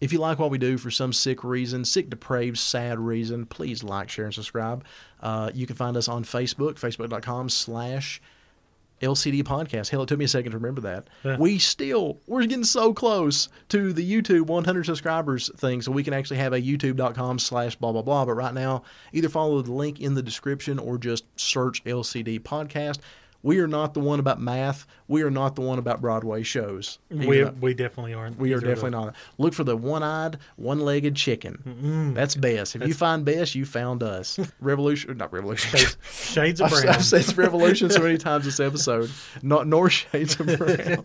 If 0.00 0.12
you 0.12 0.20
like 0.20 0.38
what 0.38 0.50
we 0.50 0.58
do 0.58 0.78
for 0.78 0.90
some 0.90 1.12
sick 1.12 1.42
reason, 1.42 1.84
sick, 1.84 2.10
depraved, 2.10 2.58
sad 2.58 3.00
reason, 3.00 3.44
please 3.46 3.82
like, 3.82 4.08
share, 4.08 4.26
and 4.26 4.34
subscribe. 4.34 4.84
Uh, 5.20 5.50
you 5.52 5.66
can 5.66 5.74
find 5.74 5.96
us 5.96 6.06
on 6.06 6.22
Facebook, 6.22 6.74
facebook.com 6.74 7.48
slash 7.48 8.20
LCD 9.02 9.42
podcast. 9.42 9.90
Hell, 9.90 10.02
it 10.02 10.06
took 10.06 10.18
me 10.18 10.24
a 10.24 10.28
second 10.28 10.52
to 10.52 10.58
remember 10.58 10.80
that. 10.82 11.08
Yeah. 11.24 11.36
We 11.36 11.58
still, 11.58 12.20
we're 12.26 12.42
getting 12.42 12.64
so 12.64 12.94
close 12.94 13.48
to 13.68 13.92
the 13.92 14.10
YouTube 14.10 14.46
100 14.46 14.86
subscribers 14.86 15.50
thing, 15.56 15.82
so 15.82 15.92
we 15.92 16.04
can 16.04 16.14
actually 16.14 16.38
have 16.38 16.52
a 16.52 16.60
youtube.com 16.60 17.38
slash 17.38 17.76
blah, 17.76 17.92
blah, 17.92 18.02
blah. 18.02 18.24
But 18.24 18.34
right 18.34 18.54
now, 18.54 18.84
either 19.12 19.28
follow 19.28 19.60
the 19.62 19.72
link 19.72 20.00
in 20.00 20.14
the 20.14 20.22
description 20.22 20.78
or 20.78 20.98
just 20.98 21.24
search 21.38 21.84
LCD 21.84 22.40
podcast. 22.40 22.98
We 23.44 23.58
are 23.58 23.66
not 23.66 23.92
the 23.94 24.00
one 24.00 24.20
about 24.20 24.40
math. 24.40 24.86
We 25.08 25.22
are 25.22 25.30
not 25.30 25.56
the 25.56 25.62
one 25.62 25.78
about 25.80 26.00
Broadway 26.00 26.42
shows. 26.44 26.98
We, 27.10 27.40
though- 27.40 27.54
we 27.60 27.74
definitely 27.74 28.14
aren't. 28.14 28.38
we 28.38 28.52
are 28.52 28.60
definitely 28.60 28.90
not. 28.90 29.16
Look 29.36 29.52
for 29.52 29.64
the 29.64 29.76
one-eyed, 29.76 30.38
one-legged 30.56 31.16
chicken. 31.16 32.12
That's 32.14 32.36
best. 32.36 32.76
If 32.76 32.86
you 32.86 32.94
find 32.94 33.24
best, 33.24 33.54
you 33.56 33.64
found 33.64 34.02
us. 34.02 34.38
Revolution, 34.60 35.16
not 35.16 35.32
revolution. 35.32 35.78
Shades 36.08 36.60
of 36.60 36.66
I've, 36.72 36.82
brown. 36.82 36.94
I've 36.94 37.04
said 37.04 37.36
revolution 37.36 37.90
so 37.90 38.00
many 38.00 38.16
times 38.18 38.44
this 38.44 38.60
episode. 38.60 39.10
Not 39.42 39.66
nor 39.66 39.90
shades 39.90 40.38
of 40.38 40.46
brown. 40.58 41.04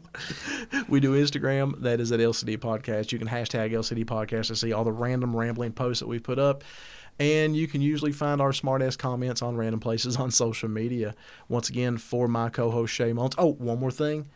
we 0.87 0.99
do 0.99 1.13
Instagram. 1.21 1.81
That 1.81 1.99
is 1.99 2.11
at 2.11 2.19
LCD 2.19 2.57
Podcast. 2.59 3.11
You 3.11 3.17
can 3.19 3.27
hashtag 3.27 3.71
LCD 3.71 4.05
Podcast 4.05 4.47
to 4.47 4.55
see 4.55 4.73
all 4.73 4.83
the 4.83 4.91
random 4.91 5.35
rambling 5.35 5.71
posts 5.71 6.01
that 6.01 6.07
we 6.07 6.19
put 6.19 6.37
up. 6.39 6.63
And 7.19 7.55
you 7.55 7.67
can 7.67 7.81
usually 7.81 8.11
find 8.11 8.39
our 8.41 8.51
smartass 8.51 8.97
comments 8.97 9.41
on 9.41 9.57
random 9.57 9.79
places 9.79 10.17
on 10.17 10.29
social 10.31 10.69
media. 10.69 11.15
Once 11.49 11.67
again, 11.69 11.97
for 11.97 12.27
my 12.27 12.49
co-host 12.49 12.93
Shay 12.93 13.11
Mullins. 13.13 13.33
Oh, 13.37 13.53
one 13.53 13.79
more 13.79 13.91
thing. 13.91 14.27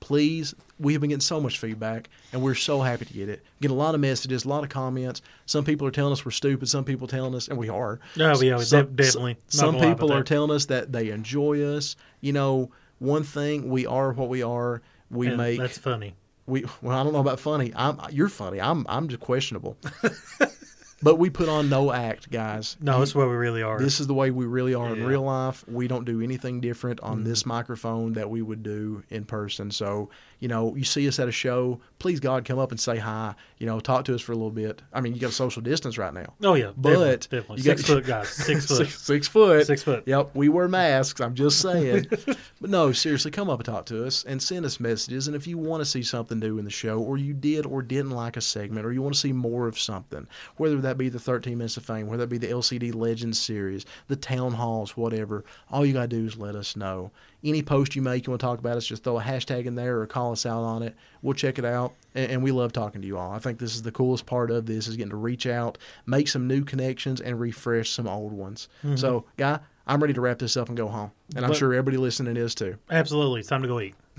Please 0.00 0.54
we 0.78 0.92
have 0.92 1.00
been 1.00 1.08
getting 1.08 1.20
so 1.22 1.40
much 1.40 1.58
feedback 1.58 2.10
and 2.32 2.42
we're 2.42 2.54
so 2.54 2.82
happy 2.82 3.06
to 3.06 3.12
get 3.14 3.30
it. 3.30 3.42
Get 3.62 3.70
a 3.70 3.74
lot 3.74 3.94
of 3.94 4.00
messages 4.00 4.44
a 4.44 4.48
lot 4.48 4.62
of 4.62 4.68
comments. 4.68 5.22
Some 5.46 5.64
people 5.64 5.86
are 5.86 5.90
telling 5.90 6.12
us 6.12 6.22
we're 6.24 6.32
stupid. 6.32 6.68
Some 6.68 6.84
people 6.84 7.06
telling 7.06 7.34
us 7.34 7.48
and 7.48 7.56
we 7.56 7.70
are. 7.70 7.98
Oh, 8.20 8.38
yeah, 8.42 8.58
we 8.58 8.64
Some- 8.64 8.94
definitely. 8.94 9.34
Not 9.34 9.50
some 9.52 9.80
people 9.80 10.12
are 10.12 10.22
telling 10.22 10.50
us 10.50 10.66
that 10.66 10.92
they 10.92 11.08
enjoy 11.08 11.62
us. 11.62 11.96
You 12.20 12.34
know 12.34 12.70
one 12.98 13.22
thing 13.22 13.70
we 13.70 13.86
are 13.86 14.12
what 14.12 14.28
we 14.28 14.42
are. 14.42 14.82
We 15.10 15.28
And 15.28 15.38
make 15.38 15.58
That's 15.58 15.78
funny. 15.78 16.14
we 16.46 16.64
well 16.82 16.98
i 16.98 17.02
don't 17.02 17.12
know 17.14 17.20
about 17.20 17.40
funny. 17.40 17.72
I'm 17.74 17.98
you're 18.12 18.28
funny. 18.28 18.60
I'm 18.60 18.84
i'm 18.90 19.08
just 19.08 19.20
questionable 19.20 19.78
but 21.02 21.16
we 21.16 21.28
put 21.30 21.48
on 21.48 21.68
no 21.68 21.92
act, 21.92 22.30
guys. 22.30 22.76
No, 22.80 23.00
this 23.00 23.10
is 23.10 23.14
where 23.14 23.28
we 23.28 23.34
really 23.36 23.62
are. 23.62 23.78
This 23.78 24.00
is 24.00 24.06
the 24.06 24.14
way 24.14 24.30
we 24.30 24.46
really 24.46 24.74
are 24.74 24.94
in 24.94 25.04
real 25.04 25.22
life. 25.22 25.64
We 25.68 25.88
don't 25.88 26.04
do 26.04 26.22
anything 26.22 26.60
different 26.60 27.00
on 27.00 27.24
this 27.24 27.40
Mm-hmm. 27.40 27.48
microphone 27.50 28.12
that 28.14 28.30
we 28.30 28.40
would 28.42 28.62
do 28.62 29.02
in 29.10 29.24
person. 29.24 29.70
So, 29.70 30.08
you 30.38 30.48
know, 30.48 30.74
you 30.76 30.84
see 30.84 31.06
us 31.08 31.18
at 31.18 31.28
a 31.28 31.32
show, 31.32 31.80
please 31.98 32.20
God, 32.20 32.44
come 32.44 32.58
up 32.58 32.70
and 32.70 32.78
say 32.80 32.98
hi. 32.98 33.34
You 33.58 33.66
know, 33.66 33.80
talk 33.80 34.04
to 34.06 34.14
us 34.14 34.20
for 34.20 34.32
a 34.32 34.34
little 34.34 34.50
bit. 34.50 34.82
I 34.92 35.00
mean, 35.00 35.14
you 35.14 35.20
got 35.20 35.30
a 35.30 35.32
social 35.34 35.62
distance 35.62 35.96
right 35.96 36.12
now. 36.12 36.34
oh 36.42 36.54
yeah, 36.54 36.72
But 36.76 36.90
definitely, 36.90 37.16
definitely. 37.16 37.56
you 37.56 37.62
six 37.62 37.80
got- 37.82 37.86
foot 37.88 38.06
guys, 38.06 38.28
six 38.28 38.66
foot. 38.68 38.76
Six, 38.76 39.00
six 39.02 39.28
foot. 39.28 39.66
Six 39.66 39.82
foot. 39.82 40.02
Yep, 40.06 40.30
we 40.34 40.48
wear 40.48 40.68
masks. 40.68 41.20
I'm 41.20 41.34
just 41.34 41.60
saying. 41.60 42.06
but 42.60 42.70
no, 42.70 42.92
seriously, 42.92 43.30
come 43.30 43.48
up 43.48 43.60
and 43.60 43.66
talk 43.66 43.86
to 43.86 44.04
us 44.06 44.24
and 44.24 44.42
send 44.42 44.64
us 44.66 44.78
messages. 44.78 45.26
And 45.26 45.34
if 45.36 45.46
you 45.46 45.56
want 45.58 45.80
to 45.80 45.84
see 45.86 46.02
something 46.02 46.38
new 46.38 46.58
in 46.58 46.64
the 46.64 46.70
show, 46.70 46.98
or 47.00 47.16
you 47.16 47.32
did 47.32 47.64
or 47.66 47.80
didn't 47.82 48.10
like 48.10 48.36
a 48.36 48.40
segment, 48.40 48.84
or 48.84 48.92
you 48.92 49.00
want 49.02 49.14
to 49.14 49.20
see 49.20 49.32
more 49.32 49.66
of 49.66 49.78
something, 49.78 50.26
whether 50.56 50.76
that 50.82 50.98
be 50.98 51.08
the 51.08 51.18
13 51.18 51.56
Minutes 51.56 51.76
of 51.78 51.84
Fame, 51.84 52.06
whether 52.08 52.24
that 52.24 52.28
be 52.28 52.38
the 52.38 52.48
LCD 52.52 52.94
Legends 52.94 53.40
series, 53.40 53.86
the 54.08 54.16
town 54.16 54.52
halls, 54.52 54.96
whatever, 54.96 55.44
all 55.70 55.84
you 55.86 55.92
got 55.94 56.10
to 56.10 56.16
do 56.16 56.26
is 56.26 56.36
let 56.36 56.54
us 56.54 56.76
know. 56.76 57.10
Any 57.46 57.62
post 57.62 57.94
you 57.94 58.02
make, 58.02 58.26
you 58.26 58.32
want 58.32 58.40
to 58.40 58.46
talk 58.46 58.58
about 58.58 58.76
us, 58.76 58.84
just 58.84 59.04
throw 59.04 59.20
a 59.20 59.22
hashtag 59.22 59.66
in 59.66 59.76
there 59.76 60.00
or 60.00 60.06
call 60.08 60.32
us 60.32 60.44
out 60.44 60.62
on 60.64 60.82
it. 60.82 60.96
We'll 61.22 61.34
check 61.34 61.60
it 61.60 61.64
out, 61.64 61.92
and, 62.14 62.32
and 62.32 62.42
we 62.42 62.50
love 62.50 62.72
talking 62.72 63.00
to 63.02 63.06
you 63.06 63.16
all. 63.18 63.30
I 63.30 63.38
think 63.38 63.60
this 63.60 63.76
is 63.76 63.82
the 63.82 63.92
coolest 63.92 64.26
part 64.26 64.50
of 64.50 64.66
this 64.66 64.88
is 64.88 64.96
getting 64.96 65.10
to 65.10 65.16
reach 65.16 65.46
out, 65.46 65.78
make 66.06 66.26
some 66.26 66.48
new 66.48 66.64
connections, 66.64 67.20
and 67.20 67.38
refresh 67.38 67.90
some 67.90 68.08
old 68.08 68.32
ones. 68.32 68.68
Mm-hmm. 68.84 68.96
So, 68.96 69.26
guy, 69.36 69.60
I'm 69.86 70.00
ready 70.00 70.12
to 70.14 70.20
wrap 70.20 70.40
this 70.40 70.56
up 70.56 70.66
and 70.68 70.76
go 70.76 70.88
home, 70.88 71.12
and 71.36 71.44
I'm 71.44 71.52
But- 71.52 71.56
sure 71.58 71.72
everybody 71.72 71.98
listening 71.98 72.36
is 72.36 72.52
too. 72.54 72.76
Absolutely, 72.90 73.40
it's 73.40 73.48
time 73.48 73.62
to 73.62 73.68
go 73.68 73.78
eat. 73.80 73.94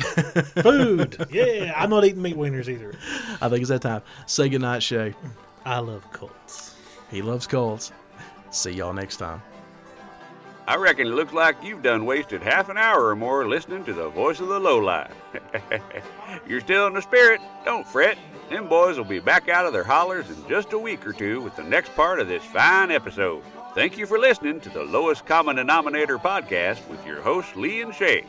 Food. 0.61 1.27
Yeah, 1.29 1.73
I'm 1.75 1.89
not 1.89 2.05
eating 2.05 2.21
meat 2.21 2.37
wieners 2.37 2.69
either. 2.69 2.93
I 3.41 3.49
think 3.49 3.59
it's 3.61 3.69
that 3.69 3.81
time. 3.81 4.03
Say 4.25 4.47
goodnight, 4.47 4.83
Shay. 4.83 5.13
I 5.65 5.79
love 5.79 6.09
Colts. 6.13 6.75
He 7.11 7.21
loves 7.21 7.45
Colts. 7.45 7.91
See 8.51 8.71
y'all 8.71 8.93
next 8.93 9.17
time. 9.17 9.41
I 10.67 10.75
reckon 10.75 11.07
it 11.07 11.11
looks 11.11 11.31
like 11.31 11.63
you've 11.63 11.81
done 11.81 12.05
wasted 12.05 12.41
half 12.41 12.67
an 12.67 12.77
hour 12.77 13.07
or 13.07 13.15
more 13.15 13.47
listening 13.47 13.85
to 13.85 13.93
the 13.93 14.09
voice 14.09 14.41
of 14.41 14.49
the 14.49 14.59
lowlife. 14.59 15.15
You're 16.47 16.59
still 16.59 16.87
in 16.87 16.93
the 16.93 17.01
spirit. 17.01 17.39
Don't 17.63 17.87
fret. 17.87 18.17
Them 18.49 18.67
boys 18.67 18.97
will 18.97 19.05
be 19.05 19.19
back 19.19 19.47
out 19.47 19.65
of 19.65 19.71
their 19.71 19.85
hollers 19.85 20.29
in 20.29 20.49
just 20.49 20.73
a 20.73 20.77
week 20.77 21.07
or 21.07 21.13
two 21.13 21.39
with 21.41 21.55
the 21.55 21.63
next 21.63 21.95
part 21.95 22.19
of 22.19 22.27
this 22.27 22.43
fine 22.43 22.91
episode. 22.91 23.43
Thank 23.75 23.97
you 23.97 24.05
for 24.05 24.19
listening 24.19 24.59
to 24.61 24.69
the 24.69 24.83
Lowest 24.83 25.25
Common 25.25 25.55
Denominator 25.55 26.17
podcast 26.17 26.85
with 26.89 27.05
your 27.05 27.21
hosts, 27.21 27.55
Lee 27.55 27.81
and 27.81 27.95
Shay. 27.95 28.25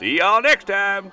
See 0.00 0.18
y'all 0.18 0.42
next 0.42 0.66
time. 0.66 1.12